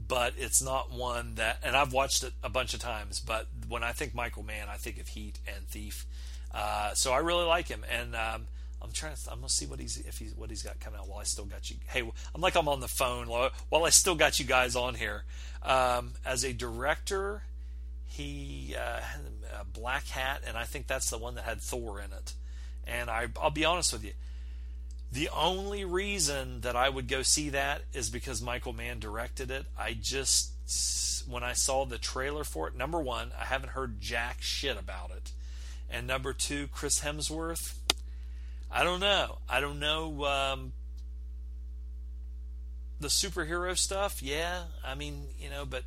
but 0.07 0.35
it's 0.37 0.63
not 0.63 0.93
one 0.93 1.37
that, 1.37 1.59
and 1.63 1.77
I've 1.77 1.93
watched 1.93 2.23
it 2.23 2.35
a 2.43 2.49
bunch 2.51 2.75
of 2.75 2.81
times. 2.81 3.21
But 3.21 3.47
when 3.69 3.83
I 3.83 3.93
think 3.93 4.15
Michael 4.15 4.43
Mann, 4.43 4.69
I 4.69 4.77
think 4.77 5.01
of 5.01 5.09
Heat 5.09 5.39
and 5.47 5.67
Thief. 5.67 6.07
Uh, 6.53 6.95
so 6.95 7.13
I 7.13 7.19
really 7.19 7.47
like 7.47 7.69
him, 7.69 7.85
and 7.91 8.15
um, 8.15 8.47
I'm 8.85 8.93
trying 8.93 9.17
to. 9.17 9.31
I'm 9.31 9.39
gonna 9.39 9.49
see 9.49 9.67
what 9.67 9.81
he's 9.81 9.97
if 9.97 10.19
he's 10.19 10.35
what 10.37 10.51
he's 10.51 10.63
got 10.63 10.79
coming 10.79 11.01
out 11.01 11.09
while 11.09 11.19
I 11.19 11.25
still 11.25 11.47
got 11.47 11.71
you. 11.71 11.77
Hey, 11.87 12.03
I'm 12.35 12.41
like 12.41 12.55
I'm 12.55 12.69
on 12.69 12.81
the 12.81 12.89
phone 12.89 13.29
while 13.29 13.85
I 13.85 13.91
still 13.91 14.15
got 14.15 14.39
you 14.39 14.45
guys 14.45 14.77
on 14.77 14.95
here. 14.95 15.25
Um, 15.63 16.13
as 16.25 16.45
a 16.45 16.53
director, 16.53 17.43
he 18.07 18.77
uh, 18.79 19.01
Blackhat, 19.73 20.47
and 20.47 20.57
I 20.57 20.65
think 20.65 20.87
that's 20.87 21.11
the 21.11 21.19
one 21.19 21.35
that 21.35 21.45
had 21.45 21.61
Thor 21.61 21.99
in 21.99 22.13
it. 22.13 22.35
And 22.87 23.09
I, 23.09 23.29
I'll 23.41 23.51
be 23.51 23.65
honest 23.65 23.93
with 23.93 24.05
you, 24.05 24.13
the 25.11 25.31
only 25.35 25.85
reason 25.85 26.61
that 26.61 26.77
I 26.77 26.89
would 26.89 27.09
go 27.09 27.23
see 27.23 27.49
that 27.51 27.83
is 27.93 28.11
because 28.11 28.43
Michael 28.43 28.73
Mann 28.73 28.99
directed 28.99 29.51
it. 29.51 29.67
I 29.79 29.97
just 30.01 30.53
when 31.29 31.43
I 31.43 31.55
saw 31.55 31.87
the 31.87 31.99
trailer 31.99 32.45
for 32.45 32.69
it, 32.69 32.77
number 32.77 33.01
one, 33.01 33.33
I 33.41 33.45
haven't 33.45 33.71
heard 33.71 34.01
jack 34.01 34.43
shit 34.43 34.79
about 34.79 35.11
it, 35.11 35.33
and 35.91 36.07
number 36.07 36.33
two, 36.33 36.69
Chris 36.69 37.01
Hemsworth 37.01 37.79
I 38.75 38.83
don't 38.83 38.99
know. 38.99 39.39
I 39.49 39.61
don't 39.61 39.79
know. 39.79 40.25
Um, 40.25 40.73
the 42.99 43.07
superhero 43.07 43.79
stuff, 43.79 44.21
yeah. 44.21 44.65
I 44.85 44.97
mean, 44.97 45.29
you 45.39 45.49
know, 45.49 45.65
but 45.65 45.85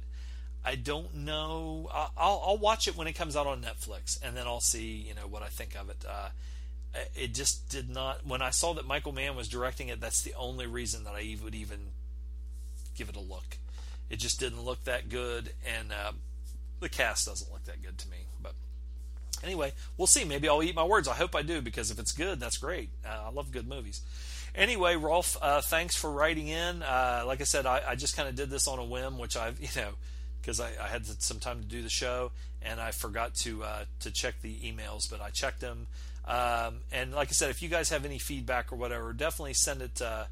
I 0.64 0.76
don't 0.76 1.14
know. 1.14 1.90
I'll, 1.94 2.42
I'll 2.46 2.58
watch 2.58 2.88
it 2.88 2.96
when 2.96 3.08
it 3.08 3.14
comes 3.14 3.36
out 3.36 3.46
on 3.46 3.62
Netflix, 3.62 4.18
and 4.24 4.38
then 4.38 4.48
I'll 4.48 4.62
see, 4.62 5.06
you 5.06 5.14
know, 5.14 5.28
what 5.28 5.44
I 5.44 5.48
think 5.48 5.76
of 5.76 5.90
it. 5.90 6.06
Uh, 6.08 6.30
it 7.14 7.34
just 7.34 7.68
did 7.68 7.90
not. 7.90 8.26
When 8.26 8.42
I 8.42 8.52
saw 8.52 8.74
that 8.76 8.88
Michael 8.88 9.12
Mann 9.12 9.36
was 9.36 9.50
directing 9.50 9.90
it, 9.90 10.00
that's 10.00 10.22
the 10.22 10.34
only 10.36 10.66
reason 10.66 11.04
that 11.04 11.14
I 11.14 11.36
would 11.44 11.56
even 11.56 11.80
give 12.96 13.10
it 13.10 13.18
a 13.18 13.22
look. 13.22 13.58
It 14.10 14.20
just 14.20 14.40
didn't 14.40 14.64
look 14.64 14.86
that 14.86 15.10
good, 15.10 15.52
and 15.66 15.92
uh, 15.92 16.14
the 16.80 16.88
cast 16.88 17.28
doesn't 17.28 17.52
look 17.52 17.66
that 17.66 17.84
good 17.84 17.98
to 17.98 18.10
me. 18.10 18.27
Anyway, 19.48 19.72
we'll 19.98 20.08
see. 20.08 20.26
Maybe 20.26 20.50
I'll 20.50 20.62
eat 20.62 20.76
my 20.76 20.84
words. 20.84 21.08
I 21.08 21.14
hope 21.14 21.34
I 21.34 21.42
do 21.42 21.62
because 21.62 21.90
if 21.90 22.00
it's 22.00 22.12
good, 22.12 22.38
that's 22.38 22.58
great. 22.58 22.90
Uh, 23.06 23.28
I 23.28 23.32
love 23.32 23.50
good 23.54 23.66
movies. 23.66 24.02
Anyway, 24.54 24.98
Rolf, 24.98 25.38
uh, 25.42 25.62
thanks 25.62 25.96
for 25.96 26.12
writing 26.12 26.50
in. 26.50 26.84
Uh, 26.84 27.24
like 27.26 27.40
I 27.40 27.46
said, 27.46 27.66
I, 27.66 27.82
I 27.88 27.96
just 27.96 28.18
kind 28.18 28.28
of 28.28 28.36
did 28.36 28.50
this 28.50 28.68
on 28.68 28.78
a 28.78 28.84
whim, 28.84 29.18
which 29.18 29.38
I've 29.38 29.58
you 29.76 29.82
know 29.82 29.92
because 30.42 30.60
I, 30.60 30.72
I, 30.82 30.88
had 30.88 31.06
some 31.06 31.40
time 31.40 31.62
to 31.62 31.66
do 31.66 31.82
the 31.82 31.90
show 31.90 32.32
and 32.62 32.80
I 32.80 32.92
forgot 32.92 33.36
to 33.36 33.64
uh, 33.64 33.86
to 34.02 34.12
check 34.12 34.42
the 34.42 34.56
emails, 34.56 35.10
but 35.10 35.22
I 35.22 35.30
checked 35.30 35.62
them. 35.62 35.88
Um, 36.26 36.80
and 36.92 37.14
like 37.14 37.30
I 37.30 37.32
said, 37.32 37.50
if 37.50 37.62
you 37.62 37.70
guys 37.70 37.90
have 37.90 38.04
any 38.04 38.20
feedback 38.20 38.74
or 38.74 38.76
whatever, 38.76 39.14
definitely 39.14 39.54
send 39.54 39.82
it 39.82 40.02
uh, 40.02 40.26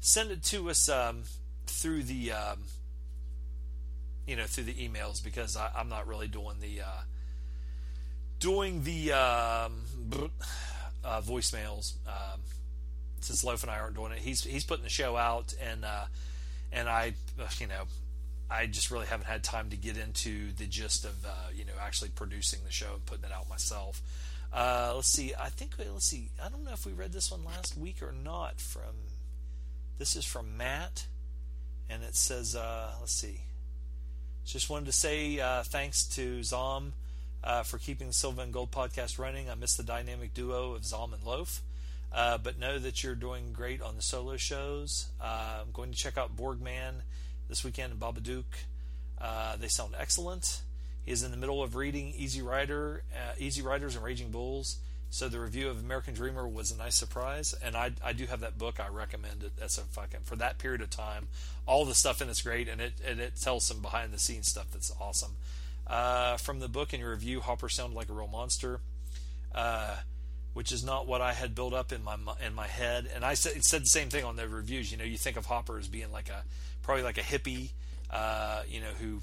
send 0.00 0.30
it 0.30 0.42
to 0.44 0.70
us 0.70 0.88
um, 0.88 1.24
through 1.66 2.04
the 2.04 2.32
um, 2.32 2.64
you 4.26 4.36
know 4.36 4.44
through 4.44 4.64
the 4.64 4.74
emails 4.74 5.22
because 5.22 5.56
I, 5.56 5.70
am 5.76 5.90
not 5.90 6.06
really 6.06 6.28
doing 6.28 6.56
the 6.60 6.80
uh, 6.80 7.02
doing 8.40 8.84
the 8.84 9.12
um, 9.12 9.72
uh, 11.04 11.20
voicemails. 11.20 11.94
Um, 12.06 12.40
since 13.20 13.42
Loaf 13.42 13.62
and 13.62 13.70
I 13.70 13.78
aren't 13.78 13.96
doing 13.96 14.12
it, 14.12 14.18
he's 14.18 14.44
he's 14.44 14.64
putting 14.64 14.84
the 14.84 14.90
show 14.90 15.16
out, 15.16 15.54
and 15.60 15.84
uh, 15.84 16.04
and 16.72 16.88
I, 16.88 17.14
uh, 17.40 17.46
you 17.58 17.66
know, 17.66 17.84
I 18.50 18.66
just 18.66 18.90
really 18.90 19.06
haven't 19.06 19.26
had 19.26 19.42
time 19.42 19.70
to 19.70 19.76
get 19.76 19.96
into 19.96 20.52
the 20.52 20.66
gist 20.66 21.04
of 21.04 21.24
uh, 21.24 21.30
you 21.54 21.64
know 21.64 21.72
actually 21.80 22.10
producing 22.10 22.60
the 22.64 22.72
show 22.72 22.94
and 22.94 23.06
putting 23.06 23.24
it 23.24 23.32
out 23.32 23.48
myself. 23.48 24.02
Uh, 24.52 24.92
let's 24.94 25.08
see. 25.08 25.32
I 25.38 25.48
think 25.48 25.72
let's 25.78 26.06
see. 26.06 26.30
I 26.42 26.48
don't 26.48 26.64
know 26.64 26.72
if 26.72 26.86
we 26.86 26.92
read 26.92 27.12
this 27.12 27.30
one 27.30 27.44
last 27.44 27.76
week 27.76 28.02
or 28.02 28.12
not. 28.12 28.60
From 28.60 29.10
this 29.98 30.14
is 30.14 30.24
from 30.24 30.56
Matt, 30.56 31.06
and 31.90 32.04
it 32.04 32.14
says, 32.14 32.54
uh, 32.54 32.92
let's 33.00 33.12
see. 33.12 33.40
Just 34.44 34.70
wanted 34.70 34.86
to 34.86 34.92
say 34.92 35.40
thanks 35.64 36.04
to 36.10 36.44
Zom 36.44 36.92
uh, 37.44 37.62
for 37.62 37.78
keeping 37.78 38.08
the 38.08 38.12
Silva 38.12 38.42
and 38.42 38.52
Gold 38.52 38.70
podcast 38.70 39.18
running. 39.18 39.48
I 39.48 39.54
miss 39.54 39.74
the 39.74 39.82
dynamic 39.82 40.34
duo 40.34 40.74
of 40.74 40.84
Zom 40.84 41.12
and 41.12 41.24
Loaf. 41.24 41.62
Uh, 42.12 42.38
but 42.38 42.58
know 42.58 42.78
that 42.78 43.02
you're 43.02 43.14
doing 43.14 43.52
great 43.52 43.82
on 43.82 43.96
the 43.96 44.02
solo 44.02 44.36
shows. 44.36 45.08
Uh, 45.20 45.60
I'm 45.60 45.72
going 45.72 45.90
to 45.90 45.96
check 45.96 46.16
out 46.16 46.36
Borgman 46.36 47.02
this 47.48 47.64
weekend 47.64 47.92
and 47.92 48.00
Babadook. 48.00 48.44
Uh, 49.20 49.56
they 49.56 49.68
sound 49.68 49.94
excellent. 49.98 50.62
He 51.04 51.12
is 51.12 51.22
in 51.22 51.30
the 51.30 51.36
middle 51.36 51.62
of 51.62 51.76
reading 51.76 52.12
Easy 52.16 52.42
Rider, 52.42 53.02
uh, 53.14 53.32
Easy 53.38 53.62
Riders 53.62 53.96
and 53.96 54.04
Raging 54.04 54.30
Bulls. 54.30 54.78
So 55.08 55.28
the 55.28 55.38
review 55.38 55.68
of 55.68 55.78
American 55.78 56.14
Dreamer 56.14 56.48
was 56.48 56.72
a 56.72 56.76
nice 56.76 56.96
surprise, 56.96 57.54
and 57.62 57.76
I, 57.76 57.92
I 58.04 58.12
do 58.12 58.26
have 58.26 58.40
that 58.40 58.58
book. 58.58 58.80
I 58.80 58.88
recommend 58.88 59.44
it. 59.44 59.52
That's 59.56 59.78
a 59.78 59.82
fucking 59.82 60.20
for 60.24 60.36
that 60.36 60.58
period 60.58 60.80
of 60.80 60.90
time. 60.90 61.28
All 61.64 61.84
the 61.84 61.94
stuff 61.94 62.20
in 62.20 62.28
it's 62.28 62.42
great, 62.42 62.68
and 62.68 62.80
it 62.80 62.94
and 63.06 63.20
it 63.20 63.36
tells 63.40 63.64
some 63.64 63.80
behind 63.80 64.12
the 64.12 64.18
scenes 64.18 64.48
stuff 64.48 64.66
that's 64.72 64.92
awesome. 65.00 65.36
Uh, 65.86 66.36
from 66.38 66.58
the 66.58 66.68
book 66.68 66.92
and 66.92 67.00
your 67.00 67.12
review, 67.12 67.40
Hopper 67.40 67.68
sounded 67.68 67.94
like 67.94 68.08
a 68.08 68.12
real 68.12 68.26
monster, 68.26 68.80
uh, 69.54 69.96
which 70.52 70.72
is 70.72 70.82
not 70.84 71.06
what 71.06 71.20
I 71.20 71.32
had 71.32 71.54
built 71.54 71.72
up 71.72 71.92
in 71.92 72.02
my 72.02 72.16
in 72.44 72.54
my 72.54 72.66
head. 72.66 73.08
And 73.14 73.24
I 73.24 73.34
said 73.34 73.56
it 73.56 73.64
said 73.64 73.82
the 73.82 73.86
same 73.86 74.08
thing 74.08 74.24
on 74.24 74.36
the 74.36 74.48
reviews. 74.48 74.90
You 74.90 74.98
know, 74.98 75.04
you 75.04 75.16
think 75.16 75.36
of 75.36 75.46
Hopper 75.46 75.78
as 75.78 75.86
being 75.86 76.10
like 76.10 76.28
a 76.28 76.42
probably 76.82 77.04
like 77.04 77.18
a 77.18 77.22
hippie, 77.22 77.70
uh, 78.10 78.62
you 78.68 78.80
know, 78.80 78.90
who 79.00 79.20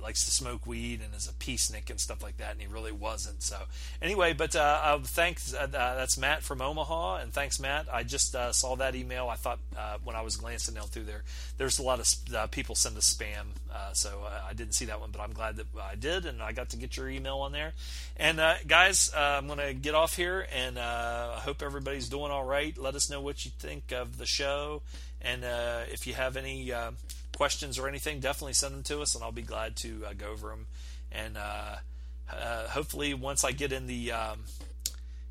likes 0.00 0.24
to 0.24 0.30
smoke 0.30 0.66
weed 0.66 1.00
and 1.04 1.14
is 1.14 1.28
a 1.28 1.32
peacenik 1.32 1.90
and 1.90 2.00
stuff 2.00 2.22
like 2.22 2.36
that, 2.38 2.52
and 2.52 2.60
he 2.60 2.66
really 2.66 2.92
wasn't. 2.92 3.42
So 3.42 3.56
anyway, 4.00 4.32
but 4.32 4.54
uh, 4.54 4.80
uh, 4.82 4.98
thanks. 5.02 5.54
Uh, 5.54 5.66
that's 5.66 6.16
Matt 6.18 6.42
from 6.42 6.60
Omaha, 6.60 7.16
and 7.16 7.32
thanks, 7.32 7.58
Matt. 7.58 7.86
I 7.92 8.02
just 8.02 8.34
uh, 8.34 8.52
saw 8.52 8.76
that 8.76 8.94
email. 8.94 9.28
I 9.28 9.36
thought 9.36 9.58
uh, 9.76 9.96
when 10.04 10.16
I 10.16 10.22
was 10.22 10.36
glancing 10.36 10.74
down 10.74 10.86
through 10.86 11.04
there, 11.04 11.22
there's 11.58 11.78
a 11.78 11.82
lot 11.82 12.00
of 12.00 12.50
people 12.50 12.74
send 12.74 12.96
us 12.96 13.12
spam, 13.12 13.46
so 13.92 14.22
I 14.48 14.52
didn't 14.52 14.74
see 14.74 14.86
that 14.86 15.00
one, 15.00 15.10
but 15.10 15.20
I'm 15.20 15.32
glad 15.32 15.56
that 15.56 15.66
I 15.80 15.94
did, 15.94 16.26
and 16.26 16.42
I 16.42 16.52
got 16.52 16.70
to 16.70 16.76
get 16.76 16.96
your 16.96 17.08
email 17.08 17.38
on 17.38 17.52
there. 17.52 17.72
And 18.16 18.40
guys, 18.66 19.10
I'm 19.16 19.48
to 19.48 19.74
get 19.74 19.94
off 19.94 20.16
here, 20.16 20.46
and 20.54 20.78
I 20.78 21.40
hope 21.40 21.62
everybody's 21.62 22.08
doing 22.08 22.30
all 22.30 22.44
right. 22.44 22.76
Let 22.76 22.94
us 22.94 23.10
know 23.10 23.20
what 23.20 23.44
you 23.44 23.50
think 23.58 23.92
of 23.92 24.18
the 24.18 24.26
show, 24.26 24.82
and 25.20 25.44
if 25.90 26.06
you 26.06 26.14
have 26.14 26.36
any 26.36 26.72
questions 27.36 27.78
or 27.78 27.86
anything, 27.86 28.18
definitely 28.18 28.54
send 28.54 28.74
them 28.74 28.82
to 28.82 29.02
us, 29.02 29.14
and 29.14 29.22
I'll 29.22 29.30
be 29.30 29.42
glad 29.42 29.76
to 29.76 30.04
uh, 30.08 30.12
go 30.16 30.32
over 30.32 30.48
them 30.48 30.66
and 31.12 31.36
uh, 31.36 31.76
uh, 32.30 32.68
hopefully 32.68 33.14
once 33.14 33.44
I 33.44 33.52
get 33.52 33.72
in 33.72 33.86
the 33.86 34.12
um, 34.12 34.44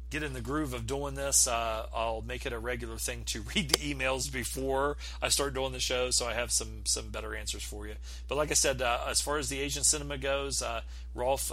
get 0.09 0.23
in 0.23 0.33
the 0.33 0.41
groove 0.41 0.73
of 0.73 0.87
doing 0.87 1.15
this, 1.15 1.47
uh, 1.47 1.85
I'll 1.93 2.21
make 2.21 2.45
it 2.45 2.53
a 2.53 2.59
regular 2.59 2.97
thing 2.97 3.23
to 3.25 3.41
read 3.55 3.69
the 3.69 3.93
emails 3.93 4.31
before 4.31 4.97
I 5.21 5.29
start 5.29 5.53
doing 5.53 5.73
the 5.73 5.79
show, 5.79 6.11
so 6.11 6.25
I 6.25 6.33
have 6.33 6.51
some 6.51 6.85
some 6.85 7.09
better 7.09 7.35
answers 7.35 7.63
for 7.63 7.87
you. 7.87 7.95
But 8.27 8.37
like 8.37 8.51
I 8.51 8.55
said, 8.55 8.81
uh, 8.81 8.99
as 9.07 9.21
far 9.21 9.37
as 9.37 9.49
the 9.49 9.59
Asian 9.59 9.83
cinema 9.83 10.17
goes, 10.17 10.61
uh, 10.61 10.81
Rolf, 11.13 11.51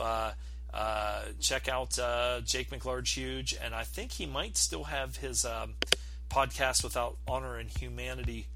check 1.41 1.69
out 1.69 1.91
Jake 2.45 2.71
McLarge 2.71 3.15
Huge, 3.15 3.55
and 3.63 3.75
I 3.75 3.85
think 3.85 4.13
he 4.13 4.27
might 4.27 4.57
still 4.57 4.85
have 4.85 5.17
his 5.17 5.45
um, 5.45 5.75
podcast 6.31 6.85
without 6.85 7.19
honor 7.27 7.57
and 7.57 7.69
humanity. 7.69 8.47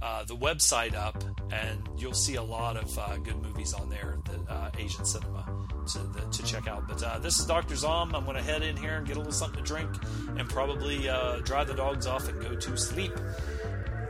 The 0.00 0.36
website 0.36 0.94
up, 0.94 1.22
and 1.52 1.88
you'll 1.96 2.12
see 2.12 2.36
a 2.36 2.42
lot 2.42 2.76
of 2.76 3.24
good 3.24 3.40
movies 3.42 3.72
on 3.74 3.88
there. 3.88 4.18
The 4.24 4.70
Asian 4.78 5.04
cinema 5.04 5.44
to, 5.92 5.98
the, 5.98 6.20
to 6.20 6.42
check 6.44 6.68
out. 6.68 6.86
But 6.86 7.02
uh, 7.02 7.18
this 7.18 7.38
is 7.38 7.46
Dr. 7.46 7.74
Zom. 7.76 8.14
I'm 8.14 8.24
going 8.24 8.36
to 8.36 8.42
head 8.42 8.62
in 8.62 8.76
here 8.76 8.96
and 8.96 9.06
get 9.06 9.16
a 9.16 9.20
little 9.20 9.32
something 9.32 9.62
to 9.62 9.66
drink 9.66 9.90
and 10.36 10.48
probably 10.48 11.08
uh, 11.08 11.38
dry 11.38 11.64
the 11.64 11.74
dogs 11.74 12.06
off 12.06 12.28
and 12.28 12.40
go 12.40 12.54
to 12.54 12.76
sleep. 12.76 13.12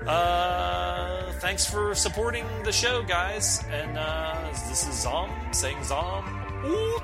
Uh, 0.07 1.33
thanks 1.41 1.69
for 1.69 1.95
supporting 1.95 2.45
the 2.65 2.73
show, 2.73 3.03
guys. 3.03 3.63
And 3.71 3.99
uh, 3.99 4.37
this 4.69 4.87
is 4.87 5.03
Zom 5.03 5.31
saying 5.53 5.83
Zom. 5.85 6.25
Ooh, 6.65 6.99